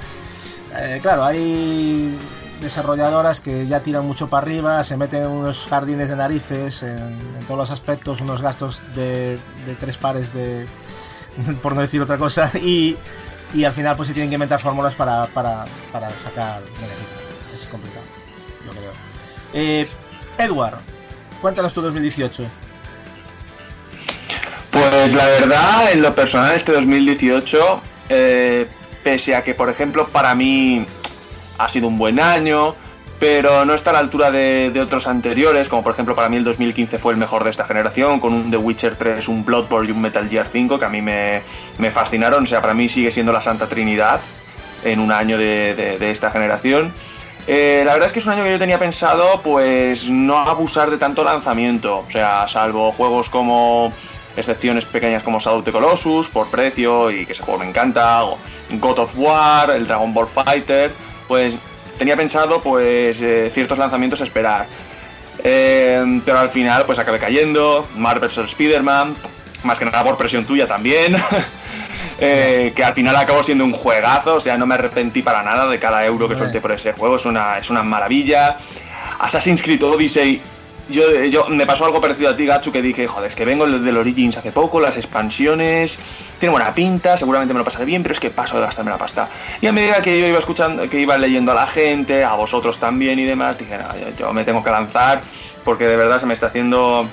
eh, 0.77 1.00
claro, 1.01 1.24
hay 1.24 2.17
desarrolladoras 2.61 3.42
que 3.42 3.66
ya 3.67 3.82
tiran 3.82 4.06
mucho 4.06 4.30
para 4.30 4.45
arriba, 4.45 4.83
se 4.83 4.95
meten 4.98 5.24
en 5.24 5.30
unos 5.30 5.66
jardines 5.66 6.09
de 6.09 6.16
narices 6.16 6.83
en, 6.83 6.98
en 7.00 7.45
todos 7.48 7.58
los 7.58 7.72
aspectos, 7.72 8.22
unos 8.22 8.42
gastos 8.42 8.83
de, 8.95 9.40
de 9.66 9.75
tres 9.80 9.98
pares 9.98 10.33
de... 10.33 10.67
por 11.61 11.74
no 11.74 11.82
decir 11.82 12.01
otra 12.01 12.17
cosa, 12.17 12.51
y, 12.61 12.95
y 13.53 13.64
al 13.64 13.73
final 13.73 13.95
pues 13.95 14.07
se 14.07 14.14
tienen 14.14 14.30
que 14.30 14.35
inventar 14.35 14.59
fórmulas 14.59 14.95
para, 14.95 15.27
para, 15.27 15.65
para 15.91 16.09
sacar 16.17 16.61
beneficio. 16.61 17.17
Es 17.53 17.67
complicado, 17.67 18.06
yo 18.65 18.72
creo. 18.72 18.91
Eh, 19.53 19.88
Edward, 20.38 20.80
cuéntanos 21.41 21.73
tu 21.73 21.82
2018. 21.82 22.45
Pues 24.72 25.14
la 25.14 25.25
verdad, 25.25 25.91
en 25.91 26.01
lo 26.01 26.15
personal, 26.15 26.56
este 26.56 26.72
2018, 26.72 27.82
eh, 28.09 28.67
pese 29.03 29.35
a 29.35 29.43
que, 29.43 29.53
por 29.53 29.69
ejemplo, 29.69 30.07
para 30.07 30.33
mí 30.33 30.85
ha 31.59 31.69
sido 31.69 31.88
un 31.88 31.98
buen 31.99 32.19
año, 32.19 32.75
pero 33.23 33.63
no 33.63 33.73
está 33.73 33.91
a 33.91 33.93
la 33.93 33.99
altura 33.99 34.31
de, 34.31 34.77
otros 34.81 35.07
anteriores, 35.07 35.69
como 35.69 35.81
por 35.81 35.93
ejemplo 35.93 36.13
para 36.13 36.27
mí 36.27 36.35
el 36.35 36.43
2015 36.43 36.97
fue 36.97 37.13
el 37.13 37.17
mejor 37.17 37.45
de 37.45 37.51
esta 37.51 37.63
generación, 37.63 38.19
con 38.19 38.33
un 38.33 38.51
The 38.51 38.57
Witcher 38.57 38.97
3, 38.97 39.29
un 39.29 39.45
Bloodborne 39.45 39.87
y 39.87 39.91
un 39.93 40.01
Metal 40.01 40.27
Gear 40.27 40.45
5, 40.45 40.77
que 40.77 40.83
a 40.83 40.89
mí 40.89 41.01
me, 41.01 41.41
me 41.77 41.89
fascinaron, 41.89 42.43
o 42.43 42.45
sea, 42.45 42.59
para 42.59 42.73
mí 42.73 42.89
sigue 42.89 43.11
siendo 43.11 43.31
la 43.31 43.39
Santa 43.39 43.67
Trinidad 43.67 44.19
en 44.83 44.99
un 44.99 45.09
año 45.09 45.37
de, 45.37 45.73
de, 45.73 45.97
de 45.97 46.11
esta 46.11 46.31
generación. 46.31 46.91
Eh, 47.47 47.83
la 47.85 47.93
verdad 47.93 48.07
es 48.07 48.11
que 48.11 48.19
es 48.19 48.25
un 48.25 48.33
año 48.33 48.43
que 48.43 48.51
yo 48.51 48.59
tenía 48.59 48.77
pensado, 48.77 49.39
pues, 49.41 50.09
no 50.09 50.39
abusar 50.39 50.91
de 50.91 50.97
tanto 50.97 51.23
lanzamiento. 51.23 51.99
O 52.05 52.11
sea, 52.11 52.45
salvo 52.49 52.91
juegos 52.91 53.29
como 53.29 53.93
excepciones 54.35 54.83
pequeñas 54.83 55.23
como 55.23 55.39
Shadow 55.39 55.59
of 55.59 55.65
the 55.65 55.71
Colossus, 55.71 56.27
por 56.27 56.49
precio 56.49 57.09
y 57.09 57.25
que 57.25 57.31
ese 57.31 57.43
juego 57.43 57.61
me 57.61 57.69
encanta, 57.69 58.25
o 58.25 58.37
God 58.71 58.99
of 58.99 59.13
War, 59.15 59.71
el 59.71 59.87
Dragon 59.87 60.13
Ball 60.13 60.27
Fighter, 60.27 60.91
pues 61.29 61.55
tenía 61.97 62.15
pensado, 62.15 62.61
pues, 62.61 63.22
eh, 63.22 63.49
ciertos 63.53 63.77
lanzamientos 63.77 64.22
a 64.22 64.23
esperar. 64.23 64.65
Eh, 65.43 66.22
pero 66.25 66.39
al 66.39 66.49
final, 66.49 66.85
pues 66.85 66.99
acabé 66.99 67.19
cayendo. 67.19 67.88
Marvel 67.95 68.30
vs. 68.30 68.49
Spider-Man, 68.49 69.15
más 69.63 69.80
que 69.80 69.85
nada 69.85 70.03
por 70.03 70.17
presión 70.17 70.45
tuya 70.45 70.67
también. 70.67 71.15
Eh, 72.19 72.73
que 72.75 72.83
al 72.83 72.93
final 72.93 73.15
acabó 73.15 73.43
siendo 73.43 73.63
un 73.63 73.72
juegazo, 73.72 74.35
o 74.35 74.39
sea, 74.39 74.57
no 74.57 74.65
me 74.65 74.75
arrepentí 74.75 75.22
para 75.22 75.41
nada 75.41 75.67
de 75.67 75.80
cada 75.80 76.05
euro 76.05 76.27
que 76.27 76.35
solté 76.35 76.61
por 76.61 76.72
ese 76.72 76.93
juego, 76.93 77.15
es 77.15 77.25
una, 77.25 77.57
es 77.57 77.69
una 77.69 77.81
maravilla. 77.81 78.57
Assassin's 79.19 79.61
Creed 79.61 79.83
Odyssey, 79.83 80.41
yo, 80.89 81.23
yo 81.25 81.47
me 81.47 81.65
pasó 81.65 81.85
algo 81.85 82.01
parecido 82.01 82.29
a 82.29 82.35
ti, 82.35 82.45
Gachu, 82.45 82.71
que 82.71 82.81
dije, 82.81 83.07
joder, 83.07 83.29
es 83.29 83.35
que 83.35 83.45
vengo 83.45 83.67
del 83.67 83.97
Origins 83.97 84.37
hace 84.37 84.51
poco, 84.51 84.79
las 84.79 84.97
expansiones, 84.97 85.97
tiene 86.39 86.51
buena 86.51 86.73
pinta, 86.73 87.17
seguramente 87.17 87.53
me 87.53 87.59
lo 87.59 87.65
pasaré 87.65 87.85
bien, 87.85 88.03
pero 88.03 88.13
es 88.13 88.19
que 88.19 88.29
paso 88.29 88.57
de 88.57 88.63
gastarme 88.63 88.91
la 88.91 88.97
pasta. 88.97 89.29
Y 89.61 89.67
a 89.67 89.71
medida 89.71 90.01
que 90.01 90.19
yo 90.19 90.27
iba 90.27 90.39
escuchando, 90.39 90.89
que 90.89 90.99
iba 90.99 91.17
leyendo 91.17 91.51
a 91.51 91.55
la 91.55 91.67
gente, 91.67 92.23
a 92.23 92.33
vosotros 92.35 92.79
también 92.79 93.19
y 93.19 93.23
demás, 93.23 93.57
dije, 93.57 93.77
no, 93.77 93.97
yo, 93.97 94.15
yo 94.17 94.33
me 94.33 94.43
tengo 94.43 94.63
que 94.63 94.71
lanzar, 94.71 95.21
porque 95.63 95.85
de 95.85 95.95
verdad 95.95 96.19
se 96.19 96.25
me 96.25 96.33
está 96.33 96.47
haciendo 96.47 97.07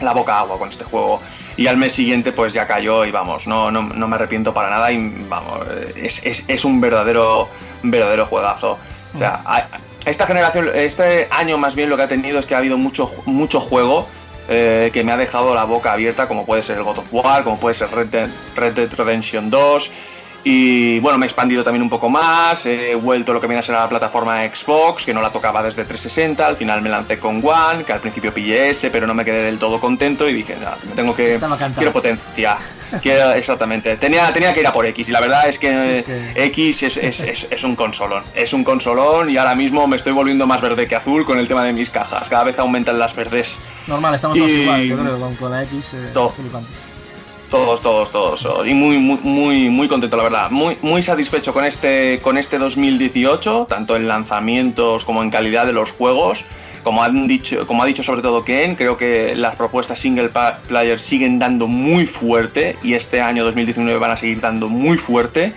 la 0.00 0.12
boca 0.12 0.38
agua 0.38 0.58
con 0.58 0.70
este 0.70 0.84
juego 0.84 1.20
y 1.56 1.66
al 1.66 1.76
mes 1.76 1.92
siguiente 1.92 2.32
pues 2.32 2.54
ya 2.54 2.66
cayó 2.66 3.04
y 3.04 3.10
vamos, 3.10 3.46
no, 3.46 3.70
no, 3.70 3.82
no 3.82 4.08
me 4.08 4.14
arrepiento 4.14 4.54
para 4.54 4.70
nada 4.70 4.90
y 4.90 5.26
vamos, 5.28 5.68
es, 5.94 6.24
es, 6.24 6.48
es, 6.48 6.64
un 6.64 6.80
verdadero, 6.80 7.48
verdadero 7.82 8.24
juegazo. 8.24 8.78
O 9.14 9.18
sea, 9.18 9.42
esta 10.06 10.26
generación, 10.26 10.70
este 10.74 11.28
año 11.30 11.58
más 11.58 11.74
bien 11.74 11.90
lo 11.90 11.96
que 11.96 12.02
ha 12.04 12.08
tenido 12.08 12.38
es 12.38 12.46
que 12.46 12.54
ha 12.54 12.58
habido 12.58 12.78
mucho, 12.78 13.10
mucho 13.26 13.60
juego 13.60 14.06
eh, 14.48 14.90
que 14.92 15.04
me 15.04 15.12
ha 15.12 15.16
dejado 15.16 15.54
la 15.54 15.64
boca 15.64 15.92
abierta, 15.92 16.26
como 16.26 16.44
puede 16.44 16.62
ser 16.62 16.78
el 16.78 16.84
God 16.84 16.98
of 16.98 17.12
War, 17.12 17.44
como 17.44 17.58
puede 17.58 17.74
ser 17.74 17.90
Red 17.90 18.08
Dead, 18.08 18.28
Red 18.56 18.72
Dead 18.72 18.92
Redemption 18.92 19.50
2, 19.50 19.90
y 20.42 20.98
bueno, 21.00 21.18
me 21.18 21.26
he 21.26 21.28
expandido 21.28 21.62
también 21.62 21.82
un 21.82 21.90
poco 21.90 22.08
más, 22.08 22.64
he 22.64 22.94
vuelto 22.94 23.32
lo 23.32 23.40
que 23.40 23.46
viene 23.46 23.60
a 23.60 23.62
ser 23.62 23.74
la 23.74 23.88
plataforma 23.88 24.42
Xbox, 24.48 25.04
que 25.04 25.12
no 25.12 25.20
la 25.20 25.30
tocaba 25.30 25.62
desde 25.62 25.84
360, 25.84 26.46
al 26.46 26.56
final 26.56 26.80
me 26.80 26.88
lancé 26.88 27.18
con 27.18 27.42
One, 27.44 27.84
que 27.84 27.92
al 27.92 28.00
principio 28.00 28.32
pillé 28.32 28.70
ese, 28.70 28.90
pero 28.90 29.06
no 29.06 29.14
me 29.14 29.24
quedé 29.24 29.42
del 29.42 29.58
todo 29.58 29.78
contento 29.78 30.28
y 30.28 30.32
dije, 30.32 30.56
me 30.88 30.94
tengo 30.94 31.14
que... 31.14 31.38
Quiero 31.76 31.92
potencia, 31.92 32.56
quiero, 33.02 33.32
exactamente. 33.34 33.96
Tenía, 33.96 34.32
tenía 34.32 34.54
que 34.54 34.60
ir 34.60 34.66
a 34.66 34.72
por 34.72 34.86
X 34.86 35.08
y 35.08 35.12
la 35.12 35.20
verdad 35.20 35.48
es 35.48 35.58
que, 35.58 35.68
sí, 35.68 35.88
es 35.88 36.04
que... 36.04 36.44
X 36.46 36.82
es, 36.84 36.96
es, 36.96 37.20
es, 37.20 37.46
es, 37.50 37.64
un 37.64 37.76
consolón, 37.76 38.22
es 38.34 38.52
un 38.52 38.64
consolón 38.64 39.28
y 39.28 39.36
ahora 39.36 39.54
mismo 39.54 39.86
me 39.86 39.96
estoy 39.96 40.12
volviendo 40.12 40.46
más 40.46 40.62
verde 40.62 40.88
que 40.88 40.96
azul 40.96 41.26
con 41.26 41.38
el 41.38 41.48
tema 41.48 41.64
de 41.64 41.72
mis 41.72 41.90
cajas, 41.90 42.28
cada 42.28 42.44
vez 42.44 42.58
aumentan 42.58 42.98
las 42.98 43.14
verdes. 43.14 43.58
Normal, 43.86 44.14
estamos 44.14 44.38
todos 44.38 44.50
y... 44.50 44.62
igual, 44.62 44.84
yo 44.84 44.98
creo, 44.98 45.18
con, 45.18 45.36
con 45.36 45.50
la 45.50 45.62
X 45.64 45.94
eh, 45.94 46.10
todo. 46.14 46.32
Todos, 47.50 47.82
todos, 47.82 48.12
todos. 48.12 48.46
Y 48.64 48.74
muy, 48.74 48.98
muy, 48.98 49.18
muy, 49.22 49.68
muy 49.70 49.88
contento, 49.88 50.16
la 50.16 50.22
verdad. 50.22 50.50
Muy, 50.50 50.78
muy 50.82 51.02
satisfecho 51.02 51.52
con 51.52 51.64
este, 51.64 52.20
con 52.22 52.38
este 52.38 52.58
2018, 52.58 53.66
tanto 53.68 53.96
en 53.96 54.06
lanzamientos 54.06 55.04
como 55.04 55.22
en 55.24 55.30
calidad 55.30 55.66
de 55.66 55.72
los 55.72 55.90
juegos. 55.90 56.44
Como, 56.84 57.02
han 57.02 57.26
dicho, 57.26 57.66
como 57.66 57.82
ha 57.82 57.86
dicho 57.86 58.04
sobre 58.04 58.22
todo 58.22 58.44
Ken, 58.44 58.76
creo 58.76 58.96
que 58.96 59.34
las 59.34 59.56
propuestas 59.56 59.98
single 59.98 60.30
player 60.68 60.98
siguen 60.98 61.38
dando 61.38 61.66
muy 61.66 62.06
fuerte 62.06 62.76
y 62.82 62.94
este 62.94 63.20
año 63.20 63.44
2019 63.44 63.98
van 63.98 64.12
a 64.12 64.16
seguir 64.16 64.40
dando 64.40 64.68
muy 64.68 64.96
fuerte 64.96 65.52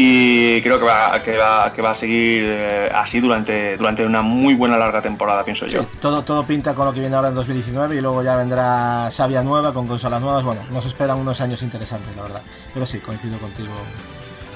y 0.00 0.62
creo 0.62 0.78
que 0.78 0.84
va, 0.84 1.20
que 1.22 1.36
va, 1.36 1.72
que 1.72 1.82
va 1.82 1.90
a 1.90 1.94
seguir 1.94 2.44
eh, 2.46 2.88
así 2.94 3.18
durante, 3.18 3.76
durante 3.76 4.06
una 4.06 4.22
muy 4.22 4.54
buena 4.54 4.76
larga 4.76 5.02
temporada, 5.02 5.44
pienso 5.44 5.66
yo. 5.66 5.84
Todo, 6.00 6.22
todo 6.22 6.46
pinta 6.46 6.72
con 6.72 6.86
lo 6.86 6.94
que 6.94 7.00
viene 7.00 7.16
ahora 7.16 7.30
en 7.30 7.34
2019 7.34 7.96
y 7.96 8.00
luego 8.00 8.22
ya 8.22 8.36
vendrá 8.36 9.10
Sabia 9.10 9.42
nueva 9.42 9.74
con 9.74 9.88
consolas 9.88 10.20
nuevas. 10.20 10.44
Bueno, 10.44 10.62
nos 10.70 10.86
esperan 10.86 11.18
unos 11.18 11.40
años 11.40 11.62
interesantes, 11.62 12.14
la 12.14 12.22
verdad. 12.22 12.42
Pero 12.72 12.86
sí, 12.86 12.98
coincido 13.00 13.38
contigo. 13.38 13.72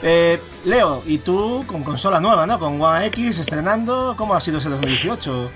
Eh, 0.03 0.41
Leo, 0.65 1.03
y 1.07 1.19
tú 1.19 1.65
con 1.67 1.83
consola 1.83 2.21
nueva, 2.21 2.47
¿no? 2.47 2.61
Con 2.61 2.81
One 2.81 3.07
X 3.07 3.41
estrenando, 3.41 4.15
¿cómo 4.17 4.35
ha 4.35 4.41
sido 4.41 4.59
ese 4.59 4.69
2018? 4.69 5.51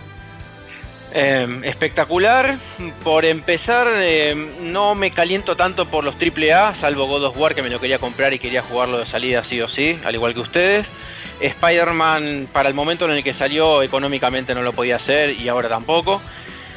Eh, 1.18 1.60
espectacular. 1.64 2.58
Por 3.02 3.24
empezar, 3.24 3.86
eh, 3.94 4.34
no 4.60 4.94
me 4.94 5.12
caliento 5.12 5.56
tanto 5.56 5.86
por 5.86 6.04
los 6.04 6.14
AAA, 6.16 6.78
salvo 6.78 7.06
God 7.06 7.24
of 7.24 7.38
War 7.38 7.54
que 7.54 7.62
me 7.62 7.70
lo 7.70 7.80
quería 7.80 7.98
comprar 7.98 8.34
y 8.34 8.38
quería 8.38 8.60
jugarlo 8.60 8.98
de 8.98 9.06
salida 9.06 9.42
sí 9.42 9.58
o 9.62 9.68
sí, 9.68 9.98
al 10.04 10.14
igual 10.14 10.34
que 10.34 10.40
ustedes. 10.40 10.84
Spider-Man, 11.40 12.48
para 12.52 12.68
el 12.68 12.74
momento 12.74 13.06
en 13.06 13.12
el 13.12 13.24
que 13.24 13.32
salió, 13.32 13.82
económicamente 13.82 14.54
no 14.54 14.60
lo 14.60 14.74
podía 14.74 14.96
hacer 14.96 15.40
y 15.40 15.48
ahora 15.48 15.70
tampoco. 15.70 16.20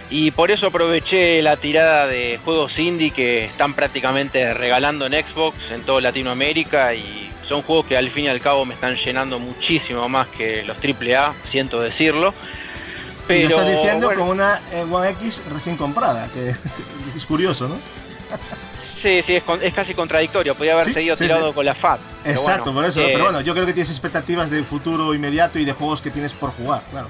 Y 0.10 0.32
por 0.32 0.52
eso 0.52 0.68
aproveché 0.68 1.42
la 1.42 1.58
tirada 1.58 2.08
de 2.08 2.40
juegos 2.42 2.80
indie 2.80 3.12
que 3.12 3.44
están 3.44 3.74
prácticamente 3.74 4.54
regalando 4.54 5.06
en 5.06 5.22
Xbox 5.22 5.70
en 5.72 5.82
toda 5.82 6.00
Latinoamérica 6.00 6.94
y 6.96 7.30
son 7.46 7.62
juegos 7.62 7.88
que 7.88 7.98
al 7.98 8.10
fin 8.10 8.24
y 8.24 8.30
al 8.30 8.40
cabo 8.40 8.64
me 8.64 8.74
están 8.74 8.96
llenando 8.96 9.38
muchísimo 9.38 10.08
más 10.08 10.30
que 10.30 10.64
los 10.64 10.78
AAA, 10.78 11.34
siento 11.52 11.82
decirlo. 11.82 12.34
Pero, 13.30 13.42
y 13.42 13.44
lo 13.44 13.60
estás 13.60 13.72
diciendo 13.72 14.08
bueno, 14.08 14.22
con 14.22 14.30
una 14.32 14.60
One 14.90 15.10
X 15.10 15.44
recién 15.52 15.78
comprada, 15.78 16.28
que, 16.30 16.50
es 17.16 17.26
curioso, 17.28 17.68
¿no? 17.68 17.76
Sí, 19.04 19.22
sí, 19.24 19.36
es, 19.36 19.44
es, 19.62 19.74
casi 19.76 19.94
contradictorio. 19.94 20.56
Podría 20.56 20.74
haber 20.74 20.86
sí, 20.86 20.94
seguido 20.94 21.16
sí, 21.16 21.26
tirado 21.26 21.50
sí. 21.50 21.54
con 21.54 21.64
la 21.64 21.76
FAT. 21.76 22.00
Exacto, 22.26 22.74
bueno, 22.74 22.80
por 22.80 22.86
eso. 22.90 23.02
eh, 23.02 23.10
pero 23.12 23.26
bueno, 23.26 23.42
yo 23.42 23.54
creo 23.54 23.68
que 23.68 23.74
tienes 23.74 23.92
expectativas 23.92 24.50
de 24.50 24.64
futuro 24.64 25.14
inmediato 25.14 25.60
y 25.60 25.66
de 25.66 25.74
juegos 25.74 26.02
que 26.02 26.10
tienes 26.10 26.34
por 26.34 26.50
jugar, 26.50 26.82
claro. 26.90 27.08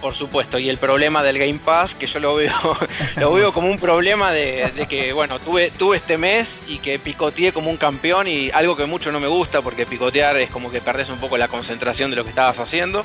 Por 0.00 0.16
supuesto, 0.16 0.58
y 0.58 0.70
el 0.70 0.78
problema 0.78 1.22
del 1.22 1.38
Game 1.38 1.60
Pass, 1.62 1.90
que 1.98 2.06
yo 2.06 2.18
lo 2.18 2.34
veo, 2.34 2.78
lo 3.16 3.32
veo 3.34 3.52
como 3.52 3.68
un 3.68 3.78
problema 3.78 4.32
de, 4.32 4.72
de, 4.74 4.86
que, 4.86 5.12
bueno, 5.12 5.38
tuve, 5.38 5.70
tuve 5.70 5.98
este 5.98 6.16
mes 6.16 6.48
y 6.66 6.78
que 6.78 6.98
picoteé 6.98 7.52
como 7.52 7.68
un 7.68 7.76
campeón 7.76 8.26
y 8.26 8.50
algo 8.52 8.74
que 8.74 8.86
mucho 8.86 9.12
no 9.12 9.20
me 9.20 9.28
gusta 9.28 9.60
porque 9.60 9.84
picotear 9.84 10.38
es 10.38 10.48
como 10.48 10.70
que 10.70 10.80
perdés 10.80 11.10
un 11.10 11.20
poco 11.20 11.36
la 11.36 11.48
concentración 11.48 12.08
de 12.08 12.16
lo 12.16 12.24
que 12.24 12.30
estabas 12.30 12.58
haciendo 12.58 13.04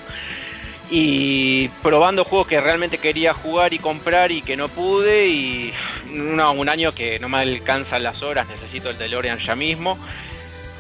y 0.90 1.68
probando 1.82 2.24
juegos 2.24 2.48
que 2.48 2.62
realmente 2.62 2.98
quería 2.98 3.34
jugar 3.34 3.74
y 3.74 3.80
comprar 3.80 4.32
y 4.32 4.42
que 4.42 4.56
no 4.56 4.68
pude 4.68 5.28
y 5.28 5.74
no, 6.12 6.52
un 6.52 6.70
año 6.70 6.94
que 6.94 7.20
no 7.20 7.28
me 7.28 7.40
alcanzan 7.40 8.04
las 8.04 8.22
horas, 8.22 8.48
necesito 8.48 8.90
el 8.90 8.98
DeLorean 8.98 9.40
ya 9.40 9.56
mismo. 9.56 9.98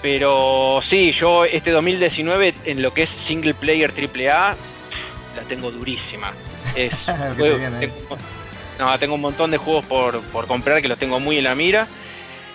Pero 0.01 0.82
sí, 0.88 1.14
yo 1.19 1.45
este 1.45 1.72
2019 1.72 2.53
en 2.66 2.82
lo 2.82 2.93
que 2.93 3.03
es 3.03 3.09
single 3.27 3.56
player 3.56 3.92
AAA 3.92 4.56
la 5.35 5.42
tengo 5.48 5.72
durísima. 5.72 6.32
Es, 6.75 6.93
juego, 7.38 7.58
tengo, 7.80 8.17
no, 8.77 9.00
tengo 9.00 9.16
un 9.16 9.22
montón 9.22 9.51
de 9.51 9.58
juegos 9.58 9.85
por, 9.85 10.22
por 10.25 10.45
comprar 10.45 10.82
que 10.82 10.88
los 10.88 11.00
tengo 11.00 11.19
muy 11.19 11.40
en 11.40 11.45
la 11.45 11.56
mira 11.56 11.88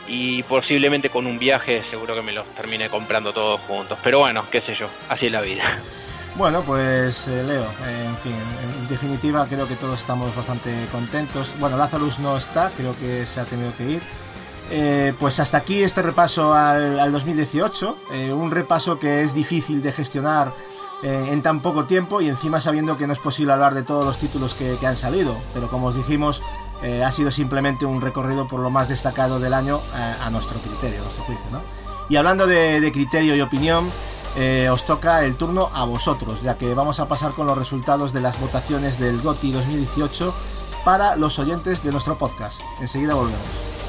y 0.06 0.42
posiblemente 0.44 1.08
con 1.08 1.26
un 1.26 1.38
viaje 1.38 1.82
seguro 1.90 2.14
que 2.14 2.22
me 2.22 2.32
los 2.32 2.46
termine 2.54 2.88
comprando 2.88 3.32
todos 3.32 3.60
juntos. 3.62 3.98
Pero 4.02 4.20
bueno, 4.20 4.44
qué 4.50 4.60
sé 4.60 4.74
yo, 4.74 4.88
así 5.08 5.26
es 5.26 5.32
la 5.32 5.40
vida. 5.40 5.80
Bueno, 6.36 6.62
pues 6.62 7.28
eh, 7.28 7.42
Leo, 7.42 7.64
en 7.64 8.16
fin, 8.18 8.32
en 8.32 8.88
definitiva 8.88 9.46
creo 9.46 9.66
que 9.68 9.76
todos 9.76 10.00
estamos 10.00 10.34
bastante 10.34 10.86
contentos. 10.90 11.54
Bueno, 11.58 11.76
Lazarus 11.76 12.18
no 12.18 12.36
está, 12.36 12.70
creo 12.70 12.96
que 12.96 13.26
se 13.26 13.40
ha 13.40 13.44
tenido 13.44 13.74
que 13.76 13.90
ir. 13.90 14.02
Eh, 14.72 15.14
pues 15.18 15.40
hasta 15.40 15.58
aquí 15.58 15.82
este 15.82 16.00
repaso 16.00 16.54
al, 16.54 17.00
al 17.00 17.10
2018, 17.10 17.98
eh, 18.12 18.32
un 18.32 18.52
repaso 18.52 19.00
que 19.00 19.22
es 19.22 19.34
difícil 19.34 19.82
de 19.82 19.90
gestionar 19.90 20.54
eh, 21.02 21.30
en 21.30 21.42
tan 21.42 21.60
poco 21.60 21.86
tiempo 21.86 22.20
y 22.20 22.28
encima 22.28 22.60
sabiendo 22.60 22.96
que 22.96 23.08
no 23.08 23.12
es 23.12 23.18
posible 23.18 23.52
hablar 23.52 23.74
de 23.74 23.82
todos 23.82 24.06
los 24.06 24.18
títulos 24.18 24.54
que, 24.54 24.78
han 24.86 24.96
salido, 24.96 25.36
pero 25.54 25.68
como 25.68 25.88
os 25.88 25.96
dijimos, 25.96 26.42
ha 27.04 27.12
sido 27.12 27.30
simplemente 27.30 27.84
un 27.84 28.00
recorrido 28.00 28.48
por 28.48 28.60
lo 28.60 28.70
más 28.70 28.88
destacado 28.88 29.38
del 29.38 29.52
año 29.52 29.82
a 29.92 30.30
nuestro 30.30 30.62
criterio, 30.62 31.00
a 31.00 31.02
nuestro 31.02 31.24
juicio. 31.24 31.44
¿no? 31.50 31.60
Y 32.08 32.16
hablando 32.16 32.46
de 32.46 32.90
criterio 32.90 33.36
y 33.36 33.42
opinión, 33.42 33.90
eh, 34.36 34.68
os 34.70 34.84
toca 34.84 35.24
el 35.24 35.36
turno 35.36 35.70
a 35.72 35.84
vosotros, 35.84 36.42
ya 36.42 36.56
que 36.56 36.74
vamos 36.74 37.00
a 37.00 37.08
pasar 37.08 37.32
con 37.32 37.46
los 37.46 37.58
resultados 37.58 38.12
de 38.12 38.20
las 38.20 38.40
votaciones 38.40 38.98
del 38.98 39.20
GOTI 39.20 39.52
2018 39.52 40.34
para 40.84 41.16
los 41.16 41.38
oyentes 41.38 41.82
de 41.82 41.92
nuestro 41.92 42.16
podcast. 42.16 42.60
Enseguida 42.80 43.14
volvemos. 43.14 43.79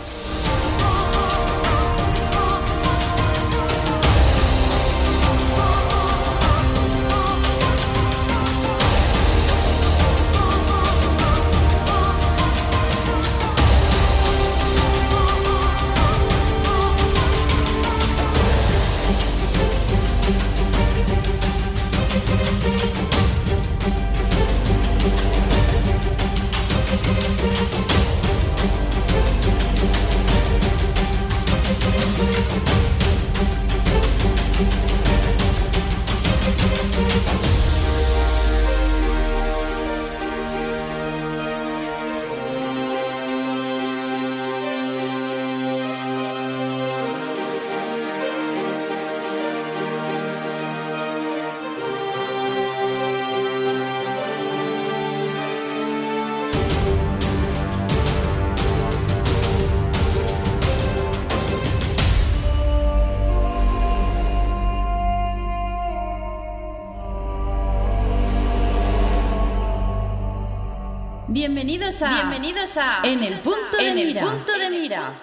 Bienvenidos 71.91 72.01
a, 72.03 72.09
Bienvenidos 72.21 72.77
a 72.77 73.01
En 73.03 73.21
el 73.21 73.33
punto 73.39 73.75
de 73.77 73.89
En 73.89 73.97
el 73.97 74.07
mira. 74.07 74.21
punto 74.21 74.57
de 74.57 74.69
mira. 74.69 75.19